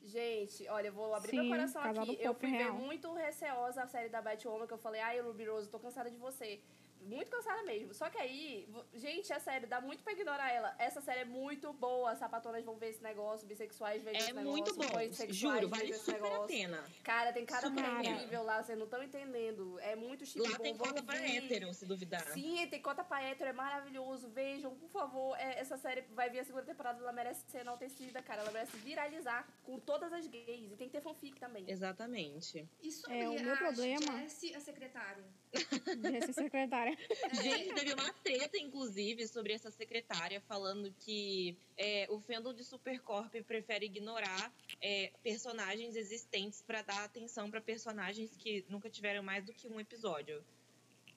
Gente, 0.04 0.68
olha, 0.68 0.88
eu 0.88 0.94
vou 0.94 1.14
abrir 1.16 1.30
Sim, 1.30 1.42
meu 1.42 1.50
coração 1.50 1.82
aqui. 1.82 2.18
Eu 2.20 2.34
fui 2.34 2.50
ver 2.50 2.58
real. 2.58 2.74
muito 2.74 3.14
receosa 3.14 3.84
a 3.84 3.88
série 3.88 4.10
da 4.10 4.22
Batwoman, 4.22 4.68
que 4.68 4.74
eu 4.74 4.78
falei, 4.78 5.00
ai, 5.00 5.22
Ruby 5.22 5.46
Rose, 5.46 5.70
tô 5.70 5.80
cansada 5.80 6.12
de 6.12 6.18
você. 6.18 6.60
Muito 7.04 7.30
cansada 7.30 7.64
mesmo. 7.64 7.94
Só 7.94 8.10
que 8.10 8.18
aí, 8.18 8.68
gente, 8.94 9.32
é 9.34 9.40
sério, 9.40 9.68
dá 9.68 9.82
muito 9.82 10.04
pra 10.04 10.14
ignorar 10.14 10.52
ela. 10.52 10.76
Essa 10.78 11.02
série 11.02 11.22
é 11.22 11.26
muito 11.26 11.74
boa. 11.74 12.16
Sapatonas 12.16 12.64
vão 12.64 12.78
ver 12.78 12.90
esse 12.90 13.04
negócio, 13.04 13.48
bissexuais 13.48 14.04
vejam 14.04 14.20
É 14.20 14.24
esse 14.24 14.34
negócio, 14.34 14.52
muito 14.52 14.76
bom. 14.76 15.34
Juro, 15.34 15.68
vale 15.68 15.94
super 15.94 16.16
a 16.16 16.22
negócio. 16.24 16.48
pena. 16.48 16.84
Cara, 17.04 17.34
tem 17.34 17.46
cada 17.46 17.68
Super 17.68 17.84
mulher 17.84 18.12
a 18.12 18.16
incrível 18.16 18.44
lá, 18.44 18.64
vocês 18.64 18.78
não 18.78 18.86
estão 18.86 19.04
entendendo. 19.04 19.80
É 19.80 19.96
muito 19.96 20.26
chip 20.26 20.42
Lá 20.42 20.58
bom. 20.58 20.64
tem 20.64 20.78
cota 20.78 21.02
pra 21.04 21.18
hétero, 21.18 21.74
se 21.74 21.86
duvidar. 21.86 22.26
Sim, 22.34 22.68
tem 22.68 22.82
cota 22.82 23.04
pra 23.04 23.22
hétero, 23.24 23.50
é 23.50 23.54
maravilhoso. 23.54 24.30
Vejam, 24.30 24.76
por 24.76 24.90
favor. 24.90 25.36
É, 25.38 25.60
essa 25.60 25.78
série 25.78 26.02
vai 26.12 26.30
vir 26.30 26.40
a 26.40 26.44
segunda 26.44 26.66
temporada, 26.66 27.00
ela 27.00 27.12
merece 27.14 27.44
ser 27.50 27.60
enaltecida, 27.60 28.22
cara. 28.22 28.42
Ela 28.42 28.52
merece 28.52 28.78
viralizar 28.78 29.48
com 29.64 29.80
todas 29.80 30.14
as 30.14 30.28
gays. 30.28 30.72
E 30.72 30.76
tem 30.76 30.88
que 30.88 30.94
ter 30.94 31.02
fanfic 31.02 31.40
também. 31.40 31.66
Exatamente. 31.68 32.68
Sobre 32.92 33.18
É, 33.20 33.30
o 33.30 33.34
meu 33.44 33.54
a 33.54 33.58
problema- 33.58 34.20
Jessie, 34.20 34.54
a 34.56 34.60
secretária? 34.60 35.24
De 36.02 36.26
ser 36.26 36.34
secretária. 36.34 36.91
Gente, 37.44 37.74
teve 37.74 37.94
uma 37.94 38.14
treta, 38.14 38.58
inclusive, 38.58 39.28
sobre 39.28 39.54
essa 39.54 39.72
secretária 39.72 40.42
falando 40.42 40.94
que 41.00 41.56
é, 41.78 42.08
o 42.10 42.20
fandom 42.20 42.54
de 42.54 42.64
Supercorp 42.64 43.34
prefere 43.44 43.86
ignorar 43.86 44.54
é, 44.82 45.12
personagens 45.24 45.96
existentes 45.96 46.62
pra 46.62 46.82
dar 46.82 47.04
atenção 47.04 47.50
pra 47.50 47.62
personagens 47.62 48.36
que 48.38 48.66
nunca 48.70 48.90
tiveram 48.90 49.24
mais 49.24 49.46
do 49.46 49.54
que 49.54 49.68
um 49.68 49.80
episódio. 49.80 50.44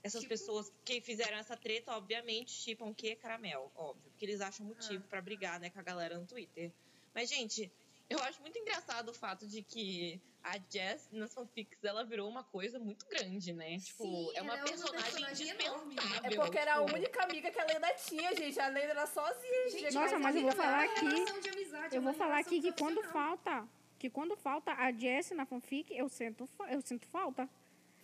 Essas 0.03 0.21
Tipo? 0.21 0.35
pessoas 0.35 0.71
que 0.85 1.01
fizeram 1.01 1.39
essa 1.39 1.57
treta, 1.57 1.97
obviamente, 1.97 2.51
chipam 2.51 2.91
o 2.91 2.95
que? 2.95 3.17
Caramel, 3.17 3.73
óbvio. 3.75 4.11
Porque 4.11 4.27
eles 4.27 4.41
acham 4.43 4.67
motivo 4.67 5.03
pra 5.09 5.23
brigar 5.23 5.59
né, 5.59 5.71
com 5.71 5.81
a 5.81 5.83
galera 5.83 6.19
no 6.19 6.27
Twitter. 6.27 6.71
Mas, 7.15 7.31
gente, 7.31 7.73
eu 8.11 8.19
acho 8.21 8.41
muito 8.41 8.59
engraçado 8.59 9.09
o 9.11 9.15
fato 9.15 9.47
de 9.47 9.63
que 9.63 10.21
a 10.43 10.59
Jess, 10.71 11.09
nas 11.11 11.33
fanfics, 11.33 11.83
ela 11.83 12.05
virou 12.05 12.29
uma 12.29 12.45
coisa 12.45 12.79
muito 12.79 13.07
grande, 13.07 13.53
né? 13.53 13.79
Tipo, 13.79 14.05
Sim, 14.05 14.33
é 14.35 14.43
uma 14.43 14.59
é 14.59 14.63
personagem 14.63 15.23
indispensável. 15.31 15.85
É 16.23 16.37
porque 16.37 16.59
era 16.59 16.75
a 16.75 16.85
tipo, 16.85 16.97
única 16.97 17.25
amiga 17.25 17.51
que 17.51 17.59
a 17.59 17.65
Lenda 17.65 17.95
tinha, 17.95 18.35
gente. 18.37 18.61
A 18.61 18.69
Lenda 18.69 18.91
era 18.91 19.07
sozinha, 19.07 19.71
gente. 19.71 19.95
Nossa, 19.95 20.19
mas 20.19 20.37
eu 20.37 20.43
vou 20.43 20.53
falar 20.53 20.85
é 20.85 20.91
aqui- 20.91 21.49
amizade, 21.55 21.95
é 21.95 21.99
Eu 21.99 22.03
vou 22.03 22.13
falar 22.13 22.39
aqui 22.39 22.61
que 22.61 22.73
quando 22.73 23.03
falta. 23.05 23.67
Que 23.99 24.11
quando 24.11 24.37
falta 24.37 24.73
a 24.73 24.93
Jessie 24.93 25.35
na 25.35 25.47
fanfic, 25.47 25.97
eu 25.97 26.11
sinto, 26.11 26.47
eu 26.69 26.83
sinto 26.83 27.07
falta. 27.09 27.49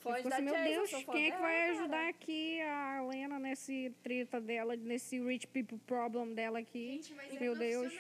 Eu 0.02 0.22
da 0.30 0.36
assim, 0.36 0.42
meu 0.44 0.54
Jess, 0.54 0.66
eu 0.66 0.74
Deus, 0.76 0.90
quem 0.90 1.26
é 1.26 1.30
que 1.30 1.30
dela, 1.32 1.42
vai 1.42 1.60
cara. 1.60 1.72
ajudar 1.72 2.08
aqui 2.08 2.60
a 2.62 3.02
Lena 3.02 3.38
nesse 3.38 3.94
treta 4.02 4.40
dela, 4.40 4.74
nesse 4.74 5.20
rich 5.20 5.46
people 5.46 5.78
problem 5.86 6.32
dela 6.32 6.58
aqui? 6.58 6.92
Gente, 7.02 7.12
mas 7.12 7.38
Meu 7.38 7.52
é 7.52 7.58
Deus. 7.58 7.92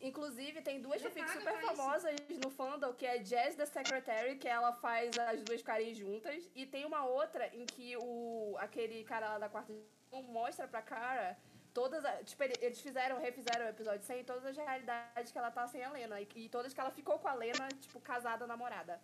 Inclusive, 0.00 0.62
tem 0.62 0.80
duas 0.80 1.00
fanfics 1.02 1.32
super 1.32 1.42
pra 1.52 1.62
isso. 1.62 1.76
famosas 1.76 2.16
no 2.42 2.50
fandom, 2.50 2.92
que 2.94 3.04
é 3.06 3.18
Jazz 3.18 3.54
the 3.56 3.66
Secretary, 3.66 4.36
que 4.36 4.48
ela 4.48 4.72
faz 4.72 5.18
as 5.18 5.42
duas 5.42 5.60
ficarem 5.60 5.94
juntas. 5.94 6.42
E 6.54 6.64
tem 6.66 6.84
uma 6.86 7.04
outra 7.04 7.46
em 7.54 7.66
que 7.66 7.96
o 7.98 8.56
aquele 8.58 9.04
cara 9.04 9.28
lá 9.30 9.38
da 9.38 9.48
quarta 9.48 9.72
mostra 10.28 10.66
pra 10.66 10.80
cara 10.82 11.36
todas 11.74 12.04
as... 12.04 12.28
Tipo, 12.30 12.42
ele- 12.44 12.54
eles 12.60 12.80
fizeram, 12.80 13.20
refizeram 13.20 13.66
o 13.66 13.68
episódio 13.68 14.02
100, 14.04 14.24
todas 14.24 14.44
as 14.46 14.56
realidades 14.56 15.30
que 15.30 15.38
ela 15.38 15.50
tá 15.50 15.66
sem 15.68 15.84
a 15.84 15.90
Lena. 15.90 16.20
E, 16.20 16.26
e 16.34 16.48
todas 16.48 16.72
que 16.74 16.80
ela 16.80 16.90
ficou 16.90 17.18
com 17.18 17.28
a 17.28 17.34
Lena, 17.34 17.68
tipo, 17.80 18.00
casada, 18.00 18.46
namorada. 18.46 19.00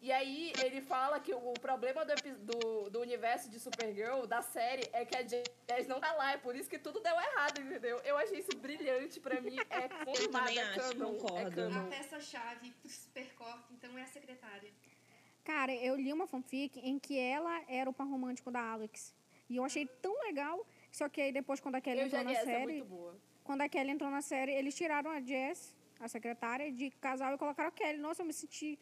E 0.00 0.12
aí 0.12 0.52
ele 0.62 0.80
fala 0.80 1.18
que 1.18 1.34
o 1.34 1.52
problema 1.54 2.04
do, 2.04 2.14
do, 2.44 2.90
do 2.90 3.00
universo 3.00 3.50
de 3.50 3.58
Supergirl, 3.58 4.26
da 4.26 4.40
série, 4.42 4.88
é 4.92 5.04
que 5.04 5.16
a 5.16 5.22
Jazz 5.22 5.88
não 5.88 5.98
tá 5.98 6.12
lá. 6.12 6.32
É 6.32 6.36
por 6.38 6.54
isso 6.54 6.70
que 6.70 6.78
tudo 6.78 7.00
deu 7.00 7.14
errado, 7.14 7.60
entendeu? 7.60 7.98
Eu 8.04 8.16
achei 8.16 8.38
isso 8.38 8.56
brilhante 8.56 9.18
pra 9.18 9.40
mim. 9.40 9.56
É 9.70 9.88
confirmado, 10.04 10.46
também 10.46 10.58
é 10.58 10.62
acho, 10.62 10.78
canon, 10.92 11.14
É 11.14 11.18
concordo. 11.18 11.56
canon. 11.56 11.80
A 11.80 11.90
peça-chave 11.90 12.70
pro 12.70 12.88
Supercorp, 12.88 13.70
então, 13.72 13.98
é 13.98 14.02
a 14.02 14.06
secretária. 14.06 14.70
Cara, 15.42 15.74
eu 15.74 15.96
li 15.96 16.12
uma 16.12 16.26
fanfic 16.28 16.78
em 16.78 16.98
que 16.98 17.18
ela 17.18 17.62
era 17.68 17.90
o 17.90 17.92
par 17.92 18.06
romântico 18.06 18.50
da 18.52 18.60
Alex. 18.60 19.14
E 19.48 19.56
eu 19.56 19.64
achei 19.64 19.86
tão 19.86 20.16
legal. 20.20 20.64
Só 20.92 21.08
que 21.08 21.20
aí 21.20 21.32
depois, 21.32 21.58
quando 21.58 21.74
a 21.74 21.80
Kelly 21.80 22.00
Eu 22.00 22.06
entrou 22.06 22.22
na 22.22 22.32
é 22.32 22.44
série. 22.44 22.72
muito 22.72 22.84
boa. 22.84 23.16
Quando 23.42 23.62
a 23.62 23.68
Kelly 23.68 23.90
entrou 23.90 24.10
na 24.10 24.22
série, 24.22 24.52
eles 24.52 24.74
tiraram 24.76 25.10
a 25.10 25.20
Jess, 25.20 25.74
a 25.98 26.06
secretária, 26.06 26.70
de 26.70 26.90
casal 26.92 27.34
e 27.34 27.38
colocaram 27.38 27.70
a 27.70 27.72
Kelly. 27.72 27.98
Nossa, 27.98 28.22
eu 28.22 28.26
me 28.26 28.32
senti 28.32 28.78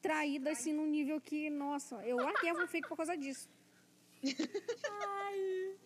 traída, 0.00 0.50
assim, 0.50 0.72
num 0.72 0.86
nível 0.86 1.20
que, 1.20 1.50
nossa, 1.50 1.96
eu 2.06 2.16
larguei 2.16 2.50
a 2.50 2.54
fanfic 2.54 2.88
por 2.88 2.96
causa 2.96 3.16
disso. 3.16 3.48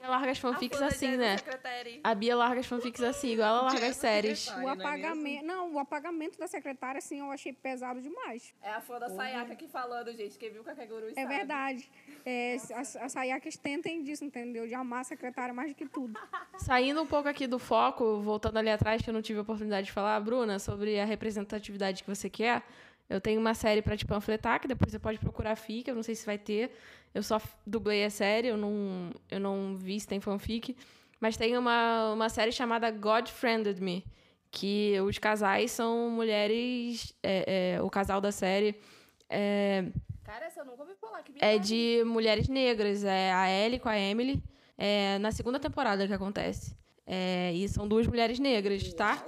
Ela 0.00 0.16
larga 0.16 0.30
as 0.30 0.38
fanfics 0.38 0.80
assim, 0.82 1.16
né? 1.16 1.36
Secretary. 1.36 2.00
A 2.02 2.14
Bia 2.14 2.34
larga 2.34 2.60
as 2.60 2.66
fanfics 2.66 3.02
assim, 3.02 3.32
igual 3.32 3.48
ela 3.48 3.62
larga 3.70 3.86
as 3.88 3.96
séries. 3.96 4.38
secretária. 4.40 4.66
O 4.66 4.70
Ai, 4.70 4.76
não 4.76 4.82
é 4.82 4.88
apagamento. 4.88 5.44
Não, 5.46 5.74
o 5.74 5.78
apagamento 5.78 6.38
da 6.38 6.46
secretária, 6.46 6.98
assim, 6.98 7.20
eu 7.20 7.30
achei 7.30 7.52
pesado 7.52 8.00
demais. 8.00 8.54
É 8.62 8.70
a 8.70 8.80
fã 8.80 8.98
da 8.98 9.08
Sayaka 9.10 9.52
aqui 9.52 9.68
falando, 9.68 10.10
gente. 10.16 10.38
Quem 10.38 10.50
viu 10.50 10.64
Kakeguru 10.64 11.08
É 11.10 11.14
sabe. 11.14 11.26
verdade. 11.28 11.90
É, 12.24 12.54
as, 12.74 12.96
as 12.96 13.12
Sayakas 13.12 13.56
tentem 13.56 14.02
disso, 14.02 14.24
entendeu? 14.24 14.66
De 14.66 14.74
amar 14.74 15.02
a 15.02 15.04
secretária 15.04 15.52
mais 15.54 15.68
do 15.70 15.74
que 15.76 15.86
tudo. 15.86 16.18
Saindo 16.58 17.02
um 17.02 17.06
pouco 17.06 17.28
aqui 17.28 17.46
do 17.46 17.58
foco, 17.58 18.20
voltando 18.22 18.56
ali 18.56 18.70
atrás, 18.70 19.02
que 19.02 19.10
eu 19.10 19.14
não 19.14 19.22
tive 19.22 19.38
a 19.38 19.42
oportunidade 19.42 19.86
de 19.86 19.92
falar, 19.92 20.18
Bruna, 20.20 20.58
sobre 20.58 20.98
a 20.98 21.04
representatividade 21.04 22.02
que 22.02 22.08
você 22.08 22.30
quer, 22.30 22.62
Eu 23.08 23.20
tenho 23.20 23.40
uma 23.40 23.54
série 23.54 23.82
pra 23.82 23.96
te 23.96 24.06
panfletar, 24.06 24.60
que 24.60 24.68
depois 24.68 24.90
você 24.90 24.98
pode 24.98 25.18
procurar 25.18 25.54
fic, 25.56 25.88
eu 25.88 25.94
não 25.94 26.02
sei 26.02 26.14
se 26.14 26.24
vai 26.24 26.38
ter. 26.38 26.72
Eu 27.14 27.22
só 27.22 27.40
dublei 27.66 28.04
a 28.04 28.10
série, 28.10 28.48
eu 28.48 28.56
não, 28.56 29.10
eu 29.30 29.38
não 29.38 29.76
vi 29.76 30.00
se 30.00 30.08
tem 30.08 30.20
fanfic. 30.20 30.76
Mas 31.20 31.36
tem 31.36 31.56
uma, 31.56 32.12
uma 32.12 32.28
série 32.28 32.50
chamada 32.50 32.90
God 32.90 33.28
Friended 33.28 33.80
Me, 33.80 34.04
que 34.50 34.98
os 35.02 35.18
casais 35.18 35.70
são 35.70 36.10
mulheres. 36.10 37.14
é, 37.22 37.74
é, 37.76 37.82
o 37.82 37.90
casal 37.90 38.20
da 38.20 38.32
série 38.32 38.80
é, 39.28 39.84
Cara, 40.22 40.46
essa 40.46 40.60
eu 40.60 40.64
nunca 40.66 40.82
ouvi 40.82 40.94
falar. 40.94 41.22
Que 41.22 41.32
é 41.38 41.58
de 41.58 42.02
mulheres 42.04 42.48
negras. 42.48 43.02
É 43.02 43.32
a 43.32 43.50
Ellie 43.50 43.80
com 43.80 43.88
a 43.88 43.98
Emily. 43.98 44.42
É 44.76 45.18
na 45.18 45.32
segunda 45.32 45.58
temporada 45.58 46.06
que 46.06 46.12
acontece. 46.12 46.76
É, 47.06 47.52
e 47.52 47.68
são 47.68 47.88
duas 47.88 48.06
mulheres 48.06 48.38
negras, 48.38 48.92
tá? 48.94 49.24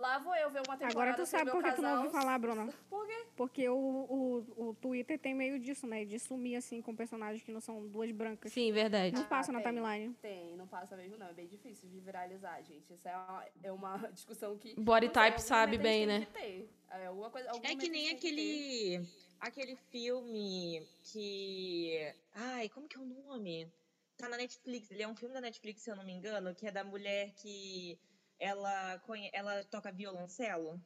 Lá 0.00 0.18
vou 0.18 0.34
eu 0.34 0.48
ver 0.48 0.62
uma 0.66 0.78
temporada 0.78 0.92
Agora 0.92 1.14
tu 1.14 1.26
sabe 1.26 1.50
por 1.50 1.62
que 1.62 1.72
tu 1.72 1.82
não 1.82 1.90
casal. 1.90 2.04
ouviu 2.04 2.10
falar, 2.10 2.38
Bruna. 2.38 2.72
Por 2.88 3.06
quê? 3.06 3.26
Porque 3.36 3.68
o, 3.68 3.74
o, 3.76 4.68
o 4.68 4.74
Twitter 4.74 5.18
tem 5.18 5.34
meio 5.34 5.58
disso, 5.58 5.86
né? 5.86 6.06
De 6.06 6.18
sumir, 6.18 6.56
assim, 6.56 6.80
com 6.80 6.96
personagens 6.96 7.42
que 7.42 7.52
não 7.52 7.60
são 7.60 7.86
duas 7.86 8.10
brancas. 8.10 8.50
Sim, 8.50 8.72
verdade. 8.72 9.14
Não 9.14 9.24
passa 9.24 9.52
na 9.52 9.60
tem. 9.60 9.74
timeline. 9.74 10.14
Tem, 10.22 10.56
não 10.56 10.66
passa 10.66 10.96
mesmo 10.96 11.18
não. 11.18 11.26
É 11.26 11.34
bem 11.34 11.46
difícil 11.46 11.88
de 11.90 12.00
viralizar, 12.00 12.62
gente. 12.62 12.94
Isso 12.94 13.06
é 13.06 13.14
uma, 13.14 13.44
é 13.62 13.72
uma 13.72 13.96
discussão 14.12 14.56
que... 14.56 14.74
Body 14.80 15.06
sei, 15.06 15.12
type 15.12 15.42
sabe 15.42 15.76
bem, 15.76 16.06
ter. 16.32 16.70
É, 16.90 17.06
alguma 17.06 17.28
coisa, 17.30 17.50
algum 17.50 17.66
É 17.66 17.76
que 17.76 17.88
nem 17.90 18.08
que 18.08 18.14
aquele. 18.14 19.06
Aquele 19.38 19.76
filme 19.76 20.82
que. 21.04 22.14
Ai, 22.34 22.70
como 22.70 22.88
que 22.88 22.96
é 22.96 23.00
o 23.00 23.04
nome? 23.04 23.70
Tá 24.16 24.28
na 24.28 24.38
Netflix. 24.38 24.90
Ele 24.90 25.02
é 25.02 25.08
um 25.08 25.14
filme 25.14 25.34
da 25.34 25.40
Netflix, 25.40 25.82
se 25.82 25.90
eu 25.90 25.96
não 25.96 26.04
me 26.04 26.12
engano, 26.12 26.54
que 26.54 26.66
é 26.66 26.70
da 26.70 26.84
mulher 26.84 27.32
que 27.36 27.98
ela, 28.40 29.00
ela 29.32 29.64
toca 29.64 29.92
violoncelo. 29.92 30.80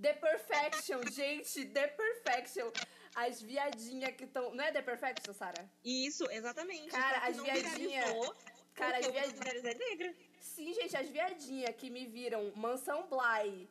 The 0.00 0.14
Perfection, 0.14 1.00
gente, 1.10 1.64
The 1.66 1.86
Perfection. 1.86 2.70
As 3.14 3.40
viadinhas 3.40 4.16
que 4.16 4.24
estão. 4.24 4.54
Não 4.54 4.64
é 4.64 4.72
The 4.72 4.82
Perfection, 4.82 5.32
Sara? 5.32 5.70
Isso, 5.84 6.24
exatamente. 6.30 6.88
Cara, 6.90 7.18
as 7.28 7.36
não 7.36 7.44
viadinha- 7.44 8.04
viralizou, 8.04 8.36
Cara, 8.74 8.98
as 8.98 9.06
viadinhas. 9.06 9.64
é 9.64 9.74
negra. 9.74 10.14
Sim, 10.40 10.72
gente, 10.74 10.96
as 10.96 11.08
viadinhas 11.08 11.76
que 11.76 11.88
me 11.90 12.06
viram 12.06 12.52
Mansão 12.56 13.06
Bly 13.08 13.68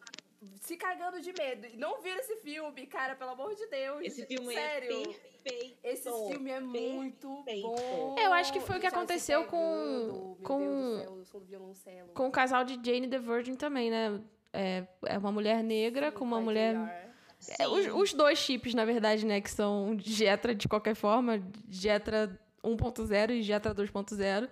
se 0.61 0.75
cagando 0.77 1.21
de 1.21 1.31
medo. 1.33 1.67
E 1.67 1.77
Não 1.77 2.01
viram 2.01 2.19
esse 2.19 2.35
filme, 2.37 2.87
cara, 2.87 3.15
pelo 3.15 3.31
amor 3.31 3.53
de 3.55 3.65
Deus. 3.67 4.01
Esse 4.03 4.25
filme 4.25 4.53
Sério. 4.53 4.89
é 4.89 5.03
perfeito. 5.43 5.77
Esse 5.83 6.09
filme 6.29 6.49
é 6.51 6.59
muito 6.59 7.43
perfeito. 7.43 7.67
bom. 7.67 8.15
Eu 8.19 8.33
acho 8.33 8.51
que 8.53 8.59
foi 8.59 8.77
o 8.77 8.79
que 8.79 8.87
aconteceu 8.87 9.45
com- 9.45 10.37
com- 10.43 11.73
céu. 11.75 12.07
Com 12.13 12.27
o 12.27 12.31
casal 12.31 12.63
de 12.63 12.73
Jane 12.83 13.07
the 13.07 13.19
Virgin 13.19 13.55
também, 13.55 13.89
né? 13.89 14.21
É, 14.53 14.85
é 15.05 15.17
uma 15.17 15.31
mulher 15.31 15.63
negra 15.63 16.09
Sim, 16.11 16.17
com 16.17 16.25
uma 16.25 16.41
mulher. 16.41 16.75
É, 17.57 17.67
os, 17.67 17.87
os 17.87 18.13
dois 18.13 18.37
chips, 18.37 18.73
na 18.73 18.85
verdade, 18.85 19.25
né? 19.25 19.39
Que 19.41 19.49
são 19.49 19.97
Jetra 19.99 20.53
de 20.53 20.67
qualquer 20.67 20.95
forma, 20.95 21.41
Jetra 21.69 22.39
1.0 22.63 23.31
e 23.31 23.41
Jetra 23.41 23.73
2.0. 23.73 24.49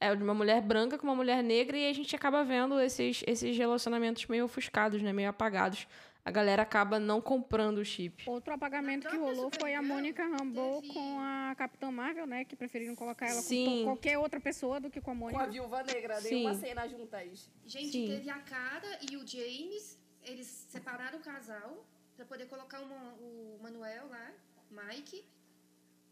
É 0.00 0.14
de 0.14 0.22
uma 0.22 0.34
mulher 0.34 0.60
branca 0.60 0.98
com 0.98 1.06
uma 1.06 1.14
mulher 1.14 1.42
negra 1.42 1.76
e 1.76 1.88
a 1.88 1.92
gente 1.92 2.14
acaba 2.14 2.44
vendo 2.44 2.78
esses, 2.80 3.22
esses 3.26 3.56
relacionamentos 3.56 4.26
meio 4.26 4.44
ofuscados, 4.44 5.00
né? 5.00 5.12
Meio 5.12 5.28
apagados. 5.30 5.86
A 6.24 6.30
galera 6.30 6.62
acaba 6.62 6.98
não 6.98 7.20
comprando 7.20 7.78
o 7.78 7.84
chip. 7.84 8.28
Outro 8.28 8.54
apagamento 8.54 9.08
que 9.08 9.16
rolou 9.16 9.50
foi 9.60 9.74
a 9.74 9.82
Mônica 9.82 10.26
Rambeau 10.26 10.80
com 10.92 11.20
a 11.20 11.54
Capitã 11.54 11.90
Marvel, 11.90 12.26
né? 12.26 12.44
Que 12.46 12.56
preferiram 12.56 12.94
colocar 12.94 13.26
ela 13.26 13.42
Sim. 13.42 13.66
com 13.80 13.84
qualquer 13.84 14.18
outra 14.18 14.40
pessoa 14.40 14.80
do 14.80 14.90
que 14.90 15.02
com 15.02 15.10
a 15.10 15.14
Com 15.14 15.28
a 15.28 15.32
Mônica. 15.32 15.50
viúva 15.50 15.82
negra, 15.82 16.16
Sim. 16.20 16.34
nenhuma 16.36 16.54
cena 16.54 16.88
juntas. 16.88 17.50
Gente, 17.66 17.92
Sim. 17.92 18.08
teve 18.08 18.30
a 18.30 18.38
Cara 18.38 18.98
e 19.10 19.16
o 19.18 19.26
James, 19.26 19.98
eles 20.22 20.46
separaram 20.46 21.18
o 21.18 21.22
casal 21.22 21.84
pra 22.16 22.24
poder 22.24 22.46
colocar 22.46 22.80
o, 22.80 22.84
o 22.86 23.58
Manuel 23.62 24.08
lá, 24.08 24.30
Mike, 24.70 25.22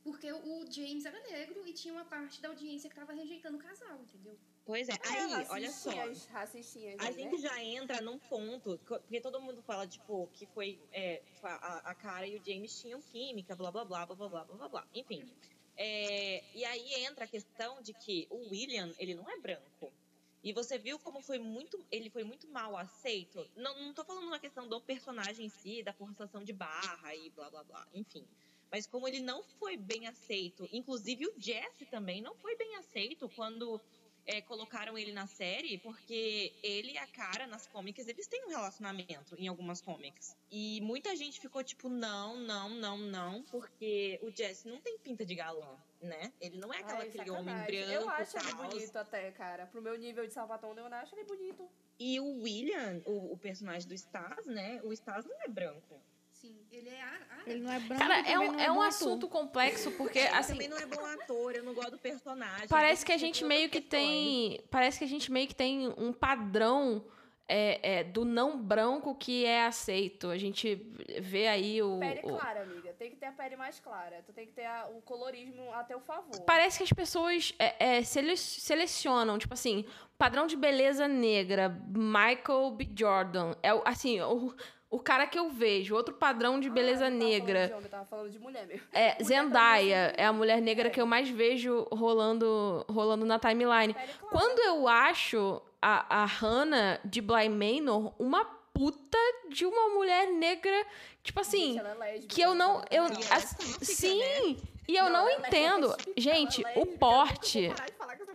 porque 0.02 0.32
o 0.32 0.70
James 0.70 1.04
era 1.04 1.20
negro 1.20 1.66
e 1.66 1.72
tinha 1.72 1.94
uma 1.94 2.04
parte 2.04 2.40
da 2.40 2.48
audiência 2.48 2.90
que 2.90 2.96
tava 2.96 3.12
rejeitando 3.12 3.56
o 3.56 3.60
casal, 3.60 4.00
entendeu? 4.00 4.36
Pois 4.64 4.88
é. 4.88 4.92
Aí, 5.04 5.46
olha 5.48 5.70
só. 5.70 5.90
Racistinhas, 6.30 6.98
A 6.98 7.04
né? 7.04 7.12
gente 7.12 7.40
já 7.40 7.62
entra 7.62 8.00
num 8.00 8.18
ponto, 8.18 8.78
porque 8.86 9.20
todo 9.20 9.40
mundo 9.40 9.62
fala, 9.62 9.86
tipo, 9.86 10.28
que 10.32 10.46
foi 10.46 10.80
é, 10.92 11.22
a, 11.42 11.90
a 11.90 11.94
Cara 11.94 12.26
e 12.26 12.36
o 12.36 12.44
James 12.44 12.80
tinham 12.80 13.00
química, 13.00 13.56
blá 13.56 13.70
blá 13.70 13.84
blá 13.84 14.06
blá 14.06 14.16
blá 14.16 14.28
blá 14.28 14.44
blá 14.44 14.56
blá 14.56 14.68
blá. 14.68 14.88
Enfim. 14.94 15.24
É, 15.76 16.44
e 16.54 16.64
aí 16.64 17.04
entra 17.04 17.24
a 17.24 17.28
questão 17.28 17.80
de 17.80 17.92
que 17.92 18.26
o 18.30 18.50
William, 18.50 18.92
ele 18.98 19.14
não 19.14 19.28
é 19.28 19.38
branco. 19.38 19.92
E 20.42 20.52
você 20.52 20.76
viu 20.76 20.98
como 20.98 21.20
foi 21.20 21.38
muito. 21.38 21.84
Ele 21.90 22.10
foi 22.10 22.24
muito 22.24 22.48
mal 22.48 22.76
aceito. 22.76 23.48
Não, 23.56 23.78
não 23.80 23.94
tô 23.94 24.04
falando 24.04 24.28
na 24.28 24.40
questão 24.40 24.68
do 24.68 24.80
personagem 24.80 25.46
em 25.46 25.48
si, 25.48 25.82
da 25.82 25.92
forçação 25.92 26.42
de 26.42 26.52
barra 26.52 27.14
e 27.14 27.30
blá 27.30 27.48
blá 27.48 27.62
blá. 27.62 27.86
Enfim. 27.94 28.26
Mas 28.72 28.86
como 28.86 29.06
ele 29.06 29.20
não 29.20 29.42
foi 29.42 29.76
bem 29.76 30.06
aceito. 30.06 30.66
Inclusive 30.72 31.26
o 31.26 31.34
Jesse 31.36 31.84
também 31.84 32.22
não 32.22 32.34
foi 32.34 32.56
bem 32.56 32.74
aceito 32.76 33.28
quando 33.36 33.78
é, 34.26 34.40
colocaram 34.40 34.96
ele 34.96 35.12
na 35.12 35.26
série, 35.26 35.78
porque 35.78 36.52
ele 36.62 36.92
e 36.92 36.98
a 36.98 37.06
cara 37.06 37.46
nas 37.46 37.66
comics, 37.66 38.06
eles 38.06 38.26
têm 38.26 38.46
um 38.46 38.48
relacionamento 38.48 39.34
em 39.36 39.48
algumas 39.48 39.80
comics. 39.80 40.36
E 40.50 40.80
muita 40.80 41.14
gente 41.16 41.40
ficou 41.40 41.62
tipo, 41.62 41.88
não, 41.88 42.36
não, 42.36 42.70
não, 42.70 42.98
não, 42.98 43.42
porque 43.44 44.18
o 44.22 44.30
Jesse 44.30 44.68
não 44.68 44.80
tem 44.80 44.98
pinta 44.98 45.24
de 45.24 45.34
galã, 45.34 45.76
né? 46.00 46.32
Ele 46.40 46.58
não 46.58 46.72
é 46.72 46.78
aquela, 46.78 47.00
Ai, 47.00 47.08
aquele 47.08 47.30
homem 47.30 47.54
branco 47.54 47.92
Eu 47.92 48.08
acho 48.08 48.36
ele 48.38 48.52
tals. 48.52 48.74
bonito 48.74 48.96
até, 48.96 49.30
cara. 49.32 49.66
Pro 49.66 49.82
meu 49.82 49.98
nível 49.98 50.26
de 50.26 50.32
Salvatão, 50.32 50.74
eu 50.76 50.86
acho 50.86 51.14
ele 51.14 51.24
bonito. 51.24 51.68
E 51.98 52.18
o 52.20 52.42
William, 52.42 53.02
o, 53.04 53.32
o 53.32 53.36
personagem 53.36 53.88
do 53.88 53.96
Stas, 53.96 54.46
né? 54.46 54.80
O 54.82 54.94
Stas 54.94 55.24
não 55.24 55.42
é 55.42 55.48
branco. 55.48 56.00
Sim, 56.42 56.56
ele 56.72 56.88
é 56.88 57.00
a- 57.00 57.18
Ele 57.46 57.60
não 57.60 57.70
é 57.72 57.78
branco 57.78 58.02
Cara, 58.02 58.18
é 58.28 58.36
um, 58.38 58.52
não 58.52 58.60
é 58.60 58.70
um 58.72 58.82
assunto 58.82 59.28
complexo, 59.28 59.92
porque, 59.92 60.18
Ele 60.18 60.28
assim, 60.28 60.52
também 60.54 60.68
não 60.68 60.76
é 60.78 60.86
bom 60.86 61.04
ator, 61.06 61.54
eu 61.54 61.62
não 61.62 61.72
gosto 61.72 61.92
do 61.92 61.98
personagem. 61.98 62.66
Parece 62.68 63.06
que 63.06 63.12
a 63.12 63.16
gente 63.16 63.44
meio 63.44 63.68
que 63.70 63.80
tem. 63.80 64.60
Parece 64.70 64.98
que 64.98 65.04
a 65.04 65.08
gente 65.08 65.30
meio 65.30 65.46
que 65.46 65.54
tem 65.54 65.88
um 65.96 66.12
padrão 66.12 67.04
é, 67.48 67.98
é, 67.98 68.04
do 68.04 68.24
não 68.24 68.56
branco 68.60 69.14
que 69.14 69.44
é 69.44 69.66
aceito. 69.66 70.28
A 70.30 70.38
gente 70.38 70.74
vê 71.20 71.46
aí 71.48 71.80
o. 71.82 71.98
Pele 72.00 72.20
o- 72.24 72.36
clara, 72.36 72.62
amiga. 72.62 72.92
Tem 72.98 73.10
que 73.10 73.16
ter 73.16 73.26
a 73.26 73.32
pele 73.32 73.56
mais 73.56 73.78
clara. 73.78 74.22
Tu 74.26 74.32
tem 74.32 74.46
que 74.46 74.52
ter 74.52 74.64
a- 74.64 74.88
o 74.88 75.00
colorismo 75.02 75.72
a 75.74 75.84
teu 75.84 76.00
favor. 76.00 76.40
Parece 76.46 76.78
que 76.78 76.84
as 76.84 76.92
pessoas 76.92 77.52
é, 77.58 77.96
é, 77.98 78.02
sele- 78.04 78.36
selecionam, 78.36 79.38
tipo 79.38 79.54
assim, 79.54 79.84
padrão 80.18 80.46
de 80.46 80.56
beleza 80.56 81.06
negra, 81.08 81.68
Michael 81.88 82.70
B. 82.72 82.88
Jordan. 82.96 83.54
É 83.62 83.74
o- 83.74 83.82
assim, 83.84 84.20
o, 84.20 84.54
o 84.92 85.00
cara 85.00 85.26
que 85.26 85.36
eu 85.38 85.50
vejo. 85.50 85.94
Outro 85.96 86.14
padrão 86.14 86.60
de 86.60 86.70
beleza 86.70 87.06
Ah, 87.06 87.08
eu 87.08 87.10
não 87.10 87.18
negra. 87.18 87.68
falando 87.68 87.68
de 87.68 87.74
homem, 87.74 87.84
eu 87.84 87.90
tava 87.90 88.04
falando 88.04 88.30
de 88.30 88.38
mulher 88.38 88.66
mesmo. 88.66 88.86
É, 88.92 89.00
Mulher 89.14 89.24
Zendaya 89.24 90.08
também, 90.10 90.24
é 90.24 90.26
a 90.28 90.32
mulher 90.32 90.60
negra 90.60 90.86
É. 90.88 90.90
que 90.90 91.00
eu 91.00 91.06
mais 91.06 91.28
vejo 91.28 91.86
rolando, 91.90 92.84
rolando 92.88 93.26
na 93.26 93.38
timeline. 93.38 93.96
Quando 94.30 94.60
eu 94.60 94.86
acho 94.86 95.60
a, 95.80 96.22
a 96.22 96.24
Hannah 96.26 97.00
de 97.04 97.20
Bly 97.20 97.48
Manor 97.48 98.12
uma 98.18 98.44
puta 98.72 99.18
de 99.50 99.66
uma 99.66 99.88
mulher 99.90 100.30
negra, 100.32 100.86
tipo 101.22 101.40
assim, 101.40 101.74
Gente, 101.74 101.86
é 101.86 101.94
lésbica, 101.94 102.34
que 102.34 102.40
eu 102.40 102.54
não. 102.54 102.76
ela 102.76 102.84
Eu, 102.90 103.04
é 103.04 103.06
é 103.06 103.34
as- 103.34 103.44
sáfica, 103.44 103.84
sim, 103.84 104.56
e 104.88 104.96
eu 104.96 105.10
não, 105.10 105.28
ela 105.28 105.30
é 105.30 105.34
entendo. 105.48 105.88
lésbica, 105.88 106.12
Gente, 106.16 106.64
o 106.76 106.86
porte. 106.86 107.70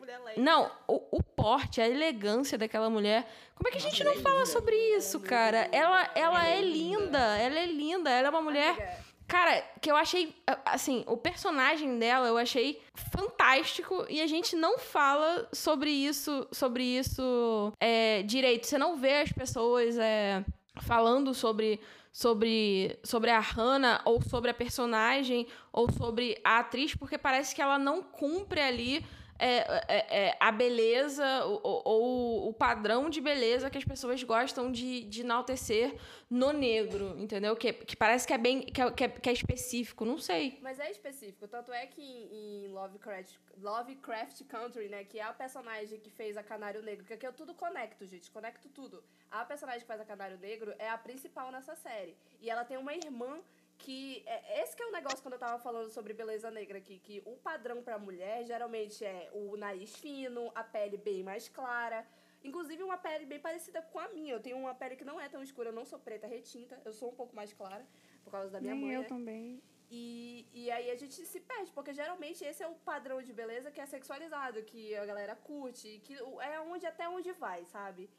É. 0.08 0.40
Não, 0.40 0.72
o, 0.88 1.18
o 1.18 1.24
porte, 1.24 1.82
a 1.82 1.88
elegância 1.88 2.58
daquela 2.58 2.90
mulher. 2.90 3.28
Como 3.56 3.68
é 3.68 3.72
que 3.72 3.78
a 3.78 3.82
gente 3.82 4.04
Nossa, 4.04 4.16
não 4.16 4.20
é 4.20 4.24
fala 4.24 4.36
linda. 4.40 4.46
sobre 4.52 4.76
isso, 4.96 5.18
é 5.18 5.28
cara? 5.28 5.62
muito 5.62 5.76
Ela, 5.76 6.12
ela 6.16 6.48
é 6.48 6.60
é 6.60 6.62
linda. 6.62 6.98
linda, 7.04 7.38
ela 7.38 7.60
é 7.60 7.66
linda, 7.66 8.10
ela 8.10 8.28
é 8.28 8.30
uma 8.30 8.42
mulher. 8.42 8.70
Amiga, 8.70 9.08
Cara, 9.28 9.62
que 9.82 9.92
eu 9.92 9.96
achei. 9.98 10.34
Assim, 10.64 11.04
o 11.06 11.18
personagem 11.18 12.00
dela 12.00 12.28
eu 12.30 12.38
achei 12.38 12.82
fantástico 13.12 14.06
e 14.10 14.22
a 14.22 14.28
gente 14.28 14.56
não 14.56 14.78
fala 14.80 15.50
sobre 15.52 15.90
isso, 15.90 16.48
sobre 16.50 16.84
isso 16.84 17.74
é, 17.78 18.24
direito. 18.24 18.66
Você 18.68 18.78
não 18.78 18.96
vê 18.96 19.16
as 19.22 19.32
pessoas 19.32 19.98
é, 19.98 20.44
falando 20.82 21.34
sobre. 21.34 21.80
Sobre, 22.10 22.98
sobre 23.04 23.30
a 23.30 23.40
Hannah, 23.40 24.02
ou 24.04 24.20
sobre 24.24 24.50
a 24.50 24.54
personagem, 24.54 25.46
ou 25.72 25.92
sobre 25.92 26.36
a 26.44 26.58
atriz, 26.58 26.96
porque 26.96 27.16
parece 27.16 27.54
que 27.54 27.62
ela 27.62 27.78
não 27.78 28.02
cumpre 28.02 28.60
ali 28.60 29.06
é, 29.40 29.58
é, 29.88 30.28
é, 30.28 30.38
a 30.40 30.52
beleza 30.52 31.46
ou, 31.46 31.82
ou- 31.86 32.50
o 32.50 32.54
padrão 32.54 33.10
de 33.10 33.22
beleza 33.22 33.70
que 33.70 33.78
as 33.78 33.84
pessoas 33.86 34.22
gostam 34.24 34.72
de, 34.72 35.04
de 35.04 35.22
enaltecer 35.22 35.96
no 36.30 36.52
negro, 36.52 37.16
entendeu? 37.20 37.56
Que, 37.56 37.72
que 37.74 37.96
parece 37.96 38.26
que 38.28 38.34
é 38.34 38.38
bem 38.38 38.62
que 38.62 38.82
é, 38.82 38.92
que 38.92 39.04
é- 39.04 39.14
é 39.30 39.32
específico, 39.32 40.04
não 40.06 40.18
sei. 40.18 40.58
Mas 40.62 40.80
é 40.80 40.90
específico. 40.90 41.48
Tanto 41.48 41.72
é 41.72 41.86
que 41.86 42.02
em 42.02 42.48
em 42.66 42.68
Lovecraft, 42.70 43.36
Lovecraft 43.62 44.44
Country, 44.48 44.88
né? 44.90 45.04
Que 45.04 45.20
é 45.20 45.24
a 45.24 45.34
personagem 45.34 46.00
que 46.00 46.10
fez 46.10 46.36
a 46.38 46.44
Canário 46.44 46.82
Negro. 46.82 47.06
Que 47.06 47.14
aqui 47.14 47.26
eu 47.28 47.34
tudo 47.34 47.54
conecto, 47.54 48.06
gente. 48.06 48.30
Conecto 48.32 48.68
tudo. 48.70 49.04
A 49.30 49.44
personagem 49.46 49.82
que 49.82 49.88
faz 49.88 50.00
a 50.02 50.06
Canário 50.06 50.38
Negro 50.38 50.74
é 50.80 50.90
a 50.90 50.98
principal 50.98 51.52
nessa 51.52 51.76
série. 51.76 52.16
E 52.42 52.50
ela 52.50 52.64
tem 52.66 52.78
uma 52.78 52.94
irmã 52.94 53.40
que... 53.78 54.24
É, 54.26 54.62
esse 54.62 54.76
que 54.76 54.84
é 54.84 54.88
o 54.88 54.92
negócio 54.92 55.22
quando 55.22 55.34
eu 55.34 55.40
tava 55.40 55.60
falando 55.60 55.90
sobre 55.90 56.14
beleza 56.14 56.50
negra 56.52 56.78
aqui. 56.78 57.00
Que 57.00 57.22
o 57.26 57.36
padrão 57.38 57.82
pra 57.82 57.98
mulher, 57.98 58.46
geralmente, 58.46 59.04
é 59.06 59.30
o 59.34 59.56
nariz 59.58 59.96
fino, 59.96 60.52
a 60.56 60.64
pele 60.64 60.98
bem 60.98 61.24
mais 61.24 61.48
clara... 61.48 62.06
Inclusive 62.44 62.84
uma 62.84 62.98
pele 62.98 63.26
bem 63.26 63.40
parecida 63.40 63.82
com 63.82 64.00
a 64.00 64.08
minha. 64.10 64.34
Eu 64.34 64.40
tenho 64.40 64.58
uma 64.58 64.74
pele 64.74 64.96
que 64.96 65.04
não 65.04 65.20
é 65.20 65.28
tão 65.28 65.42
escura, 65.42 65.70
eu 65.70 65.74
não 65.74 65.86
sou 65.86 66.00
preta, 66.00 66.28
retinta. 66.28 66.80
Eu 66.86 66.94
sou 66.94 67.10
um 67.10 67.16
pouco 67.16 67.36
mais 67.36 67.52
clara, 67.52 67.86
por 68.24 68.32
causa 68.32 68.50
da 68.50 68.62
minha 68.62 68.76
Nem 68.76 68.86
mãe. 68.86 68.94
eu 68.94 69.02
né? 69.02 69.08
também. 69.08 69.62
E, 69.90 70.46
e 70.54 70.70
aí 70.70 70.92
a 70.92 70.96
gente 70.96 71.16
se 71.26 71.40
perde, 71.40 71.72
porque 71.72 71.94
geralmente 71.94 72.44
esse 72.44 72.62
é 72.62 72.68
o 72.68 72.76
padrão 72.76 73.22
de 73.22 73.34
beleza 73.34 73.72
que 73.72 73.80
é 73.80 73.86
sexualizado, 73.86 74.62
que 74.64 74.96
a 74.96 75.06
galera 75.06 75.36
curte, 75.36 76.00
que 76.04 76.14
é 76.42 76.60
onde 76.60 76.86
até 76.86 77.08
onde 77.10 77.32
vai, 77.32 77.66
sabe? 77.66 78.10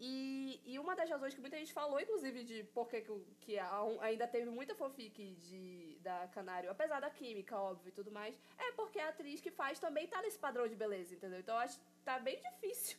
E, 0.00 0.60
e 0.64 0.78
uma 0.78 0.94
das 0.94 1.10
razões 1.10 1.34
que 1.34 1.40
muita 1.40 1.58
gente 1.58 1.72
falou, 1.72 2.00
inclusive, 2.00 2.44
de 2.44 2.62
por 2.72 2.88
que, 2.88 3.04
que, 3.40 3.58
ainda 4.00 4.28
teve 4.28 4.48
muita 4.48 4.74
fanfic 4.74 5.34
de, 5.34 5.98
da 6.00 6.28
Canário, 6.28 6.70
apesar 6.70 7.00
da 7.00 7.10
química, 7.10 7.58
óbvio, 7.58 7.88
e 7.88 7.92
tudo 7.92 8.12
mais, 8.12 8.38
é 8.56 8.72
porque 8.72 9.00
a 9.00 9.08
atriz 9.08 9.40
que 9.40 9.50
faz 9.50 9.80
também 9.80 10.06
tá 10.06 10.22
nesse 10.22 10.38
padrão 10.38 10.68
de 10.68 10.76
beleza, 10.76 11.14
entendeu? 11.14 11.40
Então 11.40 11.54
eu 11.56 11.60
acho 11.60 11.80
que 11.80 11.84
tá 12.04 12.18
bem 12.20 12.40
difícil 12.40 12.96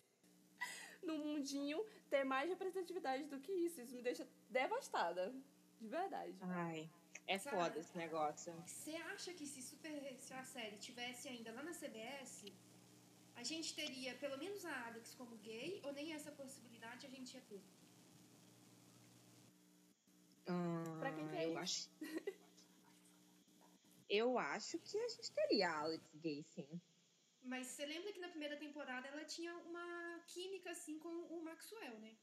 no 1.01 1.17
mundinho 1.17 1.85
ter 2.09 2.26
mais 2.26 2.49
representatividade 2.49 3.23
do 3.26 3.39
que 3.39 3.51
isso. 3.51 3.80
Isso 3.80 3.95
me 3.95 4.01
deixa 4.01 4.27
devastada. 4.49 5.34
De 5.80 5.88
verdade. 5.88 6.35
Ai, 6.41 6.89
é 7.26 7.38
Sabe? 7.38 7.55
foda 7.55 7.80
esse 7.80 7.97
negócio. 7.97 8.53
Você 8.65 8.95
acha 9.13 9.34
que 9.34 9.45
se, 9.45 9.61
super, 9.61 10.17
se 10.17 10.34
a 10.34 10.43
série 10.43 10.77
tivesse 10.77 11.30
ainda 11.30 11.53
lá 11.53 11.63
na 11.63 11.71
CBS, 11.71 12.51
a 13.39 13.43
gente 13.43 13.73
teria 13.73 14.13
pelo 14.15 14.37
menos 14.37 14.65
a 14.65 14.87
Alex 14.87 15.15
como 15.15 15.37
gay, 15.37 15.81
ou 15.85 15.93
nem 15.93 16.13
essa 16.13 16.31
possibilidade 16.31 17.05
a 17.05 17.09
gente 17.09 17.33
ia 17.35 17.41
ter? 17.41 17.63
Pra 20.99 21.11
quem 21.13 21.27
que 21.29 21.35
é 21.35 21.39
Ah, 21.39 21.43
eu 21.43 21.57
acho. 21.57 21.89
Eu 24.09 24.39
acho 24.39 24.79
que 24.79 24.97
a 24.97 25.07
gente 25.07 25.31
teria 25.31 25.69
a 25.69 25.79
Alex 25.81 26.03
gay, 26.15 26.43
sim. 26.43 26.81
Mas 27.43 27.67
você 27.67 27.85
lembra 27.85 28.11
que 28.11 28.19
na 28.19 28.27
primeira 28.27 28.57
temporada 28.57 29.07
ela 29.07 29.23
tinha 29.23 29.55
uma 29.59 30.19
química 30.27 30.71
assim 30.71 30.99
com 30.99 31.09
o 31.35 31.43
Maxwell, 31.43 31.97
né? 31.99 32.17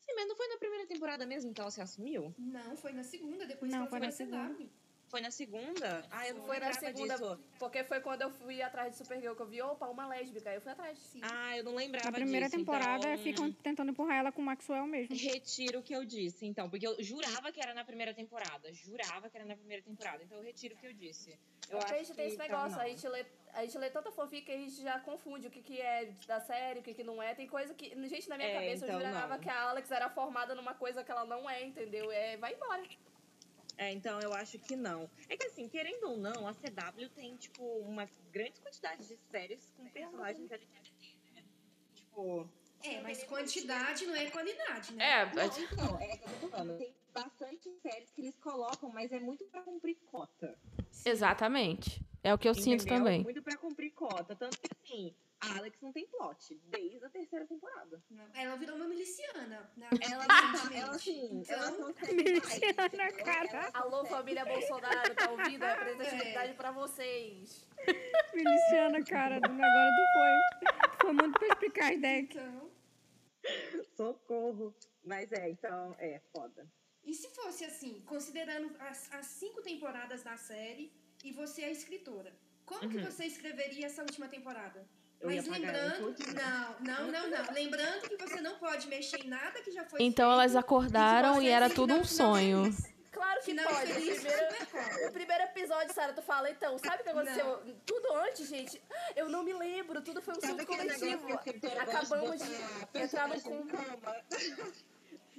Sim, 0.00 0.12
mas 0.14 0.28
não 0.28 0.36
foi 0.36 0.48
na 0.48 0.58
primeira 0.58 0.86
temporada 0.86 1.24
mesmo 1.24 1.54
que 1.54 1.60
ela 1.60 1.70
se 1.70 1.80
assumiu? 1.80 2.34
Não, 2.36 2.76
foi 2.76 2.92
na 2.92 3.02
segunda, 3.02 3.46
depois 3.46 3.70
Não, 3.70 3.78
que 3.78 3.82
ela 3.82 3.90
foi 3.90 3.98
foi 3.98 4.06
na 4.08 4.12
segunda. 4.12 4.70
Foi 5.16 5.22
na 5.22 5.30
segunda? 5.30 6.04
Ah, 6.10 6.28
eu 6.28 6.34
não 6.34 6.44
Foi 6.44 6.58
na 6.60 6.74
segunda, 6.74 7.14
disso. 7.14 7.40
porque 7.58 7.82
foi 7.84 8.00
quando 8.02 8.20
eu 8.20 8.30
fui 8.30 8.60
atrás 8.60 8.92
de 8.92 8.98
Supergirl 8.98 9.34
que 9.34 9.40
eu 9.40 9.46
vi, 9.46 9.62
opa, 9.62 9.86
uma 9.88 10.06
lésbica. 10.06 10.50
Aí 10.50 10.56
eu 10.56 10.60
fui 10.60 10.70
atrás. 10.70 10.98
Sim. 10.98 11.22
Ah, 11.22 11.56
eu 11.56 11.64
não 11.64 11.74
lembrava 11.74 12.10
Na 12.10 12.12
primeira 12.12 12.44
disso, 12.44 12.58
temporada 12.58 13.08
então... 13.14 13.24
ficam 13.24 13.50
tentando 13.50 13.90
empurrar 13.92 14.18
ela 14.18 14.30
com 14.30 14.42
o 14.42 14.44
Maxwell 14.44 14.86
mesmo. 14.86 15.16
Retiro 15.16 15.78
o 15.78 15.82
que 15.82 15.94
eu 15.94 16.04
disse, 16.04 16.44
então, 16.44 16.68
porque 16.68 16.86
eu 16.86 17.02
jurava 17.02 17.50
que 17.50 17.62
era 17.62 17.72
na 17.72 17.82
primeira 17.82 18.12
temporada. 18.12 18.70
Jurava 18.74 19.30
que 19.30 19.38
era 19.38 19.46
na 19.46 19.56
primeira 19.56 19.82
temporada, 19.82 20.22
então 20.22 20.36
eu 20.36 20.44
retiro 20.44 20.74
o 20.74 20.78
que 20.78 20.86
eu 20.86 20.92
disse. 20.92 21.30
Eu 21.70 21.78
Porque 21.78 21.84
acho 21.84 21.94
a 21.94 21.98
gente 21.98 22.14
tem 22.14 22.26
esse 22.26 22.36
que, 22.36 22.42
negócio, 22.42 22.72
então, 22.72 22.82
a 22.84 22.88
gente, 22.88 23.08
lê, 23.08 23.26
a 23.54 23.62
gente 23.64 23.78
lê 23.78 23.88
tanta 23.88 24.12
fanfic 24.12 24.42
que 24.44 24.52
a 24.52 24.56
gente 24.58 24.82
já 24.82 25.00
confunde 25.00 25.46
o 25.46 25.50
que, 25.50 25.62
que 25.62 25.80
é 25.80 26.12
da 26.26 26.40
série, 26.40 26.80
o 26.80 26.82
que, 26.82 26.92
que 26.92 27.02
não 27.02 27.22
é. 27.22 27.34
Tem 27.34 27.46
coisa 27.48 27.72
que. 27.72 27.88
Gente, 28.06 28.28
na 28.28 28.36
minha 28.36 28.50
É, 28.50 28.54
cabeça 28.54 28.84
então 28.84 29.00
eu 29.00 29.06
jurava 29.06 29.34
não. 29.34 29.40
que 29.40 29.48
a 29.48 29.62
Alex 29.70 29.90
era 29.90 30.10
formada 30.10 30.54
numa 30.54 30.74
coisa 30.74 31.02
que 31.02 31.10
ela 31.10 31.24
não 31.24 31.48
é, 31.48 31.64
entendeu? 31.64 32.12
É, 32.12 32.36
vai 32.36 32.52
embora. 32.52 32.82
É, 33.78 33.92
então 33.92 34.20
eu 34.20 34.32
acho 34.32 34.58
que 34.58 34.74
não. 34.74 35.10
É 35.28 35.36
que 35.36 35.46
assim, 35.46 35.68
querendo 35.68 36.10
ou 36.10 36.16
não, 36.16 36.48
a 36.48 36.54
CW 36.54 37.08
tem, 37.14 37.36
tipo, 37.36 37.62
uma 37.80 38.08
grande 38.32 38.60
quantidade 38.60 39.06
de 39.06 39.16
séries 39.30 39.72
com 39.76 39.88
personagens 39.90 40.50
LGBT, 40.50 41.16
né? 41.34 41.42
Tipo. 41.94 42.48
É, 42.82 43.00
mas 43.02 43.24
quantidade 43.24 44.06
não 44.06 44.14
é 44.14 44.30
qualidade, 44.30 44.94
né? 44.94 45.22
É, 45.22 45.34
Não, 45.34 45.44
então, 45.44 46.00
é 46.00 46.14
o 46.14 46.18
que 46.18 46.24
eu 46.24 46.40
tô 46.40 46.48
falando. 46.48 46.78
Tem 46.78 46.94
bastante 47.12 47.70
séries 47.82 48.10
que 48.12 48.20
eles 48.20 48.38
colocam, 48.38 48.90
mas 48.90 49.10
é 49.12 49.18
muito 49.18 49.44
pra 49.46 49.62
cumprir 49.62 49.96
cota. 50.10 50.56
exatamente. 51.04 52.00
É 52.22 52.34
o 52.34 52.38
que 52.38 52.48
eu 52.48 52.54
sinto 52.54 52.82
entendeu? 52.82 52.98
também. 52.98 53.22
Muito 53.22 53.42
pra 53.42 53.56
cumprir 53.56 53.92
cota. 53.92 54.34
Tanto 54.34 54.58
que 54.58 54.68
assim, 54.72 55.14
a 55.40 55.58
Alex 55.58 55.80
não 55.82 55.92
tem 55.92 56.06
plot 56.06 56.54
desde 56.68 57.04
a 57.04 57.10
terceira 57.10 57.46
temporada. 57.46 58.02
Não, 58.10 58.24
Ela 58.34 58.56
virou 58.56 58.76
uma 58.76 58.88
miliciana. 58.88 59.70
Né? 59.76 59.88
Ela, 60.00 60.24
ela 60.74 60.90
assim, 60.94 61.40
Então, 61.40 61.56
ela 61.56 61.70
não 61.72 61.92
consegue 61.92 62.14
Miliciana, 62.14 62.90
mais, 62.96 63.16
cara. 63.16 63.48
Ela 63.48 63.70
Alô, 63.74 63.90
consegue- 63.98 64.08
família 64.14 64.44
Bolsonaro, 64.44 65.14
tá 65.14 65.30
ouvindo? 65.30 65.62
É 65.64 65.74
representatividade 65.74 66.54
pra 66.54 66.70
vocês. 66.72 67.68
Miliciana, 68.34 69.04
cara, 69.04 69.36
agora 69.36 69.90
tu 69.96 70.04
foi. 70.12 70.98
Foi 71.02 71.12
muito 71.12 71.38
pra 71.38 71.48
explicar 71.48 71.84
a 71.86 71.92
ideia 71.92 72.22
aqui. 72.22 72.38
Então, 72.38 72.70
Socorro. 73.96 74.74
Mas 75.04 75.30
é, 75.32 75.48
então, 75.50 75.94
é 75.98 76.18
foda. 76.32 76.66
e 77.04 77.14
se 77.14 77.28
fosse 77.28 77.64
assim, 77.64 78.00
considerando 78.06 78.74
as, 78.80 79.12
as 79.12 79.26
cinco 79.26 79.62
temporadas 79.62 80.24
da 80.24 80.36
série 80.36 80.92
e 81.22 81.30
você 81.32 81.62
é 81.62 81.66
a 81.66 81.70
escritora, 81.70 82.32
como 82.64 82.88
que 82.90 82.96
Uhum. 82.96 83.04
você 83.04 83.24
escreveria 83.26 83.86
essa 83.86 84.02
última 84.02 84.26
temporada? 84.28 84.84
Eu 85.20 85.28
Mas 85.30 85.46
lembrando, 85.46 86.14
todinha. 86.14 86.34
não, 86.80 86.80
não, 86.80 87.10
não, 87.10 87.30
não. 87.30 87.52
Lembrando 87.54 88.08
que 88.08 88.16
você 88.16 88.40
não 88.40 88.56
pode 88.58 88.86
mexer 88.88 89.24
em 89.24 89.28
nada 89.28 89.60
que 89.62 89.70
já 89.72 89.84
foi 89.84 90.02
Então 90.02 90.26
feito, 90.28 90.40
elas 90.40 90.54
acordaram 90.56 91.40
e 91.42 91.48
era 91.48 91.70
tudo 91.70 91.94
um 91.94 92.04
final 92.04 92.34
sonho. 92.34 92.62
feliz. 92.64 92.96
Claro 93.10 93.38
que 93.40 93.46
Final 93.46 93.64
pode. 93.66 93.90
O 93.90 93.94
feliz 93.94 94.20
primeiro, 94.20 95.08
o 95.08 95.12
primeiro 95.12 95.42
episódio, 95.44 95.94
Sara, 95.94 96.12
tu 96.12 96.20
fala, 96.20 96.50
então, 96.50 96.76
sabe 96.78 97.00
o 97.00 97.04
que 97.04 97.08
aconteceu? 97.08 97.62
Tudo 97.86 98.12
antes, 98.14 98.46
gente. 98.46 98.80
Eu 99.16 99.30
não 99.30 99.42
me 99.42 99.54
lembro, 99.54 100.02
tudo 100.02 100.20
foi 100.20 100.34
um 100.34 100.40
Sabe 100.40 100.62
surto 100.62 100.72
aquele 100.74 100.94
coletivo. 100.94 101.32
Acabamos 101.80 102.42
de 102.42 102.98
entrar 103.00 103.28
no 103.28 103.40
coma. 103.40 104.16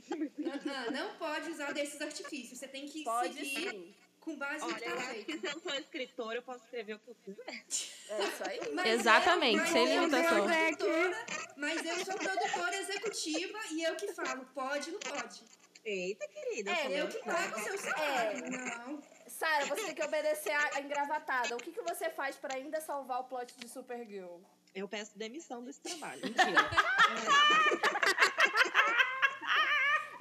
Ah, 0.09 0.89
não 0.89 1.15
pode 1.15 1.51
usar 1.51 1.73
desses 1.73 1.99
artifícios. 1.99 2.57
Você 2.57 2.67
tem 2.67 2.85
que 2.87 3.03
Pode 3.03 3.33
seguir 3.33 3.69
sim. 3.71 3.95
Com 4.27 4.35
base 4.37 4.59
no 4.65 4.65
Olha, 4.73 4.75
que 4.79 4.89
eu 4.89 4.95
tá 4.97 5.01
que 5.13 5.23
feito. 5.25 5.39
se 5.39 5.47
eu 5.55 5.59
sou 5.61 5.73
escritora, 5.75 6.35
eu 6.37 6.41
posso 6.43 6.63
escrever 6.65 6.93
o 6.95 6.99
que 6.99 7.09
eu 7.09 7.15
quiser. 7.23 7.49
É 7.49 8.23
isso 8.23 8.43
aí. 8.49 8.59
Mas 8.73 8.85
Exatamente, 8.99 9.59
eu- 9.59 9.65
sem 9.67 9.85
mas 9.85 9.93
eu 9.95 10.01
limitação. 10.01 10.37
sou 10.37 10.47
produtora, 10.47 11.25
Mas 11.55 11.85
eu 11.85 12.05
sou 12.05 12.15
produtora 12.15 12.75
executiva 12.77 13.59
e 13.71 13.83
eu 13.83 13.95
que 13.95 14.13
falo, 14.13 14.45
pode, 14.53 14.91
não 14.91 14.99
pode. 14.99 15.43
Eita, 15.85 16.27
querida. 16.27 16.71
É, 16.71 16.85
Eu 16.87 16.91
eu 16.97 17.07
que 17.07 17.17
que 17.19 17.25
pago 17.25 17.57
o 17.59 17.63
seu 17.63 17.77
salário. 17.77 18.51
Não. 18.51 19.01
Sara, 19.27 19.65
você 19.67 19.85
tem 19.85 19.95
que 19.95 20.03
obedecer 20.03 20.51
a 20.51 20.81
engravatada. 20.81 21.55
O 21.55 21.59
que, 21.59 21.71
que 21.71 21.81
você 21.81 22.09
faz 22.09 22.35
pra 22.35 22.55
ainda 22.55 22.81
salvar 22.81 23.21
o 23.21 23.23
plot 23.25 23.53
de 23.57 23.69
Supergirl? 23.69 24.39
Eu 24.75 24.87
peço 24.87 25.17
demissão 25.17 25.63
desse 25.63 25.79
trabalho. 25.79 26.21
Mentira. 26.23 26.69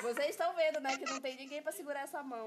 Vocês 0.06 0.30
estão 0.30 0.54
vendo, 0.54 0.80
né, 0.80 0.96
que 0.96 1.04
não 1.04 1.20
tem 1.20 1.36
ninguém 1.36 1.60
pra 1.60 1.72
segurar 1.72 2.02
essa 2.02 2.22
mão. 2.22 2.46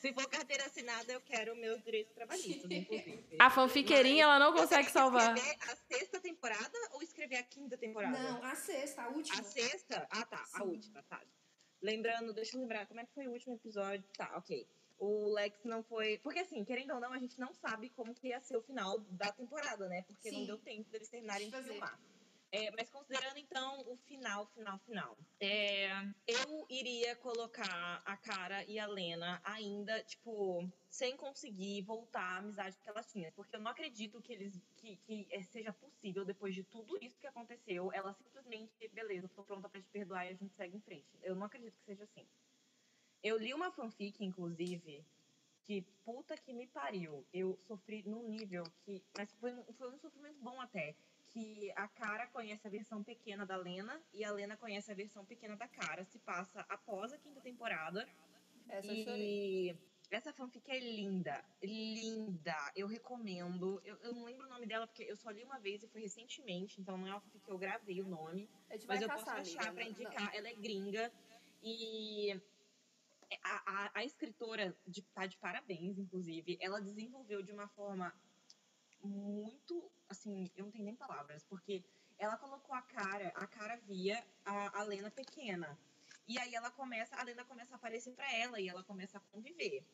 Se 0.00 0.12
for 0.12 0.28
carteira 0.28 0.64
assinada, 0.64 1.12
eu 1.12 1.20
quero 1.20 1.56
meus 1.56 1.82
direitos 1.82 2.14
trabalhistas, 2.14 2.70
inclusive. 2.70 3.36
A 3.38 3.50
fanfiqueirinha, 3.50 4.24
ela 4.24 4.38
não 4.38 4.52
consegue 4.52 4.90
salvar. 4.90 5.36
Escrever 5.36 5.58
a 5.72 5.76
sexta 5.76 6.20
temporada 6.20 6.78
ou 6.92 7.02
escrever 7.02 7.36
a 7.36 7.42
quinta 7.42 7.76
temporada? 7.76 8.16
Não, 8.16 8.44
a 8.44 8.54
sexta, 8.54 9.02
a 9.02 9.08
última. 9.08 9.40
A 9.40 9.42
sexta? 9.42 10.06
Ah, 10.08 10.24
tá. 10.24 10.40
A 10.52 10.58
Sim. 10.58 10.68
última, 10.68 11.02
tá. 11.02 11.20
Lembrando, 11.82 12.32
deixa 12.32 12.56
eu 12.56 12.60
lembrar, 12.60 12.86
como 12.86 13.00
é 13.00 13.04
que 13.04 13.12
foi 13.12 13.26
o 13.26 13.32
último 13.32 13.56
episódio? 13.56 14.08
Tá, 14.16 14.32
ok. 14.36 14.66
O 14.96 15.32
Lex 15.34 15.64
não 15.64 15.82
foi. 15.82 16.18
Porque 16.18 16.38
assim, 16.38 16.64
querendo 16.64 16.94
ou 16.94 17.00
não, 17.00 17.12
a 17.12 17.18
gente 17.18 17.38
não 17.40 17.52
sabe 17.52 17.90
como 17.90 18.14
que 18.14 18.28
ia 18.28 18.40
ser 18.40 18.56
o 18.56 18.62
final 18.62 19.00
da 19.10 19.32
temporada, 19.32 19.88
né? 19.88 20.02
Porque 20.02 20.30
não 20.30 20.40
Sim. 20.40 20.46
deu 20.46 20.58
tempo 20.58 20.88
deles 20.90 21.08
terminarem 21.08 21.50
de 21.50 21.62
filmar. 21.62 21.98
É, 22.56 22.70
mas 22.70 22.88
considerando 22.88 23.36
então 23.36 23.80
o 23.80 23.96
final, 23.96 24.46
final, 24.46 24.78
final. 24.78 25.18
é, 25.40 25.88
eu 26.24 26.64
iria 26.70 27.16
colocar 27.16 28.00
a 28.04 28.16
Cara 28.16 28.64
e 28.66 28.78
a 28.78 28.86
Lena 28.86 29.42
ainda, 29.42 30.00
tipo, 30.04 30.70
sem 30.88 31.16
conseguir 31.16 31.82
voltar 31.82 32.22
à 32.22 32.36
amizade 32.36 32.78
que 32.78 32.88
elas 32.88 33.10
tinham. 33.10 33.32
Porque 33.32 33.56
eu 33.56 33.60
não 33.60 33.72
acredito 33.72 34.22
que 34.22 34.32
eles 34.32 34.62
que, 34.76 34.96
que 34.98 35.26
é, 35.32 35.42
seja 35.42 35.72
possível, 35.72 36.24
depois 36.24 36.54
de 36.54 36.62
tudo 36.62 36.96
isso 37.02 37.18
que 37.18 37.26
aconteceu, 37.26 37.90
ela 37.92 38.14
simplesmente, 38.14 38.86
beleza, 38.92 39.28
tô 39.30 39.42
pronta 39.42 39.68
pra 39.68 39.82
te 39.82 39.88
perdoar 39.90 40.26
e 40.26 40.28
a 40.28 40.34
gente 40.34 40.54
segue 40.54 40.76
em 40.76 40.80
frente. 40.80 41.08
Eu 41.22 41.34
não 41.34 41.46
acredito 41.46 41.76
que 41.76 41.84
seja 41.84 42.04
assim. 42.04 42.24
Eu 43.20 43.36
li 43.36 43.52
uma 43.52 43.72
fanfic, 43.72 44.24
inclusive, 44.24 45.04
que 45.64 45.82
puta 46.04 46.36
que 46.36 46.52
me 46.52 46.68
pariu. 46.68 47.26
Eu 47.32 47.58
sofri 47.66 48.04
num 48.04 48.22
nível 48.28 48.72
que. 48.84 49.02
Mas 49.12 49.32
foi, 49.40 49.52
foi 49.76 49.90
um 49.90 49.98
sofrimento 49.98 50.38
bom 50.40 50.60
até. 50.60 50.94
Que 51.34 51.72
a 51.74 51.88
Cara 51.88 52.28
conhece 52.28 52.64
a 52.64 52.70
versão 52.70 53.02
pequena 53.02 53.44
da 53.44 53.56
Lena 53.56 54.00
e 54.12 54.24
a 54.24 54.30
Lena 54.30 54.56
conhece 54.56 54.92
a 54.92 54.94
versão 54.94 55.24
pequena 55.24 55.56
da 55.56 55.66
Cara. 55.66 56.04
Se 56.04 56.16
passa 56.20 56.64
após 56.68 57.12
a 57.12 57.18
quinta 57.18 57.40
temporada. 57.40 58.08
Essa 58.68 58.86
eu 58.86 59.04
chorei. 59.04 59.70
E 59.70 59.76
essa 60.14 60.32
fanfic 60.32 60.70
é 60.70 60.78
linda. 60.78 61.44
Linda. 61.60 62.56
Eu 62.76 62.86
recomendo. 62.86 63.82
Eu, 63.84 63.96
eu 63.96 64.14
não 64.14 64.24
lembro 64.24 64.46
o 64.46 64.48
nome 64.48 64.64
dela 64.64 64.86
porque 64.86 65.02
eu 65.02 65.16
só 65.16 65.28
li 65.30 65.42
uma 65.42 65.58
vez 65.58 65.82
e 65.82 65.88
foi 65.88 66.02
recentemente. 66.02 66.80
Então 66.80 66.96
não 66.96 67.08
é 67.08 67.10
uma 67.10 67.20
fanfic 67.20 67.44
que 67.44 67.50
eu 67.50 67.58
gravei 67.58 68.00
o 68.00 68.06
nome. 68.06 68.48
Mas 68.86 69.02
eu 69.02 69.08
posso 69.08 69.28
achar 69.28 69.68
amiga. 69.68 69.72
pra 69.74 69.84
Não- 69.84 69.90
indicar. 69.90 70.34
Ela 70.36 70.48
é 70.48 70.54
gringa. 70.54 71.12
E 71.60 72.40
a, 73.42 73.86
a, 73.86 73.90
a 73.94 74.04
escritora 74.04 74.76
de, 74.86 75.02
tá 75.02 75.26
de 75.26 75.36
parabéns, 75.38 75.98
inclusive. 75.98 76.56
Ela 76.60 76.80
desenvolveu 76.80 77.42
de 77.42 77.50
uma 77.50 77.66
forma 77.66 78.14
muito. 79.04 79.90
Assim, 80.08 80.50
eu 80.56 80.64
não 80.64 80.72
tenho 80.72 80.84
nem 80.84 80.94
palavras, 80.94 81.44
porque 81.44 81.84
ela 82.18 82.36
colocou 82.36 82.74
a 82.74 82.82
cara, 82.82 83.32
a 83.34 83.46
cara 83.46 83.76
via 83.76 84.24
a, 84.44 84.80
a 84.80 84.82
Lena 84.82 85.10
pequena. 85.10 85.78
E 86.26 86.38
aí 86.38 86.54
ela 86.54 86.70
começa, 86.70 87.14
a 87.16 87.22
Lena 87.22 87.44
começa 87.44 87.74
a 87.74 87.76
aparecer 87.76 88.12
pra 88.14 88.32
ela 88.32 88.60
e 88.60 88.68
ela 88.68 88.82
começa 88.82 89.18
a 89.18 89.20
conviver 89.20 89.84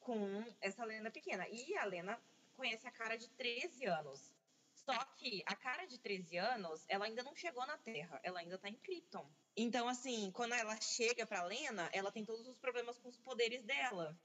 com 0.00 0.44
essa 0.60 0.84
Lena 0.84 1.10
pequena. 1.10 1.46
E 1.48 1.76
a 1.76 1.84
Lena 1.84 2.20
conhece 2.56 2.86
a 2.86 2.90
cara 2.90 3.16
de 3.16 3.28
13 3.30 3.86
anos. 3.86 4.32
Só 4.74 5.04
que 5.16 5.42
a 5.46 5.54
cara 5.54 5.84
de 5.86 5.98
13 5.98 6.36
anos, 6.38 6.84
ela 6.88 7.04
ainda 7.04 7.22
não 7.22 7.36
chegou 7.36 7.64
na 7.66 7.78
Terra, 7.78 8.20
ela 8.22 8.40
ainda 8.40 8.58
tá 8.58 8.68
em 8.68 8.74
Krypton. 8.74 9.28
Então, 9.56 9.88
assim, 9.88 10.30
quando 10.32 10.54
ela 10.54 10.80
chega 10.80 11.24
pra 11.24 11.44
Lena, 11.44 11.88
ela 11.92 12.10
tem 12.10 12.24
todos 12.24 12.46
os 12.48 12.58
problemas 12.58 12.98
com 12.98 13.08
os 13.08 13.16
poderes 13.18 13.62
dela. 13.62 14.16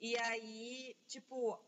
E 0.00 0.16
aí, 0.18 0.96
tipo, 1.08 1.58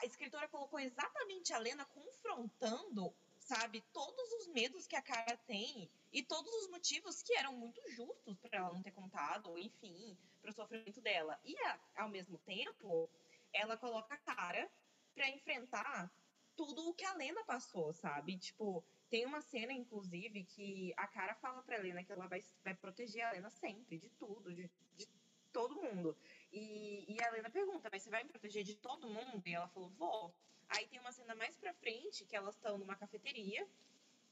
a 0.00 0.06
escritora 0.06 0.48
colocou 0.48 0.80
exatamente 0.80 1.52
a 1.52 1.58
Lena 1.58 1.84
confrontando, 1.84 3.14
sabe, 3.38 3.82
todos 3.92 4.32
os 4.40 4.48
medos 4.48 4.86
que 4.86 4.96
a 4.96 5.02
cara 5.02 5.36
tem 5.36 5.90
e 6.10 6.22
todos 6.22 6.52
os 6.54 6.68
motivos 6.68 7.22
que 7.22 7.34
eram 7.34 7.52
muito 7.52 7.80
justos 7.90 8.38
para 8.38 8.58
ela 8.58 8.72
não 8.72 8.82
ter 8.82 8.92
contado, 8.92 9.50
ou 9.50 9.58
enfim, 9.58 10.16
pro 10.40 10.52
sofrimento 10.52 11.00
dela. 11.00 11.38
E 11.44 11.54
ao 11.94 12.08
mesmo 12.08 12.38
tempo, 12.38 13.10
ela 13.52 13.76
coloca 13.76 14.14
a 14.14 14.18
cara 14.18 14.70
para 15.14 15.28
enfrentar 15.28 16.10
tudo 16.56 16.88
o 16.88 16.94
que 16.94 17.04
a 17.04 17.14
Lena 17.14 17.44
passou, 17.44 17.92
sabe? 17.92 18.38
Tipo, 18.38 18.84
tem 19.10 19.26
uma 19.26 19.42
cena, 19.42 19.72
inclusive, 19.72 20.44
que 20.44 20.94
a 20.96 21.06
cara 21.06 21.34
fala 21.34 21.62
pra 21.62 21.78
Lena 21.78 22.02
que 22.02 22.12
ela 22.12 22.26
vai, 22.26 22.42
vai 22.64 22.74
proteger 22.74 23.22
a 23.22 23.32
Lena 23.32 23.50
sempre, 23.50 23.98
de 23.98 24.08
tudo, 24.10 24.54
de, 24.54 24.70
de 24.94 25.06
todo 25.52 25.80
mundo. 25.80 26.16
E, 26.52 27.04
e 27.08 27.22
a 27.22 27.30
Lena 27.30 27.50
pergunta, 27.50 27.88
mas 27.90 28.02
você 28.02 28.10
vai 28.10 28.22
me 28.22 28.30
proteger 28.30 28.62
de 28.62 28.76
todo 28.76 29.08
mundo? 29.08 29.42
E 29.46 29.54
ela 29.54 29.68
falou, 29.68 29.88
vou. 29.90 30.34
Aí 30.68 30.86
tem 30.86 31.00
uma 31.00 31.12
cena 31.12 31.34
mais 31.34 31.56
pra 31.56 31.72
frente, 31.74 32.24
que 32.24 32.36
elas 32.36 32.54
estão 32.54 32.78
numa 32.78 32.94
cafeteria, 32.94 33.66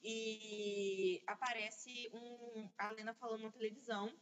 e 0.03 1.23
aparece 1.27 2.11
um, 2.13 2.69
a 2.79 2.91
Lena 2.91 3.15
falando 3.15 3.43
na 3.43 3.51
televisão, 3.51 4.13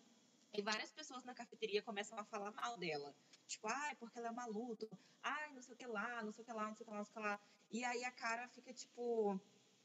e 0.53 0.63
várias 0.63 0.93
pessoas 0.93 1.25
na 1.25 1.35
cafeteria 1.35 1.83
começam 1.83 2.19
a 2.19 2.25
falar 2.25 2.53
mal 2.53 2.77
dela. 2.79 3.15
Tipo, 3.47 3.69
ai, 3.69 3.95
porque 3.97 4.19
ela 4.19 4.29
é 4.29 4.33
maluca. 4.33 4.89
Ai, 5.23 5.53
não 5.53 5.63
sei 5.63 5.75
o 5.75 5.77
que 5.77 5.87
lá, 5.87 6.23
não 6.23 6.33
sei 6.33 6.43
o 6.43 6.47
que 6.47 6.53
lá, 6.53 6.67
não 6.69 6.75
sei 6.75 6.85
o 6.85 6.87
que 6.87 6.93
lá, 6.93 6.99
não 6.99 7.05
sei 7.05 7.13
o 7.13 7.15
que 7.15 7.29
lá. 7.29 7.41
E 7.71 7.85
aí 7.85 8.05
a 8.05 8.11
cara 8.13 8.49
fica, 8.49 8.73
tipo, 8.73 9.39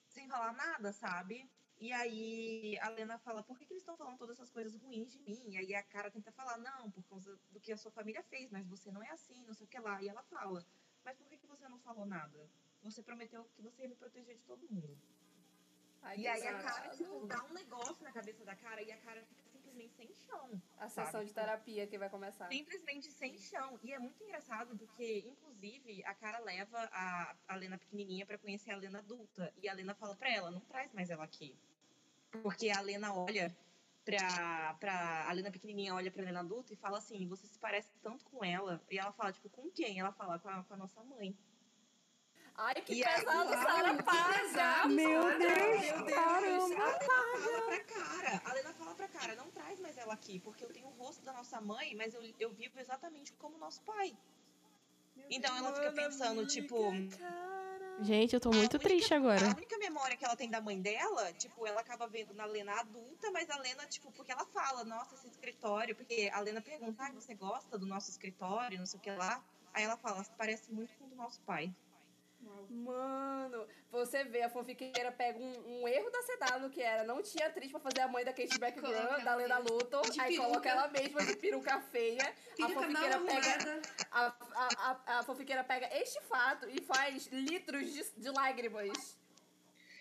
sem 0.08 0.27
falar 0.27 0.53
nada, 0.53 0.93
sabe? 0.93 1.50
E 1.83 1.91
aí 1.91 2.79
a 2.79 2.87
Lena 2.87 3.19
fala, 3.19 3.43
por 3.43 3.57
que, 3.57 3.65
que 3.65 3.73
eles 3.73 3.81
estão 3.81 3.97
falando 3.97 4.17
todas 4.17 4.37
essas 4.37 4.49
coisas 4.49 4.73
ruins 4.73 5.11
de 5.11 5.19
mim? 5.19 5.49
E 5.49 5.57
aí 5.57 5.75
a 5.75 5.83
cara 5.83 6.09
tenta 6.09 6.31
falar, 6.31 6.57
não, 6.57 6.89
por 6.89 7.03
causa 7.03 7.37
do 7.51 7.59
que 7.59 7.73
a 7.73 7.77
sua 7.77 7.91
família 7.91 8.23
fez, 8.23 8.49
mas 8.49 8.65
você 8.65 8.89
não 8.89 9.03
é 9.03 9.09
assim, 9.09 9.43
não 9.45 9.53
sei 9.53 9.65
o 9.65 9.69
que 9.69 9.77
lá. 9.79 10.01
E 10.01 10.07
ela 10.07 10.23
fala, 10.23 10.65
mas 11.03 11.17
por 11.17 11.27
que, 11.27 11.37
que 11.37 11.45
você 11.45 11.67
não 11.67 11.77
falou 11.79 12.05
nada? 12.05 12.49
Você 12.83 13.03
prometeu 13.03 13.43
que 13.53 13.61
você 13.61 13.81
ia 13.81 13.89
me 13.89 13.95
proteger 13.95 14.33
de 14.37 14.43
todo 14.43 14.65
mundo. 14.71 14.97
Ai, 16.01 16.19
e 16.19 16.25
aí 16.25 16.47
a 16.47 16.61
cara, 16.61 16.89
tipo, 16.95 17.27
dá 17.27 17.43
um 17.43 17.53
negócio 17.53 18.01
na 18.01 18.13
cabeça 18.13 18.45
da 18.45 18.55
cara 18.55 18.81
e 18.81 18.89
a 18.89 18.97
cara 18.99 19.21
fica 19.25 19.43
simplesmente 19.49 19.93
sem 19.93 20.13
chão. 20.13 20.61
A 20.77 20.87
sabe? 20.87 21.05
sessão 21.07 21.25
de 21.25 21.33
terapia 21.33 21.85
que 21.85 21.97
vai 21.97 22.09
começar. 22.09 22.47
Simplesmente 22.47 23.11
sem 23.11 23.37
chão. 23.37 23.77
E 23.83 23.91
é 23.91 23.99
muito 23.99 24.23
engraçado 24.23 24.77
porque, 24.77 25.19
inclusive, 25.27 26.01
a 26.05 26.15
cara 26.15 26.39
leva 26.39 26.77
a, 26.93 27.35
a 27.45 27.55
Lena 27.57 27.77
pequenininha 27.77 28.25
para 28.25 28.37
conhecer 28.37 28.71
a 28.71 28.77
Lena 28.77 28.99
adulta. 28.99 29.53
E 29.61 29.67
a 29.67 29.73
Lena 29.73 29.93
fala 29.93 30.15
pra 30.15 30.31
ela, 30.31 30.49
não 30.49 30.61
traz 30.61 30.93
mais 30.93 31.09
ela 31.09 31.25
aqui. 31.25 31.57
Porque 32.41 32.69
a 32.69 32.81
Lena 32.81 33.13
olha 33.13 33.55
pra, 34.03 34.75
pra. 34.79 35.25
A 35.27 35.33
Lena 35.33 35.51
pequenininha 35.51 35.93
olha 35.93 36.11
pra 36.11 36.23
Lena 36.23 36.39
adulta 36.39 36.73
e 36.73 36.77
fala 36.77 36.97
assim: 36.97 37.27
você 37.27 37.47
se 37.47 37.59
parece 37.59 37.91
tanto 38.01 38.25
com 38.25 38.43
ela. 38.43 38.81
E 38.89 38.97
ela 38.97 39.11
fala, 39.11 39.31
tipo, 39.31 39.49
com 39.49 39.69
quem? 39.69 39.99
Ela 39.99 40.11
fala, 40.11 40.39
com 40.39 40.49
a, 40.49 40.63
com 40.63 40.73
a 40.73 40.77
nossa 40.77 41.03
mãe. 41.03 41.35
Ai, 42.55 42.75
que 42.75 42.93
e 42.93 43.03
pesado, 43.03 43.49
Sara 43.49 44.03
Paga! 44.03 44.87
Meu 44.87 45.23
Deus, 45.39 45.81
Meu 45.81 46.05
Deus 46.05 46.11
caramba! 46.11 46.75
A 46.75 46.93
Lena 46.93 46.99
fala 46.99 47.65
pra 47.65 47.83
cara, 47.83 48.41
a 48.45 48.53
Lena 48.53 48.73
fala 48.73 48.95
pra 48.95 49.07
cara, 49.07 49.35
não 49.35 49.49
traz 49.49 49.79
mais 49.79 49.97
ela 49.97 50.13
aqui, 50.13 50.39
porque 50.39 50.63
eu 50.63 50.71
tenho 50.71 50.85
o 50.85 50.91
rosto 50.91 51.23
da 51.23 51.33
nossa 51.33 51.59
mãe, 51.59 51.95
mas 51.95 52.13
eu, 52.13 52.21
eu 52.39 52.51
vivo 52.51 52.79
exatamente 52.79 53.33
como 53.33 53.57
nosso 53.57 53.81
pai. 53.81 54.15
Meu 55.15 55.25
então 55.31 55.51
Deus, 55.51 55.65
ela 55.65 55.75
fica 55.75 55.91
pensando, 55.93 56.41
amiga, 56.41 56.47
tipo... 56.47 56.91
Cara. 57.17 57.62
Gente, 58.01 58.33
eu 58.33 58.39
tô 58.39 58.49
muito 58.49 58.75
única, 58.75 58.80
triste 58.80 59.13
agora. 59.13 59.51
A 59.51 59.55
única 59.55 59.77
memória 59.77 60.17
que 60.17 60.25
ela 60.25 60.35
tem 60.35 60.49
da 60.49 60.59
mãe 60.59 60.81
dela, 60.81 61.31
tipo, 61.33 61.65
ela 61.65 61.81
acaba 61.81 62.07
vendo 62.07 62.33
na 62.33 62.45
Lena 62.45 62.73
adulta, 62.80 63.31
mas 63.31 63.49
a 63.49 63.57
Lena, 63.57 63.85
tipo, 63.85 64.11
porque 64.11 64.31
ela 64.31 64.45
fala, 64.45 64.83
nossa, 64.83 65.15
esse 65.15 65.27
escritório, 65.27 65.95
porque 65.95 66.30
a 66.33 66.39
Lena 66.39 66.61
pergunta, 66.61 67.03
ah, 67.03 67.11
você 67.11 67.33
gosta 67.33 67.77
do 67.77 67.85
nosso 67.85 68.09
escritório, 68.09 68.80
não 68.80 68.85
sei 68.85 68.99
o 68.99 69.01
que 69.01 69.11
lá. 69.11 69.43
Aí 69.73 69.83
ela 69.83 69.97
fala, 69.97 70.23
parece 70.38 70.72
muito 70.72 70.93
com 70.97 71.05
o 71.05 71.07
do 71.07 71.15
nosso 71.15 71.39
pai. 71.41 71.73
Mano, 72.69 73.65
você 73.91 74.23
vê, 74.23 74.41
a 74.41 74.49
fanfiqueira 74.49 75.11
pega 75.11 75.39
um, 75.39 75.83
um, 75.83 75.88
erro 75.88 76.09
da 76.09 76.19
CW, 76.19 76.69
que 76.69 76.81
era, 76.81 77.03
não 77.03 77.22
tinha 77.22 77.47
atriz 77.47 77.72
pra 77.72 77.80
fazer 77.80 78.01
a 78.01 78.07
mãe 78.07 78.25
da 78.25 78.33
Kate 78.33 78.57
Background, 78.57 79.23
da 79.23 79.35
Lena 79.35 79.59
Luthor, 79.59 80.01
aí 80.19 80.31
peruca. 80.31 80.47
coloca 80.47 80.69
ela 80.69 80.88
mesma 80.88 81.25
de 81.25 81.35
peruca 81.38 81.80
feia. 81.80 82.33
Peruca 82.55 82.80
a 82.80 82.81
fanfiqueira 82.81 83.19
pega. 83.19 83.81
A, 84.11 84.35
a, 84.56 85.01
a, 85.07 85.19
a 85.19 85.23
fanfiqueira 85.23 85.64
pega 85.64 85.90
este 85.98 86.22
fato 86.22 86.67
e 86.69 86.82
faz 86.82 87.27
litros 87.27 87.91
de, 87.93 88.03
de 88.17 88.30
lágrimas. 88.30 89.17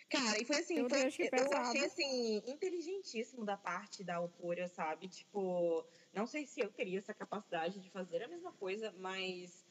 Cara, 0.08 0.38
e 0.38 0.44
foi 0.44 0.58
assim, 0.58 0.78
eu, 0.78 0.90
foi, 0.90 1.00
eu 1.00 1.56
achei 1.56 1.84
assim, 1.86 2.42
inteligentíssimo 2.46 3.46
da 3.46 3.56
parte 3.56 4.04
da 4.04 4.16
autora, 4.16 4.68
sabe? 4.68 5.08
Tipo, 5.08 5.86
não 6.12 6.26
sei 6.26 6.46
se 6.46 6.60
eu 6.60 6.70
teria 6.70 6.98
essa 6.98 7.14
capacidade 7.14 7.80
de 7.80 7.90
fazer 7.90 8.22
a 8.22 8.28
mesma 8.28 8.52
coisa, 8.52 8.92
mas 8.98 9.64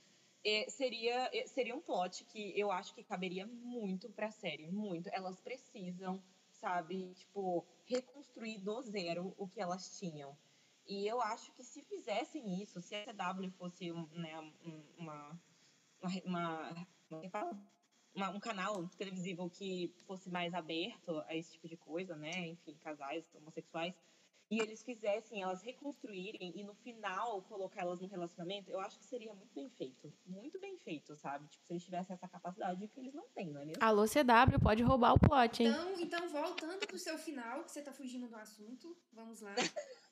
é, 0.43 0.67
seria, 0.67 1.29
é, 1.31 1.45
seria 1.45 1.75
um 1.75 1.81
plot 1.81 2.25
que 2.25 2.59
eu 2.59 2.71
acho 2.71 2.95
que 2.95 3.03
caberia 3.03 3.45
muito 3.45 4.09
pra 4.09 4.31
série, 4.31 4.65
muito. 4.67 5.09
Elas 5.13 5.39
precisam, 5.39 6.19
sabe, 6.49 7.13
tipo, 7.13 7.63
reconstruir 7.85 8.57
do 8.57 8.81
zero 8.81 9.35
o 9.37 9.47
que 9.47 9.61
elas 9.61 9.99
tinham. 9.99 10.35
E 10.91 11.07
eu 11.07 11.21
acho 11.21 11.53
que 11.53 11.63
se 11.63 11.81
fizessem 11.83 12.61
isso, 12.61 12.81
se 12.81 12.93
a 12.93 13.05
CW 13.05 13.49
fosse 13.51 13.93
né, 14.11 14.37
uma, 14.97 15.39
uma, 16.25 16.85
uma, 17.15 17.57
uma, 18.13 18.29
um 18.31 18.39
canal 18.41 18.85
televisivo 18.97 19.49
que 19.49 19.95
fosse 20.05 20.29
mais 20.29 20.53
aberto 20.53 21.23
a 21.27 21.33
esse 21.33 21.53
tipo 21.53 21.69
de 21.69 21.77
coisa, 21.77 22.17
né? 22.17 22.49
Enfim, 22.49 22.75
casais 22.83 23.23
homossexuais, 23.33 23.95
e 24.49 24.59
eles 24.59 24.83
fizessem 24.83 25.41
elas 25.41 25.63
reconstruírem 25.63 26.51
e 26.59 26.61
no 26.61 26.75
final 26.75 27.41
colocar 27.43 27.83
elas 27.83 28.01
no 28.01 28.07
relacionamento, 28.09 28.69
eu 28.69 28.81
acho 28.81 28.99
que 28.99 29.05
seria 29.05 29.33
muito 29.33 29.53
bem 29.55 29.69
feito. 29.69 30.13
Muito 30.25 30.59
bem 30.59 30.77
feito, 30.77 31.15
sabe? 31.15 31.47
Tipo, 31.47 31.65
se 31.67 31.71
eles 31.71 31.85
tivessem 31.85 32.13
essa 32.13 32.27
capacidade 32.27 32.85
que 32.89 32.99
eles 32.99 33.13
não 33.13 33.29
têm, 33.29 33.49
não 33.49 33.61
é 33.61 33.65
mesmo? 33.65 33.81
Alô, 33.81 34.03
CW, 34.03 34.59
pode 34.61 34.83
roubar 34.83 35.13
o 35.13 35.19
plot, 35.21 35.63
hein? 35.63 35.69
Então, 35.69 36.01
então 36.01 36.27
voltando 36.27 36.85
pro 36.85 36.99
seu 36.99 37.17
final, 37.17 37.63
que 37.63 37.71
você 37.71 37.81
tá 37.81 37.93
fugindo 37.93 38.27
do 38.27 38.35
assunto, 38.35 38.93
vamos 39.13 39.39
lá. 39.39 39.55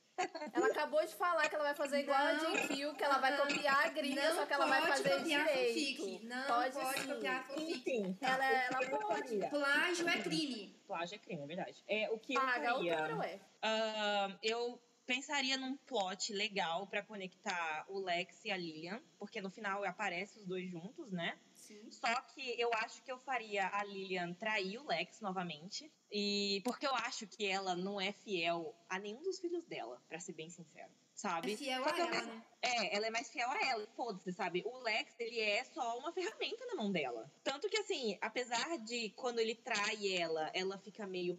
Ela 0.54 0.68
acabou 0.68 1.06
de 1.06 1.14
falar 1.16 1.48
que 1.48 1.56
ela 1.56 1.64
vai 1.66 1.76
fazer 1.76 2.00
igual 2.00 2.20
não, 2.20 2.28
a 2.28 2.38
Jane 2.38 2.96
que 2.96 3.04
ela 3.04 3.18
vai 3.18 3.38
copiar 3.38 3.86
a 3.86 3.90
gringa, 3.90 4.34
só 4.34 4.46
que 4.46 4.54
ela 4.54 4.66
vai 4.66 4.82
fazer 4.82 5.24
direito. 5.24 6.04
Fanfic. 6.04 6.26
Não 6.26 6.48
pode, 6.48 6.74
pode 6.74 7.08
copiar 7.08 7.44
fanfic. 7.48 7.72
Enfim, 7.72 8.18
ela, 8.22 8.46
ela 8.46 9.00
pode. 9.00 9.38
Plágio 9.50 10.10
é 10.10 10.22
crime. 10.22 10.82
Plágio 10.88 11.16
é 11.16 11.18
crime, 11.20 11.44
é 11.44 11.48
verdade. 11.48 11.84
É, 11.88 12.10
o 12.12 12.20
que 12.20 12.34
Paga 12.34 12.70
eu 12.70 12.76
faria... 12.76 13.02
Autora, 13.02 13.42
uh, 13.64 14.40
eu 14.44 14.82
pensaria 15.06 15.58
num 15.58 15.76
plot 15.76 16.32
legal 16.34 16.86
para 16.86 17.02
conectar 17.02 17.86
o 17.90 18.00
Lex 18.00 18.46
e 18.46 18.52
a 18.52 18.58
Lilian, 18.58 19.02
porque 19.18 19.42
no 19.42 19.50
final 19.50 19.84
aparece 19.84 20.38
os 20.38 20.46
dois 20.46 20.70
juntos, 20.70 21.12
né? 21.12 21.38
Sim. 21.70 21.92
Só 21.92 22.22
que 22.22 22.60
eu 22.60 22.74
acho 22.74 23.04
que 23.04 23.12
eu 23.12 23.20
faria 23.20 23.70
a 23.72 23.84
Lilian 23.84 24.34
trair 24.34 24.80
o 24.80 24.88
Lex 24.88 25.22
novamente. 25.22 25.92
E 26.12 26.62
porque 26.66 26.88
eu 26.88 26.96
acho 26.96 27.28
que 27.28 27.46
ela 27.46 27.76
não 27.76 28.02
é 28.02 28.12
fiel 28.12 28.76
a 28.90 28.98
nenhum 28.98 29.22
dos 29.22 29.40
filhos 29.40 29.64
dela, 29.68 30.02
para 30.08 30.20
ser 30.20 30.34
bem 30.34 30.50
sincero 30.50 30.92
sabe? 31.20 31.54
É 31.54 31.58
fiel 31.58 31.84
a 31.84 31.98
ela, 31.98 32.22
né? 32.22 32.44
É, 32.62 32.96
ela 32.96 33.08
é 33.08 33.10
mais 33.10 33.30
fiel 33.30 33.50
a 33.50 33.68
ela, 33.68 33.88
foda-se, 33.96 34.32
sabe? 34.34 34.64
O 34.66 34.80
Lex, 34.80 35.14
ele 35.20 35.40
é 35.40 35.64
só 35.66 35.98
uma 35.98 36.12
ferramenta 36.12 36.66
na 36.66 36.76
mão 36.76 36.92
dela. 36.92 37.30
Tanto 37.44 37.70
que, 37.70 37.78
assim, 37.78 38.18
apesar 38.22 38.78
de 38.80 39.10
quando 39.12 39.40
ele 39.40 39.56
trai 39.56 40.14
ela, 40.18 40.50
ela 40.54 40.78
fica 40.78 41.06
meio, 41.06 41.38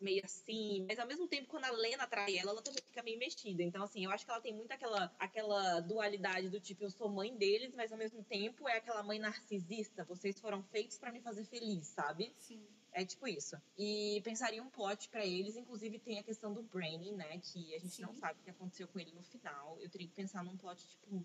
meio 0.00 0.24
assim, 0.24 0.84
mas 0.86 0.98
ao 0.98 1.06
mesmo 1.06 1.26
tempo, 1.26 1.48
quando 1.48 1.64
a 1.64 1.70
Lena 1.70 2.06
trai 2.06 2.36
ela, 2.36 2.50
ela 2.50 2.62
também 2.62 2.82
fica 2.82 3.02
meio 3.02 3.18
mexida. 3.18 3.62
Então, 3.62 3.82
assim, 3.82 4.04
eu 4.04 4.10
acho 4.10 4.24
que 4.24 4.30
ela 4.30 4.40
tem 4.40 4.54
muito 4.54 4.72
aquela, 4.72 5.14
aquela 5.18 5.80
dualidade 5.80 6.48
do 6.50 6.60
tipo, 6.60 6.84
eu 6.84 6.90
sou 6.90 7.08
mãe 7.08 7.34
deles, 7.36 7.74
mas 7.74 7.92
ao 7.92 7.98
mesmo 7.98 8.22
tempo 8.24 8.68
é 8.68 8.76
aquela 8.76 9.02
mãe 9.02 9.18
narcisista. 9.18 10.04
Vocês 10.04 10.38
foram 10.38 10.62
feitos 10.64 10.98
para 10.98 11.12
me 11.12 11.20
fazer 11.20 11.44
feliz, 11.44 11.88
sabe? 11.88 12.34
Sim. 12.38 12.66
É 12.92 13.04
tipo 13.04 13.28
isso. 13.28 13.56
E 13.76 14.20
pensaria 14.24 14.62
um 14.62 14.70
plot 14.70 15.08
para 15.08 15.24
eles, 15.24 15.56
inclusive 15.56 15.98
tem 15.98 16.18
a 16.18 16.22
questão 16.22 16.52
do 16.52 16.62
Brainy, 16.62 17.12
né? 17.12 17.38
Que 17.38 17.74
a 17.74 17.78
gente 17.78 17.96
Sim. 17.96 18.02
não 18.02 18.14
sabe 18.14 18.40
o 18.40 18.42
que 18.42 18.50
aconteceu 18.50 18.88
com 18.88 18.98
ele 18.98 19.12
no 19.12 19.22
final. 19.22 19.78
Eu 19.80 19.88
teria 19.88 20.08
que 20.08 20.14
pensar 20.14 20.42
num 20.44 20.56
plot, 20.56 20.86
tipo. 20.86 21.24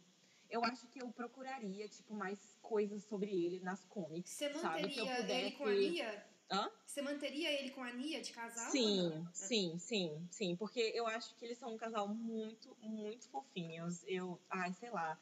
Eu 0.49 0.63
acho 0.63 0.87
que 0.87 1.01
eu 1.01 1.11
procuraria, 1.11 1.87
tipo, 1.87 2.13
mais 2.13 2.55
coisas 2.61 3.03
sobre 3.05 3.31
ele 3.31 3.59
nas 3.61 3.83
comics. 3.85 4.31
Você 4.31 4.49
manteria 4.49 5.05
sabe? 5.05 5.33
ele 5.33 5.51
com 5.51 5.65
a 5.65 5.73
Nia? 5.73 6.25
Hã? 6.51 6.71
Você 6.85 7.01
manteria 7.01 7.51
ele 7.51 7.71
com 7.71 7.81
a 7.81 7.91
Nia 7.91 8.21
de 8.21 8.31
casal? 8.31 8.69
Sim, 8.69 9.25
sim, 9.33 9.79
sim, 9.79 10.27
sim. 10.29 10.55
Porque 10.55 10.79
eu 10.93 11.07
acho 11.07 11.33
que 11.35 11.45
eles 11.45 11.57
são 11.57 11.73
um 11.73 11.77
casal 11.77 12.07
muito, 12.07 12.77
muito 12.81 13.27
fofinhos. 13.29 14.03
Eu, 14.05 14.39
ai, 14.49 14.71
sei 14.73 14.91
lá 14.91 15.17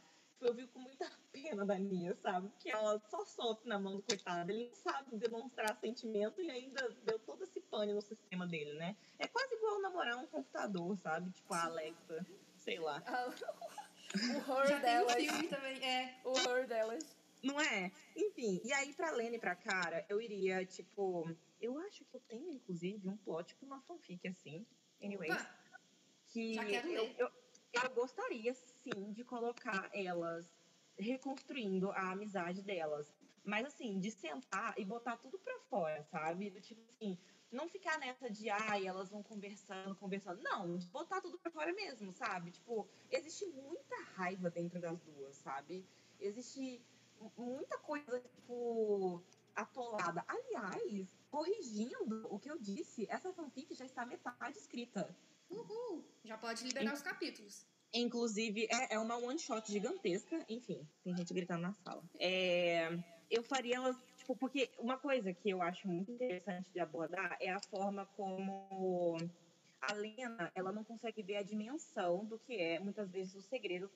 eu 0.45 0.53
vi 0.53 0.67
com 0.67 0.79
muita 0.79 1.09
pena 1.31 1.65
da 1.65 1.77
Nia, 1.77 2.15
sabe? 2.21 2.49
Porque 2.49 2.69
ela 2.69 2.99
só 3.09 3.25
sofre 3.25 3.67
na 3.69 3.79
mão 3.79 3.97
do 3.97 4.01
coitado. 4.03 4.51
Ele 4.51 4.67
não 4.67 4.75
sabe 4.75 5.17
demonstrar 5.17 5.77
sentimento 5.79 6.41
e 6.41 6.49
ainda 6.49 6.89
deu 7.03 7.19
todo 7.19 7.43
esse 7.43 7.59
pane 7.61 7.93
no 7.93 8.01
sistema 8.01 8.45
dele, 8.47 8.73
né? 8.73 8.95
É 9.19 9.27
quase 9.27 9.55
igual 9.55 9.81
namorar 9.81 10.17
um 10.17 10.27
computador, 10.27 10.97
sabe? 10.97 11.31
Tipo 11.31 11.53
a 11.53 11.65
Alexa, 11.65 12.25
sei 12.57 12.79
lá. 12.79 13.03
o 14.15 14.37
horror 14.37 14.67
Já 14.67 14.79
delas. 14.79 15.15
Tem 15.15 15.29
um 15.29 15.33
filme 15.33 15.47
também, 15.47 15.85
é. 15.85 16.21
O 16.23 16.29
horror 16.29 16.67
delas. 16.67 17.17
Não 17.43 17.59
é? 17.59 17.91
Enfim, 18.15 18.61
e 18.63 18.71
aí 18.71 18.93
pra 18.93 19.11
Lene 19.11 19.37
e 19.37 19.39
pra 19.39 19.55
Cara, 19.55 20.05
eu 20.09 20.21
iria, 20.21 20.65
tipo. 20.65 21.27
Eu 21.59 21.77
acho 21.79 22.03
que 22.05 22.15
eu 22.15 22.21
tenho, 22.21 22.51
inclusive, 22.51 23.07
um 23.07 23.17
plot 23.17 23.55
pra 23.55 23.65
uma 23.65 23.81
fanfic 23.81 24.27
assim. 24.27 24.65
Anyways. 25.01 25.33
Opa, 25.33 25.49
que 26.27 26.53
Já 26.53 26.65
quero 26.65 26.87
eu, 26.87 27.03
ler. 27.03 27.15
eu, 27.17 27.31
eu 27.73 27.89
gostaria, 27.91 28.53
sim, 28.83 29.11
de 29.11 29.23
colocar 29.23 29.89
elas 29.93 30.49
reconstruindo 30.97 31.91
a 31.91 32.11
amizade 32.11 32.61
delas. 32.61 33.13
Mas, 33.43 33.65
assim, 33.65 33.99
de 33.99 34.11
sentar 34.11 34.77
e 34.77 34.85
botar 34.85 35.17
tudo 35.17 35.39
pra 35.39 35.57
fora, 35.61 36.03
sabe? 36.03 36.49
Do 36.51 36.61
tipo 36.61 36.81
assim, 36.89 37.17
não 37.51 37.67
ficar 37.67 37.97
nessa 37.97 38.29
de, 38.29 38.49
ai, 38.49 38.85
elas 38.85 39.09
vão 39.09 39.23
conversando, 39.23 39.95
conversando. 39.95 40.41
Não, 40.43 40.77
botar 40.91 41.19
tudo 41.21 41.39
pra 41.39 41.51
fora 41.51 41.73
mesmo, 41.73 42.13
sabe? 42.13 42.51
Tipo, 42.51 42.87
existe 43.09 43.45
muita 43.47 43.95
raiva 44.15 44.49
dentro 44.49 44.79
das 44.79 44.99
duas, 45.01 45.35
sabe? 45.37 45.83
Existe 46.19 46.81
mu- 47.19 47.33
muita 47.35 47.79
coisa, 47.79 48.19
tipo, 48.19 49.23
atolada. 49.55 50.23
Aliás, 50.27 51.17
corrigindo 51.31 52.27
o 52.29 52.37
que 52.37 52.51
eu 52.51 52.59
disse, 52.59 53.07
essa 53.09 53.33
fanfic 53.33 53.73
já 53.73 53.85
está 53.85 54.05
metade 54.05 54.57
escrita. 54.57 55.09
Uhul. 55.49 56.05
Já 56.23 56.37
pode 56.37 56.63
liberar 56.63 56.93
os 56.93 57.01
capítulos. 57.01 57.65
Inclusive, 57.93 58.67
é, 58.71 58.95
é 58.95 58.99
uma 58.99 59.17
one 59.17 59.37
shot 59.37 59.69
gigantesca. 59.71 60.45
Enfim, 60.47 60.87
tem 61.03 61.15
gente 61.15 61.33
gritando 61.33 61.61
na 61.61 61.73
sala. 61.73 62.03
É, 62.19 62.89
eu 63.29 63.43
faria 63.43 63.75
elas. 63.75 63.97
Tipo, 64.17 64.35
porque 64.35 64.69
uma 64.77 64.97
coisa 64.97 65.33
que 65.33 65.49
eu 65.49 65.61
acho 65.61 65.87
muito 65.87 66.11
interessante 66.11 66.71
de 66.71 66.79
abordar 66.79 67.37
é 67.41 67.49
a 67.49 67.59
forma 67.59 68.05
como 68.15 69.17
a 69.81 69.93
Lena 69.93 70.51
ela 70.55 70.71
não 70.71 70.83
consegue 70.83 71.23
ver 71.23 71.37
a 71.37 71.43
dimensão 71.43 72.23
do 72.25 72.37
que 72.39 72.55
é, 72.55 72.79
muitas 72.79 73.09
vezes, 73.11 73.35
o 73.35 73.41
segredo 73.41 73.89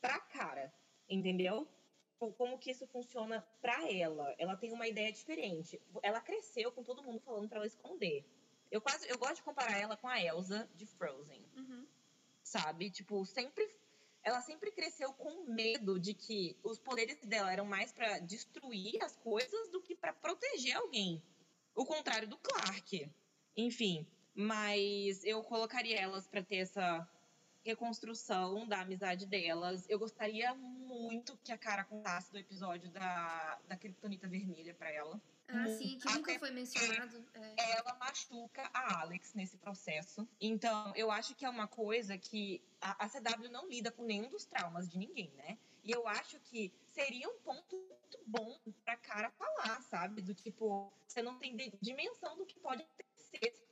pra 0.00 0.18
cara. 0.20 0.72
Entendeu? 1.08 1.68
Como 2.18 2.56
que 2.56 2.70
isso 2.70 2.86
funciona 2.86 3.44
pra 3.60 3.90
ela. 3.90 4.34
Ela 4.38 4.56
tem 4.56 4.72
uma 4.72 4.86
ideia 4.86 5.12
diferente. 5.12 5.80
Ela 6.02 6.20
cresceu 6.20 6.70
com 6.70 6.84
todo 6.84 7.02
mundo 7.02 7.20
falando 7.20 7.48
pra 7.48 7.58
ela 7.58 7.66
esconder. 7.66 8.24
Eu 8.70 8.80
quase 8.80 9.06
eu 9.08 9.18
gosto 9.18 9.36
de 9.36 9.42
comparar 9.42 9.76
ela 9.78 9.96
com 9.96 10.08
a 10.08 10.22
Elsa 10.22 10.66
de 10.74 10.86
Frozen 10.86 11.44
Uhum. 11.56 11.86
Sabe? 12.52 12.90
Tipo, 12.90 13.24
sempre. 13.24 13.66
Ela 14.22 14.40
sempre 14.40 14.70
cresceu 14.70 15.12
com 15.14 15.50
medo 15.52 15.98
de 15.98 16.14
que 16.14 16.56
os 16.62 16.78
poderes 16.78 17.18
dela 17.22 17.52
eram 17.52 17.64
mais 17.64 17.92
pra 17.92 18.20
destruir 18.20 19.02
as 19.02 19.16
coisas 19.16 19.68
do 19.70 19.82
que 19.82 19.96
pra 19.96 20.12
proteger 20.12 20.76
alguém. 20.76 21.20
O 21.74 21.84
contrário 21.84 22.28
do 22.28 22.38
Clark. 22.38 23.10
Enfim, 23.56 24.06
mas 24.32 25.24
eu 25.24 25.42
colocaria 25.42 25.98
elas 25.98 26.28
pra 26.28 26.40
ter 26.42 26.58
essa 26.58 27.08
reconstrução 27.64 28.66
da 28.66 28.80
amizade 28.80 29.26
delas. 29.26 29.88
Eu 29.88 29.98
gostaria 29.98 30.54
muito 30.54 31.38
que 31.44 31.52
a 31.52 31.58
cara 31.58 31.84
contasse 31.84 32.30
do 32.32 32.38
episódio 32.38 32.90
da, 32.90 33.58
da 33.68 33.76
Kryptonita 33.76 34.28
Vermelha 34.28 34.74
pra 34.74 34.90
ela 34.90 35.20
Ah, 35.48 35.68
sim, 35.68 35.98
que 35.98 36.08
Até 36.08 36.18
nunca 36.18 36.38
foi 36.38 36.50
mencionado. 36.50 37.24
É. 37.34 37.72
ela 37.78 37.94
machuca 37.94 38.68
a 38.72 39.00
Alex 39.02 39.34
nesse 39.34 39.56
processo. 39.58 40.26
Então, 40.40 40.92
eu 40.96 41.10
acho 41.10 41.34
que 41.34 41.44
é 41.44 41.48
uma 41.48 41.68
coisa 41.68 42.16
que 42.18 42.62
a, 42.80 43.04
a 43.04 43.08
CW 43.08 43.50
não 43.50 43.68
lida 43.68 43.90
com 43.90 44.02
nenhum 44.02 44.30
dos 44.30 44.44
traumas 44.44 44.88
de 44.88 44.98
ninguém, 44.98 45.30
né? 45.36 45.58
E 45.84 45.90
eu 45.90 46.06
acho 46.06 46.38
que 46.40 46.72
seria 46.92 47.28
um 47.28 47.38
ponto 47.38 47.76
muito 47.76 48.18
bom 48.26 48.58
pra 48.84 48.96
cara 48.96 49.30
falar, 49.30 49.82
sabe? 49.82 50.22
Do 50.22 50.34
tipo, 50.34 50.92
você 51.06 51.22
não 51.22 51.38
tem 51.38 51.56
dimensão 51.80 52.36
do 52.36 52.46
que 52.46 52.58
pode 52.60 52.82
acontecer. 52.82 53.01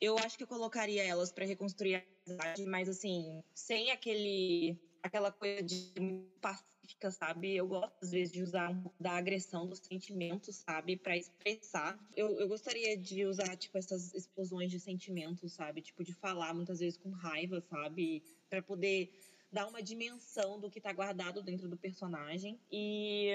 Eu 0.00 0.16
acho 0.18 0.36
que 0.36 0.42
eu 0.42 0.48
colocaria 0.48 1.04
elas 1.04 1.30
pra 1.30 1.44
reconstruir 1.44 1.96
a 1.96 2.02
amizade, 2.26 2.64
mas 2.64 2.88
assim, 2.88 3.42
sem 3.54 3.90
aquele 3.90 4.78
aquela 5.02 5.32
coisa 5.32 5.62
de 5.62 5.92
pacífica, 6.40 7.10
sabe? 7.10 7.56
Eu 7.56 7.66
gosto 7.66 7.92
às 8.02 8.10
vezes 8.10 8.32
de 8.32 8.42
usar 8.42 8.72
da 8.98 9.12
agressão 9.12 9.66
dos 9.66 9.78
sentimentos, 9.78 10.56
sabe, 10.56 10.96
Pra 10.96 11.16
expressar. 11.16 11.98
Eu, 12.14 12.38
eu 12.38 12.48
gostaria 12.48 12.96
de 12.96 13.24
usar 13.24 13.56
tipo 13.56 13.78
essas 13.78 14.12
explosões 14.14 14.70
de 14.70 14.78
sentimentos, 14.80 15.52
sabe? 15.52 15.82
Tipo 15.82 16.04
de 16.04 16.12
falar 16.14 16.54
muitas 16.54 16.78
vezes 16.80 16.98
com 16.98 17.10
raiva, 17.10 17.60
sabe? 17.60 18.22
Pra 18.48 18.62
poder 18.62 19.10
dar 19.52 19.66
uma 19.66 19.82
dimensão 19.82 20.60
do 20.60 20.70
que 20.70 20.80
tá 20.80 20.92
guardado 20.92 21.42
dentro 21.42 21.68
do 21.68 21.76
personagem 21.76 22.60
e 22.70 23.32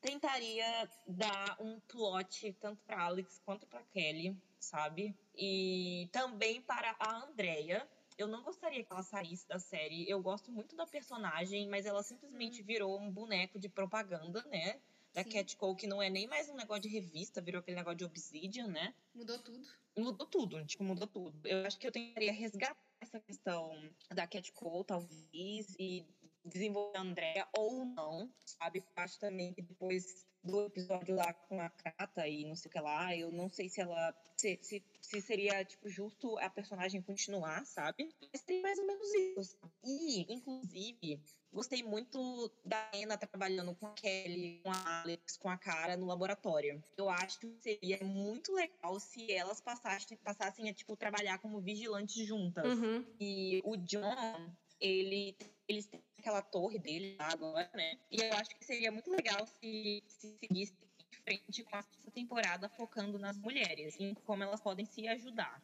tentaria 0.00 0.88
dar 1.06 1.56
um 1.60 1.80
plot 1.80 2.52
tanto 2.60 2.82
para 2.84 3.02
Alex 3.02 3.40
quanto 3.44 3.66
para 3.66 3.82
Kelly, 3.84 4.36
sabe? 4.60 5.16
E 5.34 6.08
também 6.12 6.60
para 6.62 6.96
a 6.98 7.24
Andrea. 7.24 7.88
Eu 8.16 8.26
não 8.26 8.42
gostaria 8.42 8.82
que 8.82 8.92
ela 8.92 9.02
saísse 9.02 9.46
da 9.46 9.60
série. 9.60 10.08
Eu 10.10 10.20
gosto 10.20 10.50
muito 10.50 10.74
da 10.74 10.86
personagem, 10.86 11.68
mas 11.68 11.86
ela 11.86 12.02
simplesmente 12.02 12.62
virou 12.62 12.98
um 13.00 13.10
boneco 13.10 13.58
de 13.60 13.68
propaganda, 13.68 14.44
né? 14.50 14.80
Da 15.14 15.22
Sim. 15.22 15.30
Cat 15.30 15.56
Cole, 15.56 15.76
que 15.76 15.86
não 15.86 16.02
é 16.02 16.10
nem 16.10 16.26
mais 16.26 16.48
um 16.48 16.54
negócio 16.54 16.82
de 16.82 16.88
revista, 16.88 17.40
virou 17.40 17.60
aquele 17.60 17.76
negócio 17.76 17.98
de 17.98 18.04
Obsidian, 18.04 18.66
né? 18.66 18.92
Mudou 19.14 19.38
tudo. 19.38 19.68
mudou 19.96 20.26
tudo, 20.26 20.64
tipo, 20.64 20.82
mudou 20.84 21.06
tudo. 21.06 21.46
Eu 21.46 21.64
acho 21.64 21.78
que 21.78 21.86
eu 21.86 21.92
tentaria 21.92 22.32
resgatar 22.32 22.76
essa 23.00 23.20
questão 23.20 23.70
da 24.10 24.26
Cat 24.26 24.52
Cole, 24.52 24.84
talvez, 24.84 25.74
e 25.78 26.04
desenvolver 26.44 26.98
a 26.98 27.02
Andrea 27.02 27.48
ou 27.56 27.84
não, 27.84 28.32
sabe? 28.44 28.80
Eu 28.80 29.02
acho 29.02 29.18
também 29.18 29.52
que 29.52 29.62
depois 29.62 30.26
do 30.48 30.64
episódio 30.64 31.14
lá 31.14 31.32
com 31.32 31.60
a 31.60 31.68
Kata 31.68 32.26
e 32.26 32.46
não 32.46 32.56
sei 32.56 32.68
o 32.68 32.72
que 32.72 32.80
lá, 32.80 33.14
eu 33.14 33.30
não 33.30 33.50
sei 33.50 33.68
se 33.68 33.80
ela. 33.80 34.14
Se, 34.36 34.58
se, 34.62 34.82
se 35.00 35.20
seria, 35.20 35.64
tipo, 35.64 35.88
justo 35.88 36.38
a 36.38 36.48
personagem 36.48 37.02
continuar, 37.02 37.66
sabe? 37.66 38.08
Mas 38.32 38.42
tem 38.42 38.62
mais 38.62 38.78
ou 38.78 38.86
menos 38.86 39.12
isso. 39.36 39.58
E, 39.84 40.32
inclusive, 40.32 41.20
gostei 41.52 41.82
muito 41.82 42.50
da 42.64 42.90
Ana 42.94 43.18
trabalhando 43.18 43.74
com 43.74 43.86
a 43.86 43.92
Kelly, 43.92 44.60
com 44.62 44.70
a 44.70 45.00
Alex, 45.02 45.36
com 45.36 45.50
a 45.50 45.58
Cara 45.58 45.96
no 45.96 46.06
laboratório. 46.06 46.82
Eu 46.96 47.10
acho 47.10 47.40
que 47.40 47.56
seria 47.60 47.98
muito 48.04 48.52
legal 48.54 48.98
se 49.00 49.30
elas 49.32 49.60
passassem, 49.60 50.16
passassem 50.18 50.70
a, 50.70 50.72
tipo, 50.72 50.96
trabalhar 50.96 51.38
como 51.38 51.60
vigilantes 51.60 52.24
juntas. 52.26 52.64
Uhum. 52.64 53.04
E 53.20 53.60
o 53.64 53.76
John, 53.76 54.54
ele, 54.80 55.36
eles 55.68 55.86
têm 55.86 56.02
aquela 56.18 56.42
torre 56.42 56.78
dele 56.78 57.16
lá 57.18 57.28
agora, 57.32 57.70
né? 57.74 57.98
E 58.10 58.20
eu 58.20 58.32
acho 58.34 58.50
que 58.50 58.64
seria 58.64 58.90
muito 58.90 59.10
legal 59.10 59.46
se, 59.46 60.02
se 60.06 60.36
seguisse 60.38 60.74
em 60.98 61.16
frente 61.22 61.64
com 61.64 61.76
essa 61.76 62.10
temporada 62.12 62.68
focando 62.68 63.18
nas 63.18 63.38
mulheres, 63.38 63.98
em 63.98 64.14
como 64.14 64.42
elas 64.42 64.60
podem 64.60 64.84
se 64.84 65.06
ajudar. 65.08 65.62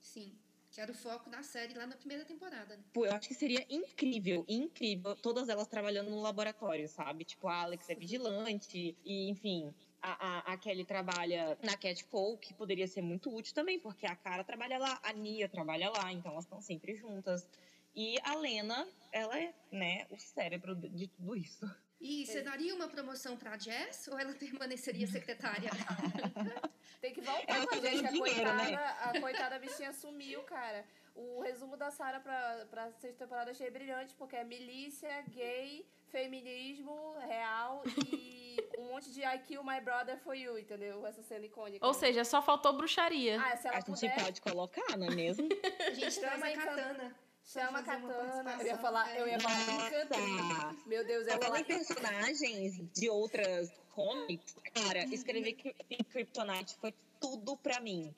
Sim. 0.00 0.32
Que 0.70 0.80
era 0.80 0.92
o 0.92 0.94
foco 0.94 1.30
da 1.30 1.42
série 1.42 1.72
lá 1.74 1.86
na 1.86 1.96
primeira 1.96 2.24
temporada, 2.24 2.76
né? 2.76 2.82
Pô, 2.92 3.06
eu 3.06 3.12
acho 3.12 3.28
que 3.28 3.34
seria 3.34 3.64
incrível, 3.70 4.44
incrível, 4.46 5.16
todas 5.16 5.48
elas 5.48 5.68
trabalhando 5.68 6.10
no 6.10 6.20
laboratório, 6.20 6.86
sabe? 6.86 7.24
Tipo, 7.24 7.48
a 7.48 7.62
Alex 7.62 7.88
é 7.88 7.94
vigilante, 7.94 8.96
e 9.04 9.30
enfim, 9.30 9.72
a, 10.02 10.50
a, 10.50 10.52
a 10.52 10.56
Kelly 10.58 10.84
trabalha 10.84 11.56
na 11.62 11.76
Cat 11.76 12.04
Cole, 12.04 12.36
que 12.36 12.52
poderia 12.52 12.86
ser 12.86 13.00
muito 13.00 13.34
útil 13.34 13.54
também, 13.54 13.80
porque 13.80 14.06
a 14.06 14.14
Cara 14.14 14.44
trabalha 14.44 14.76
lá, 14.76 15.00
a 15.02 15.12
Nia 15.14 15.48
trabalha 15.48 15.88
lá, 15.88 16.12
então 16.12 16.32
elas 16.32 16.44
estão 16.44 16.60
sempre 16.60 16.94
juntas. 16.94 17.48
E 17.96 18.18
a 18.22 18.34
Lena, 18.34 18.86
ela 19.10 19.38
é, 19.40 19.54
né, 19.72 20.06
o 20.10 20.18
cérebro 20.18 20.74
de 20.74 21.08
tudo 21.08 21.34
isso. 21.34 21.66
E 21.98 22.26
você 22.26 22.42
daria 22.42 22.74
uma 22.74 22.88
promoção 22.88 23.38
pra 23.38 23.56
Jess 23.56 24.06
ou 24.08 24.18
ela 24.18 24.34
permaneceria 24.36 25.06
secretária? 25.06 25.70
Tem 27.00 27.14
que 27.14 27.22
voltar 27.22 27.56
Ela 27.56 27.66
com 27.66 27.74
a 27.74 27.80
tá 27.80 27.88
gente, 27.88 28.00
que 28.00 28.06
a 28.06 28.10
dinheiro, 28.10 28.34
coitada, 28.34 28.70
né? 28.70 28.76
a 29.00 29.20
coitada 29.20 29.58
bichinha 29.58 29.92
sumiu, 29.94 30.42
cara. 30.42 30.84
O 31.14 31.40
resumo 31.40 31.74
da 31.76 31.90
Sarah 31.90 32.20
pra, 32.20 32.66
pra 32.70 32.92
sexta 32.92 33.24
temporada 33.24 33.48
eu 33.48 33.52
achei 33.52 33.70
brilhante, 33.70 34.14
porque 34.14 34.36
é 34.36 34.44
milícia, 34.44 35.24
gay, 35.30 35.88
feminismo 36.10 37.16
real 37.20 37.82
e 38.12 38.58
um 38.78 38.88
monte 38.88 39.10
de 39.10 39.22
I 39.22 39.38
kill 39.38 39.64
my 39.64 39.80
brother 39.80 40.18
for 40.18 40.34
you, 40.34 40.58
entendeu? 40.58 41.06
Essa 41.06 41.22
cena 41.22 41.46
icônica. 41.46 41.86
Ou 41.86 41.94
seja, 41.94 42.24
só 42.24 42.42
faltou 42.42 42.74
bruxaria. 42.74 43.40
ah, 43.40 43.56
se 43.56 43.66
ela 43.66 43.76
A 43.78 43.80
gente 43.80 43.94
puder, 43.94 44.22
pode 44.22 44.40
colocar, 44.42 44.96
não 44.98 45.06
é 45.06 45.14
mesmo? 45.14 45.48
A 45.80 45.94
gente 45.94 46.20
traz 46.20 46.34
Chama 46.34 46.46
a 46.46 46.52
katana. 46.54 47.16
Chama 47.46 47.78
a 47.78 47.82
katana. 47.82 48.56
Eu 48.60 48.66
ia 48.66 48.76
falar, 48.78 49.16
eu 49.16 49.26
ia 49.28 49.40
falar 49.40 49.66
Nossa! 49.66 50.02
encantriz. 50.04 50.86
Meu 50.86 51.06
Deus, 51.06 51.26
eu 51.26 51.34
ia 51.34 51.40
falar 51.40 51.60
em 51.60 51.64
personagens 51.64 52.76
de 52.92 53.08
outras 53.08 53.70
comics, 53.94 54.54
cara, 54.74 55.04
escrever 55.14 55.54
Cry- 55.54 55.76
em 55.90 56.04
Kryptonite 56.04 56.76
foi 56.76 56.92
tudo 57.20 57.56
pra 57.56 57.80
mim. 57.80 58.14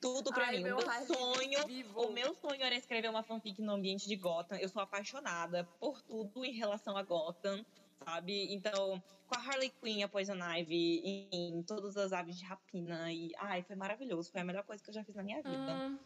Tudo 0.00 0.30
pra 0.32 0.44
Ai, 0.48 0.58
mim. 0.58 0.64
meu 0.64 0.76
o 0.78 0.86
meu 0.86 1.06
sonho, 1.06 1.66
vivo. 1.66 2.02
o 2.02 2.12
meu 2.12 2.34
sonho 2.34 2.62
era 2.62 2.74
escrever 2.76 3.08
uma 3.08 3.22
fanfic 3.22 3.60
no 3.62 3.72
ambiente 3.72 4.06
de 4.06 4.14
Gotham. 4.14 4.56
Eu 4.58 4.68
sou 4.68 4.82
apaixonada 4.82 5.64
por 5.80 6.00
tudo 6.02 6.44
em 6.44 6.52
relação 6.52 6.96
a 6.96 7.02
Gotham, 7.02 7.64
sabe? 8.04 8.52
Então, 8.54 9.02
com 9.26 9.34
a 9.34 9.38
Harley 9.42 9.72
Quinn, 9.82 10.02
a 10.04 10.08
Poison 10.08 10.36
Ivy, 10.36 11.00
em, 11.02 11.28
em 11.58 11.62
todas 11.62 11.96
as 11.96 12.12
aves 12.12 12.36
de 12.38 12.44
rapina 12.44 13.10
e 13.10 13.32
ai, 13.38 13.62
foi 13.62 13.74
maravilhoso. 13.74 14.30
Foi 14.30 14.42
a 14.42 14.44
melhor 14.44 14.64
coisa 14.64 14.84
que 14.84 14.90
eu 14.90 14.94
já 14.94 15.02
fiz 15.02 15.14
na 15.16 15.22
minha 15.22 15.42
vida. 15.42 15.72
Hum. 15.72 15.98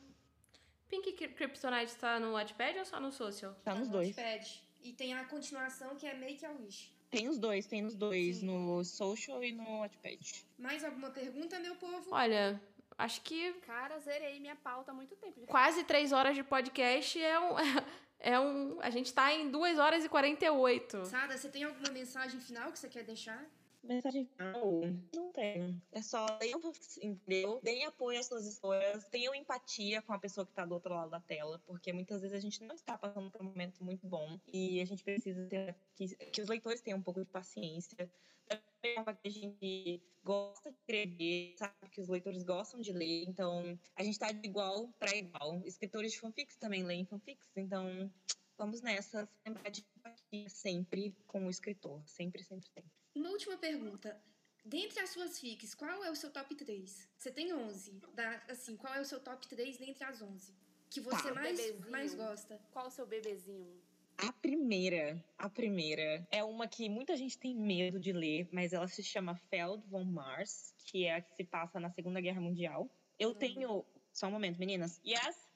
Pink 0.90 1.12
Kryptonite 1.12 1.94
tá 1.96 2.18
no 2.18 2.32
Wattpad 2.32 2.78
ou 2.80 2.84
só 2.84 2.98
no 3.00 3.12
Social? 3.12 3.54
Tá 3.64 3.74
nos 3.74 3.86
no 3.86 3.92
dois. 3.94 4.16
Wattpad. 4.16 4.62
E 4.82 4.92
tem 4.92 5.14
a 5.14 5.24
continuação 5.24 5.94
que 5.96 6.06
é 6.06 6.14
Make 6.14 6.44
a 6.44 6.50
Wish. 6.50 6.90
Tem 7.10 7.28
os 7.28 7.38
dois, 7.38 7.66
tem 7.66 7.84
os 7.84 7.94
dois, 7.94 8.36
Sim. 8.36 8.46
no 8.46 8.84
social 8.84 9.42
e 9.42 9.52
no 9.52 9.80
Wattpad. 9.80 10.44
Mais 10.58 10.84
alguma 10.84 11.10
pergunta, 11.10 11.58
meu 11.58 11.74
povo? 11.76 12.08
Olha, 12.12 12.60
acho 12.96 13.20
que 13.22 13.52
Cara, 13.66 13.98
zerei 13.98 14.38
minha 14.40 14.56
pauta 14.56 14.92
há 14.92 14.94
muito 14.94 15.14
tempo. 15.16 15.40
quase 15.46 15.82
três 15.84 16.12
horas 16.12 16.34
de 16.34 16.42
podcast 16.44 17.20
é 17.22 17.38
um. 17.38 17.54
É 18.22 18.38
um. 18.38 18.78
A 18.82 18.90
gente 18.90 19.14
tá 19.14 19.32
em 19.32 19.50
2 19.50 19.78
horas 19.78 20.04
e 20.04 20.08
48. 20.10 21.06
Sada, 21.06 21.38
você 21.38 21.48
tem 21.48 21.64
alguma 21.64 21.88
mensagem 21.90 22.38
final 22.38 22.70
que 22.70 22.78
você 22.78 22.86
quer 22.86 23.02
deixar? 23.02 23.42
Mensagem 23.82 24.26
final? 24.26 24.82
Não 25.14 25.32
tem. 25.32 25.82
É 25.90 26.02
só 26.02 26.26
leiam, 26.40 26.60
entendeu? 27.02 27.60
Deem 27.62 27.86
apoio 27.86 28.20
às 28.20 28.26
suas 28.26 28.46
histórias, 28.46 29.04
tenham 29.06 29.34
empatia 29.34 30.02
com 30.02 30.12
a 30.12 30.18
pessoa 30.18 30.46
que 30.46 30.52
tá 30.52 30.66
do 30.66 30.74
outro 30.74 30.94
lado 30.94 31.10
da 31.10 31.20
tela, 31.20 31.58
porque 31.66 31.92
muitas 31.92 32.20
vezes 32.20 32.36
a 32.36 32.40
gente 32.40 32.62
não 32.62 32.74
está 32.74 32.98
passando 32.98 33.30
por 33.30 33.40
um 33.40 33.46
momento 33.46 33.82
muito 33.82 34.06
bom 34.06 34.38
e 34.46 34.80
a 34.80 34.84
gente 34.84 35.02
precisa 35.02 35.46
ter 35.46 35.74
que, 35.94 36.08
que 36.08 36.42
os 36.42 36.48
leitores 36.48 36.80
tenham 36.80 36.98
um 36.98 37.02
pouco 37.02 37.20
de 37.20 37.30
paciência. 37.30 38.10
Também 38.46 39.04
que 39.22 39.28
a 39.28 39.30
gente 39.30 40.02
gosta 40.22 40.70
de 40.70 40.76
escrever, 40.76 41.54
sabe 41.56 41.88
que 41.90 42.00
os 42.00 42.08
leitores 42.08 42.42
gostam 42.42 42.80
de 42.80 42.92
ler, 42.92 43.24
então 43.28 43.78
a 43.96 44.02
gente 44.02 44.18
tá 44.18 44.30
de 44.30 44.46
igual 44.46 44.88
para 44.98 45.16
igual. 45.16 45.62
Escritores 45.64 46.12
de 46.12 46.20
fanfics 46.20 46.56
também 46.56 46.82
leem 46.82 47.06
fanfics, 47.06 47.48
então 47.56 48.10
vamos 48.58 48.82
nessa, 48.82 49.28
lembrar 49.46 49.70
de 49.70 49.86
empatia 49.96 50.48
sempre 50.48 51.16
com 51.26 51.46
o 51.46 51.50
escritor, 51.50 52.02
sempre, 52.06 52.42
sempre, 52.42 52.68
sempre. 52.68 52.99
Uma 53.14 53.30
última 53.30 53.56
pergunta. 53.56 54.20
Dentre 54.64 55.00
as 55.00 55.10
suas 55.10 55.38
fics, 55.38 55.74
qual 55.74 56.04
é 56.04 56.10
o 56.10 56.14
seu 56.16 56.30
top 56.30 56.54
3? 56.54 57.08
Você 57.16 57.30
tem 57.30 57.52
11. 57.52 58.00
Da, 58.14 58.42
assim, 58.48 58.76
qual 58.76 58.94
é 58.94 59.00
o 59.00 59.04
seu 59.04 59.18
top 59.20 59.46
3 59.48 59.78
dentre 59.78 60.04
as 60.04 60.20
11? 60.20 60.54
Que 60.90 61.00
você 61.00 61.28
Tá. 61.28 61.34
mais, 61.34 61.58
Bebezinho. 61.60 61.90
mais 61.90 62.14
gosta? 62.14 62.60
Qual 62.70 62.86
o 62.86 62.90
seu 62.90 63.06
bebezinho? 63.06 63.80
A 64.18 64.32
primeira, 64.32 65.24
a 65.38 65.48
primeira 65.48 66.26
é 66.30 66.44
uma 66.44 66.68
que 66.68 66.88
muita 66.90 67.16
gente 67.16 67.38
tem 67.38 67.54
medo 67.54 67.98
de 67.98 68.12
ler, 68.12 68.48
mas 68.52 68.72
ela 68.74 68.86
se 68.86 69.02
chama 69.02 69.34
Feld 69.34 69.82
von 69.88 70.04
Mars, 70.04 70.74
que 70.84 71.06
é 71.06 71.14
a 71.14 71.20
que 71.22 71.32
se 71.34 71.44
passa 71.44 71.80
na 71.80 71.88
Segunda 71.90 72.20
Guerra 72.20 72.40
Mundial. 72.40 72.88
Eu 73.18 73.34
tenho. 73.34 73.84
Só 74.12 74.26
um 74.26 74.30
momento, 74.32 74.58
meninas. 74.58 75.00
Yes? 75.06 75.48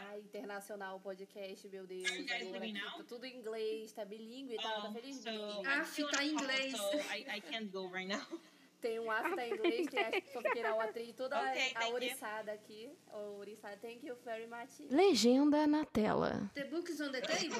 Ai, 0.00 0.07
internacional 0.18 1.00
podcast, 1.00 1.68
meu 1.68 1.86
Deus. 1.86 2.08
Agora 2.10 2.58
aqui 2.58 2.72
now? 2.72 2.96
tá 2.98 3.04
tudo 3.04 3.24
em 3.24 3.36
inglês, 3.36 3.92
tá 3.92 4.04
bilíngue, 4.04 4.56
tá, 4.56 4.80
tá 4.82 4.92
feliz 4.92 5.22
bilíngue. 5.24 5.66
Ah, 5.66 5.84
tá 6.10 6.24
em 6.24 6.32
inglês. 6.32 6.74
I, 7.12 7.38
I 7.38 7.40
can't 7.40 7.66
go 7.68 7.88
right 7.88 8.08
now. 8.08 8.20
Tem 8.80 9.00
um 9.00 9.10
afta 9.10 9.44
em 9.44 9.54
inglês, 9.54 9.88
tem 9.88 10.04
a 10.04 10.22
fanfiqueira 10.32 10.72
o 10.72 10.80
atriz, 10.80 11.12
toda 11.16 11.36
Ok, 11.36 11.50
a 11.50 11.52
thank 11.52 11.84
you. 11.84 11.92
ouriçada 11.94 12.52
aqui. 12.52 12.88
O 13.12 13.38
ouriçada, 13.38 13.76
thank 13.78 14.06
you 14.06 14.16
very 14.24 14.46
much. 14.46 14.88
Legenda 14.88 15.66
na 15.66 15.84
tela. 15.84 16.48
The 16.54 16.62
Books 16.62 17.00
on 17.00 17.10
the 17.10 17.20
Table? 17.20 17.58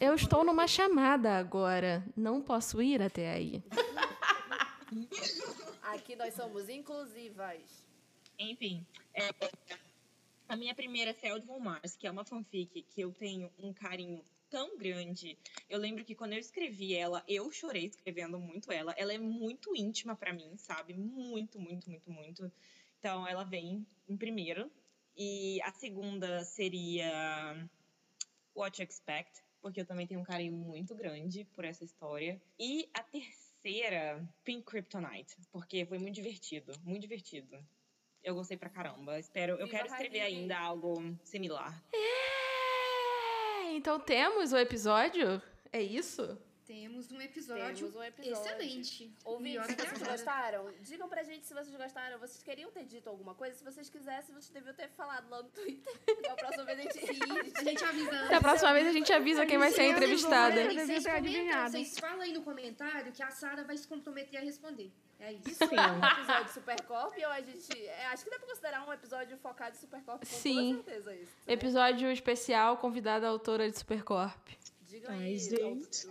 Eu 0.00 0.16
estou 0.16 0.42
numa 0.42 0.66
chamada 0.66 1.38
agora. 1.38 2.04
Não 2.16 2.42
posso 2.42 2.82
ir 2.82 3.00
até 3.00 3.30
aí. 3.30 3.62
Aqui 5.82 6.16
nós 6.16 6.34
somos 6.34 6.68
inclusivas. 6.68 7.86
Enfim, 8.36 8.84
é, 9.14 9.30
a 10.48 10.56
minha 10.56 10.74
primeira 10.74 11.10
é 11.10 11.14
Feld 11.14 11.46
von 11.46 11.58
Mars, 11.58 11.96
que 11.96 12.06
é 12.06 12.10
uma 12.10 12.24
fanfic 12.24 12.82
que 12.82 13.00
eu 13.00 13.12
tenho 13.12 13.50
um 13.58 13.72
carinho 13.72 14.24
tão 14.48 14.76
grande. 14.78 15.36
Eu 15.68 15.78
lembro 15.78 16.04
que 16.04 16.14
quando 16.14 16.34
eu 16.34 16.38
escrevi 16.38 16.94
ela, 16.94 17.24
eu 17.26 17.50
chorei 17.50 17.86
escrevendo 17.86 18.38
muito 18.38 18.70
ela. 18.70 18.94
Ela 18.96 19.12
é 19.12 19.18
muito 19.18 19.74
íntima 19.76 20.14
pra 20.14 20.32
mim, 20.32 20.56
sabe? 20.56 20.94
Muito, 20.94 21.58
muito, 21.58 21.90
muito, 21.90 22.10
muito. 22.10 22.52
Então 22.98 23.26
ela 23.26 23.44
vem 23.44 23.86
em 24.08 24.16
primeiro. 24.16 24.70
E 25.16 25.60
a 25.62 25.72
segunda 25.72 26.44
seria 26.44 27.68
What 28.54 28.80
You 28.80 28.86
Expect, 28.88 29.42
porque 29.60 29.80
eu 29.80 29.86
também 29.86 30.06
tenho 30.06 30.20
um 30.20 30.24
carinho 30.24 30.52
muito 30.52 30.94
grande 30.94 31.44
por 31.54 31.64
essa 31.64 31.84
história. 31.84 32.40
E 32.58 32.88
a 32.94 33.02
terceira, 33.02 34.28
Pink 34.44 34.64
Kryptonite, 34.64 35.36
porque 35.50 35.86
foi 35.86 35.98
muito 35.98 36.14
divertido, 36.14 36.72
muito 36.84 37.02
divertido. 37.02 37.58
Eu 38.26 38.34
gostei 38.34 38.56
pra 38.56 38.68
caramba. 38.68 39.20
Espero, 39.20 39.52
eu 39.52 39.66
Viva 39.66 39.70
quero 39.70 39.86
escrever 39.86 40.18
Rainha. 40.18 40.40
ainda 40.40 40.58
algo 40.58 41.16
similar. 41.22 41.80
É, 41.94 43.72
então 43.72 44.00
temos 44.00 44.52
o 44.52 44.58
episódio? 44.58 45.40
É 45.72 45.80
isso? 45.80 46.36
Temos 46.66 47.12
um 47.12 47.20
episódio, 47.20 47.76
Temos 47.76 47.94
um 47.94 48.02
episódio. 48.02 48.42
excelente. 48.42 49.12
Ouvintes, 49.24 49.66
vocês 49.76 50.02
gostaram, 50.02 50.68
digam 50.80 51.08
pra 51.08 51.22
gente 51.22 51.46
se 51.46 51.54
vocês 51.54 51.76
gostaram. 51.76 52.18
Vocês 52.18 52.42
queriam 52.42 52.72
ter 52.72 52.84
dito 52.84 53.08
alguma 53.08 53.36
coisa? 53.36 53.56
Se 53.56 53.62
vocês 53.62 53.88
quisessem, 53.88 54.34
vocês 54.34 54.50
deviam 54.50 54.74
ter 54.74 54.88
falado 54.88 55.30
lá 55.30 55.42
no 55.44 55.48
Twitter. 55.50 55.94
Na 56.28 56.34
próxima 56.34 56.64
vez 56.64 56.80
a 56.80 56.82
gente 56.82 56.98
A 57.56 57.62
gente 57.64 57.84
avisa 57.84 58.24
Até 58.24 58.34
a 58.34 58.40
próxima 58.40 58.72
vez 58.72 58.86
a 58.88 58.92
gente 58.92 59.12
avisa 59.12 59.46
quem 59.46 59.58
vai 59.58 59.70
ser 59.70 59.76
Se 59.76 59.82
vocês 59.82 59.96
entrevistada. 59.96 60.54
Devia 60.68 60.86
Vocês 60.86 61.04
comentam, 61.04 61.70
vocês 61.70 61.98
falam 62.00 62.20
aí 62.22 62.32
no 62.32 62.42
comentário 62.42 63.12
que 63.12 63.22
a 63.22 63.30
Sara 63.30 63.62
vai 63.62 63.76
se 63.76 63.86
comprometer 63.86 64.40
a 64.40 64.42
responder. 64.42 64.90
É 65.20 65.32
isso. 65.34 65.48
Isso 65.48 65.62
é 65.64 65.66
um 65.68 66.04
episódio 66.04 66.44
de 66.46 66.50
Supercorp 66.50 67.16
ou 67.16 67.30
a 67.30 67.40
gente. 67.40 67.86
é, 67.86 68.06
acho 68.08 68.24
que 68.24 68.30
dá 68.30 68.38
pra 68.38 68.48
considerar 68.48 68.86
um 68.88 68.92
episódio 68.92 69.36
focado 69.38 69.76
em 69.76 69.78
Supercorp 69.78 70.18
com 70.20 70.26
Sim. 70.26 70.74
toda 70.74 70.82
certeza 70.90 71.14
isso. 71.14 71.32
né? 71.46 71.52
Episódio 71.54 72.10
especial, 72.10 72.76
convidada 72.78 73.26
autora 73.28 73.70
de 73.70 73.78
Supercorp. 73.78 74.48
Digam 74.82 75.12
Ai, 75.14 75.26
aí, 75.26 75.38
gente. 75.38 76.06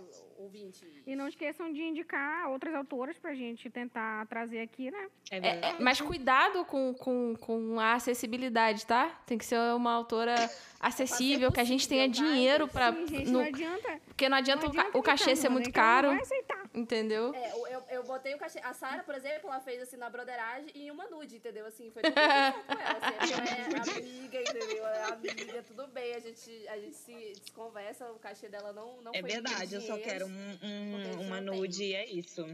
Ou- 0.46 0.52
ouvinte. 0.62 0.86
E 1.06 1.14
não 1.16 1.26
esqueçam 1.28 1.72
de 1.72 1.82
indicar 1.82 2.48
outras 2.50 2.74
autoras 2.74 3.18
pra 3.18 3.34
gente 3.34 3.68
tentar 3.68 4.26
trazer 4.26 4.60
aqui, 4.60 4.90
né? 4.90 5.06
É 5.30 5.36
É, 5.38 5.48
é, 5.70 5.76
mas 5.80 6.00
cuidado 6.00 6.64
com, 6.64 6.94
com, 6.94 7.34
com 7.40 7.80
a 7.80 7.94
acessibilidade, 7.94 8.86
tá? 8.86 9.08
Tem 9.26 9.36
que 9.36 9.44
ser 9.44 9.58
uma 9.74 9.92
autora 9.92 10.34
acessível, 10.80 11.50
que 11.52 11.60
a 11.60 11.64
gente 11.64 11.88
tenha 11.88 12.08
possível, 12.08 12.32
dinheiro 12.32 12.68
pra. 12.68 12.92
Sim, 12.92 13.06
gente, 13.06 13.26
no- 13.30 13.40
não 13.40 13.46
adianta. 13.46 14.00
porque 14.06 14.28
não 14.28 14.36
adianta, 14.38 14.62
não 14.66 14.70
o 14.72 14.74
ca- 14.74 14.98
o 14.98 15.02
cachê 15.02 15.34
ser 15.36 15.48
muito 15.48 15.72
caro, 15.72 16.08
não 16.08 16.14
vai 16.14 16.22
aceitar. 16.22 16.65
Entendeu? 16.76 17.34
É, 17.34 17.52
eu, 17.52 17.66
eu, 17.66 17.82
eu 17.90 18.02
botei 18.04 18.34
o 18.34 18.38
cachê. 18.38 18.60
A 18.62 18.72
Sara, 18.74 19.02
por 19.02 19.14
exemplo, 19.14 19.50
ela 19.50 19.60
fez 19.60 19.80
assim 19.82 19.96
na 19.96 20.08
broderagem 20.10 20.70
e 20.74 20.90
uma 20.90 21.08
nude, 21.08 21.36
entendeu? 21.36 21.66
Assim, 21.66 21.90
foi 21.90 22.02
tudo 22.02 22.14
com 22.14 22.20
ela. 22.20 22.48
Assim, 22.48 23.32
ela 23.32 23.44
é 23.44 23.80
amiga, 23.98 24.40
entendeu? 24.42 24.86
Ela 24.86 24.96
é 24.96 25.04
amiga, 25.12 25.62
tudo 25.66 25.86
bem. 25.88 26.14
A 26.14 26.20
gente, 26.20 26.68
a 26.68 26.78
gente 26.78 26.94
se, 26.96 27.34
se 27.42 27.50
conversa, 27.52 28.08
o 28.12 28.18
cachê 28.18 28.48
dela 28.48 28.72
não, 28.72 29.00
não 29.02 29.12
É 29.14 29.20
foi 29.20 29.30
em 29.30 29.32
verdade, 29.32 29.74
eu 29.74 29.80
só 29.80 29.96
quero 29.98 30.26
um, 30.26 30.58
um- 30.62 31.20
uma 31.26 31.40
nude 31.40 31.84
e 31.84 31.94
é 31.94 32.06
isso. 32.06 32.44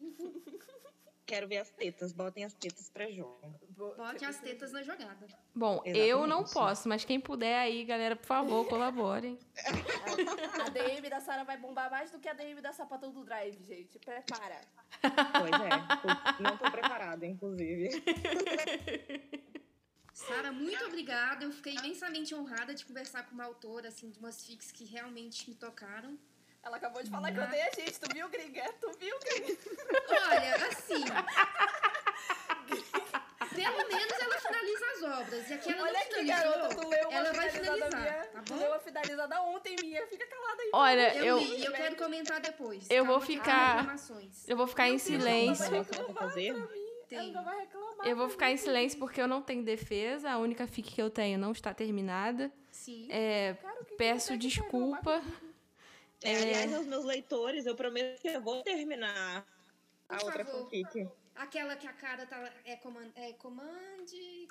quero 1.26 1.48
ver 1.48 1.58
as 1.58 1.70
tetas, 1.70 2.12
botem 2.12 2.44
as 2.44 2.54
tetas 2.54 2.88
pra 2.88 3.10
jogo. 3.10 3.58
Bo- 3.70 3.94
Bote 3.96 4.24
as 4.24 4.38
tetas 4.38 4.72
na 4.72 4.82
jogada. 4.82 5.26
Bom, 5.54 5.82
eu 5.84 6.18
não 6.20 6.42
Exatamente. 6.42 6.52
posso, 6.54 6.88
mas 6.88 7.04
quem 7.04 7.18
puder 7.20 7.58
aí, 7.58 7.84
galera, 7.84 8.14
por 8.14 8.26
favor, 8.26 8.66
colaborem. 8.68 9.38
A 10.64 10.68
DM 10.70 11.10
da 11.10 11.20
Sara 11.20 11.44
vai 11.44 11.56
bombar 11.58 11.90
mais 11.90 12.10
do 12.10 12.18
que 12.18 12.28
a 12.28 12.32
DM 12.32 12.60
da 12.60 12.72
Sapatão 12.72 13.12
do 13.12 13.24
Drive, 13.24 13.62
gente. 13.64 13.98
Prepara. 13.98 14.60
Pois 15.02 15.52
é, 15.52 16.42
não 16.42 16.56
tô 16.56 16.70
preparada, 16.70 17.26
inclusive. 17.26 17.88
Sara, 20.12 20.50
muito 20.50 20.82
obrigada. 20.86 21.44
Eu 21.44 21.52
fiquei 21.52 21.74
imensamente 21.74 22.34
honrada 22.34 22.74
de 22.74 22.84
conversar 22.86 23.24
com 23.26 23.34
uma 23.34 23.44
autora, 23.44 23.88
assim, 23.88 24.10
de 24.10 24.18
umas 24.18 24.44
fics 24.46 24.72
que 24.72 24.84
realmente 24.84 25.48
me 25.48 25.54
tocaram. 25.56 26.18
Ela 26.66 26.76
acabou 26.78 27.00
de 27.02 27.08
falar 27.10 27.30
que 27.32 27.38
eu 27.38 27.44
odeio 27.44 27.62
a 27.62 27.80
gente. 27.80 28.00
Tu 28.00 28.12
viu, 28.12 28.28
gringa? 28.28 28.64
Tu 28.80 28.90
viu, 28.98 29.16
gringa? 29.20 29.56
Olha, 30.10 30.54
assim. 30.66 31.04
Pelo 33.54 33.76
menos 33.88 34.20
ela 34.20 34.38
finaliza 34.38 34.86
as 34.96 35.02
obras. 35.20 35.50
E 35.50 35.54
aqui 35.54 35.72
ela 35.72 35.82
Olha 35.82 35.92
não 35.92 36.00
aqui, 36.00 36.14
finalizou. 36.16 36.52
garota. 36.52 36.74
Tu 36.74 36.88
leu 36.88 37.08
uma 37.08 37.12
ela 37.18 37.32
vai 37.32 37.50
finalizada 37.50 37.86
finalizar, 37.86 38.00
minha. 38.00 38.26
tá 38.32 38.42
Tu 38.42 38.52
bom? 38.52 38.58
leu 38.58 38.68
uma 38.70 38.78
finalizada 38.80 39.40
ontem 39.42 39.76
minha. 39.80 40.06
Fica 40.08 40.26
calada 40.26 40.62
aí. 40.62 40.70
Olha, 40.72 41.14
Eu, 41.16 41.24
eu, 41.24 41.38
li 41.38 41.56
e 41.60 41.64
eu 41.64 41.72
quero 41.72 41.96
comentar 41.96 42.40
depois. 42.40 42.86
Eu 42.90 43.04
vou 43.04 43.14
Calma 43.20 43.20
que 43.20 43.32
tem 43.32 43.38
ficar- 43.38 43.96
eu 44.48 44.56
vou 44.56 44.66
ficar 44.66 44.88
em 44.88 44.96
Deus, 44.96 45.08
ela 45.08 45.20
silêncio. 45.20 45.86
Tem. 47.08 47.32
Eu 48.04 48.16
vou 48.16 48.28
ficar 48.28 48.50
em 48.50 48.56
silêncio 48.56 48.98
porque 48.98 49.20
eu 49.20 49.28
não 49.28 49.40
tenho 49.40 49.62
defesa. 49.62 50.30
A 50.32 50.38
única 50.38 50.66
fic 50.66 50.92
que 50.92 51.00
eu 51.00 51.08
tenho 51.08 51.38
não 51.38 51.52
está 51.52 51.72
terminada. 51.72 52.50
Sim. 52.72 53.06
É, 53.10 53.54
Cara, 53.62 53.76
que 53.78 53.84
que 53.84 53.94
peço 53.94 54.28
quer 54.30 54.38
desculpa. 54.38 55.22
É, 56.26 56.42
aliás, 56.42 56.74
aos 56.74 56.86
meus 56.86 57.04
leitores, 57.04 57.66
eu 57.66 57.76
prometo 57.76 58.20
que 58.20 58.26
eu 58.28 58.40
vou 58.40 58.60
terminar 58.64 59.46
a 60.08 60.16
Por 60.16 60.24
outra 60.26 60.44
favor. 60.44 60.64
fanfic. 60.64 61.08
Aquela 61.36 61.76
que 61.76 61.86
a 61.86 61.92
cara 61.92 62.26
tá. 62.26 62.52
É 62.64 62.76
command. 62.76 63.12
É 63.14 63.32
command. 63.34 64.06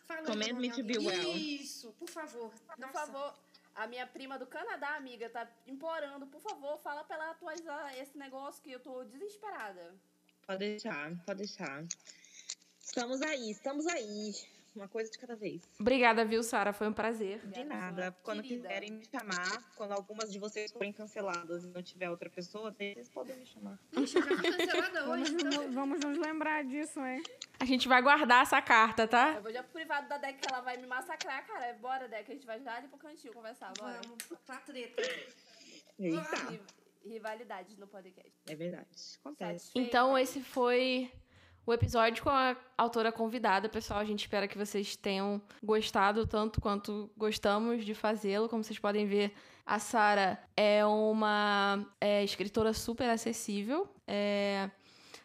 Fala 0.07 0.21
Command 0.21 0.53
me 0.53 0.71
to 0.71 0.83
be 0.83 0.97
well. 0.97 1.35
Isso, 1.35 1.91
por 1.99 2.09
favor. 2.09 2.49
Por 2.49 2.79
Nossa. 2.79 2.93
favor, 2.93 3.33
a 3.75 3.87
minha 3.87 4.07
prima 4.07 4.39
do 4.39 4.45
Canadá, 4.45 4.95
amiga, 4.95 5.29
tá 5.29 5.49
implorando. 5.67 6.27
Por 6.27 6.39
favor, 6.39 6.77
fala 6.79 7.03
pra 7.03 7.17
ela 7.17 7.31
atualizar 7.31 7.97
esse 7.97 8.17
negócio 8.17 8.61
que 8.63 8.71
eu 8.71 8.79
tô 8.79 9.03
desesperada. 9.03 9.93
Pode 10.47 10.59
deixar, 10.59 11.11
pode 11.25 11.39
deixar. 11.39 11.83
Estamos 12.79 13.21
aí, 13.21 13.51
estamos 13.51 13.85
aí. 13.87 14.33
Uma 14.75 14.87
coisa 14.89 15.09
de 15.09 15.17
cada 15.17 15.35
vez. 15.37 15.61
Obrigada, 15.79 16.25
viu, 16.25 16.43
Sara? 16.43 16.73
Foi 16.73 16.87
um 16.87 16.93
prazer. 16.93 17.39
De 17.47 17.63
nada. 17.63 18.11
Quando 18.23 18.41
querida. 18.43 18.67
quiserem 18.67 18.91
me 18.91 19.05
chamar, 19.05 19.63
quando 19.75 19.93
algumas 19.93 20.31
de 20.31 20.37
vocês 20.37 20.71
forem 20.71 20.91
canceladas 20.91 21.63
e 21.63 21.67
não 21.67 21.81
tiver 21.81 22.09
outra 22.09 22.29
pessoa, 22.29 22.71
vocês 22.71 23.07
podem 23.09 23.37
me 23.37 23.45
chamar. 23.45 23.79
Cancelada 23.93 25.05
Vamos, 25.05 25.29
hoje. 25.31 25.33
Então... 25.45 25.63
no- 25.63 25.71
vamos 25.71 25.99
nos 26.01 26.17
lembrar 26.17 26.63
disso, 26.65 26.99
hein? 27.05 27.23
A 27.59 27.63
gente 27.65 27.87
vai 27.87 28.01
guardar 28.01 28.43
essa 28.43 28.61
carta, 28.61 29.07
tá? 29.07 29.35
Eu 29.35 29.41
vou 29.43 29.51
já 29.53 29.63
pro 29.63 29.71
privado 29.71 30.09
da 30.09 30.17
Deck 30.17 30.39
que 30.39 30.47
ela 30.51 30.61
vai 30.61 30.75
me 30.77 30.85
massacrar, 30.87 31.47
cara. 31.47 31.73
Bora, 31.81 32.07
Deck, 32.09 32.29
a 32.29 32.33
gente 32.35 32.45
vai 32.45 32.59
já 32.61 32.75
ali 32.75 32.87
pro 32.89 32.97
cantinho 32.97 33.33
conversar, 33.33 33.71
bora. 33.79 33.99
Vamos 34.03 34.23
pra 34.45 34.57
treta. 34.57 35.01
Eita, 35.97 36.35
Ri- 36.51 36.61
Rivalidades 37.05 37.77
no 37.77 37.87
podcast. 37.87 38.31
é 38.47 38.55
verdade. 38.55 38.85
Acontece. 39.21 39.59
Satisfeita? 39.67 39.87
Então, 39.87 40.17
esse 40.17 40.41
foi 40.41 41.11
o 41.65 41.73
episódio 41.73 42.23
com 42.23 42.29
a 42.29 42.55
autora 42.77 43.11
convidada, 43.11 43.67
pessoal. 43.67 43.99
A 43.99 44.05
gente 44.05 44.19
espera 44.21 44.47
que 44.47 44.57
vocês 44.57 44.95
tenham 44.95 45.41
gostado 45.63 46.27
tanto 46.27 46.61
quanto 46.61 47.09
gostamos 47.17 47.83
de 47.83 47.93
fazê-lo. 47.93 48.47
Como 48.47 48.63
vocês 48.63 48.77
podem 48.77 49.05
ver, 49.05 49.33
a 49.65 49.79
Sara 49.79 50.39
é 50.55 50.85
uma 50.85 51.85
é, 51.99 52.23
escritora 52.23 52.71
super 52.73 53.09
acessível. 53.09 53.87
É, 54.07 54.69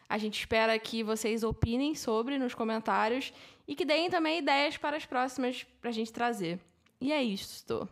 a 0.09 0.17
gente 0.17 0.39
espera 0.39 0.77
que 0.79 1.03
vocês 1.03 1.43
opinem 1.43 1.93
sobre 1.93 2.37
nos 2.37 2.55
comentários 2.55 3.31
e 3.67 3.75
que 3.75 3.85
deem 3.85 4.09
também 4.09 4.39
ideias 4.39 4.77
para 4.77 4.97
as 4.97 5.05
próximas 5.05 5.65
pra 5.79 5.91
gente 5.91 6.11
trazer. 6.11 6.59
E 6.99 7.13
é 7.13 7.21
isso. 7.21 7.87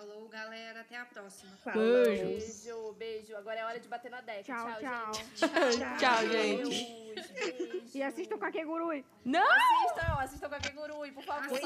Falou, 0.00 0.26
galera. 0.28 0.80
Até 0.80 0.96
a 0.96 1.04
próxima. 1.04 1.52
Beijo. 1.74 2.24
Beijo, 2.24 2.92
beijo. 2.94 3.36
Agora 3.36 3.60
é 3.60 3.64
hora 3.66 3.78
de 3.78 3.86
bater 3.86 4.10
na 4.10 4.22
deck. 4.22 4.44
Tchau, 4.44 4.66
tchau. 4.80 5.12
gente. 5.12 5.98
Tchau, 5.98 6.26
gente. 6.26 6.68
Beijos, 6.70 7.30
beijo. 7.32 7.80
E 7.92 8.02
assistam 8.02 8.38
com 8.38 8.44
a 8.46 8.50
Kegurui. 8.50 9.04
Não! 9.24 9.42
Assistam, 9.42 10.14
assistam 10.20 10.48
com 10.48 10.54
a 10.54 10.58
Kegurui, 10.60 11.12
por 11.12 11.22
favor. 11.24 11.58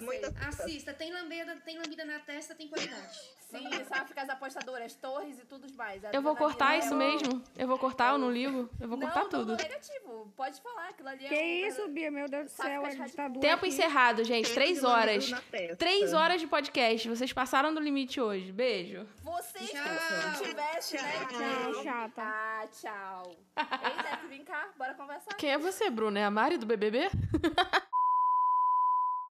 Muita- 0.00 0.34
Assista. 0.48 0.92
Tem 0.94 1.12
lambida, 1.12 1.54
tem 1.64 1.76
lambida 1.78 2.04
na 2.04 2.18
testa, 2.18 2.54
tem 2.56 2.66
qualidade. 2.66 3.20
Sim, 3.38 3.68
sabe 3.88 4.08
ficar 4.08 4.22
as 4.22 4.30
apostadoras, 4.30 4.94
torres 4.94 5.38
e 5.38 5.44
tudo 5.44 5.72
mais. 5.76 6.04
A 6.04 6.10
Eu 6.12 6.22
vou 6.22 6.34
cortar 6.34 6.74
é 6.74 6.78
isso 6.78 6.94
mesmo? 6.96 7.40
Eu 7.56 7.68
vou 7.68 7.78
cortar, 7.78 8.12
eu 8.12 8.18
não 8.18 8.32
ligo? 8.32 8.68
Eu 8.80 8.88
vou 8.88 8.96
não, 8.98 9.06
cortar 9.08 9.28
tudo. 9.28 9.52
Não, 9.52 9.56
negativo. 9.56 10.32
Pode 10.36 10.60
falar, 10.60 10.88
aquilo 10.88 11.08
ali 11.08 11.28
Que 11.28 11.34
é 11.34 11.38
um- 11.38 11.68
isso, 11.68 11.88
Bia? 11.88 12.10
Meu 12.10 12.28
Deus 12.28 12.46
do 12.46 12.50
céu, 12.50 12.84
é 12.84 12.90
de 12.96 13.04
ditadura. 13.04 13.40
Tempo 13.40 13.56
aqui. 13.64 13.68
encerrado, 13.68 14.24
gente. 14.24 14.52
Três 14.52 14.82
horas. 14.82 15.30
Três 15.78 16.12
horas 16.12 16.40
de 16.40 16.48
podcast. 16.48 17.08
Vocês 17.08 17.32
passaram 17.32 17.43
do 17.74 17.80
limite 17.80 18.20
hoje. 18.20 18.50
Beijo. 18.52 19.06
Vocês 19.22 19.70
Tchau. 19.70 19.82
se 20.34 20.44
tivessem, 20.44 21.00
né? 21.00 21.26
Tchau, 21.28 21.82
chata. 21.84 22.22
Ah, 22.22 22.66
tchau. 22.72 23.36
Ei, 23.56 24.02
Def, 24.02 24.28
vem 24.28 24.44
cá, 24.44 24.68
bora 24.76 24.94
conversar. 24.94 25.34
Quem 25.36 25.50
é 25.50 25.58
você, 25.58 25.90
Bruna? 25.90 26.18
É 26.18 26.24
a 26.24 26.30
Mari 26.30 26.58
do 26.58 26.66
BBB? 26.66 27.08